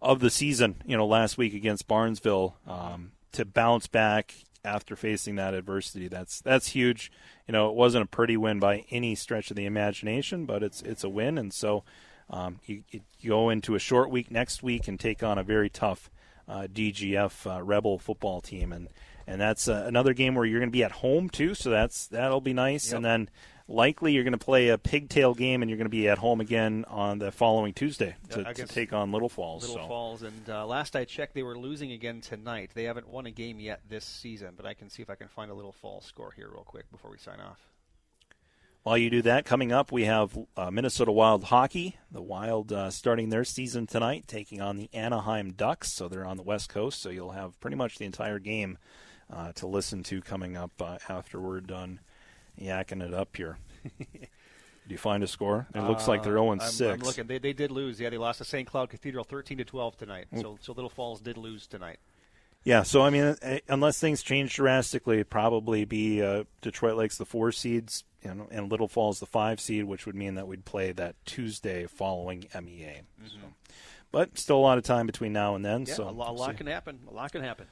of 0.00 0.20
the 0.20 0.30
season. 0.30 0.76
You 0.86 0.96
know, 0.96 1.06
last 1.06 1.36
week 1.36 1.54
against 1.54 1.86
Barnesville, 1.86 2.56
um, 2.66 3.12
to 3.32 3.44
bounce 3.44 3.86
back 3.86 4.34
after 4.64 4.94
facing 4.96 5.36
that 5.36 5.54
adversity, 5.54 6.08
that's 6.08 6.40
that's 6.40 6.68
huge. 6.68 7.10
You 7.48 7.52
know, 7.52 7.68
it 7.68 7.74
wasn't 7.74 8.04
a 8.04 8.08
pretty 8.08 8.36
win 8.36 8.58
by 8.60 8.84
any 8.90 9.14
stretch 9.14 9.50
of 9.50 9.56
the 9.56 9.66
imagination, 9.66 10.46
but 10.46 10.62
it's 10.62 10.82
it's 10.82 11.04
a 11.04 11.08
win, 11.08 11.38
and 11.38 11.52
so 11.52 11.84
um, 12.30 12.60
you, 12.64 12.82
you 12.90 13.00
go 13.28 13.50
into 13.50 13.74
a 13.74 13.78
short 13.78 14.10
week 14.10 14.30
next 14.30 14.62
week 14.62 14.88
and 14.88 14.98
take 14.98 15.22
on 15.22 15.36
a 15.38 15.42
very 15.42 15.68
tough 15.68 16.10
uh, 16.48 16.66
DGF 16.72 17.56
uh, 17.58 17.62
Rebel 17.62 17.98
football 17.98 18.40
team, 18.40 18.72
and 18.72 18.88
and 19.26 19.40
that's 19.40 19.68
uh, 19.68 19.84
another 19.86 20.14
game 20.14 20.34
where 20.34 20.44
you're 20.44 20.60
going 20.60 20.70
to 20.70 20.72
be 20.76 20.84
at 20.84 20.92
home 20.92 21.28
too. 21.28 21.54
So 21.54 21.70
that's 21.70 22.06
that'll 22.06 22.40
be 22.40 22.52
nice, 22.54 22.88
Yep. 22.88 22.96
and 22.96 23.04
then 23.04 23.30
likely 23.68 24.12
you're 24.12 24.24
going 24.24 24.32
to 24.32 24.38
play 24.38 24.68
a 24.68 24.78
pigtail 24.78 25.34
game, 25.34 25.62
and 25.62 25.70
you're 25.70 25.78
going 25.78 25.86
to 25.86 25.90
be 25.90 26.08
at 26.08 26.18
home 26.18 26.40
again 26.40 26.84
on 26.88 27.18
the 27.18 27.32
following 27.32 27.72
Tuesday 27.72 28.16
to, 28.30 28.48
I 28.48 28.52
to 28.52 28.66
take 28.66 28.92
on 28.92 29.12
Little 29.12 29.28
Falls. 29.28 29.62
Little 29.68 29.84
so. 29.84 29.88
Falls, 29.88 30.22
and 30.22 30.48
uh, 30.48 30.66
last 30.66 30.96
I 30.96 31.04
checked, 31.04 31.34
they 31.34 31.42
were 31.42 31.56
losing 31.56 31.92
again 31.92 32.20
tonight. 32.20 32.70
They 32.74 32.84
haven't 32.84 33.08
won 33.08 33.26
a 33.26 33.30
game 33.30 33.60
yet 33.60 33.80
this 33.88 34.04
season, 34.04 34.54
but 34.56 34.66
I 34.66 34.74
can 34.74 34.88
see 34.90 35.02
if 35.02 35.10
I 35.10 35.14
can 35.14 35.28
find 35.28 35.50
a 35.50 35.54
Little 35.54 35.72
Falls 35.72 36.04
score 36.04 36.32
here 36.34 36.48
real 36.52 36.64
quick 36.64 36.90
before 36.90 37.10
we 37.10 37.18
sign 37.18 37.40
off. 37.40 37.60
While 38.82 38.98
you 38.98 39.10
do 39.10 39.22
that, 39.22 39.44
coming 39.44 39.70
up, 39.70 39.92
we 39.92 40.06
have 40.06 40.36
uh, 40.56 40.72
Minnesota 40.72 41.12
Wild 41.12 41.44
hockey. 41.44 41.98
The 42.10 42.20
Wild 42.20 42.72
uh, 42.72 42.90
starting 42.90 43.28
their 43.28 43.44
season 43.44 43.86
tonight, 43.86 44.24
taking 44.26 44.60
on 44.60 44.76
the 44.76 44.90
Anaheim 44.92 45.52
Ducks. 45.52 45.92
So 45.92 46.08
they're 46.08 46.26
on 46.26 46.36
the 46.36 46.42
West 46.42 46.68
Coast. 46.68 47.00
So 47.00 47.08
you'll 47.08 47.30
have 47.30 47.60
pretty 47.60 47.76
much 47.76 47.98
the 47.98 48.06
entire 48.06 48.40
game 48.40 48.78
uh, 49.32 49.52
to 49.52 49.68
listen 49.68 50.02
to 50.04 50.20
coming 50.20 50.56
up 50.56 50.72
uh, 50.80 50.98
after 51.08 51.40
we're 51.40 51.60
done 51.60 52.00
yakking 52.60 53.02
it 53.02 53.14
up 53.14 53.36
here. 53.36 53.58
do 53.98 54.88
you 54.88 54.98
find 54.98 55.22
a 55.22 55.26
score? 55.26 55.66
It 55.74 55.80
looks 55.82 56.08
like 56.08 56.22
they're 56.22 56.38
Uh, 56.38 56.42
0 56.42 56.50
I'm- 56.50 56.60
6. 56.60 56.80
I'm 56.80 57.00
looking. 57.00 57.26
They, 57.26 57.38
they 57.38 57.52
did 57.52 57.70
lose. 57.70 58.00
Yeah, 58.00 58.10
they 58.10 58.18
lost 58.18 58.38
to 58.38 58.44
St. 58.44 58.66
Cloud 58.68 58.90
Cathedral 58.90 59.24
13 59.24 59.58
to 59.58 59.64
12 59.64 59.96
tonight. 59.96 60.26
Mm. 60.34 60.42
So 60.42 60.58
so 60.60 60.72
Little 60.72 60.90
Falls 60.90 61.20
did 61.20 61.36
lose 61.36 61.66
tonight. 61.66 61.98
Yeah, 62.64 62.84
so 62.84 63.02
I 63.02 63.10
mean, 63.10 63.24
uh, 63.42 63.58
unless 63.68 63.98
things 63.98 64.22
change 64.22 64.54
drastically, 64.54 65.16
it'd 65.16 65.30
probably 65.30 65.84
be 65.84 66.22
uh, 66.22 66.44
Detroit 66.60 66.96
Lakes 66.96 67.18
the 67.18 67.24
four 67.24 67.50
seeds, 67.50 68.04
know, 68.24 68.46
and 68.52 68.70
Little 68.70 68.86
Falls 68.86 69.18
the 69.18 69.26
five 69.26 69.60
seed, 69.60 69.84
which 69.84 70.06
would 70.06 70.14
mean 70.14 70.36
that 70.36 70.46
we'd 70.46 70.64
play 70.64 70.92
that 70.92 71.16
Tuesday 71.26 71.86
following 71.86 72.44
MEA. 72.54 73.00
So, 73.26 73.36
but 74.12 74.38
still 74.38 74.58
a 74.58 74.60
lot 74.60 74.78
of 74.78 74.84
time 74.84 75.06
between 75.06 75.32
now 75.32 75.56
and 75.56 75.64
then. 75.64 75.86
Mm-hmm. 75.86 75.88
Yeah, 75.88 75.94
so 75.94 76.08
a, 76.08 76.10
lo- 76.10 76.30
a 76.30 76.32
lot 76.32 76.56
can 76.56 76.68
happen. 76.68 77.00
A 77.10 77.12
lot 77.12 77.32
can 77.32 77.42
happen. 77.42 77.66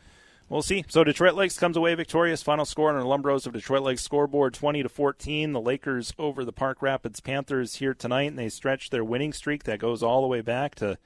We'll 0.50 0.62
see. 0.62 0.84
So 0.88 1.04
Detroit 1.04 1.34
Lakes 1.36 1.56
comes 1.56 1.76
away 1.76 1.94
victorious. 1.94 2.42
Final 2.42 2.64
score 2.64 2.90
on 2.90 2.96
our 2.96 3.02
Lumbros 3.02 3.46
of 3.46 3.52
Detroit 3.52 3.82
Lakes 3.82 4.02
scoreboard: 4.02 4.52
twenty 4.52 4.82
to 4.82 4.88
fourteen. 4.88 5.52
The 5.52 5.60
Lakers 5.60 6.12
over 6.18 6.44
the 6.44 6.52
Park 6.52 6.82
Rapids 6.82 7.20
Panthers 7.20 7.76
here 7.76 7.94
tonight, 7.94 8.30
and 8.30 8.38
they 8.38 8.48
stretch 8.48 8.90
their 8.90 9.04
winning 9.04 9.32
streak 9.32 9.62
that 9.64 9.78
goes 9.78 10.02
all 10.02 10.20
the 10.22 10.26
way 10.26 10.40
back 10.40 10.74
to 10.74 10.98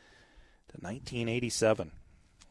to 0.68 0.80
1987. 0.80 1.92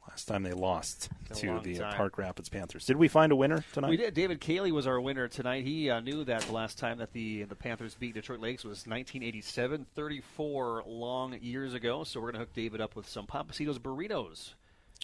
Last 0.08 0.26
time 0.26 0.44
they 0.44 0.54
lost 0.54 1.10
to 1.34 1.60
the 1.64 1.80
time. 1.80 1.96
Park 1.96 2.20
Rapids 2.20 2.48
Panthers. 2.48 2.86
Did 2.86 2.98
we 2.98 3.08
find 3.08 3.32
a 3.32 3.36
winner 3.36 3.66
tonight? 3.74 3.90
We 3.90 3.98
did. 3.98 4.14
David 4.14 4.40
Cayley 4.40 4.72
was 4.72 4.86
our 4.86 5.02
winner 5.02 5.28
tonight. 5.28 5.64
He 5.64 5.90
uh, 5.90 6.00
knew 6.02 6.24
that 6.26 6.42
the 6.42 6.52
last 6.52 6.78
time 6.78 7.00
that 7.00 7.12
the 7.12 7.44
the 7.46 7.56
Panthers 7.56 7.96
beat 7.96 8.14
Detroit 8.14 8.40
Lakes 8.40 8.64
was 8.64 8.86
1987, 8.86 9.88
34 9.96 10.84
long 10.86 11.40
years 11.42 11.74
ago. 11.74 12.04
So 12.04 12.20
we're 12.20 12.28
going 12.28 12.36
to 12.36 12.40
hook 12.42 12.54
David 12.54 12.82
up 12.82 12.96
with 12.96 13.10
some 13.10 13.26
Pappasito's 13.26 13.80
burritos. 13.80 14.54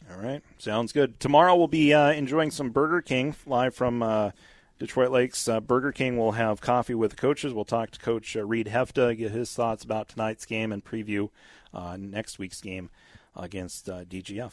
All 0.09 0.17
right, 0.17 0.41
sounds 0.57 0.91
good. 0.91 1.19
Tomorrow 1.19 1.55
we'll 1.55 1.67
be 1.67 1.93
uh, 1.93 2.11
enjoying 2.11 2.51
some 2.51 2.69
Burger 2.69 3.01
King 3.01 3.35
live 3.45 3.75
from 3.75 4.01
uh, 4.01 4.31
Detroit 4.79 5.11
Lakes. 5.11 5.47
Uh, 5.47 5.59
Burger 5.59 5.91
King 5.91 6.17
will 6.17 6.31
have 6.31 6.61
coffee 6.61 6.95
with 6.95 7.11
the 7.11 7.17
coaches. 7.17 7.53
We'll 7.53 7.65
talk 7.65 7.91
to 7.91 7.99
Coach 7.99 8.35
uh, 8.35 8.45
Reed 8.45 8.67
Hefta, 8.67 9.15
get 9.17 9.31
his 9.31 9.53
thoughts 9.53 9.83
about 9.83 10.07
tonight's 10.07 10.45
game, 10.45 10.71
and 10.71 10.83
preview 10.83 11.29
uh, 11.73 11.97
next 11.99 12.39
week's 12.39 12.61
game 12.61 12.89
against 13.35 13.89
uh, 13.89 14.05
DGF. 14.05 14.51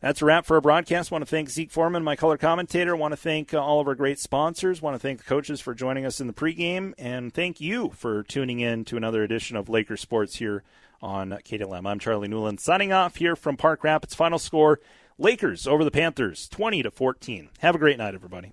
That's 0.00 0.22
a 0.22 0.24
wrap 0.24 0.46
for 0.46 0.54
our 0.54 0.60
broadcast. 0.60 1.10
want 1.10 1.22
to 1.22 1.26
thank 1.26 1.50
Zeke 1.50 1.70
Foreman, 1.70 2.04
my 2.04 2.16
color 2.16 2.36
commentator. 2.36 2.94
want 2.94 3.12
to 3.12 3.16
thank 3.16 3.54
all 3.54 3.80
of 3.80 3.88
our 3.88 3.94
great 3.94 4.18
sponsors. 4.18 4.80
want 4.80 4.94
to 4.94 4.98
thank 4.98 5.18
the 5.18 5.24
coaches 5.24 5.60
for 5.60 5.74
joining 5.74 6.06
us 6.06 6.20
in 6.20 6.26
the 6.26 6.32
pregame, 6.32 6.94
and 6.96 7.32
thank 7.34 7.60
you 7.60 7.90
for 7.90 8.22
tuning 8.22 8.60
in 8.60 8.84
to 8.86 8.96
another 8.96 9.22
edition 9.22 9.56
of 9.56 9.68
Laker 9.68 9.96
Sports 9.96 10.36
here 10.36 10.62
on 11.02 11.30
KDLM. 11.30 11.86
I'm 11.86 11.98
Charlie 11.98 12.28
Newland 12.28 12.60
signing 12.60 12.92
off 12.92 13.16
here 13.16 13.36
from 13.36 13.56
Park 13.56 13.84
Rapids. 13.84 14.14
Final 14.14 14.38
score: 14.38 14.80
Lakers 15.18 15.66
over 15.66 15.84
the 15.84 15.90
Panthers, 15.90 16.48
20 16.48 16.82
to 16.82 16.90
14. 16.90 17.50
Have 17.60 17.74
a 17.74 17.78
great 17.78 17.98
night, 17.98 18.14
everybody. 18.14 18.52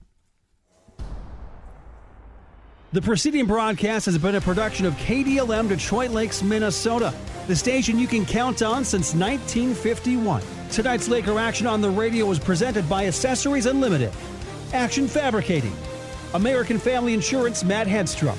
The 2.94 3.02
preceding 3.02 3.48
broadcast 3.48 4.06
has 4.06 4.20
been 4.20 4.36
a 4.36 4.42
production 4.42 4.86
of 4.86 4.94
KDLM 4.98 5.68
Detroit 5.68 6.12
Lakes, 6.12 6.44
Minnesota, 6.44 7.12
the 7.48 7.56
station 7.56 7.98
you 7.98 8.06
can 8.06 8.24
count 8.24 8.62
on 8.62 8.86
since 8.86 9.16
1951. 9.16 10.44
Tonight's 10.70 11.08
Laker 11.08 11.40
action 11.40 11.66
on 11.66 11.82
the 11.82 11.90
radio 11.90 12.28
was 12.28 12.38
presented 12.38 12.88
by 12.88 13.08
Accessories 13.08 13.66
Unlimited, 13.66 14.12
Action 14.74 15.08
Fabricating, 15.08 15.76
American 16.36 16.78
Family 16.78 17.16
Insurance, 17.16 17.64
Matt 17.64 17.88
Hedstrom, 17.88 18.38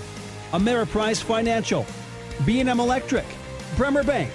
Ameriprise 0.53 1.21
Financial, 1.21 1.85
B&M 2.47 2.79
Electric, 2.79 3.25
Bremer 3.77 4.05
Bank, 4.05 4.31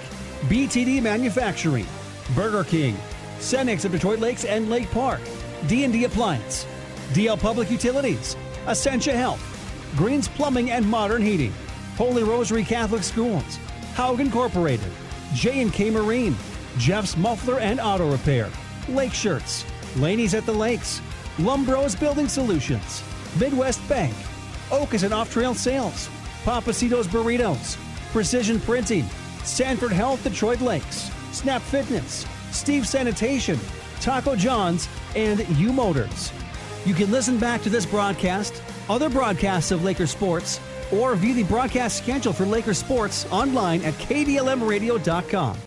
BTD 0.48 1.02
Manufacturing, 1.02 1.86
Burger 2.34 2.62
King, 2.62 2.96
Cenex 3.38 3.86
of 3.86 3.92
Detroit 3.92 4.18
Lakes 4.18 4.44
and 4.44 4.68
Lake 4.68 4.90
Park, 4.90 5.20
D&D 5.66 6.04
Appliance, 6.04 6.66
DL 7.12 7.40
Public 7.40 7.70
Utilities, 7.70 8.36
Essentia 8.68 9.12
Health, 9.12 9.40
Greens 9.96 10.28
Plumbing 10.28 10.70
and 10.70 10.86
Modern 10.86 11.22
Heating, 11.22 11.54
Holy 11.96 12.22
Rosary 12.22 12.64
Catholic 12.64 13.02
Schools, 13.02 13.58
Haug 13.94 14.20
Incorporated, 14.20 14.92
J&K 15.32 15.90
Marine, 15.90 16.36
Jeff's 16.76 17.16
Muffler 17.16 17.60
and 17.60 17.80
Auto 17.80 18.10
Repair, 18.10 18.50
Lake 18.90 19.14
Shirts, 19.14 19.64
Laney's 19.96 20.34
at 20.34 20.44
the 20.44 20.52
Lakes, 20.52 21.00
Lumbros 21.38 21.98
Building 21.98 22.28
Solutions, 22.28 23.02
Midwest 23.38 23.86
Bank, 23.88 24.14
Ocas 24.68 25.02
and 25.02 25.14
Off 25.14 25.32
Trail 25.32 25.54
Sales, 25.54 26.10
Pappasito's 26.44 27.08
Burritos, 27.08 27.76
Precision 28.12 28.60
Printing, 28.60 29.08
Sanford 29.50 29.92
Health 29.92 30.22
Detroit 30.22 30.60
Lakes, 30.60 31.10
Snap 31.32 31.60
Fitness, 31.60 32.24
Steve 32.52 32.86
Sanitation, 32.86 33.58
Taco 34.00 34.36
John's, 34.36 34.88
and 35.16 35.46
U 35.58 35.72
Motors. 35.72 36.32
You 36.86 36.94
can 36.94 37.10
listen 37.10 37.36
back 37.36 37.60
to 37.62 37.68
this 37.70 37.84
broadcast, 37.84 38.62
other 38.88 39.10
broadcasts 39.10 39.72
of 39.72 39.84
Lakers 39.84 40.10
Sports, 40.12 40.60
or 40.92 41.14
view 41.16 41.34
the 41.34 41.42
broadcast 41.42 41.98
schedule 41.98 42.32
for 42.32 42.46
Lakers 42.46 42.78
Sports 42.78 43.26
online 43.30 43.82
at 43.82 43.94
kdlmradio.com. 43.94 45.58